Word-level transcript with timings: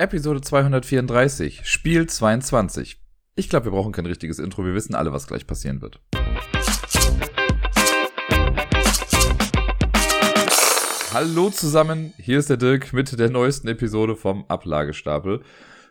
Episode 0.00 0.40
234, 0.40 1.62
Spiel 1.64 2.06
22. 2.06 3.00
Ich 3.34 3.48
glaube, 3.48 3.66
wir 3.66 3.72
brauchen 3.72 3.90
kein 3.90 4.06
richtiges 4.06 4.38
Intro, 4.38 4.64
wir 4.64 4.72
wissen 4.72 4.94
alle, 4.94 5.12
was 5.12 5.26
gleich 5.26 5.44
passieren 5.44 5.82
wird. 5.82 6.00
Hallo 11.12 11.50
zusammen, 11.50 12.12
hier 12.16 12.38
ist 12.38 12.48
der 12.48 12.58
Dirk 12.58 12.92
mit 12.92 13.18
der 13.18 13.28
neuesten 13.28 13.66
Episode 13.66 14.14
vom 14.14 14.44
Ablagestapel. 14.46 15.42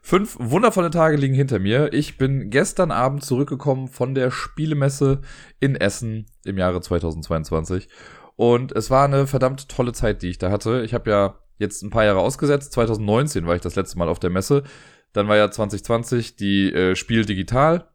Fünf 0.02 0.38
wundervolle 0.40 0.90
Tage 0.90 1.18
liegen 1.18 1.36
hinter 1.36 1.60
mir. 1.60 1.92
Ich 1.92 2.18
bin 2.18 2.50
gestern 2.50 2.92
Abend 2.92 3.26
zurückgekommen 3.26 3.90
von 3.90 4.16
der 4.16 4.32
Spielemesse 4.32 5.20
in 5.60 5.76
Essen 5.76 6.28
im 6.46 6.58
Jahre 6.58 6.80
2022 6.80 7.90
und 8.38 8.72
es 8.72 8.90
war 8.90 9.04
eine 9.04 9.28
verdammt 9.28 9.68
tolle 9.68 9.92
Zeit, 9.92 10.22
die 10.22 10.30
ich 10.30 10.38
da 10.38 10.50
hatte. 10.50 10.84
Ich 10.84 10.94
habe 10.94 11.10
ja 11.10 11.36
jetzt 11.58 11.84
ein 11.84 11.90
paar 11.90 12.06
Jahre 12.06 12.20
ausgesetzt. 12.20 12.72
2019 12.74 13.46
war 13.46 13.56
ich 13.56 13.62
das 13.62 13.76
letzte 13.76 13.98
Mal 13.98 14.10
auf 14.10 14.20
der 14.20 14.30
Messe. 14.30 14.64
Dann 15.14 15.28
war 15.28 15.38
ja 15.38 15.50
2020 15.50 16.36
die 16.36 16.72
äh, 16.74 16.96
Spiel 16.96 17.26
digital, 17.26 17.88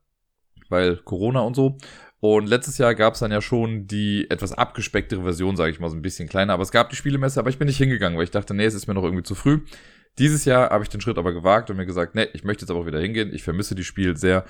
weil 0.69 0.97
Corona 0.97 1.41
und 1.41 1.55
so. 1.55 1.77
Und 2.21 2.47
letztes 2.47 2.79
Jahr 2.79 2.95
gab 2.95 3.15
es 3.15 3.21
dann 3.21 3.33
ja 3.33 3.41
schon 3.41 3.89
die 3.89 4.31
etwas 4.31 4.53
abgespecktere 4.53 5.23
Version, 5.23 5.57
sage 5.57 5.73
ich 5.73 5.81
mal, 5.81 5.91
so 5.91 5.97
ein 5.97 6.03
bisschen 6.03 6.29
kleiner. 6.29 6.53
Aber 6.53 6.63
es 6.63 6.71
gab 6.71 6.89
die 6.91 6.97
Spielemesse, 6.97 7.41
aber 7.41 7.51
ich 7.51 7.59
bin 7.59 7.67
nicht 7.67 7.79
hingegangen, 7.79 8.17
weil 8.17 8.25
ich 8.25 8.31
dachte, 8.31 8.55
nee, 8.55 8.65
es 8.65 8.75
ist 8.75 8.87
mir 8.87 8.95
noch 8.95 9.03
irgendwie 9.03 9.25
zu 9.25 9.35
früh. 9.35 9.61
Dieses 10.19 10.45
Jahr 10.45 10.71
habe 10.71 10.85
ich 10.85 10.91
den 10.91 11.01
Schritt 11.01 11.19
aber 11.19 11.33
gewagt 11.33 11.71
und 11.71 11.77
mir 11.77 11.87
gesagt, 11.87 12.15
nee, 12.15 12.29
ich 12.33 12.45
möchte 12.45 12.63
jetzt 12.63 12.71
aber 12.71 12.81
auch 12.81 12.87
wieder 12.87 13.01
hingehen. 13.01 13.35
Ich 13.35 13.43
vermisse 13.43 13.75
die 13.75 13.85
Spiel 13.85 14.17
sehr 14.17 14.45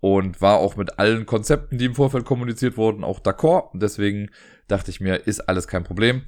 und 0.00 0.40
war 0.42 0.58
auch 0.58 0.76
mit 0.76 0.98
allen 0.98 1.24
Konzepten, 1.24 1.78
die 1.78 1.86
im 1.86 1.94
Vorfeld 1.94 2.24
kommuniziert 2.24 2.76
wurden, 2.76 3.04
auch 3.04 3.20
d'accord. 3.20 3.70
Deswegen 3.74 4.30
dachte 4.66 4.90
ich 4.90 5.00
mir, 5.00 5.26
ist 5.26 5.48
alles 5.48 5.68
kein 5.68 5.84
Problem. 5.84 6.22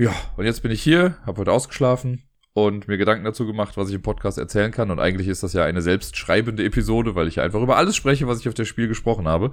Ja, 0.00 0.14
und 0.38 0.46
jetzt 0.46 0.62
bin 0.62 0.70
ich 0.70 0.82
hier, 0.82 1.18
habe 1.26 1.42
heute 1.42 1.52
ausgeschlafen 1.52 2.22
und 2.54 2.88
mir 2.88 2.96
Gedanken 2.96 3.26
dazu 3.26 3.46
gemacht, 3.46 3.76
was 3.76 3.90
ich 3.90 3.94
im 3.96 4.00
Podcast 4.00 4.38
erzählen 4.38 4.70
kann. 4.72 4.90
Und 4.90 4.98
eigentlich 4.98 5.28
ist 5.28 5.42
das 5.42 5.52
ja 5.52 5.64
eine 5.64 5.82
selbstschreibende 5.82 6.64
Episode, 6.64 7.14
weil 7.16 7.28
ich 7.28 7.38
einfach 7.38 7.60
über 7.60 7.76
alles 7.76 7.96
spreche, 7.96 8.26
was 8.26 8.40
ich 8.40 8.48
auf 8.48 8.54
der 8.54 8.64
Spiel 8.64 8.88
gesprochen 8.88 9.28
habe. 9.28 9.50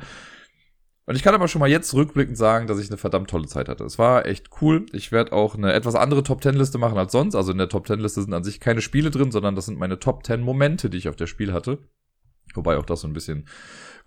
Und 1.06 1.17
ich 1.17 1.22
kann 1.22 1.36
aber 1.36 1.50
schon 1.50 1.59
mal 1.59 1.70
jetzt 1.70 1.94
rückblickend 1.94 2.38
sagen, 2.38 2.66
dass 2.66 2.80
ich 2.80 2.88
eine 2.88 2.95
verdammt 2.95 3.30
tolle 3.30 3.48
Zeit 3.48 3.67
hatte. 3.67 3.84
Es 3.84 4.00
war 4.00 4.26
echt 4.26 4.48
cool. 4.62 4.86
Ich 4.94 5.12
werde 5.12 5.34
auch 5.34 5.56
eine 5.56 5.73
etwas 5.73 5.95
andere 5.95 6.23
Top 6.23 6.42
10 6.42 6.56
Liste 6.56 6.78
machen 6.78 6.98
als 6.98 7.11
sonst. 7.11 7.36
Also 7.36 7.52
in 7.52 7.58
der 7.58 7.67
Top 7.67 7.86
10 7.86 8.00
Liste 8.00 8.22
sind 8.22 8.34
an 8.34 8.45
sich 8.45 8.61
keine 8.61 8.80
Spiele 8.80 9.11
drin, 9.11 9.34
sondern 9.34 9.54
das 9.54 9.66
sind 9.66 9.78
meine 9.78 10.00
Top 10.00 10.26
10 10.26 10.39
Momente, 10.39 10.89
die 10.89 10.98
ich 10.98 11.09
auf 11.09 11.17
der 11.17 11.28
Spiel 11.28 11.52
hatte. 11.52 11.80
Wobei 12.54 12.78
auch 12.78 12.86
das 12.86 13.02
so 13.02 13.08
ein 13.09 13.14
bisschen 13.14 13.50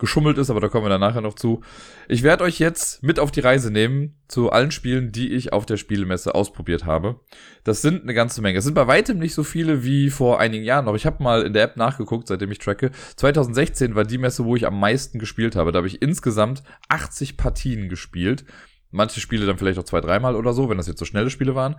geschummelt 0.01 0.39
ist, 0.39 0.51
aber 0.51 0.61
da 0.61 0.69
kommen 0.69 0.87
wir 0.87 0.91
dann 0.91 1.01
nachher 1.01 1.21
noch 1.21 1.35
zu. 1.35 1.61
Ich 2.09 2.23
werde 2.23 2.43
euch 2.43 2.59
jetzt 2.59 3.03
mit 3.03 3.21
auf 3.21 3.31
die 3.31 3.41
Reise 3.41 3.71
nehmen 3.71 4.21
zu 4.27 4.51
allen 4.51 4.71
Spielen, 4.71 5.13
die 5.13 5.33
ich 5.33 5.53
auf 5.53 5.67
der 5.67 5.77
Spielemesse 5.77 6.35
ausprobiert 6.35 6.85
habe. 6.85 7.21
Das 7.63 7.83
sind 7.83 8.03
eine 8.03 8.15
ganze 8.15 8.43
Menge. 8.43 8.59
Es 8.59 8.65
sind 8.65 8.75
bei 8.75 8.87
weitem 8.87 9.19
nicht 9.19 9.35
so 9.35 9.45
viele 9.45 9.85
wie 9.85 10.11
vor 10.11 10.41
einigen 10.41 10.65
Jahren 10.65 10.87
noch. 10.87 10.97
Ich 10.97 11.07
habe 11.07 11.23
mal 11.23 11.43
in 11.43 11.53
der 11.53 11.63
App 11.63 11.77
nachgeguckt, 11.77 12.27
seitdem 12.27 12.51
ich 12.51 12.59
tracke. 12.59 12.91
2016 13.17 13.95
war 13.95 14.05
die 14.05 14.19
Messe, 14.19 14.45
wo 14.45 14.57
ich 14.57 14.67
am 14.67 14.81
meisten 14.81 15.19
gespielt 15.19 15.55
habe. 15.55 15.71
Da 15.71 15.79
habe 15.79 15.87
ich 15.87 16.03
insgesamt 16.03 16.63
80 16.89 17.37
Partien 17.37 17.89
gespielt. 17.89 18.45
Manche 18.91 19.21
Spiele 19.21 19.47
dann 19.47 19.59
vielleicht 19.59 19.79
auch 19.79 19.85
zwei, 19.85 20.01
dreimal 20.01 20.35
oder 20.35 20.53
so, 20.53 20.69
wenn 20.69 20.77
das 20.77 20.89
jetzt 20.89 20.99
so 20.99 21.05
schnelle 21.05 21.31
Spiele 21.31 21.55
waren. 21.55 21.77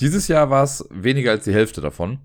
Dieses 0.00 0.26
Jahr 0.28 0.50
war 0.50 0.64
es 0.64 0.88
weniger 0.90 1.30
als 1.30 1.44
die 1.44 1.54
Hälfte 1.54 1.80
davon. 1.80 2.20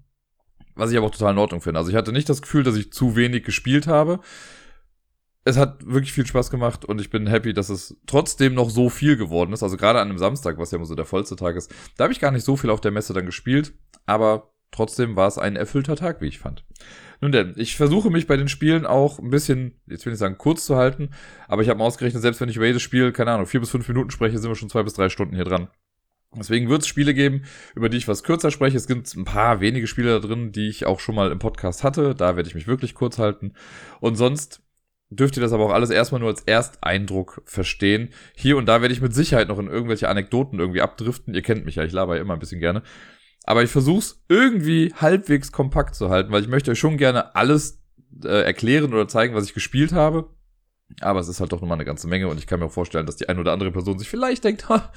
Was 0.76 0.92
ich 0.92 0.98
aber 0.98 1.08
auch 1.08 1.12
total 1.12 1.34
in 1.34 1.38
Ordnung 1.38 1.62
finde. 1.62 1.80
Also 1.80 1.92
ich 1.92 1.96
hatte 1.96 2.12
nicht 2.12 2.30
das 2.30 2.42
Gefühl, 2.42 2.64
dass 2.64 2.76
ich 2.76 2.92
zu 2.92 3.16
wenig 3.16 3.44
gespielt 3.44 3.86
habe. 3.86 4.22
Es 5.46 5.58
hat 5.58 5.86
wirklich 5.86 6.14
viel 6.14 6.26
Spaß 6.26 6.50
gemacht 6.50 6.86
und 6.86 7.02
ich 7.02 7.10
bin 7.10 7.28
happy, 7.28 7.54
dass 7.54 7.70
es 7.70 7.98
trotzdem 8.08 8.54
noch 8.54 8.70
so 8.70 8.90
viel 8.90 9.18
geworden 9.18 9.52
ist. 9.52 9.64
Also 9.64 9.76
gerade 9.76 10.00
an 10.00 10.10
einem 10.10 10.18
Samstag, 10.18 10.58
was 10.58 10.72
ja 10.72 10.78
immer 10.78 10.86
so 10.86 10.96
der 10.96 11.06
vollste 11.06 11.36
Tag 11.36 11.56
ist, 11.56 11.74
da 11.98 12.06
habe 12.06 12.14
ich 12.14 12.20
gar 12.20 12.32
nicht 12.32 12.46
so 12.46 12.56
viel 12.56 12.70
auf 12.70 12.80
der 12.80 12.92
Messe 12.92 13.14
dann 13.14 13.26
gespielt, 13.26 13.74
aber 14.06 14.54
trotzdem 14.72 15.16
war 15.16 15.28
es 15.28 15.38
ein 15.38 15.56
erfüllter 15.56 15.96
Tag, 15.96 16.22
wie 16.22 16.28
ich 16.28 16.40
fand. 16.40 16.66
Nun 17.20 17.32
denn, 17.32 17.54
ich 17.58 17.76
versuche 17.76 18.10
mich 18.10 18.28
bei 18.28 18.38
den 18.38 18.48
Spielen 18.48 18.86
auch 18.86 19.20
ein 19.20 19.30
bisschen, 19.30 19.80
jetzt 19.86 20.06
will 20.06 20.14
ich 20.14 20.20
sagen, 20.20 20.38
kurz 20.38 20.66
zu 20.66 20.76
halten, 20.76 21.10
aber 21.48 21.62
ich 21.62 21.70
habe 21.70 21.80
mal 21.80 21.86
ausgerechnet, 21.86 22.22
selbst 22.22 22.42
wenn 22.42 22.50
ich 22.50 22.56
über 22.56 22.66
jedes 22.66 22.82
Spiel, 22.82 23.12
keine 23.12 23.32
Ahnung, 23.32 23.46
vier 23.46 23.60
bis 23.60 23.70
fünf 23.70 23.88
Minuten 23.88 24.12
spreche, 24.12 24.38
sind 24.38 24.50
wir 24.50 24.56
schon 24.56 24.70
zwei 24.70 24.84
bis 24.84 24.94
drei 24.94 25.10
Stunden 25.10 25.36
hier 25.36 25.46
dran. 25.46 25.68
Deswegen 26.36 26.70
wird 26.70 26.82
es 26.82 26.88
Spiele 26.88 27.14
geben, 27.14 27.44
über 27.76 27.90
die 27.90 27.98
ich 27.98 28.08
was 28.08 28.24
kürzer 28.24 28.50
spreche. 28.50 28.78
Es 28.78 28.88
gibt 28.88 29.14
ein 29.16 29.26
paar 29.26 29.60
wenige 29.60 29.86
Spiele 29.86 30.20
da 30.20 30.28
drin, 30.28 30.52
die 30.52 30.68
ich 30.68 30.86
auch 30.86 31.00
schon 31.00 31.16
mal 31.16 31.32
im 31.32 31.40
Podcast 31.40 31.84
hatte. 31.84 32.16
Da 32.16 32.36
werde 32.36 32.50
ich 32.50 32.56
mich 32.56 32.68
wirklich 32.68 32.96
kurz 32.96 33.20
halten. 33.20 33.54
Und 34.00 34.16
sonst 34.16 34.63
dürft 35.16 35.38
ihr 35.38 35.42
das 35.42 35.54
aber 35.54 35.66
auch 35.66 35.74
alles 35.74 35.90
erstmal 35.90 36.20
nur 36.20 36.30
als 36.30 36.42
Ersteindruck 36.42 37.42
verstehen. 37.46 38.10
Hier 38.36 38.58
und 38.58 38.66
da 38.66 38.82
werde 38.82 38.94
ich 38.94 39.02
mit 39.02 39.14
Sicherheit 39.14 39.48
noch 39.48 39.60
in 39.60 39.68
irgendwelche 39.68 40.10
Anekdoten 40.10 40.60
irgendwie 40.60 40.82
abdriften. 40.82 41.34
Ihr 41.34 41.42
kennt 41.42 41.66
mich 41.66 41.76
ja, 41.76 41.84
ich 41.84 41.92
laber 41.92 42.16
ja 42.16 42.22
immer 42.22 42.34
ein 42.34 42.40
bisschen 42.40 42.60
gerne. 42.60 42.84
Aber 43.46 43.64
ich 43.64 43.70
versuche 43.70 44.00
es 44.00 44.24
irgendwie 44.30 44.94
halbwegs 44.96 45.52
kompakt 45.52 45.96
zu 45.96 46.10
halten, 46.10 46.32
weil 46.32 46.42
ich 46.42 46.48
möchte 46.48 46.72
euch 46.72 46.80
schon 46.80 46.98
gerne 46.98 47.36
alles 47.36 47.82
äh, 48.24 48.44
erklären 48.44 48.94
oder 48.94 49.08
zeigen, 49.08 49.36
was 49.36 49.46
ich 49.46 49.54
gespielt 49.54 49.92
habe. 49.92 50.30
Aber 51.02 51.20
es 51.20 51.28
ist 51.28 51.40
halt 51.40 51.52
doch 51.52 51.62
nochmal 51.62 51.78
eine 51.78 51.86
ganze 51.86 52.08
Menge 52.08 52.28
und 52.28 52.38
ich 52.38 52.48
kann 52.48 52.60
mir 52.60 52.68
auch 52.68 52.72
vorstellen, 52.72 53.06
dass 53.06 53.16
die 53.16 53.28
eine 53.28 53.40
oder 53.40 53.52
andere 53.52 53.72
Person 53.72 54.00
sich 54.00 54.10
vielleicht 54.10 54.44
denkt, 54.44 54.70
ha, 54.70 54.92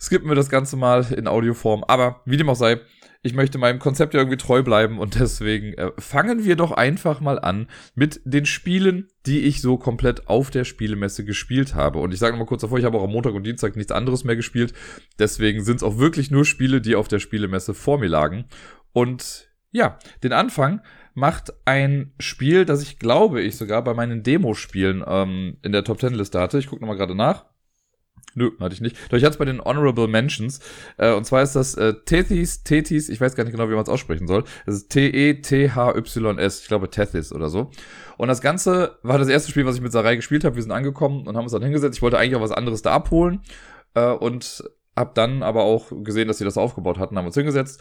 skippen 0.00 0.28
wir 0.28 0.34
das 0.34 0.48
Ganze 0.48 0.76
mal 0.76 1.04
in 1.12 1.26
Audioform. 1.26 1.84
Aber 1.84 2.22
wie 2.24 2.36
dem 2.36 2.48
auch 2.48 2.56
sei, 2.56 2.80
ich 3.26 3.34
möchte 3.34 3.58
meinem 3.58 3.80
Konzept 3.80 4.14
ja 4.14 4.20
irgendwie 4.20 4.38
treu 4.38 4.62
bleiben 4.62 4.98
und 4.98 5.18
deswegen 5.20 5.74
äh, 5.74 5.90
fangen 5.98 6.44
wir 6.44 6.56
doch 6.56 6.70
einfach 6.70 7.20
mal 7.20 7.38
an 7.38 7.66
mit 7.94 8.20
den 8.24 8.46
Spielen, 8.46 9.08
die 9.26 9.40
ich 9.40 9.60
so 9.60 9.76
komplett 9.76 10.28
auf 10.28 10.50
der 10.50 10.64
Spielemesse 10.64 11.24
gespielt 11.24 11.74
habe. 11.74 11.98
Und 11.98 12.14
ich 12.14 12.20
sage 12.20 12.36
mal 12.36 12.46
kurz 12.46 12.62
davor, 12.62 12.78
ich 12.78 12.84
habe 12.84 12.98
auch 12.98 13.04
am 13.04 13.10
Montag 13.10 13.34
und 13.34 13.44
Dienstag 13.44 13.74
nichts 13.76 13.92
anderes 13.92 14.24
mehr 14.24 14.36
gespielt. 14.36 14.72
Deswegen 15.18 15.64
sind 15.64 15.76
es 15.76 15.82
auch 15.82 15.98
wirklich 15.98 16.30
nur 16.30 16.44
Spiele, 16.44 16.80
die 16.80 16.94
auf 16.94 17.08
der 17.08 17.18
Spielemesse 17.18 17.74
vor 17.74 17.98
mir 17.98 18.08
lagen. 18.08 18.44
Und 18.92 19.50
ja, 19.72 19.98
den 20.22 20.32
Anfang 20.32 20.80
macht 21.14 21.52
ein 21.64 22.12
Spiel, 22.20 22.64
das 22.64 22.82
ich 22.82 22.98
glaube 22.98 23.42
ich 23.42 23.56
sogar 23.56 23.82
bei 23.82 23.94
meinen 23.94 24.22
Demospielen 24.22 25.02
ähm, 25.06 25.56
in 25.62 25.72
der 25.72 25.82
Top 25.82 25.98
Ten 25.98 26.14
Liste 26.14 26.40
hatte. 26.40 26.58
Ich 26.58 26.68
gucke 26.68 26.80
nochmal 26.80 26.96
gerade 26.96 27.16
nach. 27.16 27.46
Nö, 28.34 28.50
hatte 28.60 28.74
ich 28.74 28.80
nicht. 28.80 28.96
Doch 29.10 29.16
ich 29.16 29.24
hatte 29.24 29.32
es 29.32 29.38
bei 29.38 29.46
den 29.46 29.62
Honorable 29.62 30.08
Mentions. 30.08 30.60
Äh, 30.98 31.12
und 31.14 31.24
zwar 31.24 31.42
ist 31.42 31.56
das 31.56 31.74
äh, 31.74 31.94
Tethys, 32.04 32.64
Tethys, 32.64 33.08
ich 33.08 33.20
weiß 33.20 33.34
gar 33.34 33.44
nicht 33.44 33.52
genau, 33.52 33.68
wie 33.68 33.74
man 33.74 33.82
es 33.82 33.88
aussprechen 33.88 34.26
soll. 34.26 34.44
Das 34.66 34.74
ist 34.74 34.90
T-E-T-H-Y-S. 34.90 36.60
Ich 36.60 36.68
glaube 36.68 36.90
Tethys 36.90 37.32
oder 37.32 37.48
so. 37.48 37.70
Und 38.18 38.28
das 38.28 38.42
Ganze 38.42 38.98
war 39.02 39.18
das 39.18 39.28
erste 39.28 39.50
Spiel, 39.50 39.64
was 39.64 39.76
ich 39.76 39.82
mit 39.82 39.92
Sarai 39.92 40.16
gespielt 40.16 40.44
habe. 40.44 40.56
Wir 40.56 40.62
sind 40.62 40.72
angekommen 40.72 41.26
und 41.26 41.36
haben 41.36 41.44
uns 41.44 41.52
dann 41.52 41.62
hingesetzt. 41.62 41.96
Ich 41.96 42.02
wollte 42.02 42.18
eigentlich 42.18 42.36
auch 42.36 42.42
was 42.42 42.52
anderes 42.52 42.82
da 42.82 42.92
abholen. 42.92 43.40
Äh, 43.94 44.10
und 44.10 44.64
hab 44.94 45.14
dann 45.14 45.42
aber 45.42 45.62
auch 45.62 45.92
gesehen, 46.02 46.28
dass 46.28 46.38
sie 46.38 46.44
das 46.44 46.56
aufgebaut 46.56 46.98
hatten, 46.98 47.16
haben 47.16 47.26
uns 47.26 47.34
hingesetzt. 47.34 47.80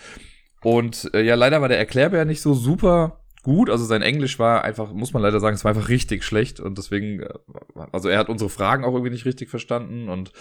Und 0.62 1.10
äh, 1.14 1.22
ja, 1.22 1.36
leider 1.36 1.62
war 1.62 1.70
der 1.70 1.78
Erklärbär 1.78 2.26
nicht 2.26 2.42
so 2.42 2.54
super 2.54 3.25
gut. 3.46 3.70
Also 3.70 3.86
sein 3.86 4.02
Englisch 4.02 4.40
war 4.40 4.64
einfach, 4.64 4.92
muss 4.92 5.14
man 5.14 5.22
leider 5.22 5.40
sagen, 5.40 5.56
es 5.56 5.64
war 5.64 5.70
einfach 5.70 5.88
richtig 5.88 6.24
schlecht 6.24 6.60
und 6.60 6.80
deswegen, 6.80 7.22
äh, 7.22 7.30
also 7.92 8.10
er 8.10 8.18
hat 8.18 8.28
unsere 8.28 8.50
Fragen 8.50 8.84
auch 8.84 8.94
irgendwie 8.94 9.12
nicht 9.12 9.26
richtig 9.26 9.50
verstanden 9.50 10.10
und 10.10 10.32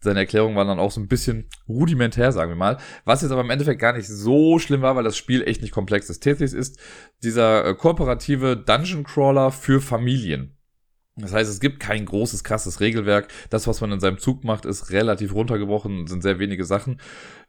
seine 0.00 0.20
Erklärungen 0.20 0.54
waren 0.54 0.68
dann 0.68 0.78
auch 0.78 0.90
so 0.90 1.00
ein 1.00 1.08
bisschen 1.08 1.48
rudimentär, 1.66 2.30
sagen 2.32 2.50
wir 2.50 2.56
mal. 2.56 2.76
Was 3.06 3.22
jetzt 3.22 3.30
aber 3.30 3.40
im 3.40 3.48
Endeffekt 3.48 3.80
gar 3.80 3.94
nicht 3.94 4.06
so 4.06 4.58
schlimm 4.58 4.82
war, 4.82 4.94
weil 4.94 5.04
das 5.04 5.16
Spiel 5.16 5.42
echt 5.42 5.62
nicht 5.62 5.72
komplex 5.72 6.10
ist. 6.10 6.20
Tetris 6.20 6.52
ist 6.52 6.78
dieser 7.22 7.64
äh, 7.64 7.74
kooperative 7.74 8.58
Dungeon 8.58 9.04
Crawler 9.04 9.50
für 9.50 9.80
Familien. 9.80 10.53
Das 11.16 11.32
heißt, 11.32 11.48
es 11.48 11.60
gibt 11.60 11.78
kein 11.78 12.06
großes, 12.06 12.42
krasses 12.42 12.80
Regelwerk. 12.80 13.28
Das, 13.48 13.68
was 13.68 13.80
man 13.80 13.92
in 13.92 14.00
seinem 14.00 14.18
Zug 14.18 14.42
macht, 14.42 14.64
ist 14.64 14.90
relativ 14.90 15.32
runtergebrochen, 15.32 16.08
sind 16.08 16.22
sehr 16.22 16.40
wenige 16.40 16.64
Sachen. 16.64 17.00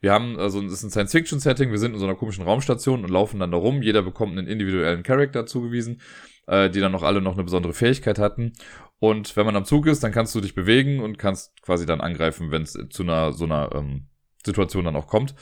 Wir 0.01 0.11
haben, 0.11 0.37
also 0.37 0.63
es 0.63 0.71
ist 0.71 0.83
ein 0.83 0.91
Science-Fiction-Setting, 0.91 1.71
wir 1.71 1.79
sind 1.79 1.93
in 1.93 1.99
so 1.99 2.05
einer 2.05 2.15
komischen 2.15 2.43
Raumstation 2.43 3.03
und 3.03 3.09
laufen 3.09 3.39
dann 3.39 3.49
da 3.49 3.57
rum. 3.57 3.81
Jeder 3.81 4.03
bekommt 4.03 4.37
einen 4.37 4.47
individuellen 4.47 5.01
Charakter 5.01 5.47
zugewiesen, 5.47 5.99
äh, 6.45 6.69
die 6.69 6.79
dann 6.79 6.91
noch 6.91 7.01
alle 7.01 7.21
noch 7.21 7.33
eine 7.33 7.43
besondere 7.43 7.73
Fähigkeit 7.73 8.19
hatten. 8.19 8.53
Und 8.99 9.35
wenn 9.35 9.47
man 9.47 9.55
am 9.55 9.65
Zug 9.65 9.87
ist, 9.87 10.03
dann 10.03 10.11
kannst 10.11 10.35
du 10.35 10.41
dich 10.41 10.53
bewegen 10.53 10.99
und 10.99 11.17
kannst 11.17 11.59
quasi 11.63 11.87
dann 11.87 12.01
angreifen, 12.01 12.51
wenn 12.51 12.61
es 12.61 12.77
zu 12.91 13.01
einer 13.01 13.33
so 13.33 13.45
einer 13.45 13.71
ähm, 13.73 14.05
Situation 14.45 14.85
dann 14.85 14.95
auch 14.95 15.07
kommt. 15.07 15.33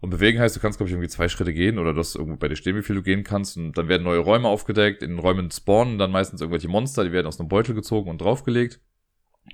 Und 0.00 0.10
bewegen 0.10 0.38
heißt, 0.38 0.54
du 0.54 0.60
kannst, 0.60 0.78
glaube 0.78 0.88
ich, 0.88 0.94
irgendwie 0.94 1.08
zwei 1.08 1.28
Schritte 1.28 1.52
gehen 1.52 1.78
oder 1.78 1.92
das 1.92 2.14
irgendwo 2.14 2.36
bei 2.36 2.48
dir 2.48 2.56
stehen, 2.56 2.76
wie 2.76 2.82
viel 2.82 2.96
du 2.96 3.02
gehen 3.02 3.24
kannst. 3.24 3.56
Und 3.56 3.76
dann 3.76 3.88
werden 3.88 4.04
neue 4.04 4.20
Räume 4.20 4.48
aufgedeckt. 4.48 5.02
In 5.02 5.18
Räumen 5.18 5.50
spawnen 5.50 5.98
dann 5.98 6.12
meistens 6.12 6.40
irgendwelche 6.40 6.68
Monster, 6.68 7.04
die 7.04 7.12
werden 7.12 7.26
aus 7.26 7.40
einem 7.40 7.48
Beutel 7.48 7.74
gezogen 7.74 8.08
und 8.08 8.20
draufgelegt. 8.20 8.80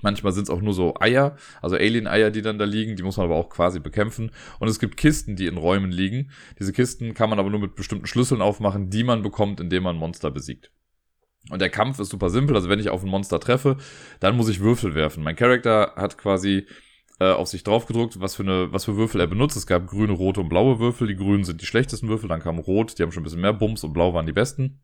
Manchmal 0.02 0.32
sind 0.32 0.44
es 0.44 0.50
auch 0.50 0.60
nur 0.60 0.74
so 0.74 0.94
Eier, 0.98 1.36
also 1.62 1.76
Alien-Eier, 1.76 2.30
die 2.30 2.42
dann 2.42 2.58
da 2.58 2.64
liegen. 2.64 2.96
Die 2.96 3.02
muss 3.02 3.16
man 3.16 3.26
aber 3.26 3.36
auch 3.36 3.48
quasi 3.48 3.80
bekämpfen. 3.80 4.32
Und 4.58 4.68
es 4.68 4.80
gibt 4.80 4.96
Kisten, 4.96 5.36
die 5.36 5.46
in 5.46 5.56
Räumen 5.56 5.92
liegen. 5.92 6.30
Diese 6.58 6.72
Kisten 6.72 7.14
kann 7.14 7.30
man 7.30 7.38
aber 7.38 7.50
nur 7.50 7.60
mit 7.60 7.74
bestimmten 7.74 8.06
Schlüsseln 8.06 8.42
aufmachen, 8.42 8.90
die 8.90 9.04
man 9.04 9.22
bekommt, 9.22 9.60
indem 9.60 9.84
man 9.84 9.96
Monster 9.96 10.30
besiegt. 10.30 10.70
Und 11.50 11.60
der 11.60 11.70
Kampf 11.70 11.98
ist 12.00 12.08
super 12.08 12.30
simpel. 12.30 12.56
Also 12.56 12.68
wenn 12.68 12.80
ich 12.80 12.88
auf 12.88 13.02
ein 13.02 13.10
Monster 13.10 13.38
treffe, 13.38 13.76
dann 14.20 14.36
muss 14.36 14.48
ich 14.48 14.60
Würfel 14.60 14.94
werfen. 14.94 15.22
Mein 15.22 15.36
Charakter 15.36 15.92
hat 15.96 16.16
quasi 16.18 16.66
äh, 17.20 17.30
auf 17.30 17.48
sich 17.48 17.64
drauf 17.64 17.86
gedruckt, 17.86 18.20
was 18.20 18.34
für 18.34 18.42
eine, 18.42 18.72
was 18.72 18.84
für 18.84 18.96
Würfel 18.96 19.20
er 19.20 19.26
benutzt. 19.26 19.56
Es 19.56 19.66
gab 19.66 19.86
grüne, 19.86 20.12
rote 20.12 20.40
und 20.40 20.48
blaue 20.48 20.78
Würfel. 20.78 21.06
Die 21.06 21.16
grünen 21.16 21.44
sind 21.44 21.60
die 21.60 21.66
schlechtesten 21.66 22.08
Würfel, 22.08 22.28
dann 22.28 22.40
kam 22.40 22.58
rot, 22.58 22.98
die 22.98 23.02
haben 23.02 23.12
schon 23.12 23.22
ein 23.22 23.24
bisschen 23.24 23.40
mehr 23.40 23.52
Bums 23.52 23.84
und 23.84 23.92
blau 23.92 24.14
waren 24.14 24.26
die 24.26 24.32
besten. 24.32 24.80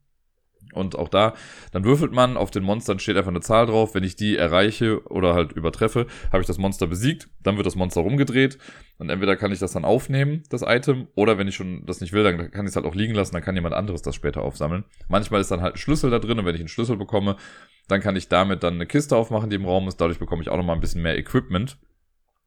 Und 0.73 0.97
auch 0.97 1.09
da, 1.09 1.35
dann 1.73 1.85
würfelt 1.85 2.13
man, 2.13 2.37
auf 2.37 2.51
den 2.51 2.63
Monstern 2.63 2.99
steht 2.99 3.17
einfach 3.17 3.31
eine 3.31 3.41
Zahl 3.41 3.67
drauf. 3.67 3.95
Wenn 3.95 4.05
ich 4.05 4.17
die 4.17 4.37
erreiche 4.37 5.03
oder 5.09 5.35
halt 5.35 5.53
übertreffe, 5.53 6.07
habe 6.31 6.43
ich 6.43 6.47
das 6.47 6.59
Monster 6.59 6.87
besiegt. 6.87 7.29
Dann 7.43 7.57
wird 7.57 7.67
das 7.67 7.75
Monster 7.75 8.03
rumgedreht. 8.03 8.59
Und 8.99 9.11
entweder 9.11 9.37
kann 9.37 9.51
ich 9.51 9.59
das 9.59 9.73
dann 9.73 9.85
aufnehmen, 9.85 10.43
das 10.51 10.63
Item, 10.63 11.09
oder 11.15 11.39
wenn 11.39 11.49
ich 11.49 11.57
schon 11.57 11.87
das 11.87 12.01
nicht 12.01 12.13
will, 12.13 12.23
dann 12.23 12.51
kann 12.51 12.67
ich 12.67 12.71
es 12.71 12.77
halt 12.77 12.87
auch 12.87 12.95
liegen 12.95 13.15
lassen, 13.15 13.33
dann 13.33 13.43
kann 13.43 13.57
jemand 13.57 13.75
anderes 13.75 14.03
das 14.03 14.15
später 14.15 14.43
aufsammeln. 14.43 14.85
Manchmal 15.09 15.41
ist 15.41 15.51
dann 15.51 15.63
halt 15.63 15.75
ein 15.75 15.79
Schlüssel 15.79 16.11
da 16.11 16.19
drin 16.19 16.39
und 16.39 16.45
wenn 16.45 16.55
ich 16.55 16.61
einen 16.61 16.69
Schlüssel 16.69 16.97
bekomme, 16.97 17.37
dann 17.89 18.01
kann 18.01 18.15
ich 18.15 18.29
damit 18.29 18.63
dann 18.63 18.75
eine 18.75 18.87
Kiste 18.87 19.17
aufmachen, 19.17 19.51
die 19.51 19.57
im 19.57 19.65
Raum 19.65 19.89
ist. 19.89 20.01
Dadurch 20.01 20.19
bekomme 20.19 20.43
ich 20.43 20.51
auch 20.51 20.57
nochmal 20.57 20.77
ein 20.77 20.81
bisschen 20.81 21.03
mehr 21.03 21.19
Equipment. 21.19 21.79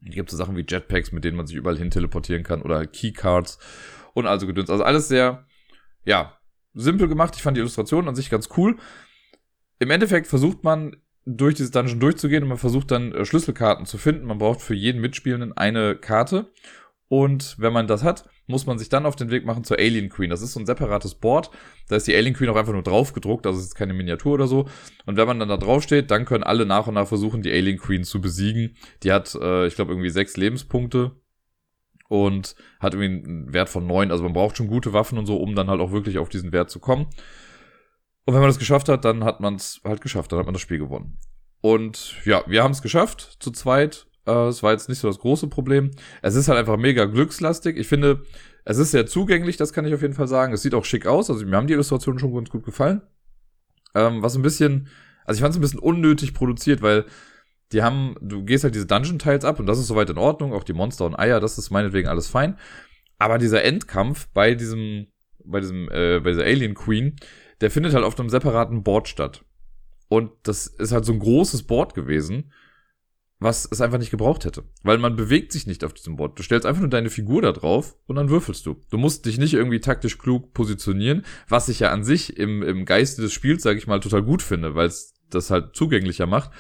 Hier 0.04 0.16
gibt 0.16 0.30
es 0.30 0.38
so 0.38 0.44
Sachen 0.44 0.56
wie 0.58 0.66
Jetpacks, 0.68 1.12
mit 1.12 1.24
denen 1.24 1.38
man 1.38 1.48
sich 1.48 1.56
überall 1.56 1.78
hin 1.78 1.92
teleportieren 1.92 2.44
kann 2.44 2.62
oder 2.62 2.86
Keycards 2.86 3.60
und 4.14 4.28
also 4.28 4.48
gedöns. 4.48 4.70
Also 4.70 4.84
alles 4.84 5.08
sehr, 5.08 5.46
ja, 6.06 6.38
simpel 6.74 7.08
gemacht. 7.08 7.36
Ich 7.36 7.44
fand 7.44 7.58
die 7.58 7.62
Illustration 7.62 8.08
an 8.08 8.16
sich 8.16 8.30
ganz 8.30 8.50
cool. 8.58 8.78
Im 9.80 9.90
Endeffekt 9.90 10.28
versucht 10.28 10.64
man 10.64 10.98
durch 11.26 11.56
dieses 11.56 11.72
Dungeon 11.72 12.00
durchzugehen 12.00 12.44
und 12.44 12.50
man 12.50 12.58
versucht 12.58 12.92
dann 12.92 13.14
äh, 13.14 13.26
Schlüsselkarten 13.26 13.86
zu 13.86 13.98
finden. 13.98 14.26
Man 14.26 14.40
braucht 14.40 14.62
für 14.62 14.74
jeden 14.74 15.02
Mitspielenden 15.02 15.56
eine 15.56 15.96
Karte. 15.96 16.52
Und 17.14 17.58
wenn 17.60 17.74
man 17.74 17.86
das 17.86 18.04
hat, 18.04 18.28
muss 18.48 18.66
man 18.66 18.80
sich 18.80 18.90
dann 18.90 19.06
auf 19.06 19.16
den 19.16 19.30
Weg 19.30 19.46
machen 19.46 19.64
zur 19.64 19.78
Alien 19.78 20.10
Queen. 20.10 20.32
Das 20.32 20.42
ist 20.42 20.54
so 20.54 20.60
ein 20.60 20.66
separates 20.66 21.14
Board. 21.14 21.52
Da 21.88 21.96
ist 21.96 22.08
die 22.08 22.16
Alien 22.16 22.34
Queen 22.34 22.50
auch 22.50 22.56
einfach 22.56 22.74
nur 22.74 22.82
drauf 22.82 23.14
gedruckt, 23.14 23.46
also 23.46 23.60
es 23.60 23.66
ist 23.66 23.76
keine 23.76 23.94
Miniatur 23.94 24.34
oder 24.34 24.48
so. 24.48 24.68
Und 25.06 25.16
wenn 25.16 25.28
man 25.28 25.38
dann 25.38 25.48
da 25.48 25.58
drauf 25.58 25.84
steht, 25.84 26.10
dann 26.10 26.26
können 26.26 26.44
alle 26.44 26.66
nach 26.66 26.88
und 26.88 26.96
nach 26.96 27.08
versuchen, 27.08 27.44
die 27.44 27.52
Alien 27.52 27.78
Queen 27.78 28.04
zu 28.04 28.20
besiegen. 28.20 28.78
Die 29.04 29.12
hat, 29.12 29.36
äh, 29.36 29.68
ich 29.68 29.76
glaube, 29.76 29.92
irgendwie 29.92 30.10
sechs 30.10 30.38
Lebenspunkte 30.38 31.12
und 32.10 32.56
hat 32.80 32.96
irgendwie 32.96 33.30
einen 33.30 33.54
Wert 33.54 33.70
von 33.70 33.86
neun. 33.86 34.10
Also 34.10 34.24
man 34.24 34.34
braucht 34.34 34.58
schon 34.58 34.68
gute 34.68 34.92
Waffen 34.92 35.20
und 35.20 35.28
so, 35.28 35.38
um 35.38 35.54
dann 35.54 35.70
halt 35.70 35.82
auch 35.82 35.92
wirklich 35.92 36.18
auf 36.18 36.30
diesen 36.30 36.52
Wert 36.52 36.72
zu 36.72 36.80
kommen. 36.80 37.06
Und 38.26 38.34
wenn 38.34 38.42
man 38.42 38.50
das 38.50 38.58
geschafft 38.58 38.90
hat, 38.90 39.06
dann 39.06 39.24
hat 39.24 39.40
man 39.40 39.54
es 39.54 39.82
halt 39.84 40.02
geschafft, 40.02 40.32
dann 40.32 40.40
hat 40.40 40.48
man 40.48 40.54
das 40.54 40.64
Spiel 40.64 40.80
gewonnen. 40.80 41.20
Und 41.62 42.16
ja, 42.26 42.44
wir 42.48 42.64
haben 42.64 42.72
es 42.72 42.82
geschafft, 42.82 43.38
zu 43.40 43.52
zweit. 43.52 44.08
Äh, 44.26 44.48
es 44.48 44.64
war 44.64 44.72
jetzt 44.72 44.90
nicht 44.90 45.00
so 45.00 45.08
das 45.08 45.20
große 45.20 45.48
Problem. 45.48 45.92
Es 46.22 46.36
ist 46.36 46.48
halt 46.48 46.60
einfach 46.60 46.78
mega 46.78 47.06
glückslastig. 47.06 47.78
Ich 47.78 47.88
finde, 47.88 48.24
es 48.66 48.78
ist 48.78 48.92
sehr 48.92 49.06
zugänglich, 49.06 49.58
das 49.58 49.74
kann 49.74 49.86
ich 49.86 49.94
auf 49.94 50.02
jeden 50.02 50.14
Fall 50.14 50.28
sagen. 50.28 50.54
Es 50.54 50.62
sieht 50.62 50.74
auch 50.74 50.86
schick 50.86 51.06
aus. 51.06 51.30
Also 51.30 51.46
mir 51.46 51.58
haben 51.58 51.68
die 51.68 51.74
Illustrationen 51.74 52.20
schon 52.20 52.34
ganz 52.34 52.50
gut 52.50 52.64
gefallen. 52.64 53.02
Ähm, 53.96 54.22
was 54.22 54.36
ein 54.36 54.42
bisschen, 54.42 54.88
also 55.26 55.38
ich 55.38 55.42
fand 55.42 55.54
es 55.54 55.58
ein 55.58 55.62
bisschen 55.62 55.80
unnötig 55.80 56.34
produziert, 56.34 56.82
weil 56.82 57.06
die 57.72 57.84
haben, 57.84 58.16
du 58.22 58.44
gehst 58.44 58.64
halt 58.64 58.76
diese 58.76 58.86
Dungeon-Teils 58.86 59.46
ab 59.46 59.60
und 59.60 59.66
das 59.66 59.80
ist 59.80 59.88
soweit 59.88 60.10
in 60.10 60.18
Ordnung, 60.18 60.54
auch 60.54 60.64
die 60.64 60.74
Monster 60.74 61.06
und 61.06 61.18
Eier, 61.18 61.40
das 61.40 61.58
ist 61.58 61.72
meinetwegen 61.72 62.08
alles 62.08 62.28
fein. 62.28 62.58
Aber 63.18 63.38
dieser 63.38 63.64
Endkampf 63.64 64.28
bei 64.34 64.54
diesem, 64.54 65.08
bei 65.44 65.60
diesem, 65.60 65.90
äh, 65.92 66.20
bei 66.20 66.32
dieser 66.32 66.44
Alien 66.44 66.76
Queen, 66.76 67.16
der 67.62 67.72
findet 67.72 67.94
halt 67.94 68.06
auf 68.06 68.20
einem 68.20 68.30
separaten 68.30 68.84
Board 68.84 69.08
statt. 69.08 69.44
Und 70.08 70.32
das 70.44 70.68
ist 70.68 70.92
halt 70.92 71.06
so 71.06 71.14
ein 71.14 71.20
großes 71.20 71.64
Board 71.64 71.96
gewesen, 71.96 72.52
was 73.44 73.68
es 73.70 73.82
einfach 73.82 73.98
nicht 73.98 74.12
gebraucht 74.12 74.46
hätte. 74.46 74.64
Weil 74.84 74.98
man 74.98 75.18
bewegt 75.18 75.52
sich 75.52 75.68
nicht 75.68 75.84
auf 75.84 75.94
diesem 75.94 76.16
Board. 76.16 76.40
Du 76.40 76.44
stellst 76.44 76.66
einfach 76.66 76.80
nur 76.80 76.90
deine 76.90 77.10
Figur 77.10 77.42
da 77.42 77.52
drauf 77.52 77.98
und 78.08 78.16
dann 78.16 78.30
würfelst 78.30 78.66
du. 78.66 78.78
Du 78.90 78.98
musst 78.98 79.26
dich 79.26 79.38
nicht 79.38 79.54
irgendwie 79.54 79.82
taktisch 79.82 80.18
klug 80.18 80.54
positionieren, 80.54 81.26
was 81.50 81.68
ich 81.68 81.82
ja 81.82 81.92
an 81.92 82.06
sich 82.06 82.38
im, 82.38 82.64
im 82.64 82.86
Geiste 82.86 83.22
des 83.22 83.34
Spiels, 83.34 83.62
sage 83.62 83.78
ich 83.78 83.86
mal, 83.86 84.00
total 84.00 84.24
gut 84.24 84.42
finde, 84.42 84.76
weil 84.76 84.88
es 84.88 85.14
das 85.30 85.52
halt 85.52 85.76
zugänglicher 85.76 86.26
macht. 86.26 86.52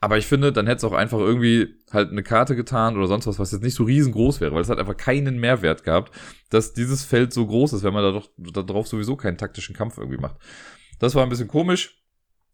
Aber 0.00 0.16
ich 0.16 0.26
finde, 0.26 0.52
dann 0.52 0.66
hätte 0.66 0.78
es 0.78 0.84
auch 0.84 0.96
einfach 0.96 1.18
irgendwie 1.18 1.74
halt 1.90 2.10
eine 2.10 2.22
Karte 2.22 2.54
getan 2.54 2.96
oder 2.96 3.06
sonst 3.08 3.26
was, 3.26 3.38
was 3.38 3.52
jetzt 3.52 3.62
nicht 3.62 3.74
so 3.74 3.84
riesengroß 3.84 4.40
wäre, 4.40 4.54
weil 4.54 4.62
es 4.62 4.68
hat 4.68 4.78
einfach 4.78 4.96
keinen 4.96 5.38
Mehrwert 5.38 5.82
gehabt, 5.84 6.14
dass 6.50 6.72
dieses 6.72 7.04
Feld 7.04 7.32
so 7.32 7.46
groß 7.46 7.72
ist, 7.72 7.82
wenn 7.82 7.94
man 7.94 8.02
da 8.02 8.12
doch 8.12 8.28
da 8.36 8.62
drauf 8.62 8.86
sowieso 8.86 9.16
keinen 9.16 9.38
taktischen 9.38 9.74
Kampf 9.74 9.98
irgendwie 9.98 10.18
macht. 10.18 10.36
Das 10.98 11.14
war 11.14 11.24
ein 11.24 11.28
bisschen 11.28 11.48
komisch. 11.48 12.01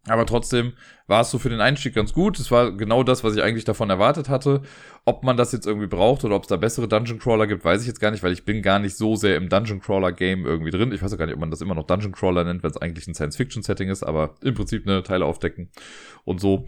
Aber 0.09 0.27
trotzdem 0.27 0.73
war 1.07 1.23
es 1.23 1.31
so 1.31 1.39
für 1.39 1.49
den 1.49 1.61
Einstieg 1.61 1.95
ganz 1.95 2.13
gut. 2.13 2.39
Es 2.39 2.51
war 2.51 2.73
genau 2.73 3.03
das, 3.03 3.25
was 3.25 3.35
ich 3.35 3.43
eigentlich 3.43 3.65
davon 3.65 3.91
erwartet 3.91 4.29
hatte. 4.29 4.63
Ob 5.05 5.25
man 5.25 5.37
das 5.37 5.53
jetzt 5.53 5.67
irgendwie 5.67 5.87
braucht 5.87 6.25
oder 6.25 6.37
ob 6.37 6.43
es 6.43 6.49
da 6.49 6.57
bessere 6.57 6.89
Dungeon 6.89 7.19
Crawler 7.19 7.47
gibt, 7.47 7.65
weiß 7.65 7.81
ich 7.83 7.87
jetzt 7.87 8.01
gar 8.01 8.11
nicht, 8.11 8.23
weil 8.23 8.33
ich 8.33 8.45
bin 8.45 8.63
gar 8.63 8.79
nicht 8.79 8.97
so 8.97 9.17
sehr 9.17 9.37
im 9.37 9.49
Dungeon 9.49 9.81
Crawler 9.81 10.13
Game 10.13 10.45
irgendwie 10.45 10.71
drin. 10.71 10.93
Ich 10.93 11.03
weiß 11.03 11.13
auch 11.13 11.19
gar 11.19 11.27
nicht, 11.27 11.35
ob 11.35 11.41
man 11.41 11.51
das 11.51 11.61
immer 11.61 11.75
noch 11.75 11.87
Dungeon 11.87 12.13
Crawler 12.13 12.45
nennt, 12.45 12.63
wenn 12.63 12.71
es 12.71 12.77
eigentlich 12.77 13.07
ein 13.07 13.15
Science-Fiction-Setting 13.15 13.89
ist, 13.89 14.03
aber 14.03 14.35
im 14.43 14.55
Prinzip 14.55 14.87
eine 14.87 15.03
Teile 15.03 15.25
aufdecken 15.25 15.71
und 16.25 16.41
so. 16.41 16.67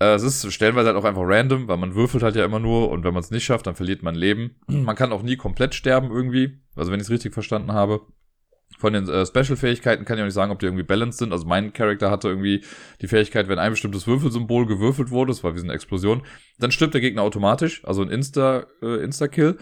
Äh, 0.00 0.14
es 0.14 0.22
ist 0.22 0.52
stellenweise 0.52 0.88
halt 0.88 0.96
auch 0.96 1.04
einfach 1.04 1.22
random, 1.24 1.68
weil 1.68 1.76
man 1.76 1.94
würfelt 1.94 2.22
halt 2.22 2.34
ja 2.34 2.44
immer 2.44 2.58
nur 2.58 2.90
und 2.90 3.04
wenn 3.04 3.12
man 3.12 3.22
es 3.22 3.30
nicht 3.30 3.44
schafft, 3.44 3.66
dann 3.66 3.74
verliert 3.74 4.02
man 4.02 4.14
Leben. 4.14 4.56
Man 4.66 4.96
kann 4.96 5.12
auch 5.12 5.22
nie 5.22 5.36
komplett 5.36 5.74
sterben 5.74 6.10
irgendwie, 6.10 6.58
also 6.74 6.90
wenn 6.90 6.98
ich 6.98 7.04
es 7.04 7.10
richtig 7.10 7.34
verstanden 7.34 7.72
habe. 7.72 8.00
Von 8.80 8.94
den 8.94 9.06
äh, 9.08 9.26
Special-Fähigkeiten 9.26 10.06
kann 10.06 10.16
ich 10.16 10.22
auch 10.22 10.26
nicht 10.26 10.34
sagen, 10.34 10.50
ob 10.50 10.58
die 10.58 10.64
irgendwie 10.64 10.84
balanced 10.84 11.18
sind. 11.18 11.32
Also 11.32 11.46
mein 11.46 11.74
Charakter 11.74 12.10
hatte 12.10 12.28
irgendwie 12.28 12.64
die 13.02 13.08
Fähigkeit, 13.08 13.46
wenn 13.46 13.58
ein 13.58 13.72
bestimmtes 13.72 14.06
Würfelsymbol 14.06 14.64
gewürfelt 14.64 15.10
wurde, 15.10 15.32
das 15.32 15.44
war 15.44 15.54
wie 15.54 15.58
so 15.58 15.64
eine 15.64 15.74
Explosion, 15.74 16.22
dann 16.58 16.70
stirbt 16.70 16.94
der 16.94 17.02
Gegner 17.02 17.20
automatisch, 17.20 17.84
also 17.84 18.00
ein 18.00 18.08
Insta, 18.08 18.66
äh, 18.82 19.04
Insta-Kill. 19.04 19.58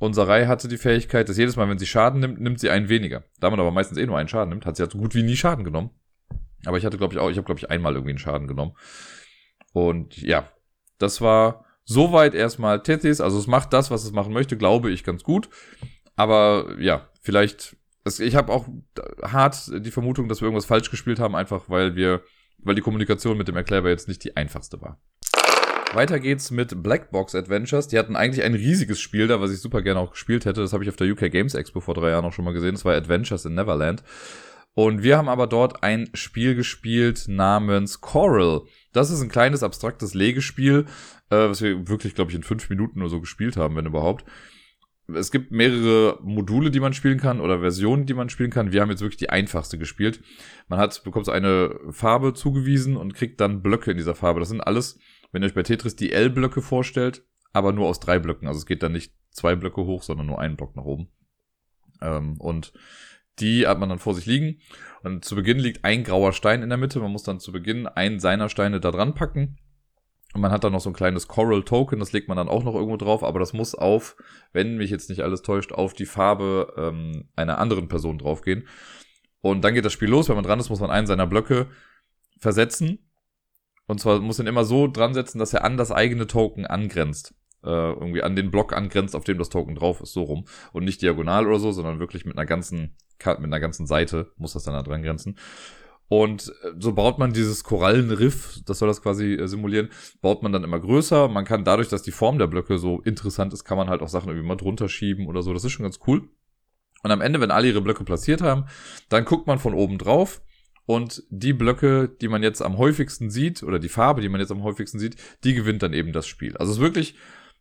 Und 0.00 0.14
Sarai 0.14 0.46
hatte 0.46 0.66
die 0.66 0.76
Fähigkeit, 0.76 1.28
dass 1.28 1.36
jedes 1.36 1.54
Mal, 1.54 1.68
wenn 1.68 1.78
sie 1.78 1.86
Schaden 1.86 2.20
nimmt, 2.20 2.40
nimmt 2.40 2.58
sie 2.58 2.70
einen 2.70 2.88
weniger. 2.88 3.22
Da 3.38 3.48
man 3.48 3.60
aber 3.60 3.70
meistens 3.70 3.98
eh 3.98 4.06
nur 4.06 4.18
einen 4.18 4.28
Schaden 4.28 4.50
nimmt, 4.50 4.66
hat 4.66 4.76
sie 4.76 4.82
halt 4.82 4.92
so 4.92 4.98
gut 4.98 5.14
wie 5.14 5.22
nie 5.22 5.36
Schaden 5.36 5.64
genommen. 5.64 5.90
Aber 6.66 6.78
ich 6.78 6.84
hatte, 6.84 6.98
glaube 6.98 7.14
ich, 7.14 7.20
auch, 7.20 7.30
ich 7.30 7.36
habe, 7.36 7.46
glaube 7.46 7.60
ich, 7.60 7.70
einmal 7.70 7.94
irgendwie 7.94 8.10
einen 8.10 8.18
Schaden 8.18 8.48
genommen. 8.48 8.72
Und 9.72 10.20
ja, 10.20 10.50
das 10.98 11.20
war 11.20 11.64
soweit 11.84 12.34
erstmal 12.34 12.82
Tethys. 12.82 13.20
Also 13.20 13.38
es 13.38 13.46
macht 13.46 13.72
das, 13.72 13.90
was 13.92 14.04
es 14.04 14.12
machen 14.12 14.32
möchte, 14.32 14.56
glaube 14.56 14.90
ich, 14.90 15.04
ganz 15.04 15.22
gut. 15.22 15.48
Aber 16.16 16.76
ja, 16.80 17.08
vielleicht 17.22 17.76
ich 18.04 18.34
habe 18.34 18.52
auch 18.52 18.66
hart 19.22 19.70
die 19.84 19.90
Vermutung, 19.90 20.28
dass 20.28 20.40
wir 20.40 20.46
irgendwas 20.46 20.66
falsch 20.66 20.90
gespielt 20.90 21.20
haben, 21.20 21.36
einfach 21.36 21.68
weil 21.68 21.94
wir, 21.96 22.22
weil 22.58 22.74
die 22.74 22.80
Kommunikation 22.80 23.36
mit 23.36 23.48
dem 23.48 23.56
Erklärer 23.56 23.88
jetzt 23.88 24.08
nicht 24.08 24.24
die 24.24 24.36
einfachste 24.36 24.80
war. 24.80 25.00
Weiter 25.94 26.20
geht's 26.20 26.50
mit 26.50 26.82
Blackbox 26.82 27.34
Adventures. 27.34 27.88
Die 27.88 27.98
hatten 27.98 28.14
eigentlich 28.14 28.44
ein 28.44 28.54
riesiges 28.54 29.00
Spiel 29.00 29.26
da, 29.26 29.40
was 29.40 29.52
ich 29.52 29.60
super 29.60 29.80
gerne 29.80 30.00
auch 30.00 30.10
gespielt 30.10 30.44
hätte. 30.44 30.60
Das 30.60 30.72
habe 30.72 30.84
ich 30.84 30.90
auf 30.90 30.96
der 30.96 31.10
UK 31.10 31.30
Games 31.30 31.54
Expo 31.54 31.80
vor 31.80 31.94
drei 31.94 32.10
Jahren 32.10 32.24
auch 32.24 32.32
schon 32.32 32.44
mal 32.44 32.52
gesehen. 32.52 32.74
Das 32.74 32.84
war 32.84 32.94
Adventures 32.94 33.46
in 33.46 33.54
Neverland. 33.54 34.02
Und 34.74 35.02
wir 35.02 35.16
haben 35.16 35.28
aber 35.28 35.46
dort 35.46 35.82
ein 35.82 36.10
Spiel 36.14 36.54
gespielt 36.54 37.24
namens 37.26 38.00
Coral. 38.00 38.62
Das 38.92 39.10
ist 39.10 39.22
ein 39.22 39.30
kleines 39.30 39.62
abstraktes 39.62 40.14
Legespiel, 40.14 40.86
äh, 41.30 41.48
was 41.48 41.62
wir 41.62 41.88
wirklich, 41.88 42.14
glaube 42.14 42.30
ich, 42.30 42.36
in 42.36 42.44
fünf 42.44 42.68
Minuten 42.70 43.00
oder 43.00 43.10
so 43.10 43.20
gespielt 43.20 43.56
haben, 43.56 43.74
wenn 43.74 43.86
überhaupt 43.86 44.24
es 45.14 45.30
gibt 45.30 45.50
mehrere 45.50 46.18
Module, 46.22 46.70
die 46.70 46.80
man 46.80 46.92
spielen 46.92 47.18
kann 47.18 47.40
oder 47.40 47.60
Versionen, 47.60 48.04
die 48.04 48.14
man 48.14 48.28
spielen 48.28 48.50
kann. 48.50 48.72
Wir 48.72 48.82
haben 48.82 48.90
jetzt 48.90 49.00
wirklich 49.00 49.16
die 49.16 49.30
einfachste 49.30 49.78
gespielt. 49.78 50.20
Man 50.68 50.78
hat, 50.78 51.02
bekommt 51.02 51.28
eine 51.30 51.78
Farbe 51.90 52.34
zugewiesen 52.34 52.96
und 52.96 53.14
kriegt 53.14 53.40
dann 53.40 53.62
Blöcke 53.62 53.90
in 53.90 53.96
dieser 53.96 54.14
Farbe. 54.14 54.40
Das 54.40 54.50
sind 54.50 54.60
alles, 54.60 54.98
wenn 55.32 55.42
ihr 55.42 55.46
euch 55.46 55.54
bei 55.54 55.62
Tetris 55.62 55.96
die 55.96 56.12
L-Blöcke 56.12 56.60
vorstellt, 56.60 57.24
aber 57.52 57.72
nur 57.72 57.86
aus 57.86 58.00
drei 58.00 58.18
Blöcken. 58.18 58.48
Also 58.48 58.58
es 58.58 58.66
geht 58.66 58.82
dann 58.82 58.92
nicht 58.92 59.14
zwei 59.30 59.56
Blöcke 59.56 59.84
hoch, 59.84 60.02
sondern 60.02 60.26
nur 60.26 60.40
einen 60.40 60.56
Block 60.56 60.76
nach 60.76 60.84
oben. 60.84 61.08
Ähm, 62.02 62.38
und 62.38 62.74
die 63.38 63.66
hat 63.66 63.78
man 63.78 63.88
dann 63.88 63.98
vor 63.98 64.14
sich 64.14 64.26
liegen. 64.26 64.60
Und 65.02 65.24
zu 65.24 65.36
Beginn 65.36 65.58
liegt 65.58 65.84
ein 65.84 66.04
grauer 66.04 66.32
Stein 66.32 66.62
in 66.62 66.68
der 66.68 66.78
Mitte. 66.78 67.00
Man 67.00 67.12
muss 67.12 67.22
dann 67.22 67.40
zu 67.40 67.52
Beginn 67.52 67.86
einen 67.86 68.20
seiner 68.20 68.50
Steine 68.50 68.78
da 68.78 68.90
dran 68.90 69.14
packen 69.14 69.58
und 70.34 70.42
man 70.42 70.52
hat 70.52 70.62
dann 70.62 70.72
noch 70.72 70.80
so 70.80 70.90
ein 70.90 70.94
kleines 70.94 71.26
Coral 71.26 71.62
Token, 71.62 72.00
das 72.00 72.12
legt 72.12 72.28
man 72.28 72.36
dann 72.36 72.48
auch 72.48 72.62
noch 72.62 72.74
irgendwo 72.74 72.98
drauf, 72.98 73.24
aber 73.24 73.40
das 73.40 73.54
muss 73.54 73.74
auf, 73.74 74.16
wenn 74.52 74.76
mich 74.76 74.90
jetzt 74.90 75.08
nicht 75.08 75.22
alles 75.22 75.42
täuscht, 75.42 75.72
auf 75.72 75.94
die 75.94 76.06
Farbe 76.06 76.74
ähm, 76.76 77.28
einer 77.34 77.58
anderen 77.58 77.88
Person 77.88 78.18
draufgehen. 78.18 78.66
Und 79.40 79.62
dann 79.62 79.74
geht 79.74 79.84
das 79.84 79.92
Spiel 79.92 80.08
los. 80.08 80.28
Wenn 80.28 80.36
man 80.36 80.44
dran 80.44 80.60
ist, 80.60 80.68
muss 80.68 80.80
man 80.80 80.90
einen 80.90 81.06
seiner 81.06 81.26
Blöcke 81.26 81.68
versetzen. 82.38 83.10
Und 83.86 84.00
zwar 84.00 84.20
muss 84.20 84.38
man 84.38 84.46
immer 84.46 84.64
so 84.64 84.86
dran 84.86 85.14
setzen, 85.14 85.38
dass 85.38 85.54
er 85.54 85.64
an 85.64 85.76
das 85.76 85.92
eigene 85.92 86.26
Token 86.26 86.66
angrenzt. 86.66 87.34
Äh, 87.64 87.68
irgendwie 87.92 88.22
an 88.22 88.36
den 88.36 88.50
Block 88.50 88.72
angrenzt, 88.72 89.16
auf 89.16 89.24
dem 89.24 89.38
das 89.38 89.48
Token 89.48 89.74
drauf 89.74 90.00
ist, 90.00 90.12
so 90.12 90.24
rum. 90.24 90.44
Und 90.72 90.84
nicht 90.84 91.00
diagonal 91.00 91.46
oder 91.46 91.58
so, 91.58 91.72
sondern 91.72 91.98
wirklich 91.98 92.24
mit 92.24 92.36
einer 92.36 92.46
ganzen, 92.46 92.96
mit 93.24 93.44
einer 93.44 93.60
ganzen 93.60 93.86
Seite 93.86 94.30
muss 94.36 94.52
das 94.52 94.64
dann 94.64 94.74
da 94.74 94.82
dran 94.82 95.02
grenzen. 95.02 95.38
Und 96.08 96.52
äh, 96.62 96.72
so 96.78 96.94
baut 96.94 97.18
man 97.18 97.32
dieses 97.32 97.64
Korallenriff, 97.64 98.60
das 98.66 98.78
soll 98.78 98.88
das 98.88 99.02
quasi 99.02 99.34
äh, 99.34 99.46
simulieren, 99.46 99.90
baut 100.20 100.42
man 100.42 100.52
dann 100.52 100.64
immer 100.64 100.80
größer. 100.80 101.28
Man 101.28 101.44
kann 101.44 101.64
dadurch, 101.64 101.88
dass 101.88 102.02
die 102.02 102.12
Form 102.12 102.38
der 102.38 102.46
Blöcke 102.46 102.78
so 102.78 103.00
interessant 103.02 103.52
ist, 103.52 103.64
kann 103.64 103.76
man 103.76 103.88
halt 103.88 104.00
auch 104.00 104.08
Sachen 104.08 104.28
irgendwie 104.28 104.48
mal 104.48 104.56
drunter 104.56 104.88
schieben 104.88 105.26
oder 105.26 105.42
so. 105.42 105.52
Das 105.52 105.64
ist 105.64 105.72
schon 105.72 105.84
ganz 105.84 106.00
cool. 106.06 106.28
Und 107.02 107.10
am 107.10 107.20
Ende, 107.20 107.40
wenn 107.40 107.50
alle 107.50 107.68
ihre 107.68 107.82
Blöcke 107.82 108.04
platziert 108.04 108.40
haben, 108.40 108.64
dann 109.08 109.24
guckt 109.24 109.46
man 109.46 109.58
von 109.58 109.74
oben 109.74 109.98
drauf 109.98 110.40
und 110.86 111.22
die 111.28 111.52
Blöcke, 111.52 112.08
die 112.08 112.28
man 112.28 112.42
jetzt 112.42 112.62
am 112.62 112.78
häufigsten 112.78 113.30
sieht, 113.30 113.62
oder 113.62 113.78
die 113.78 113.90
Farbe, 113.90 114.22
die 114.22 114.30
man 114.30 114.40
jetzt 114.40 114.50
am 114.50 114.62
häufigsten 114.62 114.98
sieht, 114.98 115.16
die 115.44 115.52
gewinnt 115.52 115.82
dann 115.82 115.92
eben 115.92 116.12
das 116.12 116.26
Spiel. 116.26 116.56
Also 116.56 116.72
es 116.72 116.78
ist 116.78 116.82
wirklich, 116.82 117.14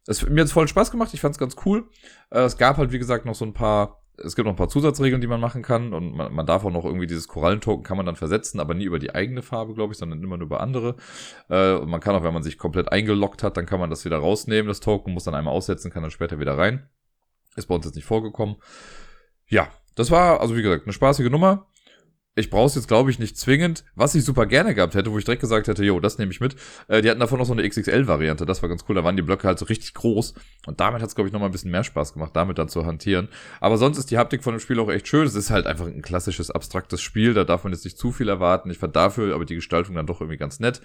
es, 0.07 0.27
mir 0.27 0.41
hat 0.41 0.49
voll 0.49 0.67
Spaß 0.67 0.91
gemacht, 0.91 1.13
ich 1.13 1.19
fand 1.19 1.35
es 1.35 1.39
ganz 1.39 1.57
cool. 1.65 1.89
Äh, 2.29 2.39
es 2.43 2.57
gab 2.57 2.77
halt, 2.77 2.93
wie 2.93 2.99
gesagt, 2.99 3.25
noch 3.25 3.35
so 3.35 3.43
ein 3.43 3.53
paar 3.53 4.01
es 4.17 4.35
gibt 4.35 4.45
noch 4.45 4.53
ein 4.53 4.57
paar 4.57 4.69
Zusatzregeln, 4.69 5.21
die 5.21 5.27
man 5.27 5.39
machen 5.39 5.61
kann 5.61 5.93
und 5.93 6.15
man, 6.15 6.33
man 6.33 6.45
darf 6.45 6.65
auch 6.65 6.71
noch 6.71 6.85
irgendwie 6.85 7.07
dieses 7.07 7.27
Korallentoken 7.27 7.83
kann 7.83 7.97
man 7.97 8.05
dann 8.05 8.15
versetzen, 8.15 8.59
aber 8.59 8.73
nie 8.73 8.85
über 8.85 8.99
die 8.99 9.13
eigene 9.13 9.41
Farbe, 9.41 9.73
glaube 9.73 9.93
ich, 9.93 9.99
sondern 9.99 10.23
immer 10.23 10.37
nur 10.37 10.47
über 10.47 10.59
andere. 10.59 10.95
Äh, 11.49 11.73
und 11.73 11.89
man 11.89 11.99
kann 11.99 12.15
auch, 12.15 12.23
wenn 12.23 12.33
man 12.33 12.43
sich 12.43 12.57
komplett 12.57 12.91
eingeloggt 12.91 13.43
hat, 13.43 13.57
dann 13.57 13.65
kann 13.65 13.79
man 13.79 13.89
das 13.89 14.05
wieder 14.05 14.17
rausnehmen, 14.17 14.67
das 14.67 14.79
Token, 14.79 15.13
muss 15.13 15.25
dann 15.25 15.35
einmal 15.35 15.53
aussetzen, 15.53 15.91
kann 15.91 16.01
dann 16.01 16.11
später 16.11 16.39
wieder 16.39 16.57
rein. 16.57 16.89
Ist 17.55 17.67
bei 17.67 17.75
uns 17.75 17.85
jetzt 17.85 17.95
nicht 17.95 18.05
vorgekommen. 18.05 18.57
Ja, 19.47 19.69
das 19.95 20.11
war, 20.11 20.41
also 20.41 20.55
wie 20.55 20.61
gesagt, 20.61 20.85
eine 20.85 20.93
spaßige 20.93 21.29
Nummer. 21.29 21.67
Ich 22.37 22.51
brauche 22.51 22.67
es 22.67 22.75
jetzt, 22.75 22.87
glaube 22.87 23.09
ich, 23.09 23.17
nicht 23.17 23.35
zwingend. 23.35 23.83
Was 23.95 24.13
ich 24.13 24.23
super 24.23 24.45
gerne 24.45 24.75
gehabt 24.75 24.93
hätte, 24.93 25.11
wo 25.11 25.17
ich 25.17 25.25
direkt 25.25 25.41
gesagt 25.41 25.67
hätte, 25.67 25.83
jo, 25.83 25.99
das 25.99 26.19
nehme 26.19 26.31
ich 26.31 26.39
mit. 26.39 26.55
Äh, 26.87 27.01
die 27.01 27.09
hatten 27.09 27.19
davon 27.19 27.39
noch 27.39 27.47
so 27.47 27.53
eine 27.53 27.67
XXL-Variante. 27.67 28.45
Das 28.45 28.61
war 28.61 28.69
ganz 28.69 28.85
cool. 28.87 28.95
Da 28.95 29.03
waren 29.03 29.15
die 29.15 29.23
Blöcke 29.23 29.47
halt 29.47 29.57
so 29.57 29.65
richtig 29.65 29.95
groß. 29.95 30.35
Und 30.67 30.79
damit 30.79 31.01
hat 31.01 31.09
es, 31.09 31.15
glaube 31.15 31.27
ich, 31.27 31.33
nochmal 31.33 31.49
ein 31.49 31.51
bisschen 31.51 31.71
mehr 31.71 31.83
Spaß 31.83 32.13
gemacht, 32.13 32.35
damit 32.35 32.59
dann 32.59 32.69
zu 32.69 32.85
hantieren. 32.85 33.29
Aber 33.59 33.79
sonst 33.79 33.97
ist 33.97 34.11
die 34.11 34.19
Haptik 34.19 34.43
von 34.43 34.53
dem 34.53 34.59
Spiel 34.59 34.79
auch 34.79 34.89
echt 34.89 35.07
schön. 35.07 35.25
Es 35.25 35.33
ist 35.33 35.49
halt 35.49 35.65
einfach 35.65 35.87
ein 35.87 36.03
klassisches, 36.03 36.51
abstraktes 36.51 37.01
Spiel. 37.01 37.33
Da 37.33 37.43
darf 37.43 37.63
man 37.63 37.73
jetzt 37.73 37.85
nicht 37.85 37.97
zu 37.97 38.11
viel 38.11 38.29
erwarten. 38.29 38.69
Ich 38.69 38.77
fand 38.77 38.95
dafür 38.95 39.33
aber 39.33 39.45
die 39.45 39.55
Gestaltung 39.55 39.95
dann 39.95 40.05
doch 40.05 40.21
irgendwie 40.21 40.37
ganz 40.37 40.59
nett. 40.59 40.81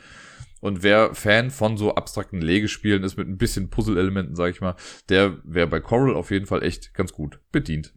Und 0.61 0.82
wer 0.82 1.14
Fan 1.14 1.50
von 1.50 1.76
so 1.76 1.97
abstrakten 1.97 2.40
Legespielen 2.40 3.02
ist 3.02 3.18
mit 3.18 3.28
ein 3.28 3.37
bisschen 3.37 3.68
Puzzle-Elementen, 3.68 4.37
sag 4.37 4.52
ich 4.52 4.61
mal, 4.61 4.76
der 5.09 5.37
wäre 5.44 5.66
bei 5.66 5.80
Coral 5.80 6.14
auf 6.14 6.30
jeden 6.30 6.47
Fall 6.47 6.62
echt 6.62 6.94
ganz 6.94 7.12
gut 7.12 7.40
bedient. 7.50 7.92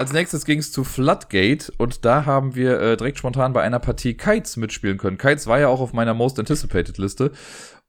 Als 0.00 0.14
nächstes 0.14 0.46
ging 0.46 0.60
es 0.60 0.72
zu 0.72 0.82
Floodgate 0.82 1.70
und 1.76 2.06
da 2.06 2.24
haben 2.24 2.54
wir 2.54 2.80
äh, 2.80 2.96
direkt 2.96 3.18
spontan 3.18 3.52
bei 3.52 3.60
einer 3.60 3.78
Partie 3.78 4.14
Kites 4.14 4.56
mitspielen 4.56 4.96
können. 4.96 5.18
Kites 5.18 5.46
war 5.46 5.60
ja 5.60 5.68
auch 5.68 5.82
auf 5.82 5.92
meiner 5.92 6.14
Most 6.14 6.38
Anticipated 6.38 6.96
Liste 6.96 7.32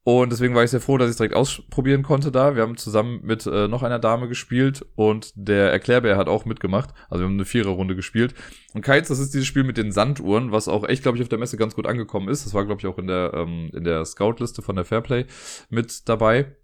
und 0.03 0.29
deswegen 0.29 0.53
war 0.53 0.61
ich 0.61 0.71
sehr 0.71 0.81
froh, 0.81 0.97
dass 0.97 1.09
ich 1.09 1.15
direkt 1.15 1.35
ausprobieren 1.35 2.03
konnte 2.03 2.29
da. 2.29 2.53
Wir 2.53 2.63
haben 2.63 2.75
zusammen 2.75 3.21
mit 3.23 3.45
äh, 3.45 3.69
noch 3.69 3.81
einer 3.81 3.97
Dame 3.97 4.27
gespielt 4.27 4.85
und 4.95 5.31
der 5.35 5.71
Erklärbär 5.71 6.17
hat 6.17 6.27
auch 6.27 6.43
mitgemacht. 6.43 6.89
Also 7.09 7.21
wir 7.21 7.27
haben 7.27 7.35
eine 7.35 7.45
Viererrunde 7.45 7.95
gespielt. 7.95 8.35
Und 8.73 8.83
Kites, 8.83 9.07
das 9.07 9.19
ist 9.19 9.33
dieses 9.33 9.47
Spiel 9.47 9.63
mit 9.63 9.77
den 9.77 9.93
Sanduhren, 9.93 10.51
was 10.51 10.67
auch 10.67 10.85
echt, 10.85 11.03
glaube 11.03 11.17
ich, 11.17 11.23
auf 11.23 11.29
der 11.29 11.39
Messe 11.39 11.55
ganz 11.55 11.75
gut 11.75 11.87
angekommen 11.87 12.27
ist. 12.27 12.45
Das 12.45 12.53
war, 12.53 12.65
glaube 12.65 12.81
ich, 12.81 12.87
auch 12.87 12.97
in 12.97 13.07
der, 13.07 13.31
ähm, 13.35 13.69
in 13.73 13.85
der 13.85 14.03
Scout-Liste 14.03 14.61
von 14.61 14.75
der 14.75 14.83
Fairplay 14.83 15.27
mit 15.69 16.09
dabei. 16.09 16.57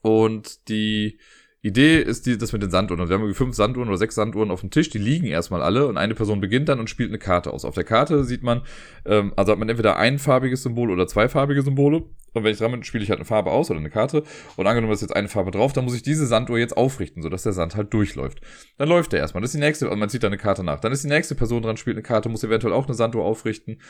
Und 0.00 0.70
die 0.70 1.18
Idee 1.62 2.00
ist 2.00 2.24
die, 2.24 2.38
das 2.38 2.52
mit 2.52 2.62
den 2.62 2.70
Sanduhren. 2.70 3.06
Wir 3.06 3.14
haben 3.14 3.22
irgendwie 3.22 3.36
fünf 3.36 3.54
Sanduhren 3.54 3.88
oder 3.90 3.98
sechs 3.98 4.14
Sanduhren 4.14 4.50
auf 4.50 4.60
dem 4.60 4.70
Tisch, 4.70 4.88
die 4.88 4.98
liegen 4.98 5.26
erstmal 5.26 5.60
alle 5.60 5.86
und 5.86 5.98
eine 5.98 6.14
Person 6.14 6.40
beginnt 6.40 6.70
dann 6.70 6.80
und 6.80 6.88
spielt 6.88 7.10
eine 7.10 7.18
Karte 7.18 7.52
aus. 7.52 7.66
Auf 7.66 7.74
der 7.74 7.84
Karte 7.84 8.24
sieht 8.24 8.42
man, 8.42 8.62
ähm, 9.04 9.34
also 9.36 9.52
hat 9.52 9.58
man 9.58 9.68
entweder 9.68 9.96
einfarbiges 9.98 10.62
Symbol 10.62 10.90
oder 10.90 11.06
zweifarbige 11.06 11.60
Symbole 11.60 12.04
und 12.32 12.44
wenn 12.44 12.52
ich 12.52 12.58
dran 12.58 12.70
bin, 12.70 12.82
spiele 12.84 13.02
ich 13.02 13.10
halt 13.10 13.18
eine 13.18 13.24
Farbe 13.24 13.50
aus 13.50 13.70
oder 13.70 13.80
eine 13.80 13.90
Karte. 13.90 14.22
Und 14.56 14.66
angenommen 14.66 14.92
ist 14.92 15.00
jetzt 15.00 15.14
eine 15.14 15.28
Farbe 15.28 15.50
drauf, 15.50 15.72
dann 15.72 15.84
muss 15.84 15.94
ich 15.94 16.02
diese 16.02 16.26
Sanduhr 16.26 16.58
jetzt 16.58 16.76
aufrichten, 16.76 17.22
sodass 17.22 17.42
der 17.42 17.52
Sand 17.52 17.74
halt 17.74 17.92
durchläuft. 17.92 18.40
Dann 18.78 18.88
läuft 18.88 19.12
der 19.12 19.20
erstmal. 19.20 19.40
Das 19.40 19.50
ist 19.50 19.58
die 19.58 19.64
nächste, 19.64 19.90
und 19.90 19.98
man 19.98 20.08
zieht 20.08 20.22
da 20.22 20.28
eine 20.28 20.38
Karte 20.38 20.62
nach. 20.62 20.80
Dann 20.80 20.92
ist 20.92 21.04
die 21.04 21.08
nächste 21.08 21.34
Person 21.34 21.62
dran, 21.62 21.76
spielt 21.76 21.96
eine 21.96 22.02
Karte, 22.02 22.28
muss 22.28 22.44
eventuell 22.44 22.72
auch 22.72 22.86
eine 22.86 22.94
Sanduhr 22.94 23.24
aufrichten. 23.24 23.80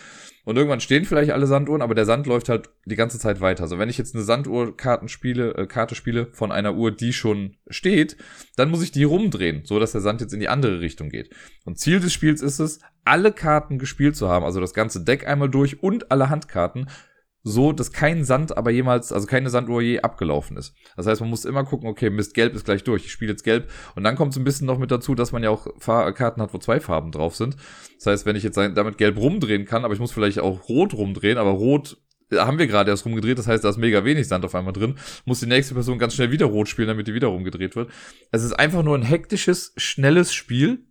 Und 0.44 0.56
irgendwann 0.56 0.80
stehen 0.80 1.04
vielleicht 1.04 1.32
alle 1.32 1.47
Sanduhren, 1.47 1.82
aber 1.82 1.94
der 1.94 2.06
Sand 2.06 2.26
läuft 2.26 2.49
halt 2.49 2.70
die 2.87 2.97
ganze 2.97 3.18
Zeit 3.18 3.40
weiter. 3.40 3.64
Also 3.64 3.78
wenn 3.78 3.90
ich 3.90 3.99
jetzt 3.99 4.14
eine 4.14 4.25
Sanduhr-Karten 4.25 5.09
spiele, 5.09 5.54
äh, 5.54 5.66
Karte 5.66 5.94
spiele 5.94 6.28
von 6.32 6.50
einer 6.50 6.75
Uhr, 6.75 6.90
die 6.90 7.12
schon 7.12 7.56
steht, 7.68 8.16
dann 8.56 8.70
muss 8.70 8.82
ich 8.82 8.92
die 8.92 9.04
rumdrehen, 9.04 9.62
so 9.64 9.78
dass 9.78 9.92
der 9.92 10.00
Sand 10.00 10.20
jetzt 10.20 10.32
in 10.32 10.40
die 10.40 10.49
andere 10.49 10.80
Richtung 10.80 11.11
geht. 11.11 11.30
Und 11.64 11.78
Ziel 11.78 12.00
des 12.00 12.12
Spiels 12.12 12.40
ist 12.40 12.59
es, 12.59 12.80
alle 13.04 13.32
Karten 13.32 13.78
gespielt 13.78 14.16
zu 14.16 14.28
haben, 14.28 14.44
also 14.44 14.61
das 14.61 14.75
ganze 14.75 15.02
Deck 15.02 15.26
einmal 15.26 15.49
durch 15.49 15.82
und 15.82 16.11
alle 16.11 16.30
Handkarten 16.30 16.88
so, 17.42 17.73
dass 17.73 17.92
kein 17.92 18.25
Sand 18.25 18.56
aber 18.56 18.70
jemals, 18.70 19.12
also 19.12 19.26
keine 19.26 19.50
Sanduhr 19.50 19.80
je 19.80 20.00
abgelaufen 20.00 20.56
ist. 20.56 20.75
Das 20.97 21.06
heißt, 21.06 21.20
man 21.20 21.30
muss 21.30 21.44
immer 21.44 21.64
gucken, 21.64 21.88
okay, 21.88 22.11
Mist, 22.11 22.35
gelb 22.35 22.54
ist 22.54 22.64
gleich 22.64 22.85
durch, 22.85 23.06
ich 23.06 23.12
spiele 23.12 23.32
jetzt 23.32 23.44
gelb. 23.44 23.70
Und 23.94 24.04
dann 24.04 24.16
kommt 24.16 24.32
es 24.32 24.38
ein 24.38 24.44
bisschen 24.44 24.66
noch 24.66 24.78
mit 24.78 24.90
dazu, 24.90 25.14
dass 25.14 25.32
man 25.32 25.42
ja 25.42 25.50
auch 25.50 25.66
Karten 25.78 26.42
hat, 26.42 26.52
wo 26.52 26.59
zwei 26.59 26.80
Farben 26.80 27.12
drauf 27.12 27.37
sind. 27.37 27.56
Das 27.97 28.06
heißt, 28.06 28.26
wenn 28.26 28.37
ich 28.37 28.42
jetzt 28.42 28.56
damit 28.56 28.99
gelb 28.99 29.16
rumdrehen 29.16 29.64
kann, 29.64 29.85
aber 29.85 29.94
ich 29.94 30.00
muss 30.00 30.12
vielleicht 30.12 30.40
auch 30.40 30.68
rot 30.68 30.94
rumdrehen, 30.94 31.38
aber 31.38 31.50
rot 31.50 31.97
äh, 32.30 32.38
haben 32.38 32.59
wir 32.59 32.66
gerade 32.66 32.90
erst 32.90 33.04
rumgedreht, 33.04 33.38
das 33.38 33.47
heißt, 33.47 33.64
da 33.64 33.68
ist 33.68 33.78
mega 33.78 34.04
wenig 34.04 34.28
Sand 34.28 34.44
auf 34.44 34.54
einmal 34.54 34.73
drin, 34.73 34.97
muss 35.25 35.40
die 35.40 35.47
nächste 35.47 35.75
Person 35.75 35.99
ganz 35.99 36.14
schnell 36.14 36.30
wieder 36.30 36.47
rot 36.47 36.68
spielen, 36.68 36.88
damit 36.88 37.06
die 37.06 37.14
wieder 37.14 37.28
rumgedreht 37.28 37.76
wird. 37.76 37.90
Es 38.30 38.42
ist 38.42 38.52
einfach 38.52 38.82
nur 38.82 38.97
ein 38.97 39.02
hektisches, 39.02 39.73
schnelles 39.76 40.32
Spiel, 40.32 40.87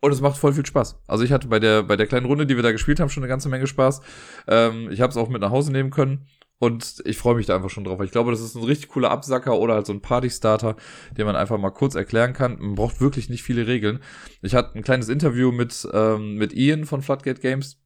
und 0.00 0.12
es 0.12 0.20
macht 0.20 0.38
voll 0.38 0.52
viel 0.52 0.66
Spaß. 0.66 1.00
Also 1.06 1.24
ich 1.24 1.32
hatte 1.32 1.48
bei 1.48 1.58
der, 1.58 1.82
bei 1.82 1.96
der 1.96 2.06
kleinen 2.06 2.26
Runde, 2.26 2.46
die 2.46 2.56
wir 2.56 2.62
da 2.62 2.72
gespielt 2.72 3.00
haben, 3.00 3.08
schon 3.08 3.22
eine 3.22 3.28
ganze 3.28 3.48
Menge 3.48 3.66
Spaß. 3.66 4.00
Ähm, 4.46 4.90
ich 4.90 5.00
habe 5.00 5.10
es 5.10 5.16
auch 5.16 5.28
mit 5.28 5.40
nach 5.40 5.50
Hause 5.50 5.72
nehmen 5.72 5.90
können. 5.90 6.26
Und 6.60 7.02
ich 7.04 7.16
freue 7.18 7.36
mich 7.36 7.46
da 7.46 7.54
einfach 7.54 7.70
schon 7.70 7.84
drauf. 7.84 8.00
Ich 8.00 8.10
glaube, 8.10 8.32
das 8.32 8.40
ist 8.40 8.56
ein 8.56 8.64
richtig 8.64 8.88
cooler 8.88 9.12
Absacker 9.12 9.56
oder 9.58 9.74
halt 9.74 9.86
so 9.86 9.92
ein 9.92 10.00
Party-Starter, 10.00 10.74
den 11.16 11.24
man 11.24 11.36
einfach 11.36 11.56
mal 11.56 11.70
kurz 11.70 11.94
erklären 11.94 12.32
kann. 12.32 12.58
Man 12.58 12.74
braucht 12.74 13.00
wirklich 13.00 13.28
nicht 13.28 13.44
viele 13.44 13.68
Regeln. 13.68 14.00
Ich 14.42 14.56
hatte 14.56 14.76
ein 14.76 14.82
kleines 14.82 15.08
Interview 15.08 15.52
mit, 15.52 15.88
ähm, 15.92 16.34
mit 16.34 16.52
Ian 16.52 16.84
von 16.84 17.00
Floodgate 17.00 17.40
Games 17.40 17.80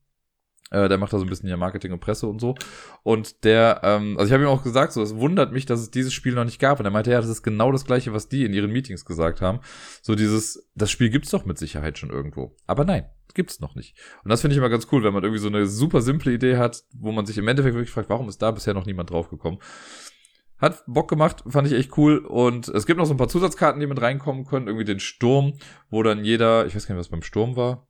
äh, 0.72 0.88
der 0.88 0.98
macht 0.98 1.12
da 1.12 1.18
so 1.18 1.24
ein 1.24 1.28
bisschen 1.28 1.48
ja 1.48 1.56
Marketing 1.56 1.92
und 1.92 2.00
Presse 2.00 2.26
und 2.26 2.40
so. 2.40 2.54
Und 3.02 3.44
der, 3.44 3.80
ähm, 3.84 4.16
also 4.16 4.26
ich 4.26 4.32
habe 4.32 4.42
ihm 4.42 4.48
auch 4.48 4.64
gesagt, 4.64 4.92
so, 4.92 5.02
es 5.02 5.14
wundert 5.16 5.52
mich, 5.52 5.66
dass 5.66 5.80
es 5.80 5.90
dieses 5.90 6.14
Spiel 6.14 6.34
noch 6.34 6.44
nicht 6.44 6.58
gab. 6.58 6.80
Und 6.80 6.86
er 6.86 6.90
meinte, 6.90 7.10
ja, 7.10 7.20
das 7.20 7.28
ist 7.28 7.42
genau 7.42 7.70
das 7.70 7.84
gleiche, 7.84 8.12
was 8.12 8.28
die 8.28 8.44
in 8.44 8.54
ihren 8.54 8.72
Meetings 8.72 9.04
gesagt 9.04 9.42
haben. 9.42 9.60
So 10.00 10.14
dieses, 10.14 10.68
das 10.74 10.90
Spiel 10.90 11.10
gibt's 11.10 11.30
doch 11.30 11.44
mit 11.44 11.58
Sicherheit 11.58 11.98
schon 11.98 12.10
irgendwo. 12.10 12.56
Aber 12.66 12.84
nein, 12.84 13.04
gibt's 13.34 13.60
noch 13.60 13.74
nicht. 13.74 13.96
Und 14.24 14.30
das 14.30 14.40
finde 14.40 14.54
ich 14.54 14.58
immer 14.58 14.70
ganz 14.70 14.88
cool, 14.90 15.04
wenn 15.04 15.12
man 15.12 15.22
irgendwie 15.22 15.42
so 15.42 15.48
eine 15.48 15.66
super 15.66 16.00
simple 16.00 16.32
Idee 16.32 16.56
hat, 16.56 16.82
wo 16.94 17.12
man 17.12 17.26
sich 17.26 17.36
im 17.36 17.48
Endeffekt 17.48 17.74
wirklich 17.74 17.92
fragt, 17.92 18.08
warum 18.08 18.28
ist 18.28 18.40
da 18.40 18.50
bisher 18.50 18.74
noch 18.74 18.86
niemand 18.86 19.10
draufgekommen? 19.10 19.60
Hat 20.56 20.84
Bock 20.86 21.08
gemacht, 21.10 21.42
fand 21.48 21.66
ich 21.66 21.74
echt 21.74 21.98
cool. 21.98 22.18
Und 22.18 22.68
es 22.68 22.86
gibt 22.86 22.98
noch 22.98 23.06
so 23.06 23.12
ein 23.12 23.18
paar 23.18 23.28
Zusatzkarten, 23.28 23.80
die 23.80 23.86
mit 23.86 24.00
reinkommen 24.00 24.46
können. 24.46 24.68
Irgendwie 24.68 24.84
den 24.84 25.00
Sturm, 25.00 25.54
wo 25.90 26.02
dann 26.02 26.24
jeder, 26.24 26.66
ich 26.66 26.74
weiß 26.74 26.86
gar 26.86 26.94
nicht, 26.94 27.00
was 27.00 27.10
beim 27.10 27.22
Sturm 27.22 27.56
war 27.56 27.88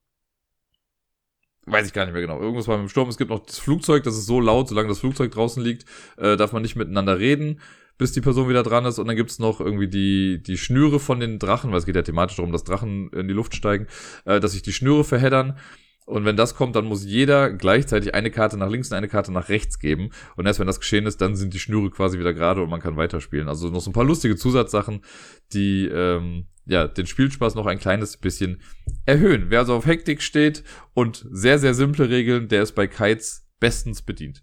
weiß 1.66 1.86
ich 1.86 1.92
gar 1.92 2.04
nicht 2.04 2.12
mehr 2.12 2.22
genau. 2.22 2.40
Irgendwas 2.40 2.68
war 2.68 2.76
mit 2.76 2.86
dem 2.86 2.90
Sturm. 2.90 3.08
Es 3.08 3.18
gibt 3.18 3.30
noch 3.30 3.44
das 3.44 3.58
Flugzeug, 3.58 4.02
das 4.04 4.16
ist 4.16 4.26
so 4.26 4.40
laut, 4.40 4.68
solange 4.68 4.88
das 4.88 5.00
Flugzeug 5.00 5.30
draußen 5.32 5.62
liegt, 5.62 5.84
äh, 6.16 6.36
darf 6.36 6.52
man 6.52 6.62
nicht 6.62 6.76
miteinander 6.76 7.18
reden, 7.18 7.60
bis 7.98 8.12
die 8.12 8.20
Person 8.20 8.48
wieder 8.48 8.62
dran 8.62 8.84
ist. 8.84 8.98
Und 8.98 9.06
dann 9.06 9.16
gibt's 9.16 9.38
noch 9.38 9.60
irgendwie 9.60 9.88
die, 9.88 10.42
die 10.42 10.58
Schnüre 10.58 10.98
von 10.98 11.20
den 11.20 11.38
Drachen, 11.38 11.70
weil 11.70 11.78
es 11.78 11.86
geht 11.86 11.96
ja 11.96 12.02
thematisch 12.02 12.36
darum, 12.36 12.52
dass 12.52 12.64
Drachen 12.64 13.10
in 13.10 13.28
die 13.28 13.34
Luft 13.34 13.54
steigen, 13.54 13.86
äh, 14.24 14.40
dass 14.40 14.52
sich 14.52 14.62
die 14.62 14.72
Schnüre 14.72 15.04
verheddern. 15.04 15.58
Und 16.12 16.26
wenn 16.26 16.36
das 16.36 16.54
kommt, 16.54 16.76
dann 16.76 16.84
muss 16.84 17.04
jeder 17.04 17.50
gleichzeitig 17.50 18.14
eine 18.14 18.30
Karte 18.30 18.58
nach 18.58 18.68
links 18.68 18.90
und 18.90 18.96
eine 18.98 19.08
Karte 19.08 19.32
nach 19.32 19.48
rechts 19.48 19.78
geben. 19.78 20.10
Und 20.36 20.44
erst 20.44 20.60
wenn 20.60 20.66
das 20.66 20.78
geschehen 20.78 21.06
ist, 21.06 21.22
dann 21.22 21.36
sind 21.36 21.54
die 21.54 21.58
Schnüre 21.58 21.90
quasi 21.90 22.18
wieder 22.18 22.34
gerade 22.34 22.62
und 22.62 22.68
man 22.68 22.80
kann 22.80 22.96
weiterspielen. 22.96 23.48
Also 23.48 23.70
noch 23.70 23.80
so 23.80 23.88
ein 23.90 23.94
paar 23.94 24.04
lustige 24.04 24.36
Zusatzsachen, 24.36 25.00
die 25.54 25.86
ähm, 25.86 26.48
ja, 26.66 26.86
den 26.86 27.06
Spielspaß 27.06 27.54
noch 27.54 27.64
ein 27.64 27.78
kleines 27.78 28.18
bisschen 28.18 28.60
erhöhen. 29.06 29.46
Wer 29.48 29.60
also 29.60 29.74
auf 29.74 29.86
Hektik 29.86 30.20
steht 30.20 30.64
und 30.92 31.26
sehr, 31.30 31.58
sehr 31.58 31.72
simple 31.72 32.10
Regeln, 32.10 32.48
der 32.48 32.62
ist 32.62 32.72
bei 32.72 32.86
Kites 32.86 33.48
bestens 33.58 34.02
bedient. 34.02 34.42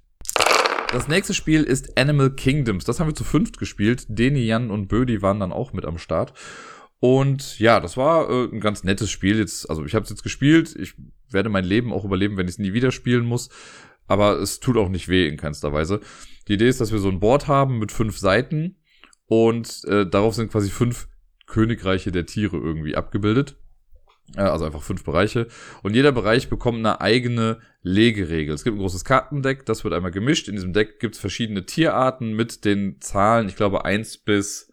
Das 0.92 1.08
nächste 1.08 1.36
Spiel 1.36 1.62
ist 1.62 2.00
Animal 2.00 2.32
Kingdoms. 2.32 2.84
Das 2.84 3.00
haben 3.00 3.10
wir 3.10 3.16
zu 3.16 3.24
fünft 3.24 3.60
gespielt. 3.60 4.06
Deni, 4.10 4.40
Jan 4.40 4.72
und 4.72 4.88
Bödi 4.88 5.22
waren 5.22 5.40
dann 5.40 5.52
auch 5.52 5.72
mit 5.72 5.86
am 5.86 6.00
Start. 6.00 6.34
Und 7.00 7.60
ja, 7.60 7.80
das 7.80 7.96
war 7.96 8.30
äh, 8.30 8.46
ein 8.52 8.60
ganz 8.60 8.84
nettes 8.84 9.10
Spiel. 9.10 9.38
Jetzt, 9.38 9.70
also 9.70 9.86
ich 9.86 9.96
habe 9.96 10.04
es 10.04 10.10
jetzt 10.10 10.24
gespielt. 10.24 10.76
Ich 10.78 10.96
werde 11.30 11.50
mein 11.50 11.64
Leben 11.64 11.94
auch 11.94 12.04
überleben, 12.04 12.38
wenn 12.38 12.48
ich 12.48 12.54
es 12.54 12.60
nie 12.60 12.74
wieder 12.74 12.92
spielen 12.92 13.26
muss. 13.26 13.50
Aber 14.08 14.40
es 14.40 14.60
tut 14.60 14.78
auch 14.78 14.90
nicht 14.90 15.08
weh 15.08 15.28
in 15.28 15.38
keinster 15.38 15.72
Weise. 15.72 16.02
Die 16.48 16.54
Idee 16.54 16.68
ist, 16.68 16.82
dass 16.82 16.92
wir 16.92 17.00
so 17.00 17.10
ein 17.10 17.20
Board 17.20 17.48
haben 17.48 17.78
mit 17.78 17.92
fünf 17.92 18.18
Seiten 18.18 18.78
und 19.28 19.86
äh, 19.86 20.10
darauf 20.10 20.34
sind 20.34 20.52
quasi 20.52 20.70
fünf 20.70 21.08
Königreiche 21.46 22.12
der 22.12 22.26
Tiere 22.26 22.58
irgendwie 22.58 22.96
abgebildet. 22.96 23.56
Also 24.36 24.66
einfach 24.66 24.84
fünf 24.84 25.04
Bereiche. 25.04 25.48
Und 25.82 25.96
jeder 25.96 26.12
Bereich 26.12 26.50
bekommt 26.50 26.80
eine 26.80 27.02
eigene 27.02 27.60
Legeregel. 27.82 28.54
Es 28.54 28.64
gibt 28.64 28.76
ein 28.76 28.80
großes 28.80 29.04
Kartendeck, 29.04 29.66
das 29.66 29.84
wird 29.84 29.94
einmal 29.94 30.12
gemischt. 30.12 30.48
In 30.48 30.56
diesem 30.56 30.74
Deck 30.74 31.00
gibt 31.00 31.16
es 31.16 31.22
verschiedene 31.22 31.66
Tierarten 31.66 32.34
mit 32.34 32.66
den 32.66 33.00
Zahlen, 33.02 33.48
ich 33.48 33.56
glaube, 33.56 33.86
eins 33.86 34.18
bis 34.18 34.69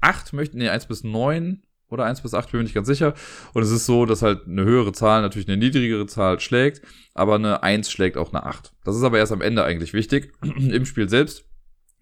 acht 0.00 0.32
möchten, 0.32 0.58
nee, 0.58 0.68
eins 0.68 0.86
bis 0.86 1.04
neun 1.04 1.62
oder 1.88 2.04
eins 2.04 2.20
bis 2.20 2.34
acht 2.34 2.50
bin 2.52 2.60
ich 2.60 2.64
nicht 2.64 2.74
ganz 2.74 2.86
sicher. 2.86 3.14
Und 3.52 3.62
es 3.62 3.70
ist 3.70 3.86
so, 3.86 4.06
dass 4.06 4.22
halt 4.22 4.46
eine 4.46 4.64
höhere 4.64 4.92
Zahl 4.92 5.22
natürlich 5.22 5.48
eine 5.48 5.56
niedrigere 5.56 6.06
Zahl 6.06 6.40
schlägt, 6.40 6.82
aber 7.14 7.34
eine 7.34 7.62
eins 7.62 7.90
schlägt 7.90 8.16
auch 8.16 8.32
eine 8.32 8.44
acht. 8.44 8.72
Das 8.84 8.96
ist 8.96 9.02
aber 9.02 9.18
erst 9.18 9.32
am 9.32 9.40
Ende 9.40 9.64
eigentlich 9.64 9.92
wichtig. 9.92 10.32
Im 10.42 10.86
Spiel 10.86 11.08
selbst 11.08 11.44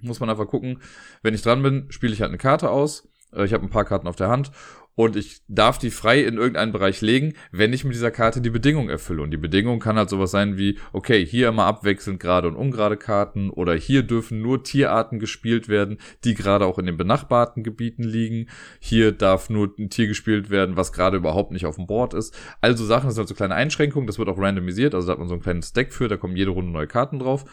muss 0.00 0.20
man 0.20 0.30
einfach 0.30 0.46
gucken, 0.46 0.80
wenn 1.22 1.34
ich 1.34 1.42
dran 1.42 1.62
bin, 1.62 1.86
spiele 1.90 2.12
ich 2.12 2.20
halt 2.20 2.30
eine 2.30 2.38
Karte 2.38 2.70
aus 2.70 3.08
äh, 3.32 3.44
ich 3.44 3.52
habe 3.52 3.64
ein 3.64 3.70
paar 3.70 3.84
Karten 3.84 4.06
auf 4.06 4.16
der 4.16 4.28
Hand 4.28 4.50
und 4.98 5.14
ich 5.14 5.42
darf 5.46 5.78
die 5.78 5.92
frei 5.92 6.22
in 6.22 6.38
irgendeinen 6.38 6.72
Bereich 6.72 7.02
legen, 7.02 7.34
wenn 7.52 7.72
ich 7.72 7.84
mit 7.84 7.94
dieser 7.94 8.10
Karte 8.10 8.40
die 8.40 8.50
Bedingung 8.50 8.90
erfülle. 8.90 9.22
Und 9.22 9.30
die 9.30 9.36
Bedingung 9.36 9.78
kann 9.78 9.96
halt 9.96 10.10
sowas 10.10 10.32
sein 10.32 10.58
wie, 10.58 10.76
okay, 10.92 11.24
hier 11.24 11.50
immer 11.50 11.66
abwechselnd 11.66 12.18
gerade 12.18 12.48
und 12.48 12.56
ungerade 12.56 12.96
Karten 12.96 13.48
oder 13.48 13.76
hier 13.76 14.02
dürfen 14.02 14.42
nur 14.42 14.64
Tierarten 14.64 15.20
gespielt 15.20 15.68
werden, 15.68 15.98
die 16.24 16.34
gerade 16.34 16.66
auch 16.66 16.80
in 16.80 16.86
den 16.86 16.96
benachbarten 16.96 17.62
Gebieten 17.62 18.02
liegen. 18.02 18.48
Hier 18.80 19.12
darf 19.12 19.50
nur 19.50 19.72
ein 19.78 19.88
Tier 19.88 20.08
gespielt 20.08 20.50
werden, 20.50 20.76
was 20.76 20.92
gerade 20.92 21.16
überhaupt 21.16 21.52
nicht 21.52 21.66
auf 21.66 21.76
dem 21.76 21.86
Board 21.86 22.12
ist. 22.12 22.36
Also 22.60 22.84
Sachen, 22.84 23.06
das 23.06 23.14
sind 23.14 23.20
halt 23.20 23.28
so 23.28 23.36
kleine 23.36 23.54
Einschränkungen, 23.54 24.08
das 24.08 24.18
wird 24.18 24.28
auch 24.28 24.38
randomisiert, 24.38 24.96
also 24.96 25.06
da 25.06 25.12
hat 25.12 25.20
man 25.20 25.28
so 25.28 25.34
ein 25.34 25.42
kleines 25.42 25.72
Deck 25.72 25.92
für, 25.92 26.08
da 26.08 26.16
kommen 26.16 26.34
jede 26.34 26.50
Runde 26.50 26.72
neue 26.72 26.88
Karten 26.88 27.20
drauf. 27.20 27.44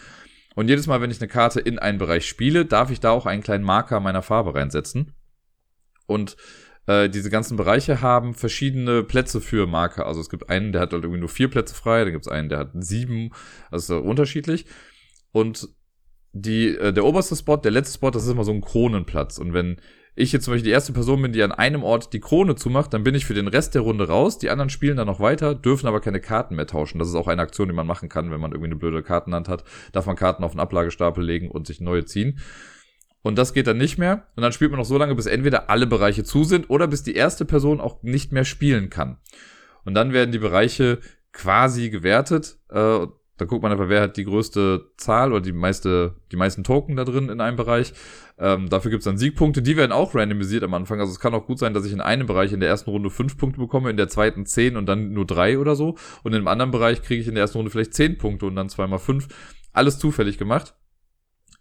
Und 0.56 0.68
jedes 0.68 0.88
Mal, 0.88 1.00
wenn 1.00 1.12
ich 1.12 1.22
eine 1.22 1.28
Karte 1.28 1.60
in 1.60 1.78
einen 1.78 2.00
Bereich 2.00 2.28
spiele, 2.28 2.66
darf 2.66 2.90
ich 2.90 3.02
da 3.02 3.12
auch 3.12 3.28
einen 3.28 3.44
kleinen 3.44 3.64
Marker 3.64 4.00
meiner 4.00 4.24
Farbe 4.24 4.56
reinsetzen. 4.56 5.14
Und 6.08 6.38
äh, 6.88 7.10
diese 7.10 7.30
ganzen 7.30 7.58
Bereiche 7.58 8.02
haben 8.02 8.34
verschiedene 8.34 9.04
Plätze 9.04 9.42
für 9.42 9.68
Marker. 9.68 10.06
Also 10.06 10.22
es 10.22 10.30
gibt 10.30 10.50
einen, 10.50 10.72
der 10.72 10.82
hat 10.82 10.94
halt 10.94 11.04
irgendwie 11.04 11.20
nur 11.20 11.30
vier 11.30 11.50
Plätze 11.50 11.76
frei, 11.76 12.04
dann 12.04 12.14
gibt 12.14 12.26
es 12.26 12.32
einen, 12.32 12.50
der 12.50 12.60
hat 12.60 12.72
sieben, 12.74 13.32
also 13.72 14.00
unterschiedlich. 14.00 14.66
Und 15.32 15.70
die, 16.34 16.78
äh, 16.78 16.94
der 16.94 17.06
oberste 17.06 17.36
Spot, 17.36 17.58
der 17.58 17.72
letzte 17.72 17.96
Spot, 17.96 18.12
das 18.12 18.24
ist 18.24 18.32
immer 18.32 18.44
so 18.44 18.52
ein 18.52 18.62
Kronenplatz. 18.62 19.38
Und 19.38 19.54
wenn 19.54 19.78
ich 20.16 20.32
jetzt 20.32 20.46
zum 20.46 20.54
Beispiel 20.54 20.66
die 20.66 20.74
erste 20.74 20.94
Person 20.94 21.22
bin, 21.22 21.34
die 21.34 21.44
an 21.44 21.52
einem 21.52 21.84
Ort 21.84 22.14
die 22.14 22.20
Krone 22.20 22.56
zumacht, 22.56 22.94
dann 22.94 23.04
bin 23.04 23.16
ich 23.16 23.26
für 23.26 23.34
den 23.34 23.48
Rest 23.48 23.76
der 23.76 23.82
Runde 23.82 24.08
raus. 24.08 24.38
Die 24.38 24.50
anderen 24.50 24.70
spielen 24.70 24.96
dann 24.96 25.08
noch 25.08 25.20
weiter, 25.20 25.56
dürfen 25.56 25.88
aber 25.88 26.00
keine 26.00 26.22
Karten 26.22 26.56
mehr 26.56 26.68
tauschen. 26.68 27.00
Das 27.00 27.10
ist 27.10 27.16
auch 27.16 27.28
eine 27.28 27.42
Aktion, 27.42 27.68
die 27.68 27.74
man 27.74 27.88
machen 27.88 28.08
kann, 28.08 28.32
wenn 28.32 28.40
man 28.40 28.52
irgendwie 28.52 28.68
eine 28.68 28.78
blöde 28.78 29.04
Kartenhand 29.04 29.50
hat. 29.50 29.66
Darf 29.92 30.06
man 30.06 30.16
Karten 30.16 30.44
auf 30.44 30.52
den 30.52 30.62
Ablagestapel 30.62 31.24
legen 31.24 31.50
und 31.52 31.68
sich 31.68 31.82
neue 31.82 32.06
ziehen. 32.06 32.40
Und 33.26 33.40
das 33.40 33.54
geht 33.54 33.66
dann 33.66 33.80
nicht 33.80 33.98
mehr. 33.98 34.28
Und 34.36 34.44
dann 34.44 34.52
spielt 34.52 34.70
man 34.70 34.80
noch 34.80 34.86
so 34.86 35.00
lange, 35.00 35.16
bis 35.16 35.26
entweder 35.26 35.68
alle 35.72 35.88
Bereiche 35.88 36.24
zu 36.24 36.44
sind 36.44 36.70
oder 36.70 36.86
bis 36.86 37.02
die 37.02 37.16
erste 37.16 37.44
Person 37.44 37.82
auch 37.82 38.04
nicht 38.04 38.32
mehr 38.32 38.46
spielen 38.46 38.92
kann. 38.92 39.18
Und 39.84 39.96
dann 39.96 40.14
werden 40.14 40.32
die 40.32 40.38
Bereiche 40.38 41.00
quasi 41.32 41.90
gewertet. 41.90 42.60
Äh, 42.70 43.08
da 43.38 43.46
guckt 43.46 43.64
man 43.64 43.72
einfach, 43.72 43.90
wer 43.90 44.02
hat 44.02 44.18
die 44.18 44.26
größte 44.26 44.92
Zahl 44.98 45.32
oder 45.32 45.42
die 45.42 45.54
meiste, 45.54 46.18
die 46.32 46.36
meisten 46.36 46.64
Token 46.64 46.96
da 46.96 47.04
drin 47.04 47.30
in 47.30 47.42
einem 47.42 47.58
Bereich. 47.58 47.94
Ähm, 48.38 48.70
dafür 48.70 48.92
gibt's 48.92 49.06
dann 49.06 49.18
Siegpunkte, 49.18 49.64
die 49.64 49.76
werden 49.76 49.92
auch 49.92 50.14
randomisiert 50.14 50.62
am 50.62 50.76
Anfang. 50.76 51.00
Also 51.00 51.12
es 51.12 51.20
kann 51.20 51.34
auch 51.34 51.48
gut 51.48 51.58
sein, 51.58 51.74
dass 51.74 51.88
ich 51.88 51.94
in 51.94 52.02
einem 52.02 52.28
Bereich 52.28 52.54
in 52.54 52.60
der 52.60 52.70
ersten 52.70 52.92
Runde 52.92 53.10
fünf 53.10 53.40
Punkte 53.40 53.60
bekomme, 53.60 53.90
in 53.90 53.98
der 53.98 54.08
zweiten 54.08 54.46
zehn 54.46 54.78
und 54.78 54.86
dann 54.86 55.14
nur 55.14 55.26
drei 55.26 55.58
oder 55.58 55.76
so. 55.76 55.98
Und 56.22 56.34
in 56.34 56.38
einem 56.38 56.48
anderen 56.48 56.70
Bereich 56.70 57.02
kriege 57.02 57.22
ich 57.22 57.28
in 57.28 57.34
der 57.34 57.42
ersten 57.42 57.58
Runde 57.58 57.72
vielleicht 57.72 57.96
zehn 57.96 58.20
Punkte 58.20 58.46
und 58.46 58.56
dann 58.56 58.70
zweimal 58.70 59.00
fünf. 59.00 59.30
Alles 59.74 59.98
zufällig 59.98 60.38
gemacht. 60.38 60.76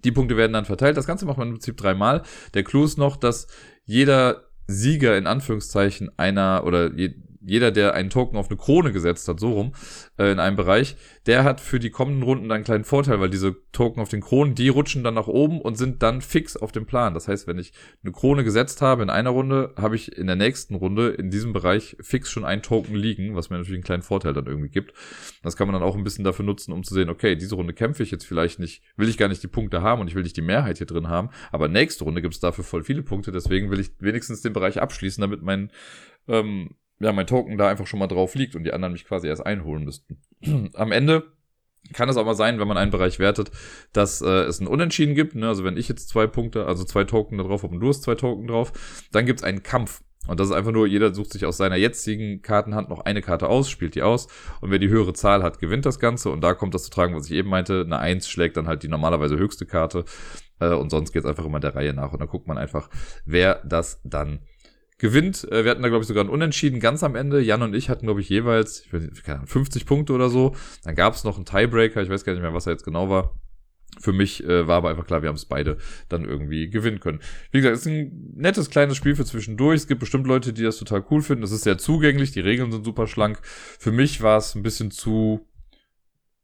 Die 0.04 0.12
Punkte 0.12 0.36
werden 0.36 0.52
dann 0.52 0.64
verteilt. 0.64 0.96
Das 0.96 1.06
Ganze 1.06 1.26
macht 1.26 1.38
man 1.38 1.48
im 1.48 1.54
Prinzip 1.54 1.76
dreimal. 1.76 2.22
Der 2.54 2.62
Clou 2.62 2.84
ist 2.84 2.98
noch, 2.98 3.16
dass 3.16 3.46
jeder 3.84 4.44
Sieger 4.66 5.16
in 5.18 5.26
Anführungszeichen 5.26 6.10
einer 6.16 6.62
oder 6.64 6.92
je, 6.94 7.14
jeder, 7.46 7.70
der 7.70 7.94
einen 7.94 8.10
Token 8.10 8.36
auf 8.36 8.48
eine 8.48 8.56
Krone 8.56 8.92
gesetzt 8.92 9.28
hat, 9.28 9.38
so 9.38 9.52
rum, 9.52 9.72
äh, 10.18 10.32
in 10.32 10.38
einem 10.38 10.56
Bereich, 10.56 10.96
der 11.26 11.44
hat 11.44 11.60
für 11.60 11.78
die 11.78 11.90
kommenden 11.90 12.22
Runden 12.22 12.48
dann 12.48 12.56
einen 12.56 12.64
kleinen 12.64 12.84
Vorteil, 12.84 13.20
weil 13.20 13.30
diese 13.30 13.56
Token 13.72 14.00
auf 14.00 14.08
den 14.08 14.20
Kronen, 14.20 14.54
die 14.54 14.68
rutschen 14.68 15.04
dann 15.04 15.14
nach 15.14 15.26
oben 15.26 15.60
und 15.60 15.76
sind 15.76 16.02
dann 16.02 16.20
fix 16.20 16.56
auf 16.56 16.72
dem 16.72 16.86
Plan. 16.86 17.14
Das 17.14 17.28
heißt, 17.28 17.46
wenn 17.46 17.58
ich 17.58 17.72
eine 18.02 18.12
Krone 18.12 18.44
gesetzt 18.44 18.82
habe 18.82 19.02
in 19.02 19.10
einer 19.10 19.30
Runde, 19.30 19.72
habe 19.76 19.96
ich 19.96 20.16
in 20.16 20.26
der 20.26 20.36
nächsten 20.36 20.74
Runde 20.74 21.10
in 21.10 21.30
diesem 21.30 21.52
Bereich 21.52 21.96
fix 22.00 22.30
schon 22.30 22.44
einen 22.44 22.62
Token 22.62 22.94
liegen, 22.94 23.36
was 23.36 23.50
mir 23.50 23.56
natürlich 23.56 23.78
einen 23.78 23.84
kleinen 23.84 24.02
Vorteil 24.02 24.32
dann 24.32 24.46
irgendwie 24.46 24.70
gibt. 24.70 24.94
Das 25.42 25.56
kann 25.56 25.66
man 25.66 25.74
dann 25.74 25.82
auch 25.82 25.96
ein 25.96 26.04
bisschen 26.04 26.24
dafür 26.24 26.44
nutzen, 26.44 26.72
um 26.72 26.82
zu 26.82 26.94
sehen, 26.94 27.08
okay, 27.08 27.36
diese 27.36 27.54
Runde 27.54 27.74
kämpfe 27.74 28.02
ich 28.02 28.10
jetzt 28.10 28.26
vielleicht 28.26 28.58
nicht, 28.58 28.82
will 28.96 29.08
ich 29.08 29.18
gar 29.18 29.28
nicht 29.28 29.42
die 29.42 29.48
Punkte 29.48 29.82
haben 29.82 30.00
und 30.00 30.08
ich 30.08 30.14
will 30.14 30.22
nicht 30.22 30.36
die 30.36 30.42
Mehrheit 30.42 30.78
hier 30.78 30.86
drin 30.86 31.08
haben, 31.08 31.30
aber 31.52 31.68
nächste 31.68 32.04
Runde 32.04 32.22
gibt 32.22 32.34
es 32.34 32.40
dafür 32.40 32.64
voll 32.64 32.84
viele 32.84 33.02
Punkte, 33.02 33.32
deswegen 33.32 33.70
will 33.70 33.80
ich 33.80 33.90
wenigstens 33.98 34.42
den 34.42 34.52
Bereich 34.52 34.80
abschließen, 34.80 35.20
damit 35.20 35.42
mein 35.42 35.70
ähm, 36.28 36.70
ja, 37.04 37.12
mein 37.12 37.26
Token 37.26 37.58
da 37.58 37.68
einfach 37.68 37.86
schon 37.86 37.98
mal 37.98 38.06
drauf 38.06 38.34
liegt 38.34 38.56
und 38.56 38.64
die 38.64 38.72
anderen 38.72 38.92
mich 38.92 39.04
quasi 39.04 39.28
erst 39.28 39.44
einholen 39.44 39.84
müssten. 39.84 40.22
Am 40.74 40.90
Ende 40.90 41.24
kann 41.92 42.08
es 42.08 42.16
mal 42.16 42.34
sein, 42.34 42.58
wenn 42.58 42.66
man 42.66 42.78
einen 42.78 42.90
Bereich 42.90 43.18
wertet, 43.18 43.50
dass 43.92 44.22
äh, 44.22 44.44
es 44.44 44.58
ein 44.58 44.66
Unentschieden 44.66 45.14
gibt. 45.14 45.34
Ne? 45.34 45.46
Also 45.46 45.64
wenn 45.64 45.76
ich 45.76 45.86
jetzt 45.86 46.08
zwei 46.08 46.26
Punkte, 46.26 46.64
also 46.64 46.82
zwei 46.84 47.04
Token 47.04 47.36
da 47.36 47.44
drauf 47.44 47.62
habe 47.62 47.74
und 47.74 47.80
du 47.80 47.88
hast 47.88 48.02
zwei 48.02 48.14
Token 48.14 48.46
drauf, 48.46 48.72
dann 49.12 49.26
gibt 49.26 49.40
es 49.40 49.44
einen 49.44 49.62
Kampf. 49.62 50.00
Und 50.26 50.40
das 50.40 50.48
ist 50.48 50.54
einfach 50.54 50.72
nur, 50.72 50.86
jeder 50.86 51.12
sucht 51.12 51.34
sich 51.34 51.44
aus 51.44 51.58
seiner 51.58 51.76
jetzigen 51.76 52.40
Kartenhand 52.40 52.88
noch 52.88 53.00
eine 53.00 53.20
Karte 53.20 53.50
aus, 53.50 53.68
spielt 53.68 53.94
die 53.94 54.00
aus. 54.00 54.28
Und 54.62 54.70
wer 54.70 54.78
die 54.78 54.88
höhere 54.88 55.12
Zahl 55.12 55.42
hat, 55.42 55.58
gewinnt 55.58 55.84
das 55.84 55.98
Ganze. 55.98 56.30
Und 56.30 56.40
da 56.40 56.54
kommt 56.54 56.72
das 56.72 56.84
zu 56.84 56.90
tragen, 56.90 57.14
was 57.14 57.26
ich 57.26 57.32
eben 57.32 57.50
meinte. 57.50 57.82
Eine 57.84 57.98
Eins 57.98 58.30
schlägt 58.30 58.56
dann 58.56 58.66
halt 58.66 58.82
die 58.82 58.88
normalerweise 58.88 59.36
höchste 59.36 59.66
Karte. 59.66 60.06
Äh, 60.58 60.72
und 60.72 60.88
sonst 60.88 61.12
geht 61.12 61.24
es 61.24 61.28
einfach 61.28 61.44
immer 61.44 61.60
der 61.60 61.74
Reihe 61.74 61.92
nach. 61.92 62.14
Und 62.14 62.20
dann 62.20 62.28
guckt 62.28 62.48
man 62.48 62.56
einfach, 62.56 62.88
wer 63.26 63.60
das 63.66 64.00
dann 64.04 64.40
gewinnt. 65.04 65.46
Äh, 65.52 65.64
wir 65.64 65.70
hatten 65.70 65.82
da, 65.82 65.88
glaube 65.88 66.02
ich, 66.02 66.08
sogar 66.08 66.24
ein 66.24 66.30
Unentschieden 66.30 66.80
ganz 66.80 67.02
am 67.02 67.14
Ende. 67.14 67.38
Jan 67.38 67.60
und 67.60 67.74
ich 67.74 67.90
hatten, 67.90 68.06
glaube 68.06 68.22
ich, 68.22 68.28
jeweils 68.30 68.86
ich 68.86 68.92
weiß, 68.94 69.10
50 69.44 69.84
Punkte 69.84 70.14
oder 70.14 70.30
so. 70.30 70.56
Dann 70.82 70.94
gab 70.94 71.12
es 71.12 71.24
noch 71.24 71.36
einen 71.36 71.44
Tiebreaker. 71.44 72.00
Ich 72.00 72.08
weiß 72.08 72.24
gar 72.24 72.32
nicht 72.32 72.40
mehr, 72.40 72.54
was 72.54 72.66
er 72.66 72.72
jetzt 72.72 72.86
genau 72.86 73.10
war. 73.10 73.38
Für 74.00 74.14
mich 74.14 74.42
äh, 74.44 74.66
war 74.66 74.78
aber 74.78 74.88
einfach 74.88 75.06
klar, 75.06 75.20
wir 75.20 75.28
haben 75.28 75.36
es 75.36 75.44
beide 75.44 75.76
dann 76.08 76.24
irgendwie 76.24 76.70
gewinnen 76.70 77.00
können. 77.00 77.20
Wie 77.50 77.58
gesagt, 77.58 77.76
es 77.76 77.82
ist 77.82 77.86
ein 77.86 78.32
nettes 78.34 78.70
kleines 78.70 78.96
Spiel 78.96 79.14
für 79.14 79.26
zwischendurch. 79.26 79.76
Es 79.76 79.86
gibt 79.86 80.00
bestimmt 80.00 80.26
Leute, 80.26 80.54
die 80.54 80.62
das 80.62 80.78
total 80.78 81.04
cool 81.10 81.20
finden. 81.20 81.44
Es 81.44 81.52
ist 81.52 81.64
sehr 81.64 81.76
zugänglich, 81.76 82.32
die 82.32 82.40
Regeln 82.40 82.72
sind 82.72 82.86
super 82.86 83.06
schlank. 83.06 83.40
Für 83.44 83.92
mich 83.92 84.22
war 84.22 84.38
es 84.38 84.54
ein 84.54 84.62
bisschen 84.62 84.90
zu, 84.90 85.46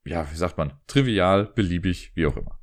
ja, 0.05 0.29
wie 0.31 0.37
sagt 0.37 0.59
man, 0.59 0.75
trivial, 0.87 1.51
beliebig, 1.55 2.13
wie 2.15 2.27
auch 2.27 2.37
immer. 2.37 2.60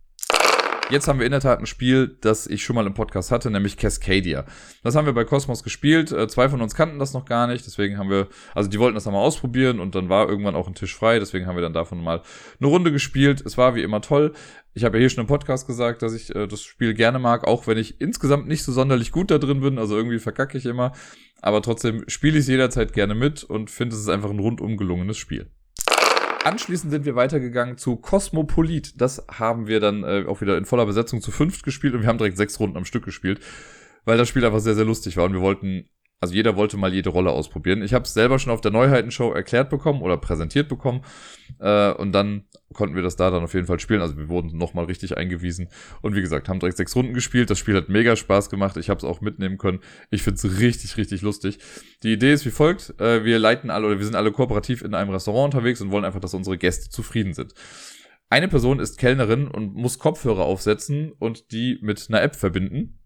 Jetzt 0.89 1.10
haben 1.10 1.20
wir 1.20 1.25
in 1.25 1.34
der 1.34 1.41
Tat 1.41 1.60
ein 1.60 1.65
Spiel, 1.65 2.17
das 2.22 2.48
ich 2.48 2.63
schon 2.63 2.77
mal 2.77 2.88
im 2.88 2.94
Podcast 2.94 3.29
hatte, 3.29 3.51
nämlich 3.51 3.75
Cascadia. 3.75 4.46
Das 4.84 4.96
haben 4.96 5.06
wir 5.06 5.12
bei 5.12 5.25
Cosmos 5.25 5.62
gespielt. 5.62 6.13
Äh, 6.13 6.29
zwei 6.29 6.48
von 6.48 6.62
uns 6.62 6.75
kannten 6.75 6.98
das 6.98 7.13
noch 7.13 7.25
gar 7.25 7.46
nicht, 7.46 7.65
deswegen 7.65 7.98
haben 7.98 8.10
wir, 8.10 8.29
also 8.56 8.70
die 8.70 8.79
wollten 8.79 8.96
das 8.96 9.03
nochmal 9.03 9.25
ausprobieren 9.25 9.82
und 9.82 9.96
dann 9.96 10.08
war 10.08 10.29
irgendwann 10.29 10.56
auch 10.56 10.65
ein 10.65 10.75
Tisch 10.75 10.96
frei, 10.96 11.20
deswegen 11.20 11.46
haben 11.46 11.58
wir 11.58 11.62
dann 11.62 11.74
davon 11.74 12.01
mal 12.01 12.22
eine 12.62 12.70
Runde 12.70 12.94
gespielt. 12.94 13.44
Es 13.46 13.57
war 13.57 13.75
wie 13.75 13.83
immer 13.83 14.00
toll. 14.00 14.31
Ich 14.75 14.85
habe 14.85 14.96
ja 14.98 15.01
hier 15.01 15.09
schon 15.09 15.22
im 15.22 15.27
Podcast 15.27 15.68
gesagt, 15.68 16.03
dass 16.03 16.14
ich 16.14 16.33
äh, 16.33 16.48
das 16.48 16.61
Spiel 16.61 16.94
gerne 16.94 17.20
mag, 17.20 17.46
auch 17.46 17.68
wenn 17.68 17.77
ich 17.77 18.00
insgesamt 18.00 18.48
nicht 18.48 18.64
so 18.64 18.72
sonderlich 18.72 19.11
gut 19.11 19.29
da 19.29 19.40
drin 19.40 19.59
bin, 19.59 19.79
also 19.79 19.98
irgendwie 19.98 20.20
verkacke 20.20 20.57
ich 20.57 20.66
immer. 20.66 20.94
Aber 21.42 21.61
trotzdem 21.61 22.05
spiele 22.07 22.38
ich 22.38 22.44
es 22.44 22.48
jederzeit 22.48 22.94
gerne 22.94 23.14
mit 23.14 23.44
und 23.44 23.70
finde, 23.70 23.94
es 23.94 24.01
ist 24.01 24.09
einfach 24.09 24.29
ein 24.29 24.40
rundum 24.40 24.77
gelungenes 24.77 25.18
Spiel. 25.18 25.51
Anschließend 26.48 26.92
sind 26.92 27.03
wir 27.03 27.18
weitergegangen 27.18 27.77
zu 27.77 27.98
Cosmopolit. 27.98 29.01
Das 29.01 29.25
haben 29.29 29.68
wir 29.68 29.81
dann 29.81 30.05
äh, 30.05 30.24
auch 30.29 30.40
wieder 30.40 30.57
in 30.57 30.64
voller 30.64 30.86
Besetzung 30.86 31.20
zu 31.20 31.29
fünft 31.29 31.64
gespielt 31.64 31.94
und 31.94 32.03
wir 32.03 32.07
haben 32.07 32.18
direkt 32.18 32.38
sechs 32.38 32.57
Runden 32.57 32.77
am 32.77 32.86
Stück 32.86 33.03
gespielt, 33.03 33.42
weil 34.05 34.18
das 34.18 34.29
Spiel 34.29 34.46
einfach 34.46 34.62
sehr, 34.62 34.74
sehr 34.74 34.86
lustig 34.86 35.18
war 35.18 35.25
und 35.25 35.33
wir 35.33 35.42
wollten 35.42 35.90
also 36.22 36.33
jeder 36.33 36.55
wollte 36.55 36.77
mal 36.77 36.94
jede 36.94 37.10
Rolle 37.10 37.31
ausprobieren. 37.31 37.83
Ich 37.83 37.94
habe 37.94 38.05
es 38.05 38.14
selber 38.14 38.40
schon 38.40 38.53
auf 38.53 38.62
der 38.62 38.72
Neuheitenshow 38.72 39.33
erklärt 39.33 39.70
bekommen 39.70 40.01
oder 40.01 40.18
präsentiert 40.18 40.70
bekommen. 40.70 41.01
Äh, 41.60 41.92
und 41.92 42.14
dann 42.14 42.47
konnten 42.74 42.96
wir 42.96 43.01
das 43.01 43.16
da 43.16 43.32
dann 43.32 43.44
auf 43.44 43.53
jeden 43.53 43.68
Fall 43.68 43.80
spielen. 43.80 44.01
Also 44.01 44.18
wir 44.18 44.30
wurden 44.30 44.58
nochmal 44.58 44.86
richtig 44.86 45.18
eingewiesen. 45.18 45.70
Und 46.01 46.16
wie 46.16 46.22
gesagt, 46.22 46.50
haben 46.50 46.60
direkt 46.60 46.77
sechs 46.77 46.96
Runden 46.96 47.14
gespielt. 47.14 47.50
Das 47.50 47.60
Spiel 47.60 47.75
hat 47.75 47.90
mega 47.90 48.16
Spaß 48.16 48.50
gemacht. 48.50 48.77
Ich 48.77 48.90
habe 48.90 48.98
es 48.98 49.03
auch 49.03 49.22
mitnehmen 49.22 49.58
können. 49.58 49.80
Ich 50.10 50.24
finde 50.24 50.36
es 50.38 50.60
richtig, 50.60 50.98
richtig 50.98 51.22
lustig. 51.22 51.60
Die 52.03 52.14
Idee 52.14 52.34
ist 52.34 52.46
wie 52.46 52.51
folgt. 52.51 53.00
Äh, 53.00 53.24
wir 53.24 53.40
leiten 53.40 53.70
alle 53.70 53.88
oder 53.88 53.98
wir 53.98 54.06
sind 54.06 54.16
alle 54.16 54.32
kooperativ 54.32 54.82
in 54.82 54.94
einem 54.94 55.12
Restaurant 55.12 55.53
unterwegs 55.53 55.82
und 55.82 55.92
wollen 55.92 56.06
einfach, 56.06 56.20
dass 56.20 56.34
unsere 56.34 56.58
Gäste 56.58 56.90
zufrieden 56.90 57.34
sind. 57.34 57.53
Eine 58.30 58.50
Person 58.50 58.80
ist 58.80 58.98
Kellnerin 58.98 59.48
und 59.48 59.74
muss 59.74 60.00
Kopfhörer 60.00 60.44
aufsetzen 60.44 61.14
und 61.14 61.51
die 61.51 61.80
mit 61.82 62.06
einer 62.10 62.22
App 62.22 62.36
verbinden 62.36 63.00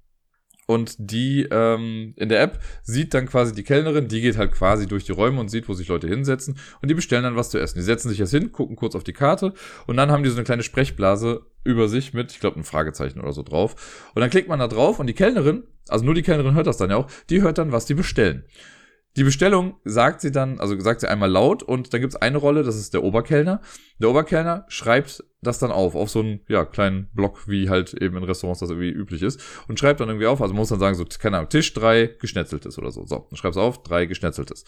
und 0.72 0.96
die 0.98 1.46
ähm, 1.52 2.14
in 2.16 2.30
der 2.30 2.42
App 2.42 2.60
sieht 2.82 3.14
dann 3.14 3.26
quasi 3.26 3.54
die 3.54 3.64
Kellnerin, 3.64 4.08
die 4.08 4.22
geht 4.22 4.38
halt 4.38 4.54
quasi 4.54 4.88
durch 4.88 5.04
die 5.04 5.12
Räume 5.12 5.42
und 5.42 5.50
sieht, 5.50 5.68
wo 5.68 5.74
sich 5.74 5.90
Leute 5.90 6.08
hinsetzen 6.08 6.58
und 6.82 6.90
die 6.90 6.94
bestellen 6.94 7.24
dann 7.24 7.36
was 7.36 7.50
zu 7.50 7.60
essen. 7.60 7.78
Die 7.78 7.84
setzen 7.84 8.08
sich 8.08 8.20
jetzt 8.20 8.32
hin, 8.32 8.54
gucken 8.54 8.78
kurz 8.78 8.96
auf 8.96 9.04
die 9.04 9.12
Karte 9.12 9.54
und 9.86 9.98
dann 9.98 10.12
haben 10.12 10.24
die 10.24 10.30
so 10.30 10.38
eine 10.38 10.46
kleine 10.46 10.64
Sprechblase 10.64 11.42
über 11.66 11.90
sich 11.90 12.14
mit, 12.14 12.32
ich 12.32 12.40
glaube, 12.40 12.58
ein 12.58 12.64
Fragezeichen 12.64 13.20
oder 13.20 13.34
so 13.34 13.44
drauf. 13.44 14.08
Und 14.16 14.22
dann 14.22 14.30
klickt 14.30 14.48
man 14.48 14.60
da 14.60 14.70
drauf 14.70 15.00
und 15.00 15.08
die 15.08 15.14
Kellnerin, 15.14 15.64
also 15.90 16.06
nur 16.06 16.14
die 16.14 16.24
Kellnerin 16.24 16.56
hört 16.56 16.68
das 16.68 16.78
dann 16.78 16.90
ja 16.90 16.96
auch, 16.96 17.12
die 17.30 17.42
hört 17.42 17.58
dann, 17.58 17.74
was 17.74 17.86
die 17.86 17.94
bestellen. 17.94 18.46
Die 19.18 19.26
Bestellung 19.26 19.76
sagt 19.84 20.22
sie 20.22 20.32
dann, 20.32 20.60
also 20.60 20.80
sagt 20.80 21.02
sie 21.02 21.10
einmal 21.10 21.30
laut 21.30 21.64
und 21.64 21.94
dann 21.94 22.00
gibt's 22.00 22.16
eine 22.16 22.38
Rolle, 22.38 22.64
das 22.64 22.78
ist 22.78 22.94
der 22.94 23.04
Oberkellner. 23.04 23.62
Der 24.00 24.10
Oberkellner 24.10 24.66
schreibt 24.70 25.24
das 25.42 25.60
dann 25.60 25.72
auf, 25.72 25.96
auf 25.96 26.10
so 26.10 26.20
einen 26.20 26.42
ja, 26.48 26.64
kleinen 26.64 27.10
Block, 27.14 27.48
wie 27.48 27.70
halt 27.70 27.94
eben 27.94 28.16
in 28.16 28.24
Restaurants 28.24 28.62
das 28.62 28.70
irgendwie 28.70 28.90
üblich 28.92 29.22
ist, 29.22 29.42
und 29.68 29.80
schreibt 29.80 30.00
dann 30.00 30.08
irgendwie 30.08 30.28
auf, 30.28 30.42
also 30.42 30.54
man 30.54 30.62
muss 30.62 30.70
dann 30.70 30.80
sagen, 30.80 30.96
so, 30.96 31.04
keine 31.20 31.38
Ahnung, 31.38 31.50
Tisch 31.50 31.74
drei 31.74 32.16
geschnetzeltes 32.20 32.78
oder 32.78 32.92
so. 32.92 33.06
So, 33.06 33.28
dann 33.30 33.38
schreibst 33.38 33.58
du 33.58 33.62
auf, 33.62 33.84
drei 33.84 34.06
geschnetzeltes. 34.06 34.64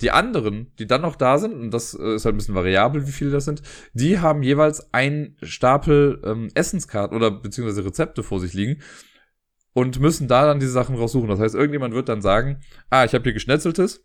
Die 0.00 0.10
anderen, 0.10 0.72
die 0.78 0.86
dann 0.86 1.02
noch 1.02 1.16
da 1.16 1.38
sind, 1.38 1.54
und 1.54 1.70
das 1.70 1.94
äh, 1.94 2.14
ist 2.14 2.24
halt 2.24 2.34
ein 2.34 2.38
bisschen 2.38 2.54
variabel, 2.54 3.06
wie 3.06 3.12
viele 3.12 3.30
das 3.30 3.44
sind, 3.44 3.62
die 3.94 4.20
haben 4.20 4.42
jeweils 4.42 4.92
einen 4.92 5.36
Stapel 5.42 6.20
ähm, 6.24 6.50
Essenskarten 6.54 7.16
oder 7.16 7.30
beziehungsweise 7.30 7.84
Rezepte 7.84 8.22
vor 8.22 8.38
sich 8.38 8.52
liegen, 8.52 8.80
und 9.72 10.00
müssen 10.00 10.28
da 10.28 10.46
dann 10.46 10.60
diese 10.60 10.72
Sachen 10.72 10.96
raussuchen. 10.96 11.28
Das 11.28 11.40
heißt, 11.40 11.54
irgendjemand 11.54 11.94
wird 11.94 12.08
dann 12.08 12.22
sagen, 12.22 12.60
ah, 12.90 13.04
ich 13.04 13.14
habe 13.14 13.24
hier 13.24 13.32
geschnetzeltes 13.32 14.04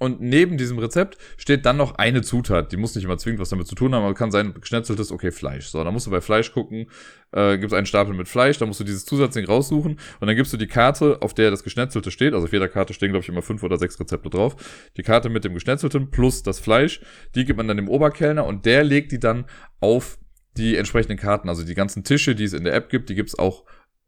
und 0.00 0.20
neben 0.20 0.58
diesem 0.58 0.78
Rezept 0.78 1.18
steht 1.36 1.64
dann 1.64 1.76
noch 1.76 1.94
eine 1.94 2.22
Zutat. 2.22 2.72
Die 2.72 2.76
muss 2.76 2.96
nicht 2.96 3.04
immer 3.04 3.16
zwingend 3.16 3.40
was 3.40 3.50
damit 3.50 3.68
zu 3.68 3.76
tun 3.76 3.94
haben, 3.94 4.02
aber 4.02 4.14
kann 4.14 4.32
sein, 4.32 4.52
geschnetzeltes, 4.60 5.12
okay, 5.12 5.30
Fleisch. 5.30 5.68
So, 5.68 5.84
dann 5.84 5.92
musst 5.92 6.06
du 6.06 6.10
bei 6.10 6.20
Fleisch 6.20 6.52
gucken, 6.52 6.90
äh, 7.30 7.58
gibt 7.58 7.72
es 7.72 7.76
einen 7.76 7.86
Stapel 7.86 8.12
mit 8.12 8.26
Fleisch, 8.26 8.58
dann 8.58 8.66
musst 8.66 8.80
du 8.80 8.84
dieses 8.84 9.04
Zusatzding 9.04 9.44
raussuchen 9.46 10.00
und 10.18 10.26
dann 10.26 10.34
gibst 10.34 10.52
du 10.52 10.56
die 10.56 10.66
Karte, 10.66 11.22
auf 11.22 11.32
der 11.32 11.52
das 11.52 11.62
Geschnetzelte 11.62 12.10
steht. 12.10 12.34
Also 12.34 12.46
auf 12.46 12.52
jeder 12.52 12.68
Karte 12.68 12.92
stehen, 12.92 13.10
glaube 13.10 13.22
ich, 13.22 13.28
immer 13.28 13.42
fünf 13.42 13.62
oder 13.62 13.78
sechs 13.78 13.98
Rezepte 14.00 14.30
drauf. 14.30 14.56
Die 14.96 15.02
Karte 15.04 15.28
mit 15.28 15.44
dem 15.44 15.54
Geschnetzelten 15.54 16.10
plus 16.10 16.42
das 16.42 16.58
Fleisch, 16.58 17.00
die 17.36 17.44
gibt 17.44 17.56
man 17.56 17.68
dann 17.68 17.76
dem 17.76 17.88
Oberkellner 17.88 18.44
und 18.44 18.66
der 18.66 18.82
legt 18.82 19.12
die 19.12 19.20
dann 19.20 19.44
auf 19.78 20.18
die 20.56 20.76
entsprechenden 20.76 21.18
Karten. 21.18 21.48
Also 21.48 21.64
die 21.64 21.74
ganzen 21.74 22.02
Tische, 22.02 22.34
die 22.34 22.44
es 22.44 22.52
in 22.52 22.64
der 22.64 22.74
App 22.74 22.88
gibt, 22.88 23.10
die 23.10 23.14
gibt's 23.14 23.38
auch 23.38 23.64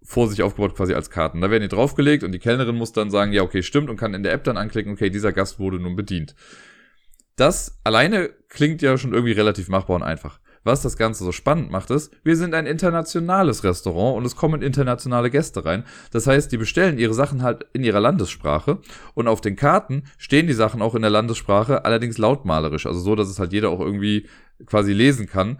vor 0.06 0.28
sich 0.28 0.42
aufgebaut 0.42 0.76
quasi 0.76 0.94
als 0.94 1.10
Karten. 1.10 1.40
Da 1.40 1.50
werden 1.50 1.62
die 1.62 1.68
draufgelegt 1.68 2.22
und 2.22 2.32
die 2.32 2.38
Kellnerin 2.38 2.76
muss 2.76 2.92
dann 2.92 3.10
sagen, 3.10 3.32
ja, 3.32 3.42
okay, 3.42 3.62
stimmt 3.62 3.90
und 3.90 3.96
kann 3.96 4.14
in 4.14 4.22
der 4.22 4.32
App 4.32 4.44
dann 4.44 4.56
anklicken, 4.56 4.92
okay, 4.92 5.10
dieser 5.10 5.32
Gast 5.32 5.58
wurde 5.58 5.80
nun 5.80 5.96
bedient. 5.96 6.36
Das 7.34 7.78
alleine 7.84 8.30
klingt 8.48 8.82
ja 8.82 8.96
schon 8.96 9.12
irgendwie 9.12 9.32
relativ 9.32 9.68
machbar 9.68 9.96
und 9.96 10.02
einfach. 10.02 10.38
Was 10.62 10.82
das 10.82 10.96
Ganze 10.96 11.22
so 11.22 11.30
spannend 11.30 11.70
macht, 11.70 11.90
ist, 11.90 12.12
wir 12.24 12.36
sind 12.36 12.54
ein 12.54 12.66
internationales 12.66 13.62
Restaurant 13.62 14.16
und 14.16 14.24
es 14.24 14.34
kommen 14.34 14.62
internationale 14.62 15.30
Gäste 15.30 15.64
rein. 15.64 15.84
Das 16.10 16.26
heißt, 16.26 16.50
die 16.50 16.56
bestellen 16.56 16.98
ihre 16.98 17.14
Sachen 17.14 17.42
halt 17.42 17.66
in 17.72 17.84
ihrer 17.84 18.00
Landessprache 18.00 18.78
und 19.14 19.28
auf 19.28 19.40
den 19.40 19.54
Karten 19.54 20.04
stehen 20.18 20.46
die 20.46 20.54
Sachen 20.54 20.82
auch 20.82 20.94
in 20.94 21.02
der 21.02 21.10
Landessprache, 21.10 21.84
allerdings 21.84 22.18
lautmalerisch, 22.18 22.86
also 22.86 22.98
so, 22.98 23.14
dass 23.14 23.28
es 23.28 23.38
halt 23.38 23.52
jeder 23.52 23.70
auch 23.70 23.80
irgendwie 23.80 24.28
quasi 24.66 24.92
lesen 24.92 25.28
kann. 25.28 25.58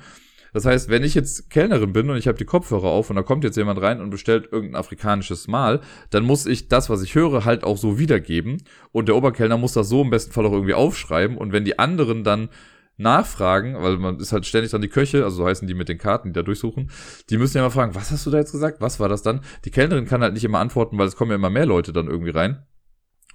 Das 0.52 0.64
heißt, 0.64 0.88
wenn 0.88 1.02
ich 1.02 1.14
jetzt 1.14 1.50
Kellnerin 1.50 1.92
bin 1.92 2.11
und 2.11 2.16
ich 2.16 2.28
habe 2.28 2.38
die 2.38 2.44
Kopfhörer 2.44 2.88
auf 2.88 3.11
und 3.11 3.16
da 3.16 3.22
kommt 3.22 3.44
jetzt 3.44 3.56
jemand 3.56 3.80
rein 3.80 4.00
und 4.00 4.11
bestellt 4.11 4.48
irgendein 4.50 4.80
afrikanisches 4.80 5.48
Mahl, 5.48 5.80
dann 6.11 6.24
muss 6.24 6.46
ich 6.46 6.68
das, 6.68 6.90
was 6.90 7.02
ich 7.02 7.14
höre, 7.14 7.44
halt 7.44 7.64
auch 7.64 7.76
so 7.76 7.98
wiedergeben. 7.98 8.62
Und 8.92 9.09
der 9.09 9.16
Oberkellner 9.16 9.59
muss 9.59 9.72
das 9.72 9.88
so 9.88 10.02
im 10.02 10.11
besten 10.11 10.32
Fall 10.32 10.46
auch 10.46 10.52
irgendwie 10.52 10.74
aufschreiben. 10.74 11.37
Und 11.37 11.52
wenn 11.52 11.64
die 11.64 11.78
anderen 11.78 12.24
dann 12.24 12.48
nachfragen, 12.96 13.76
weil 13.82 13.98
man 13.98 14.18
ist 14.18 14.32
halt 14.32 14.46
ständig 14.46 14.70
dann 14.70 14.80
die 14.80 14.88
Köche, 14.88 15.24
also 15.24 15.37
so 15.37 15.46
heißen 15.46 15.68
die 15.68 15.74
mit 15.74 15.88
den 15.88 15.98
Karten, 15.98 16.28
die 16.28 16.32
da 16.32 16.42
durchsuchen, 16.42 16.90
die 17.28 17.37
müssen 17.37 17.59
ja 17.59 17.62
immer 17.62 17.70
fragen, 17.70 17.94
was 17.94 18.11
hast 18.11 18.24
du 18.24 18.30
da 18.30 18.38
jetzt 18.38 18.52
gesagt? 18.52 18.80
Was 18.80 19.00
war 19.00 19.09
das 19.09 19.22
dann? 19.22 19.40
Die 19.64 19.70
Kellnerin 19.70 20.06
kann 20.06 20.22
halt 20.22 20.32
nicht 20.32 20.44
immer 20.44 20.61
antworten, 20.61 20.96
weil 20.98 21.06
es 21.06 21.16
kommen 21.16 21.30
ja 21.30 21.37
immer 21.37 21.50
mehr 21.50 21.66
Leute 21.66 21.92
dann 21.92 22.09
irgendwie 22.09 22.30
rein 22.30 22.64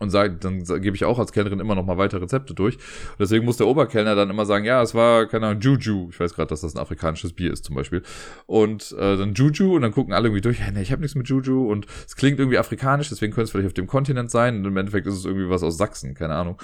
und 0.02 0.10
sage, 0.10 0.36
dann 0.40 0.64
gebe 0.82 0.96
ich 0.96 1.06
auch 1.06 1.20
als 1.20 1.32
Kellnerin 1.32 1.60
immer 1.60 1.76
noch 1.76 1.86
mal 1.86 1.98
weitere 1.98 2.22
Rezepte 2.22 2.54
durch. 2.54 2.76
Und 2.76 3.20
deswegen 3.20 3.46
muss 3.46 3.58
der 3.58 3.68
Oberkellner 3.68 4.16
dann 4.16 4.30
immer 4.30 4.46
sagen, 4.46 4.66
ja, 4.66 4.82
es 4.82 4.96
war, 4.96 5.28
keine 5.28 5.48
Ahnung, 5.48 5.62
Juju. 5.62 6.10
Ich 6.10 6.20
weiß 6.20 6.34
gerade, 6.34 6.50
dass 6.50 6.62
das 6.62 6.76
ein 6.76 6.80
afrikanisches 6.80 7.34
Bier 7.34 7.54
ist 7.54 7.66
zum 7.66 7.76
Beispiel. 7.76 8.02
Und 8.48 8.94
äh, 8.98 9.18
dann 9.18 9.34
Juju 9.34 9.76
und 9.76 9.84
dann 9.84 9.92
gucken 9.92 10.14
alle 10.14 10.28
irgendwie 10.28 10.42
durch, 10.42 10.60
ja, 10.60 10.72
nee, 10.72 10.82
ich 10.82 10.92
habe 10.92 11.02
nichts 11.02 11.16
mit 11.16 11.30
Juju 11.30 11.72
und 11.72 11.86
es 12.06 12.16
klingt 12.16 12.40
irgendwie 12.40 12.58
afrikanisch, 12.58 13.10
deswegen 13.10 13.32
könnte 13.32 13.46
es 13.46 13.52
vielleicht 13.52 13.68
auf 13.68 13.74
dem 13.74 13.88
Kontinent 13.88 14.32
sein 14.32 14.58
und 14.58 14.66
im 14.66 14.78
Endeffekt 14.78 15.08
ist 15.08 15.16
es 15.16 15.26
irgendwie 15.26 15.50
was 15.50 15.64
aus 15.64 15.78
Sachsen, 15.78 16.16
keine 16.16 16.34
Ahnung. 16.34 16.60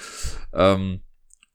Ähm, 0.52 1.00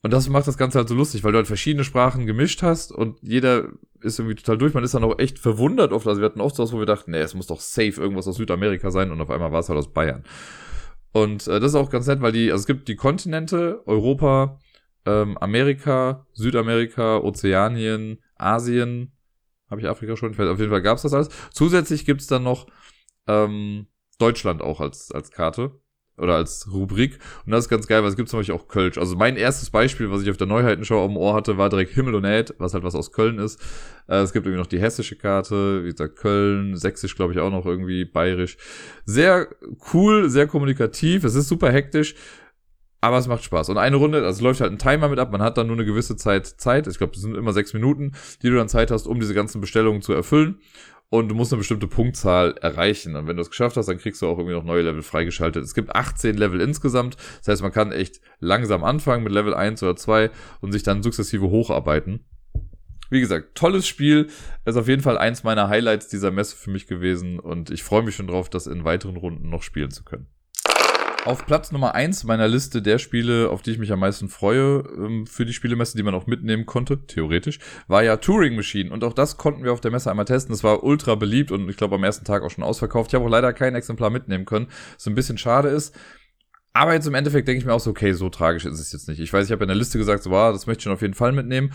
und 0.04 0.12
das 0.12 0.28
macht 0.28 0.48
das 0.48 0.58
Ganze 0.58 0.80
halt 0.80 0.90
so 0.90 0.96
lustig, 0.96 1.24
weil 1.24 1.32
du 1.32 1.38
halt 1.38 1.48
verschiedene 1.48 1.86
Sprachen 1.86 2.26
gemischt 2.26 2.62
hast 2.62 2.92
und 2.92 3.20
jeder 3.22 3.70
ist 4.02 4.20
irgendwie 4.20 4.36
total 4.36 4.58
durch. 4.58 4.74
Man 4.74 4.84
ist 4.84 4.94
dann 4.94 5.04
auch 5.06 5.18
echt 5.18 5.40
verwundert 5.40 5.94
oft. 5.94 6.08
Also 6.08 6.20
wir 6.20 6.26
hatten 6.26 6.42
oft 6.42 6.58
so 6.58 6.64
was, 6.64 6.74
wo 6.74 6.80
wir 6.80 6.86
dachten, 6.86 7.12
nee, 7.12 7.20
es 7.20 7.34
muss 7.34 7.48
doch 7.48 7.62
safe 7.62 8.02
irgendwas 8.02 8.28
aus 8.28 8.36
Südamerika 8.36 8.92
sein 8.92 9.12
und 9.12 9.22
auf 9.22 9.30
einmal 9.30 9.54
war 9.54 9.62
es 9.62 9.70
halt 9.70 9.80
aus 9.80 9.94
Bayern. 9.94 10.24
Und 11.14 11.48
äh, 11.48 11.60
das 11.60 11.72
ist 11.72 11.76
auch 11.76 11.90
ganz 11.90 12.08
nett, 12.08 12.22
weil 12.22 12.32
die, 12.32 12.52
also 12.52 12.64
es 12.64 12.68
gibt 12.68 12.88
die 12.88 12.96
Kontinente, 12.96 13.82
Europa, 13.86 14.60
ähm, 15.06 15.38
Amerika, 15.38 16.26
Südamerika, 16.34 17.18
Ozeanien, 17.18 18.22
Asien, 18.36 19.14
habe 19.70 19.82
ich 19.82 19.88
Afrika 19.88 20.18
schon, 20.18 20.32
auf 20.32 20.60
jeden 20.60 20.72
Fall 20.72 20.82
gab 20.82 20.98
es 20.98 21.04
das 21.04 21.14
alles. 21.14 21.30
Zusätzlich 21.52 22.06
gibt's 22.06 22.28
dann 22.28 22.44
noch 22.44 22.68
ähm, 23.28 23.88
Deutschland 24.18 24.62
auch 24.62 24.82
als, 24.82 25.12
als 25.12 25.32
Karte 25.32 25.80
oder 26.18 26.36
als 26.36 26.72
Rubrik. 26.72 27.20
Und 27.46 27.52
das 27.52 27.66
ist 27.66 27.70
ganz 27.70 27.88
geil, 27.88 28.04
weil 28.04 28.10
es 28.10 28.16
gibt 28.16 28.30
zum 28.30 28.40
Beispiel 28.40 28.56
auch 28.56 28.68
Kölsch. 28.68 28.98
Also 28.98 29.16
mein 29.16 29.36
erstes 29.36 29.70
Beispiel, 29.70 30.12
was 30.12 30.22
ich 30.22 30.30
auf 30.30 30.38
der 30.38 30.48
Neuheitenschau 30.48 31.04
am 31.04 31.18
Ohr 31.18 31.34
hatte, 31.34 31.58
war 31.58 31.70
direkt 31.70 31.94
Himmel 31.94 32.16
und 32.16 32.24
Erd, 32.24 32.54
was 32.60 32.74
halt 32.74 32.84
was 32.84 32.96
aus 32.96 33.12
Köln 33.12 33.40
ist. 33.40 33.60
Äh, 34.08 34.18
es 34.18 34.32
gibt 34.32 34.46
irgendwie 34.46 34.62
noch 34.62 34.68
die 34.68 34.80
hessische 34.80 35.16
Karte, 35.16 35.84
wie 35.84 35.92
gesagt, 35.92 36.18
Köln, 36.18 36.76
sächsisch 36.76 37.16
glaube 37.16 37.34
ich 37.34 37.40
auch 37.40 37.50
noch 37.50 37.66
irgendwie, 37.66 38.06
bayerisch. 38.06 38.58
Sehr 39.06 39.48
cool, 39.94 40.30
sehr 40.30 40.48
kommunikativ, 40.48 41.24
es 41.24 41.36
ist 41.36 41.48
super 41.48 41.72
hektisch. 41.72 42.16
Aber 43.02 43.18
es 43.18 43.28
macht 43.28 43.44
Spaß. 43.44 43.68
Und 43.68 43.78
eine 43.78 43.98
Runde, 43.98 44.20
also 44.20 44.38
es 44.38 44.42
läuft 44.42 44.62
halt 44.62 44.72
ein 44.72 44.78
Timer 44.78 45.10
mit 45.10 45.20
ab, 45.20 45.30
man 45.30 45.42
hat 45.42 45.58
dann 45.58 45.68
nur 45.68 45.76
eine 45.76 45.84
gewisse 45.84 46.16
Zeit 46.16 46.48
Zeit. 46.48 46.88
Ich 46.88 47.00
glaube, 47.00 47.12
das 47.12 47.22
sind 47.22 47.36
immer 47.36 47.52
sechs 47.52 47.74
Minuten, 47.74 48.14
die 48.42 48.50
du 48.50 48.56
dann 48.56 48.70
Zeit 48.70 48.92
hast, 48.92 49.08
um 49.08 49.20
diese 49.20 49.34
ganzen 49.34 49.60
Bestellungen 49.60 50.02
zu 50.02 50.14
erfüllen 50.14 50.62
und 51.14 51.30
du 51.30 51.36
musst 51.36 51.54
eine 51.54 51.60
bestimmte 51.60 51.86
Punktzahl 51.86 52.56
erreichen. 52.60 53.16
Und 53.16 53.28
wenn 53.28 53.36
du 53.36 53.44
es 53.44 53.52
geschafft 53.52 53.78
hast, 53.78 53.86
dann 53.86 54.00
kriegst 54.00 54.20
du 54.24 54.26
auch 54.26 54.40
irgendwie 54.40 54.56
noch 54.56 54.64
neue 54.64 54.82
Level 54.82 55.04
freigeschaltet. 55.04 55.64
Es 55.64 55.76
gibt 55.76 55.96
18 55.96 56.36
Level 56.36 56.60
insgesamt. 56.60 57.18
Das 57.38 57.50
heißt, 57.50 57.62
man 57.62 57.72
kann 57.72 57.92
echt 57.92 58.20
langsam 58.40 58.84
anfangen 58.84 59.24
mit 59.24 59.32
Level 59.32 59.54
1 59.54 59.84
oder 59.84 59.96
2 59.96 60.32
und 60.62 60.72
sich 60.72 60.82
dann 60.82 61.04
sukzessive 61.04 61.52
hocharbeiten. 61.52 62.26
Wie 63.12 63.20
gesagt, 63.20 63.54
tolles 63.54 63.86
Spiel. 63.86 64.30
Ist 64.66 64.76
auf 64.76 64.88
jeden 64.88 65.04
Fall 65.04 65.20
eins 65.20 65.44
meiner 65.44 65.70
Highlights 65.70 66.08
dieser 66.08 66.32
Messe 66.32 66.56
für 66.56 66.72
mich 66.72 66.88
gewesen 66.88 67.40
und 67.40 67.70
ich 67.70 67.84
freue 67.84 68.02
mich 68.02 68.16
schon 68.16 68.26
drauf, 68.26 68.50
das 68.50 68.66
in 68.66 68.84
weiteren 68.84 69.16
Runden 69.16 69.52
noch 69.52 69.62
spielen 69.62 69.92
zu 69.92 70.04
können. 70.04 70.26
Auf 71.26 71.46
Platz 71.46 71.72
Nummer 71.72 71.96
eins 71.96 72.26
meiner 72.26 72.50
Liste 72.50 72.82
der 72.82 72.98
Spiele, 72.98 73.50
auf 73.50 73.62
die 73.62 73.72
ich 73.72 73.78
mich 73.78 73.94
am 73.94 74.00
meisten 74.00 74.28
freue, 74.28 74.84
ähm, 74.98 75.26
für 75.26 75.46
die 75.46 75.54
Spielemesse, 75.54 75.96
die 75.96 76.04
man 76.04 76.16
auch 76.16 76.28
mitnehmen 76.28 76.66
konnte, 76.66 77.06
theoretisch, 77.06 77.60
war 77.88 78.04
ja 78.04 78.18
Touring 78.18 78.58
Machine. 78.58 78.92
Und 78.92 79.06
auch 79.06 79.14
das 79.14 79.38
konnten 79.38 79.64
wir 79.64 79.72
auf 79.72 79.80
der 79.80 79.92
Messe 79.92 80.12
einmal 80.12 80.26
testen. 80.26 80.52
Das 80.54 80.66
war 80.66 80.84
ultra 80.84 81.16
beliebt 81.16 81.52
und 81.52 81.70
ich 81.70 81.78
glaube 81.78 81.96
am 81.96 82.04
ersten 82.04 82.26
Tag 82.26 82.44
auch 82.44 82.52
schon 82.52 82.66
ausverkauft. 82.66 83.12
Ich 83.12 83.16
habe 83.16 83.24
auch 83.24 83.30
leider 83.30 83.54
kein 83.54 83.74
Exemplar 83.74 84.10
mitnehmen 84.10 84.44
können, 84.44 84.68
was 84.96 85.08
ein 85.08 85.16
bisschen 85.16 85.38
schade 85.38 85.70
ist. 85.70 85.96
Aber 86.74 86.94
jetzt 86.94 87.08
im 87.08 87.14
Endeffekt 87.14 87.48
denke 87.48 87.60
ich 87.60 87.66
mir 87.66 87.74
auch 87.74 87.80
so, 87.80 87.92
okay, 87.92 88.12
so 88.12 88.30
tragisch 88.30 88.66
ist 88.66 88.80
es 88.80 88.92
jetzt 88.92 89.08
nicht. 89.08 89.22
Ich 89.22 89.32
weiß, 89.32 89.46
ich 89.46 89.52
habe 89.54 89.64
in 89.64 89.70
der 89.70 89.78
Liste 89.78 89.98
gesagt, 89.98 90.24
so, 90.24 90.32
wow, 90.32 90.52
das 90.52 90.68
möchte 90.68 90.80
ich 90.80 90.84
schon 90.84 90.94
auf 90.94 91.02
jeden 91.02 91.14
Fall 91.14 91.32
mitnehmen. 91.32 91.72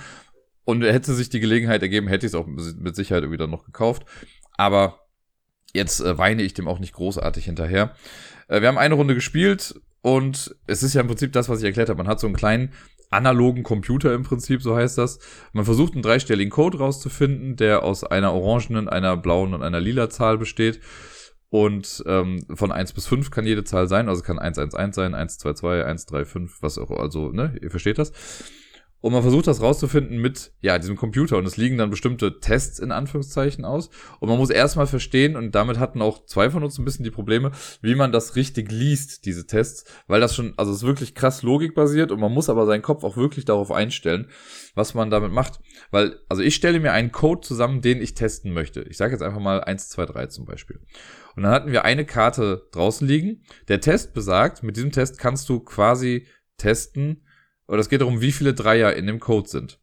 Und 0.65 0.83
hätte 0.83 1.15
sich 1.15 1.31
die 1.31 1.41
Gelegenheit 1.41 1.81
ergeben, 1.81 2.09
hätte 2.09 2.27
ich 2.27 2.33
es 2.33 2.39
auch 2.39 2.47
mit 2.47 2.97
Sicherheit 2.97 3.25
dann 3.25 3.51
noch 3.51 3.65
gekauft. 3.65 4.05
Aber 4.59 5.07
jetzt 5.73 6.01
äh, 6.01 6.19
weine 6.19 6.43
ich 6.43 6.53
dem 6.53 6.69
auch 6.69 6.81
nicht 6.81 6.93
großartig 6.93 7.47
hinterher. 7.47 7.95
Äh, 8.49 8.61
wir 8.61 8.69
haben 8.69 8.79
eine 8.79 8.95
Runde 8.95 9.15
gespielt 9.15 9.81
und 10.03 10.57
es 10.67 10.83
ist 10.83 10.95
ja 10.95 11.01
im 11.01 11.07
Prinzip 11.07 11.33
das, 11.33 11.49
was 11.49 11.61
ich 11.61 11.65
erklärt 11.65 11.89
habe. 11.89 11.99
Man 11.99 12.09
hat 12.09 12.21
so 12.21 12.27
einen 12.27 12.37
kleinen 12.37 12.73
analogen 13.11 13.63
Computer 13.63 14.13
im 14.15 14.23
Prinzip, 14.23 14.63
so 14.63 14.77
heißt 14.77 14.99
das. 14.99 15.19
Man 15.53 15.65
versucht 15.65 15.95
einen 15.95 16.03
dreistelligen 16.03 16.51
Code 16.51 16.79
rauszufinden, 16.79 17.57
der 17.57 17.83
aus 17.83 18.05
einer 18.05 18.35
orangenen, 18.35 18.89
einer 18.89 19.17
blauen 19.17 19.55
und 19.55 19.63
einer 19.63 19.81
lila 19.81 20.11
Zahl 20.11 20.39
besteht. 20.39 20.81
Und 21.51 22.05
ähm, 22.07 22.45
von 22.55 22.73
1 22.73 22.93
bis 22.93 23.07
5 23.07 23.31
kann 23.31 23.47
jede 23.47 23.65
Zahl 23.65 23.89
sein, 23.89 24.11
also 24.11 24.23
kann 24.23 24.39
111 24.39 24.95
sein, 24.95 25.15
122, 25.15 25.65
135, 25.65 26.63
was 26.63 26.77
auch, 26.77 26.91
also, 26.91 27.31
ne, 27.33 27.57
ihr 27.63 27.71
versteht 27.71 27.99
das. 27.99 28.13
Und 29.01 29.13
man 29.13 29.23
versucht 29.23 29.47
das 29.47 29.63
rauszufinden 29.63 30.19
mit, 30.19 30.53
ja, 30.61 30.79
diesem 30.79 30.97
Computer. 30.97 31.37
Und 31.37 31.47
es 31.47 31.57
liegen 31.57 31.79
dann 31.79 31.91
bestimmte 31.91 32.41
Tests 32.41 32.81
in 32.81 32.91
Anführungszeichen 32.91 33.65
aus. 33.65 33.91
Und 34.19 34.29
man 34.29 34.39
muss 34.39 34.51
erstmal 34.51 34.89
verstehen, 34.89 35.37
und 35.37 35.55
damit 35.55 35.79
hatten 35.79 36.03
auch 36.03 36.27
zwei 36.27 36.51
von 36.51 36.65
uns 36.65 36.79
ein 36.79 36.85
bisschen 36.85 37.05
die 37.05 37.13
Probleme, 37.13 37.53
wie 37.81 37.95
man 37.95 38.11
das 38.11 38.35
richtig 38.35 38.73
liest, 38.73 39.25
diese 39.25 39.47
Tests. 39.47 39.85
Weil 40.09 40.21
das 40.21 40.35
schon, 40.35 40.55
also 40.57 40.73
es 40.73 40.79
ist 40.79 40.87
wirklich 40.87 41.15
krass 41.15 41.43
logikbasiert 41.43 42.11
und 42.11 42.19
man 42.19 42.33
muss 42.33 42.49
aber 42.49 42.67
seinen 42.67 42.83
Kopf 42.83 43.05
auch 43.05 43.17
wirklich 43.17 43.45
darauf 43.45 43.71
einstellen, 43.71 44.29
was 44.75 44.95
man 44.95 45.11
damit 45.11 45.31
macht. 45.31 45.61
Weil, 45.93 46.19
also 46.29 46.43
ich 46.43 46.57
stelle 46.57 46.81
mir 46.81 46.93
einen 46.93 47.13
Code 47.13 47.43
zusammen, 47.43 47.81
den 47.81 48.03
ich 48.03 48.15
testen 48.15 48.53
möchte. 48.53 48.83
Ich 48.83 48.97
sage 48.97 49.13
jetzt 49.13 49.23
einfach 49.23 49.41
mal 49.41 49.63
1, 49.63 49.91
2, 49.91 50.07
3 50.07 50.27
zum 50.27 50.45
Beispiel. 50.45 50.81
Und 51.37 51.45
dann 51.45 51.53
hatten 51.53 51.71
wir 51.71 51.85
eine 51.85 52.05
Karte 52.05 52.67
draußen 52.73 53.07
liegen. 53.07 53.45
Der 53.69 53.81
Test 53.81 54.13
besagt, 54.13 54.65
mit 54.65 54.77
diesem 54.77 54.91
Test 54.91 55.19
kannst 55.19 55.49
du 55.49 55.61
quasi 55.61 56.27
testen, 56.57 57.23
oder 57.69 57.79
es 57.79 57.89
geht 57.89 58.01
darum, 58.01 58.21
wie 58.21 58.33
viele 58.33 58.55
Dreier 58.55 58.95
in 58.95 59.07
dem 59.07 59.21
Code 59.21 59.49
sind. 59.49 59.79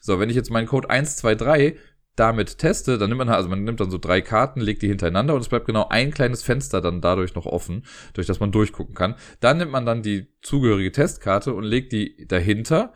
So, 0.00 0.18
wenn 0.18 0.30
ich 0.30 0.36
jetzt 0.36 0.50
meinen 0.50 0.66
Code 0.66 0.88
1, 0.88 1.16
2, 1.16 1.34
3 1.34 1.76
damit 2.16 2.58
teste, 2.58 2.98
dann 2.98 3.08
nimmt 3.08 3.18
man, 3.18 3.28
also 3.28 3.48
man 3.48 3.64
nimmt 3.64 3.80
dann 3.80 3.90
so 3.90 3.98
drei 3.98 4.20
Karten, 4.20 4.60
legt 4.60 4.82
die 4.82 4.88
hintereinander 4.88 5.34
und 5.34 5.40
es 5.40 5.48
bleibt 5.48 5.66
genau 5.66 5.88
ein 5.88 6.10
kleines 6.10 6.42
Fenster 6.42 6.80
dann 6.80 7.00
dadurch 7.00 7.34
noch 7.34 7.46
offen, 7.46 7.86
durch 8.12 8.26
das 8.26 8.38
man 8.38 8.52
durchgucken 8.52 8.94
kann. 8.94 9.14
Dann 9.40 9.58
nimmt 9.58 9.72
man 9.72 9.86
dann 9.86 10.02
die 10.02 10.26
zugehörige 10.42 10.92
Testkarte 10.92 11.54
und 11.54 11.64
legt 11.64 11.92
die 11.92 12.26
dahinter 12.26 12.92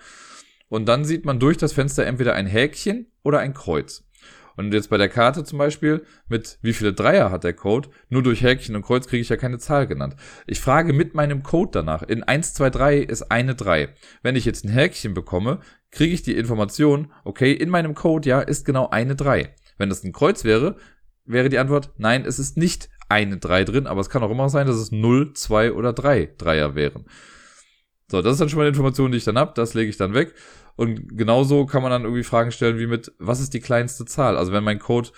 und 0.68 0.86
dann 0.86 1.04
sieht 1.04 1.24
man 1.24 1.38
durch 1.38 1.56
das 1.56 1.72
Fenster 1.72 2.04
entweder 2.04 2.34
ein 2.34 2.46
Häkchen 2.46 3.06
oder 3.22 3.38
ein 3.38 3.54
Kreuz. 3.54 4.05
Und 4.56 4.72
jetzt 4.72 4.90
bei 4.90 4.96
der 4.96 5.08
Karte 5.08 5.44
zum 5.44 5.58
Beispiel, 5.58 6.04
mit 6.28 6.58
wie 6.62 6.72
viele 6.72 6.92
Dreier 6.92 7.30
hat 7.30 7.44
der 7.44 7.52
Code, 7.52 7.90
nur 8.08 8.22
durch 8.22 8.42
Häkchen 8.42 8.74
und 8.74 8.82
Kreuz 8.82 9.06
kriege 9.06 9.20
ich 9.20 9.28
ja 9.28 9.36
keine 9.36 9.58
Zahl 9.58 9.86
genannt. 9.86 10.16
Ich 10.46 10.60
frage 10.60 10.92
mit 10.92 11.14
meinem 11.14 11.42
Code 11.42 11.70
danach. 11.72 12.02
In 12.02 12.22
1, 12.22 12.54
2, 12.54 12.70
3 12.70 12.98
ist 12.98 13.30
eine 13.30 13.54
3. 13.54 13.90
Wenn 14.22 14.36
ich 14.36 14.44
jetzt 14.44 14.64
ein 14.64 14.70
Häkchen 14.70 15.14
bekomme, 15.14 15.60
kriege 15.90 16.14
ich 16.14 16.22
die 16.22 16.36
Information, 16.36 17.12
okay, 17.24 17.52
in 17.52 17.68
meinem 17.68 17.94
Code, 17.94 18.28
ja, 18.28 18.40
ist 18.40 18.64
genau 18.64 18.88
eine 18.88 19.14
3. 19.14 19.54
Wenn 19.78 19.88
das 19.88 20.04
ein 20.04 20.12
Kreuz 20.12 20.44
wäre, 20.44 20.76
wäre 21.24 21.48
die 21.48 21.58
Antwort, 21.58 21.90
nein, 21.98 22.24
es 22.24 22.38
ist 22.38 22.56
nicht 22.56 22.88
eine 23.08 23.36
3 23.36 23.64
drin, 23.64 23.86
aber 23.86 24.00
es 24.00 24.10
kann 24.10 24.22
auch 24.22 24.30
immer 24.30 24.48
sein, 24.48 24.66
dass 24.66 24.76
es 24.76 24.90
0, 24.90 25.34
2 25.34 25.72
oder 25.72 25.92
3 25.92 26.34
Dreier 26.38 26.74
wären. 26.74 27.04
So, 28.08 28.22
das 28.22 28.34
ist 28.34 28.40
dann 28.40 28.48
schon 28.48 28.58
mal 28.58 28.62
eine 28.62 28.70
Information, 28.70 29.10
die 29.10 29.18
ich 29.18 29.24
dann 29.24 29.38
hab, 29.38 29.54
das 29.54 29.74
lege 29.74 29.90
ich 29.90 29.96
dann 29.96 30.14
weg. 30.14 30.34
Und 30.76 31.16
genauso 31.16 31.66
kann 31.66 31.82
man 31.82 31.90
dann 31.90 32.04
irgendwie 32.04 32.22
Fragen 32.22 32.52
stellen 32.52 32.78
wie 32.78 32.86
mit, 32.86 33.12
was 33.18 33.40
ist 33.40 33.54
die 33.54 33.60
kleinste 33.60 34.04
Zahl? 34.04 34.36
Also 34.36 34.52
wenn 34.52 34.62
mein 34.62 34.78
Code, 34.78 35.10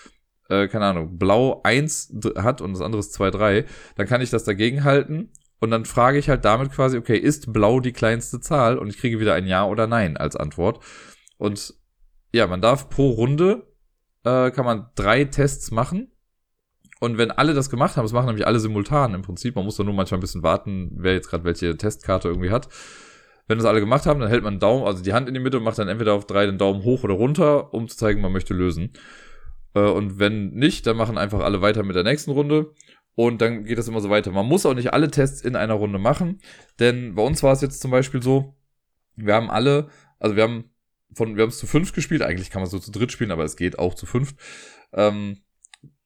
äh, 0.49 0.68
keine 0.68 0.87
Ahnung, 0.87 1.18
blau 1.18 1.61
1 1.64 2.14
hat 2.37 2.61
und 2.61 2.73
das 2.73 2.81
andere 2.81 3.01
ist 3.01 3.12
2, 3.12 3.31
3, 3.31 3.64
dann 3.97 4.07
kann 4.07 4.21
ich 4.21 4.31
das 4.31 4.44
dagegen 4.44 4.85
halten 4.85 5.31
und 5.61 5.71
dann 5.71 5.85
frage 5.85 6.18
ich 6.18 6.29
halt 6.29 6.44
damit 6.44 6.71
quasi, 6.73 6.97
okay, 6.97 7.16
ist 7.16 7.53
blau 7.53 7.81
die 7.81 7.92
kleinste 7.92 8.40
Zahl? 8.40 8.79
Und 8.79 8.88
ich 8.88 8.99
kriege 8.99 9.18
wieder 9.18 9.35
ein 9.35 9.47
Ja 9.47 9.66
oder 9.66 9.87
Nein 9.87 10.16
als 10.16 10.37
Antwort. 10.37 10.85
Und 11.37 11.75
ja, 12.33 12.47
man 12.47 12.61
darf 12.61 12.88
pro 12.88 13.11
Runde, 13.11 13.66
äh, 14.25 14.51
kann 14.51 14.64
man 14.64 14.90
drei 14.94 15.25
Tests 15.25 15.71
machen. 15.71 16.12
Und 17.01 17.18
wenn 17.18 17.31
alle 17.31 17.55
das 17.55 17.71
gemacht 17.71 17.97
haben, 17.97 18.05
das 18.05 18.12
machen 18.12 18.27
nämlich 18.27 18.47
alle 18.47 18.61
simultan 18.61 19.14
im 19.14 19.23
Prinzip, 19.23 19.55
man 19.55 19.64
muss 19.64 19.77
da 19.77 19.85
nur 19.85 19.94
manchmal 19.94 20.18
ein 20.18 20.21
bisschen 20.21 20.42
warten, 20.42 20.90
wer 20.94 21.14
jetzt 21.14 21.29
gerade 21.29 21.44
welche 21.44 21.77
Testkarte 21.77 22.29
irgendwie 22.29 22.51
hat. 22.51 22.68
Wenn 23.49 23.59
das 23.59 23.67
alle 23.67 23.81
gemacht 23.81 24.07
haben, 24.07 24.21
dann 24.21 24.29
hält 24.29 24.45
man 24.45 24.61
Daumen, 24.61 24.87
also 24.87 25.03
die 25.03 25.15
Hand 25.15 25.27
in 25.27 25.35
die 25.35 25.41
Mitte 25.41 25.57
und 25.57 25.65
macht 25.65 25.79
dann 25.79 25.89
entweder 25.89 26.13
auf 26.13 26.27
drei 26.27 26.47
den 26.47 26.59
Daumen 26.59 26.85
hoch 26.85 27.03
oder 27.03 27.15
runter, 27.15 27.75
um 27.75 27.89
zu 27.89 27.97
zeigen, 27.97 28.21
man 28.21 28.33
möchte 28.33 28.55
lösen. 28.55 28.93
Äh, 29.75 29.81
und 29.81 30.19
wenn 30.19 30.51
nicht, 30.51 30.87
dann 30.87 30.97
machen 30.97 31.19
einfach 31.19 31.41
alle 31.41 31.61
weiter 31.63 31.83
mit 31.83 31.97
der 31.97 32.05
nächsten 32.05 32.31
Runde. 32.31 32.73
Und 33.15 33.41
dann 33.41 33.65
geht 33.65 33.79
das 33.79 33.89
immer 33.89 34.01
so 34.01 34.11
weiter. 34.11 34.31
Man 34.31 34.47
muss 34.47 34.65
auch 34.65 34.75
nicht 34.75 34.93
alle 34.93 35.11
Tests 35.11 35.41
in 35.41 35.57
einer 35.57 35.75
Runde 35.75 35.99
machen, 35.99 36.41
denn 36.79 37.17
bei 37.17 37.23
uns 37.23 37.43
war 37.43 37.53
es 37.53 37.63
jetzt 37.63 37.81
zum 37.81 37.91
Beispiel 37.91 38.23
so, 38.23 38.55
wir 39.17 39.35
haben 39.35 39.51
alle, 39.51 39.89
also 40.21 40.37
wir 40.37 40.45
haben 40.45 40.71
von, 41.15 41.35
wir 41.35 41.43
haben 41.43 41.49
es 41.49 41.59
zu 41.59 41.67
fünf 41.67 41.93
gespielt, 41.93 42.23
eigentlich 42.23 42.51
kann 42.51 42.63
man 42.63 42.71
so 42.71 42.79
zu 42.79 42.93
dritt 42.93 43.11
spielen, 43.11 43.33
aber 43.33 43.43
es 43.43 43.57
geht 43.57 43.79
auch 43.79 43.95
zu 43.95 44.07
fünf. 44.07 44.35
Ähm, 44.93 45.39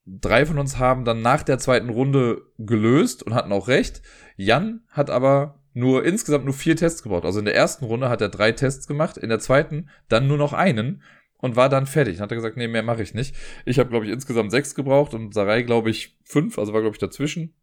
drei 0.05 0.45
von 0.45 0.57
uns 0.57 0.79
haben 0.79 1.05
dann 1.05 1.21
nach 1.21 1.43
der 1.43 1.59
zweiten 1.59 1.89
Runde 1.89 2.41
gelöst 2.57 3.21
und 3.21 3.35
hatten 3.35 3.51
auch 3.51 3.67
recht. 3.67 4.01
Jan 4.35 4.83
hat 4.89 5.09
aber 5.09 5.62
nur 5.73 6.05
insgesamt 6.05 6.45
nur 6.45 6.53
vier 6.53 6.75
Tests 6.75 7.03
gebraucht. 7.03 7.25
Also 7.25 7.39
in 7.39 7.45
der 7.45 7.55
ersten 7.55 7.85
Runde 7.85 8.09
hat 8.09 8.21
er 8.21 8.29
drei 8.29 8.51
Tests 8.51 8.87
gemacht, 8.87 9.17
in 9.17 9.29
der 9.29 9.39
zweiten 9.39 9.89
dann 10.07 10.27
nur 10.27 10.37
noch 10.37 10.53
einen. 10.53 11.01
und 11.43 11.57
war 11.57 11.67
dann 11.67 11.87
fertig. 11.87 12.15
Dann 12.15 12.23
hat 12.23 12.31
er 12.31 12.37
gesagt, 12.37 12.55
nee, 12.55 12.69
mehr 12.69 12.83
mache 12.83 13.03
ich 13.03 13.13
nicht. 13.13 13.35
Ich 13.65 13.77
habe, 13.77 13.89
glaube 13.89 14.05
ich, 14.05 14.11
insgesamt 14.13 14.49
sechs 14.51 14.75
gebraucht 14.75 15.13
und 15.13 15.33
Sarai, 15.33 15.63
glaube 15.63 15.89
ich, 15.89 16.17
fünf, 16.23 16.57
also 16.57 16.71
war, 16.71 16.79
glaube 16.79 16.95
ich, 16.95 16.99
dazwischen. 16.99 17.53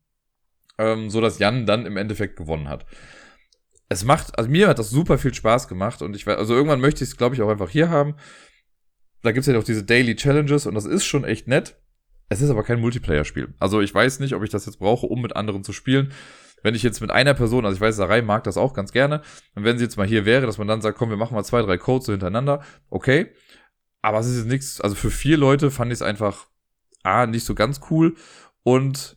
Ähm, 0.76 1.08
so 1.08 1.22
dass 1.22 1.38
Jan 1.38 1.64
dann 1.64 1.86
im 1.86 1.96
Endeffekt 1.96 2.36
gewonnen 2.36 2.68
hat. 2.68 2.84
Es 3.88 4.04
macht, 4.04 4.38
also 4.38 4.50
mir 4.50 4.68
hat 4.68 4.78
das 4.78 4.90
super 4.90 5.16
viel 5.16 5.32
Spaß 5.32 5.66
gemacht 5.66 6.02
und 6.02 6.14
ich 6.14 6.26
weiß, 6.26 6.36
also 6.36 6.54
irgendwann 6.54 6.80
möchte 6.80 7.04
ich 7.04 7.10
es, 7.10 7.16
glaube 7.16 7.34
ich, 7.34 7.40
auch 7.40 7.48
einfach 7.48 7.70
hier 7.70 7.88
haben. 7.88 8.16
Da 9.22 9.32
gibt's 9.32 9.46
ja 9.46 9.58
auch 9.58 9.64
diese 9.64 9.84
Daily 9.84 10.14
Challenges 10.14 10.66
und 10.66 10.74
das 10.74 10.84
ist 10.84 11.06
schon 11.06 11.24
echt 11.24 11.48
nett. 11.48 11.76
Es 12.28 12.42
ist 12.42 12.50
aber 12.50 12.62
kein 12.62 12.80
Multiplayer-Spiel. 12.80 13.54
Also 13.58 13.80
ich 13.80 13.94
weiß 13.94 14.20
nicht, 14.20 14.34
ob 14.34 14.44
ich 14.44 14.50
das 14.50 14.66
jetzt 14.66 14.78
brauche, 14.78 15.06
um 15.06 15.22
mit 15.22 15.34
anderen 15.36 15.64
zu 15.64 15.72
spielen. 15.72 16.12
Wenn 16.62 16.74
ich 16.74 16.82
jetzt 16.82 17.00
mit 17.00 17.10
einer 17.10 17.34
Person, 17.34 17.64
also 17.64 17.74
ich 17.76 17.80
weiß, 17.80 17.96
Sarai 17.96 18.22
mag 18.22 18.44
das 18.44 18.56
auch 18.56 18.74
ganz 18.74 18.92
gerne, 18.92 19.22
und 19.54 19.64
wenn 19.64 19.78
sie 19.78 19.84
jetzt 19.84 19.96
mal 19.96 20.06
hier 20.06 20.24
wäre, 20.24 20.46
dass 20.46 20.58
man 20.58 20.68
dann 20.68 20.82
sagt, 20.82 20.98
komm, 20.98 21.10
wir 21.10 21.16
machen 21.16 21.34
mal 21.34 21.44
zwei, 21.44 21.62
drei 21.62 21.78
Codes 21.78 22.06
so 22.06 22.12
hintereinander, 22.12 22.62
okay. 22.88 23.32
Aber 24.02 24.18
es 24.18 24.26
ist 24.26 24.38
jetzt 24.38 24.48
nichts, 24.48 24.80
also 24.80 24.94
für 24.94 25.10
vier 25.10 25.36
Leute 25.36 25.70
fand 25.70 25.92
ich 25.92 25.98
es 25.98 26.02
einfach, 26.02 26.46
ah, 27.02 27.26
nicht 27.26 27.44
so 27.44 27.54
ganz 27.54 27.80
cool. 27.90 28.14
Und 28.62 29.16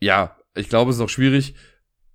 ja, 0.00 0.36
ich 0.54 0.68
glaube, 0.68 0.90
es 0.90 0.96
ist 0.96 1.02
auch 1.02 1.08
schwierig, 1.08 1.54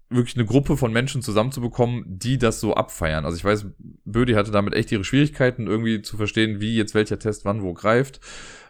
wirklich 0.09 0.35
eine 0.35 0.45
Gruppe 0.45 0.77
von 0.77 0.91
Menschen 0.93 1.21
zusammenzubekommen, 1.21 2.03
die 2.07 2.37
das 2.37 2.59
so 2.59 2.75
abfeiern. 2.75 3.25
Also 3.25 3.37
ich 3.37 3.43
weiß, 3.43 3.67
Bödi 4.05 4.33
hatte 4.33 4.51
damit 4.51 4.73
echt 4.73 4.91
ihre 4.91 5.03
Schwierigkeiten, 5.03 5.67
irgendwie 5.67 6.01
zu 6.01 6.17
verstehen, 6.17 6.59
wie 6.59 6.75
jetzt 6.75 6.93
welcher 6.93 7.19
Test 7.19 7.45
wann 7.45 7.63
wo 7.63 7.73
greift. 7.73 8.19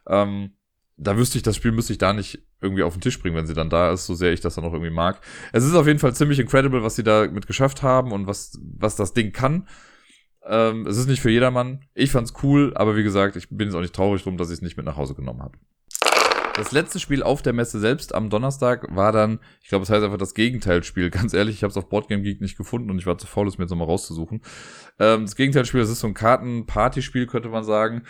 Ähm, 0.07 0.53
da 0.97 1.17
wüsste 1.17 1.37
ich, 1.37 1.43
das 1.43 1.55
Spiel 1.55 1.71
müsste 1.71 1.93
ich 1.93 1.99
da 1.99 2.13
nicht 2.13 2.43
irgendwie 2.61 2.83
auf 2.83 2.93
den 2.93 3.01
Tisch 3.01 3.19
bringen, 3.19 3.35
wenn 3.35 3.47
sie 3.47 3.53
dann 3.53 3.69
da 3.69 3.91
ist, 3.91 4.05
so 4.05 4.13
sehr 4.13 4.31
ich 4.31 4.41
das 4.41 4.55
dann 4.55 4.63
auch 4.63 4.73
irgendwie 4.73 4.91
mag. 4.91 5.21
Es 5.51 5.63
ist 5.63 5.75
auf 5.75 5.87
jeden 5.87 5.99
Fall 5.99 6.13
ziemlich 6.13 6.39
incredible, 6.39 6.83
was 6.83 6.95
sie 6.95 7.03
da 7.03 7.27
mit 7.27 7.47
geschafft 7.47 7.83
haben 7.83 8.11
und 8.11 8.27
was, 8.27 8.59
was 8.61 8.95
das 8.95 9.13
Ding 9.13 9.31
kann. 9.31 9.67
Ähm, 10.45 10.85
es 10.85 10.97
ist 10.97 11.07
nicht 11.07 11.21
für 11.21 11.31
jedermann. 11.31 11.85
Ich 11.93 12.11
fand's 12.11 12.33
cool, 12.43 12.73
aber 12.75 12.95
wie 12.95 13.03
gesagt, 13.03 13.35
ich 13.35 13.49
bin 13.49 13.67
jetzt 13.67 13.75
auch 13.75 13.81
nicht 13.81 13.95
traurig 13.95 14.23
drum, 14.23 14.37
dass 14.37 14.49
ich 14.49 14.55
es 14.55 14.61
nicht 14.61 14.77
mit 14.77 14.85
nach 14.85 14.97
Hause 14.97 15.15
genommen 15.15 15.41
habe. 15.41 15.57
Das 16.55 16.71
letzte 16.71 16.99
Spiel 16.99 17.23
auf 17.23 17.41
der 17.41 17.53
Messe 17.53 17.79
selbst 17.79 18.13
am 18.13 18.29
Donnerstag 18.29 18.85
war 18.95 19.11
dann, 19.11 19.39
ich 19.61 19.69
glaube, 19.69 19.83
es 19.83 19.89
heißt 19.89 20.03
einfach 20.03 20.19
das 20.19 20.35
Gegenteilspiel. 20.35 21.09
Ganz 21.11 21.33
ehrlich, 21.33 21.55
ich 21.55 21.63
habe 21.63 21.71
es 21.71 21.77
auf 21.77 21.89
Boardgame 21.89 22.21
Geek 22.21 22.41
nicht 22.41 22.57
gefunden 22.57 22.91
und 22.91 22.99
ich 22.99 23.07
war 23.07 23.17
zu 23.17 23.25
faul, 23.25 23.47
es 23.47 23.57
mir 23.57 23.63
jetzt 23.63 23.71
nochmal 23.71 23.87
rauszusuchen. 23.87 24.41
Ähm, 24.99 25.21
das 25.21 25.35
Gegenteilspiel, 25.35 25.79
das 25.79 25.89
ist 25.89 26.01
so 26.01 26.07
ein 26.07 26.13
Karten-Partyspiel, 26.13 27.25
könnte 27.25 27.49
man 27.49 27.63
sagen, 27.63 28.03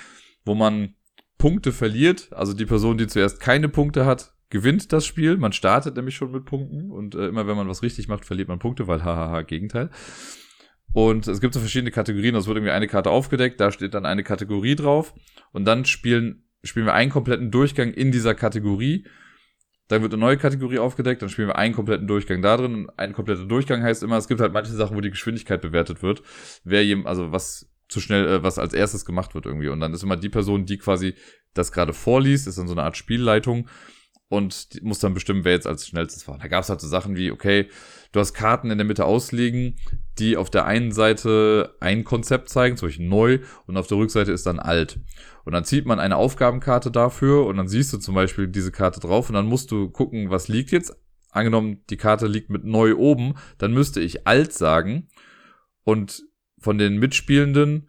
wo 0.43 0.55
man 0.55 0.95
Punkte 1.37 1.71
verliert. 1.71 2.31
Also 2.31 2.53
die 2.53 2.65
Person, 2.65 2.97
die 2.97 3.07
zuerst 3.07 3.39
keine 3.39 3.69
Punkte 3.69 4.05
hat, 4.05 4.33
gewinnt 4.49 4.93
das 4.93 5.05
Spiel. 5.05 5.37
Man 5.37 5.51
startet 5.51 5.95
nämlich 5.95 6.15
schon 6.15 6.31
mit 6.31 6.45
Punkten 6.45 6.91
und 6.91 7.15
äh, 7.15 7.27
immer 7.27 7.47
wenn 7.47 7.57
man 7.57 7.67
was 7.67 7.81
richtig 7.81 8.07
macht, 8.07 8.23
verliert 8.23 8.47
man 8.47 8.59
Punkte, 8.59 8.87
weil 8.87 9.03
hahaha, 9.03 9.41
Gegenteil. 9.41 9.89
Und 10.93 11.27
es 11.27 11.41
gibt 11.41 11.55
so 11.55 11.59
verschiedene 11.59 11.91
Kategorien. 11.91 12.35
Es 12.35 12.45
wird 12.45 12.57
irgendwie 12.57 12.71
eine 12.71 12.87
Karte 12.87 13.09
aufgedeckt, 13.09 13.59
da 13.59 13.71
steht 13.71 13.95
dann 13.95 14.05
eine 14.05 14.23
Kategorie 14.23 14.75
drauf. 14.75 15.13
Und 15.51 15.65
dann 15.65 15.85
spielen, 15.85 16.43
spielen 16.63 16.85
wir 16.85 16.93
einen 16.93 17.11
kompletten 17.11 17.49
Durchgang 17.49 17.91
in 17.91 18.11
dieser 18.11 18.35
Kategorie. 18.35 19.07
Dann 19.87 20.01
wird 20.01 20.13
eine 20.13 20.19
neue 20.19 20.37
Kategorie 20.37 20.79
aufgedeckt, 20.79 21.21
dann 21.21 21.29
spielen 21.29 21.49
wir 21.49 21.57
einen 21.57 21.73
kompletten 21.73 22.07
Durchgang 22.07 22.41
da 22.41 22.55
drin. 22.55 22.87
Ein 22.95 23.13
kompletter 23.13 23.45
Durchgang 23.45 23.81
heißt 23.81 24.03
immer, 24.03 24.17
es 24.17 24.27
gibt 24.27 24.39
halt 24.39 24.53
manche 24.53 24.71
Sachen, 24.71 24.95
wo 24.95 25.01
die 25.01 25.09
Geschwindigkeit 25.09 25.61
bewertet 25.61 26.01
wird. 26.03 26.21
Wer 26.63 26.85
jem, 26.85 27.05
also 27.05 27.31
was 27.31 27.72
zu 27.93 28.01
schnell, 28.01 28.27
äh, 28.27 28.43
was 28.43 28.59
als 28.59 28.73
erstes 28.73 29.05
gemacht 29.05 29.35
wird 29.35 29.45
irgendwie. 29.45 29.69
Und 29.69 29.79
dann 29.79 29.93
ist 29.93 30.03
immer 30.03 30.17
die 30.17 30.29
Person, 30.29 30.65
die 30.65 30.77
quasi 30.77 31.15
das 31.53 31.71
gerade 31.71 31.93
vorliest, 31.93 32.47
ist 32.47 32.57
dann 32.57 32.67
so 32.67 32.73
eine 32.73 32.83
Art 32.83 32.97
Spielleitung 32.97 33.69
und 34.33 34.81
muss 34.81 34.97
dann 34.97 35.13
bestimmen, 35.13 35.45
wer 35.45 35.51
jetzt 35.51 35.67
als 35.67 35.87
schnellstes 35.87 36.27
war. 36.27 36.39
Da 36.39 36.47
gab 36.47 36.63
es 36.63 36.69
halt 36.69 36.81
so 36.81 36.87
Sachen 36.87 37.15
wie, 37.15 37.29
okay, 37.29 37.69
du 38.11 38.19
hast 38.19 38.33
Karten 38.33 38.71
in 38.71 38.79
der 38.79 38.87
Mitte 38.87 39.05
ausliegen, 39.05 39.75
die 40.17 40.37
auf 40.37 40.49
der 40.49 40.65
einen 40.65 40.91
Seite 40.91 41.75
ein 41.79 42.03
Konzept 42.03 42.49
zeigen, 42.49 42.75
zum 42.75 42.87
Beispiel 42.87 43.07
neu, 43.07 43.39
und 43.67 43.77
auf 43.77 43.85
der 43.85 43.97
Rückseite 43.97 44.31
ist 44.31 44.47
dann 44.47 44.59
alt. 44.59 44.99
Und 45.45 45.53
dann 45.53 45.65
zieht 45.65 45.85
man 45.85 45.99
eine 45.99 46.15
Aufgabenkarte 46.15 46.89
dafür 46.89 47.45
und 47.45 47.57
dann 47.57 47.67
siehst 47.67 47.93
du 47.93 47.99
zum 47.99 48.15
Beispiel 48.15 48.47
diese 48.47 48.71
Karte 48.71 48.99
drauf 48.99 49.29
und 49.29 49.35
dann 49.35 49.45
musst 49.45 49.69
du 49.69 49.89
gucken, 49.89 50.31
was 50.31 50.47
liegt 50.47 50.71
jetzt. 50.71 50.95
Angenommen, 51.29 51.83
die 51.89 51.97
Karte 51.97 52.25
liegt 52.25 52.49
mit 52.49 52.63
neu 52.63 52.95
oben, 52.95 53.35
dann 53.59 53.73
müsste 53.73 53.99
ich 53.99 54.25
alt 54.25 54.53
sagen 54.53 55.09
und 55.83 56.23
von 56.63 56.77
den 56.77 56.97
Mitspielenden 56.97 57.87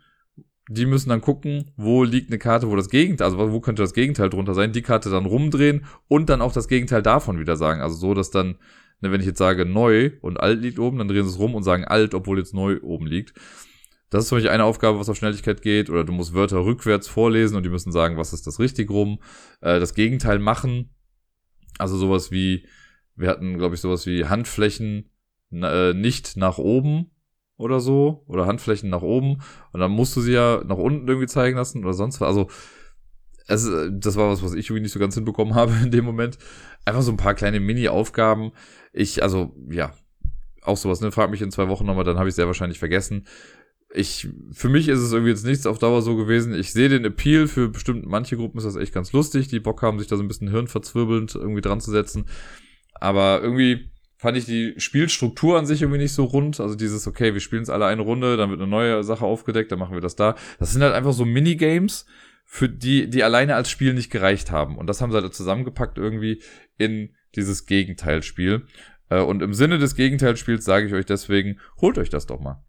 die 0.68 0.87
müssen 0.87 1.10
dann 1.10 1.20
gucken, 1.20 1.72
wo 1.76 2.04
liegt 2.04 2.30
eine 2.30 2.38
Karte, 2.38 2.70
wo 2.70 2.76
das 2.76 2.88
Gegenteil, 2.88 3.26
also 3.26 3.52
wo 3.52 3.60
könnte 3.60 3.82
das 3.82 3.92
Gegenteil 3.92 4.30
drunter 4.30 4.54
sein, 4.54 4.72
die 4.72 4.82
Karte 4.82 5.10
dann 5.10 5.26
rumdrehen 5.26 5.84
und 6.08 6.30
dann 6.30 6.40
auch 6.40 6.52
das 6.52 6.68
Gegenteil 6.68 7.02
davon 7.02 7.38
wieder 7.38 7.56
sagen. 7.56 7.82
Also 7.82 7.96
so, 7.96 8.14
dass 8.14 8.30
dann, 8.30 8.56
ne, 9.00 9.12
wenn 9.12 9.20
ich 9.20 9.26
jetzt 9.26 9.38
sage 9.38 9.66
neu 9.66 10.12
und 10.22 10.40
alt 10.40 10.62
liegt 10.62 10.78
oben, 10.78 10.98
dann 10.98 11.08
drehen 11.08 11.24
sie 11.24 11.30
es 11.30 11.38
rum 11.38 11.54
und 11.54 11.64
sagen 11.64 11.84
alt, 11.84 12.14
obwohl 12.14 12.38
jetzt 12.38 12.54
neu 12.54 12.80
oben 12.82 13.06
liegt. 13.06 13.34
Das 14.08 14.22
ist 14.22 14.28
zum 14.28 14.37
Beispiel 14.37 14.52
eine 14.52 14.64
Aufgabe, 14.64 14.98
was 14.98 15.08
auf 15.08 15.16
Schnelligkeit 15.16 15.60
geht, 15.60 15.90
oder 15.90 16.04
du 16.04 16.12
musst 16.12 16.34
Wörter 16.34 16.64
rückwärts 16.64 17.08
vorlesen 17.08 17.56
und 17.56 17.64
die 17.64 17.70
müssen 17.70 17.92
sagen, 17.92 18.16
was 18.16 18.32
ist 18.32 18.46
das 18.46 18.58
richtig 18.58 18.88
rum. 18.90 19.18
Äh, 19.60 19.80
das 19.80 19.94
Gegenteil 19.94 20.38
machen, 20.38 20.94
also 21.78 21.98
sowas 21.98 22.30
wie, 22.30 22.66
wir 23.16 23.28
hatten, 23.28 23.58
glaube 23.58 23.74
ich, 23.74 23.82
sowas 23.82 24.06
wie 24.06 24.24
Handflächen 24.24 25.10
äh, 25.52 25.92
nicht 25.92 26.37
nach 26.37 26.56
oben 26.56 27.10
oder 27.56 27.80
so 27.80 28.24
oder 28.26 28.46
Handflächen 28.46 28.90
nach 28.90 29.02
oben 29.02 29.42
und 29.72 29.80
dann 29.80 29.90
musst 29.90 30.16
du 30.16 30.20
sie 30.20 30.32
ja 30.32 30.62
nach 30.64 30.76
unten 30.76 31.06
irgendwie 31.06 31.28
zeigen 31.28 31.56
lassen 31.56 31.84
oder 31.84 31.94
sonst 31.94 32.20
was. 32.20 32.28
Also 32.28 32.48
es, 33.46 33.70
das 33.90 34.16
war 34.16 34.30
was, 34.30 34.42
was 34.42 34.54
ich 34.54 34.66
irgendwie 34.66 34.82
nicht 34.82 34.92
so 34.92 34.98
ganz 34.98 35.14
hinbekommen 35.14 35.54
habe 35.54 35.72
in 35.82 35.90
dem 35.90 36.04
Moment. 36.04 36.38
Einfach 36.84 37.02
so 37.02 37.12
ein 37.12 37.16
paar 37.16 37.34
kleine 37.34 37.60
Mini-Aufgaben. 37.60 38.52
Ich, 38.92 39.22
also, 39.22 39.54
ja, 39.70 39.92
auch 40.62 40.76
sowas, 40.76 41.00
ne? 41.00 41.12
Frag 41.12 41.30
mich 41.30 41.42
in 41.42 41.50
zwei 41.50 41.68
Wochen 41.68 41.86
nochmal, 41.86 42.04
dann 42.04 42.18
habe 42.18 42.28
ich 42.28 42.34
sehr 42.34 42.46
wahrscheinlich 42.46 42.78
vergessen. 42.78 43.26
Ich, 43.92 44.28
für 44.50 44.68
mich 44.68 44.88
ist 44.88 44.98
es 44.98 45.12
irgendwie 45.12 45.30
jetzt 45.30 45.46
nichts 45.46 45.66
auf 45.66 45.78
Dauer 45.78 46.02
so 46.02 46.16
gewesen. 46.16 46.54
Ich 46.54 46.72
sehe 46.72 46.88
den 46.88 47.04
Appeal, 47.04 47.46
für 47.46 47.68
bestimmt 47.68 48.06
manche 48.06 48.36
Gruppen 48.36 48.58
ist 48.58 48.64
das 48.64 48.76
echt 48.76 48.92
ganz 48.92 49.12
lustig, 49.12 49.48
die 49.48 49.60
Bock 49.60 49.82
haben, 49.82 49.98
sich 49.98 50.08
da 50.08 50.16
so 50.16 50.22
ein 50.22 50.28
bisschen 50.28 50.50
hirnverzwirbelnd 50.50 51.34
irgendwie 51.34 51.60
dran 51.60 51.80
zu 51.80 51.90
setzen. 51.90 52.24
Aber 52.94 53.40
irgendwie, 53.42 53.90
fand 54.24 54.38
ich 54.38 54.46
die 54.46 54.72
Spielstruktur 54.78 55.58
an 55.58 55.66
sich 55.66 55.82
irgendwie 55.82 56.00
nicht 56.00 56.14
so 56.14 56.24
rund. 56.24 56.58
Also 56.58 56.76
dieses, 56.76 57.06
okay, 57.06 57.34
wir 57.34 57.40
spielen 57.40 57.62
es 57.62 57.68
alle 57.68 57.84
eine 57.84 58.00
Runde, 58.00 58.38
dann 58.38 58.48
wird 58.48 58.58
eine 58.58 58.70
neue 58.70 59.04
Sache 59.04 59.26
aufgedeckt, 59.26 59.70
dann 59.70 59.78
machen 59.78 59.92
wir 59.92 60.00
das 60.00 60.16
da. 60.16 60.34
Das 60.58 60.72
sind 60.72 60.82
halt 60.82 60.94
einfach 60.94 61.12
so 61.12 61.26
Minigames, 61.26 62.06
für 62.46 62.70
die, 62.70 63.10
die 63.10 63.22
alleine 63.22 63.54
als 63.54 63.68
Spiel 63.68 63.92
nicht 63.92 64.10
gereicht 64.10 64.50
haben. 64.50 64.78
Und 64.78 64.87
das 64.87 65.02
haben 65.02 65.12
sie 65.12 65.20
halt 65.20 65.34
zusammengepackt 65.34 65.98
irgendwie 65.98 66.42
in 66.78 67.10
dieses 67.37 67.66
Gegenteilspiel. 67.66 68.66
Äh, 69.10 69.20
und 69.20 69.42
im 69.42 69.52
Sinne 69.52 69.76
des 69.76 69.94
Gegenteilspiels 69.94 70.64
sage 70.64 70.87
ich 70.87 70.94
euch 70.94 71.04
deswegen, 71.04 71.60
holt 71.82 71.98
euch 71.98 72.08
das 72.08 72.24
doch 72.24 72.40
mal. 72.40 72.64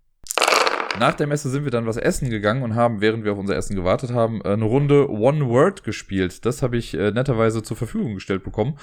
Nach 0.99 1.13
der 1.13 1.27
Messe 1.27 1.49
sind 1.49 1.63
wir 1.63 1.71
dann 1.71 1.85
was 1.85 1.97
essen 1.97 2.29
gegangen 2.29 2.63
und 2.63 2.75
haben, 2.75 2.99
während 2.99 3.23
wir 3.23 3.33
auf 3.33 3.37
unser 3.37 3.55
Essen 3.55 3.75
gewartet 3.77 4.11
haben, 4.11 4.41
eine 4.41 4.65
Runde 4.65 5.09
One 5.09 5.47
Word 5.47 5.83
gespielt. 5.83 6.45
Das 6.45 6.61
habe 6.61 6.75
ich 6.77 6.93
äh, 6.93 7.11
netterweise 7.11 7.63
zur 7.63 7.77
Verfügung 7.77 8.15
gestellt 8.15 8.43
bekommen. 8.43 8.77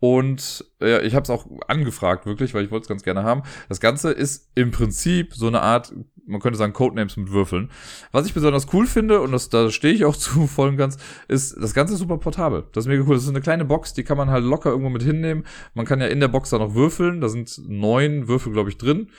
Und 0.00 0.64
ja, 0.80 1.00
ich 1.02 1.14
habe 1.14 1.24
es 1.24 1.30
auch 1.30 1.46
angefragt, 1.68 2.24
wirklich, 2.24 2.54
weil 2.54 2.64
ich 2.64 2.70
wollte 2.70 2.84
es 2.84 2.88
ganz 2.88 3.02
gerne 3.02 3.22
haben. 3.22 3.42
Das 3.68 3.80
Ganze 3.80 4.10
ist 4.10 4.50
im 4.54 4.70
Prinzip 4.70 5.34
so 5.34 5.46
eine 5.46 5.60
Art, 5.60 5.92
man 6.26 6.40
könnte 6.40 6.58
sagen, 6.58 6.72
Codenames 6.72 7.18
mit 7.18 7.30
Würfeln. 7.30 7.70
Was 8.10 8.26
ich 8.26 8.32
besonders 8.32 8.66
cool 8.72 8.86
finde, 8.86 9.20
und 9.20 9.30
das, 9.30 9.50
da 9.50 9.70
stehe 9.70 9.92
ich 9.92 10.06
auch 10.06 10.16
zu 10.16 10.46
voll 10.46 10.70
und 10.70 10.78
ganz, 10.78 10.96
ist, 11.28 11.54
das 11.60 11.74
Ganze 11.74 11.94
ist 11.94 12.00
super 12.00 12.16
portabel. 12.16 12.64
Das 12.72 12.84
ist 12.84 12.88
mega 12.88 13.04
cool. 13.06 13.14
Das 13.14 13.24
ist 13.24 13.28
eine 13.28 13.42
kleine 13.42 13.66
Box, 13.66 13.92
die 13.92 14.02
kann 14.02 14.16
man 14.16 14.30
halt 14.30 14.44
locker 14.44 14.70
irgendwo 14.70 14.88
mit 14.88 15.02
hinnehmen. 15.02 15.44
Man 15.74 15.84
kann 15.84 16.00
ja 16.00 16.06
in 16.06 16.20
der 16.20 16.28
Box 16.28 16.48
da 16.48 16.58
noch 16.58 16.74
würfeln. 16.74 17.20
Da 17.20 17.28
sind 17.28 17.60
neun 17.68 18.26
Würfel, 18.26 18.54
glaube 18.54 18.70
ich, 18.70 18.78
drin. 18.78 19.10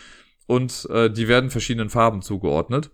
Und 0.47 0.89
äh, 0.89 1.11
die 1.11 1.27
werden 1.27 1.51
verschiedenen 1.51 1.91
Farben 1.91 2.23
zugeordnet. 2.23 2.89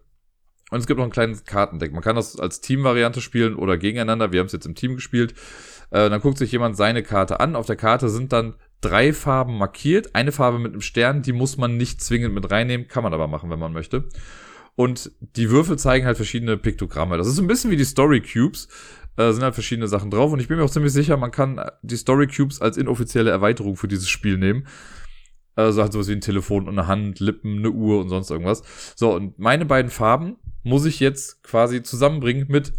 Und 0.70 0.80
es 0.80 0.88
gibt 0.88 0.98
noch 0.98 1.06
ein 1.06 1.12
kleines 1.12 1.46
Kartendeck. 1.46 1.94
Man 1.94 2.04
kann 2.04 2.18
das 2.18 2.38
als 2.38 2.60
Teamvariante 2.60 3.22
spielen 3.22 3.56
oder 3.56 3.78
gegeneinander. 3.78 4.34
Wir 4.34 4.42
haben 4.42 4.48
es 4.48 4.52
jetzt 4.52 4.66
im 4.66 4.76
Team 4.76 4.96
gespielt. 4.96 5.34
Äh, 5.90 6.10
dann 6.10 6.22
guckt 6.22 6.38
sich 6.38 6.52
jemand 6.52 6.76
seine 6.78 7.04
Karte 7.04 7.40
an. 7.40 7.56
Auf 7.56 7.66
der 7.66 7.76
Karte 7.76 8.10
sind 8.10 8.34
dann 8.34 8.56
drei 8.82 9.14
Farben 9.14 9.58
markiert. 9.58 10.16
Eine 10.16 10.32
Farbe 10.32 10.60
mit 10.60 10.74
einem 10.74 10.82
Stern, 10.82 11.22
die 11.22 11.34
muss 11.34 11.58
man 11.58 11.78
nicht 11.78 12.02
zwingend 12.02 12.34
mit 12.34 12.50
reinnehmen, 12.52 12.88
kann 12.88 13.04
man 13.04 13.14
aber 13.14 13.28
machen, 13.28 13.50
wenn 13.50 13.60
man 13.60 13.74
möchte. 13.74 14.10
Und 14.76 15.12
die 15.20 15.50
Würfel 15.50 15.78
zeigen 15.80 16.06
halt 16.06 16.18
verschiedene 16.18 16.56
Piktogramme. 16.58 17.18
Das 17.18 17.28
ist 17.28 17.40
ein 17.40 17.48
bisschen 17.48 17.72
wie 17.72 17.78
die 17.78 17.86
Story 17.86 18.22
Cubes. 18.22 18.68
Äh, 19.18 19.32
sind 19.32 19.44
halt 19.44 19.56
verschiedene 19.56 19.88
Sachen 19.88 20.12
drauf. 20.12 20.32
Und 20.32 20.40
ich 20.40 20.48
bin 20.48 20.58
mir 20.58 20.64
auch 20.64 20.70
ziemlich 20.70 20.94
sicher, 20.94 21.18
man 21.18 21.32
kann 21.32 21.60
die 21.82 21.98
Story 21.98 22.28
Cubes 22.28 22.62
als 22.62 22.78
inoffizielle 22.78 23.32
Erweiterung 23.32 23.76
für 23.76 23.88
dieses 23.88 24.08
Spiel 24.08 24.38
nehmen. 24.38 24.68
Also 25.56 25.82
halt 25.82 25.92
sowas 25.92 26.08
wie 26.08 26.12
ein 26.12 26.22
Telefon 26.22 26.68
und 26.68 26.78
eine 26.78 26.88
Hand, 26.88 27.20
Lippen, 27.20 27.58
eine 27.58 27.72
Uhr 27.72 28.00
und 28.00 28.10
sonst 28.10 28.30
irgendwas. 28.30 28.62
So, 28.96 29.16
und 29.16 29.40
meine 29.40 29.66
beiden 29.66 29.90
Farben 29.90 30.36
muss 30.62 30.86
ich 30.86 31.00
jetzt 31.00 31.42
quasi 31.42 31.82
zusammenbringen 31.82 32.46
mit 32.48 32.74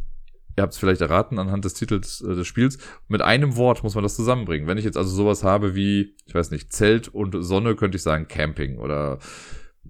ihr 0.58 0.62
habt 0.62 0.74
es 0.74 0.78
vielleicht 0.78 1.00
erraten 1.00 1.38
anhand 1.38 1.64
des 1.64 1.74
Titels 1.74 2.20
äh, 2.20 2.34
des 2.34 2.46
Spiels, 2.46 2.78
mit 3.06 3.22
einem 3.22 3.56
Wort 3.56 3.82
muss 3.82 3.94
man 3.94 4.02
das 4.02 4.16
zusammenbringen. 4.16 4.66
Wenn 4.66 4.76
ich 4.76 4.84
jetzt 4.84 4.98
also 4.98 5.10
sowas 5.10 5.44
habe 5.44 5.74
wie, 5.74 6.16
ich 6.26 6.34
weiß 6.34 6.50
nicht, 6.50 6.72
Zelt 6.72 7.08
und 7.08 7.42
Sonne, 7.42 7.76
könnte 7.76 7.96
ich 7.96 8.02
sagen 8.02 8.28
Camping 8.28 8.78
oder 8.78 9.18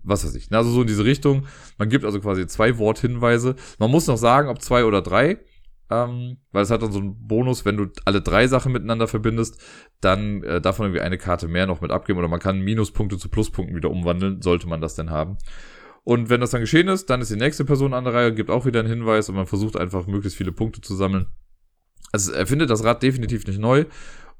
was 0.04 0.24
weiß 0.24 0.34
ich. 0.36 0.52
Also 0.52 0.70
so 0.70 0.82
in 0.82 0.86
diese 0.86 1.04
Richtung. 1.04 1.46
Man 1.76 1.88
gibt 1.88 2.04
also 2.04 2.20
quasi 2.20 2.46
zwei 2.46 2.78
Worthinweise. 2.78 3.56
Man 3.78 3.90
muss 3.90 4.06
noch 4.06 4.16
sagen, 4.16 4.48
ob 4.48 4.62
zwei 4.62 4.84
oder 4.84 5.02
drei. 5.02 5.38
Ähm, 5.90 6.36
weil 6.52 6.62
es 6.64 6.70
hat 6.70 6.82
dann 6.82 6.92
so 6.92 6.98
einen 6.98 7.26
Bonus, 7.26 7.64
wenn 7.64 7.78
du 7.78 7.86
alle 8.04 8.20
drei 8.20 8.46
Sachen 8.46 8.72
miteinander 8.72 9.08
verbindest, 9.08 9.58
dann 10.02 10.42
äh, 10.42 10.60
darf 10.60 10.78
man 10.78 10.88
irgendwie 10.88 11.00
eine 11.00 11.16
Karte 11.16 11.48
mehr 11.48 11.66
noch 11.66 11.80
mit 11.80 11.90
abgeben 11.90 12.18
oder 12.18 12.28
man 12.28 12.40
kann 12.40 12.60
Minuspunkte 12.60 13.16
zu 13.16 13.30
Pluspunkten 13.30 13.74
wieder 13.74 13.90
umwandeln, 13.90 14.42
sollte 14.42 14.68
man 14.68 14.82
das 14.82 14.96
denn 14.96 15.08
haben. 15.08 15.38
Und 16.08 16.30
wenn 16.30 16.40
das 16.40 16.52
dann 16.52 16.62
geschehen 16.62 16.88
ist, 16.88 17.10
dann 17.10 17.20
ist 17.20 17.30
die 17.30 17.36
nächste 17.36 17.66
Person 17.66 17.92
an 17.92 18.04
der 18.04 18.14
Reihe, 18.14 18.34
gibt 18.34 18.48
auch 18.48 18.64
wieder 18.64 18.80
einen 18.80 18.88
Hinweis 18.88 19.28
und 19.28 19.34
man 19.34 19.44
versucht 19.44 19.76
einfach 19.76 20.06
möglichst 20.06 20.38
viele 20.38 20.52
Punkte 20.52 20.80
zu 20.80 20.94
sammeln. 20.94 21.26
Also 22.12 22.32
er 22.32 22.46
findet 22.46 22.70
das 22.70 22.82
Rad 22.82 23.02
definitiv 23.02 23.46
nicht 23.46 23.58
neu 23.58 23.84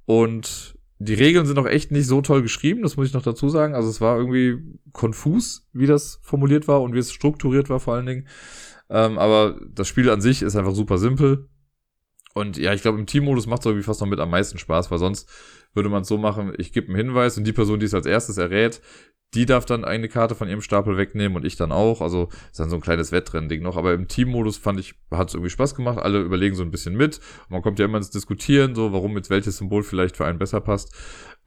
und 0.06 0.78
die 0.98 1.12
Regeln 1.12 1.44
sind 1.44 1.58
auch 1.58 1.66
echt 1.66 1.90
nicht 1.90 2.06
so 2.06 2.22
toll 2.22 2.40
geschrieben, 2.40 2.80
das 2.80 2.96
muss 2.96 3.08
ich 3.08 3.12
noch 3.12 3.20
dazu 3.20 3.50
sagen. 3.50 3.74
Also 3.74 3.90
es 3.90 4.00
war 4.00 4.16
irgendwie 4.16 4.56
konfus, 4.92 5.68
wie 5.74 5.84
das 5.84 6.20
formuliert 6.22 6.68
war 6.68 6.80
und 6.80 6.94
wie 6.94 7.00
es 7.00 7.12
strukturiert 7.12 7.68
war 7.68 7.80
vor 7.80 7.96
allen 7.96 8.06
Dingen. 8.06 8.28
Ähm, 8.88 9.18
aber 9.18 9.60
das 9.70 9.88
Spiel 9.88 10.08
an 10.08 10.22
sich 10.22 10.40
ist 10.40 10.56
einfach 10.56 10.74
super 10.74 10.96
simpel. 10.96 11.50
Und 12.38 12.56
ja, 12.56 12.72
ich 12.72 12.82
glaube, 12.82 12.98
im 12.98 13.06
Teammodus 13.06 13.46
macht 13.46 13.60
es 13.60 13.66
irgendwie 13.66 13.84
fast 13.84 14.00
noch 14.00 14.08
mit 14.08 14.20
am 14.20 14.30
meisten 14.30 14.58
Spaß, 14.58 14.90
weil 14.90 14.98
sonst 14.98 15.28
würde 15.74 15.88
man 15.88 16.02
es 16.02 16.08
so 16.08 16.18
machen, 16.18 16.52
ich 16.56 16.72
gebe 16.72 16.86
einen 16.86 16.96
Hinweis 16.96 17.36
und 17.36 17.44
die 17.44 17.52
Person, 17.52 17.80
die 17.80 17.86
es 17.86 17.94
als 17.94 18.06
erstes 18.06 18.38
errät, 18.38 18.80
die 19.34 19.44
darf 19.44 19.66
dann 19.66 19.84
eine 19.84 20.08
Karte 20.08 20.34
von 20.34 20.48
ihrem 20.48 20.62
Stapel 20.62 20.96
wegnehmen 20.96 21.36
und 21.36 21.44
ich 21.44 21.56
dann 21.56 21.70
auch. 21.70 22.00
Also 22.00 22.28
ist 22.50 22.60
dann 22.60 22.70
so 22.70 22.76
ein 22.76 22.80
kleines 22.80 23.12
Wettrennen-Ding 23.12 23.62
noch. 23.62 23.76
Aber 23.76 23.92
im 23.92 24.08
Teammodus 24.08 24.56
fand 24.56 24.80
ich, 24.80 24.94
hat 25.10 25.28
es 25.28 25.34
irgendwie 25.34 25.50
Spaß 25.50 25.74
gemacht. 25.74 25.98
Alle 25.98 26.20
überlegen 26.20 26.54
so 26.54 26.62
ein 26.62 26.70
bisschen 26.70 26.96
mit. 26.96 27.18
Und 27.18 27.50
man 27.50 27.62
kommt 27.62 27.78
ja 27.78 27.84
immer 27.84 27.98
ins 27.98 28.10
Diskutieren, 28.10 28.74
so 28.74 28.92
warum 28.92 29.16
jetzt 29.16 29.28
welches 29.28 29.58
Symbol 29.58 29.82
vielleicht 29.82 30.16
für 30.16 30.24
einen 30.24 30.38
besser 30.38 30.62
passt. 30.62 30.94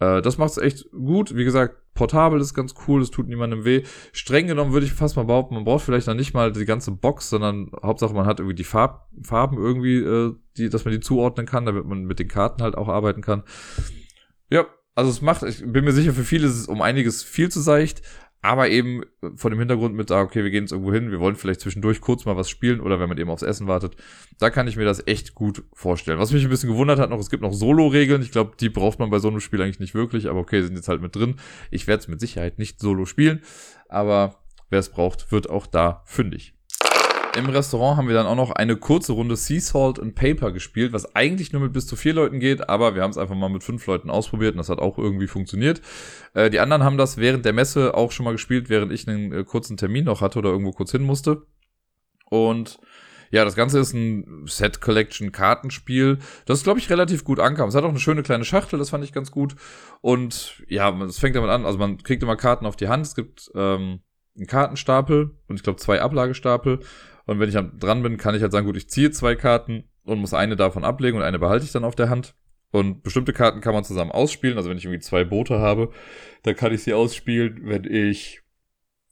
Äh, 0.01 0.21
das 0.21 0.37
macht 0.37 0.51
es 0.51 0.57
echt 0.57 0.91
gut. 0.91 1.35
Wie 1.35 1.45
gesagt, 1.45 1.77
portabel 1.93 2.41
ist 2.41 2.53
ganz 2.53 2.73
cool, 2.87 3.01
es 3.01 3.11
tut 3.11 3.27
niemandem 3.27 3.63
weh. 3.63 3.83
Streng 4.11 4.47
genommen 4.47 4.73
würde 4.73 4.85
ich 4.85 4.93
fast 4.93 5.15
mal 5.15 5.25
behaupten, 5.25 5.53
man 5.53 5.63
braucht 5.63 5.85
vielleicht 5.85 6.07
dann 6.07 6.17
nicht 6.17 6.33
mal 6.33 6.51
die 6.51 6.65
ganze 6.65 6.91
Box, 6.91 7.29
sondern 7.29 7.71
Hauptsache 7.83 8.13
man 8.13 8.25
hat 8.25 8.39
irgendwie 8.39 8.55
die 8.55 8.63
Farb, 8.63 9.07
Farben 9.23 9.57
irgendwie, 9.57 9.99
äh, 9.99 10.33
die, 10.57 10.69
dass 10.69 10.83
man 10.85 10.93
die 10.93 10.99
zuordnen 10.99 11.45
kann, 11.45 11.65
damit 11.65 11.85
man 11.85 12.03
mit 12.03 12.19
den 12.19 12.27
Karten 12.27 12.63
halt 12.63 12.75
auch 12.75 12.89
arbeiten 12.89 13.21
kann. 13.21 13.43
Ja, 14.49 14.65
also 14.95 15.09
es 15.11 15.21
macht, 15.21 15.43
ich 15.43 15.59
bin 15.59 15.85
mir 15.85 15.93
sicher, 15.93 16.13
für 16.13 16.23
viele 16.23 16.47
ist 16.47 16.57
es 16.57 16.67
um 16.67 16.81
einiges 16.81 17.23
viel 17.23 17.49
zu 17.49 17.61
seicht, 17.61 18.01
aber 18.41 18.69
eben 18.69 19.03
vor 19.35 19.51
dem 19.51 19.59
Hintergrund 19.59 19.95
mit, 19.95 20.09
ah, 20.11 20.21
okay, 20.21 20.43
wir 20.43 20.49
gehen 20.49 20.63
jetzt 20.63 20.71
irgendwo 20.71 20.91
hin, 20.91 21.11
wir 21.11 21.19
wollen 21.19 21.35
vielleicht 21.35 21.61
zwischendurch 21.61 22.01
kurz 22.01 22.25
mal 22.25 22.35
was 22.35 22.49
spielen 22.49 22.79
oder 22.79 22.99
wenn 22.99 23.07
man 23.07 23.17
eben 23.17 23.29
aufs 23.29 23.43
Essen 23.43 23.67
wartet, 23.67 23.95
da 24.39 24.49
kann 24.49 24.67
ich 24.67 24.77
mir 24.77 24.85
das 24.85 25.05
echt 25.05 25.35
gut 25.35 25.63
vorstellen. 25.73 26.17
Was 26.17 26.31
mich 26.31 26.43
ein 26.43 26.49
bisschen 26.49 26.69
gewundert 26.69 26.99
hat 26.99 27.11
noch, 27.11 27.19
es 27.19 27.29
gibt 27.29 27.43
noch 27.43 27.53
Solo-Regeln, 27.53 28.21
ich 28.21 28.31
glaube, 28.31 28.53
die 28.59 28.69
braucht 28.69 28.97
man 28.97 29.11
bei 29.11 29.19
so 29.19 29.27
einem 29.27 29.41
Spiel 29.41 29.61
eigentlich 29.61 29.79
nicht 29.79 29.93
wirklich, 29.93 30.27
aber 30.27 30.39
okay, 30.39 30.61
sind 30.63 30.75
jetzt 30.75 30.87
halt 30.87 31.01
mit 31.01 31.15
drin. 31.15 31.35
Ich 31.69 31.85
werde 31.85 32.01
es 32.01 32.07
mit 32.07 32.19
Sicherheit 32.19 32.57
nicht 32.57 32.79
solo 32.79 33.05
spielen, 33.05 33.41
aber 33.89 34.39
wer 34.69 34.79
es 34.79 34.89
braucht, 34.89 35.31
wird 35.31 35.49
auch 35.49 35.67
da 35.67 36.01
fündig. 36.05 36.55
Im 37.37 37.45
Restaurant 37.45 37.97
haben 37.97 38.07
wir 38.09 38.13
dann 38.13 38.27
auch 38.27 38.35
noch 38.35 38.51
eine 38.51 38.75
kurze 38.75 39.13
Runde 39.13 39.37
Sea 39.37 39.61
Salt 39.61 39.99
and 39.99 40.15
Paper 40.15 40.51
gespielt, 40.51 40.91
was 40.91 41.15
eigentlich 41.15 41.53
nur 41.53 41.61
mit 41.61 41.71
bis 41.71 41.87
zu 41.87 41.95
vier 41.95 42.13
Leuten 42.13 42.41
geht, 42.41 42.67
aber 42.67 42.93
wir 42.93 43.03
haben 43.03 43.11
es 43.11 43.17
einfach 43.17 43.35
mal 43.35 43.49
mit 43.49 43.63
fünf 43.63 43.85
Leuten 43.87 44.09
ausprobiert 44.09 44.53
und 44.53 44.57
das 44.57 44.67
hat 44.67 44.79
auch 44.79 44.97
irgendwie 44.97 45.27
funktioniert. 45.27 45.81
Äh, 46.33 46.49
die 46.49 46.59
anderen 46.59 46.83
haben 46.83 46.97
das 46.97 47.15
während 47.15 47.45
der 47.45 47.53
Messe 47.53 47.95
auch 47.95 48.11
schon 48.11 48.25
mal 48.25 48.33
gespielt, 48.33 48.69
während 48.69 48.91
ich 48.91 49.07
einen 49.07 49.31
äh, 49.31 49.43
kurzen 49.45 49.77
Termin 49.77 50.05
noch 50.05 50.19
hatte 50.19 50.39
oder 50.39 50.49
irgendwo 50.49 50.73
kurz 50.73 50.91
hin 50.91 51.03
musste. 51.03 51.43
Und 52.29 52.79
ja, 53.31 53.45
das 53.45 53.55
Ganze 53.55 53.79
ist 53.79 53.93
ein 53.93 54.43
Set 54.45 54.81
Collection 54.81 55.31
Kartenspiel, 55.31 56.19
das 56.45 56.63
glaube 56.63 56.79
ich 56.79 56.89
relativ 56.89 57.23
gut 57.23 57.39
ankam. 57.39 57.69
Es 57.69 57.75
hat 57.75 57.85
auch 57.85 57.89
eine 57.89 57.99
schöne 57.99 58.23
kleine 58.23 58.43
Schachtel, 58.43 58.77
das 58.77 58.89
fand 58.89 59.05
ich 59.05 59.13
ganz 59.13 59.31
gut. 59.31 59.55
Und 60.01 60.63
ja, 60.67 60.93
es 61.03 61.17
fängt 61.17 61.37
damit 61.37 61.49
an, 61.49 61.65
also 61.65 61.77
man 61.77 61.97
kriegt 62.03 62.23
immer 62.23 62.35
Karten 62.35 62.65
auf 62.65 62.75
die 62.75 62.89
Hand. 62.89 63.05
Es 63.05 63.15
gibt 63.15 63.49
ähm, 63.55 64.01
einen 64.35 64.47
Kartenstapel 64.47 65.31
und 65.47 65.55
ich 65.55 65.63
glaube 65.63 65.79
zwei 65.79 66.01
Ablagestapel. 66.01 66.79
Und 67.25 67.39
wenn 67.39 67.49
ich 67.49 67.55
dran 67.79 68.03
bin, 68.03 68.17
kann 68.17 68.35
ich 68.35 68.41
halt 68.41 68.51
sagen, 68.51 68.65
gut, 68.65 68.77
ich 68.77 68.89
ziehe 68.89 69.11
zwei 69.11 69.35
Karten 69.35 69.83
und 70.03 70.19
muss 70.19 70.33
eine 70.33 70.55
davon 70.55 70.83
ablegen 70.83 71.17
und 71.17 71.23
eine 71.23 71.39
behalte 71.39 71.65
ich 71.65 71.71
dann 71.71 71.83
auf 71.83 71.95
der 71.95 72.09
Hand. 72.09 72.35
Und 72.71 73.03
bestimmte 73.03 73.33
Karten 73.33 73.61
kann 73.61 73.73
man 73.73 73.83
zusammen 73.83 74.11
ausspielen. 74.11 74.57
Also 74.57 74.69
wenn 74.69 74.77
ich 74.77 74.85
irgendwie 74.85 75.01
zwei 75.01 75.23
Boote 75.23 75.59
habe, 75.59 75.91
dann 76.43 76.55
kann 76.55 76.73
ich 76.73 76.83
sie 76.83 76.93
ausspielen. 76.93 77.59
Wenn 77.63 77.83
ich 77.83 78.41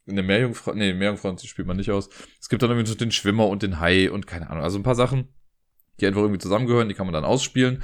eine 0.08 0.22
Meerjungfrau, 0.22 0.72
nee, 0.74 0.94
Meerjungfrau 0.94 1.36
spielt 1.36 1.68
man 1.68 1.76
nicht 1.76 1.90
aus. 1.90 2.08
Es 2.40 2.48
gibt 2.48 2.62
dann 2.62 2.70
irgendwie 2.70 2.94
den 2.94 3.12
Schwimmer 3.12 3.48
und 3.48 3.62
den 3.62 3.78
Hai 3.78 4.10
und 4.10 4.26
keine 4.26 4.48
Ahnung. 4.50 4.64
Also 4.64 4.78
ein 4.78 4.82
paar 4.82 4.94
Sachen, 4.94 5.28
die 6.00 6.06
einfach 6.06 6.22
irgendwie 6.22 6.40
zusammengehören, 6.40 6.88
die 6.88 6.94
kann 6.94 7.06
man 7.06 7.12
dann 7.12 7.24
ausspielen. 7.24 7.82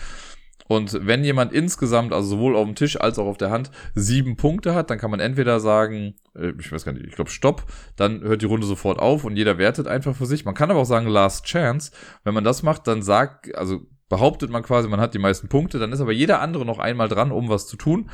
Und 0.69 1.07
wenn 1.07 1.25
jemand 1.25 1.53
insgesamt, 1.53 2.13
also 2.13 2.29
sowohl 2.29 2.57
auf 2.57 2.65
dem 2.65 2.75
Tisch 2.75 3.01
als 3.01 3.19
auch 3.19 3.27
auf 3.27 3.39
der 3.39 3.51
Hand, 3.51 3.71
sieben 3.95 4.37
Punkte 4.37 4.75
hat, 4.75 4.91
dann 4.91 4.99
kann 4.99 5.11
man 5.11 5.21
entweder 5.21 5.61
sagen, 5.61 6.15
äh, 6.35 6.53
ich 6.59 6.71
weiß 6.71 6.85
gar 6.85 6.93
nicht, 6.93 7.07
ich 7.07 7.15
glaube 7.15 7.31
Stopp, 7.31 7.65
dann 7.97 8.23
hört 8.23 8.43
die 8.43 8.47
Runde 8.47 8.67
sofort 8.67 8.99
auf 8.99 9.25
und 9.25 9.37
jeder 9.37 9.59
wertet 9.59 9.87
einfach 9.87 10.17
für 10.17 10.27
sich. 10.27 10.45
Man 10.45 10.55
kann 10.55 10.71
aber 10.71 10.81
auch 10.81 10.87
sagen 10.87 11.07
Last 11.07 11.45
Chance. 11.45 11.93
Wenn 12.25 12.35
man 12.35 12.45
das 12.45 12.63
macht, 12.63 12.87
dann 12.87 13.03
sagt, 13.03 13.55
also 13.55 13.87
behauptet 14.09 14.51
man 14.51 14.63
quasi, 14.63 14.89
man 14.89 15.01
hat 15.01 15.15
die 15.15 15.19
meisten 15.19 15.49
Punkte, 15.49 15.79
dann 15.79 15.93
ist 15.93 16.01
aber 16.01 16.13
jeder 16.13 16.41
andere 16.41 16.65
noch 16.65 16.79
einmal 16.79 17.09
dran, 17.09 17.33
um 17.33 17.49
was 17.49 17.67
zu 17.67 17.77
tun. 17.77 18.11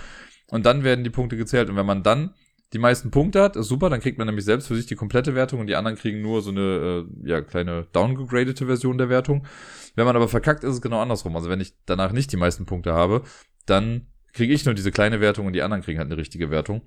Und 0.49 0.67
dann 0.67 0.85
werden 0.85 1.05
die 1.05 1.11
Punkte 1.11 1.37
gezählt. 1.37 1.71
Und 1.71 1.77
wenn 1.77 1.87
man 1.87 2.03
dann 2.03 2.35
die 2.73 2.79
meisten 2.79 3.11
Punkte 3.11 3.43
hat, 3.43 3.57
ist 3.57 3.69
super, 3.69 3.91
dann 3.91 4.01
kriegt 4.01 4.19
man 4.19 4.27
nämlich 4.27 4.45
selbst 4.45 4.69
für 4.69 4.75
sich 4.75 4.87
die 4.87 4.95
komplette 4.95 5.35
Wertung 5.35 5.61
und 5.61 5.67
die 5.67 5.77
anderen 5.77 5.97
kriegen 5.97 6.23
nur 6.23 6.41
so 6.41 6.51
eine 6.51 7.07
äh, 7.25 7.29
ja, 7.29 7.41
kleine 7.43 7.87
downgradete 7.93 8.67
Version 8.67 8.99
der 8.99 9.09
Wertung. 9.09 9.47
Wenn 9.95 10.07
man 10.07 10.17
aber 10.17 10.29
verkackt, 10.29 10.65
ist 10.65 10.75
es 10.75 10.81
genau 10.81 11.01
andersrum. 11.01 11.37
Also 11.37 11.51
wenn 11.51 11.61
ich 11.61 11.75
danach 11.85 12.13
nicht 12.13 12.33
die 12.33 12.39
meisten 12.39 12.65
Punkte 12.65 12.95
habe, 12.95 13.23
dann 13.67 14.07
kriege 14.33 14.55
ich 14.55 14.65
nur 14.65 14.75
diese 14.75 14.91
kleine 14.91 15.21
Wertung 15.21 15.47
und 15.47 15.53
die 15.53 15.63
anderen 15.63 15.83
kriegen 15.83 15.99
halt 15.99 16.11
eine 16.11 16.17
richtige 16.17 16.51
Wertung. 16.51 16.83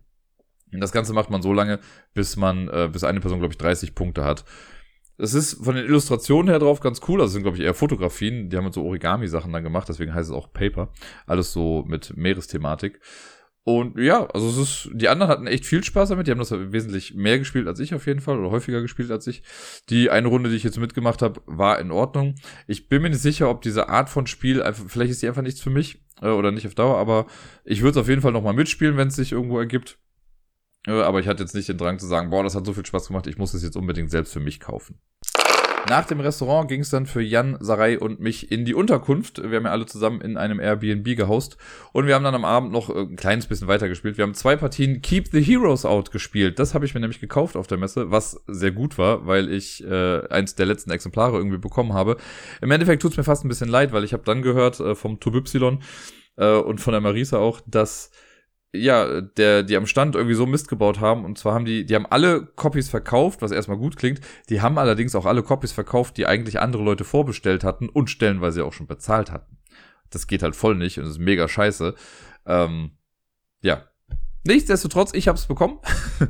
Und 0.74 0.82
das 0.82 0.92
Ganze 0.92 1.14
macht 1.14 1.30
man 1.30 1.44
so 1.44 1.54
lange, 1.54 1.80
bis 2.16 2.36
man, 2.36 2.68
äh, 2.70 2.90
bis 2.92 3.04
eine 3.04 3.20
Person, 3.20 3.40
glaube 3.40 3.54
ich, 3.54 3.58
30 3.60 3.94
Punkte 3.94 4.24
hat. 4.24 4.44
Es 5.18 5.34
ist 5.34 5.64
von 5.64 5.76
den 5.76 5.86
Illustrationen 5.86 6.50
her 6.50 6.60
drauf 6.60 6.82
ganz 6.82 7.00
cool. 7.08 7.22
Also 7.22 7.34
sind, 7.34 7.44
glaube 7.44 7.58
ich, 7.58 7.64
eher 7.64 7.76
Fotografien. 7.76 8.50
Die 8.50 8.58
haben 8.58 8.70
so 8.72 8.84
Origami-Sachen 8.84 9.54
dann 9.54 9.64
gemacht, 9.64 9.88
deswegen 9.88 10.14
heißt 10.14 10.30
es 10.30 10.36
auch 10.36 10.52
Paper. 10.52 10.92
Alles 11.28 11.54
so 11.54 11.86
mit 11.88 12.18
Meeresthematik. 12.18 13.00
Und 13.68 13.98
ja, 13.98 14.28
also 14.28 14.48
es 14.48 14.58
ist, 14.58 14.90
die 14.94 15.10
anderen 15.10 15.32
hatten 15.32 15.48
echt 15.48 15.66
viel 15.66 15.84
Spaß 15.84 16.10
damit. 16.10 16.28
Die 16.28 16.32
haben 16.32 16.38
das 16.38 16.52
wesentlich 16.52 17.16
mehr 17.16 17.40
gespielt 17.40 17.68
als 17.68 17.80
ich 17.80 17.96
auf 17.96 18.06
jeden 18.06 18.20
Fall 18.20 18.38
oder 18.38 18.52
häufiger 18.52 18.80
gespielt 18.80 19.10
als 19.10 19.26
ich. 19.26 19.42
Die 19.90 20.12
eine 20.12 20.28
Runde, 20.28 20.52
die 20.52 20.56
ich 20.56 20.64
jetzt 20.64 20.80
mitgemacht 20.80 21.24
habe, 21.24 21.42
war 21.48 21.80
in 21.80 21.90
Ordnung. 21.90 22.36
Ich 22.68 22.90
bin 22.90 23.02
mir 23.02 23.10
nicht 23.10 23.24
sicher, 23.24 23.50
ob 23.50 23.64
diese 23.64 23.90
Art 23.90 24.12
von 24.12 24.28
Spiel 24.28 24.62
einfach, 24.62 24.86
vielleicht 24.88 25.10
ist 25.10 25.24
die 25.24 25.28
einfach 25.28 25.42
nichts 25.42 25.62
für 25.62 25.72
mich 25.72 26.00
äh, 26.22 26.28
oder 26.28 26.52
nicht 26.52 26.68
auf 26.68 26.76
Dauer, 26.76 27.00
aber 27.00 27.26
ich 27.64 27.82
würde 27.82 27.98
es 28.00 28.04
auf 28.04 28.08
jeden 28.08 28.22
Fall 28.22 28.34
nochmal 28.34 28.54
mitspielen, 28.54 28.98
wenn 28.98 29.08
es 29.08 29.16
sich 29.16 29.32
irgendwo 29.32 29.58
ergibt. 29.58 29.98
Äh, 30.86 31.02
aber 31.02 31.20
ich 31.20 31.28
hatte 31.28 31.42
jetzt 31.42 31.56
nicht 31.56 31.68
den 31.68 31.80
Drang 31.80 31.98
zu 31.98 32.06
sagen, 32.06 32.30
boah, 32.30 32.44
das 32.44 32.54
hat 32.54 32.68
so 32.68 32.74
viel 32.74 32.86
Spaß 32.86 33.08
gemacht, 33.08 33.26
ich 33.26 33.40
muss 33.40 33.56
es 33.56 33.64
jetzt 33.64 33.78
unbedingt 33.78 34.12
selbst 34.12 34.32
für 34.32 34.40
mich 34.40 34.60
kaufen. 34.60 35.00
Nach 35.88 36.06
dem 36.06 36.20
Restaurant 36.20 36.68
ging 36.68 36.82
es 36.82 36.90
dann 36.90 37.06
für 37.06 37.22
Jan, 37.22 37.58
Sarai 37.60 38.00
und 38.00 38.20
mich 38.20 38.52
in 38.52 38.66
die 38.66 38.74
Unterkunft. 38.74 39.38
Wir 39.38 39.58
haben 39.58 39.66
ja 39.66 39.72
alle 39.72 39.86
zusammen 39.86 40.20
in 40.22 40.36
einem 40.36 40.60
Airbnb 40.60 41.16
gehaust. 41.16 41.58
Und 41.94 42.08
wir 42.08 42.16
haben 42.16 42.24
dann 42.24 42.34
am 42.34 42.44
Abend 42.44 42.72
noch 42.72 42.90
äh, 42.90 43.02
ein 43.02 43.16
kleines 43.16 43.46
bisschen 43.46 43.68
weiter 43.68 43.88
gespielt. 43.88 44.18
Wir 44.18 44.24
haben 44.24 44.34
zwei 44.34 44.56
Partien 44.56 45.04
Keep 45.04 45.28
the 45.32 45.44
Heroes 45.44 45.86
Out 45.86 46.12
gespielt. 46.12 46.58
Das 46.58 46.74
habe 46.74 46.86
ich 46.86 46.96
mir 46.96 47.02
nämlich 47.02 47.20
gekauft 47.20 47.56
auf 47.56 47.68
der 47.68 47.78
Messe, 47.78 48.10
was 48.10 48.42
sehr 48.48 48.72
gut 48.72 48.98
war, 48.98 49.28
weil 49.28 49.52
ich 49.52 49.84
äh, 49.86 50.28
eins 50.30 50.56
der 50.56 50.66
letzten 50.66 50.90
Exemplare 50.90 51.38
irgendwie 51.38 51.60
bekommen 51.60 51.94
habe. 51.94 52.18
Im 52.62 52.72
Endeffekt 52.72 53.04
tut 53.04 53.12
es 53.12 53.18
mir 53.18 53.24
fast 53.24 53.46
ein 53.46 53.50
bisschen 53.50 53.70
leid, 53.70 53.94
weil 53.94 54.04
ich 54.04 54.14
habe 54.14 54.24
dann 54.24 54.42
gehört 54.42 54.80
äh, 54.80 54.96
vom 54.96 55.20
Tubypsilon 55.20 55.84
äh, 56.38 56.56
und 56.56 56.82
von 56.82 56.94
der 56.94 57.02
Marisa 57.02 57.38
auch, 57.38 57.62
dass 57.68 58.10
ja, 58.76 59.22
der, 59.22 59.64
die 59.64 59.78
am 59.78 59.88
Stand 59.88 60.16
irgendwie 60.16 60.36
so 60.36 60.46
Mist 60.46 60.68
gebaut 60.68 61.00
haben. 61.00 61.26
Und 61.26 61.38
zwar 61.38 61.54
haben 61.54 61.66
die, 61.66 61.86
die 61.86 61.96
haben 61.96 62.06
alle 62.06 62.46
Copies 62.56 62.90
verkauft, 62.90 63.42
was 63.42 63.52
erstmal 63.52 63.78
gut 63.78 63.98
klingt. 63.98 64.22
Die 64.50 64.62
haben 64.62 64.78
allerdings 64.78 65.16
auch 65.16 65.26
alle 65.26 65.44
Copies 65.44 65.72
verkauft, 65.72 66.18
die 66.18 66.26
eigentlich 66.26 66.60
andere 66.60 66.84
Leute 66.84 67.04
vorbestellt 67.04 67.64
hatten 67.64 67.90
und 67.90 68.10
stellenweise 68.10 68.66
auch 68.66 68.74
schon 68.74 68.88
bezahlt 68.88 69.32
hatten. 69.32 69.58
Das 70.10 70.28
geht 70.28 70.44
halt 70.44 70.56
voll 70.56 70.76
nicht 70.76 70.98
und 70.98 71.06
das 71.06 71.14
ist 71.14 71.20
mega 71.20 71.48
scheiße. 71.48 71.96
Ähm, 72.46 72.92
ja. 73.62 73.84
Nichtsdestotrotz, 74.46 75.14
ich 75.14 75.28
hab's 75.28 75.48
bekommen. 75.48 75.80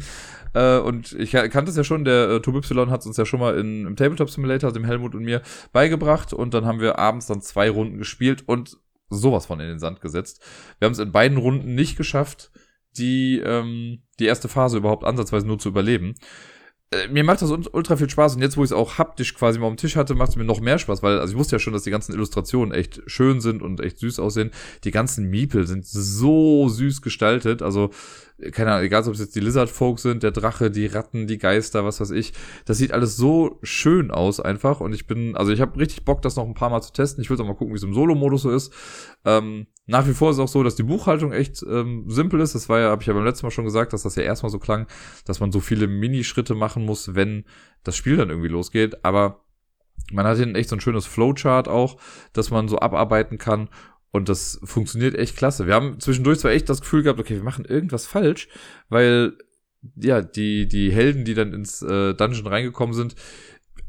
äh, 0.53 0.77
und 0.77 1.11
ich 1.13 1.31
kannte 1.31 1.69
es 1.69 1.75
ja 1.75 1.83
schon, 1.83 2.05
der 2.05 2.29
äh, 2.29 2.49
Y 2.49 2.89
hat 2.89 3.05
uns 3.05 3.17
ja 3.17 3.25
schon 3.25 3.41
mal 3.41 3.57
in, 3.57 3.85
im 3.85 3.95
Tabletop 3.95 4.29
Simulator, 4.29 4.71
dem 4.71 4.85
Helmut 4.85 5.15
und 5.15 5.23
mir, 5.23 5.41
beigebracht. 5.73 6.31
Und 6.31 6.53
dann 6.53 6.65
haben 6.65 6.79
wir 6.79 6.97
abends 6.97 7.25
dann 7.25 7.41
zwei 7.41 7.69
Runden 7.69 7.97
gespielt 7.97 8.43
und 8.47 8.77
sowas 9.09 9.45
von 9.45 9.59
in 9.59 9.67
den 9.67 9.79
Sand 9.79 10.01
gesetzt. 10.01 10.41
Wir 10.79 10.87
haben 10.87 10.93
es 10.93 10.99
in 10.99 11.11
beiden 11.11 11.37
Runden 11.37 11.75
nicht 11.75 11.97
geschafft, 11.97 12.51
die, 12.97 13.39
ähm, 13.39 14.03
die 14.19 14.25
erste 14.25 14.47
Phase 14.47 14.77
überhaupt 14.77 15.03
ansatzweise 15.03 15.47
nur 15.47 15.59
zu 15.59 15.69
überleben. 15.69 16.15
Äh, 16.91 17.07
mir 17.07 17.23
macht 17.23 17.41
das 17.41 17.51
ultra 17.51 17.97
viel 17.97 18.09
Spaß 18.09 18.35
und 18.35 18.41
jetzt, 18.41 18.57
wo 18.57 18.63
ich 18.63 18.69
es 18.69 18.75
auch 18.75 18.97
haptisch 18.97 19.33
quasi 19.33 19.59
mal 19.59 19.67
am 19.67 19.77
Tisch 19.77 19.95
hatte, 19.95 20.13
macht 20.13 20.29
es 20.29 20.35
mir 20.35 20.43
noch 20.43 20.61
mehr 20.61 20.77
Spaß, 20.77 21.01
weil, 21.01 21.19
also 21.19 21.33
ich 21.33 21.39
wusste 21.39 21.55
ja 21.55 21.59
schon, 21.59 21.73
dass 21.73 21.83
die 21.83 21.91
ganzen 21.91 22.13
Illustrationen 22.13 22.73
echt 22.73 23.01
schön 23.07 23.41
sind 23.41 23.61
und 23.61 23.81
echt 23.81 23.97
süß 23.99 24.19
aussehen. 24.19 24.51
Die 24.83 24.91
ganzen 24.91 25.29
Miepel 25.29 25.65
sind 25.67 25.85
so 25.85 26.69
süß 26.69 27.01
gestaltet, 27.01 27.61
also 27.61 27.89
keine 28.51 28.71
Ahnung, 28.71 28.85
egal 28.85 29.07
ob 29.07 29.13
es 29.13 29.19
jetzt 29.19 29.35
die 29.35 29.39
Lizard 29.39 29.69
Folk 29.69 29.99
sind, 29.99 30.21
der 30.21 30.31
Drache, 30.31 30.69
die 30.69 30.87
Ratten, 30.87 31.25
die 31.25 31.37
Geister, 31.37 31.85
was 31.85 32.01
weiß 32.01 32.11
ich. 32.11 32.33
Das 32.65 32.77
sieht 32.77 32.91
alles 32.91 33.15
so 33.15 33.59
schön 33.63 34.11
aus 34.11 34.39
einfach 34.39 34.81
und 34.81 34.93
ich 34.93 35.07
bin, 35.07 35.37
also 35.37 35.51
ich 35.53 35.61
habe 35.61 35.79
richtig 35.79 36.03
Bock, 36.03 36.21
das 36.21 36.35
noch 36.35 36.45
ein 36.45 36.53
paar 36.53 36.69
Mal 36.69 36.81
zu 36.81 36.91
testen. 36.91 37.21
Ich 37.21 37.29
will 37.29 37.39
auch 37.39 37.45
mal 37.45 37.55
gucken, 37.55 37.73
wie 37.73 37.77
es 37.77 37.83
im 37.83 37.93
Solo-Modus 37.93 38.41
so 38.41 38.51
ist. 38.51 38.73
Ähm, 39.23 39.67
nach 39.85 40.05
wie 40.07 40.13
vor 40.13 40.31
ist 40.31 40.37
es 40.37 40.41
auch 40.41 40.47
so, 40.49 40.63
dass 40.63 40.75
die 40.75 40.83
Buchhaltung 40.83 41.31
echt 41.31 41.63
ähm, 41.63 42.05
simpel 42.07 42.41
ist. 42.41 42.55
Das 42.55 42.67
war 42.67 42.79
ja, 42.79 42.89
habe 42.89 43.01
ich 43.01 43.07
ja 43.07 43.13
beim 43.13 43.23
letzten 43.23 43.45
Mal 43.45 43.51
schon 43.51 43.65
gesagt, 43.65 43.93
dass 43.93 44.03
das 44.03 44.15
ja 44.15 44.23
erstmal 44.23 44.49
so 44.49 44.59
klang, 44.59 44.87
dass 45.25 45.39
man 45.39 45.51
so 45.51 45.61
viele 45.61 45.87
Minischritte 45.87 46.55
machen 46.55 46.85
muss, 46.85 47.15
wenn 47.15 47.45
das 47.83 47.95
Spiel 47.95 48.17
dann 48.17 48.29
irgendwie 48.29 48.49
losgeht. 48.49 49.05
Aber 49.05 49.45
man 50.11 50.25
hat 50.25 50.37
hier 50.37 50.53
echt 50.55 50.69
so 50.69 50.75
ein 50.75 50.81
schönes 50.81 51.05
Flowchart 51.05 51.67
auch, 51.67 51.97
dass 52.33 52.51
man 52.51 52.67
so 52.67 52.79
abarbeiten 52.79 53.37
kann 53.37 53.69
und 54.15 54.29
das 54.29 54.61
funktioniert 54.63 55.13
echt 55.15 55.35
klasse. 55.35 55.67
Wir 55.67 55.73
haben 55.73 55.99
zwischendurch 55.99 56.39
zwar 56.39 56.51
echt 56.51 56.69
das 56.69 56.79
Gefühl 56.79 57.03
gehabt, 57.03 57.19
okay, 57.19 57.35
wir 57.35 57.43
machen 57.43 57.65
irgendwas 57.65 58.07
falsch, 58.07 58.47
weil 58.87 59.33
ja, 59.97 60.21
die, 60.21 60.69
die 60.69 60.89
Helden, 60.89 61.25
die 61.25 61.33
dann 61.33 61.53
ins 61.53 61.81
äh, 61.81 62.13
Dungeon 62.13 62.47
reingekommen 62.47 62.95
sind, 62.95 63.15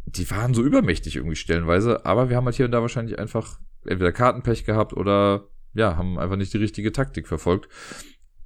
die 0.05 0.29
waren 0.33 0.53
so 0.53 0.65
übermächtig 0.65 1.15
irgendwie 1.15 1.37
stellenweise, 1.37 2.05
aber 2.05 2.29
wir 2.29 2.37
haben 2.37 2.45
halt 2.45 2.57
hier 2.57 2.67
und 2.67 2.73
da 2.73 2.83
wahrscheinlich 2.83 3.21
einfach 3.21 3.61
entweder 3.85 4.11
Kartenpech 4.11 4.65
gehabt 4.65 4.95
oder 4.95 5.47
ja, 5.75 5.97
haben 5.97 6.19
einfach 6.19 6.37
nicht 6.37 6.53
die 6.53 6.59
richtige 6.59 6.91
Taktik 6.91 7.29
verfolgt. 7.29 7.69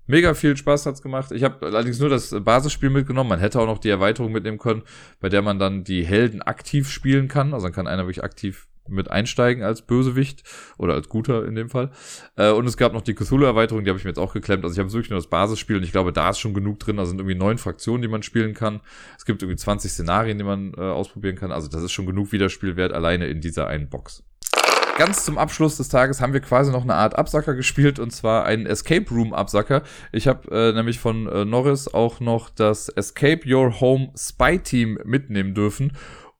Mega 0.06 0.34
viel 0.34 0.56
Spaß 0.56 0.84
hat's 0.84 1.00
gemacht. 1.00 1.32
Ich 1.32 1.44
habe 1.44 1.64
allerdings 1.64 1.98
nur 1.98 2.10
das 2.10 2.34
Basisspiel 2.44 2.90
mitgenommen. 2.90 3.30
Man 3.30 3.38
hätte 3.38 3.58
auch 3.58 3.66
noch 3.66 3.78
die 3.78 3.90
Erweiterung 3.90 4.32
mitnehmen 4.32 4.58
können, 4.58 4.82
bei 5.20 5.30
der 5.30 5.40
man 5.40 5.58
dann 5.58 5.84
die 5.84 6.04
Helden 6.04 6.42
aktiv 6.42 6.90
spielen 6.90 7.28
kann. 7.28 7.54
Also 7.54 7.66
dann 7.66 7.72
kann 7.72 7.86
einer 7.86 8.02
wirklich 8.02 8.24
aktiv 8.24 8.66
mit 8.90 9.10
einsteigen 9.10 9.62
als 9.62 9.82
Bösewicht 9.82 10.44
oder 10.78 10.94
als 10.94 11.08
Guter 11.08 11.44
in 11.44 11.54
dem 11.54 11.70
Fall. 11.70 11.90
Äh, 12.36 12.50
und 12.50 12.66
es 12.66 12.76
gab 12.76 12.92
noch 12.92 13.02
die 13.02 13.14
Cthulhu-Erweiterung, 13.14 13.84
die 13.84 13.90
habe 13.90 13.98
ich 13.98 14.04
mir 14.04 14.10
jetzt 14.10 14.18
auch 14.18 14.32
geklemmt. 14.32 14.64
Also 14.64 14.74
ich 14.74 14.78
habe 14.78 14.92
wirklich 14.92 15.10
nur 15.10 15.18
das 15.18 15.28
Basisspiel 15.28 15.76
und 15.76 15.82
ich 15.82 15.92
glaube, 15.92 16.12
da 16.12 16.30
ist 16.30 16.38
schon 16.38 16.54
genug 16.54 16.78
drin. 16.80 16.96
Da 16.96 17.06
sind 17.06 17.18
irgendwie 17.18 17.36
neun 17.36 17.58
Fraktionen, 17.58 18.02
die 18.02 18.08
man 18.08 18.22
spielen 18.22 18.54
kann. 18.54 18.80
Es 19.16 19.24
gibt 19.24 19.42
irgendwie 19.42 19.56
20 19.56 19.90
Szenarien, 19.90 20.38
die 20.38 20.44
man 20.44 20.74
äh, 20.76 20.80
ausprobieren 20.80 21.36
kann. 21.36 21.52
Also 21.52 21.68
das 21.68 21.82
ist 21.82 21.92
schon 21.92 22.06
genug 22.06 22.32
Wiederspielwert 22.32 22.92
alleine 22.92 23.26
in 23.26 23.40
dieser 23.40 23.66
einen 23.66 23.88
Box. 23.88 24.22
Ganz 25.00 25.24
zum 25.24 25.38
Abschluss 25.38 25.78
des 25.78 25.88
Tages 25.88 26.20
haben 26.20 26.34
wir 26.34 26.40
quasi 26.40 26.70
noch 26.70 26.82
eine 26.82 26.94
Art 26.94 27.16
Absacker 27.16 27.54
gespielt 27.54 27.98
und 27.98 28.10
zwar 28.10 28.44
einen 28.44 28.66
Escape 28.66 29.08
Room 29.10 29.32
Absacker. 29.32 29.82
Ich 30.12 30.28
habe 30.28 30.50
äh, 30.50 30.74
nämlich 30.74 30.98
von 30.98 31.26
äh, 31.26 31.46
Norris 31.46 31.88
auch 31.88 32.20
noch 32.20 32.50
das 32.50 32.90
Escape 32.90 33.40
Your 33.46 33.80
Home 33.80 34.12
Spy 34.14 34.58
Team 34.58 34.98
mitnehmen 35.04 35.54
dürfen 35.54 35.92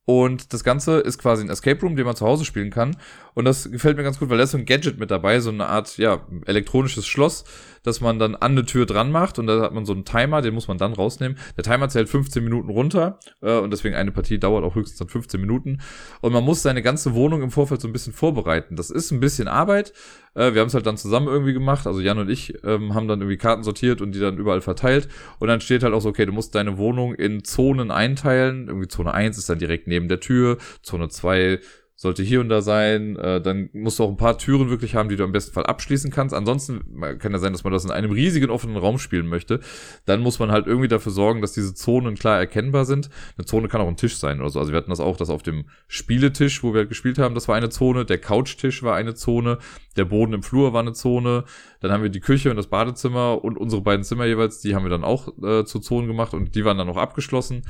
und 0.05 0.53
das 0.53 0.65
Ganze 0.65 0.99
ist 0.99 1.19
quasi 1.19 1.45
ein 1.45 1.51
Escape 1.51 1.81
Room, 1.81 1.97
den 1.97 2.05
man 2.05 2.17
zu 2.17 2.27
Hause 2.27 2.45
spielen 2.45 2.71
kann. 2.71 2.97
Und 3.35 3.45
das 3.45 3.71
gefällt 3.71 3.97
mir 3.97 4.03
ganz 4.03 4.19
gut, 4.19 4.31
weil 4.31 4.39
da 4.39 4.45
ist 4.45 4.53
so 4.53 4.59
ein 4.59 4.67
Gadget 4.67 4.99
mit 4.99 5.11
dabei, 5.11 5.41
so 5.41 5.51
eine 5.51 5.67
Art, 5.67 5.97
ja, 5.99 6.27
elektronisches 6.47 7.07
Schloss, 7.07 7.45
das 7.83 8.01
man 8.01 8.19
dann 8.19 8.35
an 8.35 8.53
eine 8.53 8.65
Tür 8.65 8.87
dran 8.87 9.11
macht. 9.11 9.39
Und 9.39 9.47
da 9.47 9.61
hat 9.61 9.73
man 9.73 9.85
so 9.85 9.93
einen 9.93 10.05
Timer, 10.05 10.43
den 10.43 10.55
muss 10.55 10.69
man 10.69 10.79
dann 10.79 10.93
rausnehmen. 10.93 11.39
Der 11.57 11.65
Timer 11.65 11.89
zählt 11.89 12.09
15 12.09 12.43
Minuten 12.43 12.69
runter. 12.69 13.19
Äh, 13.41 13.59
und 13.59 13.71
deswegen 13.73 13.95
eine 13.95 14.13
Partie 14.13 14.39
dauert 14.39 14.65
auch 14.65 14.75
höchstens 14.75 14.99
dann 14.99 15.09
15 15.09 15.41
Minuten. 15.41 15.79
Und 16.21 16.33
man 16.33 16.45
muss 16.45 16.63
seine 16.63 16.83
ganze 16.83 17.15
Wohnung 17.15 17.43
im 17.43 17.51
Vorfeld 17.51 17.81
so 17.81 17.89
ein 17.89 17.93
bisschen 17.93 18.13
vorbereiten. 18.13 18.77
Das 18.77 18.91
ist 18.91 19.11
ein 19.11 19.21
bisschen 19.21 19.49
Arbeit. 19.49 19.93
Äh, 20.35 20.55
wir 20.55 20.61
haben 20.61 20.69
es 20.69 20.75
halt 20.75 20.87
dann 20.87 20.97
zusammen 20.97 21.29
irgendwie 21.29 21.53
gemacht. 21.53 21.87
Also 21.87 22.01
Jan 22.01 22.19
und 22.19 22.31
ich 22.31 22.55
ähm, 22.65 22.95
haben 22.95 23.09
dann 23.09 23.21
irgendwie 23.21 23.39
Karten 23.39 23.63
sortiert 23.63 24.01
und 24.01 24.13
die 24.13 24.21
dann 24.21 24.39
überall 24.39 24.61
verteilt. 24.61 25.09
Und 25.39 25.49
dann 25.49 25.61
steht 25.61 25.83
halt 25.83 25.95
auch 25.95 26.01
so, 26.01 26.09
okay, 26.09 26.27
du 26.27 26.33
musst 26.33 26.55
deine 26.55 26.79
Wohnung 26.79 27.15
in 27.15 27.45
Zonen 27.45 27.91
einteilen. 27.91 28.69
Irgendwie 28.69 28.89
Zone 28.89 29.13
1 29.13 29.39
ist 29.39 29.49
dann 29.49 29.59
direkt 29.59 29.87
neben 29.87 30.09
der 30.09 30.21
Tür. 30.21 30.59
Zone 30.83 31.09
2 31.09 31.61
sollte 32.01 32.23
hier 32.23 32.41
und 32.41 32.49
da 32.49 32.63
sein. 32.63 33.17
Äh, 33.17 33.43
dann 33.43 33.69
musst 33.75 33.99
du 33.99 34.05
auch 34.05 34.09
ein 34.09 34.17
paar 34.17 34.39
Türen 34.39 34.71
wirklich 34.71 34.95
haben, 34.95 35.11
die 35.11 35.17
du 35.17 35.25
im 35.25 35.33
besten 35.33 35.53
Fall 35.53 35.67
abschließen 35.67 36.11
kannst. 36.11 36.35
Ansonsten 36.35 36.81
kann 37.19 37.33
ja 37.33 37.39
sein, 37.39 37.53
dass 37.53 37.63
man 37.63 37.75
das 37.75 37.85
in 37.85 37.91
einem 37.91 38.11
riesigen 38.11 38.49
offenen 38.49 38.79
Raum 38.79 38.99
spielen 38.99 39.27
möchte. 39.27 39.61
Dann 40.07 40.23
muss 40.23 40.39
man 40.39 40.51
halt 40.51 40.67
irgendwie 40.67 40.89
dafür 40.89 41.13
sorgen, 41.13 41.43
dass 41.43 41.53
diese 41.53 41.75
Zonen 41.75 42.15
klar 42.15 42.39
erkennbar 42.39 42.87
sind. 42.87 43.11
Eine 43.37 43.45
Zone 43.45 43.69
kann 43.69 43.83
auch 43.83 43.87
ein 43.87 43.99
Tisch 43.99 44.17
sein 44.17 44.41
oder 44.41 44.49
so. 44.49 44.59
Also 44.59 44.73
wir 44.73 44.79
hatten 44.79 44.89
das 44.89 44.99
auch, 44.99 45.19
dass 45.19 45.29
auf 45.29 45.43
dem 45.43 45.67
Spieletisch, 45.89 46.63
wo 46.63 46.73
wir 46.73 46.79
halt 46.79 46.89
gespielt 46.89 47.19
haben, 47.19 47.35
das 47.35 47.49
war 47.49 47.57
eine 47.57 47.69
Zone. 47.69 48.07
Der 48.07 48.17
Couchtisch 48.17 48.83
war 48.83 48.97
eine 48.97 49.15
Zone. 49.15 49.59
Der 49.99 50.07
Boden 50.07 50.33
im 50.33 50.43
Flur 50.43 50.73
war 50.73 50.81
eine 50.81 50.95
Zone. 50.95 51.45
Dann 51.81 51.93
haben 51.93 52.03
wir 52.03 52.09
die 52.09 52.21
Küche 52.21 52.49
und 52.49 52.57
das 52.57 52.69
Badezimmer 52.69 53.45
und 53.45 53.59
unsere 53.59 53.83
beiden 53.83 54.05
Zimmer 54.05 54.25
jeweils, 54.25 54.63
die 54.63 54.75
haben 54.75 54.87
wir 54.87 54.91
dann 54.91 55.05
auch 55.05 55.29
äh, 55.43 55.67
zu 55.67 55.81
Zonen 55.81 56.09
gemacht 56.09 56.33
und 56.33 56.55
die 56.55 56.65
waren 56.65 56.79
dann 56.79 56.87
noch 56.87 56.97
abgeschlossen. 56.97 57.61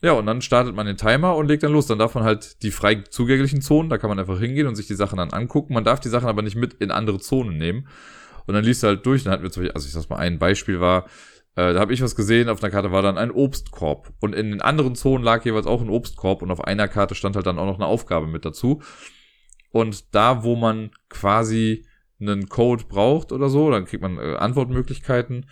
Ja, 0.00 0.12
und 0.12 0.26
dann 0.26 0.40
startet 0.42 0.76
man 0.76 0.86
den 0.86 0.96
Timer 0.96 1.34
und 1.34 1.48
legt 1.48 1.64
dann 1.64 1.72
los. 1.72 1.86
Dann 1.86 1.98
darf 1.98 2.14
man 2.14 2.24
halt 2.24 2.62
die 2.62 2.70
frei 2.70 3.02
zugänglichen 3.08 3.60
Zonen, 3.62 3.90
da 3.90 3.98
kann 3.98 4.08
man 4.08 4.18
einfach 4.18 4.38
hingehen 4.38 4.68
und 4.68 4.76
sich 4.76 4.86
die 4.86 4.94
Sachen 4.94 5.16
dann 5.16 5.30
angucken. 5.30 5.74
Man 5.74 5.84
darf 5.84 5.98
die 5.98 6.08
Sachen 6.08 6.28
aber 6.28 6.42
nicht 6.42 6.56
mit 6.56 6.74
in 6.74 6.90
andere 6.90 7.18
Zonen 7.18 7.58
nehmen. 7.58 7.88
Und 8.46 8.54
dann 8.54 8.64
liest 8.64 8.82
du 8.82 8.86
halt 8.86 9.04
durch. 9.04 9.24
Dann 9.24 9.32
hatten 9.32 9.42
wir 9.42 9.50
zum 9.50 9.62
Beispiel, 9.62 9.74
also 9.74 9.86
ich 9.86 9.92
sag's 9.92 10.08
mal, 10.08 10.16
ein 10.16 10.38
Beispiel 10.38 10.80
war, 10.80 11.06
äh, 11.56 11.74
da 11.74 11.80
habe 11.80 11.92
ich 11.92 12.00
was 12.00 12.14
gesehen, 12.14 12.48
auf 12.48 12.62
einer 12.62 12.70
Karte 12.70 12.92
war 12.92 13.02
dann 13.02 13.18
ein 13.18 13.32
Obstkorb. 13.32 14.12
Und 14.20 14.34
in 14.34 14.52
den 14.52 14.62
anderen 14.62 14.94
Zonen 14.94 15.24
lag 15.24 15.44
jeweils 15.44 15.66
auch 15.66 15.82
ein 15.82 15.90
Obstkorb 15.90 16.42
und 16.42 16.52
auf 16.52 16.62
einer 16.62 16.86
Karte 16.86 17.16
stand 17.16 17.34
halt 17.34 17.46
dann 17.46 17.58
auch 17.58 17.66
noch 17.66 17.74
eine 17.74 17.86
Aufgabe 17.86 18.28
mit 18.28 18.44
dazu. 18.44 18.80
Und 19.70 20.14
da, 20.14 20.44
wo 20.44 20.54
man 20.54 20.92
quasi 21.08 21.84
einen 22.20 22.48
Code 22.48 22.84
braucht 22.88 23.32
oder 23.32 23.48
so, 23.48 23.70
dann 23.70 23.84
kriegt 23.84 24.02
man 24.02 24.18
äh, 24.18 24.36
Antwortmöglichkeiten 24.36 25.46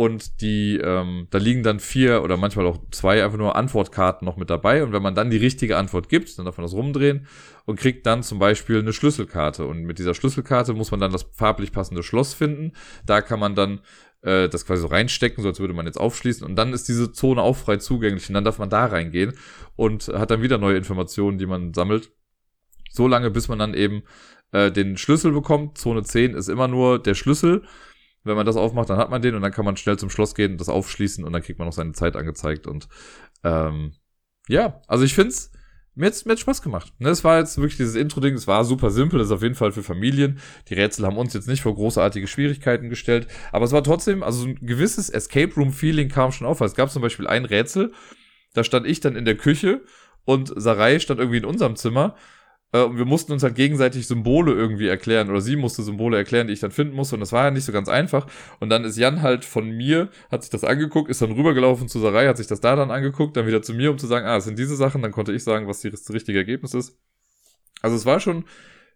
und 0.00 0.42
die, 0.42 0.76
ähm, 0.76 1.26
da 1.30 1.38
liegen 1.38 1.64
dann 1.64 1.80
vier 1.80 2.22
oder 2.22 2.36
manchmal 2.36 2.68
auch 2.68 2.78
zwei 2.92 3.24
einfach 3.24 3.36
nur 3.36 3.56
Antwortkarten 3.56 4.24
noch 4.24 4.36
mit 4.36 4.48
dabei. 4.48 4.84
Und 4.84 4.92
wenn 4.92 5.02
man 5.02 5.16
dann 5.16 5.28
die 5.28 5.38
richtige 5.38 5.76
Antwort 5.76 6.08
gibt, 6.08 6.38
dann 6.38 6.44
darf 6.44 6.56
man 6.56 6.64
das 6.64 6.72
rumdrehen 6.72 7.26
und 7.64 7.80
kriegt 7.80 8.06
dann 8.06 8.22
zum 8.22 8.38
Beispiel 8.38 8.78
eine 8.78 8.92
Schlüsselkarte. 8.92 9.66
Und 9.66 9.82
mit 9.82 9.98
dieser 9.98 10.14
Schlüsselkarte 10.14 10.72
muss 10.72 10.92
man 10.92 11.00
dann 11.00 11.10
das 11.10 11.24
farblich 11.32 11.72
passende 11.72 12.04
Schloss 12.04 12.32
finden. 12.32 12.74
Da 13.06 13.22
kann 13.22 13.40
man 13.40 13.56
dann 13.56 13.80
äh, 14.22 14.48
das 14.48 14.66
quasi 14.66 14.82
so 14.82 14.86
reinstecken, 14.86 15.42
so 15.42 15.48
als 15.48 15.58
würde 15.58 15.74
man 15.74 15.86
jetzt 15.86 15.98
aufschließen. 15.98 16.46
Und 16.46 16.54
dann 16.54 16.72
ist 16.72 16.88
diese 16.88 17.10
Zone 17.10 17.42
auch 17.42 17.56
frei 17.56 17.78
zugänglich. 17.78 18.28
Und 18.28 18.34
dann 18.34 18.44
darf 18.44 18.60
man 18.60 18.70
da 18.70 18.86
reingehen 18.86 19.32
und 19.74 20.06
hat 20.06 20.30
dann 20.30 20.42
wieder 20.42 20.58
neue 20.58 20.76
Informationen, 20.76 21.38
die 21.38 21.46
man 21.46 21.74
sammelt. 21.74 22.12
So 22.88 23.08
lange, 23.08 23.32
bis 23.32 23.48
man 23.48 23.58
dann 23.58 23.74
eben 23.74 24.04
äh, 24.52 24.70
den 24.70 24.96
Schlüssel 24.96 25.32
bekommt. 25.32 25.76
Zone 25.76 26.04
10 26.04 26.34
ist 26.34 26.46
immer 26.46 26.68
nur 26.68 27.02
der 27.02 27.14
Schlüssel 27.14 27.64
wenn 28.24 28.36
man 28.36 28.46
das 28.46 28.56
aufmacht, 28.56 28.90
dann 28.90 28.98
hat 28.98 29.10
man 29.10 29.22
den 29.22 29.34
und 29.34 29.42
dann 29.42 29.52
kann 29.52 29.64
man 29.64 29.76
schnell 29.76 29.98
zum 29.98 30.10
Schloss 30.10 30.34
gehen 30.34 30.58
das 30.58 30.68
aufschließen 30.68 31.24
und 31.24 31.32
dann 31.32 31.42
kriegt 31.42 31.58
man 31.58 31.66
noch 31.66 31.72
seine 31.72 31.92
Zeit 31.92 32.16
angezeigt. 32.16 32.66
Und 32.66 32.88
ähm, 33.44 33.92
ja, 34.48 34.80
also 34.86 35.04
ich 35.04 35.14
finde 35.14 35.30
es, 35.30 35.50
mir 35.94 36.06
hat 36.06 36.26
mir 36.26 36.36
Spaß 36.36 36.62
gemacht. 36.62 36.92
Ne, 36.98 37.08
es 37.08 37.24
war 37.24 37.38
jetzt 37.38 37.56
wirklich 37.56 37.76
dieses 37.76 37.96
Intro-Ding, 37.96 38.34
es 38.34 38.46
war 38.46 38.64
super 38.64 38.90
simpel, 38.90 39.20
ist 39.20 39.32
auf 39.32 39.42
jeden 39.42 39.56
Fall 39.56 39.72
für 39.72 39.82
Familien. 39.82 40.38
Die 40.68 40.74
Rätsel 40.74 41.04
haben 41.04 41.16
uns 41.16 41.34
jetzt 41.34 41.48
nicht 41.48 41.62
vor 41.62 41.74
großartige 41.74 42.28
Schwierigkeiten 42.28 42.88
gestellt, 42.88 43.26
aber 43.50 43.64
es 43.64 43.72
war 43.72 43.82
trotzdem, 43.82 44.22
also 44.22 44.46
ein 44.46 44.54
gewisses 44.54 45.10
Escape 45.10 45.52
Room-Feeling 45.56 46.08
kam 46.08 46.30
schon 46.30 46.46
auf. 46.46 46.60
Es 46.60 46.76
gab 46.76 46.90
zum 46.90 47.02
Beispiel 47.02 47.26
ein 47.26 47.44
Rätsel, 47.44 47.92
da 48.54 48.62
stand 48.62 48.86
ich 48.86 49.00
dann 49.00 49.16
in 49.16 49.24
der 49.24 49.36
Küche 49.36 49.82
und 50.24 50.52
Sarai 50.54 51.00
stand 51.00 51.18
irgendwie 51.18 51.38
in 51.38 51.44
unserem 51.44 51.74
Zimmer 51.74 52.14
äh, 52.72 52.82
und 52.82 52.98
wir 52.98 53.04
mussten 53.04 53.32
uns 53.32 53.42
halt 53.42 53.54
gegenseitig 53.54 54.06
Symbole 54.06 54.52
irgendwie 54.52 54.88
erklären 54.88 55.30
oder 55.30 55.40
sie 55.40 55.56
musste 55.56 55.82
Symbole 55.82 56.16
erklären, 56.16 56.46
die 56.46 56.52
ich 56.52 56.60
dann 56.60 56.70
finden 56.70 56.94
musste 56.94 57.16
und 57.16 57.20
das 57.20 57.32
war 57.32 57.44
ja 57.44 57.50
nicht 57.50 57.64
so 57.64 57.72
ganz 57.72 57.88
einfach. 57.88 58.26
Und 58.60 58.70
dann 58.70 58.84
ist 58.84 58.96
Jan 58.96 59.22
halt 59.22 59.44
von 59.44 59.70
mir, 59.70 60.08
hat 60.30 60.42
sich 60.42 60.50
das 60.50 60.64
angeguckt, 60.64 61.10
ist 61.10 61.22
dann 61.22 61.32
rübergelaufen 61.32 61.88
zu 61.88 61.98
Sarai, 61.98 62.26
hat 62.26 62.36
sich 62.36 62.46
das 62.46 62.60
da 62.60 62.76
dann 62.76 62.90
angeguckt, 62.90 63.36
dann 63.36 63.46
wieder 63.46 63.62
zu 63.62 63.74
mir, 63.74 63.90
um 63.90 63.98
zu 63.98 64.06
sagen, 64.06 64.26
ah, 64.26 64.36
es 64.36 64.44
sind 64.44 64.58
diese 64.58 64.76
Sachen, 64.76 65.02
dann 65.02 65.12
konnte 65.12 65.32
ich 65.32 65.44
sagen, 65.44 65.66
was 65.66 65.82
das 65.82 66.10
richtige 66.12 66.38
Ergebnis 66.38 66.74
ist. 66.74 66.98
Also 67.80 67.96
es 67.96 68.06
war 68.06 68.20
schon, 68.20 68.44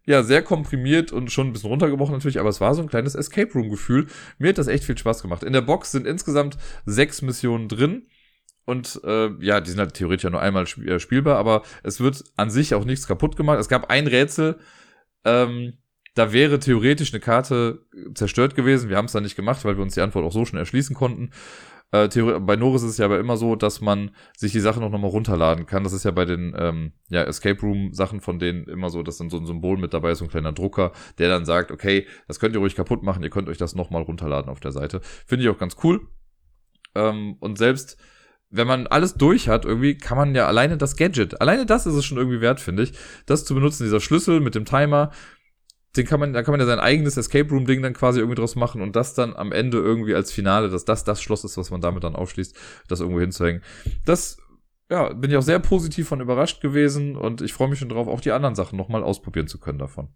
ja, 0.05 0.23
sehr 0.23 0.43
komprimiert 0.43 1.13
und 1.13 1.31
schon 1.31 1.49
ein 1.49 1.53
bisschen 1.53 1.71
runtergebrochen 1.71 2.15
natürlich, 2.15 2.41
aber 2.41 2.49
es 2.49 2.61
war 2.61 2.75
so 2.75 2.83
ein 2.83 2.89
kleines 2.89 3.15
Escape 3.15 3.53
Room 3.53 3.71
Gefühl. 3.71 4.09
Mir 4.39 4.49
hat 4.49 4.59
das 4.59 4.67
echt 4.67 4.85
viel 4.85 4.99
Spaß 4.99 5.23
gemacht. 5.23 5.45
In 5.45 5.53
der 5.53 5.61
Box 5.61 5.93
sind 5.93 6.07
insgesamt 6.07 6.59
sechs 6.85 7.23
Missionen 7.23 7.69
drin. 7.69 8.07
Und 8.65 9.01
äh, 9.05 9.31
ja, 9.41 9.61
die 9.61 9.71
sind 9.71 9.81
halt 9.81 9.95
theoretisch 9.95 10.25
ja 10.25 10.31
nur 10.31 10.41
einmal 10.41 10.65
äh, 10.87 10.99
spielbar, 11.01 11.37
aber 11.39 11.63
es 11.83 12.01
wird 12.01 12.23
an 12.37 12.51
sich 12.51 12.75
auch 12.75 12.85
nichts 12.85 13.07
kaputt 13.07 13.37
gemacht. 13.37 13.59
Es 13.59 13.69
gab 13.69 13.91
ein 13.91 14.07
Rätsel, 14.07 14.59
ähm, 15.25 15.79
da 16.15 16.33
wäre 16.33 16.59
theoretisch 16.59 17.13
eine 17.13 17.21
Karte 17.21 17.87
zerstört 18.15 18.55
gewesen. 18.55 18.91
Wir 18.91 18.97
haben 18.97 19.07
es 19.07 19.13
dann 19.13 19.23
nicht 19.23 19.37
gemacht, 19.37 19.65
weil 19.65 19.77
wir 19.77 19.83
uns 19.83 19.95
die 19.95 20.01
Antwort 20.01 20.25
auch 20.25 20.33
so 20.33 20.45
schon 20.45 20.59
erschließen 20.59 20.95
konnten. 20.95 21.31
Äh, 21.91 22.09
bei 22.41 22.57
Norris 22.57 22.83
ist 22.83 22.93
es 22.93 22.99
ja 22.99 23.05
aber 23.05 23.19
immer 23.19 23.37
so, 23.37 23.55
dass 23.55 23.81
man 23.81 24.13
sich 24.37 24.53
die 24.53 24.61
Sachen 24.61 24.83
auch 24.83 24.91
nochmal 24.91 25.11
runterladen 25.11 25.67
kann. 25.67 25.85
Das 25.85 25.93
ist 25.93 26.05
ja 26.05 26.11
bei 26.11 26.25
den 26.25 26.55
ähm, 26.57 26.93
ja, 27.09 27.23
Escape 27.23 27.61
Room 27.61 27.93
Sachen 27.93 28.21
von 28.21 28.39
denen 28.39 28.65
immer 28.65 28.91
so, 28.91 29.03
dass 29.03 29.19
dann 29.19 29.31
so 29.31 29.39
ein 29.39 29.47
Symbol 29.47 29.77
mit 29.77 29.93
dabei 29.93 30.13
ist, 30.13 30.19
so 30.19 30.25
ein 30.25 30.31
kleiner 30.31 30.53
Drucker, 30.53 30.93
der 31.19 31.29
dann 31.29 31.45
sagt, 31.45 31.71
okay, 31.71 32.07
das 32.29 32.41
könnt 32.41 32.55
ihr 32.55 32.61
ruhig 32.61 32.75
kaputt 32.75 33.03
machen, 33.03 33.23
ihr 33.23 33.31
könnt 33.31 33.49
euch 33.49 33.59
das 33.59 33.75
nochmal 33.75 34.03
runterladen 34.03 34.51
auf 34.51 34.61
der 34.61 34.73
Seite. 34.73 35.01
Finde 35.27 35.45
ich 35.45 35.51
auch 35.51 35.59
ganz 35.59 35.77
cool. 35.83 36.01
Ähm, 36.95 37.37
und 37.41 37.59
selbst 37.59 37.99
wenn 38.53 38.67
man 38.67 38.87
alles 38.87 39.15
durch 39.15 39.49
hat, 39.49 39.65
irgendwie 39.65 39.97
kann 39.97 40.19
man 40.19 40.35
ja 40.35 40.47
alleine 40.47 40.77
das 40.77 40.97
Gadget, 40.97 41.41
alleine 41.41 41.67
das 41.67 41.87
ist 41.87 41.95
es 41.95 42.05
schon 42.05 42.19
irgendwie 42.19 42.41
wert, 42.41 42.61
finde 42.61 42.85
ich, 42.85 42.93
das 43.27 43.45
zu 43.45 43.55
benutzen, 43.55 43.85
dieser 43.85 44.01
Schlüssel 44.01 44.41
mit 44.41 44.55
dem 44.55 44.67
Timer, 44.67 45.11
den 45.97 46.07
kann 46.07 46.21
man, 46.21 46.33
da 46.33 46.43
kann 46.43 46.53
man 46.53 46.61
ja 46.61 46.67
sein 46.67 46.79
eigenes 46.79 47.17
Escape 47.17 47.49
Room 47.51 47.67
Ding 47.67 47.83
dann 47.83 47.95
quasi 47.95 48.21
irgendwie 48.21 48.37
draus 48.37 48.55
machen 48.55 48.81
und 48.83 48.95
das 48.95 49.15
dann 49.15 49.35
am 49.35 49.53
Ende 49.53 49.79
irgendwie 49.79 50.15
als 50.15 50.33
Finale, 50.33 50.69
dass 50.69 50.85
das 50.85 51.05
das 51.05 51.23
Schloss 51.23 51.45
ist, 51.45 51.57
was 51.57 51.71
man 51.71 51.81
damit 51.81 52.05
dann 52.05 52.15
aufschließt, 52.15 52.55
das 52.89 53.01
irgendwo 53.01 53.21
hinzuhängen. 53.21 53.63
Das, 54.05 54.39
ja, 54.91 55.13
bin 55.13 55.31
ich 55.31 55.37
auch 55.37 55.43
sehr 55.43 55.59
positiv 55.59 56.09
von 56.09 56.21
überrascht 56.21 56.61
gewesen 56.61 57.17
und 57.17 57.41
ich 57.41 57.55
freue 57.55 57.69
mich 57.69 57.79
schon 57.79 57.89
drauf, 57.89 58.07
auch 58.07 58.21
die 58.21 58.33
anderen 58.33 58.55
Sachen 58.55 58.77
nochmal 58.77 59.03
ausprobieren 59.03 59.49
zu 59.49 59.59
können 59.59 59.79
davon. 59.79 60.09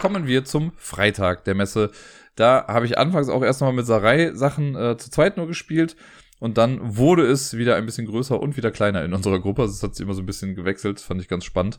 Kommen 0.00 0.26
wir 0.26 0.44
zum 0.44 0.72
Freitag 0.76 1.44
der 1.44 1.54
Messe. 1.54 1.90
Da 2.34 2.66
habe 2.66 2.86
ich 2.86 2.98
anfangs 2.98 3.28
auch 3.28 3.42
erst 3.42 3.60
nochmal 3.60 3.76
mit 3.76 3.86
Sarai 3.86 4.32
Sachen 4.34 4.74
äh, 4.74 4.96
zu 4.96 5.10
zweit 5.10 5.36
nur 5.36 5.46
gespielt. 5.46 5.96
Und 6.42 6.58
dann 6.58 6.96
wurde 6.96 7.24
es 7.24 7.56
wieder 7.56 7.76
ein 7.76 7.86
bisschen 7.86 8.08
größer 8.08 8.40
und 8.40 8.56
wieder 8.56 8.72
kleiner 8.72 9.04
in 9.04 9.14
unserer 9.14 9.38
Gruppe. 9.38 9.62
Also 9.62 9.74
es 9.74 9.82
hat 9.84 9.94
sich 9.94 10.04
immer 10.04 10.14
so 10.14 10.22
ein 10.22 10.26
bisschen 10.26 10.56
gewechselt, 10.56 10.98
fand 10.98 11.22
ich 11.22 11.28
ganz 11.28 11.44
spannend. 11.44 11.78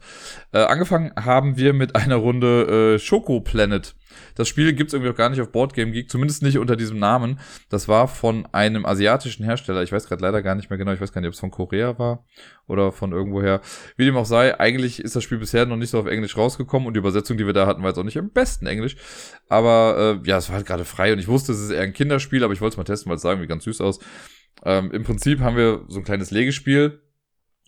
Äh, 0.54 0.60
angefangen 0.60 1.12
haben 1.18 1.58
wir 1.58 1.74
mit 1.74 1.98
einer 1.98 2.16
Runde 2.16 2.96
äh, 2.96 2.98
Schoko 2.98 3.42
Planet. 3.42 3.94
Das 4.36 4.48
Spiel 4.48 4.72
gibt's 4.72 4.94
irgendwie 4.94 5.12
auch 5.12 5.18
gar 5.18 5.30
nicht 5.30 5.42
auf 5.42 5.52
Boardgame 5.52 5.92
Geek, 5.92 6.10
zumindest 6.10 6.44
nicht 6.44 6.60
unter 6.60 6.78
diesem 6.78 6.98
Namen. 6.98 7.42
Das 7.68 7.90
war 7.90 8.08
von 8.08 8.48
einem 8.54 8.86
asiatischen 8.86 9.44
Hersteller. 9.44 9.84
Ich 9.84 9.92
weiß 9.92 10.08
gerade 10.08 10.22
leider 10.22 10.42
gar 10.42 10.56
nicht 10.56 10.70
mehr 10.70 10.78
genau. 10.78 10.94
Ich 10.94 11.02
weiß 11.02 11.12
gar 11.12 11.20
nicht, 11.20 11.28
ob 11.28 11.34
es 11.34 11.42
von 11.42 11.52
Korea 11.52 12.00
war 12.00 12.24
oder 12.68 12.94
von 12.94 13.12
irgendwoher. 13.12 13.60
Wie 13.98 14.06
dem 14.06 14.16
auch 14.16 14.26
sei, 14.26 14.58
eigentlich 14.58 15.02
ist 15.02 15.16
das 15.16 15.24
Spiel 15.24 15.40
bisher 15.40 15.66
noch 15.66 15.76
nicht 15.76 15.90
so 15.90 16.00
auf 16.00 16.08
Englisch 16.08 16.38
rausgekommen 16.38 16.88
und 16.88 16.94
die 16.94 17.00
Übersetzung, 17.00 17.38
die 17.38 17.46
wir 17.46 17.54
da 17.54 17.68
hatten, 17.68 17.82
war 17.82 17.90
jetzt 17.90 17.98
auch 17.98 18.04
nicht 18.04 18.16
im 18.16 18.30
besten 18.30 18.66
Englisch. 18.66 18.96
Aber 19.50 20.22
äh, 20.24 20.28
ja, 20.30 20.38
es 20.38 20.48
war 20.48 20.56
halt 20.56 20.66
gerade 20.66 20.86
frei 20.86 21.12
und 21.12 21.20
ich 21.20 21.28
wusste, 21.28 21.52
es 21.52 21.60
ist 21.60 21.72
eher 21.72 21.82
ein 21.82 21.94
Kinderspiel, 21.94 22.44
aber 22.44 22.54
ich 22.54 22.62
wollte 22.62 22.76
es 22.76 22.78
mal 22.78 22.84
testen, 22.86 23.10
weil 23.10 23.18
es 23.18 23.24
sah 23.24 23.32
irgendwie 23.32 23.48
ganz 23.48 23.66
süß 23.66 23.82
aus. 23.82 24.00
Ähm, 24.64 24.92
Im 24.92 25.04
Prinzip 25.04 25.40
haben 25.40 25.58
wir 25.58 25.86
so 25.88 26.00
ein 26.00 26.06
kleines 26.06 26.32
Legespiel. 26.32 27.02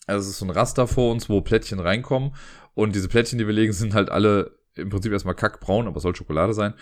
Also 0.08 0.22
es 0.22 0.34
ist 0.34 0.40
so 0.40 0.46
ein 0.46 0.52
Raster 0.52 0.88
vor 0.88 1.12
uns, 1.12 1.30
wo 1.30 1.42
Plättchen 1.42 1.80
reinkommen. 1.80 2.36
Und 2.74 2.96
diese 2.96 3.08
Plättchen, 3.08 3.40
die 3.40 3.48
wir 3.48 3.54
legen, 3.54 3.74
sind 3.74 3.94
halt 3.94 4.10
alle 4.10 4.60
im 4.76 4.90
Prinzip 4.90 5.12
erstmal 5.12 5.36
kackbraun, 5.36 5.88
aber 5.88 6.00
soll 6.00 6.16
Schokolade 6.16 6.54
sein. 6.54 6.74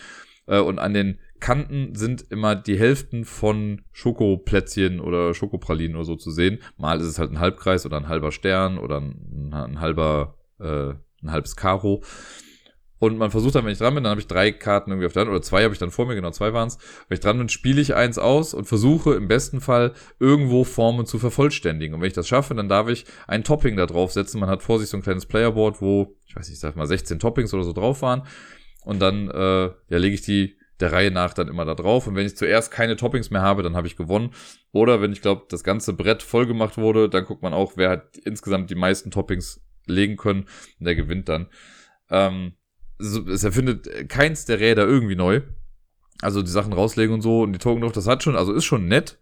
Äh, 0.47 0.59
und 0.59 0.79
an 0.79 0.93
den 0.93 1.19
Kanten 1.39 1.95
sind 1.95 2.25
immer 2.29 2.55
die 2.55 2.77
Hälften 2.77 3.25
von 3.25 3.81
Schokoplätzchen 3.91 4.99
oder 4.99 5.33
Schokopralinen 5.33 5.95
oder 5.95 6.05
so 6.05 6.15
zu 6.15 6.31
sehen. 6.31 6.59
Mal 6.77 6.99
ist 6.99 7.07
es 7.07 7.19
halt 7.19 7.31
ein 7.31 7.39
Halbkreis 7.39 7.85
oder 7.85 7.97
ein 7.97 8.07
halber 8.07 8.31
Stern 8.31 8.77
oder 8.77 9.01
ein, 9.01 9.53
ein 9.53 9.79
halber, 9.79 10.37
äh, 10.59 10.93
ein 11.21 11.31
halbes 11.31 11.55
Karo. 11.55 12.03
Und 13.03 13.17
man 13.17 13.31
versucht 13.31 13.55
dann, 13.55 13.65
wenn 13.65 13.73
ich 13.73 13.79
dran 13.79 13.95
bin, 13.95 14.05
dann 14.05 14.11
habe 14.11 14.21
ich 14.21 14.27
drei 14.27 14.53
Karten 14.53 14.91
irgendwie 14.91 15.07
auf 15.07 15.11
der 15.11 15.23
Hand, 15.23 15.29
oder 15.29 15.41
zwei 15.41 15.65
habe 15.65 15.73
ich 15.73 15.79
dann 15.79 15.91
vor 15.91 16.05
mir, 16.05 16.15
genau 16.15 16.31
zwei 16.31 16.53
waren 16.53 16.69
es. 16.69 16.77
Wenn 17.09 17.15
ich 17.15 17.19
dran 17.19 17.37
bin, 17.37 17.49
spiele 17.49 17.81
ich 17.81 17.95
eins 17.95 18.17
aus 18.17 18.53
und 18.53 18.63
versuche 18.63 19.15
im 19.15 19.27
besten 19.27 19.59
Fall 19.59 19.91
irgendwo 20.21 20.63
Formen 20.63 21.05
zu 21.05 21.19
vervollständigen. 21.19 21.93
Und 21.93 21.99
wenn 21.99 22.07
ich 22.07 22.13
das 22.13 22.29
schaffe, 22.29 22.55
dann 22.55 22.69
darf 22.69 22.87
ich 22.87 23.03
ein 23.27 23.43
Topping 23.43 23.75
da 23.75 23.87
drauf 23.87 24.13
setzen. 24.13 24.39
Man 24.39 24.47
hat 24.47 24.63
vor 24.63 24.79
sich 24.79 24.87
so 24.87 24.95
ein 24.95 25.03
kleines 25.03 25.25
Playerboard, 25.25 25.81
wo, 25.81 26.15
ich 26.25 26.33
weiß 26.33 26.47
nicht, 26.47 26.53
ich 26.53 26.61
sag 26.61 26.77
mal 26.77 26.87
16 26.87 27.19
Toppings 27.19 27.53
oder 27.53 27.65
so 27.65 27.73
drauf 27.73 28.01
waren. 28.01 28.25
Und 28.85 29.01
dann 29.01 29.29
äh, 29.29 29.63
ja, 29.65 29.97
lege 29.97 30.15
ich 30.15 30.21
die 30.21 30.55
der 30.79 30.93
Reihe 30.93 31.11
nach 31.11 31.33
dann 31.33 31.49
immer 31.49 31.65
da 31.65 31.75
drauf. 31.75 32.07
Und 32.07 32.15
wenn 32.15 32.25
ich 32.25 32.37
zuerst 32.37 32.71
keine 32.71 32.95
Toppings 32.95 33.31
mehr 33.31 33.41
habe, 33.41 33.63
dann 33.63 33.75
habe 33.75 33.87
ich 33.87 33.97
gewonnen. 33.97 34.31
Oder 34.71 35.01
wenn 35.01 35.11
ich 35.11 35.21
glaube, 35.21 35.43
das 35.49 35.65
ganze 35.65 35.91
Brett 35.91 36.23
voll 36.23 36.47
gemacht 36.47 36.77
wurde, 36.77 37.09
dann 37.09 37.25
guckt 37.25 37.41
man 37.41 37.53
auch, 37.53 37.73
wer 37.75 37.89
hat 37.89 38.15
insgesamt 38.23 38.69
die 38.69 38.75
meisten 38.75 39.11
Toppings 39.11 39.61
legen 39.87 40.15
können. 40.15 40.45
Und 40.79 40.85
der 40.85 40.95
gewinnt 40.95 41.27
dann. 41.27 41.47
Ähm, 42.09 42.53
es 43.03 43.43
erfindet 43.43 44.09
keins 44.09 44.45
der 44.45 44.59
Räder 44.59 44.85
irgendwie 44.85 45.15
neu. 45.15 45.41
Also 46.21 46.41
die 46.41 46.51
Sachen 46.51 46.73
rauslegen 46.73 47.13
und 47.13 47.21
so 47.21 47.41
und 47.41 47.53
die 47.53 47.59
Token 47.59 47.81
drauf, 47.81 47.91
das 47.91 48.07
hat 48.07 48.23
schon, 48.23 48.35
also 48.35 48.53
ist 48.53 48.65
schon 48.65 48.87
nett. 48.87 49.19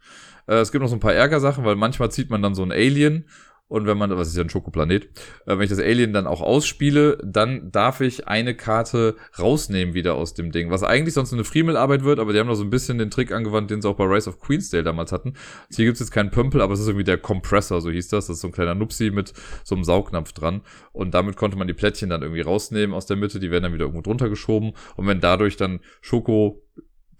Äh, 0.48 0.56
es 0.56 0.72
gibt 0.72 0.82
noch 0.82 0.90
so 0.90 0.96
ein 0.96 1.00
paar 1.00 1.14
Ärgersachen, 1.14 1.66
weil 1.66 1.76
manchmal 1.76 2.12
zieht 2.12 2.30
man 2.30 2.42
dann 2.42 2.56
so 2.56 2.64
ein 2.64 2.72
Alien 2.72 3.26
und 3.72 3.88
wenn 3.88 3.98
man, 3.98 4.10
was 4.18 4.28
ist 4.28 4.36
ja 4.36 4.44
ein 4.44 4.50
Schokoplanet, 4.50 5.06
äh, 5.46 5.58
wenn 5.58 5.62
ich 5.62 5.70
das 5.70 5.80
Alien 5.80 6.12
dann 6.12 6.28
auch 6.28 6.42
ausspiele, 6.42 7.18
dann 7.24 7.72
darf 7.72 8.02
ich 8.02 8.28
eine 8.28 8.54
Karte 8.54 9.16
rausnehmen 9.40 9.94
wieder 9.94 10.16
aus 10.16 10.34
dem 10.34 10.52
Ding. 10.52 10.70
Was 10.72 10.84
eigentlich 10.84 11.14
sonst 11.14 11.32
eine 11.32 11.46
Friemelarbeit 11.46 12.04
wird, 12.04 12.20
aber 12.20 12.34
die 12.34 12.40
haben 12.40 12.48
noch 12.48 12.56
so 12.56 12.66
ein 12.66 12.70
bisschen 12.70 12.98
den 12.98 13.10
Trick 13.10 13.32
angewandt, 13.32 13.72
den 13.72 13.82
sie 13.82 13.88
auch 13.88 13.96
bei 13.96 14.04
Rise 14.04 14.30
of 14.30 14.42
Queensdale 14.42 14.84
damals 14.84 15.14
hatten. 15.14 15.36
Also 15.70 15.78
hier 15.78 15.86
gibt's 15.86 16.02
jetzt 16.02 16.12
keinen 16.12 16.32
Pömpel, 16.32 16.60
aber 16.60 16.74
es 16.74 16.82
ist 16.82 16.88
irgendwie 16.88 17.06
der 17.06 17.18
Compressor, 17.18 17.80
so 17.80 17.90
hieß 17.90 18.10
das. 18.10 18.28
Das 18.28 18.36
ist 18.36 18.42
so 18.42 18.50
ein 18.50 18.52
kleiner 18.52 18.76
Nupsi 18.76 19.10
mit 19.10 19.32
so 19.64 19.76
einem 19.76 19.86
Saugnapf 19.86 20.34
dran. 20.34 20.64
Und 20.92 21.14
damit 21.14 21.38
konnte 21.38 21.58
man 21.58 21.68
die 21.68 21.74
Plättchen 21.74 22.10
dann 22.10 22.24
irgendwie 22.24 22.42
rausnehmen 22.42 22.94
aus 22.94 23.06
der 23.06 23.16
Mitte, 23.16 23.40
die 23.40 23.52
werden 23.52 23.64
dann 23.64 23.74
wieder 23.74 23.86
irgendwo 23.86 24.02
drunter 24.02 24.28
geschoben. 24.28 24.74
Und 24.98 25.08
wenn 25.08 25.22
dadurch 25.22 25.56
dann 25.56 25.80
Schoko 26.02 26.61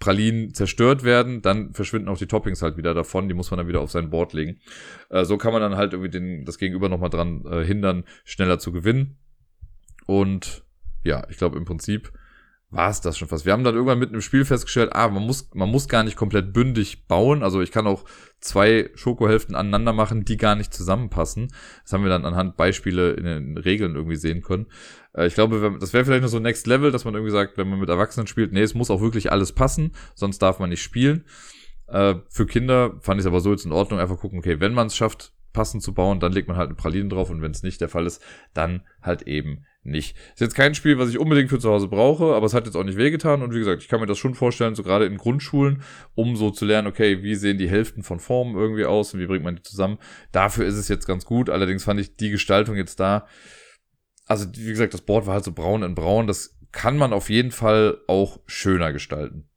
Pralinen 0.02 0.54
zerstört 0.54 1.04
werden, 1.04 1.42
dann 1.42 1.74
verschwinden 1.74 2.10
auch 2.10 2.18
die 2.18 2.26
Toppings 2.26 2.62
halt 2.62 2.76
wieder 2.76 2.94
davon. 2.94 3.30
Die 3.30 3.34
muss 3.34 3.52
man 3.52 3.60
dann 3.60 3.68
wieder 3.68 3.80
auf 3.80 3.92
sein 3.92 4.10
Board 4.10 4.34
legen. 4.34 4.60
Äh, 5.10 5.24
so 5.24 5.38
kann 5.38 5.54
man 5.54 5.62
dann 5.62 5.78
halt 5.78 5.94
irgendwie 5.94 6.10
den, 6.10 6.44
das 6.44 6.58
Gegenüber 6.58 6.90
nochmal 6.90 7.12
dran 7.12 7.46
äh, 7.46 7.64
hindern, 7.64 8.04
schneller 8.26 8.60
zu 8.60 8.74
gewinnen. 8.74 9.18
Und 10.08 10.66
ja, 11.04 11.26
ich 11.30 11.38
glaube 11.38 11.58
im 11.58 11.66
Prinzip 11.66 12.12
war 12.72 12.90
es 12.90 13.02
das 13.02 13.18
schon 13.18 13.28
fast. 13.28 13.46
Wir 13.46 13.52
haben 13.52 13.66
dann 13.66 13.76
irgendwann 13.76 14.00
mitten 14.00 14.16
im 14.16 14.22
Spiel 14.22 14.46
festgestellt, 14.46 14.92
ah, 14.94 15.10
man 15.10 15.24
muss, 15.24 15.50
man 15.54 15.70
muss 15.70 15.90
gar 15.90 16.04
nicht 16.04 16.16
komplett 16.16 16.54
bündig 16.54 17.06
bauen. 17.06 17.44
Also 17.44 17.62
ich 17.62 17.72
kann 17.72 17.86
auch 17.86 18.06
zwei 18.40 18.90
Schokohälften 18.96 19.56
aneinander 19.56 19.92
machen, 19.92 20.24
die 20.24 20.38
gar 20.38 20.56
nicht 20.56 20.74
zusammenpassen. 20.74 21.52
Das 21.84 21.92
haben 21.92 22.04
wir 22.04 22.10
dann 22.10 22.26
anhand 22.26 22.56
Beispiele 22.56 23.12
in 23.12 23.26
den 23.26 23.58
Regeln 23.58 23.96
irgendwie 23.96 24.16
sehen 24.16 24.42
können. 24.42 24.68
Äh, 25.14 25.28
ich 25.28 25.34
glaube, 25.34 25.78
das 25.80 25.92
wäre 25.92 26.06
vielleicht 26.06 26.22
nur 26.22 26.30
so 26.30 26.40
Next 26.40 26.66
Level, 26.66 26.92
dass 26.92 27.04
man 27.04 27.14
irgendwie 27.14 27.34
sagt, 27.34 27.58
wenn 27.58 27.70
man 27.70 27.80
mit 27.80 27.90
Erwachsenen 27.90 28.28
spielt, 28.28 28.54
nee, 28.54 28.62
es 28.62 28.74
muss 28.74 28.90
auch 28.90 29.02
wirklich 29.02 29.32
alles 29.34 29.52
passen, 29.52 29.92
sonst 30.16 30.40
darf 30.40 30.60
man 30.60 30.70
nicht 30.70 30.82
spielen. 30.82 31.26
Äh, 31.88 32.16
für 32.30 32.46
Kinder 32.46 32.98
fand 33.02 33.20
ich 33.20 33.26
es 33.26 33.28
aber 33.28 33.42
so 33.42 33.52
jetzt 33.52 33.66
in 33.66 33.74
Ordnung, 33.74 34.00
einfach 34.00 34.18
gucken, 34.18 34.40
okay, 34.40 34.62
wenn 34.62 34.74
man 34.74 34.88
es 34.88 34.96
schafft, 34.96 35.34
passend 35.52 35.84
zu 35.84 35.94
bauen, 35.94 36.22
dann 36.22 36.32
legt 36.32 36.48
man 36.48 36.56
halt 36.56 36.70
eine 36.70 36.76
Pralinen 36.76 37.10
drauf 37.10 37.30
und 37.30 37.42
wenn 37.42 37.52
es 37.52 37.64
nicht 37.64 37.82
der 37.82 37.90
Fall 37.90 38.06
ist, 38.06 38.24
dann 38.54 38.86
halt 39.02 39.24
eben 39.24 39.66
nicht. 39.84 40.16
Ist 40.34 40.42
jetzt 40.42 40.56
kein 40.56 40.76
Spiel, 40.76 41.00
was 41.00 41.10
ich 41.10 41.18
unbedingt 41.18 41.50
für 41.50 41.60
zu 41.60 41.70
Hause 41.70 41.88
brauche, 41.88 42.36
aber 42.36 42.46
es 42.46 42.54
hat 42.54 42.66
jetzt 42.66 42.76
auch 42.76 42.84
nicht 42.84 42.98
wehgetan 42.98 43.42
und 43.42 43.54
wie 43.54 43.60
gesagt, 43.60 43.82
ich 43.82 43.88
kann 43.88 44.00
mir 44.00 44.06
das 44.06 44.18
schon 44.18 44.36
vorstellen, 44.36 44.76
so 44.76 44.84
gerade 44.84 45.06
in 45.06 45.18
Grundschulen, 45.18 45.82
um 46.14 46.36
so 46.36 46.52
zu 46.52 46.66
lernen, 46.66 46.88
okay, 46.88 47.24
wie 47.24 47.36
sehen 47.36 47.58
die 47.58 47.70
Hälften 47.70 48.04
von 48.04 48.20
Formen 48.20 48.56
irgendwie 48.56 48.86
aus 48.86 49.14
und 49.14 49.20
wie 49.20 49.26
bringt 49.26 49.44
man 49.44 49.56
die 49.56 49.64
zusammen. 49.64 49.98
Dafür 50.32 50.66
ist 50.66 50.76
es 50.76 50.88
jetzt 50.88 51.08
ganz 51.08 51.26
gut, 51.26 51.50
allerdings 51.50 51.84
fand 51.84 52.00
ich 52.00 52.16
die 52.16 52.30
Gestaltung 52.30 52.76
jetzt 52.76 53.00
da, 53.00 53.26
also 54.28 54.46
wie 54.54 54.70
gesagt, 54.70 54.94
das 54.94 55.02
Board 55.02 55.26
war 55.26 55.36
halt 55.36 55.44
so 55.44 55.52
braun 55.52 55.84
in 55.84 55.96
braun, 55.96 56.28
das 56.28 56.58
kann 56.72 56.98
man 56.98 57.12
auf 57.12 57.30
jeden 57.30 57.52
Fall 57.52 57.98
auch 58.08 58.40
schöner 58.46 58.94
gestalten. 58.94 59.50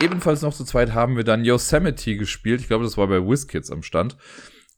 Ebenfalls 0.00 0.42
noch 0.42 0.54
zu 0.54 0.64
zweit 0.64 0.94
haben 0.94 1.16
wir 1.16 1.24
dann 1.24 1.44
Yosemite 1.44 2.16
gespielt. 2.16 2.60
Ich 2.60 2.68
glaube, 2.68 2.84
das 2.84 2.96
war 2.96 3.06
bei 3.06 3.24
WizKids 3.24 3.70
am 3.70 3.82
Stand. 3.82 4.16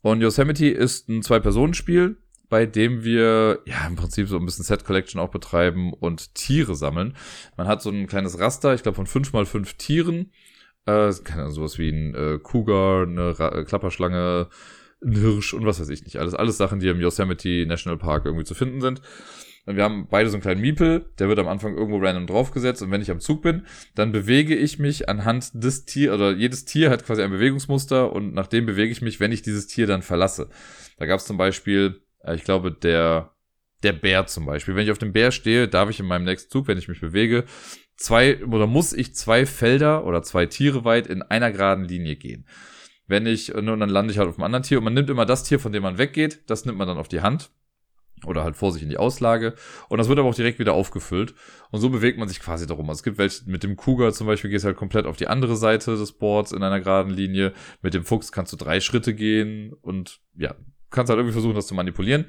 Und 0.02 0.20
Yosemite 0.20 0.66
ist 0.66 1.08
ein 1.08 1.22
Zwei-Personen-Spiel 1.22 2.18
bei 2.48 2.66
dem 2.66 3.04
wir 3.04 3.60
ja 3.66 3.86
im 3.86 3.96
Prinzip 3.96 4.28
so 4.28 4.38
ein 4.38 4.44
bisschen 4.44 4.64
Set 4.64 4.84
Collection 4.84 5.20
auch 5.20 5.30
betreiben 5.30 5.92
und 5.92 6.34
Tiere 6.34 6.74
sammeln. 6.74 7.16
Man 7.56 7.66
hat 7.66 7.82
so 7.82 7.90
ein 7.90 8.06
kleines 8.06 8.38
Raster, 8.38 8.74
ich 8.74 8.82
glaube 8.82 8.96
von 8.96 9.06
fünf 9.06 9.32
mal 9.32 9.46
fünf 9.46 9.74
Tieren. 9.74 10.32
Äh, 10.86 11.12
keine 11.24 11.42
Ahnung, 11.42 11.54
sowas 11.54 11.78
wie 11.78 11.88
ein 11.88 12.14
äh, 12.14 12.38
Cougar, 12.42 13.06
eine 13.06 13.38
Ra 13.38 13.58
äh, 13.58 13.64
Klapperschlange, 13.64 14.48
ein 15.02 15.12
Hirsch 15.12 15.54
und 15.54 15.64
was 15.64 15.80
weiß 15.80 15.88
ich 15.88 16.04
nicht. 16.04 16.16
Alles, 16.16 16.34
alles 16.34 16.58
Sachen, 16.58 16.80
die 16.80 16.88
im 16.88 17.00
Yosemite 17.00 17.66
National 17.66 17.98
Park 17.98 18.26
irgendwie 18.26 18.44
zu 18.44 18.54
finden 18.54 18.80
sind. 18.80 19.00
Und 19.66 19.76
wir 19.76 19.84
haben 19.84 20.08
beide 20.10 20.28
so 20.28 20.34
einen 20.34 20.42
kleinen 20.42 20.60
Miepel, 20.60 21.06
der 21.18 21.28
wird 21.28 21.38
am 21.38 21.48
Anfang 21.48 21.74
irgendwo 21.74 21.98
random 21.98 22.26
draufgesetzt 22.26 22.82
und 22.82 22.90
wenn 22.90 23.00
ich 23.00 23.10
am 23.10 23.20
Zug 23.20 23.40
bin, 23.40 23.64
dann 23.94 24.12
bewege 24.12 24.54
ich 24.54 24.78
mich 24.78 25.08
anhand 25.08 25.50
des 25.54 25.86
Tier 25.86 26.12
oder 26.12 26.32
jedes 26.32 26.66
Tier 26.66 26.90
hat 26.90 27.06
quasi 27.06 27.22
ein 27.22 27.30
Bewegungsmuster 27.30 28.12
und 28.12 28.34
nach 28.34 28.46
dem 28.46 28.66
bewege 28.66 28.92
ich 28.92 29.00
mich, 29.00 29.20
wenn 29.20 29.32
ich 29.32 29.40
dieses 29.40 29.66
Tier 29.66 29.86
dann 29.86 30.02
verlasse. 30.02 30.50
Da 30.98 31.06
gab 31.06 31.18
es 31.18 31.24
zum 31.24 31.38
Beispiel 31.38 32.02
ich 32.32 32.44
glaube, 32.44 32.72
der, 32.72 33.34
der 33.82 33.92
Bär 33.92 34.26
zum 34.26 34.46
Beispiel. 34.46 34.74
Wenn 34.74 34.84
ich 34.84 34.90
auf 34.90 34.98
dem 34.98 35.12
Bär 35.12 35.30
stehe, 35.30 35.68
darf 35.68 35.90
ich 35.90 36.00
in 36.00 36.06
meinem 36.06 36.24
nächsten 36.24 36.50
Zug, 36.50 36.68
wenn 36.68 36.78
ich 36.78 36.88
mich 36.88 37.00
bewege, 37.00 37.44
zwei 37.96 38.42
oder 38.44 38.66
muss 38.66 38.92
ich 38.92 39.14
zwei 39.14 39.46
Felder 39.46 40.04
oder 40.04 40.22
zwei 40.22 40.46
Tiere 40.46 40.84
weit 40.84 41.06
in 41.06 41.22
einer 41.22 41.52
geraden 41.52 41.84
Linie 41.84 42.16
gehen. 42.16 42.46
Wenn 43.06 43.26
ich, 43.26 43.54
und 43.54 43.66
dann 43.66 43.88
lande 43.88 44.12
ich 44.12 44.18
halt 44.18 44.28
auf 44.28 44.36
einem 44.36 44.44
anderen 44.44 44.62
Tier 44.62 44.78
und 44.78 44.84
man 44.84 44.94
nimmt 44.94 45.10
immer 45.10 45.26
das 45.26 45.44
Tier, 45.44 45.60
von 45.60 45.72
dem 45.72 45.82
man 45.82 45.98
weggeht, 45.98 46.42
das 46.48 46.64
nimmt 46.64 46.78
man 46.78 46.88
dann 46.88 46.96
auf 46.96 47.08
die 47.08 47.20
Hand 47.20 47.50
oder 48.26 48.44
halt 48.44 48.56
vor 48.56 48.72
sich 48.72 48.82
in 48.82 48.88
die 48.88 48.96
Auslage. 48.96 49.54
Und 49.90 49.98
das 49.98 50.08
wird 50.08 50.18
aber 50.18 50.28
auch 50.28 50.34
direkt 50.34 50.58
wieder 50.58 50.72
aufgefüllt. 50.72 51.34
Und 51.70 51.80
so 51.80 51.90
bewegt 51.90 52.18
man 52.18 52.28
sich 52.28 52.40
quasi 52.40 52.66
darum. 52.66 52.88
Also 52.88 53.00
es 53.00 53.02
gibt 53.02 53.18
welche, 53.18 53.42
mit 53.44 53.62
dem 53.62 53.76
Cougar 53.76 54.12
zum 54.12 54.26
Beispiel 54.26 54.48
gehst 54.48 54.64
du 54.64 54.68
halt 54.68 54.76
komplett 54.76 55.04
auf 55.04 55.16
die 55.16 55.26
andere 55.26 55.56
Seite 55.56 55.96
des 55.96 56.12
Boards 56.12 56.52
in 56.52 56.62
einer 56.62 56.80
geraden 56.80 57.12
Linie. 57.12 57.52
Mit 57.82 57.92
dem 57.92 58.04
Fuchs 58.04 58.32
kannst 58.32 58.52
du 58.52 58.56
drei 58.56 58.80
Schritte 58.80 59.14
gehen 59.14 59.74
und 59.82 60.20
ja, 60.34 60.54
kannst 60.94 61.10
halt 61.10 61.18
irgendwie 61.18 61.32
versuchen, 61.32 61.54
das 61.54 61.66
zu 61.66 61.74
manipulieren. 61.74 62.26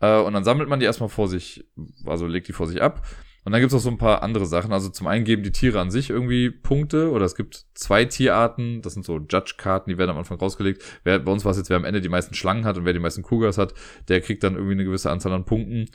Äh, 0.00 0.18
und 0.20 0.34
dann 0.34 0.44
sammelt 0.44 0.68
man 0.68 0.80
die 0.80 0.86
erstmal 0.86 1.08
vor 1.08 1.28
sich, 1.28 1.64
also 2.04 2.26
legt 2.26 2.48
die 2.48 2.52
vor 2.52 2.66
sich 2.66 2.82
ab. 2.82 3.02
Und 3.46 3.52
dann 3.52 3.60
gibt 3.60 3.72
es 3.72 3.78
auch 3.78 3.82
so 3.82 3.90
ein 3.90 3.96
paar 3.96 4.24
andere 4.24 4.44
Sachen. 4.44 4.72
Also 4.72 4.88
zum 4.88 5.06
einen 5.06 5.24
geben 5.24 5.44
die 5.44 5.52
Tiere 5.52 5.78
an 5.78 5.92
sich 5.92 6.10
irgendwie 6.10 6.50
Punkte 6.50 7.12
oder 7.12 7.24
es 7.24 7.36
gibt 7.36 7.66
zwei 7.74 8.04
Tierarten. 8.04 8.82
Das 8.82 8.94
sind 8.94 9.06
so 9.06 9.18
Judge-Karten, 9.18 9.88
die 9.88 9.98
werden 9.98 10.10
am 10.10 10.18
Anfang 10.18 10.36
rausgelegt. 10.36 10.82
Wer, 11.04 11.20
bei 11.20 11.30
uns 11.30 11.44
war 11.44 11.52
es 11.52 11.56
jetzt, 11.56 11.70
wer 11.70 11.76
am 11.76 11.84
Ende 11.84 12.00
die 12.00 12.08
meisten 12.08 12.34
Schlangen 12.34 12.64
hat 12.64 12.76
und 12.76 12.84
wer 12.84 12.92
die 12.92 12.98
meisten 12.98 13.22
Cougars 13.22 13.56
hat, 13.56 13.72
der 14.08 14.20
kriegt 14.20 14.42
dann 14.42 14.54
irgendwie 14.54 14.72
eine 14.72 14.84
gewisse 14.84 15.12
Anzahl 15.12 15.32
an 15.32 15.44
Punkten. 15.44 15.88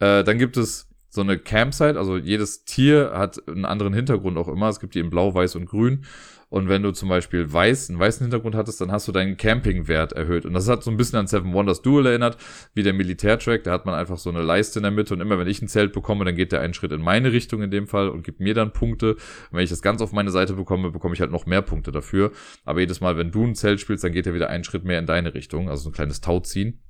Äh, 0.00 0.24
dann 0.24 0.36
gibt 0.36 0.56
es 0.56 0.88
so 1.08 1.20
eine 1.20 1.38
Campsite, 1.38 1.96
also 1.96 2.16
jedes 2.16 2.64
Tier 2.64 3.12
hat 3.14 3.40
einen 3.48 3.64
anderen 3.64 3.94
Hintergrund 3.94 4.36
auch 4.36 4.48
immer. 4.48 4.68
Es 4.68 4.80
gibt 4.80 4.96
die 4.96 5.00
in 5.00 5.08
Blau, 5.08 5.32
Weiß 5.32 5.54
und 5.54 5.66
Grün. 5.66 6.04
Und 6.48 6.68
wenn 6.68 6.82
du 6.82 6.92
zum 6.92 7.08
Beispiel 7.08 7.52
weiß, 7.52 7.90
einen 7.90 7.98
weißen 7.98 8.24
Hintergrund 8.24 8.54
hattest, 8.54 8.80
dann 8.80 8.92
hast 8.92 9.08
du 9.08 9.12
deinen 9.12 9.36
Campingwert 9.36 10.12
erhöht. 10.12 10.46
Und 10.46 10.54
das 10.54 10.68
hat 10.68 10.84
so 10.84 10.92
ein 10.92 10.96
bisschen 10.96 11.18
an 11.18 11.26
Seven 11.26 11.52
Wonders 11.52 11.82
Duel 11.82 12.06
erinnert, 12.06 12.36
wie 12.72 12.84
der 12.84 12.92
Militärtrack. 12.92 13.64
Da 13.64 13.72
hat 13.72 13.84
man 13.84 13.96
einfach 13.96 14.16
so 14.16 14.30
eine 14.30 14.42
Leiste 14.42 14.78
in 14.78 14.84
der 14.84 14.92
Mitte 14.92 15.14
und 15.14 15.20
immer 15.20 15.38
wenn 15.38 15.48
ich 15.48 15.60
ein 15.60 15.66
Zelt 15.66 15.92
bekomme, 15.92 16.24
dann 16.24 16.36
geht 16.36 16.52
der 16.52 16.60
einen 16.60 16.72
Schritt 16.72 16.92
in 16.92 17.02
meine 17.02 17.32
Richtung 17.32 17.62
in 17.62 17.72
dem 17.72 17.88
Fall 17.88 18.08
und 18.08 18.22
gibt 18.22 18.38
mir 18.38 18.54
dann 18.54 18.72
Punkte. 18.72 19.14
Und 19.14 19.52
wenn 19.52 19.64
ich 19.64 19.70
das 19.70 19.82
ganz 19.82 20.00
auf 20.00 20.12
meine 20.12 20.30
Seite 20.30 20.54
bekomme, 20.54 20.92
bekomme 20.92 21.14
ich 21.14 21.20
halt 21.20 21.32
noch 21.32 21.46
mehr 21.46 21.62
Punkte 21.62 21.90
dafür. 21.90 22.30
Aber 22.64 22.78
jedes 22.78 23.00
Mal, 23.00 23.16
wenn 23.16 23.32
du 23.32 23.44
ein 23.44 23.56
Zelt 23.56 23.80
spielst, 23.80 24.04
dann 24.04 24.12
geht 24.12 24.26
er 24.26 24.34
wieder 24.34 24.48
einen 24.48 24.62
Schritt 24.62 24.84
mehr 24.84 25.00
in 25.00 25.06
deine 25.06 25.34
Richtung. 25.34 25.68
Also 25.68 25.84
so 25.84 25.90
ein 25.90 25.94
kleines 25.94 26.20
Tauziehen. 26.20 26.80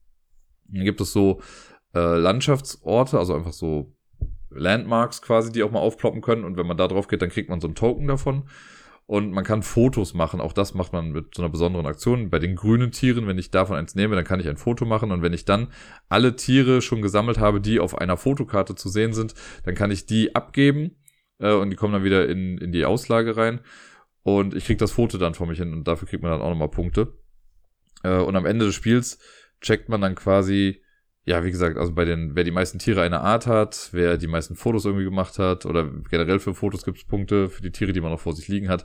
Dann 0.68 0.84
gibt 0.84 1.00
es 1.00 1.12
so 1.12 1.40
äh, 1.94 2.18
Landschaftsorte, 2.18 3.18
also 3.18 3.34
einfach 3.34 3.54
so 3.54 3.96
Landmarks 4.50 5.22
quasi, 5.22 5.50
die 5.50 5.62
auch 5.62 5.70
mal 5.70 5.80
aufploppen 5.80 6.20
können. 6.20 6.44
Und 6.44 6.58
wenn 6.58 6.66
man 6.66 6.76
da 6.76 6.88
drauf 6.88 7.08
geht, 7.08 7.22
dann 7.22 7.30
kriegt 7.30 7.48
man 7.48 7.60
so 7.60 7.68
einen 7.68 7.74
Token 7.74 8.06
davon. 8.06 8.48
Und 9.06 9.30
man 9.30 9.44
kann 9.44 9.62
Fotos 9.62 10.14
machen. 10.14 10.40
Auch 10.40 10.52
das 10.52 10.74
macht 10.74 10.92
man 10.92 11.12
mit 11.12 11.34
so 11.34 11.42
einer 11.42 11.50
besonderen 11.50 11.86
Aktion. 11.86 12.28
Bei 12.28 12.40
den 12.40 12.56
grünen 12.56 12.90
Tieren, 12.90 13.28
wenn 13.28 13.38
ich 13.38 13.52
davon 13.52 13.76
eins 13.76 13.94
nehme, 13.94 14.16
dann 14.16 14.24
kann 14.24 14.40
ich 14.40 14.48
ein 14.48 14.56
Foto 14.56 14.84
machen. 14.84 15.12
Und 15.12 15.22
wenn 15.22 15.32
ich 15.32 15.44
dann 15.44 15.68
alle 16.08 16.34
Tiere 16.34 16.82
schon 16.82 17.02
gesammelt 17.02 17.38
habe, 17.38 17.60
die 17.60 17.78
auf 17.78 17.96
einer 17.96 18.16
Fotokarte 18.16 18.74
zu 18.74 18.88
sehen 18.88 19.12
sind, 19.12 19.34
dann 19.64 19.76
kann 19.76 19.92
ich 19.92 20.06
die 20.06 20.34
abgeben. 20.34 20.96
Äh, 21.38 21.52
und 21.52 21.70
die 21.70 21.76
kommen 21.76 21.92
dann 21.92 22.02
wieder 22.04 22.28
in, 22.28 22.58
in 22.58 22.72
die 22.72 22.84
Auslage 22.84 23.36
rein. 23.36 23.60
Und 24.22 24.54
ich 24.54 24.64
krieg 24.64 24.78
das 24.78 24.90
Foto 24.90 25.18
dann 25.18 25.34
vor 25.34 25.46
mich 25.46 25.58
hin. 25.58 25.72
Und 25.72 25.86
dafür 25.86 26.08
kriegt 26.08 26.24
man 26.24 26.32
dann 26.32 26.40
auch 26.40 26.50
nochmal 26.50 26.70
Punkte. 26.70 27.16
Äh, 28.02 28.18
und 28.18 28.34
am 28.34 28.44
Ende 28.44 28.66
des 28.66 28.74
Spiels 28.74 29.20
checkt 29.60 29.88
man 29.88 30.00
dann 30.00 30.16
quasi, 30.16 30.82
ja, 31.26 31.44
wie 31.44 31.50
gesagt, 31.50 31.76
also 31.76 31.92
bei 31.92 32.04
den, 32.04 32.36
wer 32.36 32.44
die 32.44 32.52
meisten 32.52 32.78
Tiere 32.78 33.02
einer 33.02 33.20
Art 33.20 33.48
hat, 33.48 33.88
wer 33.90 34.16
die 34.16 34.28
meisten 34.28 34.54
Fotos 34.54 34.84
irgendwie 34.84 35.04
gemacht 35.04 35.40
hat 35.40 35.66
oder 35.66 35.90
generell 36.08 36.38
für 36.38 36.54
Fotos 36.54 36.84
gibt 36.84 36.98
es 36.98 37.04
Punkte 37.04 37.48
für 37.48 37.62
die 37.62 37.72
Tiere, 37.72 37.92
die 37.92 38.00
man 38.00 38.12
noch 38.12 38.20
vor 38.20 38.32
sich 38.32 38.46
liegen 38.46 38.68
hat. 38.68 38.84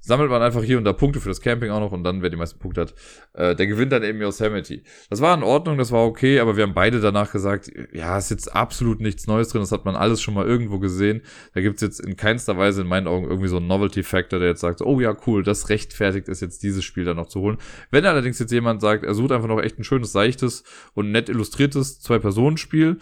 Sammelt 0.00 0.30
man 0.30 0.42
einfach 0.42 0.62
hier 0.62 0.78
und 0.78 0.84
da 0.84 0.92
Punkte 0.92 1.20
für 1.20 1.28
das 1.28 1.40
Camping 1.40 1.70
auch 1.70 1.80
noch 1.80 1.92
und 1.92 2.04
dann, 2.04 2.22
wer 2.22 2.30
die 2.30 2.36
meisten 2.36 2.58
Punkte 2.58 2.80
hat, 2.80 2.94
äh, 3.34 3.54
der 3.54 3.66
gewinnt 3.66 3.92
dann 3.92 4.02
eben 4.02 4.20
Yosemite. 4.20 4.82
Das 5.10 5.20
war 5.20 5.36
in 5.36 5.42
Ordnung, 5.42 5.76
das 5.78 5.92
war 5.92 6.04
okay, 6.04 6.40
aber 6.40 6.56
wir 6.56 6.62
haben 6.64 6.74
beide 6.74 7.00
danach 7.00 7.30
gesagt, 7.32 7.70
ja, 7.92 8.16
ist 8.16 8.30
jetzt 8.30 8.54
absolut 8.54 9.00
nichts 9.00 9.26
Neues 9.26 9.48
drin, 9.48 9.60
das 9.60 9.72
hat 9.72 9.84
man 9.84 9.96
alles 9.96 10.22
schon 10.22 10.34
mal 10.34 10.46
irgendwo 10.46 10.78
gesehen. 10.78 11.22
Da 11.54 11.60
gibt's 11.60 11.82
jetzt 11.82 12.00
in 12.00 12.16
keinster 12.16 12.56
Weise 12.56 12.80
in 12.80 12.88
meinen 12.88 13.06
Augen 13.06 13.26
irgendwie 13.28 13.48
so 13.48 13.58
einen 13.58 13.66
Novelty-Factor, 13.66 14.38
der 14.38 14.48
jetzt 14.48 14.60
sagt, 14.60 14.80
oh 14.80 15.00
ja, 15.00 15.14
cool, 15.26 15.42
das 15.42 15.68
rechtfertigt 15.68 16.28
es 16.28 16.40
jetzt, 16.40 16.62
dieses 16.62 16.84
Spiel 16.84 17.04
dann 17.04 17.16
noch 17.16 17.28
zu 17.28 17.40
holen. 17.40 17.58
Wenn 17.90 18.06
allerdings 18.06 18.38
jetzt 18.38 18.52
jemand 18.52 18.80
sagt, 18.80 19.04
er 19.04 19.14
sucht 19.14 19.32
einfach 19.32 19.48
noch 19.48 19.60
echt 19.60 19.78
ein 19.78 19.84
schönes, 19.84 20.12
seichtes 20.12 20.64
und 20.94 21.12
nett 21.12 21.28
illustriertes 21.28 22.00
Zwei-Personen-Spiel, 22.00 22.98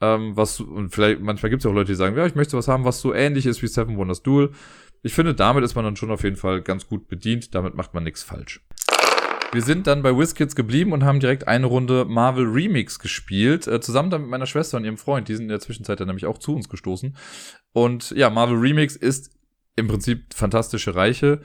ähm, 0.00 0.36
was, 0.36 0.60
und 0.60 0.90
vielleicht, 0.90 1.20
manchmal 1.20 1.50
gibt's 1.50 1.64
ja 1.64 1.70
auch 1.70 1.74
Leute, 1.74 1.92
die 1.92 1.96
sagen, 1.96 2.16
ja, 2.16 2.26
ich 2.26 2.34
möchte 2.34 2.56
was 2.56 2.66
haben, 2.66 2.84
was 2.84 3.00
so 3.00 3.14
ähnlich 3.14 3.46
ist 3.46 3.62
wie 3.62 3.68
Seven 3.68 3.96
Wonders 3.96 4.22
Duel, 4.22 4.50
ich 5.02 5.14
finde, 5.14 5.34
damit 5.34 5.64
ist 5.64 5.74
man 5.74 5.84
dann 5.84 5.96
schon 5.96 6.10
auf 6.10 6.22
jeden 6.22 6.36
Fall 6.36 6.62
ganz 6.62 6.86
gut 6.86 7.08
bedient. 7.08 7.54
Damit 7.54 7.74
macht 7.74 7.94
man 7.94 8.04
nichts 8.04 8.22
falsch. 8.22 8.60
Wir 9.52 9.62
sind 9.62 9.86
dann 9.86 10.02
bei 10.02 10.16
WizKids 10.16 10.56
geblieben 10.56 10.92
und 10.92 11.04
haben 11.04 11.20
direkt 11.20 11.46
eine 11.46 11.66
Runde 11.66 12.06
Marvel 12.06 12.46
Remix 12.46 12.98
gespielt, 12.98 13.66
äh, 13.66 13.80
zusammen 13.80 14.08
dann 14.08 14.22
mit 14.22 14.30
meiner 14.30 14.46
Schwester 14.46 14.78
und 14.78 14.84
ihrem 14.84 14.96
Freund. 14.96 15.28
Die 15.28 15.34
sind 15.34 15.44
in 15.44 15.48
der 15.50 15.60
Zwischenzeit 15.60 16.00
dann 16.00 16.06
nämlich 16.06 16.24
auch 16.24 16.38
zu 16.38 16.54
uns 16.54 16.70
gestoßen. 16.70 17.14
Und 17.72 18.12
ja, 18.12 18.30
Marvel 18.30 18.56
Remix 18.56 18.96
ist 18.96 19.30
im 19.76 19.88
Prinzip 19.88 20.32
fantastische 20.32 20.94
Reiche, 20.94 21.42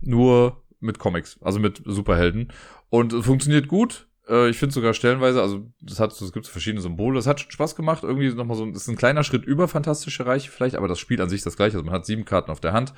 nur 0.00 0.64
mit 0.80 0.98
Comics, 0.98 1.38
also 1.42 1.60
mit 1.60 1.80
Superhelden. 1.84 2.52
Und 2.90 3.12
funktioniert 3.12 3.68
gut. 3.68 4.08
Äh, 4.28 4.48
ich 4.48 4.56
finde 4.56 4.74
sogar 4.74 4.94
stellenweise, 4.94 5.40
also 5.42 5.70
das 5.80 6.00
hat, 6.00 6.12
es 6.12 6.32
gibt 6.32 6.46
verschiedene 6.46 6.80
Symbole, 6.80 7.16
das 7.16 7.26
hat 7.26 7.40
schon 7.40 7.50
Spaß 7.50 7.76
gemacht. 7.76 8.02
Irgendwie 8.02 8.32
nochmal 8.32 8.56
so, 8.56 8.66
das 8.66 8.82
ist 8.82 8.88
ein 8.88 8.96
kleiner 8.96 9.24
Schritt 9.24 9.44
über 9.44 9.68
Fantastische 9.68 10.26
Reiche 10.26 10.50
vielleicht, 10.50 10.76
aber 10.76 10.88
das 10.88 10.98
Spiel 10.98 11.20
an 11.20 11.28
sich 11.28 11.42
das 11.42 11.56
gleiche. 11.56 11.76
Also 11.76 11.84
man 11.84 11.94
hat 11.94 12.06
sieben 12.06 12.24
Karten 12.24 12.50
auf 12.50 12.60
der 12.60 12.72
Hand. 12.72 12.94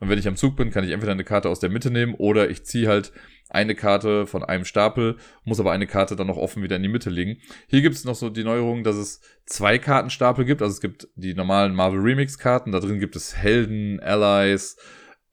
Und 0.00 0.08
wenn 0.08 0.18
ich 0.18 0.28
am 0.28 0.36
Zug 0.36 0.56
bin, 0.56 0.70
kann 0.70 0.84
ich 0.84 0.90
entweder 0.90 1.12
eine 1.12 1.24
Karte 1.24 1.48
aus 1.48 1.60
der 1.60 1.70
Mitte 1.70 1.90
nehmen 1.90 2.14
oder 2.14 2.50
ich 2.50 2.64
ziehe 2.64 2.88
halt 2.88 3.12
eine 3.48 3.74
Karte 3.74 4.26
von 4.26 4.42
einem 4.42 4.64
Stapel, 4.64 5.16
muss 5.44 5.60
aber 5.60 5.70
eine 5.72 5.86
Karte 5.86 6.16
dann 6.16 6.26
noch 6.26 6.36
offen 6.36 6.62
wieder 6.62 6.76
in 6.76 6.82
die 6.82 6.88
Mitte 6.88 7.10
legen. 7.10 7.38
Hier 7.68 7.80
gibt 7.80 7.94
es 7.94 8.04
noch 8.04 8.16
so 8.16 8.28
die 8.28 8.42
Neuerung, 8.42 8.82
dass 8.82 8.96
es 8.96 9.20
zwei 9.46 9.78
Kartenstapel 9.78 10.44
gibt. 10.44 10.62
Also 10.62 10.74
es 10.74 10.80
gibt 10.80 11.08
die 11.14 11.34
normalen 11.34 11.74
Marvel 11.74 12.00
Remix 12.00 12.38
Karten, 12.38 12.72
da 12.72 12.80
drin 12.80 12.98
gibt 12.98 13.14
es 13.16 13.36
Helden, 13.36 14.00
Allies, 14.00 14.76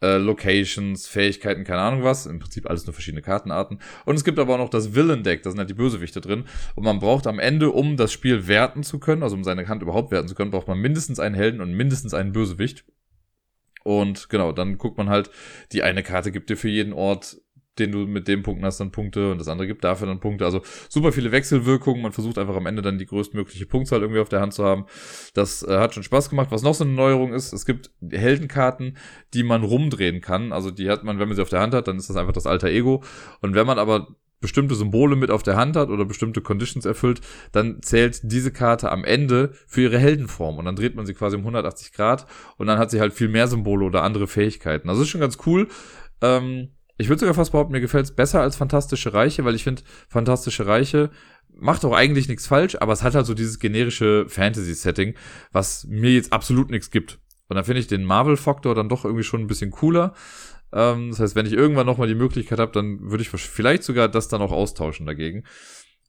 äh, 0.02 0.18
Locations, 0.18 1.08
Fähigkeiten, 1.08 1.64
keine 1.64 1.82
Ahnung 1.82 2.04
was. 2.04 2.26
Im 2.26 2.40
Prinzip 2.40 2.70
alles 2.70 2.86
nur 2.86 2.94
verschiedene 2.94 3.22
Kartenarten. 3.22 3.80
Und 4.06 4.16
es 4.16 4.24
gibt 4.24 4.40
aber 4.40 4.56
auch 4.56 4.60
noch 4.60 4.70
das 4.70 4.96
Villain-Deck, 4.96 5.44
da 5.44 5.50
sind 5.52 5.60
halt 5.60 5.70
die 5.70 5.76
Bösewichte 5.76 6.22
drin. 6.22 6.46
Und 6.76 6.84
man 6.84 7.00
braucht 7.00 7.28
am 7.28 7.40
Ende, 7.40 7.72
um 7.72 7.98
das 7.98 8.12
Spiel 8.12 8.48
werten 8.48 8.84
zu 8.84 9.00
können, 9.00 9.24
also 9.24 9.36
um 9.36 9.44
seine 9.44 9.68
Hand 9.68 9.82
überhaupt 9.82 10.12
werten 10.12 10.28
zu 10.28 10.36
können, 10.36 10.52
braucht 10.52 10.68
man 10.68 10.80
mindestens 10.80 11.20
einen 11.20 11.36
Helden 11.36 11.62
und 11.62 11.74
mindestens 11.74 12.14
einen 12.14 12.32
Bösewicht. 12.32 12.84
Und 13.84 14.30
genau, 14.30 14.52
dann 14.52 14.78
guckt 14.78 14.98
man 14.98 15.10
halt, 15.10 15.32
die 15.72 15.84
eine 15.84 16.04
Karte 16.04 16.32
gibt 16.32 16.50
dir 16.50 16.58
für 16.58 16.70
jeden 16.70 16.94
Ort 16.94 17.42
den 17.82 17.92
du 17.92 18.00
mit 18.08 18.28
dem 18.28 18.44
Punkten 18.44 18.66
hast, 18.66 18.80
dann 18.80 18.92
Punkte 18.92 19.32
und 19.32 19.40
das 19.40 19.48
andere 19.48 19.68
gibt 19.68 19.84
dafür 19.84 20.08
dann 20.08 20.20
Punkte. 20.20 20.46
Also 20.46 20.62
super 20.90 21.12
viele 21.12 21.32
Wechselwirkungen. 21.32 22.02
Man 22.02 22.12
versucht 22.12 22.38
einfach 22.38 22.56
am 22.56 22.66
Ende 22.66 22.82
dann 22.82 22.98
die 22.98 23.06
größtmögliche 23.06 23.66
Punktzahl 23.66 24.02
irgendwie 24.02 24.22
auf 24.22 24.30
der 24.30 24.42
Hand 24.42 24.54
zu 24.54 24.64
haben. 24.64 24.86
Das 25.34 25.64
äh, 25.64 25.78
hat 25.78 25.94
schon 25.94 26.04
Spaß 26.04 26.30
gemacht. 26.30 26.48
Was 26.52 26.62
noch 26.62 26.74
so 26.74 26.84
eine 26.84 26.94
Neuerung 26.94 27.34
ist, 27.34 27.54
es 27.54 27.66
gibt 27.66 27.92
Heldenkarten, 28.10 28.98
die 29.34 29.44
man 29.44 29.64
rumdrehen 29.64 30.22
kann. 30.22 30.54
Also 30.54 30.72
die 30.72 30.90
hat 30.90 31.04
man, 31.04 31.20
wenn 31.20 31.28
man 31.28 31.36
sie 31.36 31.42
auf 31.42 31.50
der 31.50 31.62
Hand 31.62 31.74
hat, 31.74 31.88
dann 31.88 31.98
ist 31.98 32.10
das 32.10 32.18
einfach 32.18 32.34
das 32.34 32.48
alter 32.48 32.70
Ego. 32.70 33.04
Und 33.42 33.56
wenn 33.56 33.68
man 33.68 33.80
aber 33.80 34.16
bestimmte 34.42 34.76
Symbole 34.76 35.16
mit 35.16 35.32
auf 35.32 35.44
der 35.44 35.56
Hand 35.56 35.76
hat 35.78 35.90
oder 35.90 36.04
bestimmte 36.04 36.42
Conditions 36.42 36.86
erfüllt, 36.86 37.22
dann 37.52 37.82
zählt 37.82 38.20
diese 38.24 38.52
Karte 38.52 38.92
am 38.92 39.06
Ende 39.06 39.54
für 39.68 39.82
ihre 39.82 40.00
Heldenform 40.00 40.58
und 40.58 40.66
dann 40.66 40.76
dreht 40.76 40.96
man 40.96 41.06
sie 41.06 41.14
quasi 41.14 41.38
um 41.38 41.44
180 41.44 41.94
Grad 41.94 42.26
und 42.58 42.68
dann 42.68 42.80
hat 42.80 42.92
sie 42.92 43.00
halt 43.00 43.14
viel 43.14 43.30
mehr 43.30 43.48
Symbole 43.48 43.86
oder 43.86 44.04
andere 44.04 44.28
Fähigkeiten. 44.28 44.90
Also 44.90 45.04
ist 45.04 45.10
schon 45.10 45.22
ganz 45.22 45.38
cool. 45.46 45.68
Ähm, 46.22 46.70
ich 47.02 47.10
würde 47.10 47.22
sogar 47.22 47.34
fast 47.34 47.52
behaupten, 47.52 47.74
mir 47.74 47.82
gefällt 47.82 48.06
es 48.06 48.16
besser 48.16 48.42
als 48.42 48.56
Fantastische 48.56 49.14
Reiche, 49.14 49.44
weil 49.44 49.56
ich 49.56 49.64
finde, 49.64 49.82
Fantastische 50.08 50.68
Reiche 50.68 51.10
macht 51.54 51.84
auch 51.84 51.94
eigentlich 51.94 52.28
nichts 52.28 52.48
falsch, 52.48 52.78
aber 52.80 52.94
es 52.94 53.04
hat 53.04 53.16
halt 53.16 53.26
so 53.26 53.34
dieses 53.34 53.60
generische 53.60 54.26
Fantasy-Setting, 54.28 55.16
was 55.52 55.86
mir 55.88 56.12
jetzt 56.12 56.32
absolut 56.32 56.70
nichts 56.70 56.92
gibt. 56.92 57.20
Und 57.50 57.56
dann 57.56 57.66
finde 57.66 57.82
ich 57.82 57.88
den 57.88 58.06
Marvel-Faktor 58.06 58.76
dann 58.76 58.88
doch 58.88 59.04
irgendwie 59.04 59.24
schon 59.24 59.42
ein 59.42 59.48
bisschen 59.48 59.72
cooler. 59.72 60.14
Ähm, 60.72 61.10
das 61.10 61.20
heißt, 61.20 61.36
wenn 61.36 61.48
ich 61.48 61.54
irgendwann 61.54 61.88
nochmal 61.88 62.08
die 62.08 62.16
Möglichkeit 62.16 62.60
habe, 62.60 62.72
dann 62.72 63.12
würde 63.12 63.24
ich 63.24 63.30
vielleicht 63.30 63.84
sogar 63.84 64.08
das 64.08 64.28
dann 64.28 64.42
auch 64.42 64.52
austauschen 64.52 65.06
dagegen. 65.06 65.44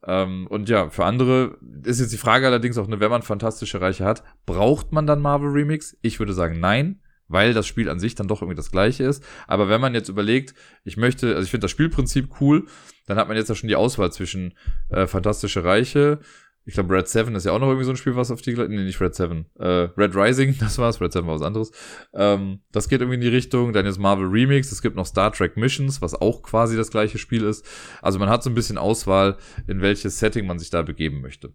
Ähm, 0.07 0.47
und 0.47 0.69
ja, 0.69 0.91
für 0.91 1.05
andere 1.05 1.59
ist 1.85 2.01
jetzt 2.01 2.13
die 2.13 2.19
Frage 2.19 2.47
allerdings 2.47 2.77
auch, 2.77 2.87
ne, 2.87 3.01
wenn 3.01 3.11
man 3.11 3.23
fantastische 3.23 3.81
Reiche 3.81 4.05
hat, 4.05 4.23
braucht 4.47 4.93
man 4.93 5.07
dann 5.07 5.23
Marvel 5.23 5.51
Remix? 5.51 5.97
Ich 6.03 6.19
würde 6.19 6.35
sagen, 6.35 6.61
nein 6.61 7.02
weil 7.33 7.55
das 7.55 7.67
Spiel 7.67 7.89
an 7.89 7.99
sich 7.99 8.15
dann 8.15 8.29
doch 8.29 8.43
irgendwie 8.43 8.57
das 8.57 8.71
gleiche 8.71 9.05
ist. 9.05 9.25
Aber 9.47 9.69
wenn 9.69 9.81
man 9.81 9.95
jetzt 9.95 10.09
überlegt, 10.09 10.55
ich 10.85 10.97
möchte, 10.97 11.29
also 11.29 11.43
ich 11.43 11.51
finde 11.51 11.65
das 11.65 11.71
Spielprinzip 11.71 12.41
cool, 12.41 12.67
dann 13.07 13.19
hat 13.19 13.29
man 13.29 13.37
jetzt 13.37 13.49
ja 13.49 13.55
schon 13.55 13.69
die 13.69 13.77
Auswahl 13.77 14.13
zwischen 14.13 14.55
äh, 14.91 15.07
Fantastische 15.07 15.65
Reiche, 15.65 16.21
ich 16.65 16.75
glaube, 16.75 16.95
Red 16.95 17.09
7 17.09 17.35
ist 17.35 17.45
ja 17.45 17.53
auch 17.53 17.59
noch 17.59 17.67
irgendwie 17.67 17.85
so 17.85 17.91
ein 17.91 17.97
Spiel, 17.97 18.15
was 18.15 18.31
auf 18.31 18.41
die, 18.41 18.55
nee, 18.55 18.85
nicht 18.85 19.01
Red 19.01 19.15
7, 19.15 19.47
äh, 19.59 19.67
Red 19.97 20.15
Rising, 20.15 20.57
das 20.61 20.79
war's, 20.79 21.01
Red 21.01 21.13
7 21.13 21.27
war 21.27 21.35
was 21.35 21.43
anderes. 21.43 21.73
Ähm, 22.15 22.61
das 22.71 22.89
geht 22.89 23.01
irgendwie 23.01 23.17
in 23.17 23.21
die 23.21 23.29
Richtung, 23.29 23.73
dann 23.73 23.85
jetzt 23.85 23.99
Marvel 23.99 24.27
Remix, 24.27 24.71
es 24.71 24.83
gibt 24.83 24.95
noch 24.95 25.07
Star 25.07 25.33
Trek 25.33 25.57
Missions, 25.57 26.01
was 26.01 26.15
auch 26.15 26.43
quasi 26.43 26.77
das 26.77 26.91
gleiche 26.91 27.19
Spiel 27.19 27.45
ist. 27.45 27.67
Also 28.01 28.19
man 28.19 28.29
hat 28.29 28.45
so 28.45 28.51
ein 28.51 28.55
bisschen 28.55 28.79
Auswahl, 28.79 29.39
in 29.67 29.81
welches 29.81 30.19
Setting 30.19 30.47
man 30.47 30.59
sich 30.59 30.71
da 30.71 30.83
begeben 30.83 31.21
möchte. 31.21 31.53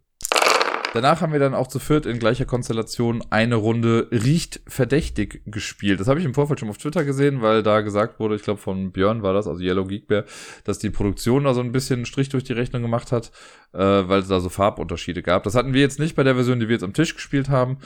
Danach 0.97 1.21
haben 1.21 1.31
wir 1.31 1.39
dann 1.39 1.53
auch 1.53 1.67
zu 1.67 1.77
viert 1.77 2.07
in 2.07 2.17
gleicher 2.17 2.45
Konstellation 2.45 3.23
eine 3.29 3.53
Runde 3.53 4.07
Riecht 4.09 4.61
verdächtig 4.65 5.43
gespielt. 5.45 5.99
Das 5.99 6.07
habe 6.07 6.19
ich 6.19 6.25
im 6.25 6.33
Vorfeld 6.33 6.59
schon 6.59 6.71
auf 6.71 6.79
Twitter 6.79 7.05
gesehen, 7.05 7.43
weil 7.43 7.61
da 7.61 7.81
gesagt 7.81 8.19
wurde, 8.19 8.33
ich 8.33 8.41
glaube 8.41 8.59
von 8.59 8.91
Björn 8.91 9.21
war 9.21 9.31
das, 9.31 9.45
also 9.45 9.61
Yellow 9.61 9.85
Geek 9.85 10.07
Bear, 10.07 10.23
dass 10.63 10.79
die 10.79 10.89
Produktion 10.89 11.43
da 11.43 11.53
so 11.53 11.61
ein 11.61 11.71
bisschen 11.71 12.07
Strich 12.07 12.29
durch 12.29 12.45
die 12.45 12.53
Rechnung 12.53 12.81
gemacht 12.81 13.11
hat, 13.11 13.31
äh, 13.73 13.77
weil 13.77 14.21
es 14.21 14.27
da 14.27 14.39
so 14.39 14.49
Farbunterschiede 14.49 15.21
gab. 15.21 15.43
Das 15.43 15.53
hatten 15.53 15.73
wir 15.73 15.81
jetzt 15.81 15.99
nicht 15.99 16.15
bei 16.15 16.23
der 16.23 16.33
Version, 16.33 16.59
die 16.59 16.67
wir 16.67 16.73
jetzt 16.73 16.83
am 16.83 16.93
Tisch 16.93 17.13
gespielt 17.13 17.49
haben. 17.49 17.77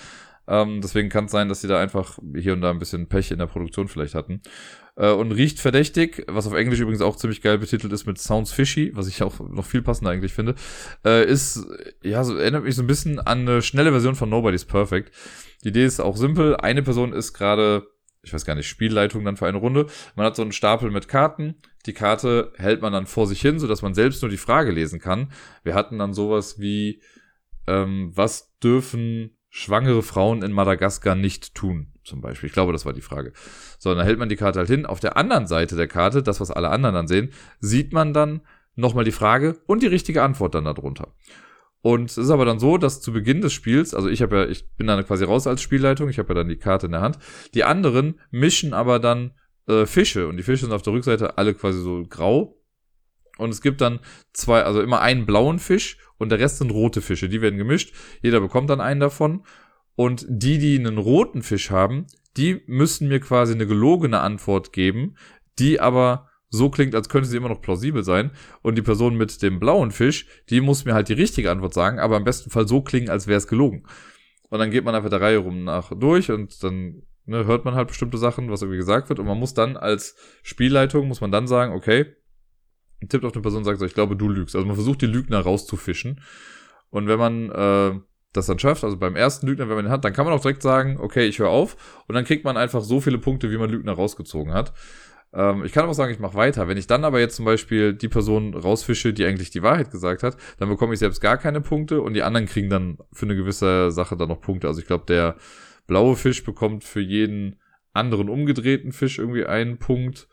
Ähm, 0.48 0.80
deswegen 0.82 1.10
kann 1.10 1.26
es 1.26 1.32
sein, 1.32 1.50
dass 1.50 1.60
sie 1.60 1.68
da 1.68 1.82
einfach 1.82 2.18
hier 2.34 2.54
und 2.54 2.62
da 2.62 2.70
ein 2.70 2.80
bisschen 2.80 3.08
Pech 3.08 3.32
in 3.32 3.40
der 3.40 3.48
Produktion 3.48 3.90
vielleicht 3.90 4.16
hatten. 4.16 4.42
Äh, 4.96 5.12
und 5.12 5.32
riecht 5.32 5.60
verdächtig, 5.60 6.26
was 6.28 6.48
auf 6.48 6.54
Englisch 6.54 6.80
übrigens 6.80 7.02
auch 7.02 7.16
ziemlich 7.16 7.42
geil 7.42 7.58
betitelt 7.58 7.94
ist 7.94 8.06
mit 8.06 8.18
Sounds 8.18 8.52
Fishy, 8.52 8.92
was 8.94 9.08
ich 9.08 9.24
auch 9.24 9.40
noch 9.40 9.66
viel 9.66 9.82
passender 9.82 10.12
eigentlich 10.12 10.34
finde, 10.34 10.56
äh, 11.06 11.26
ist, 11.26 11.66
ja, 12.04 12.24
so 12.24 12.36
erinnert 12.36 12.64
mich 12.64 12.76
so 12.76 12.84
ein 12.84 12.88
bisschen 12.88 13.20
an 13.20 13.42
eine 13.42 13.62
schnelle 13.62 13.92
Version 13.92 14.16
von 14.16 14.30
Nobody's 14.30 14.66
Perfect. 14.66 15.12
Die 15.64 15.70
Idee 15.70 15.86
ist 15.86 16.00
auch 16.00 16.18
simpel. 16.18 16.56
Eine 16.58 16.84
Person 16.84 17.14
ist 17.14 17.34
gerade 17.34 17.88
ich 18.24 18.34
weiß 18.34 18.46
gar 18.46 18.56
nicht, 18.56 18.68
Spielleitung 18.68 19.26
dann 19.26 19.38
für 19.38 19.48
eine 19.48 19.58
Runde. 19.58 19.88
Man 20.16 20.26
hat 20.26 20.36
so 20.36 20.42
einen 20.42 20.52
Stapel 20.52 20.92
mit 20.92 21.08
Karten. 21.08 21.56
Die 21.86 21.94
Karte 21.94 22.54
hält 22.56 22.82
man 22.82 22.94
dann 22.94 23.08
vor 23.08 23.28
sich 23.28 23.42
hin, 23.42 23.60
sodass 23.60 23.82
man 23.82 23.96
selbst 23.96 24.22
nur 24.22 24.30
die 24.30 24.38
Frage 24.38 24.72
lesen 24.72 25.00
kann. 25.00 25.32
Wir 25.64 25.74
hatten 25.74 25.98
dann 25.98 26.14
sowas 26.14 26.60
wie, 26.60 27.02
ähm, 27.68 28.12
was 28.14 28.56
dürfen 28.60 29.38
schwangere 29.50 30.04
Frauen 30.04 30.44
in 30.44 30.52
Madagaskar 30.52 31.16
nicht 31.16 31.56
tun, 31.56 31.91
zum 32.04 32.22
Beispiel. 32.22 32.48
Ich 32.48 32.54
glaube, 32.54 32.72
das 32.72 32.86
war 32.86 32.94
die 32.94 33.02
Frage. 33.02 33.34
So, 33.80 33.94
dann 33.94 34.06
hält 34.06 34.20
man 34.20 34.30
die 34.30 34.36
Karte 34.36 34.60
halt 34.60 34.70
hin. 34.70 34.86
Auf 34.86 35.00
der 35.00 35.18
anderen 35.18 35.48
Seite 35.48 35.76
der 35.76 35.88
Karte, 35.88 36.24
das, 36.24 36.40
was 36.40 36.52
alle 36.52 36.70
anderen 36.70 36.96
dann 36.96 37.08
sehen, 37.08 37.32
sieht 37.60 37.94
man 37.94 38.14
dann 38.14 38.42
nochmal 38.76 39.04
die 39.04 39.12
Frage 39.12 39.60
und 39.68 39.84
die 39.84 39.88
richtige 39.88 40.24
Antwort 40.24 40.56
dann 40.56 40.66
darunter. 40.66 41.14
Und 41.82 42.12
es 42.12 42.18
ist 42.18 42.30
aber 42.30 42.46
dann 42.46 42.60
so, 42.60 42.78
dass 42.78 43.02
zu 43.02 43.12
Beginn 43.12 43.42
des 43.42 43.54
Spiels, 43.54 43.94
also 43.94 44.08
ich 44.08 44.22
habe 44.22 44.38
ja, 44.38 44.46
ich 44.46 44.70
bin 44.76 44.88
dann 44.88 45.04
quasi 45.06 45.24
raus 45.24 45.48
als 45.48 45.62
Spielleitung, 45.62 46.10
ich 46.10 46.20
habe 46.20 46.30
ja 46.30 46.36
dann 46.36 46.48
die 46.48 46.58
Karte 46.58 46.86
in 46.86 46.92
der 46.92 47.02
Hand. 47.02 47.18
Die 47.56 47.64
anderen 47.64 48.20
mischen 48.30 48.74
aber 48.74 49.00
dann 49.00 49.32
äh, 49.68 49.86
Fische 49.86 50.28
und 50.28 50.38
die 50.38 50.44
Fische 50.44 50.66
sind 50.66 50.74
auf 50.74 50.84
der 50.84 50.94
Rückseite 50.94 51.38
alle 51.38 51.54
quasi 51.54 51.82
so 51.82 52.04
grau. 52.08 52.58
Und 53.38 53.50
es 53.50 53.62
gibt 53.62 53.82
dann 53.82 54.00
zwei, 54.34 54.64
also 54.64 54.82
immer 54.82 55.02
einen 55.02 55.26
blauen 55.26 55.58
Fisch 55.58 55.98
und 56.18 56.30
der 56.30 56.40
Rest 56.40 56.60
sind 56.60 56.70
rote 56.70 57.02
Fische. 57.02 57.28
Die 57.28 57.42
werden 57.42 57.58
gemischt. 57.58 57.96
Jeder 58.22 58.40
bekommt 58.40 58.70
dann 58.70 58.82
einen 58.82 59.00
davon. 59.00 59.44
Und 60.02 60.26
die, 60.28 60.58
die 60.58 60.80
einen 60.80 60.98
roten 60.98 61.44
Fisch 61.44 61.70
haben, 61.70 62.08
die 62.36 62.64
müssen 62.66 63.08
mir 63.08 63.20
quasi 63.20 63.54
eine 63.54 63.68
gelogene 63.68 64.22
Antwort 64.22 64.74
geben, 64.74 65.14
die 65.60 65.80
aber 65.80 66.28
so 66.50 66.72
klingt, 66.72 66.96
als 66.96 67.08
könnte 67.08 67.30
sie 67.30 67.38
immer 67.38 67.50
noch 67.50 67.62
plausibel 67.62 68.04
sein. 68.04 68.32
Und 68.64 68.80
die 68.80 68.82
Person 68.82 69.16
mit 69.16 69.44
dem 69.44 69.60
blauen 69.60 69.92
Fisch, 69.92 70.26
die 70.50 70.60
muss 70.60 70.86
mir 70.86 70.96
halt 70.96 71.10
die 71.10 71.14
richtige 71.14 71.52
Antwort 71.52 71.76
sagen, 71.76 72.00
aber 72.00 72.18
im 72.18 72.24
besten 72.24 72.50
Fall 72.50 72.68
so 72.68 72.82
klingen, 72.82 73.12
als 73.12 73.28
wäre 73.28 73.38
es 73.38 73.46
gelogen. 73.46 73.84
Und 74.50 74.58
dann 74.58 74.72
geht 74.72 74.86
man 74.86 74.96
einfach 74.96 75.12
der 75.12 75.22
Reihe 75.22 75.38
rum 75.38 75.66
nach 75.66 75.92
durch 75.96 76.32
und 76.32 76.64
dann 76.64 77.04
ne, 77.28 77.46
hört 77.46 77.64
man 77.66 77.76
halt 77.76 77.90
bestimmte 77.90 78.18
Sachen, 78.18 78.50
was 78.50 78.64
irgendwie 78.64 78.80
gesagt 78.80 79.08
wird. 79.10 79.20
Und 79.20 79.28
man 79.28 79.38
muss 79.38 79.54
dann 79.54 79.78
als 79.78 80.16
Spielleitung, 80.42 81.08
muss 81.08 81.22
man 81.22 81.32
dann 81.32 81.46
sagen, 81.46 81.74
okay, 81.74 82.08
tippt 83.08 83.24
auf 83.24 83.34
eine 83.34 83.44
Person 83.44 83.60
und 83.60 83.66
sagt 83.66 83.78
so, 83.78 83.86
ich 83.86 83.94
glaube, 83.94 84.16
du 84.16 84.28
lügst. 84.30 84.56
Also 84.56 84.66
man 84.66 84.78
versucht, 84.78 85.04
die 85.04 85.06
Lügner 85.06 85.42
rauszufischen. 85.42 86.22
Und 86.90 87.08
wenn 87.08 87.20
man 87.20 87.52
äh, 87.52 88.00
das 88.34 88.46
dann 88.46 88.60
schafft, 88.60 88.84
also 88.84 88.98
beim 88.98 89.16
ersten 89.16 89.48
Lügner, 89.48 89.68
wenn 89.68 89.76
man 89.76 89.86
ihn 89.86 89.92
hat, 89.92 90.06
dann 90.06 90.14
kann 90.14 90.26
man 90.26 90.34
auch 90.34 90.42
direkt 90.42 90.62
sagen, 90.62 90.98
okay, 91.00 91.26
ich 91.26 91.40
höre 91.40 91.50
auf. 91.50 92.04
Und 92.08 92.16
dann 92.16 92.26
kriegt 92.26 92.46
man 92.46 92.58
einfach 92.58 92.82
so 92.82 93.02
viele 93.02 93.18
Punkte, 93.18 93.52
wie 93.52 93.58
man 93.58 93.70
Lügner 93.70 93.94
rausgezogen 93.94 94.54
hat. 94.54 94.74
Ähm, 95.34 95.64
ich 95.66 95.72
kann 95.72 95.86
auch 95.86 95.94
sagen, 95.94 96.12
ich 96.12 96.20
mache 96.20 96.36
weiter. 96.36 96.68
Wenn 96.68 96.78
ich 96.78 96.88
dann 96.88 97.04
aber 97.04 97.20
jetzt 97.20 97.36
zum 97.36 97.46
Beispiel 97.46 97.94
die 97.94 98.10
Person 98.10 98.54
rausfische, 98.54 99.14
die 99.14 99.26
eigentlich 99.26 99.50
die 99.50 99.64
Wahrheit 99.64 99.92
gesagt 99.92 100.24
hat, 100.24 100.38
dann 100.60 100.70
bekomme 100.70 100.94
ich 100.94 101.00
selbst 101.00 101.22
gar 101.22 101.38
keine 101.38 101.62
Punkte 101.62 102.02
und 102.02 102.14
die 102.14 102.24
anderen 102.24 102.46
kriegen 102.46 102.70
dann 102.70 102.98
für 103.12 103.26
eine 103.26 103.36
gewisse 103.36 103.92
Sache 103.92 104.16
dann 104.18 104.30
noch 104.30 104.42
Punkte. 104.42 104.68
Also 104.68 104.80
ich 104.80 104.88
glaube, 104.88 105.06
der 105.08 105.36
blaue 105.88 106.16
Fisch 106.16 106.44
bekommt 106.44 106.84
für 106.84 107.02
jeden 107.02 107.60
anderen 107.94 108.30
umgedrehten 108.30 108.92
Fisch 108.92 109.20
irgendwie 109.20 109.46
einen 109.46 109.78
Punkt. 109.78 110.28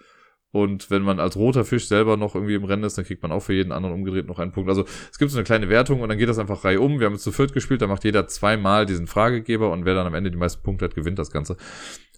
Und 0.51 0.91
wenn 0.91 1.03
man 1.03 1.21
als 1.21 1.37
roter 1.37 1.65
Fisch 1.65 1.89
selber 1.89 2.17
noch 2.17 2.35
irgendwie 2.35 2.55
im 2.55 2.65
Rennen 2.65 2.85
ist, 2.85 2.97
dann 2.97 3.05
kriegt 3.05 3.23
man 3.23 3.33
auch 3.33 3.41
für 3.43 3.53
jeden 3.53 3.71
anderen 3.71 3.95
umgedreht 3.95 4.27
noch 4.27 4.39
einen 4.39 4.53
Punkt. 4.53 4.71
Also 4.71 4.85
es 5.11 5.19
gibt 5.19 5.31
so 5.31 5.37
eine 5.37 5.45
kleine 5.45 5.69
Wertung 5.69 6.01
und 6.01 6.09
dann 6.09 6.17
geht 6.17 6.29
das 6.29 6.39
einfach 6.39 6.65
Reihe 6.65 6.81
um. 6.81 7.01
Wir 7.01 7.07
haben 7.07 7.15
jetzt 7.15 7.25
zu 7.25 7.33
viert 7.33 7.53
gespielt, 7.53 7.83
da 7.83 7.87
macht 7.87 8.05
jeder 8.05 8.27
zweimal 8.29 8.87
diesen 8.87 9.07
Fragegeber 9.07 9.71
und 9.71 9.85
wer 9.85 9.95
dann 9.95 10.07
am 10.07 10.15
Ende 10.15 10.31
die 10.31 10.39
meisten 10.39 10.63
Punkte 10.63 10.87
hat, 10.87 10.95
gewinnt 10.95 11.19
das 11.19 11.31
Ganze. 11.31 11.57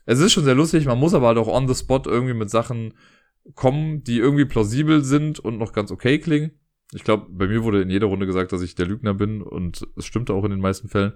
Es 0.07 0.21
ist 0.21 0.33
schon 0.33 0.45
sehr 0.45 0.55
lustig, 0.55 0.87
man 0.87 0.99
muss 0.99 1.15
aber 1.15 1.29
halt 1.29 1.39
auch 1.39 1.49
on 1.49 1.67
the 1.67 1.75
spot 1.75 2.03
irgendwie 2.07 2.35
mit 2.35 2.51
Sachen 2.51 2.95
kommen, 3.55 4.05
die 4.05 4.19
irgendwie 4.19 4.45
plausibel 4.45 5.03
sind 5.03 5.41
und 5.41 5.59
noch 5.59 5.73
ganz 5.73 5.91
okay 5.91 6.19
klingen. 6.19 6.53
Ich 6.93 7.05
glaube, 7.05 7.27
bei 7.31 7.47
mir 7.47 7.65
wurde 7.65 7.83
in 7.83 7.91
jeder 7.91 8.07
Runde 8.07 8.27
gesagt, 8.27 8.53
dass 8.53 8.63
ich 8.63 8.75
der 8.75 8.87
Lügner 8.87 9.15
bin 9.15 9.43
und 9.43 9.87
es 9.97 10.07
stimmte 10.07 10.35
auch 10.35 10.45
in 10.45 10.51
den 10.51 10.61
meisten 10.61 10.89
Fällen. 10.89 11.13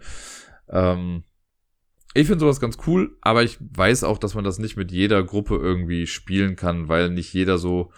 Ähm, 0.69 1.25
ich 2.15 2.29
finde 2.29 2.41
sowas 2.41 2.61
ganz 2.61 2.79
cool, 2.87 3.17
aber 3.21 3.43
ich 3.43 3.59
weiß 3.61 4.05
auch, 4.05 4.19
dass 4.19 4.35
man 4.37 4.45
das 4.45 4.59
nicht 4.59 4.77
mit 4.77 4.93
jeder 4.93 5.25
Gruppe 5.25 5.57
irgendwie 5.57 6.07
spielen 6.07 6.55
kann, 6.55 6.89
weil 6.89 7.11
nicht 7.11 7.33
jeder 7.35 7.59
so, 7.59 7.91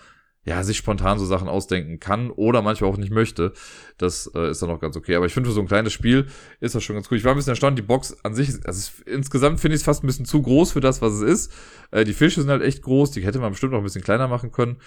ja, 0.42 0.64
sich 0.64 0.78
spontan 0.78 1.18
so 1.18 1.26
Sachen 1.26 1.48
ausdenken 1.48 2.00
kann 2.00 2.30
oder 2.30 2.62
manchmal 2.62 2.90
auch 2.90 2.96
nicht 2.96 3.12
möchte. 3.12 3.52
Das 3.98 4.30
äh, 4.34 4.50
ist 4.50 4.62
dann 4.62 4.70
auch 4.70 4.80
ganz 4.80 4.96
okay. 4.96 5.16
Aber 5.16 5.26
ich 5.26 5.34
finde, 5.34 5.50
für 5.50 5.54
so 5.54 5.60
ein 5.60 5.66
kleines 5.66 5.92
Spiel 5.92 6.28
ist 6.60 6.74
das 6.74 6.82
schon 6.82 6.96
ganz 6.96 7.10
cool. 7.10 7.18
Ich 7.18 7.24
war 7.24 7.32
ein 7.32 7.36
bisschen 7.36 7.50
erstaunt, 7.50 7.78
die 7.78 7.82
Box 7.82 8.16
an 8.24 8.34
sich, 8.34 8.54
also 8.64 8.90
insgesamt 9.04 9.60
finde 9.60 9.74
ich 9.74 9.80
es 9.80 9.84
fast 9.84 10.02
ein 10.02 10.06
bisschen 10.06 10.24
zu 10.24 10.40
groß 10.40 10.72
für 10.72 10.80
das, 10.80 11.02
was 11.02 11.12
es 11.14 11.22
ist. 11.22 11.52
Äh, 11.90 12.04
die 12.04 12.14
Fische 12.14 12.40
sind 12.40 12.50
halt 12.50 12.62
echt 12.62 12.82
groß, 12.82 13.10
die 13.10 13.24
hätte 13.24 13.38
man 13.38 13.50
bestimmt 13.50 13.72
noch 13.72 13.80
ein 13.80 13.84
bisschen 13.84 14.02
kleiner 14.02 14.28
machen 14.28 14.50
können. 14.50 14.78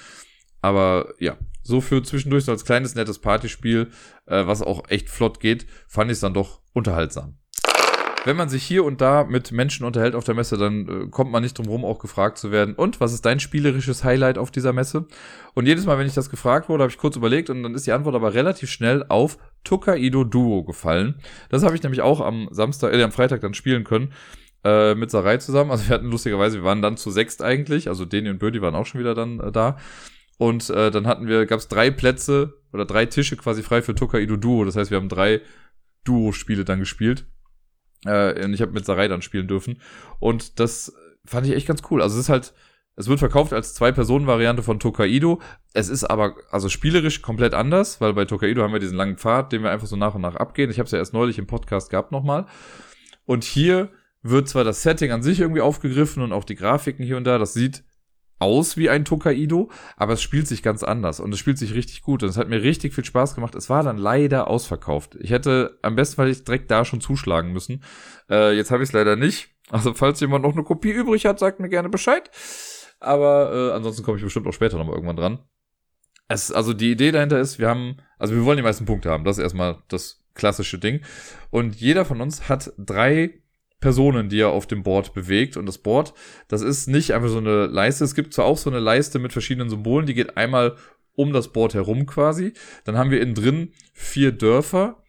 Aber 0.62 1.14
ja, 1.20 1.38
so 1.62 1.82
für 1.82 2.02
zwischendurch 2.02 2.46
so 2.46 2.52
als 2.52 2.66
kleines, 2.66 2.96
nettes 2.96 3.20
Partyspiel, 3.20 3.92
äh, 4.26 4.48
was 4.48 4.64
auch 4.64 4.90
echt 4.90 5.10
flott 5.10 5.40
geht, 5.40 5.68
fand 5.88 6.10
ich 6.10 6.16
es 6.16 6.22
dann 6.22 6.34
doch 6.34 6.62
unterhaltsam 6.74 7.39
wenn 8.26 8.36
man 8.36 8.50
sich 8.50 8.64
hier 8.64 8.84
und 8.84 9.02
da 9.02 9.24
mit 9.24 9.52
Menschen 9.52 9.86
unterhält 9.86 10.16
auf 10.16 10.24
der 10.24 10.36
Messe, 10.36 10.58
dann 10.58 10.88
äh, 10.88 11.10
kommt 11.10 11.32
man 11.32 11.42
nicht 11.42 11.58
drum 11.58 11.68
rum, 11.68 11.86
auch 11.86 12.00
gefragt 12.00 12.38
zu 12.38 12.52
werden. 12.52 12.76
Und 12.76 13.00
was 13.00 13.14
ist 13.14 13.26
dein 13.26 13.40
spielerisches 13.40 14.04
Highlight 14.04 14.38
auf 14.38 14.52
dieser 14.52 14.74
Messe? 14.74 15.06
Und 15.54 15.68
jedes 15.68 15.86
Mal, 15.86 15.98
wenn 15.98 16.08
ich 16.08 16.14
das 16.14 16.30
gefragt 16.30 16.70
wurde, 16.70 16.84
habe 16.84 16.92
ich 16.92 16.98
kurz 16.98 17.16
überlegt 17.16 17.50
und 17.50 17.64
dann 17.64 17.76
ist 17.76 17.88
die 17.88 17.92
Antwort 17.92 18.16
aber 18.16 18.34
relativ 18.34 18.70
schnell 18.70 19.06
auf 19.08 19.38
Tokaido 19.64 20.24
Duo 20.24 20.64
gefallen. 20.64 21.16
Das 21.50 21.64
habe 21.64 21.76
ich 21.76 21.84
nämlich 21.84 22.02
auch 22.02 22.22
am 22.22 22.50
Samstag, 22.52 22.94
äh, 22.94 23.02
am 23.04 23.12
Freitag 23.12 23.42
dann 23.42 23.54
spielen 23.54 23.84
können 23.84 24.14
äh, 24.64 24.96
mit 24.96 25.12
Sarai 25.12 25.38
zusammen. 25.38 25.72
Also 25.72 25.88
wir 25.88 25.96
hatten 25.96 26.12
lustigerweise, 26.12 26.58
wir 26.58 26.64
waren 26.66 26.82
dann 26.82 26.98
zu 26.98 27.12
sechst 27.12 27.42
eigentlich, 27.42 27.88
also 27.88 28.06
Deni 28.06 28.30
und 28.30 28.40
Birdie 28.40 28.62
waren 28.62 28.76
auch 28.76 28.86
schon 28.86 29.00
wieder 29.00 29.16
dann 29.16 29.40
äh, 29.40 29.52
da. 29.52 29.78
Und 30.38 30.70
äh, 30.70 30.90
dann 30.92 31.06
hatten 31.08 31.28
wir, 31.28 31.46
gab 31.46 31.60
es 31.60 31.68
drei 31.68 31.92
Plätze 31.92 32.54
oder 32.72 32.86
drei 32.86 33.06
Tische 33.06 33.36
quasi 33.36 33.62
frei 33.62 33.82
für 33.82 33.96
Tokaido 33.96 34.38
Duo. 34.38 34.64
Das 34.64 34.76
heißt, 34.76 34.90
wir 34.90 34.98
haben 34.98 35.10
drei 35.10 35.42
Duo-Spiele 36.06 36.64
dann 36.64 36.80
gespielt. 36.80 37.26
Äh, 38.06 38.46
und 38.46 38.54
ich 38.54 38.62
habe 38.62 38.72
mit 38.72 38.86
Sarai 38.86 39.08
dann 39.08 39.22
spielen 39.22 39.48
dürfen. 39.48 39.82
Und 40.20 40.60
das 40.60 40.94
fand 41.26 41.48
ich 41.48 41.54
echt 41.54 41.68
ganz 41.68 41.82
cool. 41.90 42.02
Also 42.02 42.16
es 42.16 42.24
ist 42.24 42.30
halt, 42.30 42.54
es 42.96 43.08
wird 43.08 43.20
verkauft 43.20 43.54
als 43.54 43.74
Zwei-Personen-Variante 43.76 44.64
von 44.64 44.80
Tokaido. 44.80 45.42
Es 45.74 45.90
ist 45.90 46.04
aber 46.04 46.36
also 46.52 46.70
spielerisch 46.70 47.22
komplett 47.22 47.54
anders, 47.54 48.02
weil 48.02 48.14
bei 48.14 48.26
Tokaido 48.26 48.64
haben 48.64 48.74
wir 48.74 48.80
diesen 48.80 48.98
langen 48.98 49.18
Pfad, 49.18 49.52
den 49.52 49.64
wir 49.64 49.72
einfach 49.72 49.88
so 49.88 49.96
nach 49.96 50.16
und 50.16 50.22
nach 50.22 50.36
abgehen. 50.36 50.70
Ich 50.70 50.80
habe 50.80 50.86
es 50.86 50.92
ja 50.92 50.98
erst 50.98 51.14
neulich 51.14 51.38
im 51.38 51.48
Podcast 51.48 51.90
gehabt 51.90 52.12
nochmal. 52.12 52.46
Und 53.26 53.44
hier 53.44 53.90
wird 54.22 54.50
zwar 54.50 54.64
das 54.64 54.84
Setting 54.84 55.12
an 55.12 55.24
sich 55.24 55.40
irgendwie 55.40 55.62
aufgegriffen 55.62 56.24
und 56.24 56.34
auch 56.34 56.44
die 56.44 56.56
Grafiken 56.56 57.06
hier 57.06 57.18
und 57.18 57.24
da, 57.24 57.38
das 57.38 57.54
sieht 57.54 57.84
aus 58.40 58.78
wie 58.78 58.90
ein 58.90 59.06
Tokaido, 59.06 59.70
aber 59.98 60.14
es 60.14 60.22
spielt 60.22 60.48
sich 60.48 60.64
ganz 60.64 60.84
anders 60.84 61.20
und 61.20 61.34
es 61.34 61.40
spielt 61.40 61.58
sich 61.58 61.74
richtig 61.74 62.02
gut 62.02 62.24
und 62.24 62.30
es 62.30 62.38
hat 62.38 62.50
mir 62.50 62.64
richtig 62.64 62.94
viel 62.94 63.06
Spaß 63.06 63.36
gemacht. 63.36 63.54
Es 63.56 63.70
war 63.70 63.84
dann 63.84 63.98
leider 63.98 64.48
ausverkauft. 64.48 65.18
Ich 65.20 65.32
hätte 65.32 65.78
am 65.82 65.96
besten 65.96 66.18
weil 66.18 66.34
direkt 66.34 66.72
da 66.72 66.86
schon 66.86 67.02
zuschlagen 67.02 67.52
müssen. 67.52 67.84
Äh, 68.30 68.56
jetzt 68.56 68.72
habe 68.72 68.82
ich 68.82 68.90
es 68.90 68.94
leider 68.94 69.16
nicht. 69.16 69.50
Also 69.70 69.94
falls 69.94 70.20
jemand 70.20 70.44
noch 70.44 70.54
eine 70.54 70.64
Kopie 70.64 70.92
übrig 70.92 71.26
hat, 71.26 71.38
sagt 71.40 71.60
mir 71.60 71.70
gerne 71.70 71.90
Bescheid. 71.90 72.32
Aber 73.00 73.54
äh, 73.54 73.76
ansonsten 73.76 74.04
komme 74.04 74.18
ich 74.18 74.24
bestimmt 74.24 74.48
auch 74.48 74.54
später 74.54 74.78
nochmal 74.78 74.96
irgendwann 74.96 75.16
dran. 75.16 75.40
Es, 76.28 76.52
also 76.52 76.74
die 76.74 76.92
Idee 76.92 77.12
dahinter 77.12 77.40
ist, 77.40 77.60
wir 77.60 77.68
haben, 77.68 77.98
also 78.18 78.36
wir 78.36 78.46
wollen 78.46 78.58
die 78.58 78.64
meisten 78.64 78.86
Punkte 78.86 79.10
haben. 79.10 79.24
Das 79.24 79.38
ist 79.38 79.44
erstmal 79.44 79.82
das 79.88 80.24
klassische 80.34 80.80
Ding. 80.80 81.02
Und 81.50 81.76
jeder 81.76 82.06
von 82.06 82.22
uns 82.22 82.50
hat 82.50 82.72
drei 82.78 83.42
Personen, 83.80 84.30
die 84.30 84.40
er 84.40 84.50
auf 84.50 84.68
dem 84.68 84.84
Board 84.84 85.14
bewegt. 85.14 85.58
Und 85.58 85.66
das 85.66 85.78
Board, 85.78 86.14
das 86.48 86.62
ist 86.62 86.88
nicht 86.88 87.14
einfach 87.14 87.30
so 87.30 87.38
eine 87.38 87.66
Leiste. 87.68 88.04
Es 88.04 88.16
gibt 88.16 88.34
zwar 88.34 88.46
auch 88.46 88.58
so 88.58 88.70
eine 88.70 88.80
Leiste 88.80 89.20
mit 89.20 89.34
verschiedenen 89.34 89.70
Symbolen, 89.70 90.06
die 90.06 90.14
geht 90.14 90.38
einmal 90.38 90.76
um 91.16 91.34
das 91.34 91.52
Board 91.52 91.74
herum 91.74 92.06
quasi. 92.06 92.54
Dann 92.86 92.98
haben 92.98 93.12
wir 93.12 93.22
innen 93.22 93.36
drin 93.36 93.74
vier 93.94 94.32
Dörfer, 94.32 95.04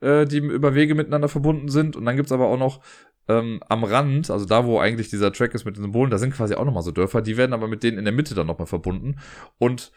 äh, 0.00 0.24
die 0.24 0.38
über 0.38 0.74
Wege 0.74 0.94
miteinander 0.94 1.28
verbunden 1.28 1.68
sind. 1.68 1.96
Und 1.96 2.04
dann 2.04 2.16
gibt's 2.16 2.32
aber 2.32 2.46
auch 2.46 2.58
noch 2.58 2.80
ähm, 3.28 3.60
am 3.68 3.84
Rand, 3.84 4.30
also 4.30 4.46
da, 4.46 4.64
wo 4.64 4.78
eigentlich 4.78 5.10
dieser 5.10 5.32
Track 5.32 5.54
ist 5.54 5.64
mit 5.64 5.76
den 5.76 5.82
Symbolen, 5.82 6.10
da 6.10 6.18
sind 6.18 6.34
quasi 6.34 6.54
auch 6.54 6.64
nochmal 6.64 6.82
so 6.82 6.92
Dörfer. 6.92 7.22
Die 7.22 7.36
werden 7.36 7.52
aber 7.52 7.68
mit 7.68 7.82
denen 7.82 7.98
in 7.98 8.04
der 8.04 8.14
Mitte 8.14 8.34
dann 8.34 8.46
nochmal 8.46 8.66
verbunden. 8.66 9.16
Und 9.58 9.92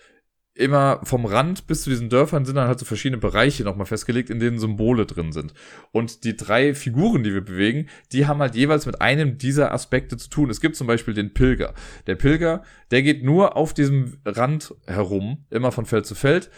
immer 0.54 1.00
vom 1.04 1.26
Rand 1.26 1.68
bis 1.68 1.84
zu 1.84 1.90
diesen 1.90 2.10
Dörfern 2.10 2.46
sind 2.46 2.56
dann 2.56 2.68
halt 2.68 2.80
so 2.80 2.86
verschiedene 2.86 3.20
Bereiche 3.20 3.64
nochmal 3.64 3.86
festgelegt, 3.86 4.30
in 4.30 4.40
denen 4.40 4.60
Symbole 4.60 5.06
drin 5.06 5.32
sind. 5.32 5.54
Und 5.92 6.24
die 6.24 6.36
drei 6.36 6.74
Figuren, 6.74 7.24
die 7.24 7.34
wir 7.34 7.42
bewegen, 7.44 7.88
die 8.12 8.28
haben 8.28 8.40
halt 8.40 8.56
jeweils 8.56 8.86
mit 8.86 9.02
einem 9.02 9.38
dieser 9.38 9.74
Aspekte 9.74 10.18
zu 10.18 10.30
tun. 10.30 10.50
Es 10.50 10.60
gibt 10.60 10.76
zum 10.76 10.88
Beispiel 10.88 11.14
den 11.14 11.34
Pilger. 11.34 11.74
Der 12.08 12.16
Pilger, 12.16 12.64
der 12.92 13.02
geht 13.02 13.24
nur 13.24 13.56
auf 13.56 13.74
diesem 13.74 14.18
Rand 14.26 14.76
herum, 14.88 15.46
immer 15.50 15.72
von 15.72 15.86
Feld 15.86 16.06
zu 16.06 16.16
Feld 16.16 16.50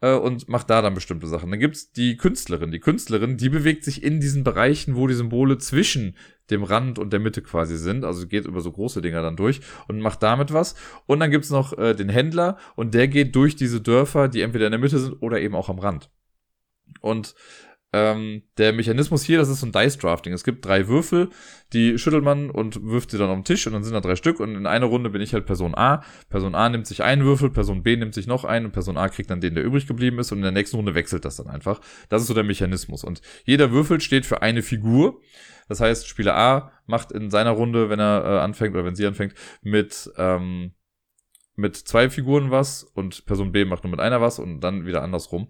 äh, 0.00 0.14
und 0.14 0.48
macht 0.48 0.70
da 0.70 0.82
dann 0.82 0.94
bestimmte 0.94 1.26
Sachen. 1.26 1.50
Dann 1.50 1.60
gibt's 1.60 1.92
die 1.92 2.16
Künstlerin. 2.16 2.70
Die 2.70 2.80
Künstlerin, 2.80 3.36
die 3.36 3.48
bewegt 3.48 3.84
sich 3.84 4.02
in 4.02 4.20
diesen 4.20 4.44
Bereichen, 4.44 4.96
wo 4.96 5.06
die 5.06 5.14
Symbole 5.14 5.58
zwischen 5.58 6.16
dem 6.50 6.62
Rand 6.62 6.98
und 6.98 7.12
der 7.12 7.20
Mitte 7.20 7.42
quasi 7.42 7.76
sind. 7.76 8.04
Also 8.04 8.26
geht 8.26 8.46
über 8.46 8.60
so 8.60 8.70
große 8.70 9.00
Dinger 9.00 9.22
dann 9.22 9.36
durch 9.36 9.60
und 9.88 10.00
macht 10.00 10.22
damit 10.22 10.52
was. 10.52 10.74
Und 11.06 11.20
dann 11.20 11.30
gibt's 11.30 11.50
noch 11.50 11.76
äh, 11.78 11.94
den 11.94 12.08
Händler 12.08 12.58
und 12.76 12.94
der 12.94 13.08
geht 13.08 13.34
durch 13.34 13.56
diese 13.56 13.80
Dörfer, 13.80 14.28
die 14.28 14.42
entweder 14.42 14.66
in 14.66 14.72
der 14.72 14.80
Mitte 14.80 14.98
sind 14.98 15.14
oder 15.22 15.40
eben 15.40 15.54
auch 15.54 15.68
am 15.68 15.78
Rand. 15.78 16.10
Und 17.00 17.34
ähm, 17.94 18.42
der 18.58 18.72
Mechanismus 18.72 19.22
hier, 19.22 19.38
das 19.38 19.48
ist 19.48 19.60
so 19.60 19.66
ein 19.66 19.72
Dice-Drafting. 19.72 20.32
Es 20.32 20.42
gibt 20.42 20.66
drei 20.66 20.88
Würfel, 20.88 21.30
die 21.72 21.96
schüttelt 21.96 22.24
man 22.24 22.50
und 22.50 22.84
wirft 22.84 23.12
sie 23.12 23.18
dann 23.18 23.30
auf 23.30 23.36
den 23.36 23.44
Tisch 23.44 23.68
und 23.68 23.72
dann 23.72 23.84
sind 23.84 23.94
da 23.94 24.00
drei 24.00 24.16
Stück 24.16 24.40
und 24.40 24.56
in 24.56 24.66
einer 24.66 24.86
Runde 24.86 25.10
bin 25.10 25.22
ich 25.22 25.32
halt 25.32 25.46
Person 25.46 25.76
A. 25.76 26.02
Person 26.28 26.56
A 26.56 26.68
nimmt 26.68 26.88
sich 26.88 27.04
einen 27.04 27.24
Würfel, 27.24 27.50
Person 27.50 27.84
B 27.84 27.96
nimmt 27.96 28.12
sich 28.12 28.26
noch 28.26 28.44
einen 28.44 28.66
und 28.66 28.72
Person 28.72 28.96
A 28.96 29.08
kriegt 29.08 29.30
dann 29.30 29.40
den, 29.40 29.54
der 29.54 29.62
übrig 29.62 29.86
geblieben 29.86 30.18
ist 30.18 30.32
und 30.32 30.38
in 30.38 30.42
der 30.42 30.50
nächsten 30.50 30.76
Runde 30.76 30.96
wechselt 30.96 31.24
das 31.24 31.36
dann 31.36 31.46
einfach. 31.46 31.80
Das 32.08 32.20
ist 32.20 32.26
so 32.26 32.34
der 32.34 32.42
Mechanismus. 32.42 33.04
Und 33.04 33.22
jeder 33.44 33.70
Würfel 33.70 34.00
steht 34.00 34.26
für 34.26 34.42
eine 34.42 34.62
Figur. 34.62 35.20
Das 35.68 35.78
heißt, 35.78 36.08
Spieler 36.08 36.34
A 36.34 36.72
macht 36.86 37.12
in 37.12 37.30
seiner 37.30 37.52
Runde, 37.52 37.90
wenn 37.90 38.00
er 38.00 38.24
äh, 38.24 38.40
anfängt 38.40 38.74
oder 38.74 38.84
wenn 38.84 38.96
sie 38.96 39.06
anfängt, 39.06 39.34
mit, 39.62 40.10
ähm, 40.16 40.72
mit 41.54 41.76
zwei 41.76 42.10
Figuren 42.10 42.50
was 42.50 42.82
und 42.82 43.24
Person 43.24 43.52
B 43.52 43.64
macht 43.64 43.84
nur 43.84 43.92
mit 43.92 44.00
einer 44.00 44.20
was 44.20 44.40
und 44.40 44.62
dann 44.62 44.84
wieder 44.84 45.02
andersrum. 45.04 45.48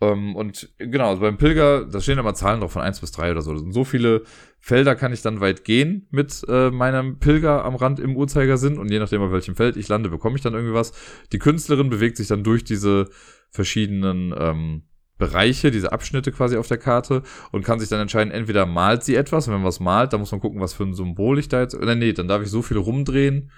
Ähm, 0.00 0.34
und 0.34 0.70
genau, 0.78 1.10
also 1.10 1.20
beim 1.20 1.36
Pilger, 1.36 1.84
da 1.84 2.00
stehen 2.00 2.18
immer 2.18 2.34
Zahlen 2.34 2.60
drauf 2.60 2.72
von 2.72 2.82
eins 2.82 3.00
bis 3.00 3.12
drei 3.12 3.30
oder 3.30 3.42
so. 3.42 3.56
So 3.70 3.84
viele 3.84 4.22
Felder 4.58 4.94
kann 4.94 5.12
ich 5.12 5.22
dann 5.22 5.40
weit 5.40 5.64
gehen 5.64 6.06
mit 6.10 6.42
äh, 6.48 6.70
meinem 6.70 7.18
Pilger 7.18 7.64
am 7.64 7.76
Rand 7.76 8.00
im 8.00 8.16
Uhrzeigersinn 8.16 8.78
und 8.78 8.90
je 8.90 8.98
nachdem, 8.98 9.22
auf 9.22 9.32
welchem 9.32 9.56
Feld 9.56 9.76
ich 9.76 9.88
lande, 9.88 10.08
bekomme 10.08 10.36
ich 10.36 10.42
dann 10.42 10.54
irgendwie 10.54 10.74
was. 10.74 10.92
Die 11.32 11.38
Künstlerin 11.38 11.90
bewegt 11.90 12.16
sich 12.16 12.28
dann 12.28 12.44
durch 12.44 12.64
diese 12.64 13.10
verschiedenen 13.50 14.34
ähm, 14.36 14.82
Bereiche, 15.18 15.70
diese 15.70 15.92
Abschnitte 15.92 16.32
quasi 16.32 16.56
auf 16.56 16.66
der 16.66 16.78
Karte 16.78 17.22
und 17.52 17.62
kann 17.62 17.78
sich 17.78 17.90
dann 17.90 18.00
entscheiden, 18.00 18.32
entweder 18.32 18.64
malt 18.64 19.04
sie 19.04 19.16
etwas 19.16 19.46
und 19.46 19.52
wenn 19.52 19.60
man 19.60 19.68
was 19.68 19.80
malt, 19.80 20.14
dann 20.14 20.20
muss 20.20 20.32
man 20.32 20.40
gucken, 20.40 20.60
was 20.60 20.72
für 20.72 20.84
ein 20.84 20.94
Symbol 20.94 21.38
ich 21.38 21.48
da 21.48 21.60
jetzt, 21.60 21.74
oder 21.74 21.94
nee, 21.94 22.14
dann 22.14 22.26
darf 22.26 22.42
ich 22.42 22.48
so 22.48 22.62
viel 22.62 22.78
rumdrehen, 22.78 23.50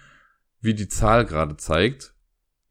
wie 0.60 0.74
die 0.74 0.88
Zahl 0.88 1.24
gerade 1.24 1.56
zeigt 1.56 2.11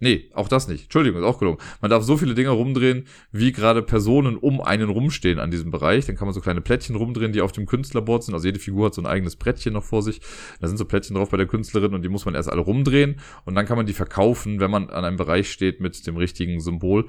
Nee, 0.02 0.32
auch 0.34 0.48
das 0.48 0.68
nicht. 0.68 0.86
Entschuldigung, 0.86 1.22
ist 1.22 1.28
auch 1.28 1.38
gelungen. 1.38 1.60
Man 1.80 1.92
darf 1.92 2.04
so 2.04 2.18
viele 2.18 2.34
Dinge 2.34 2.50
rumdrehen, 2.50 3.06
wie 3.32 3.52
gerade 3.52 3.84
Personen 3.84 4.36
um 4.36 4.60
einen 4.60 4.90
rumstehen 4.90 5.40
an 5.40 5.52
diesem 5.52 5.70
Bereich. 5.70 6.08
Dann 6.08 6.16
kann 6.16 6.28
man 6.28 6.34
so 6.34 6.42
kleine 6.42 6.60
Plättchen 6.60 6.96
rumdrehen, 6.96 7.34
die 7.34 7.42
auf 7.42 7.52
dem 7.52 7.68
Künstlerboard 7.68 8.24
sind. 8.24 8.34
Also 8.34 8.48
jede 8.48 8.58
Figur 8.58 8.88
hat 8.88 8.96
so 8.96 9.02
ein 9.04 9.06
eigenes 9.06 9.36
Brettchen 9.36 9.74
noch 9.74 9.84
vor 9.84 10.02
sich. 10.02 10.20
Da 10.60 10.68
sind 10.68 10.78
so 10.78 10.86
Plättchen 10.86 11.16
drauf 11.16 11.30
bei 11.30 11.38
der 11.38 11.46
Künstlerin 11.46 11.94
und 11.94 12.02
die 12.02 12.10
muss 12.10 12.26
man 12.26 12.34
erst 12.34 12.50
alle 12.50 12.62
rumdrehen. 12.62 13.20
Und 13.46 13.54
dann 13.54 13.68
kann 13.68 13.78
man 13.78 13.86
die 13.86 13.94
verkaufen, 13.94 14.60
wenn 14.60 14.72
man 14.72 14.90
an 14.90 15.06
einem 15.06 15.18
Bereich 15.18 15.52
steht 15.52 15.82
mit 15.82 16.08
dem 16.08 16.18
richtigen 16.18 16.60
Symbol. 16.62 17.06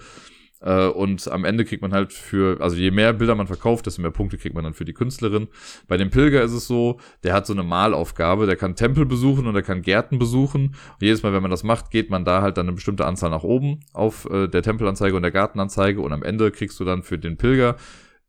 Äh, 0.63 0.87
und 0.87 1.29
am 1.29 1.45
Ende 1.45 1.65
kriegt 1.65 1.83
man 1.83 1.93
halt 1.93 2.13
für, 2.13 2.61
also 2.61 2.77
je 2.77 2.91
mehr 2.91 3.13
Bilder 3.13 3.35
man 3.35 3.47
verkauft, 3.47 3.87
desto 3.87 4.01
mehr 4.01 4.11
Punkte 4.11 4.39
kriegt 4.39 4.55
man 4.55 4.65
dann 4.65 4.75
für 4.75 4.85
die 4.85 4.93
Künstlerin. 4.93 5.49
Bei 5.89 5.97
dem 5.97 6.11
Pilger 6.11 6.43
ist 6.43 6.53
es 6.53 6.67
so, 6.67 7.01
der 7.25 7.35
hat 7.35 7.47
so 7.47 7.53
eine 7.53 7.63
Malaufgabe, 7.63 8.47
der 8.47 8.57
kann 8.57 8.77
Tempel 8.77 9.05
besuchen 9.05 9.47
und 9.47 9.55
er 9.55 9.63
kann 9.63 9.83
Gärten 9.83 10.19
besuchen. 10.19 10.69
Und 10.69 11.03
jedes 11.03 11.23
Mal, 11.23 11.33
wenn 11.33 11.43
man 11.43 11.51
das 11.51 11.65
macht, 11.65 11.91
geht 11.91 12.11
man 12.11 12.25
da 12.25 12.43
halt 12.43 12.57
dann 12.57 12.67
eine 12.67 12.75
bestimmte 12.75 13.05
Anzahl 13.05 13.31
nach 13.31 13.43
oben 13.43 13.81
auf 13.93 14.29
äh, 14.31 14.49
der 14.49 14.63
Tempelanzeige 14.63 15.17
und 15.17 15.23
der 15.23 15.33
Gartenanzeige 15.33 16.01
und 16.01 16.13
am 16.13 16.23
Ende 16.23 16.51
kriegst 16.51 16.79
du 16.79 16.85
dann 16.85 17.03
für 17.03 17.19
den 17.19 17.37
Pilger 17.37 17.77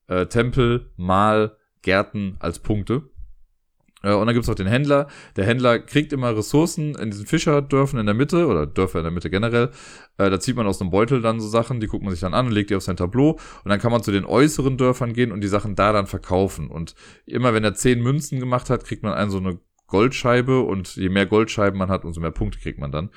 äh, 0.07 0.25
Tempel, 0.25 0.91
Mal, 0.97 1.57
Gärten 1.81 2.37
als 2.39 2.59
Punkte. 2.59 3.03
Äh, 4.03 4.13
und 4.13 4.27
dann 4.27 4.35
gibt's 4.35 4.47
noch 4.47 4.55
den 4.55 4.67
Händler. 4.67 5.07
Der 5.35 5.45
Händler 5.45 5.79
kriegt 5.79 6.13
immer 6.13 6.35
Ressourcen 6.35 6.95
in 6.95 7.09
diesen 7.09 7.25
Fischerdörfern 7.25 7.99
in 7.99 8.05
der 8.05 8.13
Mitte 8.13 8.45
oder 8.47 8.67
Dörfer 8.67 8.99
in 8.99 9.05
der 9.05 9.11
Mitte 9.11 9.29
generell. 9.29 9.71
Äh, 10.17 10.29
da 10.29 10.39
zieht 10.39 10.55
man 10.55 10.67
aus 10.67 10.79
einem 10.81 10.91
Beutel 10.91 11.21
dann 11.21 11.39
so 11.39 11.47
Sachen, 11.47 11.79
die 11.79 11.87
guckt 11.87 12.03
man 12.03 12.11
sich 12.11 12.21
dann 12.21 12.33
an 12.33 12.47
und 12.47 12.51
legt 12.51 12.69
die 12.69 12.75
auf 12.75 12.83
sein 12.83 12.97
Tableau. 12.97 13.31
Und 13.63 13.69
dann 13.69 13.79
kann 13.79 13.91
man 13.91 14.03
zu 14.03 14.11
den 14.11 14.25
äußeren 14.25 14.77
Dörfern 14.77 15.13
gehen 15.13 15.31
und 15.31 15.41
die 15.41 15.47
Sachen 15.47 15.75
da 15.75 15.91
dann 15.91 16.07
verkaufen. 16.07 16.69
Und 16.69 16.95
immer 17.25 17.53
wenn 17.53 17.63
er 17.63 17.73
zehn 17.73 18.01
Münzen 18.01 18.39
gemacht 18.39 18.69
hat, 18.69 18.85
kriegt 18.85 19.03
man 19.03 19.13
einen 19.13 19.31
so 19.31 19.37
eine 19.37 19.59
Goldscheibe 19.87 20.61
und 20.61 20.95
je 20.95 21.09
mehr 21.09 21.25
Goldscheiben 21.25 21.77
man 21.77 21.89
hat, 21.89 22.03
umso 22.03 22.19
mehr 22.19 22.31
Punkte 22.31 22.59
kriegt 22.59 22.79
man 22.79 22.91
dann. 22.91 23.09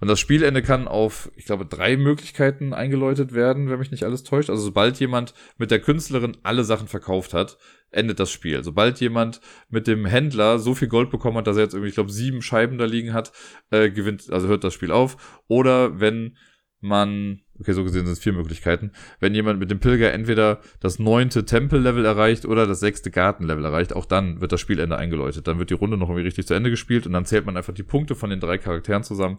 Und 0.00 0.08
das 0.08 0.20
Spielende 0.20 0.62
kann 0.62 0.88
auf, 0.88 1.30
ich 1.36 1.44
glaube, 1.44 1.66
drei 1.66 1.96
Möglichkeiten 1.96 2.72
eingeläutet 2.72 3.32
werden, 3.32 3.70
wenn 3.70 3.78
mich 3.78 3.90
nicht 3.90 4.04
alles 4.04 4.22
täuscht. 4.24 4.50
Also 4.50 4.62
sobald 4.62 5.00
jemand 5.00 5.34
mit 5.58 5.70
der 5.70 5.80
Künstlerin 5.80 6.36
alle 6.42 6.64
Sachen 6.64 6.88
verkauft 6.88 7.34
hat, 7.34 7.58
endet 7.90 8.20
das 8.20 8.30
Spiel. 8.30 8.62
Sobald 8.62 9.00
jemand 9.00 9.40
mit 9.68 9.86
dem 9.86 10.06
Händler 10.06 10.58
so 10.58 10.74
viel 10.74 10.88
Gold 10.88 11.10
bekommen 11.10 11.38
hat, 11.38 11.46
dass 11.46 11.56
er 11.56 11.64
jetzt 11.64 11.74
irgendwie, 11.74 11.88
ich 11.88 11.94
glaube, 11.94 12.12
sieben 12.12 12.42
Scheiben 12.42 12.78
da 12.78 12.84
liegen 12.84 13.12
hat, 13.12 13.32
äh, 13.70 13.90
gewinnt, 13.90 14.30
also 14.30 14.48
hört 14.48 14.64
das 14.64 14.74
Spiel 14.74 14.92
auf. 14.92 15.42
Oder 15.48 16.00
wenn 16.00 16.36
man, 16.80 17.40
okay, 17.58 17.72
so 17.72 17.82
gesehen 17.82 18.04
sind 18.04 18.12
es 18.12 18.18
vier 18.18 18.34
Möglichkeiten, 18.34 18.92
wenn 19.18 19.34
jemand 19.34 19.58
mit 19.58 19.70
dem 19.70 19.80
Pilger 19.80 20.12
entweder 20.12 20.60
das 20.80 20.98
neunte 20.98 21.44
Tempellevel 21.44 22.04
erreicht 22.04 22.44
oder 22.44 22.66
das 22.66 22.80
sechste 22.80 23.10
Gartenlevel 23.10 23.64
erreicht, 23.64 23.94
auch 23.94 24.04
dann 24.04 24.40
wird 24.40 24.52
das 24.52 24.60
Spielende 24.60 24.96
eingeläutet. 24.96 25.46
Dann 25.46 25.58
wird 25.58 25.70
die 25.70 25.74
Runde 25.74 25.96
noch 25.96 26.08
irgendwie 26.08 26.26
richtig 26.26 26.46
zu 26.46 26.54
Ende 26.54 26.70
gespielt 26.70 27.06
und 27.06 27.12
dann 27.12 27.24
zählt 27.24 27.46
man 27.46 27.56
einfach 27.56 27.74
die 27.74 27.82
Punkte 27.82 28.14
von 28.14 28.30
den 28.30 28.40
drei 28.40 28.58
Charakteren 28.58 29.02
zusammen 29.02 29.38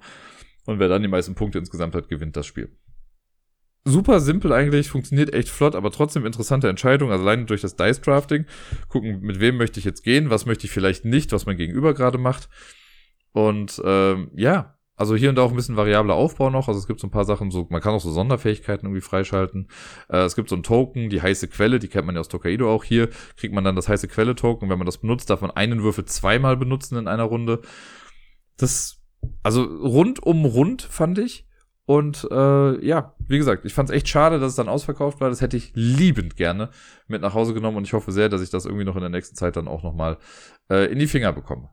und 0.67 0.79
wer 0.79 0.89
dann 0.89 1.01
die 1.01 1.07
meisten 1.07 1.33
Punkte 1.33 1.57
insgesamt 1.57 1.95
hat, 1.95 2.09
gewinnt 2.09 2.35
das 2.35 2.45
Spiel. 2.45 2.69
Super 3.85 4.19
simpel 4.19 4.51
eigentlich, 4.51 4.89
funktioniert 4.89 5.33
echt 5.33 5.47
flott, 5.47 5.73
aber 5.73 5.91
trotzdem 5.91 6.25
interessante 6.25 6.67
Entscheidung. 6.67 7.09
Also 7.09 7.23
alleine 7.23 7.45
durch 7.45 7.61
das 7.61 7.77
Dice 7.77 8.01
Drafting. 8.01 8.45
Gucken, 8.89 9.21
mit 9.21 9.39
wem 9.39 9.55
möchte 9.55 9.79
ich 9.79 9.85
jetzt 9.85 10.03
gehen, 10.03 10.29
was 10.29 10.45
möchte 10.45 10.65
ich 10.65 10.71
vielleicht 10.71 11.05
nicht, 11.05 11.31
was 11.31 11.45
mein 11.45 11.55
Gegenüber 11.55 11.93
gerade 11.93 12.17
macht. 12.17 12.49
Und 13.31 13.81
ähm, 13.85 14.29
ja, 14.35 14.77
also 14.97 15.15
hier 15.15 15.29
und 15.29 15.35
da 15.35 15.43
auch 15.43 15.51
ein 15.51 15.55
bisschen 15.55 15.77
variabler 15.77 16.15
Aufbau 16.15 16.49
noch. 16.49 16.67
Also 16.67 16.81
es 16.81 16.87
gibt 16.87 16.99
so 16.99 17.07
ein 17.07 17.11
paar 17.11 17.23
Sachen, 17.23 17.49
so, 17.49 17.65
man 17.69 17.81
kann 17.81 17.93
auch 17.93 18.01
so 18.01 18.11
Sonderfähigkeiten 18.11 18.87
irgendwie 18.87 19.01
freischalten. 19.01 19.69
Äh, 20.09 20.23
es 20.23 20.35
gibt 20.35 20.49
so 20.49 20.57
ein 20.57 20.63
Token, 20.63 21.09
die 21.09 21.21
heiße 21.21 21.47
Quelle, 21.47 21.79
die 21.79 21.87
kennt 21.87 22.07
man 22.07 22.15
ja 22.15 22.19
aus 22.19 22.27
Tokaido 22.27 22.69
auch 22.69 22.83
hier. 22.83 23.07
Kriegt 23.37 23.53
man 23.53 23.63
dann 23.63 23.77
das 23.77 23.87
heiße 23.87 24.09
Quelle-Token. 24.09 24.69
Wenn 24.69 24.79
man 24.79 24.85
das 24.85 24.97
benutzt, 24.97 25.29
darf 25.29 25.39
man 25.39 25.51
einen 25.51 25.81
Würfel 25.81 26.03
zweimal 26.03 26.57
benutzen 26.57 26.97
in 26.97 27.07
einer 27.07 27.23
Runde. 27.23 27.61
Das 28.57 28.96
also 29.43 29.63
rund 29.63 30.21
um 30.23 30.45
rund 30.45 30.81
fand 30.81 31.17
ich. 31.17 31.47
Und 31.85 32.27
äh, 32.29 32.85
ja, 32.85 33.13
wie 33.27 33.37
gesagt, 33.37 33.63
ich 33.63 33.73
fand 33.73 33.89
es 33.89 33.95
echt 33.95 34.09
schade, 34.09 34.39
dass 34.39 34.49
es 34.49 34.55
dann 34.57 34.67
ausverkauft 34.67 35.21
war. 35.21 35.29
Das 35.29 35.39
hätte 35.39 35.55
ich 35.55 35.71
liebend 35.73 36.35
gerne 36.35 36.69
mit 37.07 37.21
nach 37.21 37.33
Hause 37.33 37.53
genommen 37.53 37.77
und 37.77 37.85
ich 37.85 37.93
hoffe 37.93 38.11
sehr, 38.11 38.27
dass 38.27 38.41
ich 38.41 38.49
das 38.49 38.65
irgendwie 38.65 38.83
noch 38.83 38.95
in 38.95 39.01
der 39.01 39.09
nächsten 39.09 39.37
Zeit 39.37 39.55
dann 39.55 39.69
auch 39.69 39.83
nochmal 39.83 40.17
äh, 40.69 40.91
in 40.91 40.99
die 40.99 41.07
Finger 41.07 41.31
bekomme. 41.31 41.69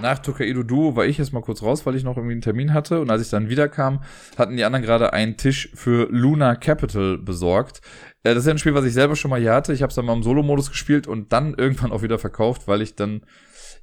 Nach 0.00 0.18
Tokaido 0.18 0.62
Duo 0.62 0.96
war 0.96 1.04
ich 1.04 1.18
jetzt 1.18 1.32
mal 1.32 1.42
kurz 1.42 1.62
raus, 1.62 1.84
weil 1.84 1.94
ich 1.94 2.04
noch 2.04 2.16
irgendwie 2.16 2.32
einen 2.32 2.40
Termin 2.40 2.72
hatte. 2.72 3.00
Und 3.00 3.10
als 3.10 3.20
ich 3.20 3.28
dann 3.28 3.50
wiederkam, 3.50 4.02
hatten 4.38 4.56
die 4.56 4.64
anderen 4.64 4.82
gerade 4.82 5.12
einen 5.12 5.36
Tisch 5.36 5.70
für 5.74 6.08
Luna 6.10 6.56
Capital 6.56 7.18
besorgt. 7.18 7.82
Äh, 8.22 8.34
das 8.34 8.38
ist 8.38 8.46
ja 8.46 8.54
ein 8.54 8.58
Spiel, 8.58 8.74
was 8.74 8.86
ich 8.86 8.94
selber 8.94 9.14
schon 9.14 9.30
mal 9.30 9.40
hier 9.40 9.52
hatte. 9.52 9.74
Ich 9.74 9.82
habe 9.82 9.90
es 9.90 9.94
dann 9.94 10.06
mal 10.06 10.14
im 10.14 10.22
Solo-Modus 10.22 10.70
gespielt 10.70 11.06
und 11.06 11.32
dann 11.34 11.54
irgendwann 11.54 11.92
auch 11.92 12.02
wieder 12.02 12.18
verkauft, 12.18 12.66
weil 12.66 12.80
ich 12.80 12.96
dann 12.96 13.26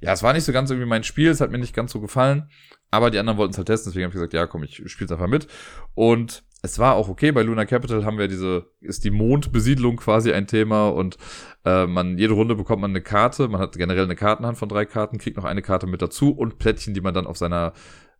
ja, 0.00 0.12
es 0.12 0.22
war 0.22 0.32
nicht 0.32 0.44
so 0.44 0.52
ganz 0.52 0.70
irgendwie 0.70 0.88
mein 0.88 1.04
Spiel, 1.04 1.30
es 1.30 1.40
hat 1.40 1.50
mir 1.50 1.58
nicht 1.58 1.74
ganz 1.74 1.92
so 1.92 2.00
gefallen, 2.00 2.50
aber 2.90 3.10
die 3.10 3.18
anderen 3.18 3.38
wollten 3.38 3.52
es 3.52 3.58
halt 3.58 3.68
testen, 3.68 3.90
deswegen 3.90 4.04
habe 4.04 4.10
ich 4.10 4.14
gesagt, 4.14 4.32
ja, 4.32 4.46
komm, 4.46 4.62
ich 4.62 4.82
spiel's 4.86 5.12
einfach 5.12 5.26
mit. 5.28 5.46
Und 5.94 6.42
es 6.62 6.78
war 6.78 6.94
auch 6.94 7.08
okay, 7.08 7.32
bei 7.32 7.42
Luna 7.42 7.64
Capital 7.64 8.04
haben 8.04 8.18
wir 8.18 8.28
diese, 8.28 8.66
ist 8.80 9.04
die 9.04 9.10
Mondbesiedlung 9.10 9.96
quasi 9.96 10.32
ein 10.32 10.46
Thema 10.46 10.88
und 10.88 11.16
äh, 11.64 11.86
man, 11.86 12.18
jede 12.18 12.34
Runde 12.34 12.54
bekommt 12.54 12.82
man 12.82 12.90
eine 12.90 13.00
Karte, 13.02 13.48
man 13.48 13.60
hat 13.60 13.76
generell 13.76 14.04
eine 14.04 14.16
Kartenhand 14.16 14.58
von 14.58 14.68
drei 14.68 14.84
Karten, 14.84 15.18
kriegt 15.18 15.36
noch 15.36 15.44
eine 15.44 15.62
Karte 15.62 15.86
mit 15.86 16.02
dazu 16.02 16.30
und 16.30 16.58
Plättchen, 16.58 16.94
die 16.94 17.00
man 17.00 17.14
dann 17.14 17.26
auf 17.26 17.38
seiner 17.38 17.72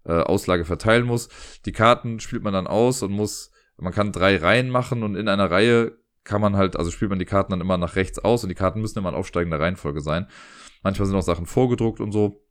äh, 0.04 0.12
Auslage 0.12 0.64
verteilen 0.64 1.04
muss. 1.04 1.28
Die 1.66 1.72
Karten 1.72 2.20
spielt 2.20 2.42
man 2.42 2.52
dann 2.52 2.66
aus 2.66 3.02
und 3.02 3.12
muss, 3.12 3.50
man 3.76 3.92
kann 3.92 4.12
drei 4.12 4.36
Reihen 4.36 4.70
machen 4.70 5.02
und 5.02 5.16
in 5.16 5.28
einer 5.28 5.50
Reihe 5.50 5.98
kann 6.24 6.40
man 6.40 6.56
halt, 6.56 6.76
also 6.76 6.90
spielt 6.90 7.10
man 7.10 7.18
die 7.18 7.24
Karten 7.24 7.50
dann 7.50 7.60
immer 7.60 7.76
nach 7.76 7.96
rechts 7.96 8.18
aus 8.18 8.42
und 8.42 8.48
die 8.48 8.54
Karten 8.54 8.80
müssen 8.80 8.98
immer 8.98 9.08
in 9.10 9.14
aufsteigender 9.14 9.60
Reihenfolge 9.60 10.00
sein. 10.00 10.26
Manchmal 10.82 11.06
sind 11.06 11.16
auch 11.16 11.22
Sachen 11.22 11.46
vorgedruckt 11.46 12.00
und 12.00 12.12
so. 12.12 12.44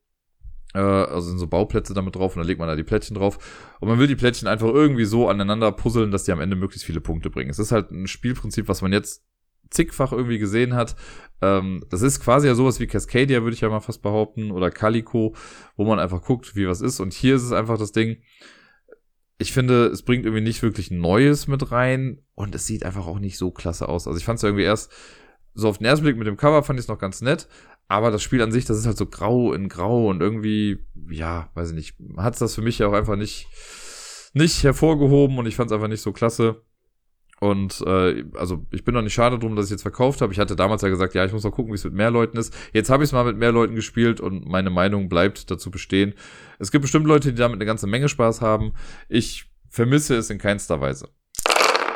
Äh, 0.74 0.80
also 0.80 1.30
sind 1.30 1.40
so 1.40 1.48
Bauplätze 1.48 1.94
damit 1.94 2.16
drauf 2.16 2.36
und 2.36 2.40
dann 2.40 2.48
legt 2.48 2.60
man 2.60 2.68
da 2.68 2.76
die 2.76 2.84
Plättchen 2.84 3.16
drauf. 3.16 3.38
Und 3.80 3.90
man 3.90 4.00
will 4.00 4.08
die 4.08 4.16
Plättchen 4.16 4.48
einfach 4.48 4.68
irgendwie 4.68 5.06
so 5.06 5.28
aneinander 5.28 5.72
puzzeln, 5.72 6.12
dass 6.12 6.24
die 6.24 6.32
am 6.32 6.42
Ende 6.42 6.56
möglichst 6.56 6.86
viele 6.86 7.02
Punkte 7.02 7.30
bringen. 7.30 7.50
Es 7.50 7.60
ist 7.60 7.72
halt 7.72 7.92
ein 7.92 8.08
Spielprinzip, 8.08 8.68
was 8.68 8.82
man 8.82 8.94
jetzt 8.94 9.24
zigfach 9.70 10.12
irgendwie 10.12 10.40
gesehen 10.40 10.74
hat. 10.74 10.96
Ähm, 11.42 11.84
das 11.90 12.02
ist 12.02 12.20
quasi 12.20 12.48
ja 12.48 12.56
sowas 12.56 12.80
wie 12.80 12.88
Cascadia, 12.88 13.44
würde 13.44 13.54
ich 13.54 13.62
ja 13.62 13.70
mal 13.70 13.80
fast 13.80 14.02
behaupten, 14.02 14.52
oder 14.52 14.72
Calico, 14.72 15.36
wo 15.76 15.86
man 15.86 16.00
einfach 16.00 16.22
guckt, 16.22 16.56
wie 16.56 16.68
was 16.68 16.82
ist. 16.82 17.00
Und 17.00 17.14
hier 17.14 17.36
ist 17.36 17.44
es 17.44 17.52
einfach 17.52 17.78
das 17.78 17.92
Ding, 17.92 18.18
ich 19.38 19.54
finde, 19.54 19.86
es 19.88 20.04
bringt 20.04 20.26
irgendwie 20.26 20.44
nicht 20.44 20.62
wirklich 20.64 20.92
Neues 20.92 21.48
mit 21.48 21.72
rein 21.72 22.22
und 22.36 22.54
es 22.54 22.68
sieht 22.68 22.84
einfach 22.84 23.08
auch 23.08 23.20
nicht 23.20 23.38
so 23.38 23.52
klasse 23.52 23.88
aus. 23.88 24.06
Also 24.06 24.20
ich 24.20 24.26
fand 24.26 24.38
es 24.38 24.44
irgendwie 24.44 24.66
erst 24.66 24.92
so 25.54 25.70
auf 25.70 25.78
den 25.78 25.86
ersten 25.86 26.04
Blick 26.04 26.18
mit 26.18 26.28
dem 26.28 26.38
Cover 26.38 26.62
fand 26.62 26.78
ich 26.78 26.86
es 26.86 26.90
noch 26.90 27.00
ganz 27.00 27.22
nett, 27.22 27.48
aber 27.90 28.12
das 28.12 28.22
Spiel 28.22 28.42
an 28.42 28.52
sich, 28.52 28.66
das 28.66 28.78
ist 28.78 28.86
halt 28.86 28.98
so 28.98 29.08
grau 29.08 29.52
in 29.52 29.68
grau 29.68 30.10
und 30.10 30.22
irgendwie, 30.22 30.86
ja, 31.10 31.50
weiß 31.56 31.72
ich 31.72 31.76
nicht, 31.76 31.96
hat 32.18 32.34
es 32.34 32.40
das 32.40 32.54
für 32.56 32.62
mich 32.62 32.78
ja 32.78 32.88
auch 32.88 32.94
einfach 32.94 33.16
nicht, 33.16 33.48
nicht 34.34 34.64
hervorgehoben 34.64 35.40
und 35.40 35.48
ich 35.48 35.56
fand 35.56 35.72
es 35.72 35.76
einfach 35.76 35.88
nicht 35.88 36.04
so 36.04 36.14
klasse. 36.14 36.62
Und 37.40 37.82
äh, 37.88 38.26
also 38.36 38.66
ich 38.70 38.84
bin 38.84 38.94
noch 38.94 39.02
nicht 39.02 39.14
schade 39.14 39.40
drum, 39.40 39.56
dass 39.56 39.66
ich 39.66 39.72
jetzt 39.72 39.82
verkauft 39.82 40.22
habe. 40.22 40.32
Ich 40.32 40.40
hatte 40.40 40.56
damals 40.56 40.84
ja 40.84 40.90
gesagt, 40.90 41.16
ja, 41.16 41.26
ich 41.26 41.32
muss 41.32 41.44
mal 41.44 41.52
gucken, 41.52 41.72
wie 41.72 41.78
es 41.78 41.84
mit 41.84 41.94
mehr 41.94 42.12
Leuten 42.12 42.38
ist. 42.38 42.54
Jetzt 42.74 42.90
habe 42.90 43.04
ich 43.04 43.10
es 43.10 43.14
mal 43.14 43.24
mit 43.24 43.38
mehr 43.38 43.52
Leuten 43.52 43.76
gespielt 43.76 44.22
und 44.22 44.46
meine 44.48 44.70
Meinung 44.70 45.10
bleibt 45.10 45.50
dazu 45.50 45.72
bestehen. 45.72 46.14
Es 46.60 46.70
gibt 46.70 46.84
bestimmt 46.84 47.08
Leute, 47.08 47.32
die 47.32 47.40
damit 47.40 47.56
eine 47.56 47.66
ganze 47.66 47.88
Menge 47.88 48.10
Spaß 48.10 48.42
haben. 48.42 48.74
Ich 49.08 49.46
vermisse 49.68 50.16
es 50.16 50.30
in 50.30 50.38
keinster 50.38 50.80
Weise. 50.80 51.10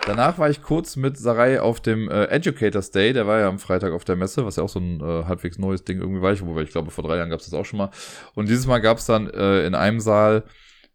Danach 0.06 0.38
war 0.38 0.50
ich 0.50 0.62
kurz 0.62 0.98
mit 0.98 1.18
Sarai 1.18 1.62
auf 1.62 1.80
dem 1.80 2.10
äh, 2.10 2.26
Educators 2.26 2.92
Day, 2.92 3.14
der 3.14 3.26
war 3.26 3.40
ja 3.40 3.48
am 3.48 3.58
Freitag 3.58 3.94
auf 3.94 4.04
der 4.04 4.18
Messe, 4.18 4.46
was 4.46 4.58
ja 4.58 4.64
auch 4.64 4.70
so 4.70 4.80
ein 4.80 5.00
äh, 5.00 5.24
halbwegs 5.26 5.58
neues 5.58 5.86
Ding 5.86 6.00
irgendwie 6.00 6.22
war, 6.22 6.38
wobei 6.42 6.64
ich 6.64 6.72
glaube, 6.72 6.92
vor 6.92 7.06
drei 7.06 7.16
Jahren 7.16 7.30
gab 7.30 7.40
es 7.40 7.46
das 7.46 7.54
auch 7.54 7.64
schon 7.64 7.78
mal. 7.78 7.90
Und 8.36 8.50
dieses 8.50 8.68
Mal 8.68 8.80
gab 8.80 8.98
es 8.98 9.06
dann 9.06 9.30
äh, 9.30 9.66
in 9.66 9.76
einem 9.76 10.02
Saal 10.02 10.44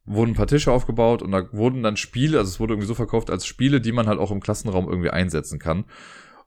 wurden 0.04 0.32
ein 0.32 0.36
paar 0.36 0.46
Tische 0.46 0.72
aufgebaut 0.72 1.22
und 1.22 1.32
da 1.32 1.50
wurden 1.52 1.82
dann 1.82 1.96
Spiele, 1.96 2.38
also 2.38 2.48
es 2.48 2.60
wurde 2.60 2.74
irgendwie 2.74 2.88
so 2.88 2.94
verkauft 2.94 3.30
als 3.30 3.46
Spiele, 3.46 3.80
die 3.80 3.92
man 3.92 4.06
halt 4.06 4.18
auch 4.18 4.30
im 4.30 4.40
Klassenraum 4.40 4.88
irgendwie 4.88 5.10
einsetzen 5.10 5.58
kann. 5.58 5.84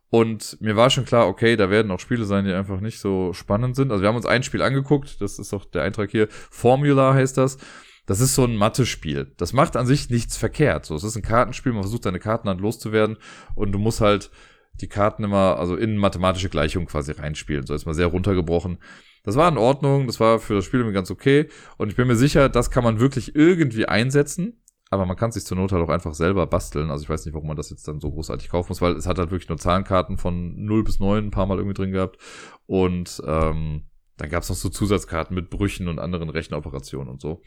Und 0.09 0.57
mir 0.61 0.75
war 0.75 0.89
schon 0.89 1.05
klar, 1.05 1.27
okay, 1.27 1.55
da 1.55 1.69
werden 1.69 1.91
auch 1.91 1.99
Spiele 1.99 2.25
sein, 2.25 2.45
die 2.45 2.53
einfach 2.53 2.81
nicht 2.81 2.99
so 2.99 3.33
spannend 3.33 3.75
sind. 3.75 3.91
Also 3.91 4.01
wir 4.01 4.09
haben 4.09 4.17
uns 4.17 4.25
ein 4.25 4.43
Spiel 4.43 4.61
angeguckt, 4.61 5.21
das 5.21 5.39
ist 5.39 5.53
auch 5.53 5.65
der 5.65 5.83
Eintrag 5.83 6.11
hier, 6.11 6.27
Formula 6.29 7.13
heißt 7.13 7.37
das 7.37 7.57
das 8.05 8.19
ist 8.19 8.35
so 8.35 8.43
ein 8.43 8.55
Mathe-Spiel. 8.55 9.33
Das 9.37 9.53
macht 9.53 9.77
an 9.77 9.85
sich 9.85 10.09
nichts 10.09 10.37
verkehrt. 10.37 10.85
So, 10.85 10.95
es 10.95 11.03
ist 11.03 11.15
ein 11.15 11.21
Kartenspiel, 11.21 11.73
man 11.73 11.83
versucht 11.83 12.03
seine 12.03 12.19
Kartenhand 12.19 12.61
loszuwerden 12.61 13.17
und 13.55 13.71
du 13.71 13.79
musst 13.79 14.01
halt 14.01 14.31
die 14.75 14.87
Karten 14.87 15.23
immer, 15.23 15.57
also 15.57 15.75
in 15.75 15.97
mathematische 15.97 16.49
Gleichungen 16.49 16.87
quasi 16.87 17.11
reinspielen. 17.11 17.65
So 17.65 17.73
ist 17.73 17.85
mal 17.85 17.93
sehr 17.93 18.07
runtergebrochen. 18.07 18.79
Das 19.23 19.35
war 19.35 19.47
in 19.49 19.57
Ordnung, 19.57 20.07
das 20.07 20.19
war 20.19 20.39
für 20.39 20.55
das 20.55 20.65
Spiel 20.65 20.89
ganz 20.91 21.11
okay. 21.11 21.47
Und 21.77 21.89
ich 21.89 21.95
bin 21.95 22.07
mir 22.07 22.15
sicher, 22.15 22.49
das 22.49 22.71
kann 22.71 22.83
man 22.83 22.99
wirklich 22.99 23.35
irgendwie 23.35 23.85
einsetzen. 23.85 24.57
Aber 24.89 25.05
man 25.05 25.15
kann 25.15 25.31
sich 25.31 25.45
zur 25.45 25.55
Not 25.55 25.71
halt 25.71 25.83
auch 25.83 25.89
einfach 25.89 26.13
selber 26.13 26.45
basteln. 26.47 26.91
Also 26.91 27.03
ich 27.03 27.09
weiß 27.09 27.25
nicht, 27.25 27.33
warum 27.33 27.47
man 27.47 27.55
das 27.55 27.69
jetzt 27.69 27.87
dann 27.87 28.01
so 28.01 28.11
großartig 28.11 28.49
kaufen 28.49 28.69
muss, 28.69 28.81
weil 28.81 28.93
es 28.93 29.07
hat 29.07 29.19
halt 29.19 29.31
wirklich 29.31 29.47
nur 29.47 29.57
Zahlenkarten 29.57 30.17
von 30.17 30.65
0 30.65 30.83
bis 30.83 30.99
9 30.99 31.27
ein 31.27 31.31
paar 31.31 31.45
Mal 31.45 31.59
irgendwie 31.59 31.75
drin 31.75 31.91
gehabt. 31.91 32.17
Und 32.65 33.21
ähm, 33.25 33.83
dann 34.17 34.29
gab 34.29 34.43
es 34.43 34.49
noch 34.49 34.57
so 34.57 34.67
Zusatzkarten 34.67 35.33
mit 35.33 35.49
Brüchen 35.49 35.87
und 35.87 35.99
anderen 35.99 36.29
Rechenoperationen 36.29 37.07
und 37.07 37.21
so. 37.21 37.41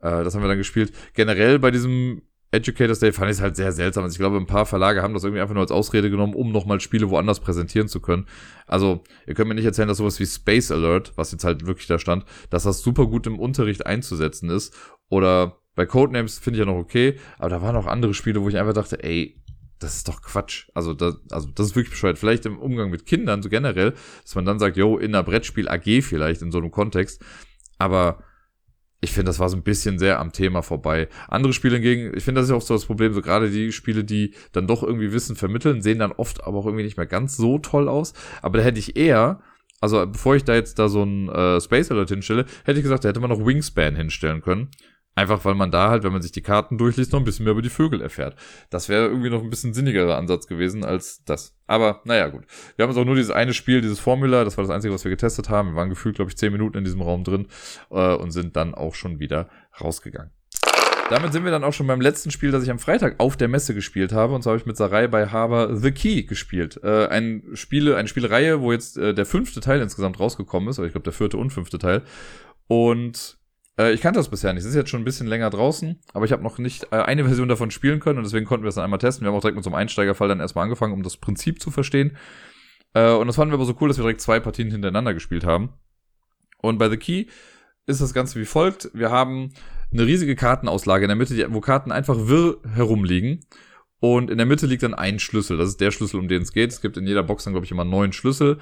Äh, 0.00 0.24
das 0.24 0.34
haben 0.34 0.42
wir 0.42 0.48
dann 0.48 0.58
gespielt. 0.58 0.92
Generell 1.14 1.58
bei 1.58 1.70
diesem 1.70 2.22
Educators 2.50 3.00
Day 3.00 3.12
fand 3.12 3.30
ich 3.30 3.36
es 3.36 3.42
halt 3.42 3.56
sehr 3.56 3.72
seltsam. 3.72 4.04
Also 4.04 4.14
ich 4.14 4.18
glaube, 4.18 4.38
ein 4.38 4.46
paar 4.46 4.64
Verlage 4.64 5.02
haben 5.02 5.12
das 5.12 5.24
irgendwie 5.24 5.42
einfach 5.42 5.54
nur 5.54 5.62
als 5.62 5.70
Ausrede 5.70 6.10
genommen, 6.10 6.34
um 6.34 6.50
nochmal 6.50 6.80
Spiele 6.80 7.10
woanders 7.10 7.40
präsentieren 7.40 7.88
zu 7.88 8.00
können. 8.00 8.26
Also, 8.66 9.04
ihr 9.26 9.34
könnt 9.34 9.48
mir 9.48 9.54
nicht 9.54 9.66
erzählen, 9.66 9.88
dass 9.88 9.98
sowas 9.98 10.18
wie 10.18 10.26
Space 10.26 10.70
Alert, 10.70 11.12
was 11.16 11.32
jetzt 11.32 11.44
halt 11.44 11.66
wirklich 11.66 11.86
da 11.86 11.98
stand, 11.98 12.24
dass 12.48 12.62
das 12.62 12.80
super 12.80 13.06
gut 13.06 13.26
im 13.26 13.38
Unterricht 13.38 13.86
einzusetzen 13.86 14.48
ist. 14.48 14.74
Oder 15.10 15.58
bei 15.74 15.84
Codenames 15.84 16.38
finde 16.38 16.58
ich 16.58 16.66
ja 16.66 16.72
noch 16.72 16.78
okay, 16.78 17.18
aber 17.38 17.50
da 17.50 17.62
waren 17.62 17.76
auch 17.76 17.86
andere 17.86 18.14
Spiele, 18.14 18.42
wo 18.42 18.48
ich 18.48 18.56
einfach 18.56 18.72
dachte, 18.72 19.02
ey, 19.04 19.42
das 19.78 19.96
ist 19.96 20.08
doch 20.08 20.22
Quatsch. 20.22 20.68
Also 20.74 20.94
das, 20.94 21.16
also 21.30 21.48
das 21.54 21.66
ist 21.66 21.76
wirklich 21.76 21.90
bescheuert. 21.90 22.18
Vielleicht 22.18 22.46
im 22.46 22.58
Umgang 22.58 22.90
mit 22.90 23.06
Kindern 23.06 23.42
so 23.42 23.48
generell, 23.48 23.94
dass 24.22 24.34
man 24.34 24.44
dann 24.44 24.58
sagt, 24.58 24.76
yo, 24.76 24.98
in 24.98 25.14
einer 25.14 25.22
Brettspiel 25.22 25.68
AG 25.68 26.02
vielleicht 26.02 26.42
in 26.42 26.50
so 26.50 26.58
einem 26.58 26.70
Kontext. 26.70 27.22
Aber 27.78 28.24
ich 29.00 29.12
finde, 29.12 29.30
das 29.30 29.38
war 29.38 29.48
so 29.48 29.56
ein 29.56 29.62
bisschen 29.62 29.98
sehr 29.98 30.18
am 30.18 30.32
Thema 30.32 30.62
vorbei. 30.62 31.08
Andere 31.28 31.52
Spiele 31.52 31.76
hingegen, 31.76 32.12
ich 32.16 32.24
finde, 32.24 32.40
das 32.40 32.48
ist 32.48 32.54
auch 32.54 32.62
so 32.62 32.74
das 32.74 32.86
Problem, 32.86 33.12
so 33.12 33.22
gerade 33.22 33.48
die 33.50 33.70
Spiele, 33.70 34.02
die 34.02 34.34
dann 34.52 34.66
doch 34.66 34.82
irgendwie 34.82 35.12
Wissen 35.12 35.36
vermitteln, 35.36 35.82
sehen 35.82 36.00
dann 36.00 36.12
oft 36.12 36.44
aber 36.44 36.58
auch 36.58 36.66
irgendwie 36.66 36.84
nicht 36.84 36.96
mehr 36.96 37.06
ganz 37.06 37.36
so 37.36 37.58
toll 37.58 37.88
aus. 37.88 38.12
Aber 38.42 38.58
da 38.58 38.64
hätte 38.64 38.80
ich 38.80 38.96
eher, 38.96 39.40
also 39.80 40.04
bevor 40.04 40.34
ich 40.34 40.44
da 40.44 40.54
jetzt 40.54 40.80
da 40.80 40.88
so 40.88 41.04
ein 41.04 41.28
äh, 41.28 41.60
Space 41.60 41.92
Alert 41.92 42.08
hinstelle, 42.08 42.46
hätte 42.64 42.78
ich 42.78 42.82
gesagt, 42.82 43.04
da 43.04 43.10
hätte 43.10 43.20
man 43.20 43.30
noch 43.30 43.46
Wingspan 43.46 43.94
hinstellen 43.94 44.40
können. 44.40 44.70
Einfach 45.18 45.44
weil 45.44 45.56
man 45.56 45.72
da 45.72 45.90
halt, 45.90 46.04
wenn 46.04 46.12
man 46.12 46.22
sich 46.22 46.30
die 46.30 46.42
Karten 46.42 46.78
durchliest, 46.78 47.10
noch 47.10 47.18
ein 47.18 47.24
bisschen 47.24 47.42
mehr 47.42 47.50
über 47.50 47.60
die 47.60 47.70
Vögel 47.70 48.00
erfährt. 48.00 48.36
Das 48.70 48.88
wäre 48.88 49.08
irgendwie 49.08 49.30
noch 49.30 49.42
ein 49.42 49.50
bisschen 49.50 49.74
sinnigerer 49.74 50.16
Ansatz 50.16 50.46
gewesen 50.46 50.84
als 50.84 51.24
das. 51.24 51.56
Aber 51.66 52.02
naja, 52.04 52.28
gut. 52.28 52.44
Wir 52.76 52.84
haben 52.84 52.90
uns 52.90 52.98
auch 53.00 53.04
nur 53.04 53.16
dieses 53.16 53.32
eine 53.32 53.52
Spiel, 53.52 53.80
dieses 53.80 53.98
Formula, 53.98 54.44
das 54.44 54.56
war 54.56 54.62
das 54.62 54.70
Einzige, 54.70 54.94
was 54.94 55.02
wir 55.02 55.10
getestet 55.10 55.48
haben. 55.48 55.70
Wir 55.70 55.74
waren 55.74 55.88
gefühlt, 55.88 56.14
glaube 56.14 56.30
ich, 56.30 56.36
zehn 56.36 56.52
Minuten 56.52 56.78
in 56.78 56.84
diesem 56.84 57.02
Raum 57.02 57.24
drin 57.24 57.48
äh, 57.90 58.14
und 58.14 58.30
sind 58.30 58.54
dann 58.54 58.76
auch 58.76 58.94
schon 58.94 59.18
wieder 59.18 59.48
rausgegangen. 59.80 60.30
damit 61.10 61.32
sind 61.32 61.42
wir 61.42 61.50
dann 61.50 61.64
auch 61.64 61.72
schon 61.72 61.88
beim 61.88 62.00
letzten 62.00 62.30
Spiel, 62.30 62.52
das 62.52 62.62
ich 62.62 62.70
am 62.70 62.78
Freitag 62.78 63.16
auf 63.18 63.36
der 63.36 63.48
Messe 63.48 63.74
gespielt 63.74 64.12
habe. 64.12 64.36
Und 64.36 64.42
zwar 64.42 64.52
habe 64.52 64.60
ich 64.60 64.66
mit 64.66 64.76
Sarai 64.76 65.08
bei 65.08 65.26
Haber 65.26 65.74
The 65.74 65.90
Key 65.90 66.22
gespielt. 66.22 66.78
Äh, 66.84 67.08
ein 67.08 67.42
Spiele, 67.54 67.96
eine 67.96 68.06
Spielereihe, 68.06 68.60
wo 68.60 68.70
jetzt 68.70 68.96
äh, 68.96 69.14
der 69.14 69.26
fünfte 69.26 69.58
Teil 69.58 69.80
insgesamt 69.80 70.20
rausgekommen 70.20 70.68
ist, 70.68 70.78
oder 70.78 70.86
ich 70.86 70.92
glaube 70.92 71.02
der 71.06 71.12
vierte 71.12 71.38
und 71.38 71.50
fünfte 71.50 71.80
Teil. 71.80 72.02
Und 72.68 73.37
äh, 73.78 73.92
ich 73.92 74.00
kannte 74.00 74.18
das 74.18 74.28
bisher 74.28 74.52
nicht. 74.52 74.62
Es 74.62 74.68
ist 74.68 74.74
jetzt 74.74 74.90
schon 74.90 75.00
ein 75.00 75.04
bisschen 75.04 75.26
länger 75.26 75.50
draußen, 75.50 75.98
aber 76.12 76.24
ich 76.24 76.32
habe 76.32 76.42
noch 76.42 76.58
nicht 76.58 76.92
äh, 76.92 76.96
eine 76.96 77.24
Version 77.24 77.48
davon 77.48 77.70
spielen 77.70 78.00
können 78.00 78.18
und 78.18 78.24
deswegen 78.24 78.44
konnten 78.46 78.64
wir 78.64 78.68
es 78.68 78.74
dann 78.74 78.84
einmal 78.84 78.98
testen. 78.98 79.24
Wir 79.24 79.30
haben 79.30 79.36
auch 79.36 79.40
direkt 79.40 79.56
mit 79.56 79.64
so 79.64 79.70
einem 79.70 79.76
Einsteigerfall 79.76 80.28
dann 80.28 80.40
erstmal 80.40 80.64
angefangen, 80.64 80.92
um 80.92 81.02
das 81.02 81.16
Prinzip 81.16 81.62
zu 81.62 81.70
verstehen. 81.70 82.16
Äh, 82.94 83.12
und 83.12 83.26
das 83.26 83.36
fanden 83.36 83.52
wir 83.52 83.56
aber 83.56 83.64
so 83.64 83.76
cool, 83.80 83.88
dass 83.88 83.98
wir 83.98 84.02
direkt 84.02 84.20
zwei 84.20 84.40
Partien 84.40 84.70
hintereinander 84.70 85.14
gespielt 85.14 85.44
haben. 85.44 85.70
Und 86.60 86.78
bei 86.78 86.88
The 86.88 86.96
Key 86.96 87.26
ist 87.86 88.00
das 88.00 88.12
Ganze 88.12 88.40
wie 88.40 88.44
folgt. 88.44 88.90
Wir 88.92 89.10
haben 89.10 89.52
eine 89.92 90.04
riesige 90.04 90.36
Kartenauslage 90.36 91.04
in 91.04 91.08
der 91.08 91.16
Mitte, 91.16 91.52
wo 91.52 91.60
Karten 91.60 91.92
einfach 91.92 92.16
wirr 92.28 92.58
herumliegen. 92.74 93.40
Und 94.00 94.30
in 94.30 94.38
der 94.38 94.46
Mitte 94.46 94.66
liegt 94.66 94.82
dann 94.82 94.94
ein 94.94 95.18
Schlüssel. 95.18 95.56
Das 95.56 95.68
ist 95.68 95.80
der 95.80 95.90
Schlüssel, 95.90 96.20
um 96.20 96.28
den 96.28 96.42
es 96.42 96.52
geht. 96.52 96.70
Es 96.70 96.80
gibt 96.80 96.96
in 96.96 97.06
jeder 97.06 97.22
Box 97.22 97.44
dann, 97.44 97.52
glaube 97.52 97.64
ich, 97.64 97.72
immer 97.72 97.84
neun 97.84 98.12
Schlüssel. 98.12 98.58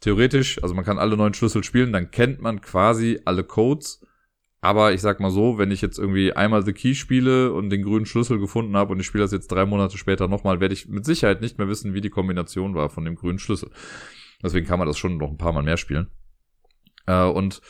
Theoretisch, 0.00 0.62
also 0.62 0.74
man 0.74 0.84
kann 0.84 0.98
alle 0.98 1.16
neun 1.16 1.34
Schlüssel 1.34 1.64
spielen, 1.64 1.92
dann 1.92 2.10
kennt 2.12 2.40
man 2.40 2.60
quasi 2.60 3.20
alle 3.24 3.42
Codes. 3.42 4.06
Aber 4.60 4.92
ich 4.92 5.00
sag 5.00 5.20
mal 5.20 5.30
so, 5.30 5.56
wenn 5.58 5.70
ich 5.70 5.80
jetzt 5.80 5.98
irgendwie 5.98 6.32
einmal 6.32 6.64
The 6.64 6.72
Key 6.72 6.94
spiele 6.94 7.52
und 7.52 7.70
den 7.70 7.82
grünen 7.82 8.06
Schlüssel 8.06 8.40
gefunden 8.40 8.76
habe 8.76 8.92
und 8.92 9.00
ich 9.00 9.06
spiele 9.06 9.22
das 9.22 9.30
jetzt 9.30 9.48
drei 9.48 9.64
Monate 9.66 9.98
später 9.98 10.26
nochmal, 10.26 10.58
werde 10.58 10.74
ich 10.74 10.88
mit 10.88 11.04
Sicherheit 11.04 11.40
nicht 11.40 11.58
mehr 11.58 11.68
wissen, 11.68 11.94
wie 11.94 12.00
die 12.00 12.10
Kombination 12.10 12.74
war 12.74 12.90
von 12.90 13.04
dem 13.04 13.14
grünen 13.14 13.38
Schlüssel. 13.38 13.70
Deswegen 14.42 14.66
kann 14.66 14.78
man 14.78 14.88
das 14.88 14.98
schon 14.98 15.16
noch 15.16 15.30
ein 15.30 15.38
paar 15.38 15.52
Mal 15.52 15.62
mehr 15.62 15.76
spielen. 15.76 16.08
Äh, 17.06 17.24
und 17.24 17.60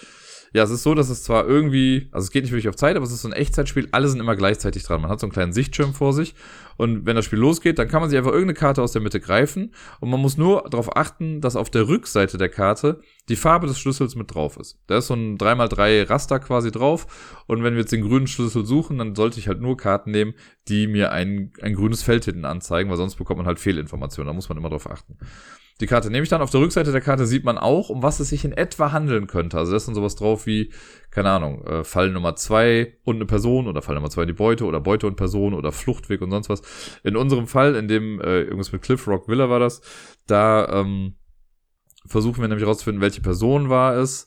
ja, 0.52 0.62
es 0.62 0.70
ist 0.70 0.82
so, 0.82 0.94
dass 0.94 1.08
es 1.08 1.22
zwar 1.22 1.46
irgendwie, 1.46 2.08
also 2.12 2.24
es 2.24 2.30
geht 2.30 2.44
nicht 2.44 2.52
wirklich 2.52 2.68
auf 2.68 2.76
Zeit, 2.76 2.96
aber 2.96 3.04
es 3.04 3.12
ist 3.12 3.22
so 3.22 3.28
ein 3.28 3.32
Echtzeitspiel, 3.32 3.88
alle 3.92 4.08
sind 4.08 4.20
immer 4.20 4.36
gleichzeitig 4.36 4.82
dran. 4.82 5.02
Man 5.02 5.10
hat 5.10 5.20
so 5.20 5.26
einen 5.26 5.32
kleinen 5.32 5.52
Sichtschirm 5.52 5.94
vor 5.94 6.12
sich 6.12 6.34
und 6.76 7.06
wenn 7.06 7.16
das 7.16 7.24
Spiel 7.24 7.38
losgeht, 7.38 7.78
dann 7.78 7.88
kann 7.88 8.00
man 8.00 8.08
sich 8.08 8.18
einfach 8.18 8.32
irgendeine 8.32 8.54
Karte 8.58 8.82
aus 8.82 8.92
der 8.92 9.02
Mitte 9.02 9.20
greifen 9.20 9.74
und 10.00 10.10
man 10.10 10.20
muss 10.20 10.36
nur 10.36 10.64
darauf 10.70 10.96
achten, 10.96 11.40
dass 11.40 11.56
auf 11.56 11.70
der 11.70 11.88
Rückseite 11.88 12.38
der 12.38 12.48
Karte 12.48 13.00
die 13.28 13.36
Farbe 13.36 13.66
des 13.66 13.78
Schlüssels 13.78 14.14
mit 14.14 14.34
drauf 14.34 14.56
ist. 14.56 14.78
Da 14.86 14.98
ist 14.98 15.08
so 15.08 15.14
ein 15.14 15.36
3x3 15.36 16.08
Raster 16.08 16.38
quasi 16.38 16.70
drauf 16.70 17.42
und 17.46 17.62
wenn 17.62 17.74
wir 17.74 17.80
jetzt 17.80 17.92
den 17.92 18.02
grünen 18.02 18.26
Schlüssel 18.26 18.64
suchen, 18.64 18.98
dann 18.98 19.14
sollte 19.14 19.38
ich 19.38 19.48
halt 19.48 19.60
nur 19.60 19.76
Karten 19.76 20.10
nehmen, 20.10 20.34
die 20.68 20.86
mir 20.86 21.12
ein, 21.12 21.52
ein 21.60 21.74
grünes 21.74 22.02
Feld 22.02 22.24
hinten 22.24 22.44
anzeigen, 22.44 22.90
weil 22.90 22.96
sonst 22.96 23.16
bekommt 23.16 23.38
man 23.38 23.46
halt 23.46 23.60
Fehlinformationen. 23.60 24.28
Da 24.28 24.32
muss 24.32 24.48
man 24.48 24.58
immer 24.58 24.70
drauf 24.70 24.88
achten. 24.90 25.18
Die 25.80 25.86
Karte 25.86 26.10
nehme 26.10 26.24
ich 26.24 26.28
dann. 26.28 26.42
Auf 26.42 26.50
der 26.50 26.60
Rückseite 26.60 26.90
der 26.90 27.00
Karte 27.00 27.26
sieht 27.26 27.44
man 27.44 27.56
auch, 27.56 27.88
um 27.88 28.02
was 28.02 28.18
es 28.18 28.30
sich 28.30 28.44
in 28.44 28.52
etwa 28.52 28.90
handeln 28.90 29.28
könnte. 29.28 29.58
Also 29.58 29.70
da 29.72 29.76
ist 29.76 29.86
dann 29.86 29.94
sowas 29.94 30.16
drauf 30.16 30.46
wie, 30.46 30.72
keine 31.10 31.30
Ahnung, 31.30 31.64
äh, 31.64 31.84
Fall 31.84 32.10
Nummer 32.10 32.34
zwei 32.34 32.96
und 33.04 33.16
eine 33.16 33.26
Person 33.26 33.68
oder 33.68 33.80
Fall 33.80 33.94
Nummer 33.94 34.10
zwei 34.10 34.24
die 34.24 34.32
Beute 34.32 34.64
oder 34.64 34.80
Beute 34.80 35.06
und 35.06 35.16
Person 35.16 35.54
oder 35.54 35.70
Fluchtweg 35.70 36.20
und 36.20 36.30
sonst 36.30 36.48
was. 36.48 36.62
In 37.04 37.16
unserem 37.16 37.46
Fall, 37.46 37.76
in 37.76 37.86
dem 37.86 38.20
äh, 38.20 38.40
irgendwas 38.40 38.72
mit 38.72 38.82
Cliff 38.82 39.06
Rock 39.06 39.28
Villa 39.28 39.48
war 39.48 39.60
das, 39.60 39.80
da 40.26 40.68
ähm, 40.80 41.14
versuchen 42.06 42.40
wir 42.40 42.48
nämlich 42.48 42.64
herauszufinden, 42.64 43.00
welche 43.00 43.20
Person 43.20 43.68
war 43.68 43.96
es, 43.96 44.26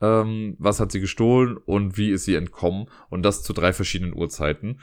ähm, 0.00 0.56
was 0.58 0.80
hat 0.80 0.92
sie 0.92 1.00
gestohlen 1.00 1.58
und 1.58 1.98
wie 1.98 2.10
ist 2.10 2.24
sie 2.24 2.34
entkommen. 2.34 2.86
Und 3.10 3.22
das 3.22 3.42
zu 3.42 3.52
drei 3.52 3.72
verschiedenen 3.72 4.14
Uhrzeiten. 4.14 4.80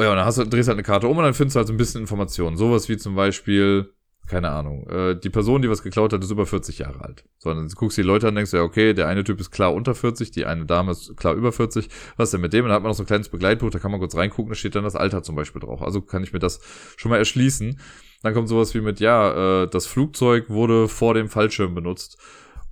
Ja, 0.00 0.10
und 0.10 0.16
dann 0.16 0.24
hast 0.24 0.38
du, 0.38 0.44
drehst 0.44 0.68
halt 0.68 0.76
eine 0.76 0.82
Karte 0.82 1.06
um 1.06 1.16
und 1.16 1.24
dann 1.24 1.34
findest 1.34 1.54
du 1.54 1.58
halt 1.58 1.68
so 1.68 1.72
ein 1.72 1.76
bisschen 1.76 2.00
Informationen. 2.00 2.56
Sowas 2.56 2.88
wie 2.88 2.96
zum 2.96 3.14
Beispiel, 3.14 3.93
keine 4.26 4.50
Ahnung, 4.50 4.86
äh, 4.88 5.18
die 5.18 5.28
Person, 5.28 5.60
die 5.60 5.68
was 5.68 5.82
geklaut 5.82 6.12
hat, 6.12 6.24
ist 6.24 6.30
über 6.30 6.46
40 6.46 6.78
Jahre 6.78 7.02
alt. 7.02 7.24
So, 7.38 7.52
dann 7.52 7.68
guckst 7.68 7.98
du 7.98 8.02
die 8.02 8.06
Leute 8.06 8.26
an 8.26 8.30
und 8.30 8.36
denkst, 8.36 8.52
ja, 8.52 8.62
okay, 8.62 8.94
der 8.94 9.06
eine 9.06 9.22
Typ 9.22 9.38
ist 9.38 9.50
klar 9.50 9.74
unter 9.74 9.94
40, 9.94 10.30
die 10.30 10.46
eine 10.46 10.64
Dame 10.64 10.92
ist 10.92 11.16
klar 11.16 11.34
über 11.34 11.52
40. 11.52 11.88
Was 12.16 12.28
ist 12.28 12.32
denn 12.32 12.40
mit 12.40 12.52
dem? 12.52 12.64
Und 12.64 12.70
dann 12.70 12.76
hat 12.76 12.82
man 12.82 12.90
noch 12.90 12.96
so 12.96 13.02
ein 13.02 13.06
kleines 13.06 13.28
Begleitbuch, 13.28 13.70
da 13.70 13.78
kann 13.78 13.90
man 13.90 14.00
kurz 14.00 14.16
reingucken, 14.16 14.50
da 14.50 14.54
steht 14.54 14.74
dann 14.74 14.84
das 14.84 14.96
Alter 14.96 15.22
zum 15.22 15.36
Beispiel 15.36 15.60
drauf. 15.60 15.82
Also 15.82 16.00
kann 16.00 16.22
ich 16.22 16.32
mir 16.32 16.38
das 16.38 16.60
schon 16.96 17.10
mal 17.10 17.18
erschließen. 17.18 17.78
Dann 18.22 18.32
kommt 18.32 18.48
sowas 18.48 18.74
wie 18.74 18.80
mit, 18.80 19.00
ja, 19.00 19.64
äh, 19.64 19.68
das 19.68 19.86
Flugzeug 19.86 20.48
wurde 20.48 20.88
vor 20.88 21.12
dem 21.12 21.28
Fallschirm 21.28 21.74
benutzt. 21.74 22.18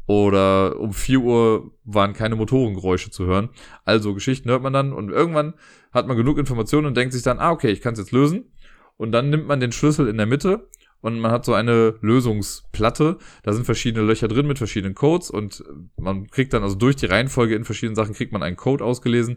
Oder 0.06 0.80
um 0.80 0.92
4 0.92 1.20
Uhr 1.20 1.70
waren 1.84 2.12
keine 2.14 2.34
Motorengeräusche 2.34 3.10
zu 3.10 3.26
hören. 3.26 3.50
Also 3.84 4.14
Geschichten 4.14 4.48
hört 4.48 4.62
man 4.62 4.72
dann 4.72 4.92
und 4.92 5.10
irgendwann 5.10 5.54
hat 5.92 6.08
man 6.08 6.16
genug 6.16 6.38
Informationen 6.38 6.86
und 6.86 6.96
denkt 6.96 7.12
sich 7.12 7.22
dann, 7.22 7.38
ah, 7.38 7.50
okay, 7.50 7.70
ich 7.70 7.82
kann 7.82 7.92
es 7.92 8.00
jetzt 8.00 8.12
lösen. 8.12 8.52
Und 8.96 9.12
dann 9.12 9.30
nimmt 9.30 9.46
man 9.46 9.60
den 9.60 9.72
Schlüssel 9.72 10.08
in 10.08 10.16
der 10.16 10.26
Mitte 10.26 10.68
und 11.02 11.18
man 11.18 11.30
hat 11.30 11.44
so 11.44 11.52
eine 11.52 11.96
Lösungsplatte. 12.00 13.18
Da 13.42 13.52
sind 13.52 13.64
verschiedene 13.64 14.06
Löcher 14.06 14.28
drin 14.28 14.46
mit 14.46 14.58
verschiedenen 14.58 14.94
Codes 14.94 15.30
und 15.30 15.62
man 16.00 16.28
kriegt 16.28 16.54
dann 16.54 16.62
also 16.62 16.76
durch 16.76 16.96
die 16.96 17.06
Reihenfolge 17.06 17.54
in 17.54 17.64
verschiedenen 17.64 17.96
Sachen 17.96 18.14
kriegt 18.14 18.32
man 18.32 18.42
einen 18.42 18.56
Code 18.56 18.84
ausgelesen. 18.84 19.36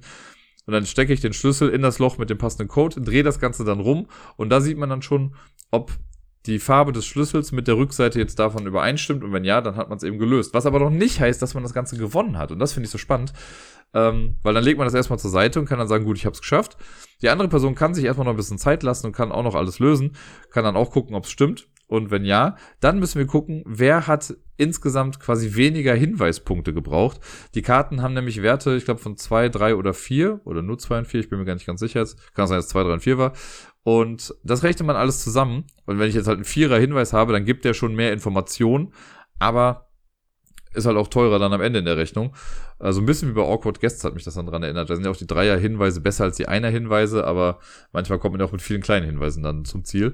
Und 0.68 0.74
dann 0.74 0.86
stecke 0.86 1.14
ich 1.14 1.22
den 1.22 1.34
Schlüssel 1.34 1.70
in 1.70 1.82
das 1.82 2.00
Loch 2.00 2.18
mit 2.18 2.30
dem 2.30 2.38
passenden 2.38 2.68
Code, 2.68 3.02
drehe 3.02 3.24
das 3.24 3.40
Ganze 3.40 3.66
dann 3.66 3.80
rum 3.80 4.08
und 4.38 4.50
da 4.50 4.62
sieht 4.62 4.78
man 4.78 4.90
dann 4.90 5.02
schon, 5.02 5.36
ob 5.70 5.92
die 6.46 6.60
Farbe 6.60 6.92
des 6.92 7.06
Schlüssels 7.06 7.52
mit 7.52 7.68
der 7.68 7.78
Rückseite 7.78 8.20
jetzt 8.20 8.40
davon 8.40 8.66
übereinstimmt 8.68 9.24
und 9.24 9.34
wenn 9.34 9.44
ja, 9.44 9.62
dann 9.62 9.76
hat 9.76 9.90
man 9.90 9.98
es 9.98 10.04
eben 10.04 10.20
gelöst. 10.20 10.54
Was 10.54 10.66
aber 10.66 10.80
noch 10.80 10.90
nicht 10.90 11.20
heißt, 11.20 11.42
dass 11.42 11.54
man 11.54 11.64
das 11.64 11.74
Ganze 11.74 11.98
gewonnen 11.98 12.38
hat 12.38 12.52
und 12.52 12.60
das 12.60 12.74
finde 12.74 12.86
ich 12.86 12.92
so 12.92 12.98
spannend, 12.98 13.34
ähm, 13.94 14.38
weil 14.44 14.54
dann 14.54 14.64
legt 14.64 14.78
man 14.78 14.86
das 14.86 14.94
erstmal 14.94 15.20
zur 15.20 15.32
Seite 15.32 15.60
und 15.60 15.66
kann 15.66 15.80
dann 15.80 15.88
sagen, 15.88 16.06
gut, 16.06 16.18
ich 16.18 16.26
habe 16.26 16.34
es 16.34 16.42
geschafft. 16.42 16.78
Die 17.22 17.30
andere 17.30 17.48
Person 17.48 17.76
kann 17.76 17.94
sich 17.94 18.06
erstmal 18.06 18.26
noch 18.26 18.34
ein 18.34 18.38
bisschen 18.38 18.58
Zeit 18.58 18.84
lassen 18.84 19.08
und 19.08 19.14
kann 19.14 19.32
auch 19.32 19.44
noch 19.44 19.56
alles 19.56 19.80
lösen, 19.80 20.16
kann 20.52 20.64
dann 20.64 20.76
auch 20.76 20.92
gucken, 20.92 21.16
ob 21.16 21.24
es 21.26 21.32
stimmt. 21.32 21.68
Und 21.88 22.10
wenn 22.10 22.26
ja, 22.26 22.56
dann 22.80 23.00
müssen 23.00 23.20
wir 23.20 23.28
gucken, 23.28 23.64
wer 23.68 24.08
hat 24.08 24.36
insgesamt 24.58 25.20
quasi 25.20 25.56
weniger 25.56 25.94
Hinweispunkte 25.94 26.74
gebraucht. 26.74 27.20
Die 27.54 27.62
Karten 27.62 28.02
haben 28.02 28.16
nämlich 28.16 28.42
Werte, 28.42 28.76
ich 28.76 28.86
glaube, 28.86 29.00
von 29.00 29.18
zwei, 29.18 29.50
drei 29.50 29.76
oder 29.76 29.94
vier 29.94 30.42
oder 30.46 30.62
nur 30.64 30.80
zwei 30.80 30.98
und 30.98 31.06
vier, 31.06 31.20
ich 31.20 31.30
bin 31.30 31.38
mir 31.38 31.46
gar 31.46 31.54
nicht 31.54 31.68
ganz 31.68 31.80
sicher 31.80 32.00
jetzt. 32.00 32.34
Kann 32.34 32.48
sein, 32.48 32.58
dass 32.58 32.70
zwei, 32.70 32.84
drei 32.84 32.94
und 32.94 33.04
vier 33.04 33.18
war. 33.18 33.34
Und 33.86 34.34
das 34.44 34.64
rechnet 34.64 34.88
man 34.88 34.96
alles 34.96 35.24
zusammen. 35.24 35.66
Und 35.86 36.00
wenn 36.00 36.10
ich 36.10 36.16
jetzt 36.16 36.28
halt 36.28 36.38
einen 36.38 36.44
Vierer 36.44 36.80
Hinweis 36.80 37.14
habe, 37.14 37.34
dann 37.34 37.46
gibt 37.46 37.66
der 37.66 37.76
schon 37.76 37.94
mehr 37.94 38.14
Informationen. 38.14 38.94
Aber 39.38 39.90
ist 40.74 40.88
halt 40.88 40.98
auch 40.98 41.08
teurer 41.08 41.38
dann 41.38 41.54
am 41.54 41.62
Ende 41.62 41.78
in 41.78 41.86
der 41.86 41.96
Rechnung. 41.96 42.36
Also 42.80 43.00
ein 43.00 43.06
bisschen 43.06 43.30
wie 43.30 43.34
bei 43.34 43.44
Awkward 43.44 43.80
Guests 43.80 44.04
hat 44.04 44.16
mich 44.16 44.24
das 44.24 44.34
dann 44.34 44.48
dran 44.48 44.64
erinnert. 44.64 44.90
Da 44.90 44.96
sind 44.96 45.06
ja 45.06 45.12
auch 45.12 45.16
die 45.16 45.28
Dreier-Hinweise 45.28 46.02
besser 46.02 46.24
als 46.24 46.36
die 46.36 46.48
Einer-Hinweise, 46.48 47.26
aber 47.28 47.60
manchmal 47.92 48.18
kommt 48.18 48.34
man 48.34 48.40
ja 48.40 48.48
auch 48.48 48.52
mit 48.52 48.64
vielen 48.64 48.82
kleinen 48.82 49.06
Hinweisen 49.06 49.44
dann 49.44 49.66
zum 49.66 49.86
Ziel. 49.86 50.14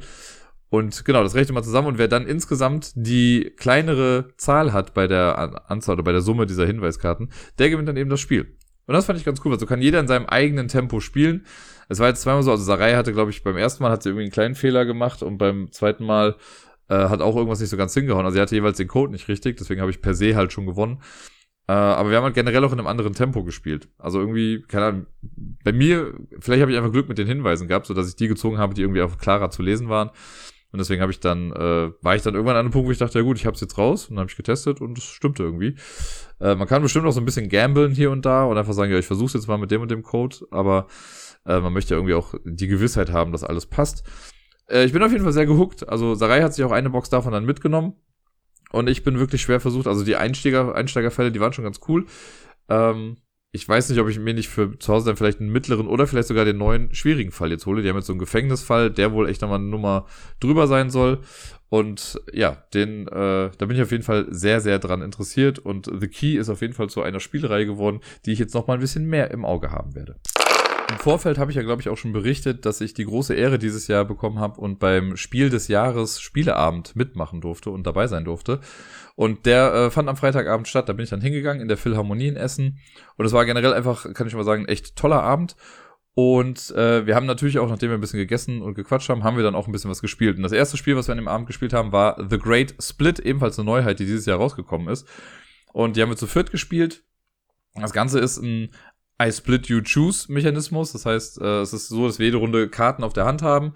Und 0.69 1.05
genau, 1.05 1.23
das 1.23 1.33
rechnet 1.33 1.55
man 1.55 1.63
zusammen 1.63 1.87
und 1.87 1.97
wer 1.97 2.09
dann 2.09 2.27
insgesamt 2.27 2.91
die 2.95 3.53
kleinere 3.55 4.33
Zahl 4.35 4.73
hat 4.73 4.93
bei 4.93 5.07
der 5.07 5.69
Anzahl 5.71 5.93
oder 5.93 6.03
bei 6.03 6.11
der 6.11 6.21
Summe 6.21 6.45
dieser 6.45 6.65
Hinweiskarten, 6.65 7.31
der 7.57 7.69
gewinnt 7.69 7.87
dann 7.87 7.97
eben 7.97 8.09
das 8.09 8.19
Spiel. 8.19 8.57
Und 8.85 8.95
das 8.95 9.05
fand 9.05 9.17
ich 9.17 9.23
ganz 9.23 9.39
cool, 9.45 9.51
weil 9.51 9.59
so 9.59 9.65
kann 9.65 9.81
jeder 9.81 10.01
in 10.01 10.07
seinem 10.07 10.25
eigenen 10.25 10.67
Tempo 10.67 10.99
spielen. 10.99 11.45
Es 11.91 11.99
war 11.99 12.07
jetzt 12.07 12.21
zweimal 12.21 12.41
so, 12.41 12.51
also 12.51 12.63
Sarai 12.63 12.93
hatte, 12.93 13.11
glaube 13.11 13.31
ich, 13.31 13.43
beim 13.43 13.57
ersten 13.57 13.83
Mal 13.83 13.91
hat 13.91 14.01
sie 14.01 14.09
irgendwie 14.09 14.23
einen 14.23 14.31
kleinen 14.31 14.55
Fehler 14.55 14.85
gemacht 14.85 15.21
und 15.23 15.37
beim 15.37 15.73
zweiten 15.73 16.05
Mal 16.05 16.37
äh, 16.87 16.95
hat 16.95 17.19
auch 17.19 17.35
irgendwas 17.35 17.59
nicht 17.59 17.67
so 17.67 17.75
ganz 17.75 17.93
hingehauen. 17.93 18.23
Also 18.23 18.35
sie 18.35 18.41
hatte 18.41 18.55
jeweils 18.55 18.77
den 18.77 18.87
Code 18.87 19.11
nicht 19.11 19.27
richtig, 19.27 19.57
deswegen 19.57 19.81
habe 19.81 19.91
ich 19.91 20.01
per 20.01 20.13
se 20.13 20.37
halt 20.37 20.53
schon 20.53 20.65
gewonnen. 20.65 21.01
Äh, 21.67 21.73
aber 21.73 22.09
wir 22.09 22.15
haben 22.15 22.23
halt 22.23 22.33
generell 22.33 22.63
auch 22.63 22.71
in 22.71 22.79
einem 22.79 22.87
anderen 22.87 23.13
Tempo 23.13 23.43
gespielt. 23.43 23.89
Also 23.97 24.21
irgendwie, 24.21 24.61
keine 24.69 24.85
Ahnung, 24.85 25.05
bei 25.65 25.73
mir, 25.73 26.13
vielleicht 26.39 26.61
habe 26.61 26.71
ich 26.71 26.77
einfach 26.77 26.93
Glück 26.93 27.09
mit 27.09 27.17
den 27.17 27.27
Hinweisen 27.27 27.67
gehabt, 27.67 27.87
so 27.87 27.93
dass 27.93 28.07
ich 28.07 28.15
die 28.15 28.29
gezogen 28.29 28.57
habe, 28.57 28.73
die 28.73 28.83
irgendwie 28.83 29.01
auch 29.01 29.17
klarer 29.17 29.49
zu 29.49 29.61
lesen 29.61 29.89
waren. 29.89 30.11
Und 30.71 30.79
deswegen 30.79 31.01
habe 31.01 31.11
ich 31.11 31.19
dann, 31.19 31.51
äh, 31.51 31.91
war 32.01 32.15
ich 32.15 32.21
dann 32.21 32.35
irgendwann 32.35 32.55
an 32.55 32.61
einem 32.61 32.71
Punkt, 32.71 32.87
wo 32.87 32.91
ich 32.93 32.99
dachte, 32.99 33.19
ja 33.19 33.25
gut, 33.25 33.37
ich 33.37 33.45
habe 33.45 33.55
es 33.55 33.61
jetzt 33.61 33.77
raus 33.77 34.05
und 34.05 34.15
dann 34.15 34.21
habe 34.21 34.31
ich 34.31 34.37
getestet 34.37 34.79
und 34.79 34.97
es 34.97 35.03
stimmte 35.03 35.43
irgendwie. 35.43 35.75
Äh, 36.39 36.55
man 36.55 36.69
kann 36.69 36.81
bestimmt 36.81 37.05
auch 37.05 37.11
so 37.11 37.19
ein 37.19 37.25
bisschen 37.25 37.49
gamblen 37.49 37.91
hier 37.91 38.11
und 38.11 38.25
da 38.25 38.45
und 38.45 38.57
einfach 38.57 38.71
sagen, 38.71 38.93
ja, 38.93 38.97
ich 38.97 39.07
versuche 39.07 39.37
jetzt 39.37 39.47
mal 39.47 39.57
mit 39.57 39.71
dem 39.71 39.81
und 39.81 39.91
dem 39.91 40.03
Code, 40.03 40.37
aber 40.51 40.87
äh, 41.45 41.59
man 41.59 41.73
möchte 41.73 41.93
ja 41.93 41.97
irgendwie 41.97 42.13
auch 42.13 42.33
die 42.45 42.67
Gewissheit 42.67 43.11
haben, 43.11 43.31
dass 43.31 43.43
alles 43.43 43.65
passt. 43.65 44.03
Äh, 44.69 44.85
ich 44.85 44.93
bin 44.93 45.03
auf 45.03 45.11
jeden 45.11 45.23
Fall 45.23 45.33
sehr 45.33 45.45
gehuckt. 45.45 45.87
Also 45.87 46.15
Sarai 46.15 46.41
hat 46.41 46.53
sich 46.53 46.65
auch 46.65 46.71
eine 46.71 46.89
Box 46.89 47.09
davon 47.09 47.33
dann 47.33 47.45
mitgenommen. 47.45 47.93
Und 48.71 48.89
ich 48.89 49.03
bin 49.03 49.19
wirklich 49.19 49.41
schwer 49.41 49.59
versucht. 49.59 49.87
Also 49.87 50.03
die 50.03 50.15
Einsteiger, 50.15 50.73
Einsteigerfälle, 50.75 51.31
die 51.31 51.39
waren 51.41 51.53
schon 51.53 51.65
ganz 51.65 51.81
cool. 51.87 52.05
Ähm, 52.69 53.17
ich 53.53 53.67
weiß 53.67 53.89
nicht, 53.89 53.99
ob 53.99 54.07
ich 54.07 54.17
mir 54.17 54.33
nicht 54.33 54.47
für 54.47 54.79
zu 54.79 54.93
Hause 54.93 55.07
dann 55.07 55.17
vielleicht 55.17 55.41
einen 55.41 55.51
mittleren 55.51 55.87
oder 55.87 56.07
vielleicht 56.07 56.29
sogar 56.29 56.45
den 56.45 56.57
neuen 56.57 56.95
schwierigen 56.95 57.31
Fall 57.31 57.51
jetzt 57.51 57.65
hole. 57.65 57.81
Die 57.81 57.89
haben 57.89 57.97
jetzt 57.97 58.07
so 58.07 58.13
einen 58.13 58.19
Gefängnisfall, 58.19 58.91
der 58.91 59.11
wohl 59.11 59.27
echt 59.27 59.41
nochmal 59.41 59.59
eine 59.59 59.67
Nummer 59.67 60.05
drüber 60.39 60.67
sein 60.67 60.89
soll. 60.89 61.19
Und 61.67 62.21
ja, 62.31 62.63
den, 62.73 63.07
äh, 63.07 63.49
da 63.57 63.65
bin 63.65 63.71
ich 63.71 63.81
auf 63.81 63.91
jeden 63.91 64.03
Fall 64.03 64.27
sehr, 64.29 64.61
sehr 64.61 64.79
dran 64.79 65.01
interessiert. 65.01 65.59
Und 65.59 65.89
The 65.99 66.07
Key 66.07 66.37
ist 66.37 66.49
auf 66.49 66.61
jeden 66.61 66.73
Fall 66.73 66.89
zu 66.89 67.01
einer 67.01 67.19
Spielreihe 67.19 67.65
geworden, 67.65 67.99
die 68.25 68.31
ich 68.31 68.39
jetzt 68.39 68.53
nochmal 68.53 68.77
ein 68.77 68.81
bisschen 68.81 69.05
mehr 69.05 69.31
im 69.31 69.43
Auge 69.43 69.71
haben 69.71 69.95
werde. 69.95 70.15
Im 70.91 70.99
Vorfeld 70.99 71.37
habe 71.37 71.51
ich 71.51 71.57
ja, 71.57 71.63
glaube 71.63 71.81
ich, 71.81 71.87
auch 71.87 71.97
schon 71.97 72.11
berichtet, 72.11 72.65
dass 72.65 72.81
ich 72.81 72.93
die 72.93 73.05
große 73.05 73.33
Ehre 73.33 73.57
dieses 73.57 73.87
Jahr 73.87 74.03
bekommen 74.03 74.39
habe 74.39 74.59
und 74.59 74.79
beim 74.79 75.15
Spiel 75.15 75.49
des 75.49 75.69
Jahres 75.69 76.19
Spieleabend 76.19 76.95
mitmachen 76.97 77.39
durfte 77.39 77.69
und 77.69 77.87
dabei 77.87 78.07
sein 78.07 78.25
durfte. 78.25 78.59
Und 79.15 79.45
der 79.45 79.73
äh, 79.73 79.91
fand 79.91 80.09
am 80.09 80.17
Freitagabend 80.17 80.67
statt. 80.67 80.89
Da 80.89 80.93
bin 80.93 81.03
ich 81.03 81.09
dann 81.09 81.21
hingegangen 81.21 81.61
in 81.61 81.69
der 81.69 81.77
Philharmonie 81.77 82.27
in 82.27 82.35
Essen. 82.35 82.79
Und 83.15 83.25
es 83.25 83.31
war 83.31 83.45
generell 83.45 83.73
einfach, 83.73 84.13
kann 84.13 84.27
ich 84.27 84.35
mal 84.35 84.43
sagen, 84.43 84.65
echt 84.65 84.97
toller 84.97 85.23
Abend. 85.23 85.55
Und 86.13 86.71
äh, 86.71 87.05
wir 87.05 87.15
haben 87.15 87.25
natürlich 87.25 87.57
auch, 87.57 87.69
nachdem 87.69 87.89
wir 87.89 87.97
ein 87.97 88.01
bisschen 88.01 88.19
gegessen 88.19 88.61
und 88.61 88.73
gequatscht 88.73 89.07
haben, 89.07 89.23
haben 89.23 89.37
wir 89.37 89.43
dann 89.43 89.55
auch 89.55 89.67
ein 89.67 89.71
bisschen 89.71 89.89
was 89.89 90.01
gespielt. 90.01 90.35
Und 90.35 90.43
das 90.43 90.51
erste 90.51 90.75
Spiel, 90.75 90.97
was 90.97 91.07
wir 91.07 91.13
an 91.13 91.19
dem 91.19 91.29
Abend 91.29 91.47
gespielt 91.47 91.71
haben, 91.71 91.93
war 91.93 92.17
The 92.29 92.37
Great 92.37 92.75
Split, 92.79 93.19
ebenfalls 93.19 93.57
eine 93.57 93.65
Neuheit, 93.65 93.99
die 93.99 94.05
dieses 94.05 94.25
Jahr 94.25 94.39
rausgekommen 94.39 94.89
ist. 94.89 95.07
Und 95.71 95.95
die 95.95 96.01
haben 96.01 96.09
wir 96.09 96.17
zu 96.17 96.27
viert 96.27 96.51
gespielt. 96.51 97.05
Das 97.75 97.93
Ganze 97.93 98.19
ist 98.19 98.37
ein 98.37 98.71
I 99.21 99.31
split 99.31 99.67
you 99.67 99.81
choose 99.81 100.31
Mechanismus. 100.31 100.93
Das 100.93 101.05
heißt, 101.05 101.41
äh, 101.41 101.61
es 101.61 101.73
ist 101.73 101.89
so, 101.89 102.07
dass 102.07 102.19
wir 102.19 102.25
jede 102.27 102.37
Runde 102.37 102.69
Karten 102.69 103.03
auf 103.03 103.13
der 103.13 103.25
Hand 103.25 103.41
haben 103.41 103.73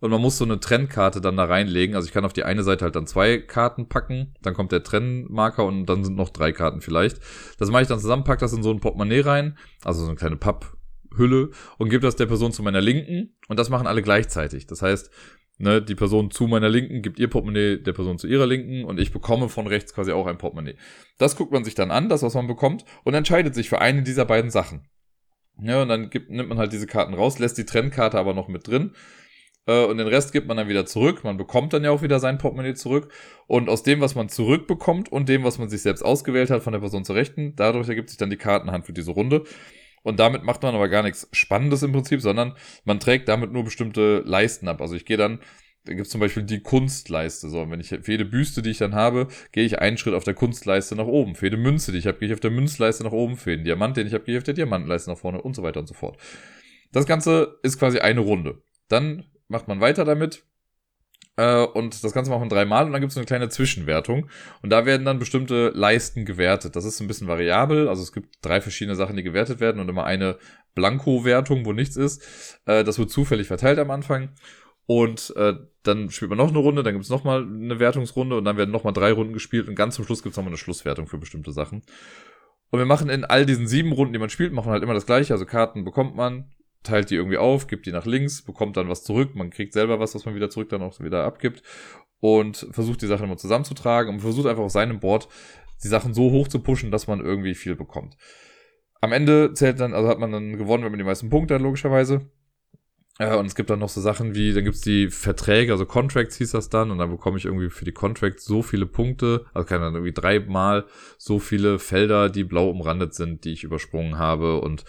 und 0.00 0.10
man 0.10 0.20
muss 0.20 0.38
so 0.38 0.44
eine 0.44 0.60
Trennkarte 0.60 1.20
dann 1.20 1.36
da 1.36 1.44
reinlegen. 1.44 1.96
Also 1.96 2.06
ich 2.06 2.14
kann 2.14 2.24
auf 2.24 2.32
die 2.32 2.44
eine 2.44 2.62
Seite 2.62 2.84
halt 2.84 2.96
dann 2.96 3.06
zwei 3.06 3.38
Karten 3.38 3.88
packen, 3.88 4.34
dann 4.42 4.54
kommt 4.54 4.72
der 4.72 4.82
Trennmarker 4.82 5.64
und 5.64 5.86
dann 5.86 6.04
sind 6.04 6.16
noch 6.16 6.30
drei 6.30 6.52
Karten 6.52 6.80
vielleicht. 6.80 7.20
Das 7.58 7.70
mache 7.70 7.82
ich 7.82 7.88
dann 7.88 8.00
zusammen, 8.00 8.24
pack 8.24 8.38
das 8.38 8.52
in 8.52 8.62
so 8.62 8.70
ein 8.70 8.80
Portemonnaie 8.80 9.20
rein, 9.20 9.58
also 9.84 10.02
so 10.02 10.08
eine 10.08 10.16
kleine 10.16 10.36
Papphülle 10.36 11.50
und 11.78 11.88
gebe 11.88 12.02
das 12.02 12.16
der 12.16 12.26
Person 12.26 12.52
zu 12.52 12.62
meiner 12.62 12.80
Linken 12.80 13.36
und 13.48 13.58
das 13.58 13.70
machen 13.70 13.86
alle 13.86 14.02
gleichzeitig. 14.02 14.66
Das 14.66 14.82
heißt, 14.82 15.10
ne, 15.58 15.82
die 15.82 15.94
Person 15.94 16.30
zu 16.30 16.46
meiner 16.46 16.68
Linken 16.68 17.02
gibt 17.02 17.18
ihr 17.18 17.28
Portemonnaie 17.28 17.76
der 17.76 17.92
Person 17.92 18.18
zu 18.18 18.26
ihrer 18.26 18.46
Linken 18.46 18.84
und 18.84 18.98
ich 18.98 19.12
bekomme 19.12 19.48
von 19.48 19.66
rechts 19.66 19.94
quasi 19.94 20.12
auch 20.12 20.26
ein 20.26 20.38
Portemonnaie. 20.38 20.76
Das 21.18 21.36
guckt 21.36 21.52
man 21.52 21.64
sich 21.64 21.74
dann 21.74 21.90
an, 21.90 22.08
das 22.08 22.22
was 22.22 22.34
man 22.34 22.46
bekommt 22.46 22.84
und 23.04 23.14
entscheidet 23.14 23.54
sich 23.54 23.68
für 23.68 23.80
eine 23.80 24.02
dieser 24.02 24.24
beiden 24.24 24.50
Sachen. 24.50 24.88
Ja, 25.60 25.82
und 25.82 25.88
dann 25.88 26.10
gibt, 26.10 26.30
nimmt 26.30 26.48
man 26.48 26.58
halt 26.58 26.72
diese 26.72 26.86
Karten 26.86 27.14
raus, 27.14 27.38
lässt 27.38 27.58
die 27.58 27.66
Trennkarte 27.66 28.18
aber 28.18 28.32
noch 28.32 28.48
mit 28.48 28.66
drin 28.66 28.92
äh, 29.68 29.84
und 29.84 29.98
den 29.98 30.08
Rest 30.08 30.32
gibt 30.32 30.48
man 30.48 30.56
dann 30.56 30.68
wieder 30.68 30.86
zurück. 30.86 31.22
Man 31.22 31.36
bekommt 31.36 31.72
dann 31.72 31.84
ja 31.84 31.90
auch 31.90 32.02
wieder 32.02 32.18
sein 32.18 32.38
Portemonnaie 32.38 32.74
zurück. 32.74 33.12
Und 33.46 33.68
aus 33.68 33.84
dem, 33.84 34.00
was 34.00 34.14
man 34.14 34.28
zurückbekommt 34.28 35.12
und 35.12 35.28
dem, 35.28 35.44
was 35.44 35.58
man 35.58 35.68
sich 35.68 35.82
selbst 35.82 36.02
ausgewählt 36.02 36.50
hat 36.50 36.62
von 36.62 36.72
der 36.72 36.80
Person 36.80 37.04
zur 37.04 37.14
Rechten, 37.14 37.54
dadurch 37.54 37.88
ergibt 37.88 38.08
sich 38.08 38.18
dann 38.18 38.30
die 38.30 38.36
Kartenhand 38.36 38.86
für 38.86 38.92
diese 38.92 39.12
Runde. 39.12 39.44
Und 40.02 40.20
damit 40.20 40.44
macht 40.44 40.62
man 40.62 40.74
aber 40.74 40.88
gar 40.88 41.02
nichts 41.02 41.28
Spannendes 41.32 41.82
im 41.82 41.92
Prinzip, 41.92 42.20
sondern 42.20 42.54
man 42.84 43.00
trägt 43.00 43.28
damit 43.28 43.52
nur 43.52 43.64
bestimmte 43.64 44.22
Leisten 44.24 44.68
ab. 44.68 44.80
Also 44.80 44.94
ich 44.94 45.04
gehe 45.04 45.16
dann, 45.16 45.40
da 45.84 45.94
gibt 45.94 46.06
es 46.06 46.12
zum 46.12 46.20
Beispiel 46.20 46.42
die 46.42 46.60
Kunstleiste. 46.60 47.48
So, 47.48 47.70
wenn 47.70 47.80
ich 47.80 47.88
für 47.88 48.10
jede 48.10 48.24
Büste, 48.24 48.60
die 48.60 48.70
ich 48.70 48.78
dann 48.78 48.94
habe, 48.94 49.28
gehe 49.52 49.64
ich 49.64 49.78
einen 49.78 49.96
Schritt 49.96 50.14
auf 50.14 50.24
der 50.24 50.34
Kunstleiste 50.34 50.94
nach 50.96 51.06
oben. 51.06 51.34
Für 51.34 51.46
jede 51.46 51.56
Münze, 51.56 51.92
die 51.92 51.98
ich 51.98 52.06
habe, 52.06 52.18
gehe 52.18 52.28
ich 52.28 52.34
auf 52.34 52.40
der 52.40 52.50
Münzleiste 52.50 53.04
nach 53.04 53.12
oben. 53.12 53.36
Für 53.36 53.52
jeden 53.52 53.64
Diamant, 53.64 53.96
den 53.96 54.06
ich 54.06 54.12
habe, 54.12 54.24
gehe 54.24 54.34
ich 54.34 54.38
auf 54.38 54.44
der 54.44 54.54
Diamantenleiste 54.54 55.10
nach 55.10 55.18
vorne 55.18 55.40
und 55.40 55.56
so 55.56 55.62
weiter 55.62 55.80
und 55.80 55.86
so 55.86 55.94
fort. 55.94 56.18
Das 56.92 57.06
Ganze 57.06 57.58
ist 57.62 57.78
quasi 57.78 58.00
eine 58.00 58.20
Runde. 58.20 58.62
Dann 58.88 59.24
macht 59.48 59.68
man 59.68 59.80
weiter 59.80 60.04
damit. 60.04 60.44
Äh, 61.38 61.64
und 61.64 62.02
das 62.02 62.12
Ganze 62.12 62.30
macht 62.30 62.40
man 62.40 62.48
dreimal 62.48 62.84
und 62.84 62.92
dann 62.92 63.00
gibt 63.00 63.12
es 63.12 63.16
eine 63.16 63.24
kleine 63.24 63.48
Zwischenwertung. 63.48 64.28
Und 64.60 64.70
da 64.70 64.84
werden 64.84 65.06
dann 65.06 65.20
bestimmte 65.20 65.68
Leisten 65.68 66.24
gewertet. 66.24 66.74
Das 66.74 66.84
ist 66.84 67.00
ein 67.00 67.06
bisschen 67.06 67.28
variabel. 67.28 67.88
Also 67.88 68.02
es 68.02 68.12
gibt 68.12 68.34
drei 68.42 68.60
verschiedene 68.60 68.96
Sachen, 68.96 69.16
die 69.16 69.22
gewertet 69.22 69.60
werden 69.60 69.80
und 69.80 69.88
immer 69.88 70.04
eine 70.04 70.36
Blanko-Wertung, 70.74 71.64
wo 71.64 71.72
nichts 71.72 71.96
ist. 71.96 72.60
Äh, 72.66 72.82
das 72.82 72.98
wird 72.98 73.10
zufällig 73.10 73.46
verteilt 73.46 73.78
am 73.78 73.92
Anfang. 73.92 74.30
Und 74.86 75.32
äh, 75.36 75.54
dann 75.84 76.10
spielt 76.10 76.30
man 76.30 76.38
noch 76.38 76.48
eine 76.48 76.58
Runde, 76.58 76.82
dann 76.82 76.94
gibt 76.94 77.04
es 77.04 77.10
nochmal 77.10 77.42
eine 77.42 77.78
Wertungsrunde 77.78 78.36
und 78.38 78.44
dann 78.44 78.56
werden 78.56 78.70
nochmal 78.70 78.94
drei 78.94 79.12
Runden 79.12 79.34
gespielt 79.34 79.68
und 79.68 79.74
ganz 79.74 79.96
zum 79.96 80.06
Schluss 80.06 80.22
gibt 80.22 80.32
es 80.32 80.38
nochmal 80.38 80.50
eine 80.50 80.56
Schlusswertung 80.56 81.06
für 81.06 81.18
bestimmte 81.18 81.52
Sachen. 81.52 81.82
Und 82.70 82.78
wir 82.78 82.86
machen 82.86 83.10
in 83.10 83.24
all 83.24 83.44
diesen 83.44 83.66
sieben 83.66 83.92
Runden, 83.92 84.14
die 84.14 84.18
man 84.18 84.30
spielt, 84.30 84.52
machen 84.52 84.68
wir 84.68 84.72
halt 84.72 84.82
immer 84.82 84.94
das 84.94 85.06
gleiche. 85.06 85.34
Also 85.34 85.44
Karten 85.44 85.84
bekommt 85.84 86.16
man, 86.16 86.50
teilt 86.82 87.10
die 87.10 87.16
irgendwie 87.16 87.38
auf, 87.38 87.66
gibt 87.66 87.86
die 87.86 87.92
nach 87.92 88.06
links, 88.06 88.42
bekommt 88.42 88.76
dann 88.76 88.88
was 88.88 89.04
zurück, 89.04 89.34
man 89.34 89.50
kriegt 89.50 89.72
selber 89.72 90.00
was, 90.00 90.14
was 90.14 90.24
man 90.24 90.34
wieder 90.34 90.50
zurück 90.50 90.68
dann 90.68 90.82
auch 90.82 90.98
wieder 91.00 91.24
abgibt 91.24 91.62
und 92.20 92.68
versucht 92.70 93.02
die 93.02 93.06
Sachen 93.06 93.24
immer 93.24 93.36
zusammenzutragen 93.36 94.14
und 94.14 94.20
versucht 94.20 94.46
einfach 94.46 94.64
auf 94.64 94.72
seinem 94.72 95.00
Board 95.00 95.28
die 95.82 95.88
Sachen 95.88 96.14
so 96.14 96.30
hoch 96.30 96.48
zu 96.48 96.60
pushen, 96.60 96.90
dass 96.90 97.06
man 97.06 97.20
irgendwie 97.20 97.54
viel 97.54 97.76
bekommt. 97.76 98.16
Am 99.00 99.12
Ende 99.12 99.52
zählt 99.54 99.78
dann, 99.78 99.94
also 99.94 100.08
hat 100.08 100.18
man 100.18 100.32
dann 100.32 100.56
gewonnen, 100.56 100.82
wenn 100.82 100.90
man 100.90 100.98
die 100.98 101.04
meisten 101.04 101.30
Punkte 101.30 101.54
hat, 101.54 101.62
logischerweise. 101.62 102.28
Äh, 103.18 103.36
und 103.36 103.46
es 103.46 103.54
gibt 103.54 103.70
dann 103.70 103.78
noch 103.78 103.88
so 103.88 104.00
Sachen 104.00 104.34
wie, 104.34 104.52
dann 104.52 104.64
gibt's 104.64 104.80
die 104.80 105.08
Verträge, 105.08 105.72
also 105.72 105.86
Contracts 105.86 106.36
hieß 106.36 106.52
das 106.52 106.68
dann, 106.68 106.90
und 106.90 106.98
dann 106.98 107.10
bekomme 107.10 107.38
ich 107.38 107.44
irgendwie 107.44 107.70
für 107.70 107.84
die 107.84 107.92
Contracts 107.92 108.44
so 108.44 108.62
viele 108.62 108.86
Punkte, 108.86 109.46
also 109.54 109.66
kann 109.66 109.80
dann 109.80 109.94
irgendwie 109.94 110.12
dreimal 110.12 110.86
so 111.16 111.38
viele 111.38 111.78
Felder, 111.78 112.28
die 112.28 112.44
blau 112.44 112.70
umrandet 112.70 113.14
sind, 113.14 113.44
die 113.44 113.52
ich 113.52 113.64
übersprungen 113.64 114.18
habe 114.18 114.60
und 114.60 114.84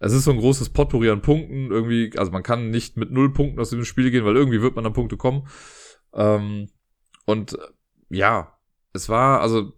es 0.00 0.12
ist 0.14 0.24
so 0.24 0.32
ein 0.32 0.38
großes 0.38 0.70
Potpourri 0.70 1.10
an 1.10 1.20
Punkten. 1.20 1.70
Irgendwie, 1.70 2.10
also 2.16 2.32
man 2.32 2.42
kann 2.42 2.70
nicht 2.70 2.96
mit 2.96 3.10
null 3.12 3.32
Punkten 3.32 3.60
aus 3.60 3.70
diesem 3.70 3.84
Spiel 3.84 4.10
gehen, 4.10 4.24
weil 4.24 4.36
irgendwie 4.36 4.62
wird 4.62 4.74
man 4.74 4.86
an 4.86 4.94
Punkte 4.94 5.16
kommen. 5.16 5.46
Ähm, 6.14 6.68
und 7.26 7.56
ja, 8.08 8.58
es 8.94 9.08
war, 9.08 9.40
also, 9.42 9.72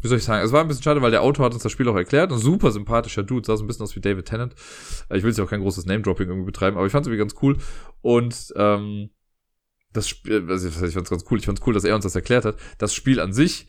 wie 0.00 0.08
soll 0.08 0.18
ich 0.18 0.24
sagen, 0.24 0.44
es 0.44 0.52
war 0.52 0.62
ein 0.62 0.68
bisschen 0.68 0.82
schade, 0.82 1.02
weil 1.02 1.10
der 1.10 1.22
Autor 1.22 1.44
hat 1.44 1.52
uns 1.52 1.62
das 1.62 1.70
Spiel 1.70 1.88
auch 1.88 1.96
erklärt. 1.96 2.32
Ein 2.32 2.38
super 2.38 2.70
sympathischer 2.70 3.22
Dude, 3.22 3.46
sah 3.46 3.56
so 3.56 3.64
ein 3.64 3.66
bisschen 3.66 3.82
aus 3.82 3.94
wie 3.94 4.00
David 4.00 4.24
Tennant. 4.24 4.54
Ich 5.10 5.22
will 5.22 5.30
jetzt 5.30 5.38
ja 5.38 5.44
auch 5.44 5.50
kein 5.50 5.60
großes 5.60 5.84
Name-Dropping 5.84 6.28
irgendwie 6.28 6.46
betreiben, 6.46 6.76
aber 6.78 6.86
ich 6.86 6.92
fand 6.92 7.04
es 7.04 7.08
irgendwie 7.08 7.18
ganz 7.18 7.34
cool. 7.42 7.58
Und 8.00 8.52
ähm, 8.56 9.10
das 9.92 10.08
Spiel, 10.08 10.46
also 10.48 10.68
ich 10.68 10.74
fand 10.94 11.04
es 11.04 11.10
ganz 11.10 11.24
cool, 11.30 11.38
ich 11.38 11.46
fand 11.46 11.58
es 11.58 11.66
cool, 11.66 11.74
dass 11.74 11.84
er 11.84 11.94
uns 11.94 12.04
das 12.04 12.14
erklärt 12.14 12.46
hat. 12.46 12.56
Das 12.78 12.94
Spiel 12.94 13.20
an 13.20 13.34
sich 13.34 13.68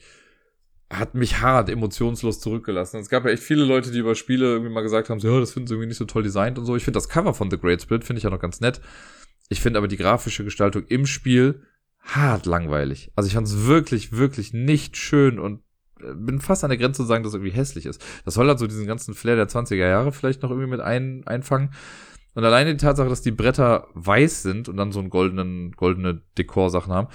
hat 0.89 1.13
mich 1.13 1.39
hart 1.39 1.69
emotionslos 1.69 2.39
zurückgelassen. 2.39 2.99
Es 2.99 3.09
gab 3.09 3.23
ja 3.25 3.31
echt 3.31 3.43
viele 3.43 3.63
Leute, 3.63 3.91
die 3.91 3.99
über 3.99 4.15
Spiele 4.15 4.45
irgendwie 4.45 4.73
mal 4.73 4.81
gesagt 4.81 5.09
haben, 5.09 5.19
so, 5.19 5.39
das 5.39 5.53
finden 5.53 5.67
sie 5.67 5.75
irgendwie 5.75 5.89
nicht 5.89 5.97
so 5.97 6.05
toll 6.05 6.23
designt 6.23 6.57
und 6.57 6.65
so. 6.65 6.75
Ich 6.75 6.83
finde 6.83 6.97
das 6.97 7.09
Cover 7.09 7.33
von 7.33 7.51
The 7.51 7.59
Great 7.59 7.81
Split 7.81 8.03
finde 8.03 8.17
ich 8.17 8.23
ja 8.23 8.29
noch 8.29 8.39
ganz 8.39 8.59
nett. 8.59 8.81
Ich 9.49 9.61
finde 9.61 9.77
aber 9.77 9.87
die 9.87 9.97
grafische 9.97 10.43
Gestaltung 10.43 10.83
im 10.87 11.05
Spiel 11.05 11.63
hart 12.01 12.45
langweilig. 12.45 13.11
Also 13.15 13.27
ich 13.27 13.33
fand 13.33 13.47
es 13.47 13.67
wirklich, 13.67 14.13
wirklich 14.13 14.53
nicht 14.53 14.97
schön 14.97 15.37
und 15.37 15.61
äh, 16.01 16.13
bin 16.15 16.41
fast 16.41 16.63
an 16.63 16.69
der 16.69 16.79
Grenze 16.79 17.03
zu 17.03 17.07
sagen, 17.07 17.23
dass 17.23 17.33
es 17.33 17.35
irgendwie 17.35 17.55
hässlich 17.55 17.85
ist. 17.85 18.03
Das 18.25 18.33
soll 18.33 18.47
halt 18.47 18.57
so 18.57 18.65
diesen 18.65 18.87
ganzen 18.87 19.13
Flair 19.13 19.35
der 19.35 19.47
20er 19.47 19.75
Jahre 19.75 20.11
vielleicht 20.11 20.41
noch 20.41 20.49
irgendwie 20.49 20.69
mit 20.69 20.81
ein, 20.81 21.23
einfangen. 21.27 21.71
Und 22.33 22.43
alleine 22.43 22.71
die 22.71 22.83
Tatsache, 22.83 23.09
dass 23.09 23.21
die 23.21 23.31
Bretter 23.31 23.87
weiß 23.93 24.43
sind 24.43 24.69
und 24.69 24.77
dann 24.77 24.91
so 24.91 24.99
einen 24.99 25.09
goldenen, 25.09 25.71
goldene 25.73 26.21
Dekorsachen 26.37 26.93
haben, 26.93 27.09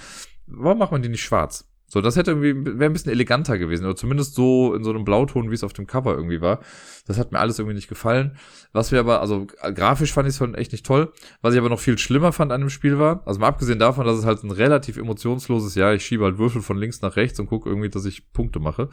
warum 0.45 0.77
macht 0.77 0.91
man 0.91 1.01
die 1.01 1.09
nicht 1.09 1.23
schwarz? 1.23 1.67
So, 1.95 2.01
das 2.01 2.17
hätte 2.17 2.31
irgendwie, 2.31 2.77
wäre 2.77 2.89
ein 2.89 2.91
bisschen 2.91 3.13
eleganter 3.13 3.57
gewesen, 3.57 3.85
oder 3.85 3.95
zumindest 3.95 4.35
so 4.35 4.73
in 4.75 4.83
so 4.83 4.89
einem 4.89 5.05
Blauton, 5.05 5.49
wie 5.49 5.55
es 5.55 5.63
auf 5.63 5.71
dem 5.71 5.87
Cover 5.87 6.13
irgendwie 6.13 6.41
war. 6.41 6.59
Das 7.07 7.17
hat 7.17 7.31
mir 7.31 7.39
alles 7.39 7.57
irgendwie 7.57 7.75
nicht 7.75 7.87
gefallen. 7.87 8.35
Was 8.73 8.91
wir 8.91 8.99
aber, 8.99 9.21
also 9.21 9.47
grafisch 9.47 10.11
fand 10.11 10.27
ich 10.27 10.33
es 10.33 10.37
schon 10.37 10.55
echt 10.55 10.73
nicht 10.73 10.85
toll. 10.85 11.13
Was 11.41 11.53
ich 11.53 11.57
aber 11.57 11.69
noch 11.69 11.79
viel 11.79 11.97
schlimmer 11.97 12.33
fand 12.33 12.51
an 12.51 12.59
dem 12.59 12.69
Spiel 12.69 12.99
war, 12.99 13.25
also 13.25 13.39
mal 13.39 13.47
abgesehen 13.47 13.79
davon, 13.79 14.05
dass 14.05 14.17
es 14.17 14.25
halt 14.25 14.43
ein 14.43 14.51
relativ 14.51 14.97
emotionsloses, 14.97 15.73
ja, 15.75 15.93
ich 15.93 16.05
schiebe 16.05 16.25
halt 16.25 16.37
Würfel 16.37 16.61
von 16.61 16.77
links 16.77 17.01
nach 17.01 17.15
rechts 17.15 17.39
und 17.39 17.47
gucke 17.47 17.69
irgendwie, 17.69 17.89
dass 17.89 18.03
ich 18.03 18.29
Punkte 18.33 18.59
mache. 18.59 18.89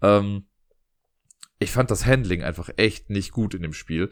Ähm, 0.00 0.46
ich 1.60 1.70
fand 1.70 1.92
das 1.92 2.06
Handling 2.06 2.42
einfach 2.42 2.70
echt 2.76 3.08
nicht 3.08 3.30
gut 3.30 3.54
in 3.54 3.62
dem 3.62 3.72
Spiel. 3.72 4.10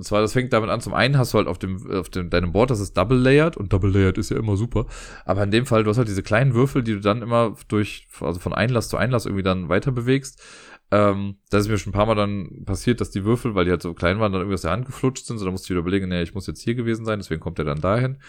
Und 0.00 0.04
zwar, 0.04 0.22
das 0.22 0.32
fängt 0.32 0.50
damit 0.54 0.70
an, 0.70 0.80
zum 0.80 0.94
einen 0.94 1.18
hast 1.18 1.34
du 1.34 1.36
halt 1.36 1.46
auf 1.46 1.58
dem, 1.58 1.90
auf 1.90 2.08
dem, 2.08 2.30
deinem 2.30 2.52
Board, 2.52 2.70
das 2.70 2.80
ist 2.80 2.96
double 2.96 3.18
layered 3.18 3.58
und 3.58 3.70
double 3.70 3.90
layered 3.90 4.16
ist 4.16 4.30
ja 4.30 4.38
immer 4.38 4.56
super. 4.56 4.86
Aber 5.26 5.42
in 5.42 5.50
dem 5.50 5.66
Fall, 5.66 5.84
du 5.84 5.90
hast 5.90 5.98
halt 5.98 6.08
diese 6.08 6.22
kleinen 6.22 6.54
Würfel, 6.54 6.82
die 6.82 6.94
du 6.94 7.00
dann 7.00 7.20
immer 7.20 7.54
durch, 7.68 8.08
also 8.18 8.40
von 8.40 8.54
Einlass 8.54 8.88
zu 8.88 8.96
Einlass 8.96 9.26
irgendwie 9.26 9.42
dann 9.42 9.68
weiter 9.68 9.92
bewegst. 9.92 10.42
Ähm, 10.90 11.36
das 11.50 11.64
ist 11.64 11.68
mir 11.68 11.76
schon 11.76 11.90
ein 11.90 11.92
paar 11.92 12.06
Mal 12.06 12.14
dann 12.14 12.64
passiert, 12.64 13.02
dass 13.02 13.10
die 13.10 13.26
Würfel, 13.26 13.54
weil 13.54 13.66
die 13.66 13.72
halt 13.72 13.82
so 13.82 13.92
klein 13.92 14.20
waren, 14.20 14.32
dann 14.32 14.40
irgendwie 14.40 14.54
aus 14.54 14.62
der 14.62 14.70
Hand 14.70 14.86
geflutscht 14.86 15.26
sind. 15.26 15.36
So, 15.36 15.44
da 15.44 15.50
musst 15.50 15.66
du 15.66 15.74
wieder 15.74 15.80
überlegen, 15.80 16.08
nee, 16.08 16.22
ich 16.22 16.32
muss 16.32 16.46
jetzt 16.46 16.62
hier 16.62 16.74
gewesen 16.74 17.04
sein, 17.04 17.18
deswegen 17.18 17.42
kommt 17.42 17.58
er 17.58 17.66
dann 17.66 17.82
dahin. 17.82 18.22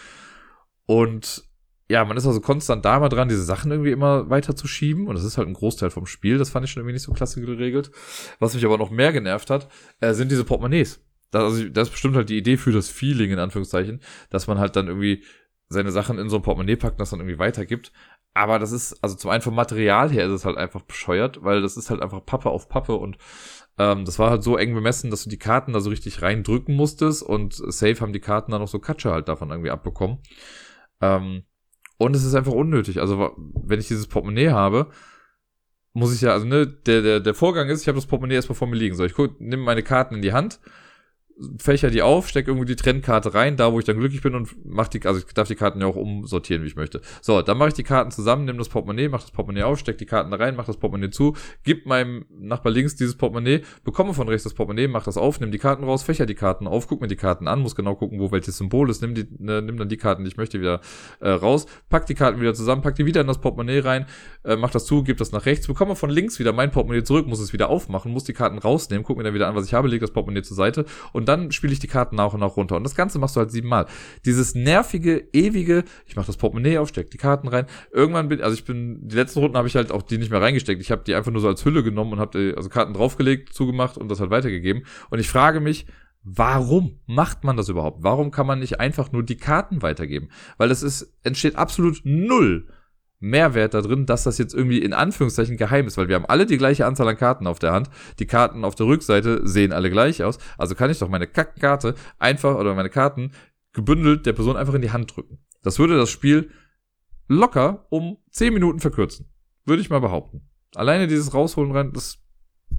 Und 0.84 1.42
ja, 1.88 2.04
man 2.04 2.18
ist 2.18 2.26
also 2.26 2.42
konstant 2.42 2.84
da 2.84 3.00
mal 3.00 3.08
dran, 3.08 3.30
diese 3.30 3.44
Sachen 3.44 3.70
irgendwie 3.70 3.92
immer 3.92 4.28
weiter 4.28 4.54
zu 4.54 4.66
schieben. 4.66 5.06
Und 5.06 5.14
das 5.14 5.24
ist 5.24 5.38
halt 5.38 5.48
ein 5.48 5.54
Großteil 5.54 5.88
vom 5.88 6.04
Spiel. 6.04 6.36
Das 6.36 6.50
fand 6.50 6.66
ich 6.66 6.70
schon 6.70 6.82
irgendwie 6.82 6.92
nicht 6.92 7.02
so 7.02 7.12
klasse 7.12 7.40
geregelt. 7.40 7.90
Was 8.40 8.52
mich 8.52 8.66
aber 8.66 8.76
noch 8.76 8.90
mehr 8.90 9.14
genervt 9.14 9.48
hat, 9.48 9.68
äh, 10.00 10.12
sind 10.12 10.30
diese 10.30 10.44
Portemonnaies 10.44 11.00
das, 11.32 11.42
also 11.42 11.68
das 11.68 11.88
ist 11.88 11.92
bestimmt 11.92 12.14
halt 12.14 12.28
die 12.28 12.38
Idee 12.38 12.56
für 12.56 12.72
das 12.72 12.88
Feeling, 12.88 13.32
in 13.32 13.38
Anführungszeichen, 13.40 14.00
dass 14.30 14.46
man 14.46 14.58
halt 14.58 14.76
dann 14.76 14.86
irgendwie 14.86 15.24
seine 15.68 15.90
Sachen 15.90 16.18
in 16.18 16.28
so 16.28 16.36
ein 16.36 16.42
Portemonnaie 16.42 16.76
packt 16.76 16.92
und 16.92 17.00
das 17.00 17.10
dann 17.10 17.20
irgendwie 17.20 17.38
weitergibt. 17.38 17.92
Aber 18.34 18.58
das 18.58 18.72
ist, 18.72 19.02
also 19.02 19.16
zum 19.16 19.30
einen 19.30 19.42
vom 19.42 19.54
Material 19.54 20.10
her 20.10 20.26
ist 20.26 20.32
es 20.32 20.44
halt 20.44 20.56
einfach 20.56 20.82
bescheuert, 20.82 21.42
weil 21.42 21.60
das 21.60 21.76
ist 21.76 21.90
halt 21.90 22.00
einfach 22.00 22.24
Pappe 22.24 22.50
auf 22.50 22.68
Pappe 22.68 22.94
und 22.94 23.18
ähm, 23.78 24.04
das 24.04 24.18
war 24.18 24.30
halt 24.30 24.42
so 24.42 24.56
eng 24.56 24.74
bemessen, 24.74 25.10
dass 25.10 25.24
du 25.24 25.30
die 25.30 25.38
Karten 25.38 25.72
da 25.72 25.80
so 25.80 25.90
richtig 25.90 26.22
reindrücken 26.22 26.76
musstest 26.76 27.22
und 27.22 27.54
safe 27.54 28.00
haben 28.00 28.12
die 28.12 28.20
Karten 28.20 28.52
dann 28.52 28.60
noch 28.60 28.68
so 28.68 28.78
Katsche 28.78 29.10
halt 29.10 29.28
davon 29.28 29.50
irgendwie 29.50 29.70
abbekommen. 29.70 30.18
Ähm, 31.00 31.44
und 31.98 32.16
es 32.16 32.24
ist 32.24 32.34
einfach 32.34 32.52
unnötig. 32.52 33.00
Also, 33.00 33.34
wenn 33.36 33.80
ich 33.80 33.88
dieses 33.88 34.08
Portemonnaie 34.08 34.50
habe, 34.50 34.90
muss 35.92 36.14
ich 36.14 36.22
ja, 36.22 36.32
also 36.32 36.46
ne, 36.46 36.66
der, 36.66 37.02
der, 37.02 37.20
der 37.20 37.34
Vorgang 37.34 37.68
ist, 37.68 37.82
ich 37.82 37.88
habe 37.88 37.96
das 37.96 38.06
Portemonnaie 38.06 38.34
erstmal 38.34 38.56
vor 38.56 38.68
mir 38.68 38.76
liegen. 38.76 38.96
So, 38.96 39.04
ich 39.04 39.14
guck, 39.14 39.40
nehme 39.40 39.62
meine 39.62 39.82
Karten 39.82 40.16
in 40.16 40.22
die 40.22 40.32
Hand, 40.32 40.58
fächer 41.58 41.90
die 41.90 42.02
auf, 42.02 42.28
steck 42.28 42.48
irgendwie 42.48 42.66
die 42.66 42.76
Trennkarte 42.76 43.34
rein, 43.34 43.56
da 43.56 43.72
wo 43.72 43.78
ich 43.78 43.84
dann 43.84 43.98
glücklich 43.98 44.22
bin 44.22 44.34
und 44.34 44.54
mach 44.64 44.88
die, 44.88 45.04
also 45.04 45.20
ich 45.20 45.26
darf 45.34 45.48
die 45.48 45.54
Karten 45.54 45.80
ja 45.80 45.86
auch 45.86 45.96
umsortieren, 45.96 46.62
wie 46.62 46.68
ich 46.68 46.76
möchte. 46.76 47.00
So, 47.20 47.42
dann 47.42 47.58
mache 47.58 47.68
ich 47.68 47.74
die 47.74 47.82
Karten 47.82 48.10
zusammen, 48.10 48.44
nehme 48.44 48.58
das 48.58 48.68
Portemonnaie, 48.68 49.08
mach 49.08 49.22
das 49.22 49.30
Portemonnaie 49.30 49.62
auf, 49.62 49.78
steck 49.78 49.98
die 49.98 50.06
Karten 50.06 50.30
da 50.30 50.36
rein, 50.36 50.56
mach 50.56 50.66
das 50.66 50.76
Portemonnaie 50.76 51.10
zu, 51.10 51.34
gib 51.64 51.86
meinem 51.86 52.26
Nachbar 52.30 52.72
links 52.72 52.96
dieses 52.96 53.16
Portemonnaie, 53.16 53.62
bekomme 53.84 54.14
von 54.14 54.28
rechts 54.28 54.44
das 54.44 54.54
Portemonnaie, 54.54 54.88
mach 54.88 55.04
das 55.04 55.16
auf, 55.16 55.40
nimm 55.40 55.50
die 55.50 55.58
Karten 55.58 55.84
raus, 55.84 56.02
fächer 56.02 56.26
die 56.26 56.34
Karten 56.34 56.66
auf, 56.66 56.86
guck 56.86 57.00
mir 57.00 57.08
die 57.08 57.16
Karten 57.16 57.48
an, 57.48 57.60
muss 57.60 57.74
genau 57.74 57.94
gucken, 57.94 58.20
wo 58.20 58.30
welches 58.30 58.58
Symbol 58.58 58.90
ist, 58.90 59.02
nimm 59.02 59.14
die, 59.14 59.26
ne, 59.38 59.62
nimm 59.62 59.76
dann 59.76 59.88
die 59.88 59.96
Karten, 59.96 60.24
die 60.24 60.28
ich 60.28 60.36
möchte, 60.36 60.60
wieder 60.60 60.80
äh, 61.20 61.30
raus, 61.30 61.66
pack 61.88 62.06
die 62.06 62.14
Karten 62.14 62.40
wieder 62.40 62.54
zusammen, 62.54 62.82
pack 62.82 62.94
die 62.94 63.06
wieder 63.06 63.20
in 63.20 63.26
das 63.26 63.40
Portemonnaie 63.40 63.80
rein, 63.80 64.06
äh, 64.44 64.56
mach 64.56 64.70
das 64.70 64.86
zu, 64.86 65.02
gib 65.02 65.16
das 65.18 65.32
nach 65.32 65.46
rechts, 65.46 65.66
bekomme 65.66 65.96
von 65.96 66.10
links 66.10 66.38
wieder 66.38 66.52
mein 66.52 66.70
Portemonnaie 66.70 67.04
zurück, 67.04 67.26
muss 67.26 67.40
es 67.40 67.52
wieder 67.52 67.68
aufmachen, 67.68 68.12
muss 68.12 68.24
die 68.24 68.32
Karten 68.32 68.58
rausnehmen, 68.58 69.04
guck 69.04 69.16
mir 69.16 69.24
dann 69.24 69.34
wieder 69.34 69.48
an, 69.48 69.54
was 69.54 69.66
ich 69.66 69.74
habe, 69.74 69.88
leg 69.88 70.00
das 70.00 70.10
Portemonnaie 70.10 70.42
zur 70.42 70.56
Seite 70.56 70.84
und 71.12 71.21
und 71.22 71.28
dann 71.28 71.52
spiele 71.52 71.72
ich 71.72 71.78
die 71.78 71.86
Karten 71.86 72.16
nach 72.16 72.34
und 72.34 72.40
nach 72.40 72.56
runter. 72.56 72.76
Und 72.76 72.82
das 72.82 72.96
Ganze 72.96 73.20
machst 73.20 73.36
du 73.36 73.40
halt 73.40 73.52
siebenmal. 73.52 73.86
Dieses 74.24 74.56
nervige, 74.56 75.28
ewige, 75.32 75.84
ich 76.04 76.16
mache 76.16 76.26
das 76.26 76.36
Portemonnaie 76.36 76.78
auf, 76.78 76.88
steck 76.88 77.12
die 77.12 77.16
Karten 77.16 77.46
rein. 77.46 77.66
Irgendwann 77.92 78.28
bin, 78.28 78.40
also 78.40 78.54
ich 78.54 78.64
bin, 78.64 79.06
die 79.06 79.14
letzten 79.14 79.38
Runden 79.38 79.56
habe 79.56 79.68
ich 79.68 79.76
halt 79.76 79.92
auch 79.92 80.02
die 80.02 80.18
nicht 80.18 80.32
mehr 80.32 80.42
reingesteckt. 80.42 80.82
Ich 80.82 80.90
habe 80.90 81.04
die 81.06 81.14
einfach 81.14 81.30
nur 81.30 81.40
so 81.40 81.46
als 81.46 81.64
Hülle 81.64 81.84
genommen 81.84 82.14
und 82.14 82.18
habe 82.18 82.54
also 82.56 82.68
Karten 82.68 82.92
draufgelegt, 82.92 83.54
zugemacht 83.54 83.96
und 83.96 84.10
das 84.10 84.18
halt 84.18 84.30
weitergegeben. 84.30 84.84
Und 85.10 85.20
ich 85.20 85.28
frage 85.28 85.60
mich, 85.60 85.86
Warum 86.24 87.00
macht 87.06 87.42
man 87.42 87.56
das 87.56 87.68
überhaupt? 87.68 88.04
Warum 88.04 88.30
kann 88.30 88.46
man 88.46 88.60
nicht 88.60 88.78
einfach 88.78 89.10
nur 89.10 89.24
die 89.24 89.38
Karten 89.38 89.82
weitergeben? 89.82 90.28
Weil 90.56 90.70
es 90.70 90.84
ist, 90.84 91.12
entsteht 91.24 91.56
absolut 91.56 92.02
null 92.04 92.68
Mehrwert 93.22 93.72
da 93.72 93.80
drin, 93.80 94.04
dass 94.04 94.24
das 94.24 94.36
jetzt 94.38 94.52
irgendwie 94.52 94.78
in 94.78 94.92
Anführungszeichen 94.92 95.56
geheim 95.56 95.86
ist, 95.86 95.96
weil 95.96 96.08
wir 96.08 96.16
haben 96.16 96.26
alle 96.26 96.44
die 96.44 96.58
gleiche 96.58 96.86
Anzahl 96.86 97.08
an 97.08 97.16
Karten 97.16 97.46
auf 97.46 97.58
der 97.58 97.72
Hand. 97.72 97.88
Die 98.18 98.26
Karten 98.26 98.64
auf 98.64 98.74
der 98.74 98.86
Rückseite 98.86 99.46
sehen 99.46 99.72
alle 99.72 99.90
gleich 99.90 100.22
aus. 100.22 100.38
Also 100.58 100.74
kann 100.74 100.90
ich 100.90 100.98
doch 100.98 101.08
meine 101.08 101.26
Kackkarte 101.26 101.94
einfach 102.18 102.56
oder 102.56 102.74
meine 102.74 102.90
Karten 102.90 103.32
gebündelt 103.72 104.26
der 104.26 104.32
Person 104.32 104.56
einfach 104.56 104.74
in 104.74 104.82
die 104.82 104.90
Hand 104.90 105.16
drücken. 105.16 105.38
Das 105.62 105.78
würde 105.78 105.96
das 105.96 106.10
Spiel 106.10 106.50
locker 107.28 107.86
um 107.90 108.18
10 108.30 108.52
Minuten 108.52 108.80
verkürzen. 108.80 109.26
Würde 109.64 109.80
ich 109.80 109.88
mal 109.88 110.00
behaupten. 110.00 110.48
Alleine 110.74 111.06
dieses 111.06 111.32
Rausholen 111.32 111.72
rein, 111.72 111.92
das 111.92 112.18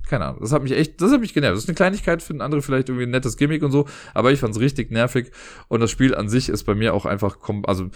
keine 0.08 0.26
Ahnung, 0.26 0.42
das 0.42 0.52
hat 0.52 0.64
mich 0.64 0.74
echt, 0.74 1.02
das 1.02 1.12
hat 1.12 1.22
mich 1.22 1.34
genervt. 1.34 1.56
Das 1.56 1.64
ist 1.64 1.70
eine 1.70 1.76
Kleinigkeit, 1.76 2.22
finden 2.22 2.42
andere 2.42 2.62
vielleicht 2.62 2.90
irgendwie 2.90 3.06
ein 3.06 3.12
nettes 3.12 3.38
Gimmick 3.38 3.64
und 3.64 3.72
so, 3.72 3.88
aber 4.14 4.32
ich 4.32 4.40
fand's 4.40 4.60
richtig 4.60 4.92
nervig 4.92 5.32
und 5.68 5.80
das 5.80 5.92
Spiel 5.92 6.16
an 6.16 6.30
sich 6.30 6.50
ist 6.50 6.64
bei 6.64 6.76
mir 6.76 6.94
auch 6.94 7.06
einfach, 7.06 7.38
also, 7.64 7.90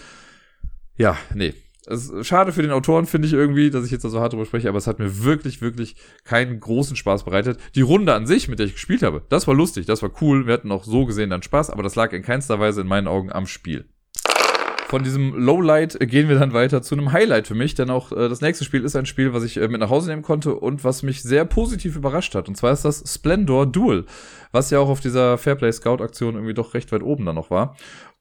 ja, 0.95 1.17
nee, 1.33 1.53
es 1.87 2.09
ist 2.09 2.27
schade 2.27 2.51
für 2.51 2.61
den 2.61 2.71
Autoren, 2.71 3.05
finde 3.05 3.27
ich 3.27 3.33
irgendwie, 3.33 3.69
dass 3.69 3.85
ich 3.85 3.91
jetzt 3.91 4.03
da 4.03 4.09
so 4.09 4.19
hart 4.19 4.33
drüber 4.33 4.45
spreche, 4.45 4.69
aber 4.69 4.77
es 4.77 4.87
hat 4.87 4.99
mir 4.99 5.23
wirklich, 5.23 5.61
wirklich 5.61 5.95
keinen 6.23 6.59
großen 6.59 6.95
Spaß 6.95 7.23
bereitet. 7.23 7.59
Die 7.75 7.81
Runde 7.81 8.13
an 8.13 8.27
sich, 8.27 8.47
mit 8.47 8.59
der 8.59 8.65
ich 8.65 8.73
gespielt 8.73 9.03
habe, 9.03 9.23
das 9.29 9.47
war 9.47 9.55
lustig, 9.55 9.85
das 9.85 10.01
war 10.01 10.11
cool. 10.21 10.47
Wir 10.47 10.53
hatten 10.53 10.71
auch 10.71 10.83
so 10.83 11.05
gesehen 11.05 11.29
dann 11.29 11.43
Spaß, 11.43 11.69
aber 11.69 11.83
das 11.83 11.95
lag 11.95 12.13
in 12.13 12.23
keinster 12.23 12.59
Weise 12.59 12.81
in 12.81 12.87
meinen 12.87 13.07
Augen 13.07 13.31
am 13.31 13.47
Spiel. 13.47 13.85
Von 14.87 15.03
diesem 15.03 15.35
Lowlight 15.35 15.99
gehen 15.99 16.29
wir 16.29 16.39
dann 16.39 16.53
weiter 16.53 16.81
zu 16.81 16.95
einem 16.95 17.11
Highlight 17.11 17.47
für 17.47 17.55
mich, 17.55 17.75
denn 17.75 17.89
auch 17.89 18.13
äh, 18.13 18.29
das 18.29 18.39
nächste 18.39 18.63
Spiel 18.63 18.85
ist 18.85 18.95
ein 18.95 19.05
Spiel, 19.05 19.33
was 19.33 19.43
ich 19.43 19.57
äh, 19.57 19.67
mit 19.67 19.81
nach 19.81 19.89
Hause 19.89 20.09
nehmen 20.09 20.21
konnte 20.21 20.55
und 20.55 20.85
was 20.85 21.03
mich 21.03 21.23
sehr 21.23 21.43
positiv 21.43 21.97
überrascht 21.97 22.35
hat. 22.35 22.47
Und 22.47 22.55
zwar 22.55 22.71
ist 22.71 22.85
das 22.85 23.03
Splendor 23.05 23.65
Duel, 23.65 24.05
was 24.53 24.69
ja 24.69 24.79
auch 24.79 24.87
auf 24.87 25.01
dieser 25.01 25.37
Fairplay 25.37 25.73
Scout 25.73 26.01
Aktion 26.01 26.35
irgendwie 26.35 26.53
doch 26.53 26.73
recht 26.73 26.89
weit 26.93 27.03
oben 27.03 27.25
dann 27.25 27.35
noch 27.35 27.49
war. 27.49 27.75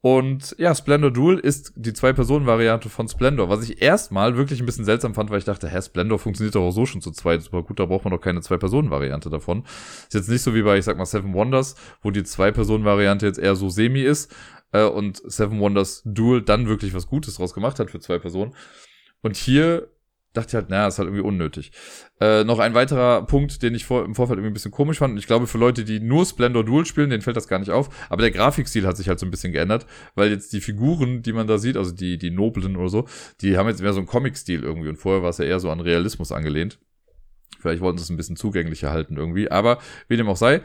Und 0.07 0.55
ja, 0.57 0.73
Splendor 0.73 1.11
Duel 1.11 1.37
ist 1.41 1.73
die 1.75 1.93
Zwei-Personen-Variante 1.93 2.89
von 2.89 3.09
Splendor, 3.09 3.49
was 3.49 3.69
ich 3.69 3.83
erstmal 3.83 4.37
wirklich 4.37 4.61
ein 4.61 4.67
bisschen 4.67 4.85
seltsam 4.85 5.15
fand, 5.15 5.31
weil 5.31 5.41
ich 5.41 5.45
dachte, 5.45 5.69
hä, 5.69 5.83
Splendor 5.83 6.21
funktioniert 6.21 6.55
doch 6.55 6.63
auch 6.63 6.71
so 6.71 6.87
schon 6.87 7.01
zu 7.01 7.11
zweit. 7.11 7.43
Super 7.43 7.65
gut, 7.65 7.81
da 7.81 7.87
braucht 7.87 8.05
man 8.05 8.13
doch 8.13 8.21
keine 8.21 8.41
Zwei-Personen-Variante 8.41 9.31
davon. 9.31 9.65
Ist 10.05 10.15
jetzt 10.15 10.29
nicht 10.29 10.43
so 10.43 10.55
wie 10.55 10.63
bei, 10.63 10.79
ich 10.79 10.85
sag 10.85 10.97
mal, 10.97 11.07
Seven 11.07 11.35
Wonders, 11.35 11.75
wo 12.03 12.13
die 12.13 12.23
Zwei-Personen-Variante 12.23 13.27
jetzt 13.27 13.41
eher 13.41 13.57
so 13.57 13.69
semi 13.69 14.03
ist 14.03 14.33
äh, 14.71 14.85
und 14.85 15.21
Seven 15.29 15.59
Wonders 15.59 16.03
Duel 16.05 16.41
dann 16.41 16.69
wirklich 16.69 16.95
was 16.95 17.09
Gutes 17.09 17.35
draus 17.35 17.53
gemacht 17.53 17.81
hat 17.81 17.91
für 17.91 17.99
zwei 17.99 18.21
Personen. 18.21 18.55
Und 19.23 19.35
hier 19.35 19.89
dachte 20.37 20.57
halt, 20.57 20.71
naja, 20.71 20.87
ist 20.87 20.99
halt 20.99 21.07
irgendwie 21.07 21.25
unnötig. 21.25 21.73
Äh, 22.21 22.45
noch 22.45 22.59
ein 22.59 22.75
weiterer 22.75 23.27
Punkt, 23.27 23.63
den 23.63 23.75
ich 23.75 23.85
vor, 23.85 24.05
im 24.05 24.15
Vorfeld 24.15 24.39
irgendwie 24.39 24.51
ein 24.51 24.55
bisschen 24.55 24.71
komisch 24.71 24.99
fand. 24.99 25.19
Ich 25.19 25.27
glaube, 25.27 25.47
für 25.47 25.59
Leute, 25.59 25.85
die 25.85 26.01
nur 26.01 26.25
Splendor 26.25 26.65
Duel 26.65 26.87
spielen, 26.87 27.11
denen 27.11 27.23
fällt 27.23 27.37
das 27.37 27.49
gar 27.49 27.59
nicht 27.59 27.71
auf. 27.71 27.89
Aber 28.09 28.23
der 28.23 28.31
Grafikstil 28.31 28.87
hat 28.87 28.97
sich 28.97 29.09
halt 29.09 29.19
so 29.19 29.27
ein 29.27 29.31
bisschen 29.31 29.53
geändert, 29.53 29.87
weil 30.15 30.31
jetzt 30.31 30.53
die 30.53 30.61
Figuren, 30.61 31.23
die 31.23 31.33
man 31.33 31.47
da 31.47 31.59
sieht, 31.59 31.77
also 31.77 31.93
die, 31.93 32.19
die 32.19 32.31
Noblen 32.31 32.77
oder 32.77 32.89
so, 32.89 33.07
die 33.41 33.57
haben 33.57 33.69
jetzt 33.69 33.83
mehr 33.83 33.93
so 33.93 34.01
einen 34.01 34.07
Comic-Stil 34.07 34.63
irgendwie. 34.63 34.89
Und 34.89 34.97
vorher 34.97 35.23
war 35.23 35.31
es 35.31 35.39
ja 35.39 35.45
eher 35.45 35.61
so 35.61 35.71
an 35.71 35.81
Realismus 35.81 36.33
angelehnt. 36.33 36.79
Vielleicht 37.59 37.81
wollten 37.81 37.99
sie 37.99 38.05
es 38.05 38.11
ein 38.11 38.17
bisschen 38.17 38.37
zugänglicher 38.37 38.91
halten 38.91 39.17
irgendwie. 39.17 39.51
Aber 39.51 39.79
wie 40.09 40.17
dem 40.17 40.29
auch 40.29 40.37
sei, 40.37 40.63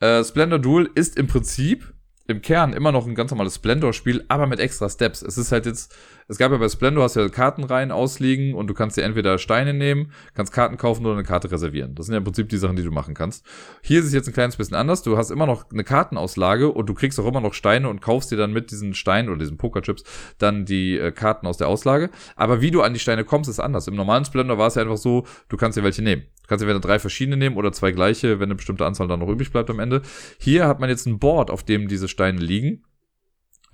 äh, 0.00 0.22
Splendor 0.22 0.58
Duel 0.58 0.90
ist 0.94 1.16
im 1.18 1.26
Prinzip 1.26 1.94
im 2.26 2.40
Kern 2.40 2.72
immer 2.72 2.92
noch 2.92 3.06
ein 3.06 3.14
ganz 3.14 3.30
normales 3.30 3.56
Splendor-Spiel, 3.56 4.24
aber 4.28 4.46
mit 4.46 4.58
extra 4.58 4.88
Steps. 4.88 5.22
Es 5.22 5.36
ist 5.36 5.52
halt 5.52 5.66
jetzt, 5.66 5.94
es 6.28 6.38
gab 6.38 6.52
ja 6.52 6.58
bei 6.58 6.68
Splendor, 6.68 7.04
hast 7.04 7.16
du 7.16 7.20
ja 7.20 7.28
Kartenreihen 7.28 7.90
ausliegen 7.90 8.54
und 8.54 8.68
du 8.68 8.74
kannst 8.74 8.96
dir 8.96 9.02
entweder 9.02 9.38
Steine 9.38 9.74
nehmen, 9.74 10.12
kannst 10.34 10.52
Karten 10.52 10.76
kaufen 10.76 11.04
oder 11.04 11.14
eine 11.14 11.24
Karte 11.24 11.50
reservieren. 11.50 11.94
Das 11.94 12.06
sind 12.06 12.14
ja 12.14 12.18
im 12.18 12.24
Prinzip 12.24 12.48
die 12.48 12.56
Sachen, 12.56 12.76
die 12.76 12.82
du 12.82 12.90
machen 12.90 13.14
kannst. 13.14 13.44
Hier 13.82 14.00
ist 14.00 14.06
es 14.06 14.12
jetzt 14.12 14.28
ein 14.28 14.34
kleines 14.34 14.56
bisschen 14.56 14.76
anders. 14.76 15.02
Du 15.02 15.16
hast 15.16 15.30
immer 15.30 15.46
noch 15.46 15.70
eine 15.70 15.84
Kartenauslage 15.84 16.70
und 16.70 16.88
du 16.88 16.94
kriegst 16.94 17.20
auch 17.20 17.26
immer 17.26 17.40
noch 17.40 17.54
Steine 17.54 17.88
und 17.88 18.00
kaufst 18.00 18.30
dir 18.30 18.36
dann 18.36 18.52
mit 18.52 18.70
diesen 18.70 18.94
Steinen 18.94 19.28
oder 19.28 19.38
diesen 19.38 19.56
Pokerchips 19.56 20.04
dann 20.38 20.64
die 20.64 20.98
äh, 20.98 21.12
Karten 21.12 21.46
aus 21.46 21.58
der 21.58 21.68
Auslage. 21.68 22.10
Aber 22.36 22.60
wie 22.60 22.70
du 22.70 22.82
an 22.82 22.94
die 22.94 23.00
Steine 23.00 23.24
kommst, 23.24 23.50
ist 23.50 23.60
anders. 23.60 23.88
Im 23.88 23.94
normalen 23.94 24.24
Splendor 24.24 24.58
war 24.58 24.68
es 24.68 24.76
ja 24.76 24.82
einfach 24.82 24.96
so, 24.96 25.26
du 25.48 25.56
kannst 25.56 25.76
dir 25.76 25.84
welche 25.84 26.02
nehmen. 26.02 26.22
Du 26.42 26.48
kannst 26.48 26.62
entweder 26.62 26.80
drei 26.80 26.98
verschiedene 26.98 27.36
nehmen 27.36 27.56
oder 27.56 27.72
zwei 27.72 27.92
gleiche, 27.92 28.38
wenn 28.40 28.48
eine 28.48 28.54
bestimmte 28.54 28.86
Anzahl 28.86 29.08
dann 29.08 29.20
noch 29.20 29.28
übrig 29.28 29.50
bleibt 29.50 29.70
am 29.70 29.80
Ende. 29.80 30.02
Hier 30.38 30.66
hat 30.68 30.80
man 30.80 30.88
jetzt 30.88 31.06
ein 31.06 31.18
Board, 31.18 31.50
auf 31.50 31.62
dem 31.62 31.88
diese 31.88 32.08
Steine 32.08 32.40
liegen. 32.40 32.84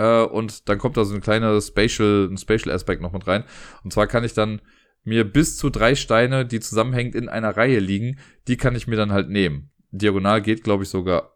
Äh, 0.00 0.22
und 0.22 0.68
dann 0.68 0.78
kommt 0.78 0.96
da 0.96 1.04
so 1.04 1.14
ein 1.14 1.20
kleiner 1.20 1.60
Spatial, 1.60 2.28
ein 2.30 2.38
Spatial 2.38 2.74
Aspekt 2.74 3.02
noch 3.02 3.12
mit 3.12 3.26
rein. 3.26 3.44
Und 3.84 3.92
zwar 3.92 4.06
kann 4.06 4.24
ich 4.24 4.32
dann 4.32 4.62
mir 5.04 5.24
bis 5.24 5.58
zu 5.58 5.68
drei 5.68 5.94
Steine, 5.94 6.46
die 6.46 6.60
zusammenhängend 6.60 7.14
in 7.14 7.28
einer 7.28 7.56
Reihe 7.56 7.78
liegen, 7.78 8.18
die 8.48 8.56
kann 8.56 8.74
ich 8.74 8.86
mir 8.86 8.96
dann 8.96 9.12
halt 9.12 9.28
nehmen. 9.28 9.70
Diagonal 9.90 10.40
geht, 10.40 10.64
glaube 10.64 10.84
ich, 10.84 10.88
sogar 10.88 11.32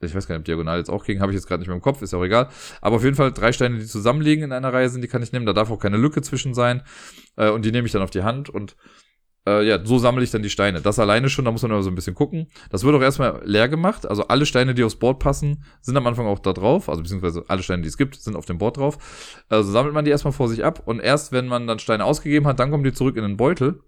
ich 0.00 0.14
weiß 0.14 0.26
gar 0.26 0.34
nicht, 0.34 0.40
ob 0.40 0.44
Diagonal 0.44 0.78
jetzt 0.78 0.90
auch 0.90 1.04
ging, 1.04 1.20
habe 1.20 1.32
ich 1.32 1.36
jetzt 1.36 1.46
gerade 1.46 1.60
nicht 1.60 1.68
mehr 1.68 1.76
im 1.76 1.82
Kopf, 1.82 2.02
ist 2.02 2.12
ja 2.12 2.18
auch 2.18 2.24
egal. 2.24 2.48
Aber 2.80 2.96
auf 2.96 3.04
jeden 3.04 3.16
Fall 3.16 3.32
drei 3.32 3.52
Steine, 3.52 3.78
die 3.78 3.86
zusammenliegen 3.86 4.44
in 4.44 4.52
einer 4.52 4.72
Reihe 4.72 4.88
sind, 4.88 5.02
die 5.02 5.08
kann 5.08 5.22
ich 5.22 5.32
nehmen. 5.32 5.46
Da 5.46 5.52
darf 5.52 5.70
auch 5.70 5.78
keine 5.78 5.96
Lücke 5.96 6.20
zwischen 6.22 6.52
sein. 6.52 6.82
Äh, 7.36 7.50
und 7.50 7.64
die 7.64 7.72
nehme 7.72 7.86
ich 7.86 7.92
dann 7.92 8.02
auf 8.02 8.10
die 8.10 8.22
Hand 8.22 8.50
und 8.50 8.76
äh, 9.46 9.66
ja, 9.66 9.84
so 9.84 9.98
sammle 9.98 10.24
ich 10.24 10.30
dann 10.30 10.42
die 10.42 10.50
Steine. 10.50 10.80
Das 10.80 10.98
alleine 10.98 11.28
schon, 11.28 11.44
da 11.44 11.50
muss 11.50 11.62
man 11.62 11.72
aber 11.72 11.82
so 11.82 11.90
ein 11.90 11.94
bisschen 11.94 12.14
gucken. 12.14 12.46
Das 12.70 12.84
wird 12.84 12.94
auch 12.94 13.02
erstmal 13.02 13.42
leer 13.44 13.68
gemacht. 13.68 14.06
Also 14.06 14.26
alle 14.28 14.46
Steine, 14.46 14.74
die 14.74 14.84
aufs 14.84 14.96
Board 14.96 15.18
passen, 15.18 15.64
sind 15.82 15.96
am 15.96 16.06
Anfang 16.06 16.26
auch 16.26 16.38
da 16.38 16.52
drauf. 16.52 16.88
Also 16.88 17.02
beziehungsweise 17.02 17.44
alle 17.48 17.62
Steine, 17.62 17.82
die 17.82 17.88
es 17.88 17.98
gibt, 17.98 18.16
sind 18.16 18.36
auf 18.36 18.46
dem 18.46 18.58
Board 18.58 18.78
drauf. 18.78 19.44
Also 19.48 19.70
sammelt 19.70 19.94
man 19.94 20.04
die 20.04 20.10
erstmal 20.10 20.32
vor 20.32 20.48
sich 20.48 20.64
ab. 20.64 20.82
Und 20.86 21.00
erst 21.00 21.32
wenn 21.32 21.46
man 21.46 21.66
dann 21.66 21.78
Steine 21.78 22.04
ausgegeben 22.04 22.46
hat, 22.46 22.58
dann 22.58 22.70
kommen 22.70 22.84
die 22.84 22.92
zurück 22.92 23.16
in 23.16 23.22
den 23.22 23.36
Beutel. 23.36 23.80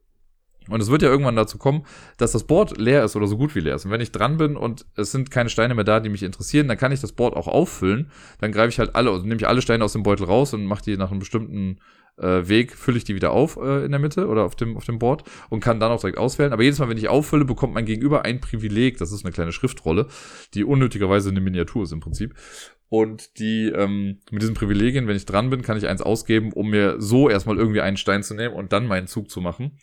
Und 0.69 0.83
es 0.83 0.91
wird 0.91 1.03
ja 1.03 1.09
irgendwann 1.09 1.37
dazu 1.37 1.59
kommen, 1.59 1.87
dass 2.19 2.33
das 2.33 2.45
Board 2.45 2.77
leer 2.77 3.05
ist 3.05 3.15
oder 3.15 3.29
so 3.29 3.37
gut 3.37 3.55
wie 3.55 3.61
leer 3.61 3.77
ist. 3.77 3.85
Und 3.85 3.93
wenn 3.93 4.01
ich 4.01 4.13
dran 4.13 4.37
bin 4.37 4.57
und 4.57 4.85
es 4.97 5.13
sind 5.13 5.31
keine 5.31 5.49
Steine 5.49 5.75
mehr 5.75 5.85
da, 5.85 6.01
die 6.01 6.09
mich 6.09 6.25
interessieren, 6.25 6.67
dann 6.69 6.77
kann 6.77 6.93
ich 6.93 7.01
das 7.01 7.13
Board 7.13 7.37
auch 7.37 7.47
auffüllen. 7.47 8.11
Dann 8.41 8.53
greife 8.53 8.71
ich 8.71 8.79
halt 8.79 8.97
alle, 8.97 9.11
also 9.11 9.23
nehme 9.23 9.37
ich 9.37 9.47
alle 9.47 9.63
Steine 9.63 9.85
aus 9.85 9.93
dem 9.93 10.03
Beutel 10.03 10.27
raus 10.27 10.55
und 10.55 10.65
mache 10.65 10.83
die 10.83 10.97
nach 10.97 11.11
einem 11.11 11.21
bestimmten 11.21 11.79
äh, 12.19 12.49
Weg 12.49 12.75
fülle 12.75 12.97
ich 12.97 13.05
die 13.05 13.15
wieder 13.15 13.33
auf 13.33 13.57
äh, 13.57 13.85
in 13.85 13.91
der 13.91 14.01
Mitte 14.01 14.29
oder 14.29 14.45
auf 14.45 14.57
dem, 14.57 14.77
auf 14.77 14.85
dem 14.85 14.99
Board 14.99 15.25
und 15.51 15.61
kann 15.61 15.81
dann 15.81 15.93
auch 15.93 16.01
direkt 16.01 16.19
auswählen. 16.19 16.53
Aber 16.53 16.63
jedes 16.63 16.79
Mal, 16.79 16.89
wenn 16.89 16.99
ich 16.99 17.09
auffülle, 17.09 17.45
bekommt 17.45 17.75
mein 17.75 17.85
Gegenüber 17.85 18.25
ein 18.25 18.41
Privileg. 18.41 18.99
Das 18.99 19.13
ist 19.13 19.25
eine 19.25 19.33
kleine 19.33 19.53
Schriftrolle, 19.53 20.07
die 20.55 20.65
unnötigerweise 20.65 21.31
eine 21.31 21.41
Miniatur 21.41 21.85
ist 21.85 21.93
im 21.93 22.01
Prinzip. 22.01 22.35
Und 22.89 23.39
die, 23.39 23.67
ähm, 23.69 24.21
mit 24.31 24.43
diesen 24.43 24.55
Privilegien, 24.55 25.09
wenn 25.09 25.17
ich 25.17 25.27
dran 25.27 25.51
bin, 25.51 25.63
kann 25.63 25.77
ich 25.77 25.89
eins 25.89 26.03
ausgeben, 26.03 26.53
um 26.53 26.71
mir 26.71 27.01
so 27.01 27.29
erstmal 27.29 27.59
irgendwie 27.59 27.81
einen 27.81 27.97
Stein 27.97 28.23
zu 28.23 28.35
nehmen 28.35 28.55
und 28.55 28.73
dann 28.73 28.87
meinen 28.87 29.09
Zug 29.09 29.31
zu 29.31 29.41
machen. 29.41 29.79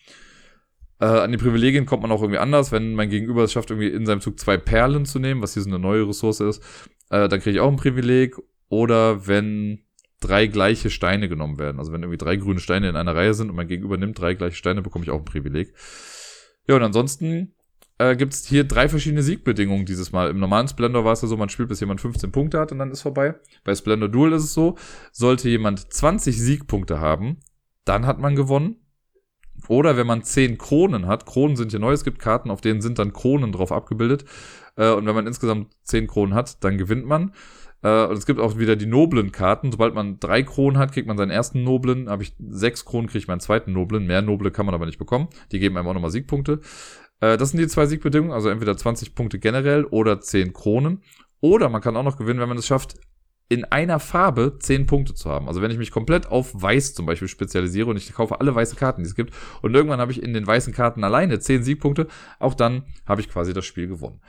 Äh, 1.00 1.06
an 1.06 1.32
die 1.32 1.38
Privilegien 1.38 1.86
kommt 1.86 2.02
man 2.02 2.12
auch 2.12 2.22
irgendwie 2.22 2.40
anders. 2.40 2.72
Wenn 2.72 2.96
mein 2.96 3.10
Gegenüber 3.10 3.44
es 3.44 3.52
schafft, 3.52 3.72
irgendwie 3.72 3.90
in 3.90 4.06
seinem 4.06 4.22
Zug 4.22 4.40
zwei 4.40 4.58
Perlen 4.58 5.06
zu 5.06 5.20
nehmen, 5.20 5.42
was 5.42 5.54
hier 5.54 5.64
so 5.64 5.70
eine 5.70 5.80
neue 5.80 6.08
Ressource 6.08 6.40
ist, 6.40 6.64
äh, 7.10 7.28
dann 7.28 7.42
kriege 7.42 7.58
ich 7.58 7.60
auch 7.60 7.70
ein 7.70 7.76
Privileg. 7.76 8.38
Oder 8.70 9.28
wenn 9.28 9.84
drei 10.24 10.48
gleiche 10.48 10.90
Steine 10.90 11.30
genommen 11.30 11.60
werden. 11.60 11.80
Also 11.80 11.92
wenn 11.92 12.02
irgendwie 12.02 12.18
drei 12.18 12.36
grüne 12.36 12.60
Steine 12.60 12.90
in 12.90 12.96
einer 12.96 13.16
Reihe 13.16 13.34
sind 13.34 13.50
und 13.50 13.56
mein 13.56 13.68
Gegenüber 13.68 13.98
nimmt 13.98 14.20
drei 14.20 14.34
gleiche 14.34 14.56
Steine, 14.56 14.82
bekomme 14.82 15.04
ich 15.04 15.12
auch 15.12 15.20
ein 15.20 15.26
Privileg. 15.26 15.74
Ja, 16.68 16.76
und 16.76 16.84
ansonsten 16.84 17.54
äh, 17.98 18.16
gibt 18.16 18.34
es 18.34 18.46
hier 18.46 18.64
drei 18.64 18.90
verschiedene 18.90 19.24
Siegbedingungen 19.24 19.86
dieses 19.86 20.12
Mal. 20.12 20.30
Im 20.30 20.40
normalen 20.40 20.68
Splendor 20.68 21.06
war 21.06 21.14
es 21.14 21.22
ja 21.22 21.28
so, 21.28 21.38
man 21.38 21.50
spielt, 21.50 21.70
bis 21.70 21.80
jemand 21.80 22.02
15 22.02 22.32
Punkte 22.32 22.60
hat 22.60 22.72
und 22.72 22.80
dann 22.80 22.92
ist 22.92 23.02
vorbei. 23.02 23.36
Bei 23.64 23.76
Splendor 23.76 24.10
Duel 24.10 24.34
ist 24.34 24.44
es 24.44 24.54
so, 24.54 24.78
sollte 25.12 25.50
jemand 25.50 25.94
20 25.94 26.40
Siegpunkte 26.40 27.00
haben, 27.00 27.38
dann 27.86 28.06
hat 28.06 28.20
man 28.20 28.36
gewonnen. 28.36 28.78
Oder 29.68 29.96
wenn 29.96 30.08
man 30.08 30.24
10 30.24 30.58
Kronen 30.58 31.08
hat, 31.08 31.26
Kronen 31.26 31.56
sind 31.56 31.72
hier 31.72 31.80
neu, 31.80 31.94
es 31.94 32.04
gibt 32.04 32.20
Karten, 32.20 32.52
auf 32.52 32.62
denen 32.62 32.82
sind 32.82 33.00
dann 33.00 33.14
Kronen 33.14 33.52
drauf 33.52 33.72
abgebildet. 33.72 34.26
Äh, 34.76 34.92
und 34.92 35.06
wenn 35.06 35.16
man 35.16 35.28
insgesamt 35.28 35.74
10 35.84 36.08
Kronen 36.08 36.34
hat, 36.34 36.64
dann 36.64 36.78
gewinnt 36.78 37.06
man. 37.06 37.34
Äh, 37.84 38.06
und 38.06 38.18
es 38.18 38.26
gibt 38.26 38.40
auch 38.40 38.58
wieder 38.58 38.76
die 38.76 38.86
noblen 38.86 39.32
Karten. 39.32 39.72
Sobald 39.72 39.94
man 39.94 40.20
drei 40.20 40.42
Kronen 40.42 40.80
hat, 40.80 40.92
kriegt 40.92 41.08
man 41.08 41.18
seinen 41.18 41.32
ersten 41.32 41.64
noblen. 41.64 42.10
Habe 42.10 42.24
ich 42.24 42.34
sechs 42.40 42.86
Kronen, 42.86 43.08
kriege 43.08 43.20
ich 43.20 43.28
meinen 43.28 43.42
zweiten 43.42 43.74
noblen. 43.74 44.08
Mehr 44.08 44.22
noble 44.22 44.52
kann 44.52 44.66
man 44.66 44.74
aber 44.74 44.86
nicht 44.86 44.98
bekommen. 44.98 45.28
Die 45.52 45.60
geben 45.60 45.78
einem 45.78 45.88
auch 45.88 45.94
nochmal 45.94 46.12
Siegpunkte. 46.12 46.62
Äh, 47.20 47.38
das 47.38 47.52
sind 47.52 47.60
die 47.60 47.68
zwei 47.68 47.86
Siegbedingungen. 47.86 48.34
Also 48.34 48.50
entweder 48.50 48.76
20 48.76 49.14
Punkte 49.14 49.38
generell 49.38 49.84
oder 49.86 50.22
10 50.22 50.54
Kronen. 50.54 51.04
Oder 51.42 51.70
man 51.70 51.82
kann 51.82 51.98
auch 51.98 52.04
noch 52.04 52.18
gewinnen, 52.18 52.40
wenn 52.40 52.50
man 52.50 52.58
es 52.58 52.68
schafft, 52.68 52.96
in 53.50 53.66
einer 53.66 54.00
Farbe 54.00 54.58
10 54.58 54.88
Punkte 54.88 55.14
zu 55.14 55.30
haben. 55.30 55.48
Also 55.48 55.62
wenn 55.62 55.70
ich 55.70 55.78
mich 55.78 55.92
komplett 55.92 56.28
auf 56.28 56.52
weiß 56.54 56.94
zum 56.94 57.06
Beispiel 57.06 57.28
spezialisiere 57.28 57.90
und 57.90 57.98
ich 57.98 58.14
kaufe 58.14 58.40
alle 58.40 58.56
weiße 58.56 58.76
Karten, 58.76 59.04
die 59.04 59.10
es 59.10 59.16
gibt, 59.16 59.34
und 59.62 59.76
irgendwann 59.76 60.00
habe 60.00 60.12
ich 60.12 60.24
in 60.24 60.34
den 60.34 60.48
weißen 60.48 60.74
Karten 60.74 61.04
alleine 61.04 61.40
10 61.40 61.64
Siegpunkte, 61.64 62.08
auch 62.40 62.54
dann 62.54 62.86
habe 63.06 63.22
ich 63.22 63.30
quasi 63.30 63.54
das 63.54 63.66
Spiel 63.66 63.88
gewonnen. 63.88 64.22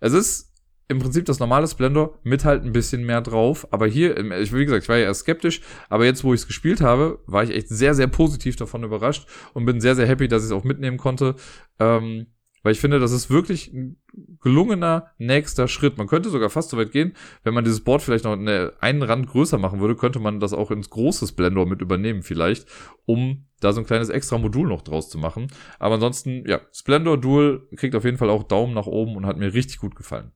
Es 0.00 0.12
ist 0.12 0.51
im 0.92 1.00
Prinzip 1.00 1.24
das 1.24 1.40
normale 1.40 1.66
Splendor 1.66 2.18
mit 2.22 2.44
halt 2.44 2.64
ein 2.64 2.72
bisschen 2.72 3.04
mehr 3.04 3.20
drauf. 3.20 3.66
Aber 3.72 3.86
hier, 3.86 4.16
ich, 4.40 4.54
wie 4.54 4.64
gesagt, 4.64 4.84
ich 4.84 4.88
war 4.88 4.98
ja 4.98 5.06
erst 5.06 5.22
skeptisch, 5.22 5.60
aber 5.88 6.04
jetzt, 6.04 6.22
wo 6.22 6.32
ich 6.32 6.40
es 6.42 6.46
gespielt 6.46 6.80
habe, 6.80 7.18
war 7.26 7.42
ich 7.42 7.50
echt 7.50 7.68
sehr, 7.68 7.94
sehr 7.94 8.06
positiv 8.06 8.56
davon 8.56 8.84
überrascht 8.84 9.26
und 9.54 9.64
bin 9.64 9.80
sehr, 9.80 9.96
sehr 9.96 10.06
happy, 10.06 10.28
dass 10.28 10.42
ich 10.42 10.50
es 10.50 10.52
auch 10.52 10.64
mitnehmen 10.64 10.98
konnte. 10.98 11.34
Ähm, 11.80 12.26
Weil 12.62 12.72
ich 12.72 12.80
finde, 12.80 13.00
das 13.00 13.10
ist 13.10 13.28
wirklich 13.28 13.72
ein 13.72 13.96
gelungener 14.40 15.10
nächster 15.18 15.66
Schritt. 15.66 15.98
Man 15.98 16.06
könnte 16.06 16.30
sogar 16.30 16.48
fast 16.48 16.70
so 16.70 16.76
weit 16.76 16.92
gehen, 16.92 17.14
wenn 17.42 17.54
man 17.54 17.64
dieses 17.64 17.80
Board 17.82 18.02
vielleicht 18.02 18.24
noch 18.24 18.32
eine, 18.32 18.72
einen 18.78 19.02
Rand 19.02 19.26
größer 19.26 19.58
machen 19.58 19.80
würde, 19.80 19.96
könnte 19.96 20.20
man 20.20 20.38
das 20.38 20.52
auch 20.52 20.70
ins 20.70 20.90
große 20.90 21.32
Blender 21.34 21.66
mit 21.66 21.80
übernehmen 21.80 22.22
vielleicht, 22.22 22.66
um 23.04 23.46
da 23.60 23.72
so 23.72 23.80
ein 23.80 23.86
kleines 23.86 24.10
extra 24.10 24.38
Modul 24.38 24.68
noch 24.68 24.82
draus 24.82 25.08
zu 25.08 25.18
machen. 25.18 25.48
Aber 25.78 25.94
ansonsten, 25.94 26.44
ja, 26.46 26.60
Splendor 26.72 27.18
Dual 27.18 27.62
kriegt 27.76 27.96
auf 27.96 28.04
jeden 28.04 28.18
Fall 28.18 28.30
auch 28.30 28.44
Daumen 28.44 28.74
nach 28.74 28.86
oben 28.86 29.16
und 29.16 29.26
hat 29.26 29.38
mir 29.38 29.54
richtig 29.54 29.78
gut 29.78 29.96
gefallen. 29.96 30.30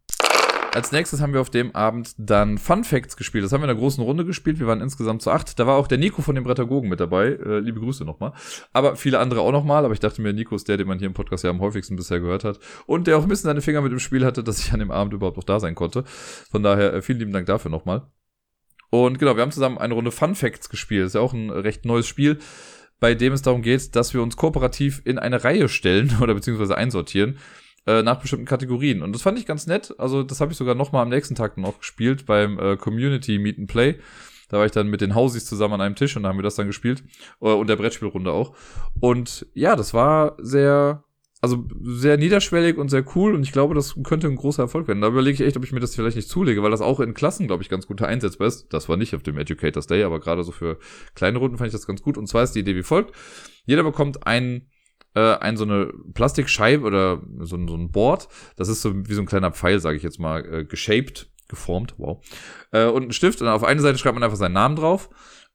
Als 0.77 0.93
nächstes 0.93 1.23
haben 1.23 1.33
wir 1.33 1.41
auf 1.41 1.49
dem 1.49 1.75
Abend 1.75 2.13
dann 2.19 2.59
Fun 2.59 2.85
Facts 2.85 3.17
gespielt. 3.17 3.43
Das 3.43 3.51
haben 3.51 3.63
wir 3.63 3.65
in 3.65 3.71
einer 3.71 3.79
großen 3.79 4.05
Runde 4.05 4.27
gespielt. 4.27 4.59
Wir 4.59 4.67
waren 4.67 4.83
insgesamt 4.83 5.23
zu 5.23 5.31
acht. 5.31 5.59
Da 5.59 5.67
war 5.67 5.79
auch 5.79 5.87
der 5.87 5.97
Nico 5.97 6.21
von 6.21 6.35
den 6.35 6.45
Brettagogen 6.45 6.91
mit 6.91 7.01
dabei. 7.01 7.29
Äh, 7.29 7.61
liebe 7.61 7.81
Grüße 7.81 8.05
nochmal. 8.05 8.35
Aber 8.75 8.95
viele 8.95 9.19
andere 9.19 9.41
auch 9.41 9.53
nochmal. 9.53 9.87
Aber 9.87 9.95
ich 9.95 10.01
dachte 10.01 10.21
mir, 10.21 10.35
Nico 10.35 10.55
ist 10.55 10.69
der, 10.69 10.77
den 10.77 10.87
man 10.87 10.99
hier 10.99 11.07
im 11.07 11.15
Podcast 11.15 11.45
ja 11.45 11.49
am 11.49 11.61
häufigsten 11.61 11.97
bisher 11.97 12.21
gehört 12.21 12.45
hat. 12.45 12.61
Und 12.85 13.07
der 13.07 13.17
auch 13.17 13.23
ein 13.23 13.29
bisschen 13.31 13.49
seine 13.49 13.63
Finger 13.63 13.81
mit 13.81 13.91
im 13.91 13.99
Spiel 14.01 14.23
hatte, 14.27 14.45
dass 14.45 14.59
ich 14.59 14.71
an 14.75 14.81
dem 14.81 14.91
Abend 14.91 15.15
überhaupt 15.15 15.39
noch 15.39 15.45
da 15.45 15.61
sein 15.61 15.75
konnte. 15.75 16.05
Von 16.51 16.63
daher 16.63 16.93
äh, 16.93 17.01
vielen 17.01 17.21
lieben 17.21 17.33
Dank 17.33 17.47
dafür 17.47 17.71
nochmal. 17.71 18.11
Und 18.91 19.19
genau, 19.19 19.35
wir 19.35 19.41
haben 19.41 19.53
zusammen 19.53 19.79
eine 19.79 19.95
Runde 19.95 20.11
Fun 20.11 20.35
Facts 20.35 20.69
gespielt. 20.69 21.05
Das 21.05 21.13
ist 21.13 21.15
ja 21.15 21.23
auch 21.23 21.33
ein 21.33 21.49
recht 21.49 21.87
neues 21.87 22.07
Spiel 22.07 22.39
bei 22.99 23.15
dem 23.15 23.35
es 23.35 23.43
darum 23.43 23.61
geht, 23.61 23.95
dass 23.95 24.15
wir 24.15 24.23
uns 24.23 24.39
kooperativ 24.39 25.03
in 25.05 25.19
eine 25.19 25.45
Reihe 25.45 25.69
stellen 25.69 26.17
oder 26.21 26.35
beziehungsweise 26.35 26.77
einsortieren 26.77 27.39
äh, 27.87 28.03
nach 28.03 28.21
bestimmten 28.21 28.47
Kategorien. 28.47 29.03
Und 29.03 29.15
das 29.15 29.23
fand 29.23 29.39
ich 29.39 29.47
ganz 29.47 29.67
nett. 29.67 29.95
Also 29.99 30.23
das 30.23 30.41
habe 30.41 30.53
ich 30.53 30.59
sogar 30.59 30.75
noch 30.75 30.93
mal 30.93 31.03
am 31.03 31.09
nächsten 31.09 31.35
Tag 31.35 31.57
noch 31.57 31.79
gespielt 31.79 32.27
beim 32.27 32.59
äh, 32.59 32.77
Community 32.77 33.39
Meet 33.39 33.59
and 33.59 33.69
Play. 33.69 33.99
Da 34.49 34.59
war 34.59 34.67
ich 34.67 34.73
dann 34.73 34.89
mit 34.89 35.01
den 35.01 35.15
Hausis 35.15 35.47
zusammen 35.47 35.75
an 35.75 35.81
einem 35.81 35.95
Tisch 35.97 36.17
und 36.17 36.23
da 36.23 36.29
haben 36.29 36.39
wir 36.39 36.43
das 36.43 36.55
dann 36.55 36.67
gespielt. 36.67 37.05
Äh, 37.41 37.53
und 37.53 37.69
der 37.69 37.77
Brettspielrunde 37.77 38.33
auch. 38.33 38.57
Und 39.01 39.47
ja, 39.55 39.77
das 39.77 39.95
war 39.95 40.37
sehr, 40.39 41.05
also 41.41 41.65
sehr 41.83 42.17
niederschwellig 42.17 42.77
und 42.77 42.89
sehr 42.89 43.05
cool. 43.15 43.35
Und 43.35 43.43
ich 43.43 43.53
glaube, 43.53 43.75
das 43.75 43.97
könnte 44.05 44.27
ein 44.29 44.37
großer 44.37 44.65
Erfolg 44.65 44.89
werden. 44.89 45.01
Da 45.01 45.09
überlege 45.09 45.35
ich 45.35 45.47
echt, 45.47 45.57
ob 45.57 45.65
ich 45.65 45.73
mir 45.73 45.81
das 45.81 45.95
vielleicht 45.95 46.17
nicht 46.17 46.29
zulege, 46.29 46.63
weil 46.63 46.71
das 46.71 46.81
auch 46.81 47.01
in 47.01 47.15
Klassen, 47.15 47.47
glaube 47.47 47.63
ich, 47.63 47.69
ganz 47.69 47.87
gut 47.87 48.03
einsetzbar 48.03 48.49
ist. 48.49 48.73
Das 48.73 48.89
war 48.89 48.97
nicht 48.97 49.15
auf 49.15 49.23
dem 49.23 49.39
Educators 49.39 49.87
Day, 49.87 50.05
aber 50.05 50.21
gerade 50.21 50.45
so 50.45 50.53
für 50.53 50.79
kleine 51.15 51.39
Runden 51.39 51.59
fand 51.59 51.69
ich 51.69 51.73
das 51.73 51.87
ganz 51.87 52.03
gut. 52.03 52.17
Und 52.17 52.29
zwar 52.29 52.45
ist 52.45 52.53
die 52.53 52.61
Idee 52.61 52.77
wie 52.77 52.83
folgt. 52.83 53.15
Jeder 53.65 53.83
bekommt 53.83 54.27
einen 54.27 54.71
äh, 55.17 55.39
ein 55.39 55.57
so 55.57 55.65
eine 55.65 55.93
Plastikscheibe 56.15 56.85
oder 56.85 57.23
so, 57.41 57.57
so 57.67 57.75
ein 57.75 57.91
Board. 57.91 58.29
Das 58.57 58.69
ist 58.69 58.83
so 58.83 58.95
wie 58.95 59.15
so 59.15 59.23
ein 59.23 59.27
kleiner 59.27 59.51
Pfeil, 59.51 59.81
sage 59.81 59.97
ich 59.97 60.03
jetzt 60.03 60.21
mal, 60.21 60.45
äh, 60.45 60.65
geshaped, 60.65 61.31
geformt, 61.49 61.95
wow. 61.97 62.23
Äh, 62.71 62.87
und 62.87 63.09
ein 63.09 63.13
Stift 63.13 63.41
und 63.41 63.49
auf 63.49 63.65
eine 63.65 63.81
Seite 63.81 63.99
schreibt 63.99 64.15
man 64.15 64.23
einfach 64.23 64.37
seinen 64.37 64.53
Namen 64.53 64.77
drauf. 64.77 65.09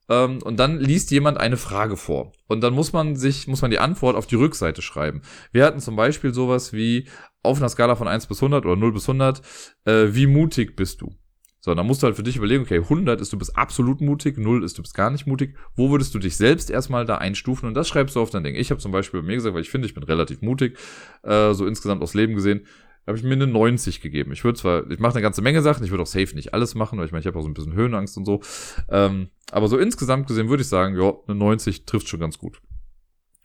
Ähm, 0.09 0.41
und 0.41 0.59
dann 0.59 0.79
liest 0.79 1.11
jemand 1.11 1.37
eine 1.37 1.57
Frage 1.57 1.95
vor. 1.95 2.31
Und 2.47 2.61
dann 2.61 2.73
muss 2.73 2.91
man 2.91 3.15
sich, 3.15 3.47
muss 3.47 3.61
man 3.61 3.69
die 3.69 3.79
Antwort 3.79 4.15
auf 4.15 4.25
die 4.25 4.35
Rückseite 4.35 4.81
schreiben. 4.81 5.21
Wir 5.51 5.63
hatten 5.63 5.79
zum 5.79 5.95
Beispiel 5.95 6.33
sowas 6.33 6.73
wie 6.73 7.07
auf 7.43 7.59
einer 7.59 7.69
Skala 7.69 7.95
von 7.95 8.07
1 8.07 8.25
bis 8.25 8.39
100 8.39 8.65
oder 8.65 8.75
0 8.75 8.93
bis 8.93 9.07
100, 9.07 9.41
äh, 9.85 10.07
wie 10.09 10.25
mutig 10.25 10.75
bist 10.75 11.01
du? 11.01 11.15
So, 11.63 11.75
dann 11.75 11.85
musst 11.85 12.01
du 12.01 12.07
halt 12.07 12.15
für 12.15 12.23
dich 12.23 12.37
überlegen, 12.37 12.63
okay, 12.63 12.79
100 12.79 13.21
ist, 13.21 13.31
du 13.31 13.37
bist 13.37 13.55
absolut 13.55 14.01
mutig, 14.01 14.35
0 14.37 14.63
ist, 14.63 14.79
du 14.79 14.81
bist 14.81 14.95
gar 14.95 15.11
nicht 15.11 15.27
mutig. 15.27 15.55
Wo 15.75 15.91
würdest 15.91 16.13
du 16.15 16.19
dich 16.19 16.35
selbst 16.35 16.71
erstmal 16.71 17.05
da 17.05 17.19
einstufen? 17.19 17.67
Und 17.67 17.75
das 17.75 17.87
schreibst 17.87 18.15
du 18.15 18.19
auf 18.19 18.31
dein 18.31 18.43
Ding. 18.43 18.55
Ich 18.55 18.71
habe 18.71 18.81
zum 18.81 18.91
Beispiel 18.91 19.21
bei 19.21 19.27
mir 19.27 19.35
gesagt, 19.35 19.53
weil 19.53 19.61
ich 19.61 19.69
finde, 19.69 19.87
ich 19.87 19.93
bin 19.93 20.03
relativ 20.03 20.41
mutig, 20.41 20.79
äh, 21.21 21.53
so 21.53 21.67
insgesamt 21.67 22.01
aufs 22.01 22.15
Leben 22.15 22.33
gesehen, 22.33 22.65
habe 23.05 23.15
ich 23.15 23.23
mir 23.23 23.33
eine 23.33 23.45
90 23.45 24.01
gegeben. 24.01 24.31
Ich 24.31 24.43
würde 24.43 24.57
zwar, 24.59 24.89
ich 24.89 24.99
mache 24.99 25.13
eine 25.13 25.21
ganze 25.21 25.43
Menge 25.43 25.61
Sachen, 25.61 25.83
ich 25.83 25.91
würde 25.91 26.01
auch 26.01 26.07
safe 26.07 26.33
nicht 26.33 26.55
alles 26.55 26.73
machen, 26.73 26.97
weil 26.97 27.05
ich 27.05 27.11
meine, 27.11 27.21
ich 27.21 27.27
habe 27.27 27.37
auch 27.37 27.43
so 27.43 27.49
ein 27.49 27.53
bisschen 27.53 27.73
Höhenangst 27.73 28.17
und 28.17 28.25
so. 28.25 28.41
Ähm, 28.89 29.29
aber 29.51 29.67
so 29.67 29.77
insgesamt 29.77 30.27
gesehen 30.27 30.49
würde 30.49 30.61
ich 30.61 30.69
sagen, 30.69 30.99
ja, 30.99 31.13
eine 31.27 31.37
90 31.37 31.85
trifft 31.85 32.09
schon 32.09 32.19
ganz 32.19 32.39
gut. 32.39 32.59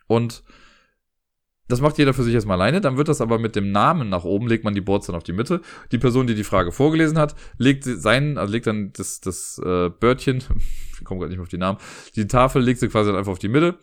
Und 0.06 0.42
das 1.68 1.80
macht 1.80 1.98
jeder 1.98 2.14
für 2.14 2.22
sich 2.22 2.34
erstmal 2.34 2.60
alleine. 2.60 2.80
Dann 2.80 2.96
wird 2.96 3.08
das 3.08 3.20
aber 3.20 3.38
mit 3.38 3.56
dem 3.56 3.72
Namen 3.72 4.08
nach 4.08 4.24
oben, 4.24 4.46
legt 4.46 4.64
man 4.64 4.74
die 4.74 4.80
Boards 4.80 5.06
dann 5.06 5.16
auf 5.16 5.24
die 5.24 5.32
Mitte. 5.32 5.60
Die 5.92 5.98
Person, 5.98 6.26
die 6.26 6.34
die 6.34 6.44
Frage 6.44 6.72
vorgelesen 6.72 7.18
hat, 7.18 7.34
legt 7.58 7.84
seinen, 7.84 8.38
also 8.38 8.52
legt 8.52 8.66
dann 8.66 8.92
das, 8.92 9.20
das 9.20 9.60
äh, 9.64 9.90
Bördchen, 9.90 10.42
ich 10.98 11.04
komme 11.04 11.20
gerade 11.20 11.30
nicht 11.30 11.38
mehr 11.38 11.44
auf 11.44 11.48
die 11.48 11.58
Namen, 11.58 11.78
die 12.14 12.26
Tafel 12.26 12.62
legt 12.62 12.80
sie 12.80 12.88
quasi 12.88 13.10
dann 13.10 13.18
einfach 13.18 13.32
auf 13.32 13.38
die 13.38 13.48
Mitte. 13.48 13.78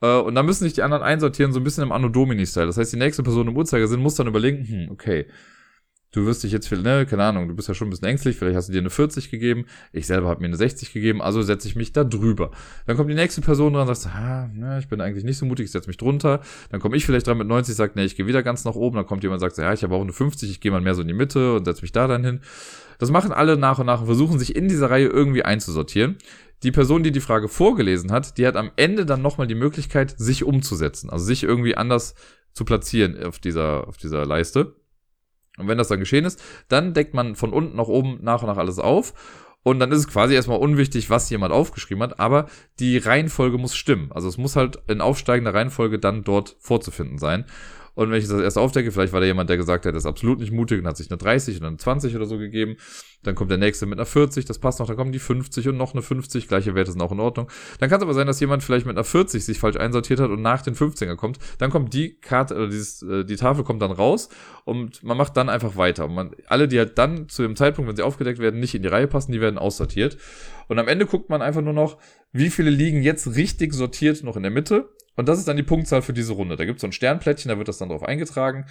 Äh, 0.00 0.18
und 0.18 0.34
dann 0.34 0.46
müssen 0.46 0.64
sich 0.64 0.74
die 0.74 0.82
anderen 0.82 1.02
einsortieren, 1.02 1.52
so 1.52 1.60
ein 1.60 1.64
bisschen 1.64 1.84
im 1.84 1.92
Anno 1.92 2.08
Domini-Style. 2.08 2.66
Das 2.66 2.76
heißt, 2.76 2.92
die 2.92 2.98
nächste 2.98 3.22
Person 3.22 3.48
im 3.48 3.56
Uhrzeigersinn 3.56 4.00
muss 4.00 4.14
dann 4.14 4.26
überlegen, 4.26 4.66
hm, 4.66 4.90
okay, 4.90 5.26
du 6.12 6.24
wirst 6.26 6.42
dich 6.42 6.52
jetzt, 6.52 6.70
ne, 6.70 7.06
keine 7.06 7.24
Ahnung, 7.24 7.48
du 7.48 7.54
bist 7.54 7.68
ja 7.68 7.74
schon 7.74 7.88
ein 7.88 7.90
bisschen 7.90 8.08
ängstlich, 8.08 8.36
vielleicht 8.36 8.56
hast 8.56 8.68
du 8.68 8.72
dir 8.72 8.78
eine 8.78 8.90
40 8.90 9.30
gegeben, 9.30 9.66
ich 9.92 10.06
selber 10.06 10.28
habe 10.28 10.40
mir 10.40 10.46
eine 10.46 10.56
60 10.56 10.92
gegeben, 10.92 11.20
also 11.20 11.42
setze 11.42 11.68
ich 11.68 11.76
mich 11.76 11.92
da 11.92 12.04
drüber. 12.04 12.50
Dann 12.86 12.96
kommt 12.96 13.10
die 13.10 13.14
nächste 13.14 13.40
Person 13.40 13.74
dran 13.74 13.86
und 13.86 13.94
sagt, 13.94 14.14
ah, 14.14 14.48
ne, 14.52 14.78
ich 14.78 14.88
bin 14.88 15.00
eigentlich 15.00 15.24
nicht 15.24 15.38
so 15.38 15.46
mutig, 15.46 15.66
ich 15.66 15.72
setze 15.72 15.88
mich 15.88 15.98
drunter. 15.98 16.40
Dann 16.70 16.80
komme 16.80 16.96
ich 16.96 17.04
vielleicht 17.04 17.26
dran 17.26 17.38
mit 17.38 17.46
90, 17.46 17.74
sagt, 17.74 17.96
ne, 17.96 18.04
ich 18.04 18.16
gehe 18.16 18.26
wieder 18.26 18.42
ganz 18.42 18.64
nach 18.64 18.74
oben. 18.74 18.96
Dann 18.96 19.06
kommt 19.06 19.22
jemand 19.22 19.42
und 19.42 19.48
sagt, 19.48 19.58
ja, 19.58 19.72
ich 19.72 19.82
habe 19.82 19.94
auch 19.94 20.02
eine 20.02 20.12
50, 20.12 20.50
ich 20.50 20.60
gehe 20.60 20.72
mal 20.72 20.80
mehr 20.80 20.94
so 20.94 21.02
in 21.02 21.08
die 21.08 21.14
Mitte 21.14 21.54
und 21.54 21.64
setze 21.64 21.82
mich 21.82 21.92
da 21.92 22.06
dann 22.06 22.24
hin. 22.24 22.40
Das 22.98 23.10
machen 23.10 23.32
alle 23.32 23.56
nach 23.56 23.78
und 23.78 23.86
nach 23.86 24.00
und 24.00 24.06
versuchen 24.06 24.38
sich 24.38 24.56
in 24.56 24.68
dieser 24.68 24.90
Reihe 24.90 25.06
irgendwie 25.06 25.44
einzusortieren. 25.44 26.16
Die 26.64 26.72
Person, 26.72 27.04
die 27.04 27.12
die 27.12 27.20
Frage 27.20 27.48
vorgelesen 27.48 28.10
hat, 28.10 28.38
die 28.38 28.46
hat 28.46 28.56
am 28.56 28.72
Ende 28.74 29.06
dann 29.06 29.22
nochmal 29.22 29.46
die 29.46 29.54
Möglichkeit, 29.54 30.14
sich 30.18 30.42
umzusetzen, 30.42 31.08
also 31.08 31.24
sich 31.24 31.44
irgendwie 31.44 31.76
anders 31.76 32.14
zu 32.52 32.64
platzieren 32.64 33.22
auf 33.22 33.38
dieser, 33.38 33.86
auf 33.86 33.96
dieser 33.96 34.26
Leiste. 34.26 34.74
Und 35.58 35.68
wenn 35.68 35.78
das 35.78 35.88
dann 35.88 36.00
geschehen 36.00 36.24
ist, 36.24 36.42
dann 36.68 36.94
deckt 36.94 37.14
man 37.14 37.36
von 37.36 37.52
unten 37.52 37.76
nach 37.76 37.88
oben 37.88 38.18
nach 38.22 38.42
und 38.42 38.48
nach 38.48 38.56
alles 38.56 38.78
auf. 38.78 39.14
Und 39.62 39.80
dann 39.80 39.92
ist 39.92 39.98
es 39.98 40.08
quasi 40.08 40.34
erstmal 40.34 40.58
unwichtig, 40.60 41.10
was 41.10 41.28
jemand 41.30 41.52
aufgeschrieben 41.52 42.02
hat, 42.02 42.20
aber 42.20 42.46
die 42.78 42.96
Reihenfolge 42.96 43.58
muss 43.58 43.76
stimmen. 43.76 44.10
Also 44.12 44.28
es 44.28 44.38
muss 44.38 44.56
halt 44.56 44.78
in 44.86 45.00
aufsteigender 45.00 45.52
Reihenfolge 45.52 45.98
dann 45.98 46.24
dort 46.24 46.56
vorzufinden 46.58 47.18
sein. 47.18 47.44
Und 47.98 48.12
wenn 48.12 48.20
ich 48.20 48.28
das 48.28 48.40
erst 48.40 48.58
aufdecke, 48.58 48.92
vielleicht 48.92 49.12
war 49.12 49.18
da 49.18 49.26
jemand, 49.26 49.50
der 49.50 49.56
gesagt 49.56 49.84
hat, 49.84 49.92
er 49.92 49.96
ist 49.96 50.06
absolut 50.06 50.38
nicht 50.38 50.52
mutig 50.52 50.78
und 50.78 50.86
hat 50.86 50.96
sich 50.96 51.10
eine 51.10 51.18
30 51.18 51.56
oder 51.56 51.66
eine 51.66 51.78
20 51.78 52.14
oder 52.14 52.26
so 52.26 52.38
gegeben. 52.38 52.76
Dann 53.24 53.34
kommt 53.34 53.50
der 53.50 53.58
nächste 53.58 53.86
mit 53.86 53.98
einer 53.98 54.06
40, 54.06 54.44
das 54.44 54.60
passt 54.60 54.78
noch, 54.78 54.86
dann 54.86 54.96
kommen 54.96 55.10
die 55.10 55.18
50 55.18 55.66
und 55.66 55.76
noch 55.76 55.94
eine 55.94 56.02
50, 56.02 56.46
gleiche 56.46 56.76
Werte 56.76 56.92
sind 56.92 57.00
auch 57.00 57.10
in 57.10 57.18
Ordnung. 57.18 57.50
Dann 57.80 57.90
kann 57.90 57.98
es 57.98 58.04
aber 58.04 58.14
sein, 58.14 58.28
dass 58.28 58.38
jemand 58.38 58.62
vielleicht 58.62 58.86
mit 58.86 58.94
einer 58.94 59.02
40 59.02 59.44
sich 59.44 59.58
falsch 59.58 59.78
einsortiert 59.78 60.20
hat 60.20 60.30
und 60.30 60.40
nach 60.42 60.62
den 60.62 60.76
15er 60.76 61.16
kommt. 61.16 61.40
Dann 61.58 61.70
kommt 61.70 61.92
die 61.92 62.20
Karte, 62.20 62.54
oder 62.54 62.68
dieses, 62.68 63.02
äh, 63.02 63.24
die 63.24 63.34
Tafel 63.34 63.64
kommt 63.64 63.82
dann 63.82 63.90
raus 63.90 64.28
und 64.64 65.02
man 65.02 65.16
macht 65.16 65.36
dann 65.36 65.48
einfach 65.48 65.74
weiter. 65.74 66.04
Und 66.04 66.14
man, 66.14 66.30
alle, 66.46 66.68
die 66.68 66.78
halt 66.78 66.98
dann 66.98 67.28
zu 67.28 67.42
dem 67.42 67.56
Zeitpunkt, 67.56 67.88
wenn 67.88 67.96
sie 67.96 68.04
aufgedeckt 68.04 68.38
werden, 68.38 68.60
nicht 68.60 68.76
in 68.76 68.82
die 68.82 68.88
Reihe 68.88 69.08
passen, 69.08 69.32
die 69.32 69.40
werden 69.40 69.58
aussortiert. 69.58 70.18
Und 70.68 70.78
am 70.78 70.86
Ende 70.86 71.04
guckt 71.04 71.30
man 71.30 71.42
einfach 71.42 71.62
nur 71.62 71.72
noch, 71.72 71.98
wie 72.30 72.50
viele 72.50 72.70
liegen 72.70 73.02
jetzt 73.02 73.34
richtig 73.34 73.74
sortiert 73.74 74.22
noch 74.22 74.36
in 74.36 74.44
der 74.44 74.52
Mitte 74.52 74.88
und 75.18 75.28
das 75.28 75.40
ist 75.40 75.48
dann 75.48 75.56
die 75.56 75.64
Punktzahl 75.64 76.00
für 76.00 76.12
diese 76.12 76.32
Runde. 76.32 76.54
Da 76.54 76.64
gibt 76.64 76.76
es 76.76 76.80
so 76.82 76.86
ein 76.86 76.92
Sternplättchen, 76.92 77.48
da 77.48 77.58
wird 77.58 77.66
das 77.66 77.78
dann 77.78 77.88
drauf 77.88 78.04
eingetragen. 78.04 78.66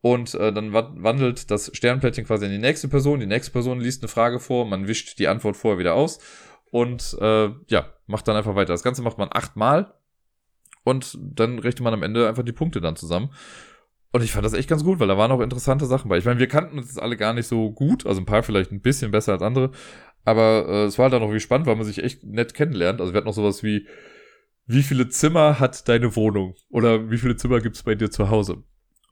Und 0.00 0.34
äh, 0.34 0.50
dann 0.50 0.72
wandelt 0.72 1.50
das 1.50 1.70
Sternplättchen 1.74 2.24
quasi 2.24 2.46
in 2.46 2.52
die 2.52 2.58
nächste 2.58 2.88
Person. 2.88 3.20
Die 3.20 3.26
nächste 3.26 3.52
Person 3.52 3.80
liest 3.80 4.02
eine 4.02 4.08
Frage 4.08 4.40
vor, 4.40 4.64
man 4.64 4.88
wischt 4.88 5.18
die 5.18 5.28
Antwort 5.28 5.58
vorher 5.58 5.78
wieder 5.78 5.94
aus 5.94 6.18
und 6.70 7.18
äh, 7.20 7.50
ja, 7.68 7.92
macht 8.06 8.26
dann 8.26 8.34
einfach 8.34 8.54
weiter. 8.54 8.72
Das 8.72 8.82
Ganze 8.82 9.02
macht 9.02 9.18
man 9.18 9.28
achtmal 9.30 9.92
und 10.84 11.18
dann 11.20 11.58
rechnet 11.58 11.84
man 11.84 11.92
am 11.92 12.02
Ende 12.02 12.26
einfach 12.26 12.44
die 12.44 12.52
Punkte 12.52 12.80
dann 12.80 12.96
zusammen. 12.96 13.34
Und 14.10 14.24
ich 14.24 14.32
fand 14.32 14.46
das 14.46 14.54
echt 14.54 14.70
ganz 14.70 14.82
gut, 14.82 15.00
weil 15.00 15.08
da 15.08 15.18
waren 15.18 15.30
auch 15.30 15.40
interessante 15.40 15.84
Sachen 15.84 16.08
bei. 16.08 16.16
Ich 16.16 16.24
meine, 16.24 16.40
wir 16.40 16.48
kannten 16.48 16.78
uns 16.78 16.96
alle 16.96 17.18
gar 17.18 17.34
nicht 17.34 17.46
so 17.46 17.72
gut, 17.72 18.06
also 18.06 18.22
ein 18.22 18.26
paar 18.26 18.42
vielleicht 18.42 18.72
ein 18.72 18.80
bisschen 18.80 19.10
besser 19.10 19.32
als 19.32 19.42
andere, 19.42 19.70
aber 20.24 20.66
äh, 20.66 20.84
es 20.84 20.96
war 20.96 21.04
halt 21.04 21.12
dann 21.12 21.22
auch 21.22 21.34
wie 21.34 21.40
spannend, 21.40 21.66
weil 21.66 21.76
man 21.76 21.84
sich 21.84 22.02
echt 22.02 22.24
nett 22.24 22.54
kennenlernt. 22.54 23.02
Also 23.02 23.12
wir 23.12 23.18
hatten 23.18 23.28
noch 23.28 23.34
sowas 23.34 23.62
wie, 23.62 23.86
wie 24.66 24.82
viele 24.82 25.08
Zimmer 25.08 25.58
hat 25.58 25.88
deine 25.88 26.14
Wohnung? 26.16 26.54
Oder 26.68 27.10
wie 27.10 27.18
viele 27.18 27.36
Zimmer 27.36 27.60
gibt 27.60 27.76
es 27.76 27.82
bei 27.82 27.94
dir 27.94 28.10
zu 28.10 28.30
Hause? 28.30 28.62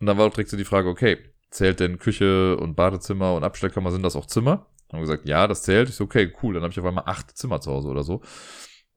Und 0.01 0.07
dann 0.07 0.17
war 0.17 0.27
auch 0.27 0.33
direkt 0.33 0.51
so 0.51 0.57
die 0.57 0.65
Frage, 0.65 0.89
okay, 0.89 1.19
zählt 1.51 1.81
denn 1.81 1.99
Küche 1.99 2.57
und 2.57 2.77
Badezimmer 2.77 3.35
und 3.35 3.45
Abstellkammer, 3.45 3.91
sind 3.91 4.03
das 4.03 4.17
auch 4.17 4.27
Zimmer? 4.27 4.67
Und 4.89 4.95
haben 4.95 5.01
gesagt, 5.01 5.27
ja, 5.27 5.47
das 5.47 5.63
zählt. 5.63 5.89
Ich 5.89 5.97
so, 5.97 6.05
okay, 6.05 6.33
cool, 6.43 6.55
dann 6.55 6.63
habe 6.63 6.73
ich 6.73 6.79
auf 6.79 6.87
einmal 6.87 7.05
acht 7.07 7.37
Zimmer 7.37 7.61
zu 7.61 7.71
Hause 7.71 7.89
oder 7.89 8.05
so. 8.05 8.23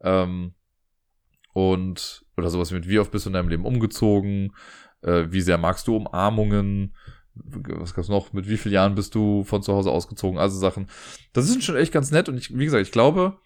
Ähm, 0.01 0.53
und, 1.53 2.25
oder 2.37 2.49
sowas 2.49 2.71
mit, 2.71 2.87
wie 2.87 2.99
oft 2.99 3.11
bist 3.11 3.25
du 3.25 3.29
in 3.29 3.33
deinem 3.33 3.49
Leben 3.49 3.65
umgezogen? 3.65 4.55
Äh, 5.01 5.25
wie 5.29 5.41
sehr 5.41 5.57
magst 5.57 5.87
du 5.87 5.95
Umarmungen? 5.95 6.95
Was 7.33 7.93
gab's 7.93 8.09
noch? 8.09 8.33
Mit 8.33 8.47
wie 8.47 8.57
vielen 8.57 8.73
Jahren 8.73 8.95
bist 8.95 9.15
du 9.15 9.43
von 9.43 9.63
zu 9.63 9.73
Hause 9.73 9.91
ausgezogen? 9.91 10.39
Also 10.39 10.59
Sachen. 10.59 10.87
Das 11.33 11.49
ist 11.49 11.63
schon 11.63 11.75
echt 11.75 11.93
ganz 11.93 12.11
nett 12.11 12.29
und 12.29 12.37
ich, 12.37 12.57
wie 12.57 12.65
gesagt, 12.65 12.85
ich 12.85 12.91
glaube, 12.91 13.39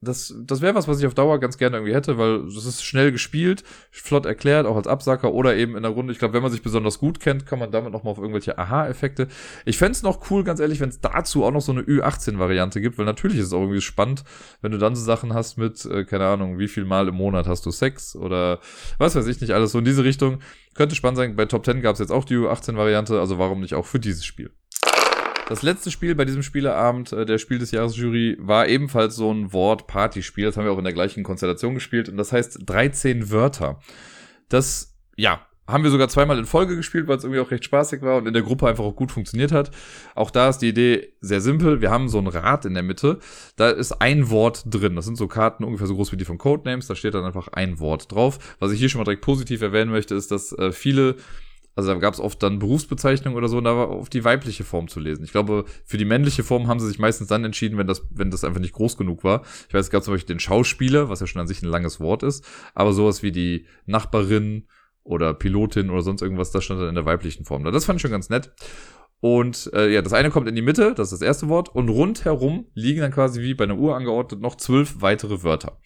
das, 0.00 0.32
das 0.44 0.60
wäre 0.60 0.76
was, 0.76 0.86
was 0.86 1.00
ich 1.00 1.06
auf 1.06 1.14
Dauer 1.14 1.40
ganz 1.40 1.58
gerne 1.58 1.76
irgendwie 1.76 1.94
hätte, 1.94 2.18
weil 2.18 2.44
das 2.44 2.64
ist 2.64 2.84
schnell 2.84 3.10
gespielt, 3.10 3.64
flott 3.90 4.26
erklärt, 4.26 4.64
auch 4.64 4.76
als 4.76 4.86
Absacker 4.86 5.32
oder 5.32 5.56
eben 5.56 5.76
in 5.76 5.82
der 5.82 5.90
Runde. 5.90 6.12
Ich 6.12 6.20
glaube, 6.20 6.34
wenn 6.34 6.42
man 6.42 6.52
sich 6.52 6.62
besonders 6.62 7.00
gut 7.00 7.18
kennt, 7.18 7.46
kann 7.46 7.58
man 7.58 7.72
damit 7.72 7.92
nochmal 7.92 8.12
auf 8.12 8.18
irgendwelche 8.18 8.58
Aha-Effekte. 8.58 9.26
Ich 9.64 9.76
fände 9.76 9.98
noch 10.02 10.30
cool, 10.30 10.44
ganz 10.44 10.60
ehrlich, 10.60 10.78
wenn 10.78 10.90
es 10.90 11.00
dazu 11.00 11.44
auch 11.44 11.50
noch 11.50 11.62
so 11.62 11.72
eine 11.72 11.82
Ü18-Variante 11.82 12.80
gibt, 12.80 12.96
weil 12.98 13.06
natürlich 13.06 13.38
ist 13.38 13.46
es 13.46 13.52
auch 13.52 13.60
irgendwie 13.60 13.80
spannend, 13.80 14.22
wenn 14.62 14.70
du 14.70 14.78
dann 14.78 14.94
so 14.94 15.02
Sachen 15.02 15.34
hast 15.34 15.58
mit, 15.58 15.84
äh, 15.84 16.04
keine 16.04 16.26
Ahnung, 16.26 16.58
wie 16.58 16.68
viel 16.68 16.84
Mal 16.84 17.08
im 17.08 17.16
Monat 17.16 17.48
hast 17.48 17.66
du 17.66 17.72
Sex 17.72 18.14
oder 18.14 18.60
was 18.98 19.16
weiß 19.16 19.26
ich 19.26 19.40
nicht, 19.40 19.52
alles 19.52 19.72
so 19.72 19.80
in 19.80 19.84
diese 19.84 20.04
Richtung. 20.04 20.38
Könnte 20.74 20.94
spannend 20.94 21.16
sein. 21.16 21.34
Bei 21.34 21.46
Top 21.46 21.64
10 21.64 21.80
gab 21.80 21.94
es 21.94 21.98
jetzt 21.98 22.12
auch 22.12 22.24
die 22.24 22.36
Ü18-Variante, 22.36 23.18
also 23.18 23.38
warum 23.38 23.60
nicht 23.60 23.74
auch 23.74 23.86
für 23.86 23.98
dieses 23.98 24.24
Spiel? 24.24 24.52
Das 25.48 25.62
letzte 25.62 25.90
Spiel 25.90 26.14
bei 26.14 26.26
diesem 26.26 26.42
Spieleabend 26.42 27.10
äh, 27.14 27.24
der 27.24 27.38
Spiel 27.38 27.58
des 27.58 27.70
Jahres 27.70 27.96
Jury 27.96 28.36
war 28.38 28.68
ebenfalls 28.68 29.16
so 29.16 29.32
ein 29.32 29.50
Wort-Party-Spiel. 29.50 30.44
Das 30.44 30.58
haben 30.58 30.66
wir 30.66 30.72
auch 30.72 30.78
in 30.78 30.84
der 30.84 30.92
gleichen 30.92 31.24
Konstellation 31.24 31.72
gespielt 31.72 32.10
und 32.10 32.18
das 32.18 32.32
heißt 32.32 32.60
13 32.66 33.30
Wörter. 33.30 33.80
Das, 34.50 34.94
ja, 35.16 35.46
haben 35.66 35.84
wir 35.84 35.90
sogar 35.90 36.10
zweimal 36.10 36.38
in 36.38 36.44
Folge 36.44 36.76
gespielt, 36.76 37.08
weil 37.08 37.16
es 37.16 37.24
irgendwie 37.24 37.40
auch 37.40 37.50
recht 37.50 37.64
spaßig 37.64 38.02
war 38.02 38.18
und 38.18 38.26
in 38.26 38.34
der 38.34 38.42
Gruppe 38.42 38.68
einfach 38.68 38.84
auch 38.84 38.94
gut 38.94 39.10
funktioniert 39.10 39.50
hat. 39.50 39.70
Auch 40.14 40.30
da 40.30 40.50
ist 40.50 40.58
die 40.58 40.68
Idee 40.68 41.14
sehr 41.22 41.40
simpel. 41.40 41.80
Wir 41.80 41.90
haben 41.90 42.10
so 42.10 42.18
ein 42.18 42.26
Rad 42.26 42.66
in 42.66 42.74
der 42.74 42.82
Mitte. 42.82 43.18
Da 43.56 43.70
ist 43.70 44.02
ein 44.02 44.28
Wort 44.28 44.64
drin. 44.66 44.96
Das 44.96 45.06
sind 45.06 45.16
so 45.16 45.28
Karten 45.28 45.64
ungefähr 45.64 45.86
so 45.86 45.94
groß 45.94 46.12
wie 46.12 46.18
die 46.18 46.26
von 46.26 46.36
Codenames. 46.36 46.88
Da 46.88 46.94
steht 46.94 47.14
dann 47.14 47.24
einfach 47.24 47.48
ein 47.48 47.80
Wort 47.80 48.12
drauf. 48.12 48.38
Was 48.58 48.72
ich 48.72 48.78
hier 48.78 48.90
schon 48.90 48.98
mal 48.98 49.04
direkt 49.04 49.24
positiv 49.24 49.62
erwähnen 49.62 49.90
möchte, 49.90 50.14
ist, 50.14 50.30
dass 50.30 50.52
äh, 50.52 50.72
viele 50.72 51.16
also 51.78 51.92
da 51.92 51.98
gab 52.00 52.12
es 52.12 52.18
oft 52.18 52.42
dann 52.42 52.58
Berufsbezeichnungen 52.58 53.38
oder 53.38 53.46
so, 53.46 53.58
und 53.58 53.64
da 53.64 53.76
war 53.76 53.90
auf 53.90 54.08
die 54.08 54.24
weibliche 54.24 54.64
Form 54.64 54.88
zu 54.88 54.98
lesen. 54.98 55.22
Ich 55.22 55.30
glaube, 55.30 55.64
für 55.84 55.96
die 55.96 56.04
männliche 56.04 56.42
Form 56.42 56.66
haben 56.66 56.80
sie 56.80 56.88
sich 56.88 56.98
meistens 56.98 57.28
dann 57.28 57.44
entschieden, 57.44 57.78
wenn 57.78 57.86
das, 57.86 58.02
wenn 58.10 58.32
das 58.32 58.42
einfach 58.42 58.60
nicht 58.60 58.74
groß 58.74 58.96
genug 58.96 59.22
war. 59.22 59.42
Ich 59.68 59.74
weiß, 59.74 59.86
es 59.86 59.90
gab 59.90 60.02
zum 60.02 60.12
Beispiel 60.12 60.34
den 60.34 60.40
Schauspieler, 60.40 61.08
was 61.08 61.20
ja 61.20 61.28
schon 61.28 61.40
an 61.40 61.46
sich 61.46 61.62
ein 61.62 61.68
langes 61.68 62.00
Wort 62.00 62.24
ist, 62.24 62.44
aber 62.74 62.92
sowas 62.92 63.22
wie 63.22 63.30
die 63.30 63.66
Nachbarin 63.86 64.66
oder 65.04 65.34
Pilotin 65.34 65.88
oder 65.90 66.02
sonst 66.02 66.20
irgendwas, 66.20 66.50
das 66.50 66.64
stand 66.64 66.80
dann 66.80 66.88
in 66.88 66.96
der 66.96 67.06
weiblichen 67.06 67.44
Form 67.44 67.62
da. 67.62 67.70
Das 67.70 67.84
fand 67.84 67.98
ich 67.98 68.02
schon 68.02 68.10
ganz 68.10 68.28
nett. 68.28 68.50
Und 69.20 69.70
äh, 69.72 69.88
ja, 69.88 70.02
das 70.02 70.14
eine 70.14 70.30
kommt 70.30 70.48
in 70.48 70.56
die 70.56 70.62
Mitte, 70.62 70.94
das 70.96 71.12
ist 71.12 71.22
das 71.22 71.26
erste 71.26 71.48
Wort, 71.48 71.68
und 71.68 71.90
rundherum 71.90 72.66
liegen 72.74 73.02
dann 73.02 73.12
quasi 73.12 73.40
wie 73.40 73.54
bei 73.54 73.64
einer 73.64 73.78
Uhr 73.78 73.94
angeordnet 73.94 74.40
noch 74.40 74.56
zwölf 74.56 74.96
weitere 74.98 75.44
Wörter. 75.44 75.78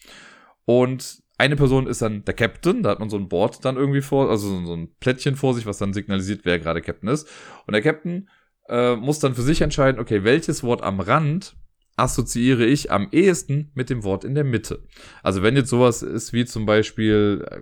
Und 0.64 1.21
eine 1.38 1.56
Person 1.56 1.86
ist 1.86 2.02
dann 2.02 2.24
der 2.24 2.34
Captain, 2.34 2.82
da 2.82 2.90
hat 2.90 3.00
man 3.00 3.10
so 3.10 3.16
ein 3.16 3.28
Board 3.28 3.64
dann 3.64 3.76
irgendwie 3.76 4.02
vor, 4.02 4.30
also 4.30 4.64
so 4.64 4.74
ein 4.74 4.94
Plättchen 5.00 5.36
vor 5.36 5.54
sich, 5.54 5.66
was 5.66 5.78
dann 5.78 5.92
signalisiert, 5.92 6.44
wer 6.44 6.58
gerade 6.58 6.82
Captain 6.82 7.08
ist. 7.08 7.28
Und 7.66 7.72
der 7.72 7.82
Captain 7.82 8.28
äh, 8.68 8.96
muss 8.96 9.18
dann 9.18 9.34
für 9.34 9.42
sich 9.42 9.60
entscheiden, 9.60 10.00
okay, 10.00 10.24
welches 10.24 10.62
Wort 10.62 10.82
am 10.82 11.00
Rand 11.00 11.56
assoziiere 11.96 12.64
ich 12.64 12.90
am 12.90 13.08
ehesten 13.12 13.70
mit 13.74 13.90
dem 13.90 14.02
Wort 14.02 14.24
in 14.24 14.34
der 14.34 14.44
Mitte. 14.44 14.82
Also 15.22 15.42
wenn 15.42 15.56
jetzt 15.56 15.68
sowas 15.68 16.02
ist 16.02 16.32
wie 16.32 16.44
zum 16.44 16.64
Beispiel, 16.64 17.44
äh, 17.50 17.60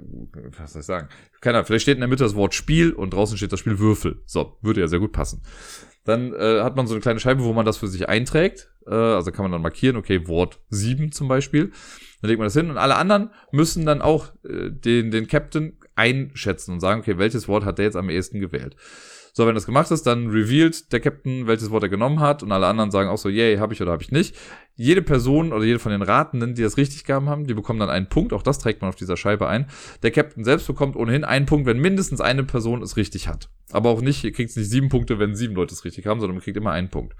was 0.58 0.72
soll 0.72 0.80
ich 0.80 0.86
sagen, 0.86 1.08
keine 1.40 1.56
Ahnung, 1.58 1.66
vielleicht 1.66 1.82
steht 1.82 1.96
in 1.96 2.00
der 2.00 2.08
Mitte 2.08 2.24
das 2.24 2.34
Wort 2.34 2.54
Spiel 2.54 2.92
und 2.92 3.12
draußen 3.12 3.36
steht 3.36 3.52
das 3.52 3.60
Spiel 3.60 3.78
Würfel. 3.78 4.22
So, 4.26 4.58
würde 4.62 4.80
ja 4.80 4.88
sehr 4.88 5.00
gut 5.00 5.12
passen. 5.12 5.42
Dann 6.04 6.32
äh, 6.32 6.60
hat 6.62 6.76
man 6.76 6.86
so 6.86 6.94
eine 6.94 7.00
kleine 7.00 7.20
Scheibe, 7.20 7.44
wo 7.44 7.52
man 7.52 7.66
das 7.66 7.76
für 7.76 7.88
sich 7.88 8.08
einträgt. 8.08 8.72
Äh, 8.86 8.94
also 8.94 9.30
kann 9.30 9.44
man 9.44 9.52
dann 9.52 9.62
markieren, 9.62 9.96
okay, 9.96 10.26
Wort 10.28 10.60
7 10.70 11.12
zum 11.12 11.28
Beispiel. 11.28 11.72
Dann 12.20 12.28
legt 12.28 12.38
man 12.38 12.46
das 12.46 12.54
hin 12.54 12.70
und 12.70 12.78
alle 12.78 12.96
anderen 12.96 13.30
müssen 13.52 13.86
dann 13.86 14.02
auch 14.02 14.32
äh, 14.44 14.70
den, 14.70 15.10
den 15.10 15.26
Captain 15.26 15.78
einschätzen 15.94 16.72
und 16.72 16.80
sagen, 16.80 17.00
okay, 17.00 17.18
welches 17.18 17.48
Wort 17.48 17.64
hat 17.64 17.78
der 17.78 17.86
jetzt 17.86 17.96
am 17.96 18.10
ehesten 18.10 18.40
gewählt. 18.40 18.76
So, 19.40 19.46
wenn 19.46 19.54
das 19.54 19.64
gemacht 19.64 19.90
ist, 19.90 20.06
dann 20.06 20.26
revealed 20.26 20.92
der 20.92 21.00
Captain, 21.00 21.46
welches 21.46 21.70
Wort 21.70 21.82
er 21.84 21.88
genommen 21.88 22.20
hat 22.20 22.42
und 22.42 22.52
alle 22.52 22.66
anderen 22.66 22.90
sagen 22.90 23.08
auch 23.08 23.16
so, 23.16 23.30
yay, 23.30 23.56
habe 23.56 23.72
ich 23.72 23.80
oder 23.80 23.92
habe 23.92 24.02
ich 24.02 24.12
nicht. 24.12 24.36
Jede 24.76 25.00
Person 25.00 25.54
oder 25.54 25.64
jede 25.64 25.78
von 25.78 25.92
den 25.92 26.02
Ratenden, 26.02 26.54
die 26.54 26.60
das 26.60 26.76
richtig 26.76 27.04
gegeben 27.04 27.30
haben, 27.30 27.46
die 27.46 27.54
bekommen 27.54 27.80
dann 27.80 27.88
einen 27.88 28.10
Punkt. 28.10 28.34
Auch 28.34 28.42
das 28.42 28.58
trägt 28.58 28.82
man 28.82 28.90
auf 28.90 28.96
dieser 28.96 29.16
Scheibe 29.16 29.48
ein. 29.48 29.64
Der 30.02 30.10
Captain 30.10 30.44
selbst 30.44 30.66
bekommt 30.66 30.94
ohnehin 30.94 31.24
einen 31.24 31.46
Punkt, 31.46 31.64
wenn 31.64 31.78
mindestens 31.78 32.20
eine 32.20 32.44
Person 32.44 32.82
es 32.82 32.98
richtig 32.98 33.28
hat. 33.28 33.48
Aber 33.72 33.88
auch 33.88 34.02
nicht, 34.02 34.22
ihr 34.24 34.32
kriegt 34.32 34.54
nicht 34.54 34.68
sieben 34.68 34.90
Punkte, 34.90 35.18
wenn 35.18 35.34
sieben 35.34 35.54
Leute 35.54 35.72
es 35.72 35.86
richtig 35.86 36.06
haben, 36.06 36.20
sondern 36.20 36.36
man 36.36 36.44
kriegt 36.44 36.58
immer 36.58 36.72
einen 36.72 36.90
Punkt. 36.90 37.14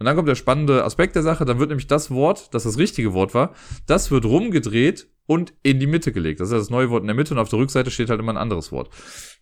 Und 0.00 0.06
dann 0.06 0.16
kommt 0.16 0.26
der 0.26 0.34
spannende 0.34 0.82
Aspekt 0.82 1.14
der 1.14 1.22
Sache, 1.22 1.44
dann 1.44 1.60
wird 1.60 1.68
nämlich 1.68 1.86
das 1.86 2.10
Wort, 2.10 2.52
das 2.52 2.64
das 2.64 2.78
richtige 2.78 3.12
Wort 3.12 3.32
war, 3.32 3.54
das 3.86 4.10
wird 4.10 4.24
rumgedreht 4.24 5.06
und 5.26 5.54
in 5.62 5.80
die 5.80 5.86
Mitte 5.86 6.12
gelegt. 6.12 6.40
Das 6.40 6.48
ist 6.50 6.54
das 6.54 6.70
neue 6.70 6.90
Wort 6.90 7.02
in 7.02 7.06
der 7.06 7.16
Mitte 7.16 7.34
und 7.34 7.40
auf 7.40 7.48
der 7.48 7.58
Rückseite 7.58 7.90
steht 7.90 8.10
halt 8.10 8.20
immer 8.20 8.32
ein 8.32 8.38
anderes 8.38 8.72
Wort. 8.72 8.90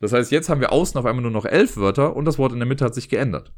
Das 0.00 0.12
heißt, 0.12 0.30
jetzt 0.30 0.48
haben 0.48 0.60
wir 0.60 0.72
außen 0.72 0.98
auf 0.98 1.06
einmal 1.06 1.22
nur 1.22 1.30
noch 1.30 1.44
elf 1.44 1.76
Wörter 1.76 2.14
und 2.16 2.24
das 2.24 2.38
Wort 2.38 2.52
in 2.52 2.58
der 2.58 2.68
Mitte 2.68 2.84
hat 2.84 2.94
sich 2.94 3.08
geändert. 3.08 3.52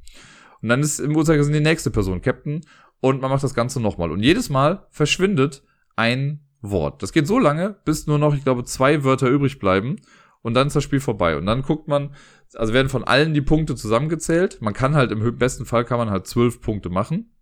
Und 0.62 0.68
dann 0.68 0.80
ist 0.80 0.98
im 1.00 1.14
Uhrzeigersinn 1.14 1.52
die 1.52 1.60
nächste 1.60 1.90
Person 1.90 2.22
Captain 2.22 2.64
und 3.00 3.20
man 3.20 3.30
macht 3.30 3.44
das 3.44 3.54
Ganze 3.54 3.80
nochmal. 3.80 4.10
Und 4.10 4.20
jedes 4.20 4.48
Mal 4.48 4.86
verschwindet 4.90 5.62
ein 5.96 6.40
Wort. 6.62 7.02
Das 7.02 7.12
geht 7.12 7.26
so 7.26 7.38
lange, 7.38 7.76
bis 7.84 8.06
nur 8.06 8.18
noch, 8.18 8.34
ich 8.34 8.44
glaube, 8.44 8.64
zwei 8.64 9.04
Wörter 9.04 9.28
übrig 9.28 9.58
bleiben 9.58 9.96
und 10.40 10.54
dann 10.54 10.68
ist 10.68 10.76
das 10.76 10.84
Spiel 10.84 11.00
vorbei. 11.00 11.36
Und 11.36 11.44
dann 11.46 11.62
guckt 11.62 11.88
man, 11.88 12.14
also 12.54 12.72
werden 12.72 12.88
von 12.88 13.04
allen 13.04 13.34
die 13.34 13.42
Punkte 13.42 13.74
zusammengezählt. 13.74 14.62
Man 14.62 14.72
kann 14.72 14.94
halt 14.94 15.12
im 15.12 15.36
besten 15.36 15.66
Fall 15.66 15.84
kann 15.84 15.98
man 15.98 16.10
halt 16.10 16.26
zwölf 16.26 16.60
Punkte 16.60 16.88
machen. 16.88 17.34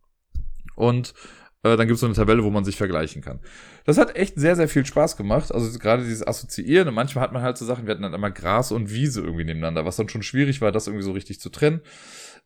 Und 0.75 1.15
äh, 1.63 1.77
dann 1.77 1.87
gibt 1.87 1.95
es 1.95 2.01
so 2.01 2.07
eine 2.07 2.15
Tabelle, 2.15 2.43
wo 2.43 2.51
man 2.51 2.65
sich 2.65 2.77
vergleichen 2.77 3.23
kann. 3.23 3.41
Das 3.85 3.99
hat 3.99 4.17
echt 4.17 4.35
sehr, 4.37 4.57
sehr 4.57 4.69
viel 4.69 4.85
Spaß 4.85 5.17
gemacht. 5.17 5.53
Also 5.53 5.79
gerade 5.79 6.03
dieses 6.03 6.27
Assoziieren. 6.27 6.89
Und 6.89 6.95
manchmal 6.95 7.23
hat 7.23 7.33
man 7.33 7.43
halt 7.43 7.57
so 7.57 7.65
Sachen, 7.65 7.87
wir 7.87 7.93
hatten 7.93 8.03
dann 8.03 8.15
immer 8.15 8.31
Gras 8.31 8.73
und 8.73 8.93
Wiese 8.93 9.21
irgendwie 9.21 9.45
nebeneinander, 9.45 9.85
was 9.85 9.97
dann 9.97 10.09
schon 10.09 10.23
schwierig 10.23 10.61
war, 10.61 10.73
das 10.73 10.87
irgendwie 10.89 11.05
so 11.05 11.13
richtig 11.13 11.41
zu 11.41 11.51
trennen. 11.51 11.81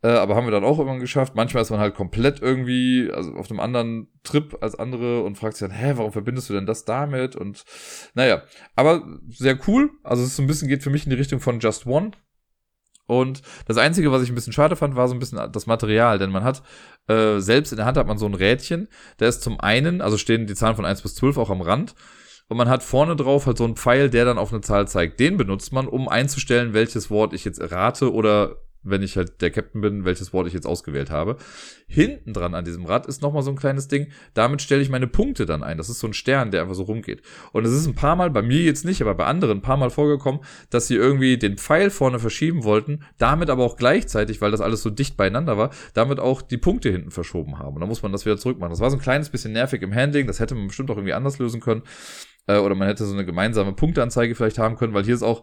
Äh, 0.03 0.09
aber 0.09 0.37
haben 0.37 0.47
wir 0.47 0.51
dann 0.51 0.65
auch 0.65 0.79
irgendwann 0.79 1.01
geschafft. 1.01 1.35
Manchmal 1.35 1.63
ist 1.63 1.71
man 1.71 1.81
halt 1.81 1.95
komplett 1.95 2.43
irgendwie 2.43 3.11
also 3.13 3.33
auf 3.35 3.51
einem 3.51 3.61
anderen 3.61 4.09
Trip 4.23 4.59
als 4.61 4.79
andere 4.79 5.23
und 5.23 5.39
fragt 5.39 5.57
sich 5.57 5.67
dann, 5.67 5.77
hä, 5.77 5.95
warum 5.97 6.13
verbindest 6.13 6.51
du 6.51 6.55
denn 6.55 6.67
das 6.67 6.85
damit? 6.85 7.37
Und 7.37 7.65
naja, 8.15 8.43
aber 8.75 9.03
sehr 9.31 9.59
cool. 9.67 9.91
Also 10.05 10.23
es 10.23 10.31
ist 10.31 10.37
so 10.37 10.43
ein 10.43 10.47
bisschen 10.47 10.69
geht 10.69 10.83
für 10.83 10.91
mich 10.91 11.05
in 11.05 11.11
die 11.11 11.17
Richtung 11.17 11.41
von 11.41 11.61
Just 11.61 11.87
One. 11.87 12.11
Und 13.07 13.43
das 13.67 13.77
Einzige, 13.77 14.11
was 14.13 14.23
ich 14.23 14.31
ein 14.31 14.35
bisschen 14.35 14.53
schade 14.53 14.77
fand, 14.77 14.97
war 14.97 15.09
so 15.09 15.15
ein 15.15 15.21
bisschen 15.21 15.53
das 15.53 15.67
Material, 15.67 16.19
denn 16.19 16.31
man 16.31 16.45
hat 16.45 16.63
äh, 17.09 17.39
selbst 17.39 17.73
in 17.73 17.77
der 17.77 17.87
Hand 17.87 17.97
hat 17.97 18.07
man 18.07 18.19
so 18.19 18.27
ein 18.27 18.35
Rädchen, 18.35 18.89
der 19.21 19.29
ist 19.29 19.43
zum 19.43 19.61
einen, 19.61 20.01
also 20.01 20.19
stehen 20.19 20.47
die 20.47 20.55
Zahlen 20.55 20.77
von 20.77 20.85
1 20.85 21.03
bis 21.03 21.15
12 21.15 21.39
auch 21.39 21.51
am 21.51 21.61
Rand, 21.61 21.95
und 22.49 22.57
man 22.57 22.69
hat 22.69 22.83
vorne 22.83 23.17
drauf 23.17 23.47
halt 23.47 23.59
so 23.59 23.65
einen 23.65 23.77
Pfeil, 23.77 24.09
der 24.09 24.25
dann 24.25 24.39
auf 24.39 24.53
eine 24.53 24.61
Zahl 24.61 24.87
zeigt. 24.87 25.19
Den 25.19 25.37
benutzt 25.37 25.73
man, 25.73 25.89
um 25.89 26.09
einzustellen, 26.09 26.75
welches 26.75 27.11
Wort 27.11 27.33
ich 27.33 27.45
jetzt 27.45 27.61
rate 27.73 28.13
oder 28.13 28.59
wenn 28.89 29.03
ich 29.03 29.17
halt 29.17 29.41
der 29.41 29.51
Captain 29.51 29.81
bin, 29.81 30.05
welches 30.05 30.33
Wort 30.33 30.47
ich 30.47 30.53
jetzt 30.53 30.67
ausgewählt 30.67 31.11
habe. 31.11 31.37
Hinten 31.87 32.33
dran 32.33 32.55
an 32.55 32.65
diesem 32.65 32.85
Rad 32.85 33.07
ist 33.07 33.23
nochmal 33.23 33.43
so 33.43 33.51
ein 33.51 33.57
kleines 33.57 33.89
Ding. 33.89 34.09
Damit 34.35 34.63
stelle 34.63 34.83
ich 34.83 34.89
meine 34.89 35.07
Punkte 35.07 35.47
dann 35.47 35.63
ein. 35.63 35.79
Das 35.79 35.89
ist 35.89 36.01
so 36.01 36.07
ein 36.07 36.15
Stern, 36.15 36.51
der 36.51 36.63
einfach 36.63 36.75
so 36.75 36.85
rumgeht. 36.85 37.23
Und 37.53 37.65
es 37.65 37.73
ist 37.73 37.87
ein 37.87 37.95
paar 37.95 38.17
Mal, 38.17 38.31
bei 38.31 38.43
mir 38.43 38.63
jetzt 38.63 38.85
nicht, 38.85 39.01
aber 39.03 39.15
bei 39.15 39.27
anderen 39.27 39.59
ein 39.59 39.63
paar 39.63 39.77
Mal 39.77 39.91
vorgekommen, 39.91 40.41
dass 40.71 40.87
sie 40.87 40.97
irgendwie 40.97 41.39
den 41.39 41.57
Pfeil 41.57 41.91
vorne 41.91 42.19
verschieben 42.19 42.65
wollten, 42.65 43.05
damit 43.19 43.51
aber 43.51 43.65
auch 43.65 43.77
gleichzeitig, 43.77 44.41
weil 44.41 44.51
das 44.51 44.61
alles 44.61 44.83
so 44.83 44.91
dicht 44.91 45.17
beieinander 45.17 45.59
war, 45.59 45.71
damit 45.95 46.21
auch 46.21 46.43
die 46.43 46.59
Punkte 46.59 46.91
hinten 46.91 47.11
verschoben 47.11 47.59
haben. 47.59 47.75
Und 47.75 47.81
dann 47.81 47.89
muss 47.89 48.03
man 48.03 48.13
das 48.13 48.25
wieder 48.25 48.37
zurückmachen. 48.37 48.71
Das 48.71 48.81
war 48.81 48.91
so 48.91 48.97
ein 48.97 49.03
kleines 49.03 49.31
bisschen 49.31 49.53
nervig 49.53 49.83
im 49.83 49.95
Handling. 49.95 50.27
Das 50.27 50.41
hätte 50.41 50.55
man 50.55 50.69
bestimmt 50.69 50.91
auch 50.91 50.97
irgendwie 50.97 51.15
anders 51.15 51.39
lösen 51.39 51.61
können. 51.61 51.83
Äh, 52.47 52.59
oder 52.59 52.75
man 52.75 52.89
hätte 52.89 53.05
so 53.05 53.13
eine 53.13 53.25
gemeinsame 53.25 53.73
Punkteanzeige 53.73 54.35
vielleicht 54.35 54.59
haben 54.59 54.77
können, 54.77 54.95
weil 54.95 55.05
hier 55.05 55.15
ist 55.15 55.23
auch 55.23 55.43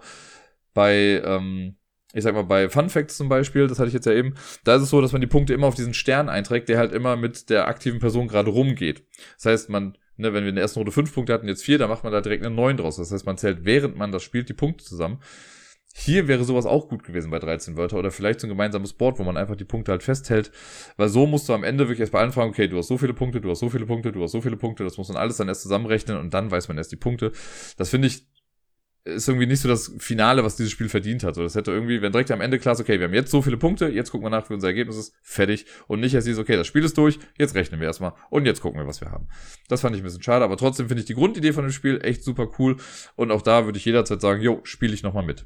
bei, 0.74 1.22
ähm, 1.24 1.76
ich 2.14 2.23
sag 2.23 2.35
mal, 2.35 2.44
bei 2.44 2.69
Fun 2.69 2.90
Facts 2.90 3.18
zum 3.18 3.27
Beispiel, 3.27 3.68
das 3.68 3.80
hatte 3.80 3.88
ich 3.88 3.94
jetzt 3.94 4.06
ja 4.06 4.14
eben, 4.14 4.35
da 4.64 4.76
ist 4.76 4.84
es 4.84 4.90
so, 4.90 5.02
dass 5.02 5.11
man 5.11 5.22
die 5.22 5.27
Punkte 5.27 5.53
immer 5.53 5.68
auf 5.68 5.76
diesen 5.76 5.94
Stern 5.94 6.30
einträgt, 6.30 6.69
der 6.69 6.77
halt 6.77 6.94
immer 6.94 7.15
mit 7.15 7.49
der 7.49 7.68
aktiven 7.68 7.99
Person 7.99 8.27
gerade 8.27 8.52
rumgeht. 8.52 9.03
Das 9.35 9.45
heißt, 9.48 9.69
man, 9.69 9.98
ne, 10.18 10.34
wenn 10.34 10.44
wir 10.44 10.49
in 10.49 10.56
der 10.56 10.61
ersten 10.61 10.80
Runde 10.80 10.91
fünf 10.91 11.14
Punkte 11.14 11.34
hatten, 11.34 11.48
jetzt 11.48 11.64
vier, 11.64 11.80
dann 11.80 11.90
macht 11.90 12.03
man 12.03 12.14
da 12.14 12.22
direkt 12.22 12.45
eine 12.45 12.56
neun 12.56 12.77
draus. 12.77 12.98
Das 12.98 13.11
heißt, 13.11 13.26
man 13.26 13.38
zählt, 13.38 13.65
während 13.65 13.98
man 13.98 14.11
das 14.11 14.23
spielt, 14.23 14.48
die 14.48 14.53
Punkte 14.53 14.85
zusammen. 14.85 15.19
Hier 15.95 16.27
wäre 16.27 16.44
sowas 16.44 16.65
auch 16.65 16.90
gut 16.90 17.03
gewesen 17.03 17.30
bei 17.30 17.38
13 17.38 17.77
Wörter 17.77 17.98
oder 17.98 18.10
vielleicht 18.10 18.40
so 18.40 18.48
ein 18.48 18.49
gemeinsames 18.49 18.94
Board, 18.94 19.19
wo 19.19 19.23
man 19.23 19.38
einfach 19.38 19.56
die 19.56 19.64
Punkte 19.64 19.91
halt 19.91 20.02
festhält, 20.02 20.52
weil 20.98 21.07
so 21.07 21.27
musst 21.27 21.48
du 21.48 21.53
am 21.53 21.64
Ende 21.64 21.84
wirklich 21.84 21.99
erst 21.99 22.14
bei 22.14 22.22
anfangen, 22.22 22.49
okay, 22.49 22.68
du 22.68 22.77
hast 22.77 22.88
so 22.88 22.98
viele 22.98 23.14
Punkte, 23.14 23.41
du 23.41 23.52
hast 23.52 23.60
so 23.60 23.69
viele 23.69 23.85
Punkte, 23.85 24.11
du 24.11 24.23
hast 24.23 24.31
so 24.31 24.41
viele 24.41 24.57
Punkte, 24.57 24.84
das 24.84 24.98
muss 24.98 25.10
man 25.10 25.18
alles 25.18 25.38
dann 25.38 25.48
erst 25.48 25.61
zusammenrechnen 25.61 26.18
und 26.18 26.34
dann 26.34 26.49
weiß 26.49 26.68
man 26.68 26.77
erst 26.77 26.91
die 26.91 26.98
Punkte. 26.98 27.31
Das 27.77 27.90
finde 27.90 28.07
ich 28.07 28.26
ist 29.05 29.27
irgendwie 29.27 29.47
nicht 29.47 29.59
so 29.59 29.67
das 29.67 29.93
Finale, 29.97 30.43
was 30.43 30.55
dieses 30.55 30.71
Spiel 30.71 30.88
verdient 30.88 31.23
hat. 31.23 31.35
So, 31.35 31.43
das 31.43 31.55
hätte 31.55 31.71
irgendwie, 31.71 32.01
wenn 32.01 32.13
direkt 32.13 32.31
am 32.31 32.39
Ende 32.39 32.57
klar 32.57 32.73
ist, 32.73 32.80
okay, 32.80 32.99
wir 32.99 33.07
haben 33.07 33.13
jetzt 33.13 33.31
so 33.31 33.41
viele 33.41 33.57
Punkte, 33.57 33.88
jetzt 33.89 34.11
gucken 34.11 34.25
wir 34.25 34.30
nach, 34.30 34.49
wie 34.49 34.53
unser 34.53 34.67
Ergebnis 34.67 34.95
ist, 34.95 35.15
fertig. 35.21 35.65
Und 35.88 35.99
nicht 35.99 36.13
erst 36.13 36.25
dieses, 36.25 36.39
okay, 36.39 36.55
das 36.55 36.67
Spiel 36.67 36.85
ist 36.85 36.97
durch, 36.97 37.19
jetzt 37.38 37.53
rechnen 37.53 37.81
wir 37.81 37.88
erstmal 37.88 38.13
und 38.30 38.45
jetzt 38.45 38.61
gucken 38.61 38.80
wir, 38.80 38.88
was 38.88 39.01
wir 39.01 39.11
haben. 39.11 39.27
Das 39.67 39.81
fand 39.81 39.95
ich 39.95 40.01
ein 40.01 40.05
bisschen 40.05 40.23
schade, 40.23 40.45
aber 40.45 40.55
trotzdem 40.55 40.88
finde 40.88 41.01
ich 41.01 41.07
die 41.07 41.15
Grundidee 41.15 41.51
von 41.51 41.65
dem 41.65 41.71
Spiel 41.71 41.99
echt 42.01 42.23
super 42.23 42.47
cool. 42.59 42.77
Und 43.15 43.31
auch 43.31 43.41
da 43.41 43.65
würde 43.65 43.77
ich 43.77 43.85
jederzeit 43.85 44.21
sagen, 44.21 44.41
jo, 44.41 44.61
spiele 44.63 44.93
ich 44.93 45.03
nochmal 45.03 45.25
mit. 45.25 45.45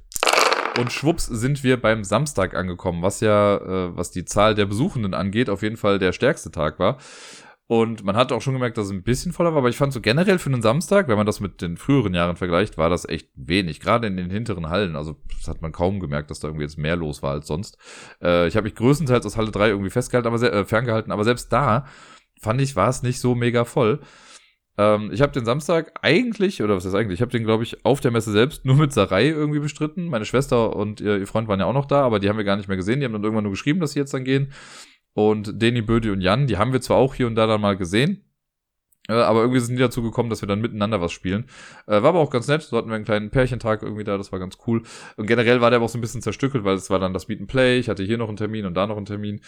Und 0.77 0.91
schwupps 0.91 1.25
sind 1.25 1.63
wir 1.63 1.81
beim 1.81 2.03
Samstag 2.03 2.53
angekommen, 2.53 3.01
was 3.01 3.21
ja, 3.21 3.57
äh, 3.57 3.97
was 3.97 4.11
die 4.11 4.25
Zahl 4.25 4.53
der 4.53 4.67
Besuchenden 4.67 5.15
angeht, 5.15 5.49
auf 5.49 5.63
jeden 5.63 5.77
Fall 5.77 5.97
der 5.97 6.11
stärkste 6.11 6.51
Tag 6.51 6.77
war. 6.77 6.99
Und 7.68 8.06
man 8.06 8.15
hat 8.15 8.31
auch 8.31 8.41
schon 8.41 8.53
gemerkt, 8.53 8.77
dass 8.77 8.85
es 8.85 8.94
ein 8.94 9.03
bisschen 9.03 9.34
voller 9.34 9.52
war, 9.52 9.60
aber 9.60 9.68
ich 9.69 9.76
fand 9.76 9.91
so 9.91 9.99
generell 9.99 10.39
für 10.39 10.49
einen 10.49 10.61
Samstag, 10.61 11.10
wenn 11.10 11.18
man 11.18 11.26
das 11.26 11.41
mit 11.41 11.61
den 11.61 11.76
früheren 11.76 12.14
Jahren 12.14 12.38
vergleicht, 12.38 12.77
war 12.77 12.89
das 12.89 13.07
echt 13.07 13.30
wenig. 13.35 13.81
Gerade 13.81 14.07
in 14.07 14.15
den 14.15 14.30
hinteren 14.30 14.69
Hallen. 14.69 14.95
Also 14.95 15.18
das 15.38 15.49
hat 15.49 15.61
man 15.61 15.73
kaum 15.73 15.99
gemerkt, 15.99 16.31
dass 16.31 16.39
da 16.39 16.48
irgendwie 16.48 16.64
jetzt 16.64 16.77
mehr 16.77 16.95
los 16.95 17.22
war 17.22 17.31
als 17.31 17.48
sonst. 17.48 17.77
Äh, 18.22 18.48
ich 18.48 18.56
habe 18.56 18.64
mich 18.64 18.76
größtenteils 18.76 19.26
aus 19.26 19.35
Halle 19.35 19.52
3 19.52 19.68
irgendwie 19.68 19.89
festgehalten, 19.89 20.27
aber 20.27 20.41
äh, 20.41 20.64
ferngehalten, 20.64 21.11
aber 21.11 21.26
selbst 21.26 21.52
da 21.52 21.85
fand 22.39 22.61
ich, 22.61 22.77
war 22.77 22.88
es 22.88 23.03
nicht 23.03 23.19
so 23.19 23.35
mega 23.35 23.65
voll. 23.65 23.99
Ähm, 24.77 25.10
ich 25.11 25.22
habe 25.22 25.34
den 25.34 25.44
Samstag 25.44 25.91
eigentlich, 26.02 26.61
oder 26.61 26.76
was 26.76 26.85
ist 26.85 26.94
eigentlich, 26.94 27.15
ich 27.15 27.22
habe 27.22 27.31
den, 27.31 27.44
glaube 27.44 27.64
ich, 27.64 27.84
auf 27.84 27.99
der 27.99 28.11
Messe 28.11 28.31
selbst 28.31 28.64
nur 28.64 28.76
mit 28.76 28.94
Sarai 28.94 29.27
irgendwie 29.27 29.60
bestritten. 29.60 30.07
Meine 30.07 30.26
Schwester 30.26 30.76
und 30.76 31.02
ihr, 31.02 31.18
ihr 31.18 31.27
Freund 31.27 31.48
waren 31.48 31.60
ja 31.60 31.65
auch 31.65 31.73
noch 31.73 31.85
da, 31.85 32.03
aber 32.03 32.19
die 32.19 32.30
haben 32.30 32.38
wir 32.38 32.45
gar 32.45 32.56
nicht 32.56 32.68
mehr 32.68 32.77
gesehen. 32.77 32.99
Die 32.99 33.06
haben 33.06 33.14
dann 33.14 33.23
irgendwann 33.23 33.44
nur 33.44 33.53
geschrieben, 33.53 33.80
dass 33.80 33.91
sie 33.91 33.99
jetzt 33.99 34.14
dann 34.14 34.23
gehen. 34.23 34.53
Und 35.18 35.60
Deni, 35.60 35.81
Bödi 35.81 36.11
und 36.11 36.22
Jan, 36.22 36.45
die 36.45 36.57
haben 36.57 36.73
wir 36.73 36.80
zwar 36.80 36.98
auch 36.98 37.15
hier 37.15 37.26
und 37.26 37.34
da 37.34 37.48
dann 37.48 37.60
mal 37.60 37.76
gesehen, 37.76 38.23
Äh, 39.10 39.14
aber 39.14 39.39
irgendwie 39.39 39.61
sind 39.61 39.77
die 39.77 39.81
dazu 39.81 40.02
gekommen, 40.02 40.30
dass 40.30 40.41
wir 40.41 40.48
dann 40.48 40.60
miteinander 40.60 40.99
was 40.99 41.11
spielen. 41.14 41.45
Äh, 41.88 42.02
war 42.02 42.10
aber 42.10 42.19
auch 42.19 42.30
ganz 42.30 42.48
nett. 42.48 42.61
So 42.61 42.77
hatten 42.77 42.89
wir 42.89 42.95
einen 42.95 43.06
kleinen 43.06 43.30
Pärchentag 43.30 43.81
irgendwie 43.81 44.03
da. 44.03 44.18
Das 44.18 44.31
war 44.31 44.39
ganz 44.39 44.57
cool. 44.68 44.84
Und 45.15 45.27
generell 45.27 45.61
war 45.61 45.69
der 45.69 45.77
aber 45.77 45.85
auch 45.85 45.89
so 45.89 45.98
ein 45.98 46.02
bisschen 46.02 46.22
zerstückelt, 46.22 46.65
weil 46.65 46.76
es 46.76 46.89
war 46.89 46.99
dann 46.99 47.14
das 47.14 47.27
Meet 47.30 47.39
and 47.39 47.49
Play. 47.49 47.80
Ich 47.80 47.88
hatte 47.88 48.03
hier 48.03 48.18
noch 48.18 48.27
einen 48.27 48.38
Termin 48.38 48.65
und 48.65 48.73
da 48.73 48.85
noch 48.85 48.98
einen 48.98 49.06
Termin. 49.06 49.39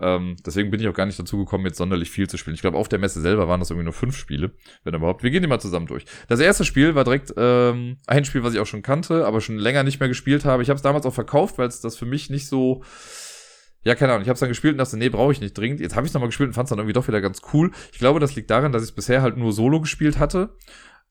Ähm, 0.00 0.34
deswegen 0.44 0.70
bin 0.70 0.80
ich 0.80 0.88
auch 0.88 0.94
gar 0.94 1.06
nicht 1.06 1.18
dazu 1.18 1.38
gekommen, 1.38 1.64
jetzt 1.64 1.78
sonderlich 1.78 2.10
viel 2.10 2.28
zu 2.28 2.36
spielen. 2.36 2.54
Ich 2.54 2.60
glaube, 2.60 2.76
auf 2.76 2.88
der 2.88 2.98
Messe 2.98 3.20
selber 3.20 3.46
waren 3.46 3.60
das 3.60 3.70
irgendwie 3.70 3.84
nur 3.84 3.92
fünf 3.92 4.16
Spiele, 4.16 4.50
wenn 4.82 4.94
überhaupt. 4.94 5.22
Wir 5.22 5.30
gehen 5.30 5.42
die 5.42 5.48
mal 5.48 5.60
zusammen 5.60 5.86
durch. 5.86 6.04
Das 6.26 6.40
erste 6.40 6.64
Spiel 6.64 6.96
war 6.96 7.04
direkt 7.04 7.32
ähm, 7.36 7.98
ein 8.08 8.24
Spiel, 8.24 8.42
was 8.42 8.52
ich 8.52 8.58
auch 8.58 8.66
schon 8.66 8.82
kannte, 8.82 9.26
aber 9.26 9.40
schon 9.40 9.58
länger 9.58 9.84
nicht 9.84 10.00
mehr 10.00 10.08
gespielt 10.08 10.44
habe. 10.44 10.64
Ich 10.64 10.70
habe 10.70 10.76
es 10.76 10.82
damals 10.82 11.06
auch 11.06 11.14
verkauft, 11.14 11.56
weil 11.56 11.68
es 11.68 11.80
das 11.80 11.96
für 11.96 12.06
mich 12.06 12.30
nicht 12.30 12.48
so 12.48 12.82
ja, 13.84 13.94
keine 13.94 14.12
Ahnung, 14.12 14.22
ich 14.22 14.28
habe 14.28 14.34
es 14.34 14.40
dann 14.40 14.48
gespielt 14.48 14.72
und 14.72 14.78
dachte, 14.78 14.96
nee, 14.96 15.08
brauche 15.08 15.32
ich 15.32 15.40
nicht 15.40 15.56
dringend. 15.56 15.80
Jetzt 15.80 15.94
habe 15.94 16.06
ich 16.06 16.10
es 16.10 16.14
nochmal 16.14 16.28
gespielt 16.28 16.48
und 16.48 16.54
fand 16.54 16.66
es 16.66 16.70
dann 16.70 16.78
irgendwie 16.78 16.94
doch 16.94 17.06
wieder 17.06 17.20
ganz 17.20 17.42
cool. 17.52 17.70
Ich 17.92 17.98
glaube, 17.98 18.20
das 18.20 18.34
liegt 18.34 18.50
daran, 18.50 18.72
dass 18.72 18.82
ich 18.82 18.90
es 18.90 18.94
bisher 18.94 19.22
halt 19.22 19.36
nur 19.36 19.52
solo 19.52 19.80
gespielt 19.80 20.18
hatte. 20.18 20.56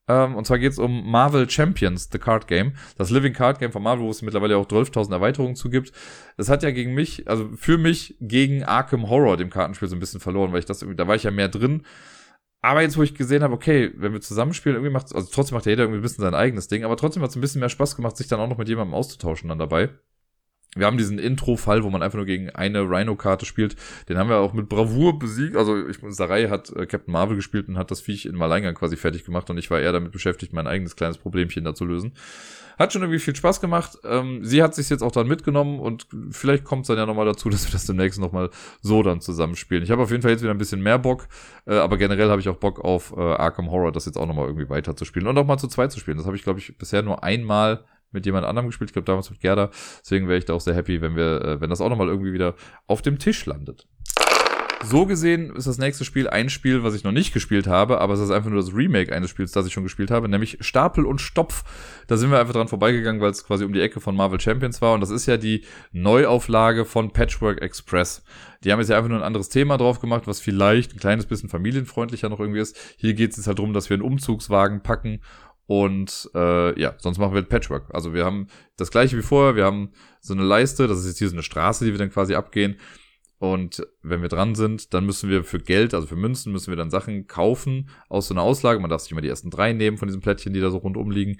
Ähm, 0.06 0.34
und 0.34 0.46
zwar 0.46 0.58
geht 0.58 0.72
es 0.72 0.78
um 0.78 1.10
Marvel 1.10 1.48
Champions, 1.48 2.08
The 2.12 2.18
Card 2.18 2.46
Game. 2.46 2.74
Das 2.98 3.10
Living 3.10 3.32
Card 3.32 3.58
Game 3.58 3.72
von 3.72 3.82
Marvel, 3.82 4.04
wo 4.04 4.10
es 4.10 4.22
mittlerweile 4.22 4.56
auch 4.58 4.66
12.000 4.66 5.12
Erweiterungen 5.12 5.56
zugibt. 5.56 5.92
Das 6.36 6.48
hat 6.48 6.62
ja 6.62 6.72
gegen 6.72 6.94
mich, 6.94 7.28
also 7.28 7.48
für 7.56 7.78
mich 7.78 8.16
gegen 8.20 8.64
Arkham 8.64 9.08
Horror, 9.08 9.36
dem 9.36 9.50
Kartenspiel, 9.50 9.88
so 9.88 9.96
ein 9.96 10.00
bisschen 10.00 10.20
verloren, 10.20 10.52
weil 10.52 10.58
ich 10.58 10.66
das 10.66 10.82
irgendwie, 10.82 10.96
da 10.96 11.08
war 11.08 11.14
ich 11.14 11.22
ja 11.22 11.30
mehr 11.30 11.48
drin. 11.48 11.84
Aber 12.60 12.82
jetzt, 12.82 12.96
wo 12.96 13.02
ich 13.02 13.14
gesehen 13.14 13.42
habe, 13.42 13.54
okay, 13.54 13.92
wenn 13.96 14.14
wir 14.14 14.20
zusammenspielen, 14.20 14.76
irgendwie 14.76 14.92
macht 14.92 15.14
also 15.14 15.28
trotzdem 15.30 15.54
macht 15.54 15.66
ja 15.66 15.70
jeder 15.70 15.82
irgendwie 15.84 16.00
ein 16.00 16.02
bisschen 16.02 16.24
sein 16.24 16.34
eigenes 16.34 16.66
Ding, 16.68 16.82
aber 16.82 16.96
trotzdem 16.96 17.22
hat 17.22 17.30
es 17.30 17.36
ein 17.36 17.42
bisschen 17.42 17.60
mehr 17.60 17.68
Spaß 17.68 17.94
gemacht, 17.94 18.16
sich 18.16 18.26
dann 18.26 18.40
auch 18.40 18.48
noch 18.48 18.56
mit 18.56 18.68
jemandem 18.68 18.94
auszutauschen 18.94 19.50
dann 19.50 19.58
dabei. 19.58 19.90
Wir 20.76 20.86
haben 20.86 20.98
diesen 20.98 21.18
Intro-Fall, 21.18 21.84
wo 21.84 21.90
man 21.90 22.02
einfach 22.02 22.16
nur 22.16 22.26
gegen 22.26 22.50
eine 22.50 22.80
Rhino-Karte 22.80 23.46
spielt. 23.46 23.76
Den 24.08 24.18
haben 24.18 24.28
wir 24.28 24.38
auch 24.38 24.52
mit 24.52 24.68
Bravour 24.68 25.18
besiegt. 25.18 25.56
Also 25.56 25.88
ich, 25.88 25.98
Sarai 26.08 26.48
hat 26.48 26.70
äh, 26.70 26.86
Captain 26.86 27.12
Marvel 27.12 27.36
gespielt 27.36 27.68
und 27.68 27.78
hat 27.78 27.90
das 27.90 28.00
Viech 28.00 28.26
in 28.26 28.40
Alleingang 28.40 28.74
quasi 28.74 28.96
fertig 28.96 29.24
gemacht 29.24 29.48
und 29.50 29.58
ich 29.58 29.70
war 29.70 29.80
eher 29.80 29.92
damit 29.92 30.12
beschäftigt, 30.12 30.52
mein 30.52 30.66
eigenes 30.66 30.96
kleines 30.96 31.18
Problemchen 31.18 31.64
da 31.64 31.74
zu 31.74 31.84
lösen. 31.84 32.12
Hat 32.76 32.92
schon 32.92 33.02
irgendwie 33.02 33.20
viel 33.20 33.36
Spaß 33.36 33.60
gemacht. 33.60 33.98
Ähm, 34.04 34.44
sie 34.44 34.62
hat 34.62 34.74
sich 34.74 34.90
jetzt 34.90 35.02
auch 35.02 35.12
dann 35.12 35.28
mitgenommen 35.28 35.78
und 35.78 36.08
vielleicht 36.30 36.64
kommt 36.64 36.82
es 36.82 36.88
dann 36.88 36.96
ja 36.96 37.06
nochmal 37.06 37.26
dazu, 37.26 37.48
dass 37.50 37.66
wir 37.66 37.72
das 37.72 37.86
demnächst 37.86 38.18
nochmal 38.18 38.50
so 38.80 39.02
dann 39.04 39.20
zusammenspielen. 39.20 39.84
Ich 39.84 39.92
habe 39.92 40.02
auf 40.02 40.10
jeden 40.10 40.22
Fall 40.22 40.32
jetzt 40.32 40.42
wieder 40.42 40.52
ein 40.52 40.58
bisschen 40.58 40.82
mehr 40.82 40.98
Bock, 40.98 41.28
äh, 41.66 41.74
aber 41.74 41.98
generell 41.98 42.30
habe 42.30 42.40
ich 42.40 42.48
auch 42.48 42.56
Bock 42.56 42.80
auf 42.84 43.14
äh, 43.16 43.20
Arkham 43.20 43.70
Horror, 43.70 43.92
das 43.92 44.06
jetzt 44.06 44.16
auch 44.16 44.26
nochmal 44.26 44.46
irgendwie 44.46 44.68
weiter 44.68 44.96
zu 44.96 45.04
spielen 45.04 45.28
und 45.28 45.38
auch 45.38 45.46
mal 45.46 45.58
zu 45.58 45.68
zweit 45.68 45.92
zu 45.92 46.00
spielen. 46.00 46.16
Das 46.16 46.26
habe 46.26 46.36
ich, 46.36 46.42
glaube 46.42 46.58
ich, 46.58 46.76
bisher 46.76 47.02
nur 47.02 47.22
einmal 47.22 47.84
mit 48.14 48.24
jemand 48.26 48.46
anderem 48.46 48.68
gespielt. 48.68 48.90
Ich 48.90 48.94
glaube 48.94 49.06
damals 49.06 49.30
mit 49.30 49.40
Gerda. 49.40 49.70
Deswegen 50.00 50.28
wäre 50.28 50.38
ich 50.38 50.44
da 50.44 50.54
auch 50.54 50.60
sehr 50.60 50.74
happy, 50.74 51.00
wenn 51.00 51.16
wir, 51.16 51.42
äh, 51.42 51.60
wenn 51.60 51.70
das 51.70 51.80
auch 51.80 51.90
nochmal 51.90 52.08
irgendwie 52.08 52.32
wieder 52.32 52.54
auf 52.86 53.02
dem 53.02 53.18
Tisch 53.18 53.44
landet. 53.46 53.86
So 54.86 55.06
gesehen 55.06 55.54
ist 55.56 55.66
das 55.66 55.78
nächste 55.78 56.04
Spiel 56.04 56.28
ein 56.28 56.50
Spiel, 56.50 56.82
was 56.82 56.94
ich 56.94 57.04
noch 57.04 57.12
nicht 57.12 57.32
gespielt 57.32 57.66
habe, 57.66 58.02
aber 58.02 58.14
es 58.14 58.20
ist 58.20 58.30
einfach 58.30 58.50
nur 58.50 58.60
das 58.60 58.74
Remake 58.74 59.14
eines 59.14 59.30
Spiels, 59.30 59.52
das 59.52 59.66
ich 59.66 59.72
schon 59.72 59.82
gespielt 59.82 60.10
habe, 60.10 60.28
nämlich 60.28 60.58
Stapel 60.60 61.06
und 61.06 61.22
Stopf. 61.22 61.64
Da 62.06 62.18
sind 62.18 62.30
wir 62.30 62.38
einfach 62.38 62.52
dran 62.52 62.68
vorbeigegangen, 62.68 63.22
weil 63.22 63.30
es 63.30 63.46
quasi 63.46 63.64
um 63.64 63.72
die 63.72 63.80
Ecke 63.80 64.00
von 64.00 64.14
Marvel 64.14 64.38
Champions 64.40 64.82
war 64.82 64.92
und 64.92 65.00
das 65.00 65.08
ist 65.08 65.24
ja 65.24 65.38
die 65.38 65.64
Neuauflage 65.92 66.84
von 66.84 67.12
Patchwork 67.12 67.62
Express. 67.62 68.24
Die 68.62 68.72
haben 68.72 68.78
jetzt 68.78 68.90
ja 68.90 68.98
einfach 68.98 69.08
nur 69.08 69.18
ein 69.18 69.24
anderes 69.24 69.48
Thema 69.48 69.78
drauf 69.78 70.00
gemacht, 70.00 70.26
was 70.26 70.40
vielleicht 70.40 70.92
ein 70.92 71.00
kleines 71.00 71.24
bisschen 71.24 71.48
familienfreundlicher 71.48 72.28
noch 72.28 72.40
irgendwie 72.40 72.60
ist. 72.60 72.76
Hier 72.98 73.14
geht 73.14 73.30
es 73.30 73.38
jetzt 73.38 73.46
halt 73.46 73.58
darum, 73.58 73.72
dass 73.72 73.88
wir 73.88 73.94
einen 73.94 74.02
Umzugswagen 74.02 74.82
packen 74.82 75.20
und 75.66 76.30
äh, 76.34 76.78
ja, 76.78 76.94
sonst 76.98 77.18
machen 77.18 77.32
wir 77.32 77.36
halt 77.36 77.48
Patchwork. 77.48 77.86
Also 77.94 78.12
wir 78.12 78.24
haben 78.24 78.48
das 78.76 78.90
gleiche 78.90 79.16
wie 79.16 79.22
vorher, 79.22 79.56
wir 79.56 79.64
haben 79.64 79.90
so 80.20 80.34
eine 80.34 80.44
Leiste, 80.44 80.86
das 80.86 80.98
ist 81.00 81.06
jetzt 81.06 81.18
hier 81.18 81.28
so 81.28 81.34
eine 81.34 81.42
Straße, 81.42 81.84
die 81.84 81.92
wir 81.92 81.98
dann 81.98 82.10
quasi 82.10 82.34
abgehen. 82.34 82.76
Und 83.38 83.86
wenn 84.02 84.22
wir 84.22 84.28
dran 84.28 84.54
sind, 84.54 84.94
dann 84.94 85.04
müssen 85.04 85.28
wir 85.28 85.44
für 85.44 85.58
Geld, 85.58 85.92
also 85.92 86.06
für 86.06 86.16
Münzen, 86.16 86.52
müssen 86.52 86.70
wir 86.70 86.76
dann 86.76 86.90
Sachen 86.90 87.26
kaufen 87.26 87.90
aus 88.08 88.28
so 88.28 88.34
einer 88.34 88.42
Auslage. 88.42 88.80
Man 88.80 88.88
darf 88.88 89.02
sich 89.02 89.12
immer 89.12 89.20
die 89.20 89.28
ersten 89.28 89.50
drei 89.50 89.72
nehmen 89.72 89.98
von 89.98 90.08
diesen 90.08 90.22
Plättchen, 90.22 90.54
die 90.54 90.60
da 90.60 90.70
so 90.70 90.78
rundum 90.78 91.10
liegen. 91.10 91.38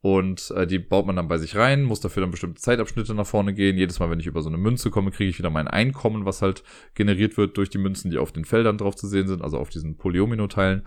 Und 0.00 0.50
äh, 0.56 0.66
die 0.66 0.78
baut 0.78 1.06
man 1.06 1.16
dann 1.16 1.28
bei 1.28 1.38
sich 1.38 1.54
rein, 1.54 1.82
muss 1.82 2.00
dafür 2.00 2.22
dann 2.22 2.30
bestimmte 2.30 2.60
Zeitabschnitte 2.60 3.14
nach 3.14 3.26
vorne 3.26 3.54
gehen. 3.54 3.76
Jedes 3.76 4.00
Mal, 4.00 4.10
wenn 4.10 4.18
ich 4.18 4.26
über 4.26 4.40
so 4.40 4.48
eine 4.48 4.58
Münze 4.58 4.90
komme, 4.90 5.10
kriege 5.10 5.30
ich 5.30 5.38
wieder 5.38 5.50
mein 5.50 5.68
Einkommen, 5.68 6.24
was 6.24 6.42
halt 6.42 6.62
generiert 6.94 7.36
wird 7.36 7.56
durch 7.56 7.70
die 7.70 7.78
Münzen, 7.78 8.10
die 8.10 8.18
auf 8.18 8.32
den 8.32 8.44
Feldern 8.44 8.78
drauf 8.78 8.96
zu 8.96 9.06
sehen 9.06 9.28
sind, 9.28 9.42
also 9.42 9.58
auf 9.58 9.68
diesen 9.68 9.96
Polyomino-Teilen. 9.96 10.84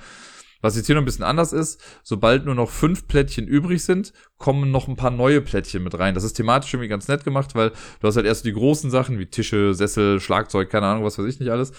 Was 0.65 0.75
jetzt 0.75 0.87
hier 0.87 0.95
noch 0.95 1.03
ein 1.03 1.05
bisschen 1.05 1.23
anders 1.23 1.53
ist, 1.53 1.79
sobald 2.01 2.45
nur 2.45 2.55
noch 2.55 2.71
fünf 2.71 3.07
Plättchen 3.07 3.47
übrig 3.47 3.83
sind, 3.83 4.13
kommen 4.39 4.71
noch 4.71 4.87
ein 4.87 4.95
paar 4.95 5.11
neue 5.11 5.39
Plättchen 5.41 5.83
mit 5.83 5.99
rein. 5.99 6.15
Das 6.15 6.23
ist 6.23 6.33
thematisch 6.33 6.73
irgendwie 6.73 6.87
ganz 6.87 7.07
nett 7.07 7.23
gemacht, 7.23 7.53
weil 7.53 7.69
du 7.99 8.07
hast 8.07 8.15
halt 8.15 8.25
erst 8.25 8.45
die 8.45 8.53
großen 8.53 8.89
Sachen 8.89 9.19
wie 9.19 9.27
Tische, 9.27 9.75
Sessel, 9.75 10.19
Schlagzeug, 10.19 10.71
keine 10.71 10.87
Ahnung, 10.87 11.03
was 11.03 11.19
weiß 11.19 11.27
ich 11.27 11.39
nicht 11.39 11.51
alles. 11.51 11.71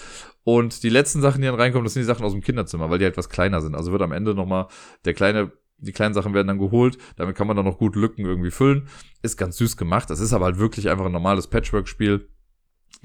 Und 0.44 0.84
die 0.84 0.88
letzten 0.88 1.20
Sachen, 1.20 1.40
die 1.40 1.48
dann 1.48 1.56
reinkommen, 1.56 1.82
das 1.82 1.94
sind 1.94 2.02
die 2.02 2.06
Sachen 2.06 2.24
aus 2.24 2.30
dem 2.30 2.42
Kinderzimmer, 2.42 2.88
weil 2.88 3.00
die 3.00 3.04
halt 3.06 3.16
was 3.16 3.28
kleiner 3.28 3.60
sind. 3.60 3.74
Also 3.74 3.90
wird 3.90 4.02
am 4.02 4.12
Ende 4.12 4.34
nochmal 4.34 4.68
der 5.04 5.14
kleine 5.14 5.50
die 5.78 5.92
kleinen 5.92 6.14
Sachen 6.14 6.32
werden 6.32 6.46
dann 6.46 6.58
geholt. 6.58 6.96
Damit 7.16 7.36
kann 7.36 7.46
man 7.46 7.56
dann 7.56 7.66
noch 7.66 7.78
gut 7.78 7.96
Lücken 7.96 8.24
irgendwie 8.24 8.50
füllen. 8.50 8.88
Ist 9.22 9.36
ganz 9.36 9.58
süß 9.58 9.76
gemacht. 9.76 10.08
Das 10.08 10.20
ist 10.20 10.32
aber 10.32 10.46
halt 10.46 10.58
wirklich 10.58 10.88
einfach 10.88 11.04
ein 11.04 11.12
normales 11.12 11.48
Patchwork-Spiel. 11.48 12.28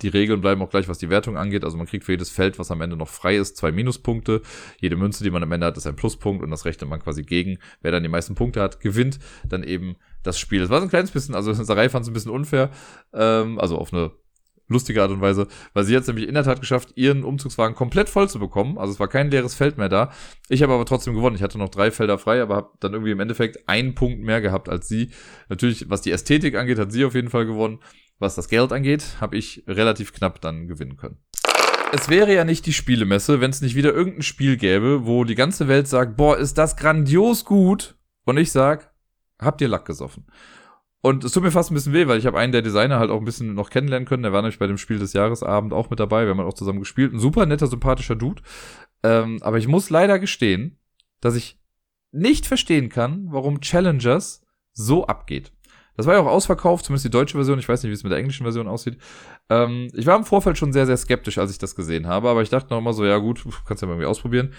Die 0.01 0.07
Regeln 0.07 0.41
bleiben 0.41 0.61
auch 0.61 0.69
gleich, 0.69 0.87
was 0.87 0.97
die 0.97 1.09
Wertung 1.09 1.37
angeht. 1.37 1.63
Also 1.63 1.77
man 1.77 1.87
kriegt 1.87 2.03
für 2.03 2.13
jedes 2.13 2.29
Feld, 2.29 2.59
was 2.59 2.71
am 2.71 2.81
Ende 2.81 2.95
noch 2.95 3.09
frei 3.09 3.35
ist, 3.37 3.57
zwei 3.57 3.71
Minuspunkte. 3.71 4.41
Jede 4.79 4.95
Münze, 4.95 5.23
die 5.23 5.31
man 5.31 5.43
am 5.43 5.51
Ende 5.51 5.67
hat, 5.67 5.77
ist 5.77 5.87
ein 5.87 5.95
Pluspunkt 5.95 6.43
und 6.43 6.51
das 6.51 6.65
rechnet 6.65 6.89
man 6.89 6.99
quasi 6.99 7.23
gegen. 7.23 7.59
Wer 7.81 7.91
dann 7.91 8.03
die 8.03 8.09
meisten 8.09 8.35
Punkte 8.35 8.61
hat, 8.61 8.79
gewinnt 8.79 9.19
dann 9.47 9.63
eben 9.63 9.95
das 10.23 10.39
Spiel. 10.39 10.61
Das 10.61 10.69
war 10.69 10.79
so 10.79 10.85
ein 10.85 10.89
kleines 10.89 11.11
bisschen, 11.11 11.35
also 11.35 11.53
Sarai 11.53 11.89
fand 11.89 12.03
es 12.03 12.09
ein 12.09 12.13
bisschen 12.13 12.31
unfair, 12.31 12.71
ähm, 13.13 13.59
also 13.59 13.77
auf 13.77 13.93
eine 13.93 14.11
lustige 14.71 15.01
Art 15.01 15.11
und 15.11 15.21
Weise, 15.21 15.47
weil 15.73 15.83
sie 15.83 15.93
jetzt 15.93 16.07
nämlich 16.07 16.27
in 16.27 16.33
der 16.33 16.43
Tat 16.43 16.61
geschafft, 16.61 16.93
ihren 16.95 17.23
Umzugswagen 17.23 17.75
komplett 17.75 18.09
voll 18.09 18.29
zu 18.29 18.39
bekommen. 18.39 18.77
Also 18.77 18.93
es 18.93 18.99
war 18.99 19.07
kein 19.07 19.29
leeres 19.29 19.53
Feld 19.53 19.77
mehr 19.77 19.89
da. 19.89 20.11
Ich 20.49 20.63
habe 20.63 20.73
aber 20.73 20.85
trotzdem 20.85 21.13
gewonnen. 21.13 21.35
Ich 21.35 21.43
hatte 21.43 21.57
noch 21.57 21.69
drei 21.69 21.91
Felder 21.91 22.17
frei, 22.17 22.41
aber 22.41 22.55
habe 22.55 22.69
dann 22.79 22.93
irgendwie 22.93 23.11
im 23.11 23.19
Endeffekt 23.19 23.67
einen 23.67 23.95
Punkt 23.95 24.21
mehr 24.21 24.41
gehabt 24.41 24.69
als 24.69 24.87
sie. 24.87 25.11
Natürlich, 25.49 25.89
was 25.89 26.01
die 26.01 26.11
Ästhetik 26.11 26.55
angeht, 26.55 26.79
hat 26.79 26.91
sie 26.91 27.05
auf 27.05 27.15
jeden 27.15 27.29
Fall 27.29 27.45
gewonnen. 27.45 27.79
Was 28.21 28.35
das 28.35 28.49
Geld 28.49 28.71
angeht, 28.71 29.19
habe 29.19 29.35
ich 29.35 29.63
relativ 29.65 30.13
knapp 30.13 30.41
dann 30.41 30.67
gewinnen 30.67 30.95
können. 30.95 31.17
Es 31.91 32.07
wäre 32.07 32.31
ja 32.31 32.43
nicht 32.43 32.67
die 32.67 32.71
Spielemesse, 32.71 33.41
wenn 33.41 33.49
es 33.49 33.61
nicht 33.61 33.73
wieder 33.73 33.93
irgendein 33.93 34.21
Spiel 34.21 34.57
gäbe, 34.57 35.07
wo 35.07 35.23
die 35.23 35.33
ganze 35.33 35.67
Welt 35.67 35.87
sagt, 35.87 36.17
boah, 36.17 36.37
ist 36.37 36.59
das 36.59 36.77
grandios 36.77 37.45
gut. 37.45 37.95
Und 38.25 38.37
ich 38.37 38.51
sag, 38.51 38.93
habt 39.39 39.59
ihr 39.59 39.67
Lack 39.67 39.85
gesoffen? 39.85 40.27
Und 41.01 41.23
es 41.23 41.31
tut 41.31 41.41
mir 41.41 41.49
fast 41.49 41.71
ein 41.71 41.73
bisschen 41.73 41.93
weh, 41.93 42.05
weil 42.05 42.19
ich 42.19 42.27
habe 42.27 42.37
einen 42.37 42.51
der 42.51 42.61
Designer 42.61 42.99
halt 42.99 43.09
auch 43.09 43.17
ein 43.17 43.25
bisschen 43.25 43.55
noch 43.55 43.71
kennenlernen 43.71 44.07
können. 44.07 44.21
Der 44.21 44.33
war 44.33 44.43
nämlich 44.43 44.59
bei 44.59 44.67
dem 44.67 44.77
Spiel 44.77 44.99
des 44.99 45.13
Jahresabend 45.13 45.73
auch 45.73 45.89
mit 45.89 45.99
dabei. 45.99 46.25
Wir 46.25 46.29
haben 46.29 46.37
halt 46.37 46.47
auch 46.47 46.53
zusammen 46.53 46.79
gespielt. 46.79 47.13
Ein 47.13 47.19
super 47.19 47.47
netter, 47.47 47.65
sympathischer 47.65 48.15
Dude. 48.15 48.43
Ähm, 49.01 49.39
aber 49.41 49.57
ich 49.57 49.67
muss 49.67 49.89
leider 49.89 50.19
gestehen, 50.19 50.77
dass 51.21 51.33
ich 51.33 51.59
nicht 52.11 52.45
verstehen 52.45 52.89
kann, 52.89 53.29
warum 53.31 53.61
Challengers 53.61 54.45
so 54.73 55.07
abgeht. 55.07 55.51
Das 56.01 56.07
war 56.07 56.15
ja 56.15 56.21
auch 56.21 56.31
ausverkauft, 56.31 56.85
zumindest 56.85 57.05
die 57.05 57.11
deutsche 57.11 57.37
Version. 57.37 57.59
Ich 57.59 57.69
weiß 57.69 57.83
nicht, 57.83 57.91
wie 57.91 57.93
es 57.93 58.03
mit 58.03 58.11
der 58.11 58.17
englischen 58.17 58.43
Version 58.43 58.67
aussieht. 58.67 58.97
Ähm, 59.49 59.87
ich 59.93 60.07
war 60.07 60.17
im 60.17 60.25
Vorfeld 60.25 60.57
schon 60.57 60.73
sehr, 60.73 60.87
sehr 60.87 60.97
skeptisch, 60.97 61.37
als 61.37 61.51
ich 61.51 61.59
das 61.59 61.75
gesehen 61.75 62.07
habe, 62.07 62.27
aber 62.27 62.41
ich 62.41 62.49
dachte 62.49 62.71
noch 62.71 62.79
immer 62.79 62.93
so, 62.93 63.05
ja 63.05 63.19
gut, 63.19 63.45
kannst 63.67 63.83
ja 63.83 63.87
mal 63.87 63.93
irgendwie 63.93 64.07
ausprobieren. 64.07 64.51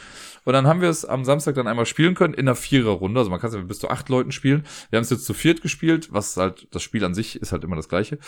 Und 0.44 0.52
dann 0.52 0.68
haben 0.68 0.80
wir 0.80 0.88
es 0.88 1.04
am 1.04 1.24
Samstag 1.24 1.56
dann 1.56 1.66
einmal 1.66 1.84
spielen 1.84 2.14
können 2.14 2.32
in 2.32 2.46
einer 2.46 2.54
Viererrunde. 2.54 3.18
Also 3.18 3.32
man 3.32 3.40
kann 3.40 3.48
es 3.48 3.56
ja 3.56 3.62
bis 3.62 3.80
zu 3.80 3.90
acht 3.90 4.08
Leuten 4.08 4.30
spielen. 4.30 4.62
Wir 4.90 4.98
haben 4.98 5.02
es 5.02 5.10
jetzt 5.10 5.24
zu 5.24 5.34
viert 5.34 5.62
gespielt, 5.62 6.12
was 6.12 6.36
halt, 6.36 6.68
das 6.70 6.84
Spiel 6.84 7.04
an 7.04 7.12
sich 7.12 7.42
ist 7.42 7.50
halt 7.50 7.64
immer 7.64 7.74
das 7.74 7.88
gleiche. 7.88 8.18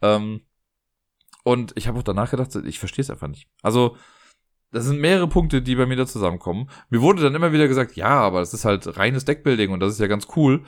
Ähm, 0.00 0.40
und 1.44 1.72
ich 1.76 1.88
habe 1.88 1.98
auch 1.98 2.04
danach 2.04 2.30
gedacht, 2.30 2.54
ich 2.54 2.78
verstehe 2.78 3.02
es 3.02 3.10
einfach 3.10 3.28
nicht. 3.28 3.48
Also, 3.60 3.98
das 4.70 4.86
sind 4.86 4.98
mehrere 4.98 5.28
Punkte, 5.28 5.60
die 5.60 5.74
bei 5.74 5.84
mir 5.84 5.96
da 5.96 6.06
zusammenkommen. 6.06 6.70
Mir 6.88 7.02
wurde 7.02 7.22
dann 7.22 7.34
immer 7.34 7.52
wieder 7.52 7.68
gesagt, 7.68 7.96
ja, 7.96 8.08
aber 8.08 8.40
das 8.40 8.54
ist 8.54 8.64
halt 8.64 8.96
reines 8.96 9.26
Deckbuilding 9.26 9.70
und 9.72 9.80
das 9.80 9.92
ist 9.92 10.00
ja 10.00 10.06
ganz 10.06 10.28
cool. 10.36 10.64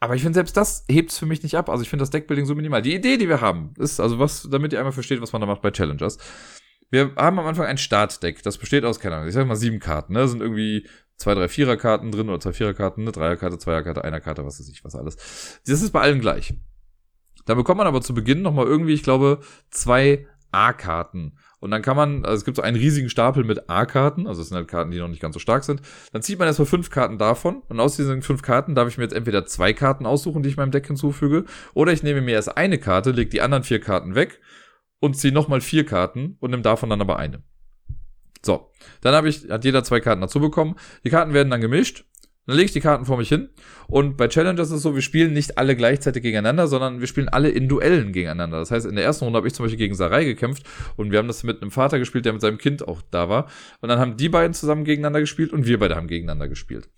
Aber 0.00 0.14
ich 0.14 0.22
finde, 0.22 0.34
selbst 0.34 0.56
das 0.56 0.84
hebt 0.88 1.10
es 1.10 1.18
für 1.18 1.26
mich 1.26 1.42
nicht 1.42 1.56
ab. 1.56 1.68
Also 1.68 1.82
ich 1.82 1.90
finde 1.90 2.02
das 2.02 2.10
Deckbuilding 2.10 2.46
so 2.46 2.54
minimal. 2.54 2.80
Die 2.80 2.94
Idee, 2.94 3.18
die 3.18 3.28
wir 3.28 3.42
haben, 3.42 3.74
ist, 3.78 4.00
also 4.00 4.18
was, 4.18 4.48
damit 4.50 4.72
ihr 4.72 4.78
einmal 4.78 4.92
versteht, 4.92 5.20
was 5.20 5.32
man 5.32 5.40
da 5.40 5.46
macht 5.46 5.60
bei 5.60 5.70
Challengers. 5.70 6.16
Wir 6.90 7.12
haben 7.16 7.38
am 7.38 7.46
Anfang 7.46 7.66
ein 7.66 7.78
Startdeck. 7.78 8.42
Das 8.42 8.56
besteht 8.56 8.84
aus, 8.84 8.98
keine 8.98 9.16
Ahnung, 9.16 9.28
ich 9.28 9.34
sag 9.34 9.46
mal 9.46 9.56
sieben 9.56 9.78
Karten. 9.78 10.14
Ne? 10.14 10.20
Da 10.20 10.28
sind 10.28 10.40
irgendwie 10.40 10.88
zwei, 11.16 11.34
drei 11.34 11.48
Viererkarten 11.48 12.10
drin 12.10 12.30
oder 12.30 12.40
zwei 12.40 12.54
Viererkarten, 12.54 13.04
eine 13.04 13.12
Dreierkarte, 13.12 13.58
Zweierkarte, 13.58 14.02
einer 14.02 14.20
Karte, 14.20 14.44
was 14.44 14.58
weiß 14.58 14.68
ich, 14.70 14.82
was 14.84 14.94
alles. 14.94 15.60
Das 15.66 15.82
ist 15.82 15.92
bei 15.92 16.00
allen 16.00 16.20
gleich. 16.20 16.54
Da 17.44 17.54
bekommt 17.54 17.78
man 17.78 17.86
aber 17.86 18.00
zu 18.00 18.14
Beginn 18.14 18.40
nochmal 18.42 18.66
irgendwie, 18.66 18.94
ich 18.94 19.02
glaube, 19.02 19.40
zwei 19.70 20.26
A-Karten. 20.50 21.38
Und 21.60 21.70
dann 21.70 21.82
kann 21.82 21.96
man, 21.96 22.24
also 22.24 22.38
es 22.38 22.44
gibt 22.44 22.56
so 22.56 22.62
einen 22.62 22.76
riesigen 22.76 23.10
Stapel 23.10 23.44
mit 23.44 23.68
A-Karten, 23.68 24.26
also 24.26 24.40
es 24.40 24.48
sind 24.48 24.56
halt 24.56 24.68
Karten, 24.68 24.90
die 24.90 24.98
noch 24.98 25.08
nicht 25.08 25.20
ganz 25.20 25.34
so 25.34 25.38
stark 25.38 25.62
sind. 25.62 25.82
Dann 26.12 26.22
zieht 26.22 26.38
man 26.38 26.48
erstmal 26.48 26.66
fünf 26.66 26.90
Karten 26.90 27.18
davon 27.18 27.62
und 27.68 27.78
aus 27.80 27.96
diesen 27.96 28.22
fünf 28.22 28.40
Karten 28.40 28.74
darf 28.74 28.88
ich 28.88 28.96
mir 28.96 29.04
jetzt 29.04 29.14
entweder 29.14 29.44
zwei 29.44 29.74
Karten 29.74 30.06
aussuchen, 30.06 30.42
die 30.42 30.48
ich 30.48 30.56
meinem 30.56 30.70
Deck 30.70 30.86
hinzufüge, 30.86 31.44
oder 31.74 31.92
ich 31.92 32.02
nehme 32.02 32.22
mir 32.22 32.32
erst 32.32 32.56
eine 32.56 32.78
Karte, 32.78 33.10
lege 33.10 33.30
die 33.30 33.42
anderen 33.42 33.62
vier 33.62 33.80
Karten 33.80 34.14
weg 34.14 34.40
und 35.00 35.16
ziehe 35.16 35.34
nochmal 35.34 35.60
vier 35.60 35.84
Karten 35.84 36.36
und 36.40 36.50
nehme 36.50 36.62
davon 36.62 36.88
dann 36.88 37.00
aber 37.00 37.18
eine. 37.18 37.42
So, 38.42 38.70
dann 39.02 39.14
habe 39.14 39.28
ich, 39.28 39.50
hat 39.50 39.64
jeder 39.66 39.84
zwei 39.84 40.00
Karten 40.00 40.22
dazu 40.22 40.40
bekommen. 40.40 40.76
Die 41.04 41.10
Karten 41.10 41.34
werden 41.34 41.50
dann 41.50 41.60
gemischt 41.60 42.06
dann 42.50 42.56
lege 42.56 42.66
ich 42.66 42.72
die 42.72 42.80
Karten 42.80 43.04
vor 43.04 43.16
mich 43.16 43.28
hin. 43.28 43.48
Und 43.86 44.16
bei 44.16 44.28
Challengers 44.28 44.68
ist 44.68 44.76
es 44.76 44.82
so, 44.82 44.94
wir 44.94 45.02
spielen 45.02 45.32
nicht 45.32 45.58
alle 45.58 45.74
gleichzeitig 45.74 46.22
gegeneinander, 46.22 46.68
sondern 46.68 47.00
wir 47.00 47.06
spielen 47.06 47.28
alle 47.28 47.48
in 47.48 47.68
Duellen 47.68 48.12
gegeneinander. 48.12 48.58
Das 48.58 48.70
heißt, 48.70 48.86
in 48.86 48.96
der 48.96 49.04
ersten 49.04 49.24
Runde 49.24 49.36
habe 49.38 49.48
ich 49.48 49.54
zum 49.54 49.64
Beispiel 49.64 49.78
gegen 49.78 49.94
Sarai 49.94 50.24
gekämpft 50.24 50.64
und 50.96 51.10
wir 51.10 51.18
haben 51.18 51.28
das 51.28 51.42
mit 51.42 51.62
einem 51.62 51.70
Vater 51.70 51.98
gespielt, 51.98 52.24
der 52.24 52.32
mit 52.32 52.42
seinem 52.42 52.58
Kind 52.58 52.86
auch 52.86 53.02
da 53.10 53.28
war. 53.28 53.48
Und 53.80 53.88
dann 53.88 53.98
haben 53.98 54.16
die 54.16 54.28
beiden 54.28 54.54
zusammen 54.54 54.84
gegeneinander 54.84 55.20
gespielt 55.20 55.52
und 55.52 55.66
wir 55.66 55.78
beide 55.78 55.96
haben 55.96 56.06
gegeneinander 56.06 56.48
gespielt. 56.48 56.88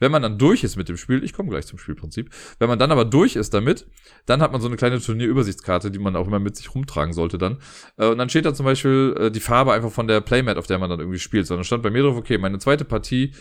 Wenn 0.00 0.10
man 0.10 0.22
dann 0.22 0.38
durch 0.38 0.64
ist 0.64 0.76
mit 0.76 0.88
dem 0.88 0.96
Spiel, 0.96 1.22
ich 1.22 1.34
komme 1.34 1.50
gleich 1.50 1.66
zum 1.66 1.78
Spielprinzip, 1.78 2.30
wenn 2.58 2.68
man 2.68 2.78
dann 2.78 2.90
aber 2.90 3.04
durch 3.04 3.36
ist 3.36 3.52
damit, 3.52 3.86
dann 4.24 4.40
hat 4.40 4.50
man 4.50 4.60
so 4.60 4.66
eine 4.66 4.76
kleine 4.76 4.98
Turnierübersichtskarte, 4.98 5.90
die 5.90 5.98
man 5.98 6.16
auch 6.16 6.26
immer 6.26 6.38
mit 6.38 6.56
sich 6.56 6.74
rumtragen 6.74 7.12
sollte 7.12 7.36
dann. 7.36 7.58
Äh, 7.98 8.06
und 8.08 8.18
dann 8.18 8.30
steht 8.30 8.46
da 8.46 8.54
zum 8.54 8.64
Beispiel 8.64 9.14
äh, 9.18 9.30
die 9.30 9.40
Farbe 9.40 9.72
einfach 9.72 9.92
von 9.92 10.08
der 10.08 10.22
Playmat, 10.22 10.56
auf 10.56 10.66
der 10.66 10.78
man 10.78 10.88
dann 10.88 11.00
irgendwie 11.00 11.18
spielt. 11.18 11.46
Sondern 11.46 11.64
stand 11.64 11.82
bei 11.82 11.90
mir 11.90 12.02
drauf, 12.02 12.16
okay, 12.16 12.38
meine 12.38 12.58
zweite 12.58 12.86
Partie 12.86 13.32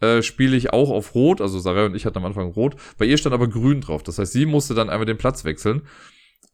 äh, 0.00 0.22
spiele 0.22 0.56
ich 0.56 0.72
auch 0.72 0.90
auf 0.90 1.14
Rot, 1.14 1.40
also 1.40 1.58
Sarah 1.58 1.86
und 1.86 1.94
ich 1.94 2.06
hatten 2.06 2.18
am 2.18 2.24
Anfang 2.24 2.50
Rot. 2.50 2.76
Bei 2.98 3.04
ihr 3.04 3.18
stand 3.18 3.34
aber 3.34 3.48
Grün 3.48 3.80
drauf. 3.80 4.02
Das 4.02 4.18
heißt, 4.18 4.32
sie 4.32 4.46
musste 4.46 4.74
dann 4.74 4.90
einmal 4.90 5.06
den 5.06 5.18
Platz 5.18 5.44
wechseln. 5.44 5.82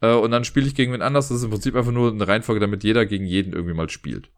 Äh, 0.01 0.15
und 0.15 0.31
dann 0.31 0.45
spiele 0.45 0.67
ich 0.67 0.75
gegen 0.75 0.93
wen 0.93 1.03
anders. 1.03 1.29
Das 1.29 1.39
ist 1.39 1.45
im 1.45 1.51
Prinzip 1.51 1.75
einfach 1.75 1.93
nur 1.93 2.11
eine 2.11 2.27
Reihenfolge, 2.27 2.61
damit 2.61 2.85
jeder 2.85 3.07
gegen 3.07 3.27
jeden 3.27 3.53
irgendwie 3.53 3.75
mal 3.75 3.89
spielt. 3.89 4.31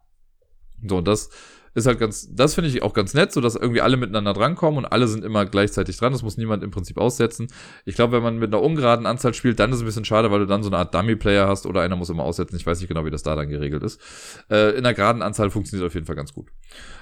So, 0.87 0.97
und 0.97 1.07
das 1.07 1.29
ist 1.75 1.85
halt 1.87 1.99
ganz, 1.99 2.33
das 2.33 2.55
finde 2.55 2.69
ich 2.69 2.81
auch 2.81 2.93
ganz 2.93 3.13
nett, 3.13 3.33
so 3.33 3.41
dass 3.41 3.55
irgendwie 3.55 3.81
alle 3.81 3.97
miteinander 3.97 4.33
drankommen 4.33 4.77
und 4.77 4.85
alle 4.85 5.07
sind 5.07 5.25
immer 5.25 5.45
gleichzeitig 5.45 5.97
dran. 5.97 6.13
Das 6.13 6.23
muss 6.23 6.37
niemand 6.37 6.63
im 6.63 6.71
Prinzip 6.71 6.97
aussetzen. 6.97 7.47
Ich 7.83 7.95
glaube, 7.95 8.13
wenn 8.13 8.23
man 8.23 8.39
mit 8.39 8.53
einer 8.53 8.63
ungeraden 8.63 9.05
Anzahl 9.05 9.33
spielt, 9.33 9.59
dann 9.59 9.71
ist 9.71 9.77
es 9.77 9.81
ein 9.81 9.85
bisschen 9.85 10.05
schade, 10.05 10.31
weil 10.31 10.39
du 10.39 10.45
dann 10.47 10.63
so 10.63 10.69
eine 10.69 10.77
Art 10.77 10.95
Dummy-Player 10.95 11.47
hast 11.47 11.65
oder 11.65 11.81
einer 11.81 11.97
muss 11.97 12.09
immer 12.09 12.23
aussetzen. 12.23 12.55
Ich 12.55 12.65
weiß 12.65 12.79
nicht 12.79 12.87
genau, 12.87 13.03
wie 13.03 13.11
das 13.11 13.23
da 13.23 13.35
dann 13.35 13.49
geregelt 13.49 13.83
ist. 13.83 13.99
Äh, 14.49 14.71
in 14.71 14.85
einer 14.85 14.93
geraden 14.93 15.21
Anzahl 15.21 15.49
funktioniert 15.49 15.85
auf 15.85 15.93
jeden 15.93 16.05
Fall 16.05 16.15
ganz 16.15 16.33
gut. 16.33 16.47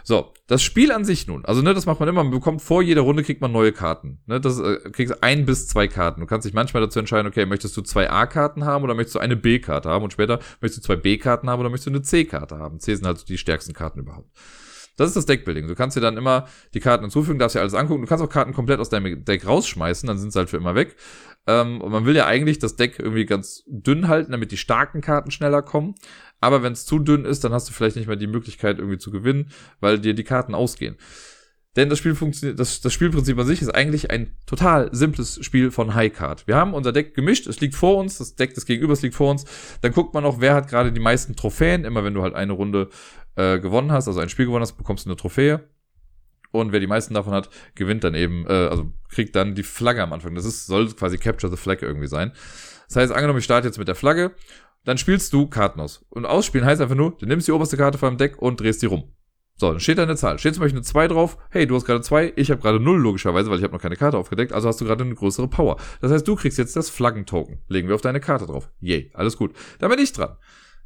So, 0.04 0.34
das 0.48 0.64
Spiel 0.64 0.92
an 0.92 1.06
sich 1.06 1.28
nun, 1.28 1.46
also 1.46 1.62
ne, 1.62 1.76
das 1.76 1.86
macht 1.86 2.00
man 2.00 2.10
immer, 2.10 2.24
man 2.24 2.34
bekommt 2.34 2.62
vor 2.62 2.82
jeder 2.82 3.02
Runde 3.02 3.24
kriegt 3.24 3.42
man 3.42 3.52
neue 3.52 3.74
Karten. 3.74 4.22
Ne, 4.26 4.42
das 4.42 4.60
äh, 4.60 4.78
kriegst 4.92 5.24
ein 5.24 5.46
bis 5.46 5.68
zwei 5.68 5.88
Karten. 5.88 6.22
Du 6.22 6.28
kannst 6.28 6.46
dich 6.48 6.54
manchmal 6.54 6.82
dazu 6.82 6.98
entscheiden, 6.98 7.28
okay, 7.28 7.46
möchtest 7.46 7.78
du 7.78 7.84
zwei 7.84 8.10
A-Karten 8.10 8.66
haben 8.66 8.84
oder 8.84 8.96
möchtest 8.96 9.16
du 9.16 9.20
eine 9.20 9.36
B-Karte 9.36 9.90
haben 9.90 10.04
und 10.04 10.14
später 10.14 10.40
möchtest 10.62 10.84
du 10.84 10.88
zwei 10.88 10.96
B-Karten 10.96 11.48
haben 11.48 11.60
oder 11.60 11.70
möchtest 11.70 11.88
du 11.88 11.92
eine 11.92 12.02
C-Karte 12.02 12.58
haben. 12.58 12.80
C 12.80 12.96
sind 12.96 13.06
halt 13.06 13.30
die 13.30 13.38
stärksten 13.38 13.74
Karten 13.74 14.00
überhaupt. 14.00 14.30
Das 14.96 15.08
ist 15.08 15.16
das 15.16 15.26
Deckbuilding. 15.26 15.68
Du 15.68 15.76
kannst 15.76 15.98
dir 15.98 16.02
dann 16.02 16.18
immer 16.18 16.48
die 16.74 16.80
Karten 16.80 17.04
hinzufügen, 17.04 17.40
darfst 17.40 17.56
dir 17.56 17.62
alles 17.62 17.74
angucken. 17.74 18.02
Du 18.02 18.08
kannst 18.08 18.24
auch 18.24 18.30
Karten 18.30 18.54
komplett 18.54 18.80
aus 18.80 18.90
deinem 18.90 19.26
Deck 19.26 19.48
rausschmeißen, 19.48 20.08
dann 20.08 20.18
sind 20.18 20.32
sie 20.32 20.40
halt 20.40 20.50
für 20.50 20.58
immer 20.58 20.76
weg. 20.76 20.96
Ähm, 21.48 21.82
und 21.82 21.92
man 21.92 22.06
will 22.06 22.16
ja 22.16 22.26
eigentlich 22.26 22.60
das 22.60 22.76
Deck 22.76 23.00
irgendwie 23.00 23.26
ganz 23.26 23.64
dünn 23.68 24.08
halten, 24.08 24.32
damit 24.32 24.52
die 24.52 24.58
starken 24.58 25.02
Karten 25.02 25.32
schneller 25.32 25.62
kommen. 25.62 25.96
Aber 26.40 26.62
wenn 26.62 26.74
es 26.74 26.86
zu 26.86 27.00
dünn 27.00 27.26
ist, 27.26 27.44
dann 27.44 27.54
hast 27.54 27.70
du 27.70 27.74
vielleicht 27.74 27.96
nicht 27.96 28.08
mehr 28.08 28.16
die 28.16 28.28
Möglichkeit 28.28 28.78
irgendwie 28.78 28.98
zu 28.98 29.12
gewinnen, 29.12 29.50
weil 29.80 30.00
dir 30.00 30.14
die 30.14 30.24
Karten 30.24 30.54
ausgehen. 30.54 30.98
Denn 31.76 31.90
das 31.90 31.98
Spiel 31.98 32.14
funktioniert, 32.14 32.60
das, 32.60 32.82
das 32.82 32.94
Spielprinzip 32.94 33.38
an 33.38 33.48
sich 33.48 33.62
ist 33.62 33.74
eigentlich 33.74 34.12
ein 34.12 34.36
total 34.46 34.90
simples 34.94 35.44
Spiel 35.44 35.72
von 35.72 35.96
High 35.96 36.14
Card. 36.14 36.46
Wir 36.46 36.56
haben 36.56 36.76
unser 36.76 36.92
Deck 36.92 37.16
gemischt, 37.16 37.48
es 37.48 37.62
liegt 37.62 37.74
vor 37.74 37.98
uns, 37.98 38.20
das 38.20 38.36
Deck 38.36 38.54
des 38.54 38.68
Gegenübers 38.68 39.02
liegt 39.02 39.16
vor 39.16 39.32
uns. 39.32 39.46
Dann 39.82 39.92
guckt 39.92 40.14
man 40.14 40.24
auch, 40.24 40.40
wer 40.40 40.54
hat 40.54 40.68
gerade 40.68 40.92
die 40.92 41.00
meisten 41.00 41.36
Trophäen. 41.36 41.84
Immer 41.84 42.04
wenn 42.04 42.14
du 42.14 42.22
halt 42.22 42.36
eine 42.36 42.54
Runde 42.54 42.90
äh, 43.36 43.60
gewonnen 43.60 43.92
hast, 43.92 44.08
also 44.08 44.20
ein 44.20 44.30
Spiel 44.30 44.46
gewonnen 44.46 44.62
hast, 44.62 44.74
bekommst 44.74 45.06
du 45.06 45.10
eine 45.10 45.18
Trophäe. 45.18 45.68
Und 46.52 46.72
wer 46.72 46.80
die 46.80 46.88
meisten 46.88 47.16
davon 47.16 47.34
hat, 47.34 47.50
gewinnt 47.74 48.04
dann 48.04 48.14
eben, 48.14 48.46
äh, 48.48 48.68
also 48.68 48.94
kriegt 49.10 49.36
dann 49.36 49.56
die 49.56 49.64
Flagge 49.64 50.04
am 50.04 50.14
Anfang. 50.14 50.36
Das 50.36 50.46
ist, 50.46 50.68
soll 50.68 50.88
quasi 50.92 51.18
Capture 51.18 51.52
the 51.52 51.58
Flag 51.58 51.82
irgendwie 51.82 52.08
sein. 52.08 52.32
Das 52.88 52.98
heißt, 52.98 53.12
angenommen, 53.12 53.40
ich 53.40 53.46
starte 53.46 53.68
jetzt 53.68 53.80
mit 53.80 53.88
der 53.88 53.96
Flagge, 53.96 54.36
dann 54.86 55.00
spielst 55.00 55.34
du 55.34 55.48
Karten 55.48 55.80
aus. 55.80 56.06
Und 56.10 56.28
ausspielen 56.28 56.66
heißt 56.66 56.80
einfach 56.80 56.96
nur, 56.96 57.18
du 57.18 57.26
nimmst 57.26 57.48
die 57.48 57.52
oberste 57.52 57.76
Karte 57.76 57.98
von 57.98 58.10
deinem 58.10 58.18
Deck 58.20 58.38
und 58.40 58.60
drehst 58.60 58.84
die 58.84 58.86
rum. 58.86 59.12
So, 59.56 59.72
dann 59.72 59.80
steht 59.80 59.98
da 59.98 60.04
eine 60.04 60.16
Zahl. 60.16 60.38
Steht 60.38 60.54
zum 60.54 60.62
Beispiel 60.62 60.78
eine 60.78 60.86
2 60.86 61.08
drauf. 61.08 61.38
Hey, 61.50 61.66
du 61.66 61.76
hast 61.76 61.86
gerade 61.86 62.02
2, 62.02 62.34
ich 62.36 62.52
habe 62.52 62.62
gerade 62.62 62.80
0 62.80 63.00
logischerweise, 63.00 63.50
weil 63.50 63.58
ich 63.58 63.64
habe 63.64 63.74
noch 63.74 63.82
keine 63.82 63.96
Karte 63.96 64.18
aufgedeckt. 64.18 64.54
Also 64.54 64.68
hast 64.68 64.80
du 64.80 64.86
gerade 64.86 65.04
eine 65.04 65.16
größere 65.16 65.48
Power. 65.48 65.78
Das 66.02 66.12
heißt, 66.12 66.28
du 66.28 66.36
kriegst 66.36 66.60
jetzt 66.60 66.76
das 66.76 66.92
Flaggentoken. 66.92 67.62
Legen 67.68 67.88
wir 67.88 67.96
auf 67.96 68.02
deine 68.02 68.20
Karte 68.20 68.46
drauf. 68.46 68.70
Yay, 68.80 69.12
alles 69.16 69.38
gut. 69.38 69.56
Dann 69.80 69.90
bin 69.90 70.00
ich 70.00 70.12
dran. 70.14 70.38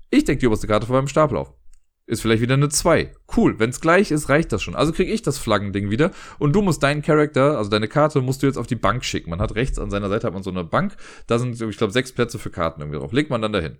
Ich 0.09 0.23
decke 0.23 0.39
die 0.39 0.47
oberste 0.47 0.67
Karte 0.67 0.85
von 0.85 0.95
meinem 0.95 1.07
Stapel 1.09 1.37
auf 1.37 1.53
ist 2.07 2.21
vielleicht 2.21 2.41
wieder 2.41 2.55
eine 2.55 2.69
2. 2.69 3.11
Cool, 3.35 3.59
wenn 3.59 3.69
es 3.69 3.81
gleich 3.81 4.11
ist, 4.11 4.29
reicht 4.29 4.51
das 4.53 4.63
schon. 4.63 4.75
Also 4.75 4.93
kriege 4.93 5.11
ich 5.11 5.21
das 5.21 5.37
Flaggending 5.37 5.91
wieder 5.91 6.11
und 6.39 6.53
du 6.53 6.61
musst 6.61 6.81
deinen 6.81 7.01
Charakter, 7.01 7.57
also 7.57 7.69
deine 7.69 7.89
Karte, 7.89 8.21
musst 8.21 8.41
du 8.41 8.47
jetzt 8.47 8.57
auf 8.57 8.65
die 8.65 8.75
Bank 8.75 9.03
schicken. 9.03 9.29
Man 9.29 9.41
hat 9.41 9.55
rechts 9.55 9.77
an 9.77 9.91
seiner 9.91 10.09
Seite 10.09 10.25
hat 10.25 10.33
man 10.33 10.41
so 10.41 10.49
eine 10.49 10.63
Bank, 10.63 10.95
da 11.27 11.37
sind, 11.37 11.61
ich 11.61 11.77
glaube, 11.77 11.93
sechs 11.93 12.13
Plätze 12.13 12.39
für 12.39 12.49
Karten 12.49 12.81
irgendwie 12.81 12.97
drauf. 12.97 13.11
Legt 13.11 13.29
man 13.29 13.41
dann 13.41 13.51
dahin. 13.51 13.77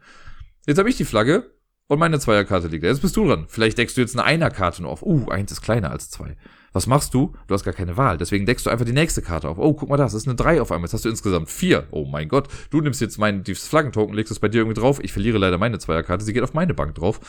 Jetzt 0.68 0.78
habe 0.78 0.90
ich 0.90 0.98
die 0.98 1.06
Flagge 1.06 1.50
und 1.88 2.00
meine 2.00 2.20
Zweierkarte 2.20 2.68
liegt 2.68 2.84
da. 2.84 2.90
Jetzt 2.90 3.02
bist 3.02 3.16
du 3.16 3.26
dran. 3.26 3.46
Vielleicht 3.48 3.78
deckst 3.78 3.96
du 3.96 4.02
jetzt 4.02 4.16
eine 4.16 4.26
Einerkarte 4.26 4.82
nur 4.82 4.92
auf. 4.92 5.02
Uh, 5.02 5.30
eins 5.30 5.52
ist 5.54 5.62
kleiner 5.62 5.92
als 5.92 6.10
zwei. 6.10 6.36
Was 6.74 6.88
machst 6.88 7.14
du? 7.14 7.34
Du 7.48 7.54
hast 7.54 7.64
gar 7.64 7.74
keine 7.74 7.98
Wahl. 7.98 8.18
Deswegen 8.18 8.46
deckst 8.46 8.66
du 8.66 8.70
einfach 8.70 8.86
die 8.86 8.94
nächste 8.94 9.22
Karte 9.22 9.50
auf. 9.50 9.58
Oh, 9.58 9.74
guck 9.74 9.90
mal 9.90 9.98
das, 9.98 10.14
das 10.14 10.24
ist 10.24 10.28
eine 10.28 10.36
3 10.36 10.62
auf 10.62 10.72
einmal. 10.72 10.88
Jetzt 10.88 10.94
hast 10.94 11.06
du 11.06 11.10
insgesamt 11.10 11.50
4. 11.50 11.88
Oh 11.92 12.06
mein 12.06 12.28
Gott. 12.30 12.48
Du 12.70 12.82
nimmst 12.82 13.02
jetzt 13.02 13.18
mein 13.18 13.44
dieses 13.44 13.68
Flaggentoken, 13.68 14.16
legst 14.16 14.32
es 14.32 14.40
bei 14.40 14.48
dir 14.48 14.60
irgendwie 14.60 14.80
drauf. 14.80 15.00
Ich 15.04 15.14
verliere 15.14 15.38
leider 15.38 15.58
meine 15.58 15.80
Zweierkarte. 15.80 16.24
Sie 16.24 16.34
geht 16.34 16.44
auf 16.44 16.54
meine 16.54 16.74
Bank 16.74 16.96
drauf. 16.96 17.20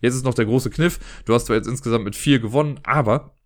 Jetzt 0.00 0.14
ist 0.14 0.24
noch 0.24 0.34
der 0.34 0.46
große 0.46 0.70
Kniff. 0.70 0.98
Du 1.24 1.34
hast 1.34 1.46
zwar 1.46 1.56
jetzt 1.56 1.68
insgesamt 1.68 2.04
mit 2.04 2.16
4 2.16 2.38
gewonnen, 2.38 2.80
aber 2.84 3.37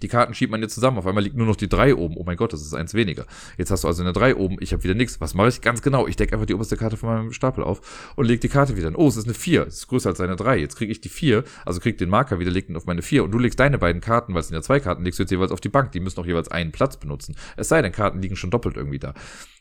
die 0.00 0.08
Karten 0.08 0.34
schiebt 0.34 0.50
man 0.50 0.60
jetzt 0.62 0.74
zusammen. 0.74 0.98
Auf 0.98 1.06
einmal 1.06 1.22
liegt 1.22 1.36
nur 1.36 1.46
noch 1.46 1.56
die 1.56 1.68
3 1.68 1.94
oben. 1.94 2.16
Oh 2.16 2.24
mein 2.24 2.36
Gott, 2.36 2.52
das 2.52 2.62
ist 2.62 2.74
eins 2.74 2.94
weniger. 2.94 3.26
Jetzt 3.56 3.70
hast 3.70 3.84
du 3.84 3.88
also 3.88 4.02
eine 4.02 4.12
3 4.12 4.36
oben. 4.36 4.56
Ich 4.60 4.72
habe 4.72 4.82
wieder 4.84 4.94
nichts. 4.94 5.20
Was 5.20 5.34
mache 5.34 5.48
ich? 5.48 5.60
Ganz 5.60 5.82
genau. 5.82 6.06
Ich 6.06 6.16
decke 6.16 6.34
einfach 6.34 6.46
die 6.46 6.54
oberste 6.54 6.76
Karte 6.76 6.96
von 6.96 7.08
meinem 7.08 7.32
Stapel 7.32 7.62
auf 7.64 8.12
und 8.16 8.26
lege 8.26 8.40
die 8.40 8.48
Karte 8.48 8.76
wieder 8.76 8.88
an. 8.88 8.96
Oh, 8.96 9.08
es 9.08 9.16
ist 9.16 9.24
eine 9.24 9.34
4. 9.34 9.66
Es 9.66 9.78
ist 9.78 9.86
größer 9.88 10.10
als 10.10 10.20
eine 10.20 10.36
3. 10.36 10.58
Jetzt 10.58 10.76
kriege 10.76 10.90
ich 10.90 11.00
die 11.00 11.08
4. 11.08 11.44
Also 11.64 11.80
krieg 11.80 11.98
den 11.98 12.08
Marker 12.08 12.38
wieder, 12.38 12.50
leg 12.50 12.68
ihn 12.68 12.76
auf 12.76 12.86
meine 12.86 13.02
4. 13.02 13.24
Und 13.24 13.32
du 13.32 13.38
legst 13.38 13.58
deine 13.60 13.78
beiden 13.78 14.00
Karten, 14.00 14.34
weil 14.34 14.40
es 14.40 14.48
sind 14.48 14.56
ja 14.56 14.62
zwei 14.62 14.80
Karten, 14.80 15.04
legst 15.04 15.18
du 15.18 15.24
jetzt 15.24 15.30
jeweils 15.30 15.52
auf 15.52 15.60
die 15.60 15.68
Bank. 15.68 15.92
Die 15.92 16.00
müssen 16.00 16.20
auch 16.20 16.26
jeweils 16.26 16.48
einen 16.48 16.72
Platz 16.72 16.96
benutzen. 16.96 17.36
Es 17.56 17.68
sei 17.68 17.82
denn, 17.82 17.92
Karten 17.92 18.20
liegen 18.20 18.36
schon 18.36 18.50
doppelt 18.50 18.76
irgendwie 18.76 18.98
da. 18.98 19.14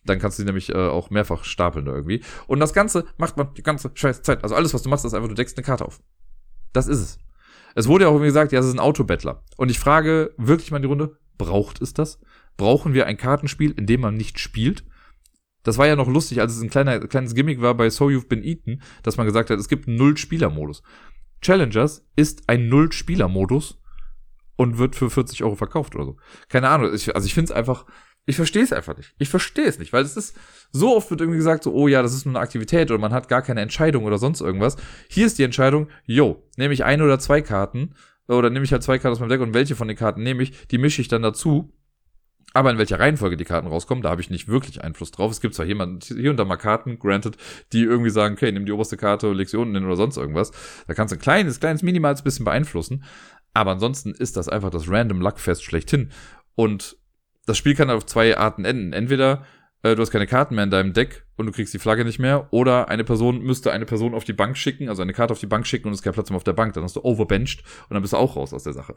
Dann 0.05 0.19
kannst 0.19 0.39
du 0.39 0.43
die 0.43 0.47
nämlich 0.47 0.69
äh, 0.69 0.77
auch 0.77 1.09
mehrfach 1.09 1.43
stapeln 1.43 1.85
da 1.85 1.93
irgendwie. 1.93 2.21
Und 2.47 2.59
das 2.59 2.73
Ganze 2.73 3.05
macht 3.17 3.37
man 3.37 3.53
die 3.55 3.63
ganze 3.63 3.91
scheiß 3.93 4.21
Zeit. 4.23 4.43
Also 4.43 4.55
alles, 4.55 4.73
was 4.73 4.81
du 4.81 4.89
machst, 4.89 5.05
ist 5.05 5.13
einfach, 5.13 5.29
du 5.29 5.35
deckst 5.35 5.57
eine 5.57 5.65
Karte 5.65 5.85
auf. 5.85 6.01
Das 6.73 6.87
ist 6.87 6.99
es. 6.99 7.19
Es 7.75 7.87
wurde 7.87 8.05
ja 8.05 8.09
auch 8.09 8.13
irgendwie 8.13 8.27
gesagt, 8.27 8.51
ja, 8.51 8.59
es 8.59 8.65
ist 8.65 8.73
ein 8.73 8.79
Autobettler. 8.79 9.43
Und 9.57 9.71
ich 9.71 9.79
frage 9.79 10.33
wirklich 10.37 10.71
mal 10.71 10.77
in 10.77 10.83
die 10.83 10.87
Runde, 10.87 11.17
braucht 11.37 11.81
es 11.81 11.93
das? 11.93 12.19
Brauchen 12.57 12.93
wir 12.93 13.07
ein 13.07 13.17
Kartenspiel, 13.17 13.71
in 13.71 13.85
dem 13.85 14.01
man 14.01 14.15
nicht 14.15 14.39
spielt? 14.39 14.85
Das 15.63 15.77
war 15.77 15.87
ja 15.87 15.95
noch 15.95 16.07
lustig, 16.07 16.41
als 16.41 16.55
es 16.55 16.61
ein 16.61 16.69
kleiner, 16.69 16.99
kleines 16.99 17.35
Gimmick 17.35 17.61
war 17.61 17.75
bei 17.75 17.89
So 17.89 18.07
You've 18.07 18.27
Been 18.27 18.43
Eaten, 18.43 18.81
dass 19.03 19.17
man 19.17 19.27
gesagt 19.27 19.49
hat, 19.49 19.59
es 19.59 19.69
gibt 19.69 19.87
einen 19.87 19.97
Null-Spieler-Modus. 19.97 20.81
Challengers 21.41 22.05
ist 22.15 22.47
ein 22.47 22.67
Null-Spieler-Modus 22.67 23.79
und 24.55 24.77
wird 24.77 24.95
für 24.95 25.09
40 25.09 25.43
Euro 25.43 25.55
verkauft 25.55 25.95
oder 25.95 26.05
so. 26.05 26.17
Keine 26.49 26.69
Ahnung. 26.69 26.93
Ich, 26.93 27.15
also 27.15 27.25
ich 27.25 27.33
finde 27.33 27.51
es 27.51 27.57
einfach, 27.57 27.85
ich 28.25 28.35
verstehe 28.35 28.63
es 28.63 28.71
einfach 28.71 28.95
nicht. 28.95 29.13
Ich 29.17 29.29
verstehe 29.29 29.65
es 29.65 29.79
nicht, 29.79 29.93
weil 29.93 30.03
es 30.03 30.15
ist, 30.15 30.37
so 30.71 30.95
oft 30.95 31.09
wird 31.09 31.21
irgendwie 31.21 31.37
gesagt, 31.37 31.63
so, 31.63 31.73
oh 31.73 31.87
ja, 31.87 32.01
das 32.01 32.13
ist 32.13 32.25
nur 32.25 32.35
eine 32.35 32.43
Aktivität 32.43 32.91
oder 32.91 32.99
man 32.99 33.13
hat 33.13 33.27
gar 33.27 33.41
keine 33.41 33.61
Entscheidung 33.61 34.05
oder 34.05 34.17
sonst 34.17 34.41
irgendwas. 34.41 34.77
Hier 35.09 35.25
ist 35.25 35.39
die 35.39 35.43
Entscheidung, 35.43 35.87
yo, 36.05 36.43
nehme 36.55 36.73
ich 36.73 36.83
eine 36.83 37.03
oder 37.03 37.19
zwei 37.19 37.41
Karten 37.41 37.95
oder 38.27 38.49
nehme 38.49 38.63
ich 38.63 38.71
halt 38.71 38.83
zwei 38.83 38.99
Karten 38.99 39.13
aus 39.13 39.19
meinem 39.19 39.29
Deck 39.29 39.41
und 39.41 39.53
welche 39.53 39.75
von 39.75 39.87
den 39.87 39.97
Karten 39.97 40.23
nehme 40.23 40.43
ich, 40.43 40.67
die 40.67 40.77
mische 40.77 41.01
ich 41.01 41.07
dann 41.07 41.23
dazu. 41.23 41.73
Aber 42.53 42.69
in 42.69 42.77
welcher 42.77 42.99
Reihenfolge 42.99 43.37
die 43.37 43.45
Karten 43.45 43.67
rauskommen, 43.67 44.03
da 44.03 44.09
habe 44.09 44.19
ich 44.19 44.29
nicht 44.29 44.49
wirklich 44.49 44.83
Einfluss 44.83 45.11
drauf. 45.11 45.31
Es 45.31 45.39
gibt 45.39 45.55
zwar 45.55 45.65
jemand, 45.65 46.03
hier 46.03 46.29
und 46.29 46.37
da 46.37 46.43
mal 46.43 46.57
Karten, 46.57 46.99
granted, 46.99 47.37
die 47.71 47.83
irgendwie 47.83 48.09
sagen, 48.09 48.35
okay, 48.35 48.51
nimm 48.51 48.65
die 48.65 48.73
oberste 48.73 48.97
Karte, 48.97 49.31
leg 49.31 49.47
sie 49.47 49.57
unten 49.57 49.73
hin 49.73 49.85
oder 49.85 49.95
sonst 49.95 50.17
irgendwas. 50.17 50.51
Da 50.85 50.93
kannst 50.93 51.13
du 51.13 51.17
ein 51.17 51.21
kleines, 51.21 51.61
kleines, 51.61 51.81
minimales 51.81 52.23
bisschen 52.23 52.43
beeinflussen. 52.43 53.05
Aber 53.53 53.71
ansonsten 53.71 54.11
ist 54.11 54.35
das 54.35 54.49
einfach 54.49 54.69
das 54.69 54.89
Random 54.89 55.21
Luckfest 55.21 55.63
schlechthin. 55.63 56.11
Und 56.55 56.97
das 57.45 57.57
Spiel 57.57 57.75
kann 57.75 57.89
auf 57.89 58.05
zwei 58.05 58.37
Arten 58.37 58.65
enden. 58.65 58.93
Entweder 58.93 59.45
äh, 59.83 59.95
du 59.95 60.01
hast 60.01 60.11
keine 60.11 60.27
Karten 60.27 60.55
mehr 60.55 60.63
in 60.63 60.69
deinem 60.69 60.93
Deck 60.93 61.25
und 61.37 61.47
du 61.47 61.51
kriegst 61.51 61.73
die 61.73 61.79
Flagge 61.79 62.05
nicht 62.05 62.19
mehr, 62.19 62.47
oder 62.51 62.89
eine 62.89 63.03
Person 63.03 63.41
müsste 63.41 63.71
eine 63.71 63.85
Person 63.85 64.13
auf 64.13 64.23
die 64.23 64.33
Bank 64.33 64.57
schicken, 64.57 64.89
also 64.89 65.01
eine 65.01 65.13
Karte 65.13 65.33
auf 65.33 65.39
die 65.39 65.47
Bank 65.47 65.65
schicken 65.65 65.87
und 65.87 65.93
es 65.93 65.99
ist 65.99 66.03
kein 66.03 66.13
Platz 66.13 66.29
mehr 66.29 66.37
auf 66.37 66.43
der 66.43 66.53
Bank. 66.53 66.73
Dann 66.73 66.83
hast 66.83 66.95
du 66.95 67.03
overbenched 67.03 67.63
und 67.89 67.93
dann 67.93 68.01
bist 68.01 68.13
du 68.13 68.17
auch 68.17 68.35
raus 68.35 68.53
aus 68.53 68.63
der 68.63 68.73
Sache. 68.73 68.95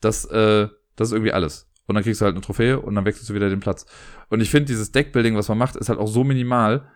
Das, 0.00 0.24
äh, 0.26 0.68
das 0.96 1.08
ist 1.08 1.12
irgendwie 1.12 1.32
alles. 1.32 1.70
Und 1.86 1.94
dann 1.94 2.04
kriegst 2.04 2.20
du 2.20 2.24
halt 2.24 2.34
eine 2.34 2.42
Trophäe 2.42 2.80
und 2.80 2.94
dann 2.94 3.04
wechselst 3.04 3.28
du 3.28 3.34
wieder 3.34 3.50
den 3.50 3.60
Platz. 3.60 3.86
Und 4.30 4.40
ich 4.40 4.50
finde, 4.50 4.66
dieses 4.66 4.90
Deckbuilding, 4.90 5.36
was 5.36 5.48
man 5.48 5.58
macht, 5.58 5.76
ist 5.76 5.88
halt 5.88 5.98
auch 5.98 6.08
so 6.08 6.24
minimal. 6.24 6.88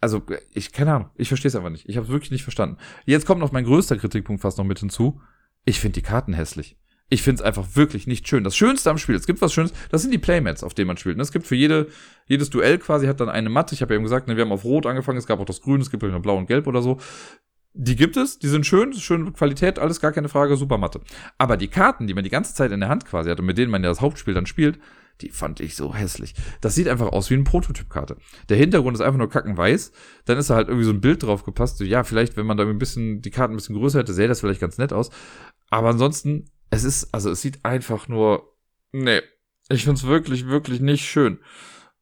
Also, 0.00 0.22
ich, 0.52 0.72
keine 0.72 0.92
Ahnung, 0.94 1.10
ich 1.16 1.28
verstehe 1.28 1.48
es 1.48 1.56
einfach 1.56 1.70
nicht. 1.70 1.88
Ich 1.88 1.96
habe 1.96 2.06
es 2.06 2.12
wirklich 2.12 2.30
nicht 2.30 2.42
verstanden. 2.42 2.76
Jetzt 3.06 3.26
kommt 3.26 3.40
noch 3.40 3.52
mein 3.52 3.64
größter 3.64 3.96
Kritikpunkt 3.96 4.42
fast 4.42 4.58
noch 4.58 4.64
mit 4.64 4.80
hinzu. 4.80 5.20
Ich 5.64 5.80
finde 5.80 5.94
die 5.94 6.02
Karten 6.02 6.34
hässlich 6.34 6.76
ich 7.12 7.20
finde 7.20 7.42
es 7.42 7.46
einfach 7.46 7.76
wirklich 7.76 8.06
nicht 8.06 8.26
schön. 8.26 8.42
Das 8.42 8.56
Schönste 8.56 8.90
am 8.90 8.96
Spiel, 8.96 9.14
es 9.14 9.26
gibt 9.26 9.42
was 9.42 9.52
Schönes, 9.52 9.74
das 9.90 10.00
sind 10.00 10.12
die 10.12 10.18
Playmats, 10.18 10.64
auf 10.64 10.72
denen 10.72 10.86
man 10.86 10.96
spielt. 10.96 11.16
Und 11.16 11.20
es 11.20 11.30
gibt 11.30 11.46
für 11.46 11.54
jede, 11.54 11.88
jedes 12.26 12.48
Duell 12.48 12.78
quasi 12.78 13.06
hat 13.06 13.20
dann 13.20 13.28
eine 13.28 13.50
Matte. 13.50 13.74
Ich 13.74 13.82
habe 13.82 13.92
ja 13.92 13.96
eben 13.96 14.04
gesagt, 14.04 14.28
ne, 14.28 14.36
wir 14.36 14.44
haben 14.44 14.52
auf 14.52 14.64
Rot 14.64 14.86
angefangen, 14.86 15.18
es 15.18 15.26
gab 15.26 15.38
auch 15.38 15.44
das 15.44 15.60
Grün, 15.60 15.82
es 15.82 15.90
gibt 15.90 16.02
noch 16.02 16.22
Blau 16.22 16.38
und 16.38 16.46
Gelb 16.46 16.66
oder 16.66 16.80
so. 16.80 16.98
Die 17.74 17.96
gibt 17.96 18.16
es, 18.16 18.38
die 18.38 18.48
sind 18.48 18.64
schön, 18.64 18.94
schöne 18.94 19.30
Qualität, 19.32 19.78
alles 19.78 20.00
gar 20.00 20.12
keine 20.12 20.30
Frage, 20.30 20.56
super 20.56 20.78
Matte. 20.78 21.02
Aber 21.36 21.58
die 21.58 21.68
Karten, 21.68 22.06
die 22.06 22.14
man 22.14 22.24
die 22.24 22.30
ganze 22.30 22.54
Zeit 22.54 22.72
in 22.72 22.80
der 22.80 22.88
Hand 22.88 23.04
quasi 23.04 23.28
hat 23.28 23.40
und 23.40 23.46
mit 23.46 23.58
denen 23.58 23.70
man 23.70 23.82
ja 23.82 23.90
das 23.90 24.00
Hauptspiel 24.00 24.32
dann 24.32 24.46
spielt, 24.46 24.78
die 25.20 25.28
fand 25.28 25.60
ich 25.60 25.76
so 25.76 25.94
hässlich. 25.94 26.34
Das 26.62 26.74
sieht 26.74 26.88
einfach 26.88 27.12
aus 27.12 27.28
wie 27.28 27.34
eine 27.34 27.44
Prototypkarte. 27.44 28.16
Der 28.48 28.56
Hintergrund 28.56 28.96
ist 28.96 29.02
einfach 29.02 29.18
nur 29.18 29.28
kackenweiß. 29.28 29.92
Dann 30.24 30.38
ist 30.38 30.48
da 30.48 30.54
halt 30.54 30.68
irgendwie 30.68 30.86
so 30.86 30.92
ein 30.92 31.02
Bild 31.02 31.22
drauf 31.22 31.44
gepasst. 31.44 31.76
So, 31.76 31.84
ja, 31.84 32.04
vielleicht, 32.04 32.38
wenn 32.38 32.46
man 32.46 32.56
da 32.56 32.64
ein 32.64 32.78
bisschen, 32.78 33.20
die 33.20 33.30
Karten 33.30 33.52
ein 33.52 33.56
bisschen 33.56 33.76
größer 33.76 33.98
hätte, 33.98 34.14
sähe 34.14 34.28
das 34.28 34.40
vielleicht 34.40 34.62
ganz 34.62 34.78
nett 34.78 34.94
aus. 34.94 35.10
Aber 35.68 35.90
ansonsten 35.90 36.46
es 36.72 36.84
ist, 36.84 37.12
also 37.12 37.30
es 37.30 37.42
sieht 37.42 37.64
einfach 37.64 38.08
nur, 38.08 38.56
nee, 38.92 39.20
Ich 39.68 39.84
find's 39.84 40.04
wirklich, 40.04 40.46
wirklich 40.46 40.80
nicht 40.80 41.04
schön. 41.04 41.38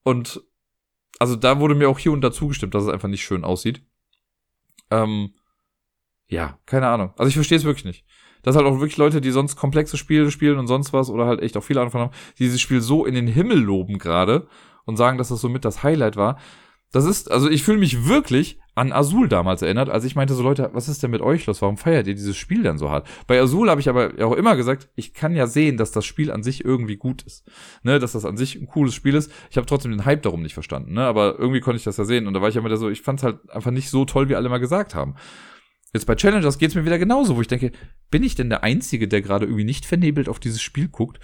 Und 0.05 0.41
also 1.19 1.37
da 1.37 1.59
wurde 1.59 1.75
mir 1.75 1.89
auch 1.89 1.99
hier 1.99 2.13
und 2.13 2.21
da 2.23 2.33
zugestimmt, 2.33 2.75
dass 2.75 2.85
es 2.85 2.89
einfach 2.89 3.09
nicht 3.09 3.23
schön 3.25 3.45
aussieht. 3.45 3.83
Ähm, 4.91 5.35
ja, 6.29 6.59
keine 6.67 6.87
Ahnung. 6.87 7.13
Also 7.19 7.29
ich 7.29 7.35
verstehe 7.35 7.59
es 7.59 7.65
wirklich 7.65 7.85
nicht. 7.85 8.05
Dass 8.43 8.57
halt 8.57 8.65
auch 8.65 8.79
wirklich 8.79 8.97
Leute, 8.97 9.21
die 9.21 9.33
sonst 9.33 9.57
komplexe 9.57 9.97
Spiele 9.97 10.31
spielen 10.31 10.59
und 10.59 10.69
sonst 10.69 10.93
was 10.93 11.11
oder 11.11 11.27
halt 11.27 11.41
echt 11.43 11.57
auch 11.57 11.65
viele 11.65 11.81
Ahnung 11.81 11.93
haben, 11.93 12.15
die 12.39 12.45
dieses 12.45 12.61
Spiel 12.61 12.81
so 12.81 13.05
in 13.05 13.15
den 13.15 13.27
Himmel 13.27 13.59
loben 13.59 13.99
gerade 13.99 14.49
und 14.85 14.97
sagen, 14.97 15.19
dass 15.19 15.29
das 15.29 15.41
so 15.41 15.49
mit 15.49 15.65
das 15.65 15.83
Highlight 15.83 16.17
war. 16.17 16.39
Das 16.93 17.05
ist, 17.05 17.31
also 17.31 17.51
ich 17.51 17.65
fühle 17.65 17.79
mich 17.79 18.07
wirklich 18.07 18.61
an 18.81 18.93
Azul 18.93 19.29
damals 19.29 19.61
erinnert, 19.61 19.91
als 19.91 20.05
ich 20.05 20.17
meinte 20.17 20.33
so, 20.33 20.43
Leute, 20.43 20.71
was 20.73 20.89
ist 20.89 21.03
denn 21.03 21.11
mit 21.11 21.21
euch 21.21 21.45
los? 21.45 21.61
Warum 21.61 21.77
feiert 21.77 22.07
ihr 22.07 22.15
dieses 22.15 22.39
Spiel 22.39 22.63
denn 22.63 22.79
so 22.79 22.89
hart? 22.89 23.07
Bei 23.27 23.39
Azul 23.39 23.69
habe 23.69 23.79
ich 23.79 23.91
aber 23.91 24.13
auch 24.25 24.33
immer 24.33 24.57
gesagt, 24.57 24.89
ich 24.97 25.13
kann 25.13 25.37
ja 25.37 25.47
sehen, 25.47 25.77
dass 25.77 25.93
das 25.93 26.07
Spiel 26.07 26.31
an 26.31 26.43
sich 26.43 26.65
irgendwie 26.65 26.97
gut 26.97 27.21
ist. 27.21 27.47
Ne, 27.83 27.99
dass 27.99 28.13
das 28.13 28.25
an 28.25 28.39
sich 28.39 28.57
ein 28.57 28.67
cooles 28.67 28.95
Spiel 28.95 29.15
ist. 29.15 29.31
Ich 29.51 29.59
habe 29.59 29.67
trotzdem 29.67 29.91
den 29.91 30.07
Hype 30.07 30.23
darum 30.23 30.41
nicht 30.41 30.55
verstanden, 30.55 30.95
ne? 30.95 31.03
Aber 31.03 31.39
irgendwie 31.39 31.61
konnte 31.61 31.77
ich 31.77 31.85
das 31.85 31.99
ja 31.99 32.07
sehen. 32.07 32.27
Und 32.27 32.33
da 32.33 32.41
war 32.41 32.49
ich 32.49 32.57
immer 32.57 32.75
so, 32.75 32.89
ich 32.89 33.03
fand 33.03 33.21
es 33.21 33.25
halt 33.25 33.51
einfach 33.51 33.71
nicht 33.71 33.91
so 33.91 34.07
toll, 34.07 34.31
wie 34.31 34.35
alle 34.35 34.49
mal 34.49 34.61
gesagt 34.61 34.95
haben. 34.95 35.15
Jetzt 35.93 36.07
bei 36.07 36.15
Challengers 36.15 36.57
geht's 36.57 36.75
mir 36.75 36.87
wieder 36.87 36.99
genauso, 36.99 37.37
wo 37.37 37.43
ich 37.43 37.49
denke, 37.49 37.73
bin 38.11 38.23
ich 38.23 38.35
denn 38.35 38.49
der 38.49 38.65
Einzige, 38.65 39.09
der 39.09 39.21
gerade 39.21 39.45
irgendwie 39.45 39.65
nicht 39.65 39.85
vernebelt 39.85 40.31
auf 40.31 40.41
dieses 40.41 40.63
Spiel 40.63 40.89
guckt? 40.89 41.21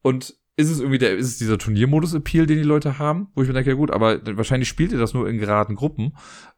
Und 0.00 0.36
ist 0.56 0.70
es 0.70 0.78
irgendwie 0.78 0.98
der, 0.98 1.16
ist 1.16 1.26
es 1.26 1.38
dieser 1.38 1.58
Turniermodus-Appeal, 1.58 2.46
den 2.46 2.58
die 2.58 2.64
Leute 2.64 2.98
haben, 2.98 3.28
wo 3.34 3.42
ich 3.42 3.48
mir 3.48 3.54
denke, 3.54 3.70
ja 3.70 3.76
gut, 3.76 3.90
aber 3.90 4.20
wahrscheinlich 4.36 4.68
spielt 4.68 4.92
ihr 4.92 4.98
das 4.98 5.12
nur 5.12 5.28
in 5.28 5.38
geraden 5.38 5.74
Gruppen. 5.74 6.12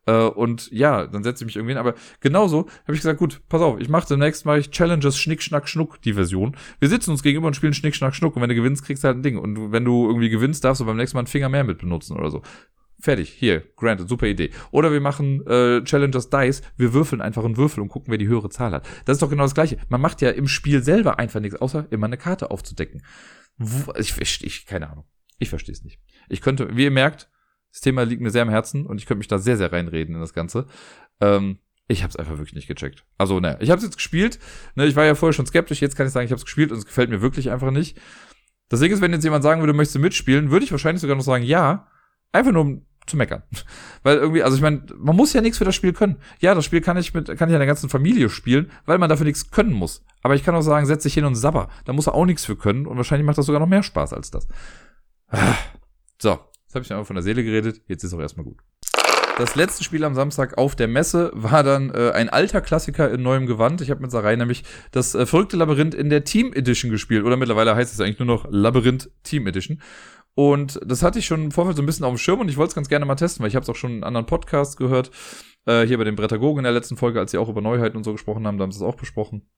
Äh, 0.05 0.27
und 0.27 0.71
ja, 0.71 1.07
dann 1.07 1.25
setze 1.25 1.43
ich 1.43 1.47
mich 1.47 1.57
irgendwie 1.57 1.73
hin. 1.73 1.79
Aber 1.79 1.95
genauso 2.21 2.67
habe 2.83 2.93
ich 2.93 3.01
gesagt, 3.01 3.19
gut, 3.19 3.41
pass 3.49 3.63
auf, 3.63 3.81
ich 3.81 3.89
mache 3.89 4.07
demnächst 4.07 4.45
mal 4.45 4.59
ich 4.59 4.71
Challenges 4.71 5.19
Schnick, 5.19 5.43
Schnack, 5.43 5.67
Schnuck, 5.67 6.01
die 6.03 6.13
Version. 6.13 6.57
Wir 6.79 6.91
sitzen 6.91 7.11
uns 7.11 7.23
gegenüber 7.23 7.47
und 7.47 7.57
spielen 7.57 7.73
Schnick, 7.73 7.95
Schnack, 7.95 8.15
Schnuck. 8.15 8.37
Und 8.37 8.43
wenn 8.43 8.51
du 8.51 8.55
gewinnst, 8.55 8.85
kriegst 8.85 9.03
du 9.03 9.09
halt 9.09 9.19
ein 9.19 9.23
Ding. 9.23 9.39
Und 9.39 9.73
wenn 9.73 9.85
du 9.87 10.07
irgendwie 10.07 10.29
gewinnst, 10.29 10.63
darfst 10.65 10.83
du 10.83 10.85
beim 10.85 10.97
nächsten 10.97 11.17
Mal 11.17 11.21
einen 11.21 11.29
Finger 11.29 11.49
mehr 11.49 11.65
mit 11.65 11.79
benutzen 11.79 12.19
oder 12.19 12.31
so. 12.31 12.43
Fertig, 12.99 13.31
hier, 13.31 13.63
granted, 13.77 14.09
super 14.09 14.27
Idee. 14.27 14.51
Oder 14.71 14.91
wir 14.93 15.01
machen 15.01 15.47
äh, 15.47 15.83
Challengers 15.85 16.31
Dice, 16.31 16.63
wir 16.77 16.95
würfeln 16.95 17.21
einfach 17.21 17.45
einen 17.45 17.57
Würfel 17.57 17.83
und 17.83 17.89
gucken, 17.89 18.11
wer 18.11 18.19
die 18.19 18.27
höhere 18.27 18.49
Zahl 18.49 18.73
hat. 18.73 18.87
Das 19.05 19.17
ist 19.17 19.23
doch 19.23 19.31
genau 19.31 19.43
das 19.43 19.55
Gleiche. 19.55 19.79
Man 19.89 20.01
macht 20.01 20.23
ja 20.23 20.31
im 20.31 20.49
Spiel 20.49 20.83
selber 20.83 21.19
einfach 21.19 21.41
nichts, 21.41 21.61
außer 21.61 21.87
immer 21.91 22.07
eine 22.07 22.17
Karte 22.17 22.51
aufzudecken. 22.51 23.03
Ich, 23.99 24.17
ich, 24.19 24.45
ich 24.45 24.67
keine 24.67 24.91
Ahnung. 24.91 25.07
Ich 25.39 25.51
verstehe 25.51 25.73
es 25.73 25.85
nicht. 25.85 26.01
Ich 26.29 26.41
könnte, 26.41 26.77
wie 26.77 26.85
ihr 26.85 26.91
merkt, 26.91 27.31
das 27.73 27.81
Thema 27.81 28.05
liegt 28.05 28.23
mir 28.23 28.31
sehr 28.31 28.43
am 28.43 28.49
Herzen 28.49 28.87
und 28.87 28.99
ich 28.99 29.07
könnte 29.07 29.19
mich 29.19 29.29
da 29.29 29.39
sehr, 29.39 29.57
sehr 29.57 29.73
reinreden 29.73 30.15
in 30.15 30.21
das 30.21 30.33
Ganze. 30.33 30.67
Ähm, 31.21 31.59
ich 31.89 32.03
habe 32.03 32.11
es 32.11 32.17
einfach 32.17 32.39
wirklich 32.39 32.55
nicht 32.55 32.69
gecheckt. 32.69 33.05
Also, 33.19 33.39
ne, 33.39 33.59
ich 33.61 33.71
habe 33.71 33.79
es 33.79 33.85
jetzt 33.85 33.97
gespielt. 33.97 34.39
Ne, 34.75 34.87
ich 34.87 34.97
war 34.97 35.05
ja 35.05 35.15
vorher 35.15 35.35
schon 35.35 35.47
skeptisch. 35.47 35.81
Jetzt 35.81 35.95
kann 35.95 36.07
ich 36.07 36.13
sagen, 36.13 36.25
ich 36.25 36.33
habe 36.33 36.39
es 36.39 36.45
gespielt 36.45 36.73
und 36.73 36.79
es 36.79 36.87
gefällt 36.87 37.11
mir 37.11 37.23
wirklich 37.23 37.51
einfach 37.51 37.71
nicht. 37.71 38.01
Das 38.69 38.81
Ding 38.81 38.93
ist, 38.93 39.01
wenn 39.01 39.13
jetzt 39.13 39.25
jemand 39.25 39.45
sagen 39.45 39.61
würde, 39.61 39.73
möchtest 39.73 39.97
du 39.97 40.01
mitspielen, 40.01 40.51
würde 40.51 40.65
ich 40.65 40.73
wahrscheinlich 40.73 41.01
sogar 41.01 41.17
noch 41.17 41.23
sagen, 41.23 41.45
ja. 41.45 41.89
Einfach 42.33 42.53
nur 42.53 42.63
um 42.63 42.87
zu 43.07 43.17
meckern. 43.17 43.43
Weil 44.03 44.17
irgendwie, 44.19 44.43
also 44.43 44.57
ich 44.57 44.63
meine, 44.63 44.83
man 44.97 45.17
muss 45.17 45.33
ja 45.33 45.41
nichts 45.41 45.59
für 45.59 45.65
das 45.65 45.75
Spiel 45.75 45.93
können. 45.93 46.17
Ja, 46.41 46.55
das 46.55 46.65
Spiel 46.65 46.81
kann 46.81 46.97
ich 46.97 47.15
mit, 47.15 47.27
kann 47.37 47.49
ich 47.49 47.55
in 47.55 47.59
der 47.59 47.67
ganzen 47.67 47.89
Familie 47.89 48.29
spielen, 48.29 48.71
weil 48.85 48.99
man 48.99 49.09
dafür 49.09 49.27
nichts 49.27 49.51
können 49.51 49.73
muss. 49.73 50.05
Aber 50.23 50.35
ich 50.35 50.45
kann 50.45 50.55
auch 50.55 50.63
sagen, 50.63 50.87
setz 50.87 51.05
dich 51.05 51.15
hin 51.15 51.25
und 51.25 51.35
sabber. 51.35 51.69
Da 51.85 51.93
muss 51.93 52.07
er 52.07 52.15
auch 52.15 52.27
nichts 52.27 52.45
für 52.45 52.57
können 52.57 52.87
und 52.87 52.97
wahrscheinlich 52.97 53.27
macht 53.27 53.39
das 53.39 53.47
sogar 53.47 53.61
noch 53.61 53.69
mehr 53.69 53.83
Spaß 53.83 54.13
als 54.13 54.31
das. 54.31 54.49
Ah. 55.29 55.55
So, 56.21 56.39
jetzt 56.65 56.75
habe 56.75 56.83
ich 56.83 56.91
mir 56.91 56.97
einfach 56.97 57.07
von 57.07 57.17
der 57.17 57.23
Seele 57.23 57.45
geredet, 57.45 57.83
jetzt 57.89 58.05
ist 58.05 58.15
auch 58.15 58.21
erstmal 58.21 58.45
gut. 58.45 58.59
Das 59.39 59.55
letzte 59.55 59.85
Spiel 59.85 60.03
am 60.05 60.15
Samstag 60.15 60.57
auf 60.57 60.77
der 60.77 60.89
Messe 60.89 61.31
war 61.35 61.63
dann 61.63 61.91
äh, 61.91 62.13
ein 62.13 62.31
alter 62.31 62.63
Klassiker 62.63 63.11
in 63.11 63.23
neuem 63.23 63.45
Gewand. 63.45 63.83
Ich 63.83 63.91
habe 63.91 64.01
mit 64.01 64.11
Sarai 64.11 64.35
nämlich 64.35 64.65
das 64.93 65.15
äh, 65.15 65.27
verrückte 65.27 65.59
Labyrinth 65.59 65.95
in 65.95 66.09
der 66.09 66.25
Team 66.25 66.55
Edition 66.55 66.91
gespielt. 66.91 67.23
Oder 67.23 67.37
mittlerweile 67.37 67.77
heißt 67.77 67.93
es 67.93 68.01
eigentlich 68.01 68.19
nur 68.19 68.27
noch 68.27 68.47
Labyrinth 68.49 69.11
Team 69.25 69.47
Edition. 69.47 69.83
Und 70.37 70.79
das 70.85 71.03
hatte 71.03 71.19
ich 71.19 71.25
schon 71.25 71.45
im 71.45 71.51
Vorfeld 71.51 71.79
so 71.79 71.83
ein 71.83 71.87
bisschen 71.87 72.05
auf 72.05 72.13
dem 72.13 72.19
Schirm 72.19 72.41
und 72.41 72.51
ich 72.51 72.59
wollte 72.59 72.69
es 72.69 72.75
ganz 72.75 72.91
gerne 72.91 73.07
mal 73.07 73.15
testen, 73.15 73.43
weil 73.43 73.49
ich 73.49 73.57
habe 73.57 73.63
es 73.63 73.71
auch 73.71 73.75
schon 73.75 73.97
in 73.97 74.05
anderen 74.05 74.27
Podcasts 74.27 74.77
gehört. 74.77 75.11
Äh, 75.65 75.87
hier 75.87 75.97
bei 75.97 76.05
den 76.05 76.15
Brettagogen 76.15 76.59
in 76.59 76.65
der 76.65 76.75
letzten 76.75 76.99
Folge, 76.99 77.19
als 77.19 77.31
sie 77.31 77.39
auch 77.39 77.49
über 77.49 77.63
Neuheiten 77.63 77.97
und 77.97 78.05
so 78.05 78.13
gesprochen 78.13 78.47
haben, 78.47 78.59
da 78.59 78.65
haben 78.65 78.71
sie 78.71 78.77
es 78.77 78.83
auch 78.83 78.97
besprochen. 78.97 79.49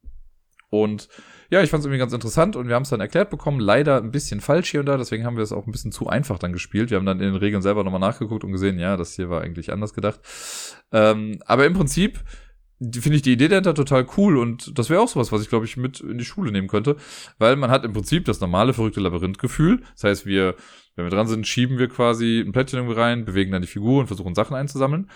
Und 0.70 1.08
ja, 1.50 1.62
ich 1.62 1.70
fand 1.70 1.80
es 1.80 1.86
irgendwie 1.86 1.98
ganz 1.98 2.12
interessant 2.12 2.54
und 2.54 2.68
wir 2.68 2.76
haben 2.76 2.82
es 2.84 2.90
dann 2.90 3.00
erklärt 3.00 3.28
bekommen. 3.28 3.58
Leider 3.58 3.96
ein 3.96 4.12
bisschen 4.12 4.40
falsch 4.40 4.70
hier 4.70 4.80
und 4.80 4.86
da, 4.86 4.96
deswegen 4.96 5.24
haben 5.24 5.36
wir 5.36 5.42
es 5.42 5.50
auch 5.50 5.66
ein 5.66 5.72
bisschen 5.72 5.90
zu 5.90 6.06
einfach 6.06 6.38
dann 6.38 6.52
gespielt. 6.52 6.90
Wir 6.90 6.98
haben 6.98 7.06
dann 7.06 7.18
in 7.18 7.32
den 7.32 7.36
Regeln 7.36 7.62
selber 7.62 7.82
nochmal 7.82 8.00
nachgeguckt 8.00 8.44
und 8.44 8.52
gesehen, 8.52 8.78
ja, 8.78 8.96
das 8.96 9.14
hier 9.14 9.30
war 9.30 9.40
eigentlich 9.40 9.72
anders 9.72 9.94
gedacht. 9.94 10.20
Ähm, 10.92 11.40
aber 11.44 11.66
im 11.66 11.72
Prinzip 11.72 12.20
finde 12.80 13.16
ich 13.16 13.22
die 13.22 13.32
Idee 13.32 13.48
dahinter 13.48 13.74
total 13.74 14.06
cool 14.16 14.38
und 14.38 14.78
das 14.78 14.88
wäre 14.88 15.00
auch 15.00 15.08
sowas, 15.08 15.32
was 15.32 15.42
ich 15.42 15.48
glaube 15.48 15.64
ich 15.64 15.76
mit 15.76 16.00
in 16.00 16.18
die 16.18 16.24
Schule 16.24 16.52
nehmen 16.52 16.68
könnte, 16.68 16.96
weil 17.38 17.56
man 17.56 17.70
hat 17.70 17.84
im 17.84 17.92
Prinzip 17.92 18.24
das 18.24 18.40
normale 18.40 18.72
verrückte 18.72 19.00
Labyrinth-Gefühl. 19.00 19.82
Das 19.94 20.04
heißt, 20.04 20.26
wir, 20.26 20.54
wenn 20.94 21.04
wir 21.04 21.10
dran 21.10 21.26
sind, 21.26 21.46
schieben 21.46 21.78
wir 21.78 21.88
quasi 21.88 22.40
ein 22.40 22.52
Plättchen 22.52 22.78
irgendwie 22.78 22.98
rein, 22.98 23.24
bewegen 23.24 23.50
dann 23.50 23.62
die 23.62 23.68
Figur 23.68 24.00
und 24.00 24.06
versuchen 24.06 24.34
Sachen 24.34 24.56
einzusammeln. 24.56 25.10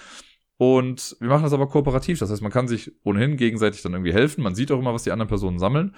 Und 0.56 1.16
wir 1.20 1.28
machen 1.28 1.44
das 1.44 1.52
aber 1.52 1.68
kooperativ. 1.68 2.18
Das 2.18 2.30
heißt, 2.30 2.42
man 2.42 2.52
kann 2.52 2.68
sich 2.68 2.92
ohnehin 3.04 3.36
gegenseitig 3.36 3.82
dann 3.82 3.94
irgendwie 3.94 4.12
helfen. 4.12 4.42
Man 4.42 4.54
sieht 4.54 4.70
auch 4.70 4.78
immer, 4.78 4.94
was 4.94 5.02
die 5.02 5.10
anderen 5.10 5.28
Personen 5.28 5.58
sammeln. 5.58 5.94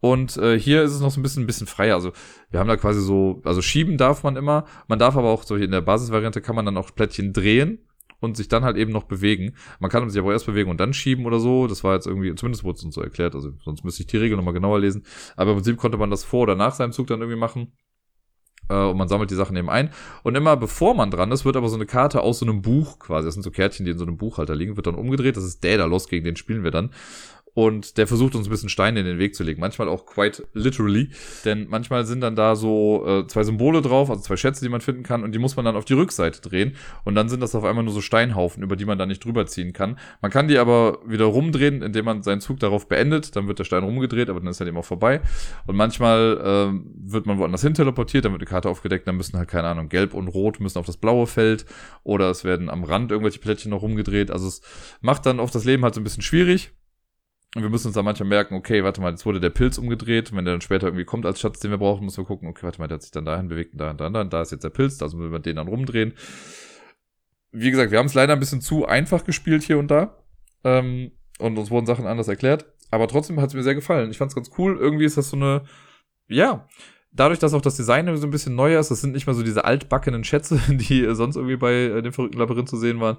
Und 0.00 0.36
äh, 0.38 0.58
hier 0.58 0.82
ist 0.82 0.92
es 0.92 1.00
noch 1.00 1.12
so 1.12 1.20
ein 1.20 1.22
bisschen, 1.22 1.44
ein 1.44 1.46
bisschen 1.46 1.68
freier. 1.68 1.94
Also 1.94 2.12
wir 2.50 2.58
haben 2.58 2.68
da 2.68 2.76
quasi 2.76 3.00
so, 3.00 3.40
also 3.44 3.62
schieben 3.62 3.98
darf 3.98 4.24
man 4.24 4.34
immer. 4.36 4.66
Man 4.88 4.98
darf 4.98 5.16
aber 5.16 5.30
auch 5.30 5.44
so 5.44 5.54
in 5.54 5.70
der 5.70 5.82
Basisvariante 5.82 6.40
kann 6.40 6.56
man 6.56 6.64
dann 6.64 6.76
auch 6.76 6.92
Plättchen 6.94 7.32
drehen 7.32 7.86
und 8.22 8.36
sich 8.36 8.48
dann 8.48 8.64
halt 8.64 8.76
eben 8.76 8.92
noch 8.92 9.04
bewegen. 9.04 9.54
Man 9.80 9.90
kann 9.90 10.08
sich 10.08 10.18
aber 10.20 10.32
erst 10.32 10.46
bewegen 10.46 10.70
und 10.70 10.80
dann 10.80 10.94
schieben 10.94 11.26
oder 11.26 11.40
so. 11.40 11.66
Das 11.66 11.84
war 11.84 11.94
jetzt 11.94 12.06
irgendwie, 12.06 12.34
zumindest 12.34 12.64
wurde 12.64 12.78
es 12.78 12.84
uns 12.84 12.94
so 12.94 13.02
erklärt, 13.02 13.34
also 13.34 13.52
sonst 13.64 13.84
müsste 13.84 14.02
ich 14.02 14.06
die 14.06 14.16
Regel 14.16 14.36
nochmal 14.36 14.54
genauer 14.54 14.80
lesen. 14.80 15.04
Aber 15.36 15.50
im 15.50 15.56
Prinzip 15.58 15.76
konnte 15.76 15.98
man 15.98 16.10
das 16.10 16.24
vor 16.24 16.42
oder 16.42 16.54
nach 16.54 16.74
seinem 16.74 16.92
Zug 16.92 17.08
dann 17.08 17.20
irgendwie 17.20 17.38
machen. 17.38 17.72
Äh, 18.68 18.74
und 18.74 18.96
man 18.96 19.08
sammelt 19.08 19.30
die 19.30 19.34
Sachen 19.34 19.56
eben 19.56 19.70
ein. 19.70 19.90
Und 20.22 20.36
immer 20.36 20.56
bevor 20.56 20.94
man 20.94 21.10
dran 21.10 21.32
ist, 21.32 21.44
wird 21.44 21.56
aber 21.56 21.68
so 21.68 21.76
eine 21.76 21.86
Karte 21.86 22.22
aus 22.22 22.38
so 22.38 22.46
einem 22.46 22.62
Buch 22.62 22.98
quasi, 22.98 23.26
das 23.26 23.34
sind 23.34 23.42
so 23.42 23.50
Kärtchen, 23.50 23.84
die 23.84 23.92
in 23.92 23.98
so 23.98 24.04
einem 24.04 24.16
Buchhalter 24.16 24.54
liegen, 24.54 24.76
wird 24.76 24.86
dann 24.86 24.94
umgedreht. 24.94 25.36
Das 25.36 25.44
ist 25.44 25.64
der 25.64 25.88
gegen 26.08 26.24
den 26.24 26.36
spielen 26.36 26.64
wir 26.64 26.70
dann 26.70 26.90
und 27.54 27.98
der 27.98 28.06
versucht 28.06 28.34
uns 28.34 28.46
ein 28.46 28.50
bisschen 28.50 28.68
Steine 28.70 29.00
in 29.00 29.06
den 29.06 29.18
Weg 29.18 29.34
zu 29.34 29.42
legen. 29.44 29.60
Manchmal 29.60 29.88
auch 29.88 30.06
quite 30.06 30.46
literally, 30.54 31.10
denn 31.44 31.66
manchmal 31.68 32.06
sind 32.06 32.20
dann 32.20 32.34
da 32.34 32.56
so 32.56 33.04
äh, 33.06 33.26
zwei 33.26 33.44
Symbole 33.44 33.82
drauf, 33.82 34.08
also 34.08 34.22
zwei 34.22 34.36
Schätze, 34.36 34.64
die 34.64 34.70
man 34.70 34.80
finden 34.80 35.02
kann 35.02 35.22
und 35.22 35.32
die 35.32 35.38
muss 35.38 35.56
man 35.56 35.64
dann 35.64 35.76
auf 35.76 35.84
die 35.84 35.92
Rückseite 35.92 36.40
drehen. 36.40 36.76
Und 37.04 37.14
dann 37.14 37.28
sind 37.28 37.40
das 37.40 37.54
auf 37.54 37.64
einmal 37.64 37.84
nur 37.84 37.92
so 37.92 38.00
Steinhaufen, 38.00 38.62
über 38.62 38.76
die 38.76 38.86
man 38.86 38.98
dann 38.98 39.08
nicht 39.08 39.24
drüber 39.24 39.46
ziehen 39.46 39.72
kann. 39.72 39.98
Man 40.22 40.30
kann 40.30 40.48
die 40.48 40.56
aber 40.58 40.98
wieder 41.06 41.26
rumdrehen, 41.26 41.82
indem 41.82 42.06
man 42.06 42.22
seinen 42.22 42.40
Zug 42.40 42.58
darauf 42.58 42.88
beendet, 42.88 43.36
dann 43.36 43.48
wird 43.48 43.58
der 43.58 43.64
Stein 43.64 43.84
rumgedreht, 43.84 44.30
aber 44.30 44.40
dann 44.40 44.48
ist 44.48 44.60
er 44.60 44.66
eben 44.66 44.78
auch 44.78 44.84
vorbei. 44.84 45.20
Und 45.66 45.76
manchmal 45.76 46.72
äh, 46.72 47.10
wird 47.12 47.26
man 47.26 47.38
woanders 47.38 47.62
hin 47.62 47.74
teleportiert, 47.74 48.24
dann 48.24 48.32
wird 48.32 48.42
die 48.42 48.46
Karte 48.46 48.70
aufgedeckt, 48.70 49.06
dann 49.06 49.16
müssen 49.16 49.36
halt 49.36 49.48
keine 49.48 49.68
Ahnung, 49.68 49.90
gelb 49.90 50.14
und 50.14 50.28
rot 50.28 50.60
müssen 50.60 50.78
auf 50.78 50.86
das 50.86 50.96
blaue 50.96 51.26
Feld. 51.26 51.66
Oder 52.02 52.30
es 52.30 52.44
werden 52.44 52.70
am 52.70 52.84
Rand 52.84 53.10
irgendwelche 53.10 53.40
Plättchen 53.40 53.70
noch 53.70 53.82
rumgedreht, 53.82 54.30
also 54.30 54.48
es 54.48 54.62
macht 55.02 55.26
dann 55.26 55.38
oft 55.38 55.54
das 55.54 55.64
Leben 55.64 55.82
halt 55.82 55.94
so 55.94 56.00
ein 56.00 56.04
bisschen 56.04 56.22
schwierig 56.22 56.72
und 57.54 57.62
wir 57.62 57.68
müssen 57.68 57.88
uns 57.88 57.94
dann 57.94 58.04
manchmal 58.04 58.28
merken, 58.28 58.54
okay, 58.54 58.82
warte 58.82 59.02
mal, 59.02 59.10
jetzt 59.10 59.26
wurde 59.26 59.38
der 59.38 59.50
Pilz 59.50 59.76
umgedreht. 59.76 60.34
Wenn 60.34 60.44
der 60.44 60.54
dann 60.54 60.62
später 60.62 60.86
irgendwie 60.86 61.04
kommt 61.04 61.26
als 61.26 61.38
Schatz, 61.38 61.60
den 61.60 61.70
wir 61.70 61.78
brauchen, 61.78 62.04
müssen 62.04 62.16
wir 62.16 62.24
gucken, 62.24 62.48
okay, 62.48 62.62
warte 62.62 62.78
mal, 62.78 62.88
der 62.88 62.94
hat 62.94 63.02
sich 63.02 63.10
dann 63.10 63.26
dahin 63.26 63.48
bewegt 63.48 63.72
und 63.72 63.78
da 63.78 63.90
und 63.90 64.00
da 64.00 64.06
und 64.06 64.14
da. 64.14 64.24
Da 64.24 64.42
ist 64.42 64.52
jetzt 64.52 64.64
der 64.64 64.70
Pilz, 64.70 65.02
also 65.02 65.18
müssen 65.18 65.32
wir 65.32 65.38
den 65.38 65.56
dann 65.56 65.68
rumdrehen. 65.68 66.14
Wie 67.50 67.70
gesagt, 67.70 67.90
wir 67.90 67.98
haben 67.98 68.06
es 68.06 68.14
leider 68.14 68.32
ein 68.32 68.40
bisschen 68.40 68.62
zu 68.62 68.86
einfach 68.86 69.24
gespielt 69.24 69.62
hier 69.62 69.78
und 69.78 69.90
da. 69.90 70.16
Ähm, 70.64 71.12
und 71.38 71.58
uns 71.58 71.70
wurden 71.70 71.84
Sachen 71.84 72.06
anders 72.06 72.28
erklärt. 72.28 72.66
Aber 72.90 73.06
trotzdem 73.06 73.38
hat 73.40 73.48
es 73.48 73.54
mir 73.54 73.62
sehr 73.62 73.74
gefallen. 73.74 74.10
Ich 74.10 74.18
fand 74.18 74.30
es 74.30 74.34
ganz 74.34 74.50
cool. 74.56 74.78
Irgendwie 74.78 75.04
ist 75.04 75.18
das 75.18 75.28
so 75.28 75.36
eine, 75.36 75.64
ja, 76.28 76.66
dadurch, 77.10 77.38
dass 77.38 77.52
auch 77.52 77.60
das 77.60 77.76
Design 77.76 78.16
so 78.16 78.26
ein 78.26 78.30
bisschen 78.30 78.54
neuer 78.54 78.80
ist, 78.80 78.90
das 78.90 79.02
sind 79.02 79.12
nicht 79.12 79.26
mehr 79.26 79.34
so 79.34 79.42
diese 79.42 79.66
altbackenen 79.66 80.24
Schätze, 80.24 80.58
die 80.68 81.06
sonst 81.14 81.36
irgendwie 81.36 81.56
bei 81.56 81.72
äh, 81.74 82.02
dem 82.02 82.14
verrückten 82.14 82.38
Labyrinth 82.38 82.70
zu 82.70 82.78
sehen 82.78 83.00
waren, 83.00 83.18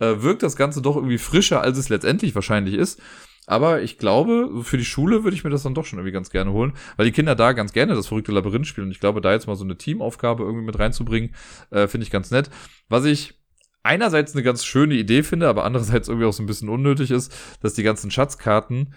äh, 0.00 0.22
wirkt 0.22 0.42
das 0.42 0.56
Ganze 0.56 0.82
doch 0.82 0.96
irgendwie 0.96 1.18
frischer, 1.18 1.60
als 1.60 1.78
es 1.78 1.88
letztendlich 1.88 2.34
wahrscheinlich 2.34 2.74
ist. 2.74 3.00
Aber 3.46 3.82
ich 3.82 3.98
glaube, 3.98 4.62
für 4.62 4.76
die 4.76 4.84
Schule 4.84 5.24
würde 5.24 5.36
ich 5.36 5.42
mir 5.42 5.50
das 5.50 5.64
dann 5.64 5.74
doch 5.74 5.84
schon 5.84 5.98
irgendwie 5.98 6.12
ganz 6.12 6.30
gerne 6.30 6.52
holen, 6.52 6.74
weil 6.96 7.06
die 7.06 7.12
Kinder 7.12 7.34
da 7.34 7.52
ganz 7.52 7.72
gerne 7.72 7.94
das 7.94 8.06
verrückte 8.06 8.32
Labyrinth 8.32 8.66
spielen. 8.66 8.86
Und 8.86 8.92
ich 8.92 9.00
glaube, 9.00 9.20
da 9.20 9.32
jetzt 9.32 9.46
mal 9.46 9.56
so 9.56 9.64
eine 9.64 9.76
Teamaufgabe 9.76 10.44
irgendwie 10.44 10.64
mit 10.64 10.78
reinzubringen, 10.78 11.34
äh, 11.70 11.88
finde 11.88 12.04
ich 12.04 12.10
ganz 12.10 12.30
nett. 12.30 12.50
Was 12.88 13.04
ich 13.04 13.34
einerseits 13.82 14.34
eine 14.34 14.44
ganz 14.44 14.64
schöne 14.64 14.94
Idee 14.94 15.24
finde, 15.24 15.48
aber 15.48 15.64
andererseits 15.64 16.08
irgendwie 16.08 16.26
auch 16.26 16.32
so 16.32 16.42
ein 16.42 16.46
bisschen 16.46 16.68
unnötig 16.68 17.10
ist, 17.10 17.34
dass 17.60 17.74
die 17.74 17.82
ganzen 17.82 18.10
Schatzkarten 18.10 18.94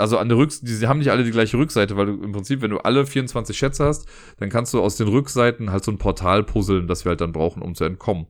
also 0.00 0.18
an 0.18 0.28
der 0.28 0.38
Rückseite, 0.38 0.78
die 0.78 0.86
haben 0.86 0.98
nicht 0.98 1.10
alle 1.10 1.24
die 1.24 1.30
gleiche 1.30 1.58
Rückseite, 1.58 1.96
weil 1.96 2.06
du 2.06 2.22
im 2.22 2.32
Prinzip, 2.32 2.62
wenn 2.62 2.70
du 2.70 2.78
alle 2.78 3.06
24 3.06 3.56
Schätze 3.56 3.84
hast, 3.84 4.08
dann 4.38 4.48
kannst 4.48 4.72
du 4.72 4.80
aus 4.80 4.96
den 4.96 5.08
Rückseiten 5.08 5.70
halt 5.70 5.84
so 5.84 5.92
ein 5.92 5.98
Portal 5.98 6.42
puzzeln, 6.42 6.86
das 6.86 7.04
wir 7.04 7.10
halt 7.10 7.20
dann 7.20 7.32
brauchen, 7.32 7.62
um 7.62 7.74
zu 7.74 7.84
entkommen. 7.84 8.26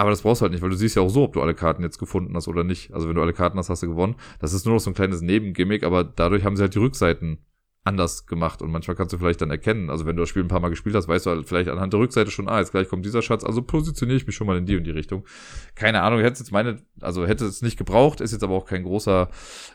Aber 0.00 0.08
das 0.08 0.22
brauchst 0.22 0.40
du 0.40 0.44
halt 0.44 0.52
nicht, 0.52 0.62
weil 0.62 0.70
du 0.70 0.76
siehst 0.76 0.96
ja 0.96 1.02
auch 1.02 1.10
so, 1.10 1.24
ob 1.24 1.34
du 1.34 1.42
alle 1.42 1.52
Karten 1.52 1.82
jetzt 1.82 1.98
gefunden 1.98 2.34
hast 2.34 2.48
oder 2.48 2.64
nicht. 2.64 2.94
Also 2.94 3.06
wenn 3.06 3.14
du 3.14 3.20
alle 3.20 3.34
Karten 3.34 3.58
hast, 3.58 3.68
hast 3.68 3.82
du 3.82 3.86
gewonnen. 3.86 4.16
Das 4.38 4.54
ist 4.54 4.64
nur 4.64 4.72
noch 4.72 4.80
so 4.80 4.88
ein 4.88 4.94
kleines 4.94 5.20
Nebengimmick, 5.20 5.84
aber 5.84 6.04
dadurch 6.04 6.42
haben 6.42 6.56
sie 6.56 6.62
halt 6.62 6.74
die 6.74 6.78
Rückseiten 6.78 7.44
anders 7.84 8.24
gemacht 8.24 8.62
und 8.62 8.70
manchmal 8.70 8.96
kannst 8.96 9.12
du 9.12 9.18
vielleicht 9.18 9.42
dann 9.42 9.50
erkennen, 9.50 9.90
also 9.90 10.06
wenn 10.06 10.16
du 10.16 10.22
das 10.22 10.30
Spiel 10.30 10.42
ein 10.42 10.48
paar 10.48 10.60
Mal 10.60 10.70
gespielt 10.70 10.94
hast, 10.94 11.06
weißt 11.06 11.26
du 11.26 11.30
halt 11.30 11.46
vielleicht 11.46 11.68
anhand 11.68 11.92
der 11.92 12.00
Rückseite 12.00 12.30
schon, 12.30 12.48
ah, 12.48 12.60
jetzt 12.60 12.70
gleich 12.70 12.88
kommt 12.88 13.04
dieser 13.04 13.20
Schatz, 13.20 13.44
also 13.44 13.60
positioniere 13.60 14.16
ich 14.16 14.26
mich 14.26 14.36
schon 14.36 14.46
mal 14.46 14.56
in 14.56 14.64
die 14.64 14.76
und 14.78 14.84
die 14.84 14.90
Richtung. 14.90 15.26
Keine 15.74 16.00
Ahnung, 16.00 16.20
hätte 16.20 16.38
jetzt 16.38 16.50
meine, 16.50 16.82
also 17.02 17.26
hätte 17.26 17.44
es 17.44 17.60
nicht 17.60 17.76
gebraucht, 17.76 18.22
ist 18.22 18.32
jetzt 18.32 18.42
aber 18.42 18.54
auch 18.54 18.64
kein 18.64 18.84
großer 18.84 19.28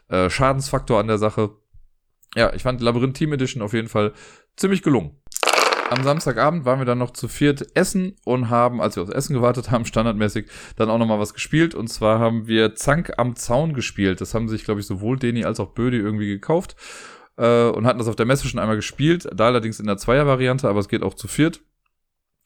äh, 0.08 0.30
Schadensfaktor 0.32 1.00
an 1.00 1.08
der 1.08 1.20
Sache. 1.20 1.52
Ja, 2.36 2.52
ich 2.54 2.64
fand 2.64 2.82
Labyrinth 2.82 3.16
Team 3.16 3.32
Edition 3.34 3.62
auf 3.62 3.74
jeden 3.74 3.90
Fall 3.90 4.14
ziemlich 4.56 4.82
gelungen. 4.82 5.18
Am 5.90 6.03
Samstagabend 6.03 6.66
waren 6.66 6.80
wir 6.80 6.86
dann 6.86 6.98
noch 6.98 7.12
zu 7.12 7.28
viert 7.28 7.76
essen 7.76 8.16
und 8.26 8.49
haben, 8.49 8.82
als 8.82 8.95
wir 8.95 9.03
aufs 9.03 9.12
Essen 9.12 9.34
gewartet 9.34 9.70
haben, 9.70 9.86
standardmäßig 9.86 10.48
dann 10.76 10.90
auch 10.90 10.98
nochmal 10.98 11.20
was 11.20 11.34
gespielt. 11.34 11.76
Und 11.76 11.88
zwar 11.88 12.20
haben 12.20 12.48
wir 12.48 12.76
Zank 12.76 13.14
am 13.18 13.36
Zaun 13.36 13.74
gespielt. 13.74 14.20
Das 14.20 14.34
haben 14.34 14.48
sich, 14.48 14.66
glaube 14.66 14.80
ich, 14.80 14.88
sowohl 14.88 15.18
Deni 15.18 15.45
als 15.45 15.60
auch 15.60 15.74
Bödi 15.74 15.98
irgendwie 15.98 16.28
gekauft 16.28 16.76
äh, 17.38 17.68
und 17.68 17.86
hatten 17.86 17.99
das 17.99 18.07
auf 18.07 18.16
der 18.16 18.26
Messe 18.26 18.48
schon 18.48 18.60
einmal 18.60 18.76
gespielt. 18.76 19.30
Da 19.36 19.45
allerdings 19.45 19.80
in 19.80 19.86
der 19.86 19.98
Zweier-Variante, 19.98 20.68
aber 20.68 20.80
es 20.80 20.90
geht 20.90 21.03
auch 21.03 21.14
zu 21.14 21.28
viert. 21.28 21.62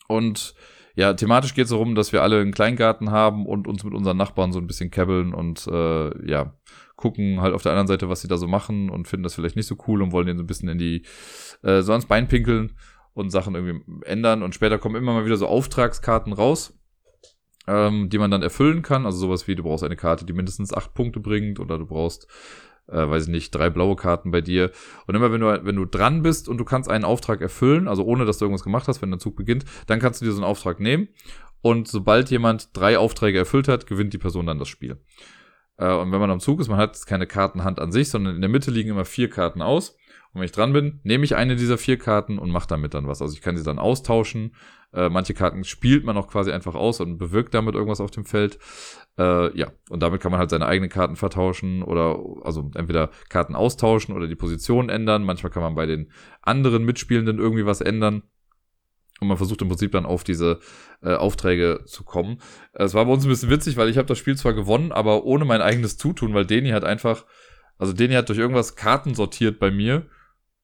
Und 0.07 0.53
ja, 0.95 1.14
thematisch 1.14 1.53
geht 1.53 1.66
es 1.66 1.70
darum, 1.70 1.95
dass 1.95 2.11
wir 2.11 2.24
alle 2.24 2.41
einen 2.41 2.52
Kleingarten 2.52 3.10
haben 3.11 3.45
und 3.45 3.68
uns 3.68 3.86
mit 3.86 3.94
unseren 3.94 4.18
Nachbarn 4.18 4.52
so 4.52 4.60
ein 4.60 4.68
bisschen 4.68 4.91
kebbeln 4.91 5.34
und 5.34 5.66
äh, 5.68 6.30
ja, 6.30 6.57
gucken 6.98 7.40
halt 7.40 7.53
auf 7.53 7.64
der 7.64 7.72
anderen 7.72 7.88
Seite, 7.88 8.10
was 8.10 8.20
sie 8.20 8.28
da 8.28 8.36
so 8.36 8.48
machen 8.48 8.90
und 8.90 9.07
finden 9.07 9.24
das 9.24 9.36
vielleicht 9.36 9.56
nicht 9.56 9.68
so 9.68 9.78
cool 9.88 10.02
und 10.02 10.11
wollen 10.11 10.28
den 10.28 10.36
so 10.36 10.44
ein 10.44 10.48
bisschen 10.48 10.68
in 10.68 10.78
die, 10.78 11.06
äh, 11.64 11.82
so 11.82 11.94
ans 11.94 12.06
Bein 12.06 12.28
pinkeln 12.28 12.74
und 13.14 13.30
Sachen 13.30 13.56
irgendwie 13.56 14.06
ändern. 14.06 14.44
Und 14.44 14.56
später 14.56 14.77
kommen 14.77 14.95
immer 14.95 15.14
mal 15.14 15.26
wieder 15.26 15.38
so 15.38 15.48
Auftragskarten 15.48 16.34
raus, 16.34 16.77
ähm, 17.68 18.10
die 18.10 18.18
man 18.18 18.31
dann 18.31 18.41
erfüllen 18.41 18.81
kann. 18.81 19.06
Also 19.06 19.19
sowas 19.19 19.48
wie, 19.48 19.56
du 19.56 19.64
brauchst 19.64 19.84
eine 19.84 19.95
Karte, 19.95 20.26
die 20.26 20.34
mindestens 20.34 20.73
acht 20.73 20.94
Punkte 20.94 21.19
bringt 21.19 21.60
oder 21.60 21.77
du 21.77 21.86
brauchst 21.86 22.27
äh, 22.91 23.10
weiß 23.10 23.23
ich 23.23 23.30
nicht, 23.30 23.52
drei 23.52 23.69
blaue 23.69 23.95
Karten 23.95 24.31
bei 24.31 24.41
dir. 24.41 24.72
Und 25.07 25.15
immer 25.15 25.31
wenn 25.31 25.41
du, 25.41 25.65
wenn 25.65 25.76
du 25.76 25.86
dran 25.86 26.22
bist 26.22 26.49
und 26.49 26.57
du 26.57 26.65
kannst 26.65 26.90
einen 26.90 27.06
Auftrag 27.06 27.41
erfüllen, 27.41 27.88
also 27.88 28.03
ohne 28.03 28.26
dass 28.26 28.38
du 28.38 28.45
irgendwas 28.45 28.64
gemacht 28.64 28.88
hast, 28.88 29.02
wenn 29.02 29.11
der 29.11 29.19
Zug 29.19 29.36
beginnt, 29.36 29.65
dann 29.88 29.99
kannst 29.99 30.22
du 30.22 30.26
dir 30.26 30.31
so 30.31 30.38
einen 30.38 30.49
Auftrag 30.49 30.80
nehmen. 30.80 31.07
Und 31.61 31.88
sobald 31.88 32.30
jemand 32.31 32.69
drei 32.73 32.98
Aufträge 32.98 33.38
erfüllt 33.38 33.68
hat, 33.68 33.86
gewinnt 33.86 34.14
die 34.14 34.18
Person 34.18 34.45
dann 34.45 34.60
das 34.60 34.69
Spiel. 34.69 34.98
Äh, 35.77 35.94
und 35.94 36.11
wenn 36.11 36.19
man 36.19 36.31
am 36.31 36.40
Zug 36.40 36.60
ist, 36.60 36.69
man 36.69 36.77
hat 36.77 37.06
keine 37.06 37.27
Kartenhand 37.27 37.80
an 37.80 37.91
sich, 37.91 38.10
sondern 38.10 38.36
in 38.36 38.41
der 38.41 38.49
Mitte 38.49 38.72
liegen 38.72 38.90
immer 38.90 39.06
vier 39.06 39.30
Karten 39.30 39.61
aus. 39.61 39.98
Und 40.34 40.42
wenn 40.42 40.46
ich 40.46 40.52
dran 40.52 40.74
bin, 40.74 41.00
nehme 41.04 41.26
ich 41.26 41.36
eine 41.36 41.56
dieser 41.56 41.78
vier 41.80 41.98
Karten 41.98 42.38
und 42.38 42.52
mache 42.52 42.68
damit 42.68 42.94
dann 42.94 43.08
was. 43.08 43.22
Also 43.22 43.34
ich 43.34 43.42
kann 43.42 43.58
sie 43.58 43.64
dann 43.64 43.80
austauschen. 43.80 44.54
Äh, 44.94 45.10
manche 45.10 45.34
Karten 45.34 45.64
spielt 45.64 46.04
man 46.04 46.18
auch 46.18 46.28
quasi 46.28 46.52
einfach 46.52 46.76
aus 46.76 47.00
und 47.00 47.18
bewirkt 47.18 47.54
damit 47.56 47.74
irgendwas 47.74 48.02
auf 48.02 48.12
dem 48.12 48.26
Feld. 48.26 48.60
Äh, 49.18 49.58
ja, 49.58 49.72
und 49.90 50.02
damit 50.04 50.22
kann 50.22 50.32
man 50.32 50.40
halt 50.40 50.52
seine 50.52 50.68
eigenen 50.68 50.90
Karten 50.90 51.16
vertauschen 51.16 51.82
oder 51.82 52.20
also 52.44 52.70
entweder 52.76 53.10
Karten 53.30 53.56
austauschen 53.56 54.16
oder 54.16 54.28
die 54.28 54.36
Position 54.36 54.90
ändern. 54.90 55.24
Manchmal 55.24 55.52
kann 55.52 55.64
man 55.64 55.74
bei 55.74 55.88
den 55.88 56.12
anderen 56.44 56.84
Mitspielenden 56.86 57.40
irgendwie 57.40 57.66
was 57.66 57.82
ändern. 57.82 58.22
Und 59.20 59.28
man 59.28 59.38
versucht 59.38 59.62
im 59.62 59.68
Prinzip 59.68 59.92
dann 59.92 60.06
auf 60.06 60.24
diese 60.24 60.60
äh, 61.02 61.16
Aufträge 61.16 61.82
zu 61.86 62.04
kommen. 62.04 62.40
Es 62.74 62.94
war 62.94 63.06
bei 63.06 63.12
uns 63.12 63.26
ein 63.26 63.30
bisschen 63.30 63.50
witzig, 63.50 63.78
weil 63.78 63.90
ich 63.90 63.98
habe 63.98 64.08
das 64.08 64.18
Spiel 64.18 64.38
zwar 64.38 64.54
gewonnen, 64.54 64.92
aber 64.92 65.26
ohne 65.26 65.44
mein 65.44 65.62
eigenes 65.62 65.98
Zutun, 65.98 66.34
weil 66.34 66.46
Deni 66.46 66.70
hat 66.70 66.86
einfach, 66.86 67.26
also 67.78 67.94
Deni 67.94 68.14
hat 68.14 68.30
durch 68.30 68.40
irgendwas 68.40 68.76
Karten 68.76 69.16
sortiert 69.16 69.60
bei 69.60 69.72
mir 69.72 70.06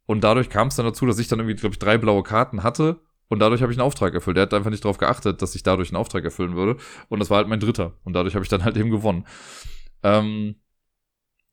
und 0.06 0.23
dadurch 0.23 0.49
kam 0.49 0.68
es 0.68 0.76
dann 0.76 0.86
dazu, 0.86 1.06
dass 1.06 1.19
ich 1.19 1.27
dann 1.27 1.40
irgendwie, 1.40 1.56
glaube 1.56 1.73
ich, 1.73 1.80
drei 1.80 1.98
blaue 1.98 2.23
Karten 2.23 2.64
hatte 2.64 3.02
und 3.27 3.40
dadurch 3.40 3.61
habe 3.61 3.72
ich 3.72 3.80
einen 3.80 3.86
Auftrag 3.86 4.14
erfüllt. 4.14 4.38
Er 4.38 4.44
hat 4.44 4.53
einfach 4.53 4.69
nicht 4.69 4.86
darauf 4.86 4.98
geachtet, 4.98 5.41
dass 5.41 5.56
ich 5.56 5.64
dadurch 5.64 5.90
einen 5.90 5.98
Auftrag 5.98 6.23
erfüllen 6.23 6.56
würde 6.56 6.80
und 7.10 7.19
das 7.19 7.30
war 7.30 7.38
halt 7.38 7.48
mein 7.48 7.60
dritter 7.60 7.94
und 8.03 8.14
dadurch 8.14 8.36
habe 8.36 8.44
ich 8.44 8.49
dann 8.49 8.64
halt 8.64 8.77
eben 8.77 8.91
gewonnen. 8.91 9.26
Ähm, 10.03 10.56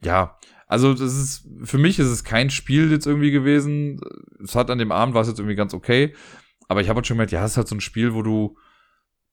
ja, 0.05 0.39
also 0.73 0.95
das 0.95 1.15
ist, 1.15 1.49
für 1.65 1.77
mich 1.79 1.99
ist 1.99 2.09
es 2.09 2.25
kein 2.25 2.49
Spiel 2.49 2.91
jetzt 2.91 3.07
irgendwie 3.07 3.31
gewesen. 3.31 4.01
Es 4.43 4.55
hat 4.55 4.71
an 4.71 4.79
dem 4.79 4.91
Abend 4.91 5.15
war 5.15 5.21
es 5.21 5.29
jetzt 5.29 5.39
irgendwie 5.39 5.55
ganz 5.55 5.75
okay. 5.75 6.15
Aber 6.67 6.81
ich 6.81 6.89
habe 6.89 6.97
halt 6.97 7.07
schon 7.07 7.17
gemerkt, 7.17 7.33
ja, 7.33 7.45
es 7.45 7.53
ist 7.53 7.57
halt 7.59 7.69
so 7.69 7.75
ein 7.75 7.83
Spiel, 7.83 8.15
wo 8.15 8.23
du, 8.23 8.57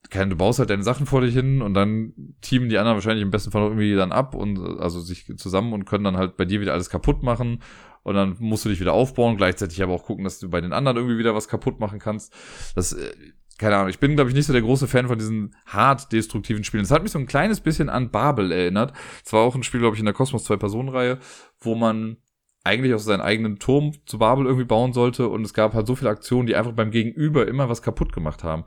keine, 0.09 0.31
du 0.31 0.35
baust 0.35 0.59
halt 0.59 0.69
deine 0.69 0.83
Sachen 0.83 1.05
vor 1.05 1.21
dich 1.21 1.33
hin 1.33 1.61
und 1.61 1.73
dann 1.73 2.35
teamen 2.41 2.67
die 2.67 2.77
anderen 2.77 2.97
wahrscheinlich 2.97 3.23
im 3.23 3.31
besten 3.31 3.51
Fall 3.51 3.63
irgendwie 3.63 3.95
dann 3.95 4.11
ab 4.11 4.35
und 4.35 4.59
also 4.79 4.99
sich 4.99 5.31
zusammen 5.37 5.71
und 5.71 5.85
können 5.85 6.03
dann 6.03 6.17
halt 6.17 6.35
bei 6.35 6.43
dir 6.43 6.59
wieder 6.59 6.73
alles 6.73 6.89
kaputt 6.89 7.23
machen 7.23 7.61
und 8.03 8.15
dann 8.15 8.35
musst 8.39 8.65
du 8.65 8.69
dich 8.69 8.79
wieder 8.79 8.93
aufbauen, 8.93 9.37
gleichzeitig 9.37 9.81
aber 9.83 9.93
auch 9.93 10.03
gucken, 10.03 10.23
dass 10.23 10.39
du 10.39 10.49
bei 10.49 10.61
den 10.61 10.73
anderen 10.73 10.97
irgendwie 10.97 11.17
wieder 11.17 11.35
was 11.35 11.47
kaputt 11.47 11.79
machen 11.79 11.99
kannst. 11.99 12.33
Das, 12.75 12.93
äh, 12.93 13.11
keine 13.57 13.75
Ahnung, 13.75 13.89
ich 13.89 13.99
bin, 13.99 14.15
glaube 14.15 14.29
ich, 14.29 14.35
nicht 14.35 14.45
so 14.45 14.53
der 14.53 14.61
große 14.61 14.87
Fan 14.87 15.07
von 15.07 15.19
diesen 15.19 15.55
hart 15.65 16.11
destruktiven 16.11 16.63
Spielen. 16.63 16.83
Das 16.83 16.91
hat 16.91 17.03
mich 17.03 17.11
so 17.11 17.19
ein 17.19 17.27
kleines 17.27 17.59
bisschen 17.59 17.89
an 17.89 18.09
Babel 18.09 18.51
erinnert. 18.51 18.93
Es 19.23 19.33
war 19.33 19.41
auch 19.41 19.55
ein 19.55 19.63
Spiel, 19.63 19.81
glaube 19.81 19.95
ich, 19.95 19.99
in 19.99 20.05
der 20.05 20.13
Cosmos 20.13 20.49
2-Personen-Reihe, 20.49 21.19
wo 21.59 21.75
man 21.75 22.17
eigentlich 22.63 22.93
auch 22.93 22.99
seinen 22.99 23.21
eigenen 23.21 23.59
Turm 23.59 23.93
zu 24.05 24.17
Babel 24.17 24.45
irgendwie 24.45 24.65
bauen 24.65 24.93
sollte 24.93 25.27
und 25.27 25.43
es 25.45 25.53
gab 25.53 25.73
halt 25.73 25.87
so 25.87 25.95
viele 25.95 26.09
Aktionen, 26.09 26.47
die 26.47 26.55
einfach 26.55 26.73
beim 26.73 26.91
Gegenüber 26.91 27.47
immer 27.47 27.69
was 27.69 27.81
kaputt 27.81 28.13
gemacht 28.13 28.43
haben. 28.43 28.63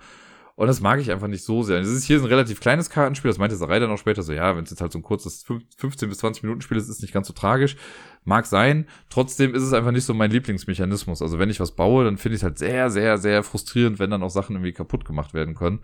Und 0.54 0.66
das 0.66 0.80
mag 0.80 1.00
ich 1.00 1.10
einfach 1.10 1.28
nicht 1.28 1.44
so 1.44 1.62
sehr. 1.62 1.80
Es 1.80 1.88
ist 1.88 2.04
hier 2.04 2.18
ein 2.18 2.26
relativ 2.26 2.60
kleines 2.60 2.90
Kartenspiel, 2.90 3.30
das 3.30 3.38
meinte 3.38 3.56
Sarai 3.56 3.78
dann 3.78 3.90
auch 3.90 3.98
später 3.98 4.22
so, 4.22 4.32
ja, 4.32 4.54
wenn 4.56 4.64
es 4.64 4.70
jetzt 4.70 4.80
halt 4.80 4.92
so 4.92 4.98
ein 4.98 5.02
kurzes 5.02 5.44
15 5.76 6.08
bis 6.08 6.18
20 6.18 6.42
Minuten 6.42 6.60
Spiel 6.60 6.76
ist, 6.76 6.88
ist 6.88 7.02
nicht 7.02 7.14
ganz 7.14 7.26
so 7.26 7.32
tragisch. 7.32 7.76
Mag 8.24 8.46
sein. 8.46 8.86
Trotzdem 9.08 9.54
ist 9.54 9.62
es 9.62 9.72
einfach 9.72 9.90
nicht 9.90 10.04
so 10.04 10.14
mein 10.14 10.30
Lieblingsmechanismus. 10.30 11.22
Also 11.22 11.38
wenn 11.38 11.50
ich 11.50 11.58
was 11.58 11.72
baue, 11.72 12.04
dann 12.04 12.18
finde 12.18 12.36
ich 12.36 12.40
es 12.40 12.44
halt 12.44 12.58
sehr, 12.58 12.90
sehr, 12.90 13.18
sehr 13.18 13.42
frustrierend, 13.42 13.98
wenn 13.98 14.10
dann 14.10 14.22
auch 14.22 14.30
Sachen 14.30 14.54
irgendwie 14.56 14.72
kaputt 14.72 15.04
gemacht 15.04 15.34
werden 15.34 15.54
können. 15.54 15.80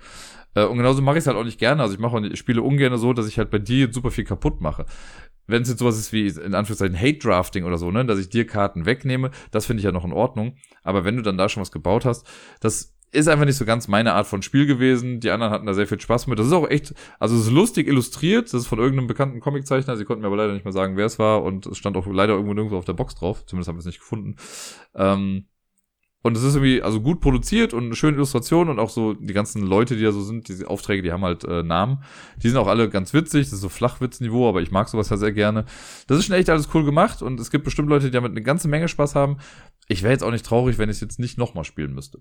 Äh, 0.55 0.65
und 0.65 0.79
genauso 0.79 1.03
mache 1.03 1.17
ich 1.19 1.23
es 1.23 1.27
halt 1.27 1.37
auch 1.37 1.45
nicht 1.45 1.59
gerne. 1.59 1.83
Also 1.83 1.95
ich 1.95 2.01
mache 2.01 2.27
ich 2.27 2.39
spiele 2.39 2.63
ungern 2.63 2.97
so, 2.97 3.13
dass 3.13 3.27
ich 3.27 3.39
halt 3.39 3.51
bei 3.51 3.59
dir 3.59 3.93
super 3.93 4.11
viel 4.11 4.25
kaputt 4.25 4.61
mache 4.61 4.87
wenn 5.49 5.63
es 5.63 5.69
jetzt 5.69 5.79
sowas 5.79 5.99
ist 5.99 6.13
wie 6.13 6.29
in 6.29 6.55
Anführungszeichen 6.55 7.01
Hate 7.01 7.19
Drafting 7.19 7.65
oder 7.65 7.79
so, 7.79 7.91
ne, 7.91 8.05
dass 8.05 8.19
ich 8.19 8.29
dir 8.29 8.47
Karten 8.47 8.87
wegnehme, 8.87 9.31
das 9.51 9.67
finde 9.67 9.81
ich 9.81 9.85
ja 9.85 9.93
noch 9.93 10.05
in 10.05 10.13
Ordnung. 10.13 10.57
Aber 10.85 11.05
wenn 11.05 11.17
du 11.17 11.23
dann 11.23 11.39
da 11.39 11.49
schon 11.49 11.63
was 11.63 11.73
gebaut 11.73 12.05
hast, 12.05 12.27
das 12.61 12.95
ist 13.11 13.29
einfach 13.29 13.45
nicht 13.45 13.57
so 13.57 13.65
ganz 13.65 13.89
meine 13.89 14.15
Art 14.15 14.27
von 14.27 14.43
Spiel 14.43 14.67
gewesen. 14.67 15.21
Die 15.21 15.31
anderen 15.31 15.53
hatten 15.53 15.67
da 15.67 15.75
sehr 15.75 15.87
viel 15.87 16.01
Spaß 16.01 16.27
mit. 16.27 16.39
Das 16.39 16.47
ist 16.47 16.53
auch 16.53 16.69
echt, 16.69 16.95
also 17.19 17.37
es 17.37 17.43
ist 17.43 17.51
lustig 17.51 17.89
illustriert. 17.89 18.47
Das 18.47 18.63
ist 18.63 18.67
von 18.67 18.79
irgendeinem 18.79 19.07
bekannten 19.07 19.41
Comiczeichner. 19.41 19.97
Sie 19.97 20.05
konnten 20.05 20.23
mir 20.23 20.29
aber 20.29 20.37
leider 20.37 20.53
nicht 20.53 20.65
mehr 20.65 20.73
sagen, 20.73 20.97
wer 20.97 21.07
es 21.07 21.19
war. 21.19 21.43
Und 21.43 21.67
es 21.67 21.79
stand 21.79 21.97
auch 21.97 22.07
leider 22.07 22.35
irgendwo 22.35 22.55
nirgendwo 22.55 22.77
auf 22.77 22.85
der 22.85 22.93
Box 22.93 23.15
drauf. 23.15 23.47
Zumindest 23.47 23.69
haben 23.69 23.77
wir 23.77 23.81
es 23.81 23.87
nicht 23.87 24.01
gefunden. 24.01 24.37
Ähm, 24.95 25.47
und 26.21 26.37
es 26.37 26.43
ist 26.43 26.57
irgendwie, 26.57 26.83
also 26.83 27.01
gut 27.01 27.21
produziert 27.21 27.73
und 27.73 27.85
eine 27.85 27.95
schöne 27.95 28.17
Illustration 28.17 28.69
und 28.69 28.81
auch 28.81 28.91
so 28.91 29.15
die 29.15 29.33
ganzen 29.33 29.63
Leute, 29.63 29.97
die 29.97 30.03
da 30.03 30.11
so 30.11 30.21
sind, 30.21 30.49
diese 30.49 30.69
Aufträge, 30.69 31.03
die 31.03 31.13
haben 31.13 31.23
halt 31.23 31.45
äh, 31.45 31.63
Namen. 31.63 32.03
Die 32.43 32.49
sind 32.49 32.59
auch 32.59 32.67
alle 32.67 32.91
ganz 32.91 33.15
witzig, 33.15 33.45
das 33.45 33.53
ist 33.53 33.61
so 33.61 33.69
Flachwitzniveau, 33.69 34.49
aber 34.49 34.61
ich 34.61 34.73
mag 34.73 34.89
sowas 34.89 35.11
ja 35.11 35.17
sehr 35.17 35.33
gerne. 35.33 35.65
Das 36.09 36.19
ist 36.19 36.27
schon 36.27 36.35
echt 36.35 36.51
alles 36.51 36.69
cool 36.75 36.85
gemacht 36.85 37.23
und 37.23 37.39
es 37.39 37.53
gibt 37.53 37.65
bestimmt 37.65 37.89
Leute, 37.89 38.07
die 38.07 38.11
damit 38.11 38.33
eine 38.33 38.43
ganze 38.43 38.67
Menge 38.67 38.89
Spaß 38.89 39.15
haben. 39.15 39.39
Ich 39.87 40.03
wäre 40.03 40.13
jetzt 40.13 40.25
auch 40.25 40.33
nicht 40.33 40.45
traurig, 40.45 40.77
wenn 40.77 40.91
ich 40.91 40.97
es 40.97 41.01
jetzt 41.01 41.21
nicht 41.21 41.39
nochmal 41.39 41.65
spielen 41.65 41.95
müsste. 41.95 42.21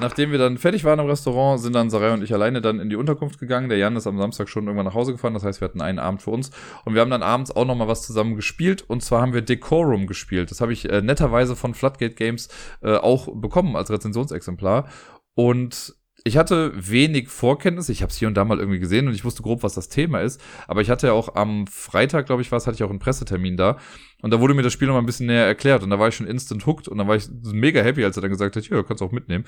Nachdem 0.00 0.32
wir 0.32 0.38
dann 0.38 0.58
fertig 0.58 0.84
waren 0.84 0.98
im 0.98 1.06
Restaurant, 1.06 1.60
sind 1.60 1.74
dann 1.74 1.88
Sarai 1.88 2.12
und 2.12 2.22
ich 2.22 2.34
alleine 2.34 2.60
dann 2.60 2.80
in 2.80 2.90
die 2.90 2.96
Unterkunft 2.96 3.38
gegangen. 3.38 3.68
Der 3.68 3.78
Jan 3.78 3.96
ist 3.96 4.06
am 4.06 4.18
Samstag 4.18 4.48
schon 4.48 4.64
irgendwann 4.64 4.86
nach 4.86 4.94
Hause 4.94 5.12
gefahren. 5.12 5.34
Das 5.34 5.44
heißt, 5.44 5.60
wir 5.60 5.68
hatten 5.68 5.80
einen 5.80 5.98
Abend 5.98 6.22
für 6.22 6.30
uns. 6.30 6.50
Und 6.84 6.94
wir 6.94 7.00
haben 7.00 7.10
dann 7.10 7.22
abends 7.22 7.54
auch 7.54 7.64
noch 7.64 7.76
mal 7.76 7.86
was 7.86 8.04
zusammen 8.04 8.34
gespielt. 8.34 8.84
Und 8.86 9.02
zwar 9.02 9.22
haben 9.22 9.34
wir 9.34 9.42
Decorum 9.42 10.06
gespielt. 10.06 10.50
Das 10.50 10.60
habe 10.60 10.72
ich 10.72 10.90
äh, 10.90 11.00
netterweise 11.00 11.54
von 11.54 11.74
Floodgate 11.74 12.14
Games 12.14 12.48
äh, 12.82 12.96
auch 12.96 13.28
bekommen 13.34 13.76
als 13.76 13.90
Rezensionsexemplar. 13.90 14.88
Und 15.34 15.94
ich 16.26 16.38
hatte 16.38 16.72
wenig 16.74 17.28
Vorkenntnis. 17.28 17.90
Ich 17.90 18.00
habe 18.00 18.10
es 18.10 18.16
hier 18.16 18.28
und 18.28 18.34
da 18.34 18.46
mal 18.46 18.58
irgendwie 18.58 18.78
gesehen 18.78 19.06
und 19.06 19.14
ich 19.14 19.26
wusste 19.26 19.42
grob, 19.42 19.62
was 19.62 19.74
das 19.74 19.90
Thema 19.90 20.20
ist. 20.20 20.42
Aber 20.66 20.80
ich 20.80 20.88
hatte 20.88 21.08
ja 21.08 21.12
auch 21.12 21.34
am 21.34 21.66
Freitag, 21.66 22.24
glaube 22.24 22.40
ich, 22.40 22.50
was, 22.50 22.66
hatte 22.66 22.76
ich 22.76 22.82
auch 22.82 22.90
einen 22.90 22.98
Pressetermin 22.98 23.58
da. 23.58 23.76
Und 24.22 24.32
da 24.32 24.40
wurde 24.40 24.54
mir 24.54 24.62
das 24.62 24.72
Spiel 24.72 24.88
noch 24.88 24.94
mal 24.94 25.00
ein 25.00 25.06
bisschen 25.06 25.26
näher 25.26 25.44
erklärt. 25.44 25.82
Und 25.82 25.90
da 25.90 25.98
war 25.98 26.08
ich 26.08 26.14
schon 26.14 26.26
instant 26.26 26.64
hooked. 26.64 26.88
Und 26.88 26.96
da 26.96 27.06
war 27.06 27.16
ich 27.16 27.28
mega 27.42 27.82
happy, 27.82 28.02
als 28.02 28.16
er 28.16 28.22
dann 28.22 28.30
gesagt 28.30 28.56
hat, 28.56 28.66
ja, 28.66 28.82
kannst 28.82 29.02
du 29.02 29.04
auch 29.04 29.12
mitnehmen. 29.12 29.44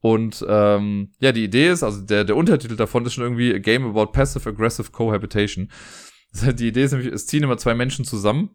Und 0.00 0.46
ähm, 0.48 1.10
ja, 1.18 1.32
die 1.32 1.42
Idee 1.42 1.70
ist, 1.70 1.82
also 1.82 2.00
der, 2.02 2.22
der 2.22 2.36
Untertitel 2.36 2.76
davon 2.76 3.04
ist 3.04 3.14
schon 3.14 3.24
irgendwie 3.24 3.52
A 3.52 3.58
Game 3.58 3.84
About 3.84 4.12
Passive 4.12 4.48
Aggressive 4.48 4.92
Cohabitation. 4.92 5.68
Die 6.54 6.68
Idee 6.68 6.84
ist 6.84 6.92
nämlich, 6.92 7.12
es 7.12 7.26
ziehen 7.26 7.42
immer 7.42 7.56
zwei 7.56 7.74
Menschen 7.74 8.04
zusammen 8.04 8.50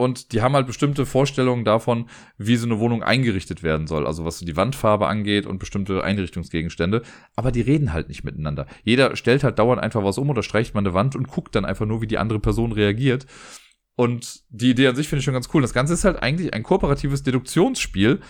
und 0.00 0.32
die 0.32 0.40
haben 0.40 0.54
halt 0.54 0.66
bestimmte 0.66 1.04
Vorstellungen 1.04 1.62
davon, 1.62 2.08
wie 2.38 2.56
so 2.56 2.64
eine 2.64 2.78
Wohnung 2.78 3.02
eingerichtet 3.02 3.62
werden 3.62 3.86
soll. 3.86 4.06
Also 4.06 4.24
was 4.24 4.38
die 4.38 4.56
Wandfarbe 4.56 5.06
angeht 5.06 5.44
und 5.44 5.58
bestimmte 5.58 6.02
Einrichtungsgegenstände. 6.02 7.02
Aber 7.36 7.52
die 7.52 7.60
reden 7.60 7.92
halt 7.92 8.08
nicht 8.08 8.24
miteinander. 8.24 8.66
Jeder 8.82 9.14
stellt 9.14 9.44
halt 9.44 9.58
dauernd 9.58 9.82
einfach 9.82 10.02
was 10.02 10.16
um 10.16 10.30
oder 10.30 10.42
streicht 10.42 10.72
mal 10.72 10.80
eine 10.80 10.94
Wand 10.94 11.16
und 11.16 11.28
guckt 11.28 11.54
dann 11.54 11.66
einfach 11.66 11.84
nur, 11.84 12.00
wie 12.00 12.06
die 12.06 12.16
andere 12.16 12.40
Person 12.40 12.72
reagiert. 12.72 13.26
Und 13.94 14.40
die 14.48 14.70
Idee 14.70 14.86
an 14.86 14.96
sich 14.96 15.06
finde 15.06 15.18
ich 15.18 15.26
schon 15.26 15.34
ganz 15.34 15.50
cool. 15.52 15.60
Das 15.60 15.74
Ganze 15.74 15.92
ist 15.92 16.04
halt 16.04 16.22
eigentlich 16.22 16.54
ein 16.54 16.62
kooperatives 16.62 17.22
Deduktionsspiel, 17.22 18.20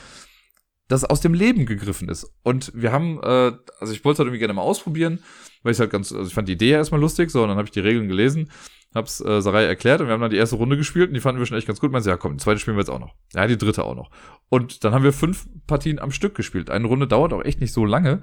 das 0.91 1.05
aus 1.05 1.21
dem 1.21 1.33
Leben 1.33 1.65
gegriffen 1.65 2.09
ist. 2.09 2.31
Und 2.43 2.73
wir 2.75 2.93
haben, 2.93 3.19
äh, 3.23 3.53
also 3.79 3.93
ich 3.93 4.05
wollte 4.05 4.15
es 4.15 4.19
halt 4.19 4.27
irgendwie 4.27 4.39
gerne 4.41 4.55
mal 4.55 4.63
ausprobieren, 4.63 5.21
weil 5.63 5.73
ich 5.73 5.81
halt 5.81 5.91
ganz, 5.91 6.13
also 6.13 6.27
ich 6.27 6.35
fand 6.35 6.49
die 6.49 6.53
Idee 6.53 6.71
ja 6.71 6.79
erstmal 6.79 7.01
lustig, 7.01 7.31
so, 7.31 7.43
und 7.43 7.49
dann 7.49 7.57
habe 7.57 7.67
ich 7.67 7.73
die 7.73 7.81
Regeln 7.81 8.09
gelesen 8.09 8.51
hab's 8.95 9.21
äh, 9.21 9.41
Sarai 9.41 9.65
erklärt 9.65 10.01
und 10.01 10.09
wir 10.09 10.15
haben 10.15 10.21
dann 10.21 10.31
die 10.31 10.37
erste 10.37 10.57
Runde 10.57 10.77
gespielt 10.77 11.09
und 11.09 11.15
die 11.15 11.21
fanden 11.21 11.39
wir 11.41 11.47
schon 11.47 11.57
echt 11.57 11.67
ganz 11.67 11.81
gut. 11.81 11.93
Meinte, 11.93 12.11
ja 12.11 12.17
komm, 12.17 12.37
die 12.37 12.43
zweite 12.43 12.59
spielen 12.59 12.77
wir 12.77 12.83
jetzt 12.83 12.91
auch 12.91 12.99
noch. 12.99 13.15
Ja, 13.35 13.47
die 13.47 13.57
dritte 13.57 13.85
auch 13.85 13.95
noch. 13.95 14.11
Und 14.49 14.85
dann 14.85 14.93
haben 14.93 15.05
wir 15.05 15.13
fünf 15.13 15.47
Partien 15.67 16.01
am 16.01 16.11
Stück 16.11 16.35
gespielt. 16.35 16.71
Eine 16.71 16.89
Runde 16.89 17.07
dauert 17.07 17.33
auch 17.33 17.45
echt 17.45 17.61
nicht 17.61 17.73
so 17.73 17.85
lange. 17.85 18.21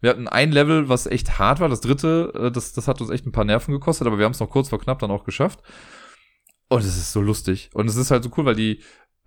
Wir 0.00 0.10
hatten 0.10 0.28
ein 0.28 0.52
Level, 0.52 0.88
was 0.88 1.06
echt 1.06 1.38
hart 1.38 1.60
war. 1.60 1.70
Das 1.70 1.80
dritte, 1.80 2.32
äh, 2.34 2.50
das, 2.50 2.72
das 2.72 2.86
hat 2.86 3.00
uns 3.00 3.10
echt 3.10 3.26
ein 3.26 3.32
paar 3.32 3.44
Nerven 3.44 3.72
gekostet, 3.72 4.06
aber 4.06 4.18
wir 4.18 4.26
haben 4.26 4.32
es 4.32 4.40
noch 4.40 4.50
kurz 4.50 4.68
vor 4.68 4.78
knapp 4.78 4.98
dann 4.98 5.10
auch 5.10 5.24
geschafft. 5.24 5.62
Und 6.68 6.80
es 6.80 6.96
ist 6.96 7.12
so 7.12 7.22
lustig. 7.22 7.70
Und 7.72 7.88
es 7.88 7.96
ist 7.96 8.10
halt 8.10 8.22
so 8.22 8.30
cool, 8.36 8.44
weil 8.44 8.54
die, 8.54 8.82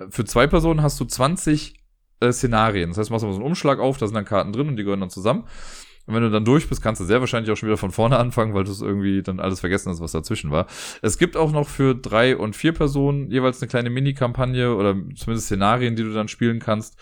für 0.10 0.26
zwei 0.26 0.46
Personen 0.46 0.84
hast 0.84 1.00
du 1.00 1.06
20 1.06 1.83
äh, 2.24 2.34
Szenarien. 2.34 2.90
Das 2.90 2.98
heißt, 2.98 3.10
du 3.10 3.14
machst 3.14 3.26
mal 3.26 3.32
so 3.32 3.40
einen 3.40 3.46
Umschlag 3.46 3.80
auf, 3.80 3.98
da 3.98 4.08
sind 4.08 4.16
dann 4.16 4.26
Karten 4.26 4.54
drin 4.54 4.68
und 4.68 4.78
die 4.78 4.84
gehören 4.84 5.02
dann 5.02 5.10
zusammen. 5.10 5.44
Und 6.06 6.16
wenn 6.16 6.24
du 6.24 6.32
dann 6.32 6.44
durch 6.44 6.68
bist, 6.68 6.82
kannst 6.82 7.00
du 7.00 7.06
sehr 7.06 7.22
wahrscheinlich 7.22 7.50
auch 7.52 7.56
schon 7.56 7.68
wieder 7.68 7.78
von 7.78 7.92
vorne 7.92 8.18
anfangen, 8.18 8.54
weil 8.54 8.66
du 8.66 8.72
es 8.72 8.82
irgendwie 8.82 9.22
dann 9.24 9.40
alles 9.40 9.62
vergessen 9.62 9.90
hast, 9.90 10.02
was 10.02 10.12
dazwischen 10.12 10.52
war. 10.52 10.68
Es 11.02 11.18
gibt 11.18 11.38
auch 11.38 11.52
noch 11.52 11.70
für 11.70 11.96
drei 11.96 12.36
und 12.36 12.56
vier 12.56 12.74
Personen 12.74 13.32
jeweils 13.32 13.62
eine 13.62 13.70
kleine 13.70 13.90
Mini-Kampagne 13.90 14.76
oder 14.76 14.96
zumindest 15.16 15.46
Szenarien, 15.46 15.96
die 15.96 16.04
du 16.04 16.14
dann 16.14 16.28
spielen 16.28 16.60
kannst. 16.60 16.98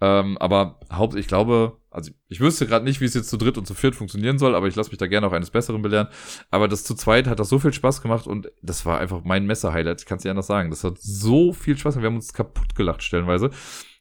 Ähm, 0.00 0.36
aber 0.38 0.80
Haupt, 0.90 1.14
ich 1.14 1.28
glaube, 1.28 1.76
also 1.90 2.10
ich 2.28 2.40
wüsste 2.40 2.66
gerade 2.66 2.84
nicht, 2.84 3.00
wie 3.00 3.04
es 3.04 3.14
jetzt 3.14 3.28
zu 3.28 3.36
dritt 3.36 3.58
und 3.58 3.66
zu 3.66 3.74
viert 3.74 3.94
funktionieren 3.94 4.38
soll, 4.38 4.54
aber 4.54 4.66
ich 4.66 4.74
lasse 4.74 4.90
mich 4.90 4.98
da 4.98 5.06
gerne 5.06 5.26
auch 5.26 5.32
eines 5.32 5.50
Besseren 5.50 5.82
belehren. 5.82 6.08
Aber 6.50 6.68
das 6.68 6.84
zu 6.84 6.94
zweit 6.94 7.26
hat 7.26 7.38
das 7.38 7.48
so 7.48 7.58
viel 7.58 7.72
Spaß 7.72 8.00
gemacht 8.00 8.26
und 8.26 8.50
das 8.62 8.86
war 8.86 8.98
einfach 8.98 9.22
mein 9.24 9.46
Messer-Highlight. 9.46 10.00
Ich 10.00 10.06
kann 10.06 10.18
es 10.18 10.24
nicht 10.24 10.30
anders 10.30 10.46
sagen. 10.46 10.70
Das 10.70 10.84
hat 10.84 10.98
so 10.98 11.52
viel 11.52 11.76
Spaß 11.76 11.94
gemacht. 11.94 12.02
Wir 12.04 12.10
haben 12.10 12.16
uns 12.16 12.32
kaputt 12.32 12.74
gelacht 12.74 13.02
stellenweise, 13.02 13.50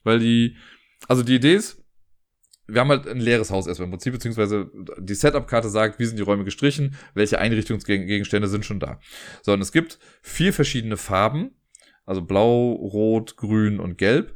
weil 0.04 0.20
die, 0.20 0.56
also 1.08 1.24
die 1.24 1.36
Idee 1.36 1.56
ist, 1.56 1.84
wir 2.68 2.82
haben 2.82 2.90
halt 2.90 3.08
ein 3.08 3.20
leeres 3.20 3.52
Haus 3.52 3.68
erstmal 3.68 3.86
im 3.86 3.92
Prinzip, 3.92 4.14
beziehungsweise 4.14 4.70
die 5.00 5.16
Setup-Karte 5.16 5.70
sagt, 5.70 6.00
wie 6.00 6.06
sind 6.06 6.18
die 6.18 6.24
Räume 6.24 6.44
gestrichen, 6.44 6.96
welche 7.14 7.40
Einrichtungsgegenstände 7.40 8.48
sind 8.48 8.66
schon 8.66 8.80
da. 8.80 9.00
So, 9.42 9.54
und 9.54 9.62
es 9.62 9.72
gibt 9.72 10.00
vier 10.22 10.54
verschiedene 10.54 10.98
Farben, 10.98 11.52
also 12.06 12.22
blau, 12.22 12.74
rot, 12.74 13.38
grün 13.38 13.80
und 13.80 13.98
gelb. 13.98 14.36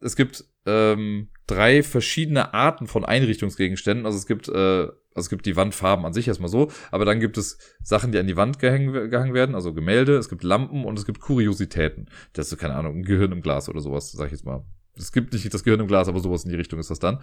Es 0.00 0.16
gibt 0.16 0.44
ähm, 0.66 1.28
drei 1.46 1.82
verschiedene 1.82 2.54
Arten 2.54 2.86
von 2.86 3.04
Einrichtungsgegenständen. 3.04 4.06
Also 4.06 4.18
es 4.18 4.26
gibt, 4.26 4.48
äh, 4.48 4.52
also 4.52 4.94
es 5.14 5.28
gibt 5.28 5.46
die 5.46 5.56
Wandfarben 5.56 6.04
an 6.04 6.12
sich 6.12 6.28
erstmal 6.28 6.48
so, 6.48 6.70
aber 6.90 7.04
dann 7.04 7.20
gibt 7.20 7.36
es 7.36 7.58
Sachen, 7.82 8.12
die 8.12 8.18
an 8.18 8.26
die 8.26 8.36
Wand 8.36 8.58
gehangen, 8.58 9.10
gehangen 9.10 9.34
werden, 9.34 9.54
also 9.54 9.74
Gemälde, 9.74 10.16
es 10.16 10.28
gibt 10.28 10.42
Lampen 10.42 10.84
und 10.84 10.98
es 10.98 11.04
gibt 11.04 11.20
Kuriositäten. 11.20 12.08
Das 12.32 12.50
ist, 12.50 12.58
keine 12.58 12.74
Ahnung, 12.74 12.98
ein 12.98 13.02
Gehirn 13.02 13.32
im 13.32 13.42
Glas 13.42 13.68
oder 13.68 13.80
sowas, 13.80 14.12
sag 14.12 14.26
ich 14.26 14.32
jetzt 14.32 14.44
mal. 14.44 14.64
Es 14.96 15.12
gibt 15.12 15.32
nicht 15.32 15.52
das 15.52 15.64
Gehirn 15.64 15.80
im 15.80 15.86
Glas, 15.86 16.08
aber 16.08 16.20
sowas 16.20 16.44
in 16.44 16.50
die 16.50 16.56
Richtung 16.56 16.78
ist 16.78 16.90
das 16.90 16.98
dann. 16.98 17.20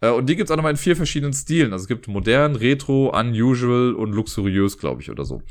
Äh, 0.00 0.10
und 0.10 0.28
die 0.28 0.36
gibt's 0.36 0.50
auch 0.50 0.56
nochmal 0.56 0.72
in 0.72 0.78
vier 0.78 0.96
verschiedenen 0.96 1.32
Stilen. 1.32 1.72
Also 1.72 1.84
es 1.84 1.88
gibt 1.88 2.08
modern, 2.08 2.56
retro, 2.56 3.08
unusual 3.18 3.94
und 3.94 4.12
luxuriös, 4.12 4.78
glaube 4.78 5.02
ich, 5.02 5.10
oder 5.10 5.24
so. 5.24 5.42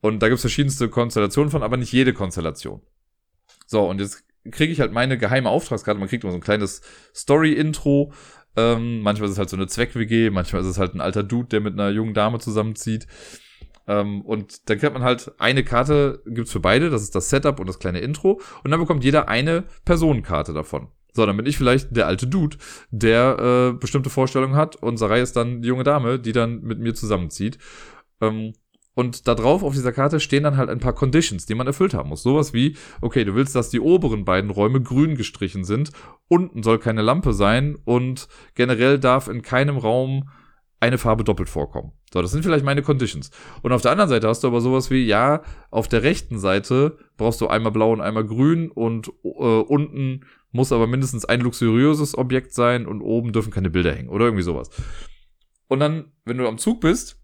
Und 0.00 0.22
da 0.22 0.28
gibt's 0.28 0.42
verschiedenste 0.42 0.88
Konstellationen 0.88 1.50
von, 1.50 1.62
aber 1.62 1.76
nicht 1.76 1.92
jede 1.92 2.12
Konstellation. 2.12 2.80
So, 3.66 3.88
und 3.88 4.00
jetzt 4.00 4.24
kriege 4.50 4.72
ich 4.72 4.80
halt 4.80 4.92
meine 4.92 5.18
geheime 5.18 5.50
Auftragskarte. 5.50 6.00
Man 6.00 6.08
kriegt 6.08 6.24
immer 6.24 6.32
so 6.32 6.38
ein 6.38 6.42
kleines 6.42 6.82
Story-Intro. 7.14 8.12
Ähm, 8.56 9.00
manchmal 9.00 9.28
ist 9.28 9.34
es 9.34 9.38
halt 9.38 9.50
so 9.50 9.56
eine 9.56 9.66
Zweck-WG, 9.66 10.30
manchmal 10.30 10.62
ist 10.62 10.68
es 10.68 10.78
halt 10.78 10.94
ein 10.94 11.00
alter 11.00 11.22
Dude, 11.22 11.48
der 11.48 11.60
mit 11.60 11.74
einer 11.74 11.90
jungen 11.90 12.14
Dame 12.14 12.38
zusammenzieht. 12.38 13.06
Ähm, 13.90 14.22
und 14.22 14.70
dann 14.70 14.78
kriegt 14.78 14.94
man 14.94 15.02
halt 15.02 15.32
eine 15.38 15.64
Karte, 15.64 16.22
gibt's 16.24 16.52
für 16.52 16.60
beide, 16.60 16.90
das 16.90 17.02
ist 17.02 17.16
das 17.16 17.28
Setup 17.28 17.58
und 17.58 17.68
das 17.68 17.80
kleine 17.80 17.98
Intro. 17.98 18.40
Und 18.62 18.70
dann 18.70 18.78
bekommt 18.78 19.02
jeder 19.02 19.28
eine 19.28 19.64
Personenkarte 19.84 20.52
davon. 20.52 20.88
So, 21.12 21.26
dann 21.26 21.36
bin 21.36 21.46
ich 21.46 21.58
vielleicht 21.58 21.96
der 21.96 22.06
alte 22.06 22.28
Dude, 22.28 22.56
der 22.92 23.72
äh, 23.72 23.76
bestimmte 23.76 24.08
Vorstellungen 24.08 24.54
hat 24.54 24.76
und 24.76 24.96
Sarai 24.96 25.20
ist 25.20 25.34
dann 25.34 25.60
die 25.60 25.66
junge 25.66 25.82
Dame, 25.82 26.20
die 26.20 26.30
dann 26.30 26.60
mit 26.60 26.78
mir 26.78 26.94
zusammenzieht. 26.94 27.58
Ähm, 28.20 28.52
und 28.94 29.26
da 29.26 29.34
drauf 29.34 29.64
auf 29.64 29.72
dieser 29.72 29.92
Karte 29.92 30.20
stehen 30.20 30.44
dann 30.44 30.56
halt 30.56 30.70
ein 30.70 30.78
paar 30.78 30.92
Conditions, 30.92 31.46
die 31.46 31.56
man 31.56 31.66
erfüllt 31.66 31.94
haben 31.94 32.10
muss. 32.10 32.22
Sowas 32.22 32.52
wie, 32.52 32.76
okay, 33.00 33.24
du 33.24 33.34
willst, 33.34 33.56
dass 33.56 33.70
die 33.70 33.80
oberen 33.80 34.24
beiden 34.24 34.50
Räume 34.50 34.80
grün 34.80 35.16
gestrichen 35.16 35.64
sind, 35.64 35.90
unten 36.28 36.62
soll 36.62 36.78
keine 36.78 37.02
Lampe 37.02 37.32
sein 37.32 37.76
und 37.84 38.28
generell 38.54 39.00
darf 39.00 39.26
in 39.26 39.42
keinem 39.42 39.78
Raum 39.78 40.28
eine 40.80 40.98
Farbe 40.98 41.24
doppelt 41.24 41.48
vorkommen. 41.48 41.92
So, 42.12 42.22
das 42.22 42.30
sind 42.32 42.42
vielleicht 42.42 42.64
meine 42.64 42.82
Conditions. 42.82 43.30
Und 43.62 43.72
auf 43.72 43.82
der 43.82 43.92
anderen 43.92 44.08
Seite 44.08 44.26
hast 44.26 44.42
du 44.42 44.48
aber 44.48 44.60
sowas 44.62 44.90
wie, 44.90 45.04
ja, 45.04 45.42
auf 45.70 45.88
der 45.88 46.02
rechten 46.02 46.38
Seite 46.38 46.98
brauchst 47.16 47.40
du 47.40 47.48
einmal 47.48 47.70
blau 47.70 47.92
und 47.92 48.00
einmal 48.00 48.24
grün 48.24 48.70
und 48.70 49.12
äh, 49.22 49.28
unten 49.28 50.24
muss 50.52 50.72
aber 50.72 50.86
mindestens 50.86 51.24
ein 51.26 51.42
luxuriöses 51.42 52.16
Objekt 52.16 52.54
sein 52.54 52.86
und 52.86 53.02
oben 53.02 53.32
dürfen 53.32 53.52
keine 53.52 53.70
Bilder 53.70 53.94
hängen 53.94 54.08
oder 54.08 54.24
irgendwie 54.24 54.42
sowas. 54.42 54.70
Und 55.68 55.78
dann, 55.80 56.12
wenn 56.24 56.38
du 56.38 56.48
am 56.48 56.58
Zug 56.58 56.80
bist, 56.80 57.20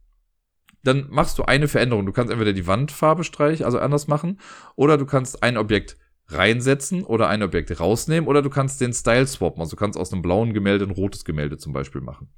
dann 0.85 1.09
machst 1.11 1.39
du 1.39 1.43
eine 1.45 1.67
Veränderung. 1.67 2.07
Du 2.07 2.13
kannst 2.13 2.31
entweder 2.31 2.53
die 2.53 2.67
Wandfarbe 2.67 3.25
streichen, 3.25 3.65
also 3.65 3.79
anders 3.79 4.07
machen, 4.07 4.39
oder 4.77 4.99
du 4.99 5.07
kannst 5.07 5.43
ein 5.43 5.57
Objekt 5.57 5.97
reinsetzen 6.29 7.03
oder 7.03 7.29
ein 7.29 7.43
Objekt 7.43 7.81
rausnehmen, 7.81 8.29
oder 8.29 8.43
du 8.43 8.51
kannst 8.51 8.81
den 8.81 8.93
Style 8.93 9.27
swappen. 9.27 9.61
Also 9.61 9.71
du 9.71 9.77
kannst 9.77 9.99
aus 9.99 10.13
einem 10.13 10.23
blauen 10.23 10.53
Gemälde 10.55 10.85
ein 10.85 10.93
rotes 10.93 11.25
Gemälde 11.25 11.59
zum 11.59 11.73
Beispiel 11.73 12.03
machen. 12.03 12.29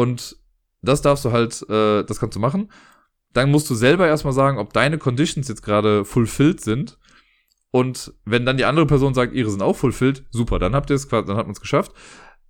Und 0.00 0.38
das 0.80 1.02
darfst 1.02 1.26
du 1.26 1.30
halt, 1.30 1.60
äh, 1.68 2.04
das 2.04 2.18
kannst 2.20 2.34
du 2.34 2.40
machen. 2.40 2.72
Dann 3.34 3.50
musst 3.50 3.68
du 3.68 3.74
selber 3.74 4.06
erstmal 4.06 4.32
sagen, 4.32 4.56
ob 4.56 4.72
deine 4.72 4.96
Conditions 4.96 5.46
jetzt 5.46 5.62
gerade 5.62 6.06
fulfilled 6.06 6.62
sind. 6.62 6.98
Und 7.70 8.14
wenn 8.24 8.46
dann 8.46 8.56
die 8.56 8.64
andere 8.64 8.86
Person 8.86 9.12
sagt, 9.12 9.34
ihre 9.34 9.50
sind 9.50 9.60
auch 9.60 9.76
fulfilled, 9.76 10.24
super, 10.30 10.58
dann 10.58 10.74
habt 10.74 10.88
ihr 10.88 10.96
es, 10.96 11.06
dann 11.06 11.36
hat 11.36 11.46
man 11.46 11.50
es 11.50 11.60
geschafft. 11.60 11.92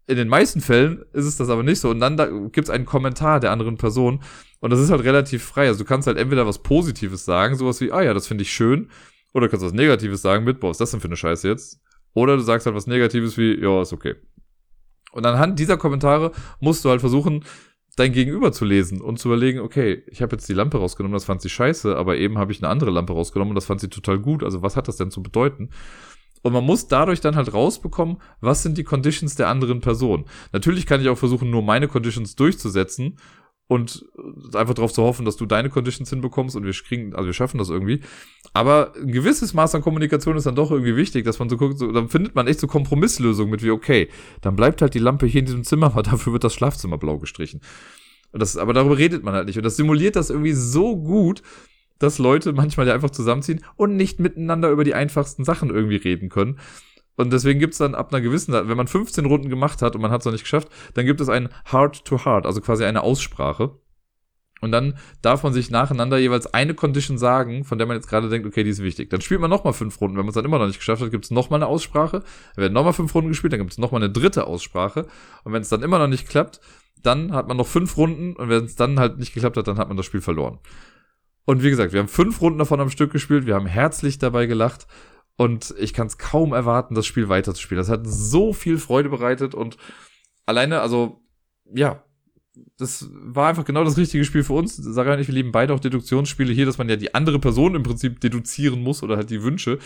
In 0.06 0.16
den 0.16 0.28
meisten 0.28 0.60
Fällen 0.60 1.04
ist 1.12 1.24
es 1.24 1.38
das 1.38 1.48
aber 1.48 1.64
nicht 1.64 1.80
so. 1.80 1.90
Und 1.90 1.98
dann 1.98 2.16
da 2.16 2.26
gibt 2.26 2.68
es 2.68 2.70
einen 2.70 2.86
Kommentar 2.86 3.40
der 3.40 3.50
anderen 3.50 3.78
Person. 3.78 4.22
Und 4.60 4.70
das 4.70 4.78
ist 4.78 4.90
halt 4.90 5.02
relativ 5.02 5.42
frei. 5.42 5.66
Also 5.66 5.80
du 5.80 5.88
kannst 5.88 6.06
halt 6.06 6.18
entweder 6.18 6.46
was 6.46 6.62
Positives 6.62 7.24
sagen, 7.24 7.56
sowas 7.56 7.80
wie, 7.80 7.90
ah 7.90 8.02
ja, 8.02 8.14
das 8.14 8.28
finde 8.28 8.42
ich 8.42 8.52
schön. 8.52 8.90
Oder 9.34 9.46
du 9.46 9.50
kannst 9.50 9.66
was 9.66 9.72
Negatives 9.72 10.22
sagen 10.22 10.44
mit, 10.44 10.60
boah, 10.60 10.68
was 10.68 10.76
ist 10.76 10.82
das 10.82 10.92
denn 10.92 11.00
für 11.00 11.08
eine 11.08 11.16
Scheiße 11.16 11.48
jetzt? 11.48 11.80
Oder 12.14 12.36
du 12.36 12.42
sagst 12.42 12.66
halt 12.66 12.76
was 12.76 12.86
Negatives 12.86 13.36
wie, 13.36 13.60
ja, 13.60 13.82
ist 13.82 13.92
okay. 13.92 14.14
Und 15.12 15.26
anhand 15.26 15.58
dieser 15.58 15.76
Kommentare 15.76 16.32
musst 16.60 16.84
du 16.84 16.90
halt 16.90 17.00
versuchen, 17.00 17.44
dein 17.96 18.12
Gegenüber 18.12 18.52
zu 18.52 18.64
lesen 18.64 19.00
und 19.00 19.18
zu 19.18 19.28
überlegen, 19.28 19.60
okay, 19.60 20.02
ich 20.06 20.22
habe 20.22 20.36
jetzt 20.36 20.48
die 20.48 20.54
Lampe 20.54 20.78
rausgenommen, 20.78 21.14
das 21.14 21.24
fand 21.24 21.42
sie 21.42 21.50
scheiße, 21.50 21.96
aber 21.96 22.16
eben 22.16 22.38
habe 22.38 22.52
ich 22.52 22.62
eine 22.62 22.70
andere 22.70 22.90
Lampe 22.90 23.12
rausgenommen 23.12 23.50
und 23.50 23.56
das 23.56 23.66
fand 23.66 23.80
sie 23.80 23.88
total 23.88 24.18
gut. 24.18 24.42
Also 24.42 24.62
was 24.62 24.76
hat 24.76 24.88
das 24.88 24.96
denn 24.96 25.10
zu 25.10 25.22
bedeuten? 25.22 25.70
Und 26.42 26.52
man 26.52 26.64
muss 26.64 26.88
dadurch 26.88 27.20
dann 27.20 27.36
halt 27.36 27.52
rausbekommen, 27.52 28.18
was 28.40 28.62
sind 28.62 28.78
die 28.78 28.84
Conditions 28.84 29.34
der 29.34 29.48
anderen 29.48 29.80
Person. 29.80 30.24
Natürlich 30.52 30.86
kann 30.86 31.00
ich 31.00 31.08
auch 31.08 31.18
versuchen, 31.18 31.50
nur 31.50 31.62
meine 31.62 31.88
Conditions 31.88 32.34
durchzusetzen 32.36 33.18
und 33.70 34.04
einfach 34.52 34.74
darauf 34.74 34.92
zu 34.92 35.04
hoffen, 35.04 35.24
dass 35.24 35.36
du 35.36 35.46
deine 35.46 35.70
Conditions 35.70 36.10
hinbekommst 36.10 36.56
und 36.56 36.64
wir 36.64 36.72
kriegen, 36.72 37.14
also 37.14 37.26
wir 37.26 37.32
schaffen 37.32 37.58
das 37.58 37.68
irgendwie. 37.68 38.00
Aber 38.52 38.92
ein 38.96 39.12
gewisses 39.12 39.54
Maß 39.54 39.76
an 39.76 39.80
Kommunikation 39.80 40.36
ist 40.36 40.44
dann 40.44 40.56
doch 40.56 40.72
irgendwie 40.72 40.96
wichtig, 40.96 41.24
dass 41.24 41.38
man 41.38 41.48
so 41.48 41.56
guckt, 41.56 41.78
so, 41.78 41.92
dann 41.92 42.08
findet 42.08 42.34
man 42.34 42.48
echt 42.48 42.58
so 42.58 42.66
Kompromisslösungen 42.66 43.48
mit 43.48 43.62
wie, 43.62 43.70
okay, 43.70 44.08
dann 44.40 44.56
bleibt 44.56 44.82
halt 44.82 44.94
die 44.94 44.98
Lampe 44.98 45.26
hier 45.26 45.38
in 45.38 45.46
diesem 45.46 45.62
Zimmer, 45.62 45.86
aber 45.86 46.02
dafür 46.10 46.32
wird 46.32 46.42
das 46.42 46.52
Schlafzimmer 46.52 46.98
blau 46.98 47.18
gestrichen. 47.18 47.60
Das, 48.32 48.56
aber 48.56 48.72
darüber 48.72 48.98
redet 48.98 49.22
man 49.22 49.34
halt 49.34 49.46
nicht. 49.46 49.56
Und 49.56 49.64
das 49.64 49.76
simuliert 49.76 50.16
das 50.16 50.30
irgendwie 50.30 50.52
so 50.52 50.96
gut, 50.96 51.40
dass 52.00 52.18
Leute 52.18 52.52
manchmal 52.52 52.88
ja 52.88 52.94
einfach 52.94 53.10
zusammenziehen 53.10 53.64
und 53.76 53.94
nicht 53.94 54.18
miteinander 54.18 54.70
über 54.70 54.82
die 54.82 54.94
einfachsten 54.94 55.44
Sachen 55.44 55.70
irgendwie 55.70 55.96
reden 55.96 56.28
können. 56.28 56.58
Und 57.20 57.32
deswegen 57.32 57.60
gibt's 57.60 57.78
dann 57.78 57.94
ab 57.94 58.12
einer 58.12 58.22
gewissen, 58.22 58.54
wenn 58.54 58.76
man 58.76 58.86
15 58.86 59.26
Runden 59.26 59.50
gemacht 59.50 59.82
hat 59.82 59.94
und 59.94 60.00
man 60.00 60.10
hat 60.10 60.22
es 60.22 60.24
noch 60.24 60.32
nicht 60.32 60.44
geschafft, 60.44 60.68
dann 60.94 61.04
gibt 61.04 61.20
es 61.20 61.28
ein 61.28 61.50
Hard 61.66 62.04
to 62.06 62.24
Hard, 62.24 62.46
also 62.46 62.62
quasi 62.62 62.84
eine 62.84 63.02
Aussprache. 63.02 63.78
Und 64.62 64.72
dann 64.72 64.96
darf 65.20 65.42
man 65.42 65.52
sich 65.52 65.70
nacheinander 65.70 66.18
jeweils 66.18 66.52
eine 66.52 66.74
Condition 66.74 67.18
sagen, 67.18 67.64
von 67.64 67.78
der 67.78 67.86
man 67.86 67.96
jetzt 67.96 68.08
gerade 68.08 68.28
denkt, 68.28 68.46
okay, 68.46 68.64
die 68.64 68.70
ist 68.70 68.82
wichtig. 68.82 69.10
Dann 69.10 69.20
spielt 69.20 69.40
man 69.40 69.50
nochmal 69.50 69.72
fünf 69.72 70.00
Runden. 70.00 70.16
Wenn 70.16 70.24
man 70.24 70.30
es 70.30 70.34
dann 70.34 70.44
immer 70.44 70.58
noch 70.58 70.66
nicht 70.66 70.78
geschafft 70.78 71.02
hat, 71.02 71.10
gibt 71.10 71.26
es 71.26 71.30
nochmal 71.30 71.58
eine 71.58 71.66
Aussprache. 71.66 72.22
Dann 72.54 72.62
werden 72.62 72.72
nochmal 72.72 72.92
fünf 72.92 73.14
Runden 73.14 73.30
gespielt, 73.30 73.52
dann 73.52 73.60
gibt 73.60 73.72
es 73.72 73.78
nochmal 73.78 74.02
eine 74.02 74.12
dritte 74.12 74.46
Aussprache. 74.46 75.06
Und 75.44 75.52
wenn 75.52 75.62
es 75.62 75.68
dann 75.68 75.82
immer 75.82 75.98
noch 75.98 76.08
nicht 76.08 76.28
klappt, 76.28 76.60
dann 77.02 77.32
hat 77.32 77.48
man 77.48 77.56
noch 77.56 77.66
fünf 77.66 77.96
Runden. 77.96 78.34
Und 78.36 78.48
wenn 78.48 78.64
es 78.64 78.76
dann 78.76 78.98
halt 78.98 79.18
nicht 79.18 79.34
geklappt 79.34 79.56
hat, 79.56 79.68
dann 79.68 79.78
hat 79.78 79.88
man 79.88 79.96
das 79.96 80.06
Spiel 80.06 80.20
verloren. 80.20 80.58
Und 81.46 81.62
wie 81.62 81.70
gesagt, 81.70 81.92
wir 81.92 82.00
haben 82.00 82.08
fünf 82.08 82.40
Runden 82.40 82.58
davon 82.58 82.80
am 82.80 82.90
Stück 82.90 83.12
gespielt. 83.12 83.46
Wir 83.46 83.54
haben 83.54 83.66
herzlich 83.66 84.18
dabei 84.18 84.46
gelacht. 84.46 84.86
Und 85.40 85.74
ich 85.78 85.94
kann 85.94 86.06
es 86.06 86.18
kaum 86.18 86.52
erwarten, 86.52 86.94
das 86.94 87.06
Spiel 87.06 87.30
weiterzuspielen. 87.30 87.80
Das 87.80 87.88
hat 87.88 88.02
so 88.06 88.52
viel 88.52 88.76
Freude 88.76 89.08
bereitet 89.08 89.54
und 89.54 89.78
alleine, 90.44 90.82
also, 90.82 91.22
ja, 91.64 92.04
das 92.76 93.08
war 93.10 93.48
einfach 93.48 93.64
genau 93.64 93.82
das 93.82 93.96
richtige 93.96 94.26
Spiel 94.26 94.44
für 94.44 94.52
uns. 94.52 94.76
Sarah 94.76 95.14
und 95.14 95.20
ich, 95.20 95.28
wir 95.28 95.34
lieben 95.34 95.50
beide 95.50 95.72
auch 95.72 95.80
Deduktionsspiele 95.80 96.52
hier, 96.52 96.66
dass 96.66 96.76
man 96.76 96.90
ja 96.90 96.96
die 96.96 97.14
andere 97.14 97.38
Person 97.38 97.74
im 97.74 97.82
Prinzip 97.82 98.20
deduzieren 98.20 98.82
muss 98.82 99.02
oder 99.02 99.16
halt 99.16 99.30
die 99.30 99.42
Wünsche. 99.42 99.78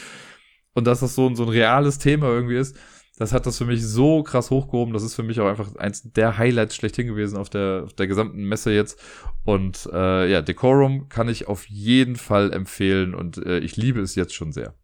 Und 0.74 0.88
dass 0.88 0.98
das 0.98 1.14
so, 1.14 1.28
ein 1.28 1.36
so 1.36 1.44
ein 1.44 1.50
reales 1.50 1.98
Thema 1.98 2.26
irgendwie 2.26 2.56
ist, 2.56 2.76
das 3.16 3.32
hat 3.32 3.46
das 3.46 3.58
für 3.58 3.64
mich 3.64 3.86
so 3.86 4.24
krass 4.24 4.50
hochgehoben. 4.50 4.92
Das 4.92 5.04
ist 5.04 5.14
für 5.14 5.22
mich 5.22 5.38
auch 5.38 5.46
einfach 5.46 5.76
eins 5.76 6.02
der 6.02 6.36
Highlights 6.36 6.74
schlechthin 6.74 7.06
gewesen 7.06 7.36
auf 7.36 7.48
der, 7.48 7.82
auf 7.84 7.92
der 7.92 8.08
gesamten 8.08 8.42
Messe 8.42 8.72
jetzt. 8.72 9.00
Und 9.44 9.88
äh, 9.92 10.28
ja, 10.28 10.42
Decorum 10.42 11.08
kann 11.08 11.28
ich 11.28 11.46
auf 11.46 11.68
jeden 11.68 12.16
Fall 12.16 12.52
empfehlen 12.52 13.14
und 13.14 13.36
äh, 13.36 13.60
ich 13.60 13.76
liebe 13.76 14.00
es 14.00 14.16
jetzt 14.16 14.34
schon 14.34 14.50
sehr. 14.50 14.74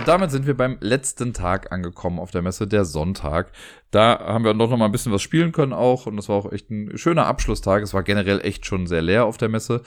Und 0.00 0.08
damit 0.08 0.30
sind 0.30 0.46
wir 0.46 0.56
beim 0.56 0.78
letzten 0.80 1.34
Tag 1.34 1.72
angekommen 1.72 2.20
auf 2.20 2.30
der 2.30 2.40
Messe, 2.40 2.66
der 2.66 2.86
Sonntag. 2.86 3.52
Da 3.90 4.18
haben 4.18 4.44
wir 4.46 4.54
doch 4.54 4.70
noch 4.70 4.78
mal 4.78 4.86
ein 4.86 4.92
bisschen 4.92 5.12
was 5.12 5.20
spielen 5.20 5.52
können 5.52 5.74
auch 5.74 6.06
und 6.06 6.16
das 6.16 6.30
war 6.30 6.36
auch 6.36 6.50
echt 6.50 6.70
ein 6.70 6.96
schöner 6.96 7.26
Abschlusstag. 7.26 7.82
Es 7.82 7.92
war 7.92 8.02
generell 8.02 8.40
echt 8.40 8.64
schon 8.64 8.86
sehr 8.86 9.02
leer 9.02 9.26
auf 9.26 9.36
der 9.36 9.50
Messe. 9.50 9.82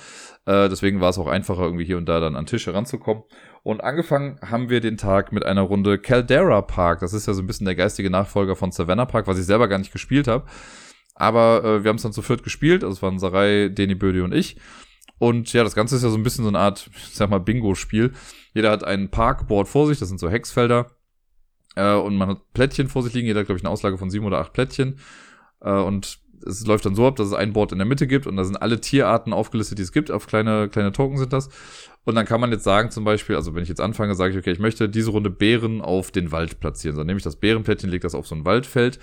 Äh, 0.45 0.69
deswegen 0.69 1.01
war 1.01 1.09
es 1.09 1.17
auch 1.17 1.25
einfacher, 1.25 1.63
irgendwie 1.63 1.85
hier 1.85 1.97
und 1.97 2.05
da 2.05 2.19
dann 2.19 2.35
an 2.35 2.45
Tische 2.45 2.75
ranzukommen. 2.75 3.23
Und 3.63 3.83
angefangen 3.83 4.39
haben 4.47 4.69
wir 4.69 4.81
den 4.81 4.97
Tag 4.97 5.31
mit 5.31 5.47
einer 5.47 5.63
Runde 5.63 5.97
Caldera 5.97 6.61
Park. 6.61 6.99
Das 6.99 7.13
ist 7.13 7.25
ja 7.25 7.33
so 7.33 7.41
ein 7.41 7.47
bisschen 7.47 7.65
der 7.65 7.73
geistige 7.73 8.11
Nachfolger 8.11 8.55
von 8.55 8.71
Savannah 8.71 9.05
Park, 9.05 9.25
was 9.25 9.39
ich 9.39 9.47
selber 9.47 9.67
gar 9.67 9.79
nicht 9.79 9.93
gespielt 9.93 10.27
habe. 10.27 10.45
Aber 11.15 11.63
äh, 11.63 11.83
wir 11.83 11.89
haben 11.89 11.95
es 11.95 12.03
dann 12.03 12.13
zu 12.13 12.21
viert 12.21 12.43
gespielt. 12.43 12.83
Also 12.83 12.97
es 12.97 13.01
waren 13.01 13.17
Sarai, 13.17 13.69
Deni 13.69 13.95
Bödi 13.95 14.21
und 14.21 14.35
ich. 14.35 14.57
Und 15.19 15.53
ja, 15.53 15.63
das 15.63 15.75
Ganze 15.75 15.95
ist 15.95 16.03
ja 16.03 16.09
so 16.09 16.17
ein 16.17 16.23
bisschen 16.23 16.43
so 16.43 16.49
eine 16.49 16.59
Art, 16.59 16.89
ich 16.95 17.15
sag 17.15 17.29
mal, 17.29 17.39
Bingo-Spiel. 17.39 18.13
Jeder 18.53 18.71
hat 18.71 18.83
ein 18.83 19.09
Parkboard 19.09 19.67
vor 19.67 19.87
sich, 19.87 19.99
das 19.99 20.09
sind 20.09 20.19
so 20.19 20.29
Hexfelder. 20.29 20.91
Äh, 21.75 21.93
und 21.93 22.15
man 22.17 22.29
hat 22.29 22.53
Plättchen 22.53 22.89
vor 22.89 23.03
sich 23.03 23.13
liegen. 23.13 23.27
Jeder 23.27 23.41
hat, 23.41 23.47
glaube 23.47 23.57
ich, 23.57 23.63
eine 23.63 23.71
Auslage 23.71 23.97
von 23.97 24.09
sieben 24.09 24.25
oder 24.25 24.39
acht 24.39 24.53
Plättchen. 24.53 24.99
Äh, 25.61 25.71
und 25.71 26.19
es 26.45 26.65
läuft 26.65 26.85
dann 26.85 26.95
so 26.95 27.07
ab, 27.07 27.15
dass 27.15 27.27
es 27.27 27.33
ein 27.33 27.53
Board 27.53 27.71
in 27.71 27.77
der 27.77 27.87
Mitte 27.87 28.07
gibt 28.07 28.27
und 28.27 28.35
da 28.35 28.43
sind 28.43 28.61
alle 28.61 28.81
Tierarten 28.81 29.33
aufgelistet, 29.33 29.77
die 29.77 29.83
es 29.83 29.91
gibt. 29.91 30.11
Auf 30.11 30.27
kleine, 30.27 30.69
kleine 30.69 30.91
Token 30.91 31.17
sind 31.17 31.33
das. 31.33 31.49
Und 32.05 32.15
dann 32.15 32.25
kann 32.25 32.41
man 32.41 32.51
jetzt 32.51 32.65
sagen, 32.65 32.91
zum 32.91 33.05
Beispiel, 33.05 33.35
also 33.35 33.55
wenn 33.55 33.63
ich 33.63 33.69
jetzt 33.69 33.79
anfange, 33.79 34.13
sage 34.15 34.33
ich, 34.33 34.39
okay, 34.39 34.51
ich 34.51 34.59
möchte 34.59 34.89
diese 34.89 35.11
Runde 35.11 35.29
Bären 35.29 35.81
auf 35.81 36.11
den 36.11 36.31
Wald 36.31 36.59
platzieren. 36.59 36.97
Dann 36.97 37.07
nehme 37.07 37.17
ich 37.17 37.23
das 37.23 37.37
Bärenplättchen, 37.37 37.89
lege 37.89 38.01
das 38.01 38.15
auf 38.15 38.27
so 38.27 38.35
ein 38.35 38.45
Waldfeld. 38.45 38.99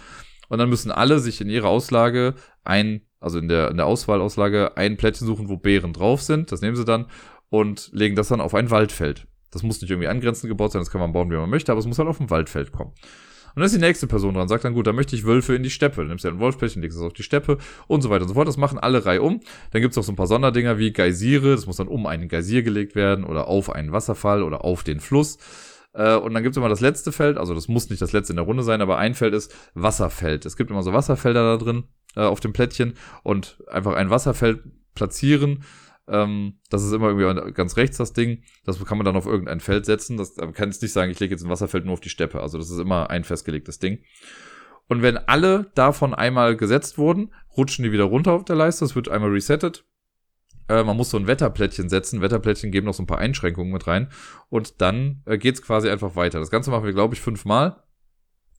Und 0.50 0.58
dann 0.58 0.68
müssen 0.68 0.90
alle 0.90 1.20
sich 1.20 1.40
in 1.40 1.48
ihrer 1.48 1.68
Auslage 1.68 2.34
ein, 2.64 3.02
also 3.20 3.38
in 3.38 3.48
der, 3.48 3.70
in 3.70 3.78
der 3.78 3.86
Auswahlauslage, 3.86 4.76
ein 4.76 4.96
Plättchen 4.96 5.26
suchen, 5.26 5.48
wo 5.48 5.56
Bären 5.56 5.92
drauf 5.92 6.20
sind. 6.20 6.52
Das 6.52 6.60
nehmen 6.60 6.76
sie 6.76 6.84
dann 6.84 7.06
und 7.48 7.88
legen 7.92 8.16
das 8.16 8.28
dann 8.28 8.40
auf 8.40 8.54
ein 8.54 8.70
Waldfeld. 8.70 9.26
Das 9.52 9.62
muss 9.62 9.80
nicht 9.80 9.90
irgendwie 9.90 10.08
angrenzend 10.08 10.50
gebaut 10.50 10.72
sein, 10.72 10.80
das 10.80 10.90
kann 10.90 11.00
man 11.00 11.12
bauen, 11.12 11.30
wie 11.30 11.36
man 11.36 11.48
möchte, 11.48 11.72
aber 11.72 11.78
es 11.78 11.86
muss 11.86 11.98
halt 11.98 12.08
auf 12.08 12.20
ein 12.20 12.30
Waldfeld 12.30 12.72
kommen. 12.72 12.92
Und 13.54 13.56
dann 13.56 13.64
ist 13.64 13.74
die 13.74 13.80
nächste 13.80 14.06
Person 14.06 14.34
dran, 14.34 14.48
sagt 14.48 14.64
dann, 14.64 14.74
gut, 14.74 14.86
dann 14.86 14.94
möchte 14.96 15.14
ich 15.16 15.24
Wölfe 15.24 15.54
in 15.54 15.62
die 15.62 15.70
Steppe. 15.70 15.96
Dann 16.02 16.08
nimmst 16.08 16.24
du 16.24 16.28
ja 16.28 16.34
ein 16.34 16.40
Wolfspärchen, 16.40 16.82
legst 16.82 16.98
es 16.98 17.02
auf 17.02 17.12
die 17.12 17.24
Steppe 17.24 17.58
und 17.88 18.02
so 18.02 18.10
weiter 18.10 18.22
und 18.22 18.28
so 18.28 18.34
fort. 18.34 18.46
Das 18.46 18.56
machen 18.56 18.78
alle 18.78 19.04
Reihe 19.06 19.22
um. 19.22 19.40
Dann 19.72 19.82
gibt's 19.82 19.98
auch 19.98 20.04
so 20.04 20.12
ein 20.12 20.16
paar 20.16 20.28
Sonderdinger 20.28 20.78
wie 20.78 20.92
Geysire. 20.92 21.56
Das 21.56 21.66
muss 21.66 21.76
dann 21.76 21.88
um 21.88 22.06
einen 22.06 22.28
Geysir 22.28 22.62
gelegt 22.62 22.94
werden 22.94 23.24
oder 23.24 23.48
auf 23.48 23.70
einen 23.70 23.90
Wasserfall 23.90 24.44
oder 24.44 24.64
auf 24.64 24.84
den 24.84 25.00
Fluss. 25.00 25.38
Äh, 25.92 26.16
und 26.16 26.34
dann 26.34 26.42
gibt's 26.42 26.56
immer 26.56 26.68
das 26.68 26.80
letzte 26.80 27.12
Feld, 27.12 27.36
also 27.36 27.54
das 27.54 27.68
muss 27.68 27.90
nicht 27.90 28.02
das 28.02 28.12
letzte 28.12 28.32
in 28.32 28.36
der 28.36 28.44
Runde 28.44 28.62
sein, 28.62 28.80
aber 28.80 28.98
ein 28.98 29.14
Feld 29.14 29.34
ist 29.34 29.54
Wasserfeld. 29.74 30.46
Es 30.46 30.56
gibt 30.56 30.70
immer 30.70 30.82
so 30.82 30.92
Wasserfelder 30.92 31.56
da 31.56 31.64
drin 31.64 31.84
äh, 32.16 32.20
auf 32.20 32.40
dem 32.40 32.52
Plättchen 32.52 32.94
und 33.22 33.62
einfach 33.68 33.94
ein 33.94 34.10
Wasserfeld 34.10 34.60
platzieren 34.94 35.64
ähm, 36.10 36.58
das 36.70 36.82
ist 36.82 36.92
immer 36.92 37.08
irgendwie 37.08 37.52
ganz 37.52 37.76
rechts 37.76 37.96
das 37.96 38.12
Ding. 38.12 38.42
Das 38.64 38.84
kann 38.84 38.98
man 38.98 39.04
dann 39.04 39.16
auf 39.16 39.26
irgendein 39.26 39.60
Feld 39.60 39.86
setzen. 39.86 40.16
Das 40.16 40.36
man 40.36 40.52
kann 40.52 40.68
jetzt 40.68 40.82
nicht 40.82 40.92
sagen, 40.92 41.10
ich 41.10 41.20
lege 41.20 41.32
jetzt 41.32 41.44
ein 41.44 41.50
Wasserfeld 41.50 41.84
nur 41.84 41.94
auf 41.94 42.00
die 42.00 42.08
Steppe. 42.08 42.40
Also 42.40 42.58
das 42.58 42.70
ist 42.70 42.78
immer 42.78 43.10
ein 43.10 43.24
festgelegtes 43.24 43.78
Ding. 43.78 44.00
Und 44.88 45.02
wenn 45.02 45.16
alle 45.16 45.70
davon 45.76 46.14
einmal 46.14 46.56
gesetzt 46.56 46.98
wurden, 46.98 47.32
rutschen 47.56 47.84
die 47.84 47.92
wieder 47.92 48.04
runter 48.04 48.32
auf 48.32 48.44
der 48.44 48.56
Leiste. 48.56 48.84
Das 48.84 48.96
wird 48.96 49.08
einmal 49.08 49.30
resettet. 49.30 49.84
Äh, 50.70 50.84
man 50.84 50.96
muss 50.96 51.10
so 51.10 51.16
ein 51.16 51.26
Wetterplättchen 51.26 51.88
setzen. 51.88 52.20
Wetterplättchen 52.20 52.70
geben 52.70 52.86
noch 52.86 52.94
so 52.94 53.02
ein 53.02 53.08
paar 53.08 53.18
Einschränkungen 53.18 53.72
mit 53.72 53.88
rein. 53.88 54.08
Und 54.48 54.80
dann 54.80 55.22
äh, 55.26 55.36
geht's 55.36 55.62
quasi 55.62 55.90
einfach 55.90 56.14
weiter. 56.14 56.38
Das 56.38 56.50
Ganze 56.50 56.70
machen 56.70 56.84
wir, 56.84 56.92
glaube 56.92 57.14
ich, 57.14 57.20
fünfmal. 57.20 57.82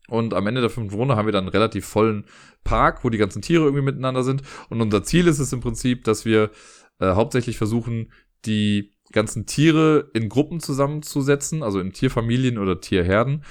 Und 0.10 0.34
am 0.34 0.46
Ende 0.46 0.60
der 0.60 0.70
fünften 0.70 0.98
Runde 0.98 1.16
haben 1.16 1.26
wir 1.26 1.32
dann 1.32 1.46
einen 1.46 1.54
relativ 1.54 1.86
vollen 1.86 2.26
Park, 2.66 3.06
wo 3.06 3.10
die 3.10 3.18
ganzen 3.18 3.42
Tiere 3.42 3.64
irgendwie 3.64 3.84
miteinander 3.84 4.24
sind. 4.24 4.42
Und 4.70 4.82
unser 4.82 5.04
Ziel 5.04 5.26
ist 5.28 5.40
es 5.40 5.54
im 5.54 5.62
Prinzip, 5.62 6.04
dass 6.04 6.26
wir 6.26 6.52
äh, 7.00 7.14
hauptsächlich 7.14 7.58
versuchen, 7.58 8.12
die 8.46 8.92
ganzen 9.14 9.46
Tiere 9.46 10.10
in 10.14 10.28
Gruppen 10.28 10.60
zusammenzusetzen, 10.60 11.64
also 11.64 11.80
in 11.80 11.94
Tierfamilien 11.94 12.58
oder 12.58 12.82
Tierherden 12.82 13.46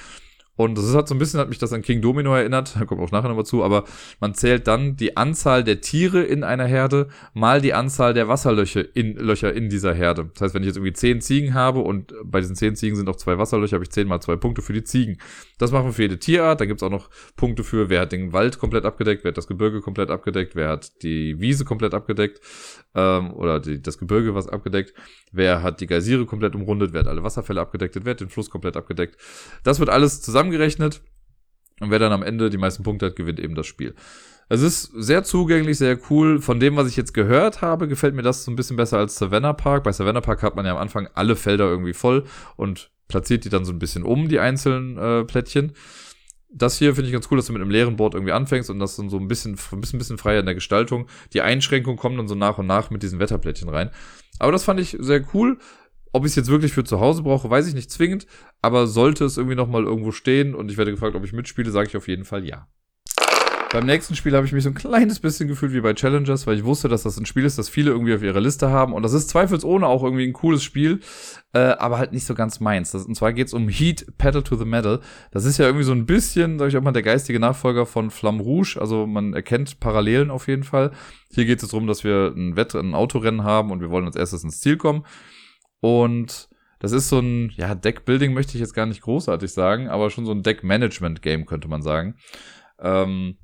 und 0.61 0.77
das 0.77 0.85
ist 0.85 0.95
halt 0.95 1.09
so 1.09 1.15
ein 1.15 1.19
bisschen, 1.19 1.41
hat 1.41 1.49
mich 1.49 1.57
das 1.57 1.73
an 1.73 1.81
King 1.81 2.03
Domino 2.03 2.35
erinnert, 2.35 2.77
da 2.79 2.85
kommt 2.85 3.01
auch 3.01 3.11
nachher 3.13 3.29
nochmal 3.29 3.47
zu, 3.47 3.65
aber 3.65 3.85
man 4.21 4.35
zählt 4.35 4.67
dann 4.67 4.95
die 4.95 5.17
Anzahl 5.17 5.65
der 5.65 5.81
Tiere 5.81 6.23
in 6.23 6.45
einer 6.45 6.67
Herde 6.67 7.09
mal 7.33 7.63
die 7.63 7.73
Anzahl 7.73 8.13
der 8.13 8.29
Wasserlöcher 8.29 8.85
in, 8.95 9.17
Löcher 9.17 9.55
in 9.55 9.71
dieser 9.71 9.95
Herde. 9.95 10.29
Das 10.35 10.43
heißt, 10.43 10.55
wenn 10.55 10.63
ich 10.63 10.67
jetzt 10.67 10.77
irgendwie 10.77 10.93
zehn 10.93 11.23
Ziegen 11.23 11.55
habe 11.55 11.81
und 11.81 12.13
bei 12.25 12.41
diesen 12.41 12.57
zehn 12.57 12.77
Ziegen 12.77 12.95
sind 12.95 13.09
auch 13.09 13.17
zwei 13.17 13.39
Wasserlöcher, 13.39 13.77
habe 13.77 13.85
ich 13.85 13.91
zehn 13.91 14.07
mal 14.07 14.21
zwei 14.21 14.37
Punkte 14.37 14.61
für 14.61 14.75
die 14.75 14.85
Ziegen. 14.85 15.17
Das 15.57 15.73
machen 15.73 15.87
wir 15.87 15.93
für 15.95 16.03
jede 16.03 16.19
Tierart. 16.19 16.61
Da 16.61 16.67
gibt's 16.67 16.83
auch 16.83 16.91
noch 16.91 17.09
Punkte 17.37 17.65
für, 17.65 17.89
wer 17.89 18.03
hat 18.03 18.13
den 18.13 18.35
Wald 18.35 18.59
komplett 18.59 18.85
abgedeckt, 18.85 19.25
wer 19.25 19.31
hat 19.31 19.39
das 19.39 19.47
Gebirge 19.47 19.81
komplett 19.81 20.11
abgedeckt, 20.11 20.57
wer 20.57 20.69
hat 20.69 21.03
die 21.03 21.41
Wiese 21.41 21.65
komplett 21.65 21.95
abgedeckt 21.95 22.43
ähm, 22.95 23.33
oder 23.33 23.61
die, 23.61 23.81
das 23.81 23.99
Gebirge 23.99 24.35
was 24.35 24.49
abgedeckt, 24.49 24.95
wer 25.33 25.63
hat 25.63 25.81
die 25.81 25.87
Geysire 25.87 26.27
komplett 26.27 26.55
umrundet, 26.55 26.93
wer 26.93 27.01
hat 27.01 27.09
alle 27.09 27.23
Wasserfälle 27.23 27.61
abgedeckt, 27.61 27.97
wer 28.03 28.13
hat 28.13 28.21
den 28.21 28.31
Fluss 28.31 28.51
komplett 28.51 28.77
abgedeckt. 28.77 29.17
Das 29.63 29.79
wird 29.79 29.91
alles 29.91 30.21
zusammengerechnet 30.23 31.03
und 31.81 31.91
wer 31.91 31.99
dann 31.99 32.13
am 32.13 32.23
Ende 32.23 32.51
die 32.51 32.59
meisten 32.59 32.83
Punkte 32.83 33.07
hat, 33.07 33.17
gewinnt 33.17 33.41
eben 33.41 33.55
das 33.55 33.67
Spiel. 33.67 33.95
Es 34.53 34.63
ist 34.63 34.91
sehr 34.97 35.23
zugänglich, 35.23 35.79
sehr 35.79 35.97
cool. 36.11 36.41
Von 36.41 36.59
dem, 36.59 36.75
was 36.75 36.89
ich 36.89 36.97
jetzt 36.97 37.15
gehört 37.15 37.63
habe, 37.63 37.87
gefällt 37.87 38.17
mir 38.17 38.23
das 38.23 38.45
so 38.45 38.51
ein 38.51 38.57
bisschen 38.57 38.77
besser 38.77 38.99
als 38.99 39.17
Savannah 39.17 39.53
Park. 39.53 39.85
Bei 39.85 39.93
Savannah 39.93 40.21
Park 40.21 40.43
hat 40.43 40.57
man 40.57 40.67
ja 40.67 40.73
am 40.73 40.79
Anfang 40.79 41.09
alle 41.15 41.37
Felder 41.37 41.71
irgendwie 41.71 41.93
voll 41.93 42.25
und 42.57 42.91
platziert 43.07 43.45
die 43.45 43.49
dann 43.49 43.65
so 43.65 43.73
ein 43.73 43.79
bisschen 43.79 44.03
um, 44.03 44.29
die 44.29 44.41
einzelnen 44.41 44.99
äh, 44.99 45.25
Plättchen 45.25 45.73
das 46.53 46.79
hier 46.79 46.95
finde 46.95 47.09
ich 47.09 47.13
ganz 47.13 47.29
cool, 47.31 47.37
dass 47.37 47.47
du 47.47 47.53
mit 47.53 47.63
einem 47.63 47.71
leeren 47.71 47.97
Board 47.97 48.15
irgendwie 48.15 48.33
anfängst 48.33 48.71
und 48.71 48.79
das 48.79 48.97
dann 48.97 49.09
so 49.09 49.19
ein 49.19 49.29
bisschen, 49.29 49.57
ein 49.73 49.81
bisschen, 49.81 49.99
bisschen 49.99 50.19
freier 50.19 50.41
in 50.41 50.47
der 50.47 50.55
Gestaltung. 50.55 51.07
Die 51.33 51.43
Einschränkungen 51.43 51.99
kommen 51.99 52.17
dann 52.17 52.29
so 52.29 52.35
nach 52.35 52.59
und 52.59 52.67
nach 52.67 52.91
mit 52.91 53.03
diesen 53.03 53.19
Wetterplättchen 53.19 53.69
rein. 53.69 53.91
Aber 54.39 54.53
das 54.53 54.65
fand 54.65 54.81
ich 54.81 54.97
sehr 54.99 55.25
cool. 55.35 55.59
Ob 56.13 56.25
ich 56.25 56.31
es 56.31 56.37
jetzt 56.37 56.51
wirklich 56.51 56.73
für 56.73 56.83
zu 56.83 56.99
Hause 56.99 57.23
brauche, 57.23 57.49
weiß 57.49 57.69
ich 57.69 57.75
nicht 57.75 57.91
zwingend, 57.91 58.27
aber 58.63 58.89
sollte 58.89 59.25
es 59.25 59.37
irgendwie 59.37 59.55
nochmal 59.55 59.85
irgendwo 59.85 60.11
stehen 60.11 60.57
und 60.57 60.69
ich 60.69 60.77
werde 60.77 60.91
gefragt, 60.91 61.15
ob 61.15 61.25
ich 61.25 61.33
mitspiele, 61.33 61.71
sage 61.71 61.89
ich 61.89 61.97
auf 61.97 62.09
jeden 62.09 62.25
Fall 62.25 62.45
ja. 62.45 62.67
Beim 63.73 63.87
nächsten 63.87 64.17
Spiel 64.17 64.35
habe 64.35 64.45
ich 64.45 64.53
mich 64.53 64.65
so 64.65 64.71
ein 64.71 64.75
kleines 64.75 65.21
bisschen 65.21 65.47
gefühlt 65.47 65.73
wie 65.73 65.81
bei 65.81 65.95
Challengers, 65.95 66.45
weil 66.49 66.57
ich 66.57 66.65
wusste, 66.65 66.89
dass 66.89 67.05
das 67.05 67.17
ein 67.17 67.25
Spiel 67.25 67.45
ist, 67.45 67.57
das 67.57 67.69
viele 67.69 67.93
irgendwie 67.93 68.13
auf 68.13 68.23
ihrer 68.23 68.41
Liste 68.41 68.71
haben. 68.71 68.93
Und 68.93 69.05
das 69.05 69.13
ist 69.13 69.31
zweifelsohne 69.31 69.87
auch 69.87 70.03
irgendwie 70.03 70.27
ein 70.27 70.33
cooles 70.33 70.65
Spiel, 70.65 70.99
äh, 71.53 71.61
aber 71.61 71.99
halt 71.99 72.13
nicht 72.13 72.27
so 72.27 72.35
ganz 72.35 72.59
meins. 72.59 72.91
Das, 72.91 73.07
und 73.07 73.15
zwar 73.15 73.33
geht 73.33 73.47
es 73.47 73.55
um 73.55 73.69
Heat 73.69 74.19
Pedal 74.19 74.43
to 74.43 74.57
the 74.57 74.65
Metal. 74.65 74.99
Das 75.31 75.45
ist 75.45 75.59
ja 75.59 75.67
irgendwie 75.67 75.85
so 75.85 75.93
ein 75.93 76.05
bisschen, 76.05 76.59
sag 76.59 76.67
ich 76.67 76.77
auch 76.77 76.83
mal, 76.83 76.91
der 76.91 77.05
geistige 77.05 77.39
Nachfolger 77.39 77.87
von 77.87 78.11
Flamme 78.11 78.43
Rouge. 78.43 78.77
Also 78.81 79.07
man 79.07 79.35
erkennt 79.35 79.79
Parallelen 79.79 80.33
auf 80.33 80.49
jeden 80.49 80.65
Fall. 80.65 80.91
Hier 81.33 81.45
geht 81.45 81.63
es 81.63 81.69
darum, 81.69 81.87
dass 81.87 82.03
wir 82.03 82.35
ein 82.37 82.57
Wett 82.57 82.75
ein 82.75 82.93
Autorennen 82.97 83.45
haben 83.45 83.71
und 83.71 83.81
wir 83.81 83.91
wollen 83.91 84.07
als 84.07 84.17
erstes 84.17 84.43
ins 84.43 84.59
Ziel 84.59 84.79
kommen. 84.79 85.07
Und 85.79 86.49
das 86.81 86.91
ist 86.91 87.09
so 87.09 87.21
ein, 87.21 87.51
ja, 87.51 87.77
Deckbuilding 87.77 88.35
möchte 88.35 88.55
ich 88.55 88.61
jetzt 88.61 88.75
gar 88.75 88.87
nicht 88.87 89.03
großartig 89.03 89.53
sagen, 89.53 89.89
aber 89.89 90.11
schon 90.11 90.27
so 90.27 90.33
ein 90.33 90.43
Deck-Management-Game, 90.43 91.47
könnte 91.47 91.69
man 91.69 91.83
sagen. 91.83 92.17
Ähm, 92.81 93.37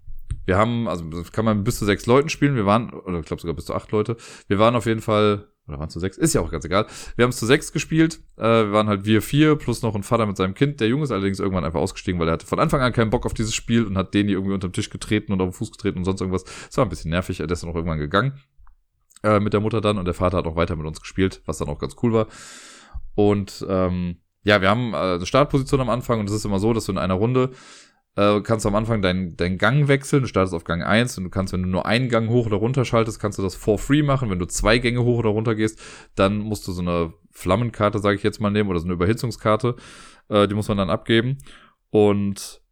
wir 0.44 0.56
haben, 0.56 0.88
also 0.88 1.04
kann 1.32 1.44
man 1.44 1.64
bis 1.64 1.78
zu 1.78 1.84
sechs 1.84 2.06
Leuten 2.06 2.28
spielen. 2.28 2.54
Wir 2.54 2.66
waren, 2.66 2.92
oder 2.92 3.18
ich 3.18 3.26
glaube 3.26 3.40
sogar 3.40 3.54
bis 3.54 3.66
zu 3.66 3.74
acht 3.74 3.90
Leute. 3.92 4.16
Wir 4.48 4.58
waren 4.58 4.76
auf 4.76 4.86
jeden 4.86 5.00
Fall, 5.00 5.48
oder 5.66 5.78
waren 5.80 5.90
zu 5.90 5.98
sechs, 5.98 6.16
ist 6.16 6.34
ja 6.34 6.40
auch 6.40 6.50
ganz 6.50 6.64
egal. 6.64 6.86
Wir 7.16 7.24
haben 7.24 7.30
es 7.30 7.38
zu 7.38 7.46
sechs 7.46 7.72
gespielt. 7.72 8.20
Äh, 8.36 8.42
wir 8.42 8.72
waren 8.72 8.88
halt 8.88 9.04
wir 9.04 9.22
vier, 9.22 9.56
plus 9.56 9.82
noch 9.82 9.94
ein 9.94 10.04
Vater 10.04 10.26
mit 10.26 10.36
seinem 10.36 10.54
Kind. 10.54 10.80
Der 10.80 10.88
Junge 10.88 11.04
ist 11.04 11.10
allerdings 11.10 11.40
irgendwann 11.40 11.64
einfach 11.64 11.80
ausgestiegen, 11.80 12.20
weil 12.20 12.28
er 12.28 12.34
hatte 12.34 12.46
von 12.46 12.60
Anfang 12.60 12.80
an 12.80 12.92
keinen 12.92 13.10
Bock 13.10 13.26
auf 13.26 13.34
dieses 13.34 13.54
Spiel 13.54 13.84
und 13.84 13.98
hat 13.98 14.14
den 14.14 14.28
hier 14.28 14.36
irgendwie 14.36 14.54
unterm 14.54 14.72
Tisch 14.72 14.90
getreten 14.90 15.32
und 15.32 15.40
auf 15.40 15.48
den 15.48 15.54
Fuß 15.54 15.72
getreten 15.72 15.98
und 15.98 16.04
sonst 16.04 16.20
irgendwas. 16.20 16.44
Es 16.70 16.76
war 16.76 16.86
ein 16.86 16.90
bisschen 16.90 17.10
nervig, 17.10 17.40
er 17.40 17.50
ist 17.50 17.62
dann 17.62 17.70
auch 17.70 17.74
irgendwann 17.74 17.98
gegangen. 17.98 18.40
Äh, 19.22 19.40
mit 19.40 19.52
der 19.52 19.60
Mutter 19.60 19.80
dann 19.80 19.98
und 19.98 20.04
der 20.04 20.14
Vater 20.14 20.36
hat 20.36 20.46
auch 20.46 20.56
weiter 20.56 20.76
mit 20.76 20.86
uns 20.86 21.00
gespielt, 21.00 21.42
was 21.46 21.58
dann 21.58 21.68
auch 21.68 21.78
ganz 21.78 21.96
cool 22.02 22.12
war. 22.12 22.26
Und 23.16 23.66
ähm, 23.68 24.18
ja, 24.44 24.60
wir 24.60 24.70
haben 24.70 24.94
äh, 24.94 24.96
eine 24.96 25.26
Startposition 25.26 25.80
am 25.80 25.90
Anfang 25.90 26.20
und 26.20 26.28
es 26.28 26.34
ist 26.36 26.44
immer 26.44 26.60
so, 26.60 26.72
dass 26.72 26.84
du 26.84 26.92
in 26.92 26.98
einer 26.98 27.14
Runde 27.14 27.50
äh, 28.16 28.40
kannst 28.40 28.64
du 28.64 28.68
am 28.68 28.74
Anfang 28.74 29.02
deinen 29.02 29.36
dein 29.36 29.58
Gang 29.58 29.88
wechseln. 29.88 30.22
Du 30.22 30.28
startest 30.28 30.54
auf 30.54 30.64
Gang 30.64 30.82
1 30.82 31.18
und 31.18 31.24
du 31.24 31.30
kannst, 31.30 31.52
wenn 31.52 31.62
du 31.62 31.68
nur 31.68 31.86
einen 31.86 32.08
Gang 32.08 32.28
hoch 32.28 32.46
oder 32.46 32.56
runter 32.56 32.84
schaltest, 32.84 33.20
kannst 33.20 33.38
du 33.38 33.42
das 33.42 33.54
for 33.54 33.78
free 33.78 34.02
machen. 34.02 34.30
Wenn 34.30 34.38
du 34.38 34.46
zwei 34.46 34.78
Gänge 34.78 35.04
hoch 35.04 35.18
oder 35.18 35.30
runter 35.30 35.54
gehst, 35.54 35.78
dann 36.14 36.38
musst 36.38 36.66
du 36.66 36.72
so 36.72 36.82
eine 36.82 37.12
Flammenkarte, 37.30 37.98
sage 37.98 38.16
ich 38.16 38.22
jetzt 38.22 38.40
mal, 38.40 38.50
nehmen 38.50 38.70
oder 38.70 38.80
so 38.80 38.86
eine 38.86 38.94
Überhitzungskarte. 38.94 39.76
Äh, 40.28 40.48
die 40.48 40.54
muss 40.54 40.68
man 40.68 40.78
dann 40.78 40.90
abgeben. 40.90 41.38
Und 41.90 42.62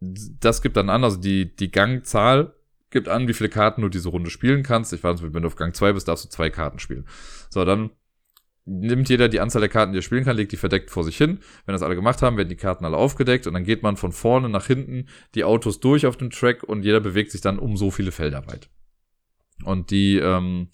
das 0.00 0.62
gibt 0.62 0.76
dann 0.76 0.90
an, 0.90 1.04
also 1.04 1.16
die, 1.16 1.56
die 1.56 1.70
Gangzahl 1.70 2.54
gibt 2.90 3.08
an, 3.08 3.28
wie 3.28 3.34
viele 3.34 3.48
Karten 3.48 3.82
du 3.82 3.88
diese 3.88 4.10
Runde 4.10 4.30
spielen 4.30 4.62
kannst. 4.62 4.92
Ich 4.92 5.02
weiß 5.02 5.20
nicht, 5.20 5.34
wenn 5.34 5.42
du 5.42 5.48
auf 5.48 5.56
Gang 5.56 5.74
2 5.74 5.94
bist, 5.94 6.08
darfst 6.08 6.26
du 6.26 6.28
zwei 6.28 6.50
Karten 6.50 6.78
spielen. 6.78 7.06
So, 7.50 7.64
dann 7.64 7.90
nimmt 8.66 9.08
jeder 9.08 9.28
die 9.28 9.40
Anzahl 9.40 9.60
der 9.60 9.68
Karten, 9.68 9.92
die 9.92 10.00
er 10.00 10.02
spielen 10.02 10.24
kann, 10.24 10.36
legt 10.36 10.52
die 10.52 10.56
verdeckt 10.56 10.90
vor 10.90 11.04
sich 11.04 11.16
hin. 11.16 11.38
Wenn 11.64 11.72
das 11.72 11.82
alle 11.82 11.94
gemacht 11.94 12.20
haben, 12.20 12.36
werden 12.36 12.48
die 12.48 12.56
Karten 12.56 12.84
alle 12.84 12.96
aufgedeckt 12.96 13.46
und 13.46 13.54
dann 13.54 13.64
geht 13.64 13.82
man 13.82 13.96
von 13.96 14.12
vorne 14.12 14.48
nach 14.48 14.66
hinten 14.66 15.08
die 15.34 15.44
Autos 15.44 15.80
durch 15.80 16.04
auf 16.04 16.16
dem 16.16 16.30
Track 16.30 16.64
und 16.64 16.82
jeder 16.82 17.00
bewegt 17.00 17.30
sich 17.30 17.40
dann 17.40 17.58
um 17.58 17.76
so 17.76 17.90
viele 17.90 18.10
Felder 18.10 18.46
weit. 18.48 18.68
Und 19.64 19.90
die, 19.90 20.16
ähm, 20.16 20.68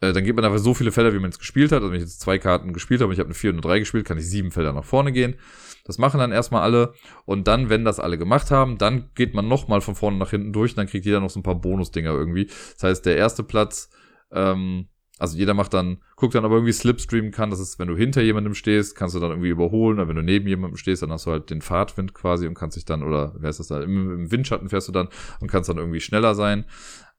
äh, 0.00 0.14
dann 0.14 0.24
geht 0.24 0.34
man 0.34 0.44
einfach 0.44 0.58
so 0.58 0.72
viele 0.72 0.90
Felder, 0.90 1.12
wie 1.12 1.18
man 1.18 1.30
es 1.30 1.38
gespielt 1.38 1.70
hat. 1.70 1.82
Also 1.82 1.90
wenn 1.90 1.98
ich 1.98 2.04
jetzt 2.04 2.20
zwei 2.20 2.38
Karten 2.38 2.72
gespielt 2.72 3.00
habe 3.00 3.08
und 3.08 3.12
ich 3.12 3.20
habe 3.20 3.28
eine 3.28 3.34
4 3.34 3.50
und 3.50 3.56
eine 3.56 3.62
3 3.62 3.78
gespielt, 3.80 4.06
kann 4.06 4.18
ich 4.18 4.28
sieben 4.28 4.50
Felder 4.50 4.72
nach 4.72 4.84
vorne 4.84 5.12
gehen. 5.12 5.36
Das 5.84 5.98
machen 5.98 6.18
dann 6.18 6.32
erstmal 6.32 6.62
alle. 6.62 6.94
Und 7.26 7.46
dann, 7.46 7.68
wenn 7.68 7.84
das 7.84 8.00
alle 8.00 8.16
gemacht 8.16 8.50
haben, 8.50 8.78
dann 8.78 9.10
geht 9.14 9.34
man 9.34 9.48
nochmal 9.48 9.82
von 9.82 9.94
vorne 9.94 10.16
nach 10.16 10.30
hinten 10.30 10.52
durch 10.52 10.72
und 10.72 10.78
dann 10.78 10.86
kriegt 10.86 11.04
jeder 11.04 11.20
noch 11.20 11.30
so 11.30 11.40
ein 11.40 11.44
paar 11.44 11.60
Bonusdinger 11.60 12.10
irgendwie. 12.10 12.46
Das 12.74 12.84
heißt, 12.84 13.06
der 13.06 13.16
erste 13.16 13.42
Platz, 13.42 13.90
ähm, 14.32 14.88
also 15.20 15.36
jeder 15.36 15.52
macht 15.52 15.74
dann, 15.74 15.98
guckt 16.16 16.34
dann 16.34 16.46
aber 16.46 16.54
irgendwie 16.54 16.72
Slipstream 16.72 17.30
kann. 17.30 17.50
Das 17.50 17.60
ist, 17.60 17.78
wenn 17.78 17.88
du 17.88 17.96
hinter 17.96 18.22
jemandem 18.22 18.54
stehst, 18.54 18.96
kannst 18.96 19.14
du 19.14 19.20
dann 19.20 19.30
irgendwie 19.30 19.50
überholen. 19.50 19.98
Oder 19.98 20.08
wenn 20.08 20.16
du 20.16 20.22
neben 20.22 20.48
jemandem 20.48 20.78
stehst, 20.78 21.02
dann 21.02 21.12
hast 21.12 21.26
du 21.26 21.30
halt 21.30 21.50
den 21.50 21.60
Fahrtwind 21.60 22.14
quasi 22.14 22.46
und 22.46 22.54
kannst 22.54 22.78
dich 22.78 22.86
dann, 22.86 23.02
oder 23.02 23.34
wer 23.38 23.50
ist 23.50 23.60
das 23.60 23.66
da? 23.66 23.82
Im, 23.82 24.10
im 24.10 24.30
Windschatten 24.32 24.70
fährst 24.70 24.88
du 24.88 24.92
dann 24.92 25.08
und 25.40 25.50
kannst 25.50 25.68
dann 25.68 25.76
irgendwie 25.76 26.00
schneller 26.00 26.34
sein. 26.34 26.64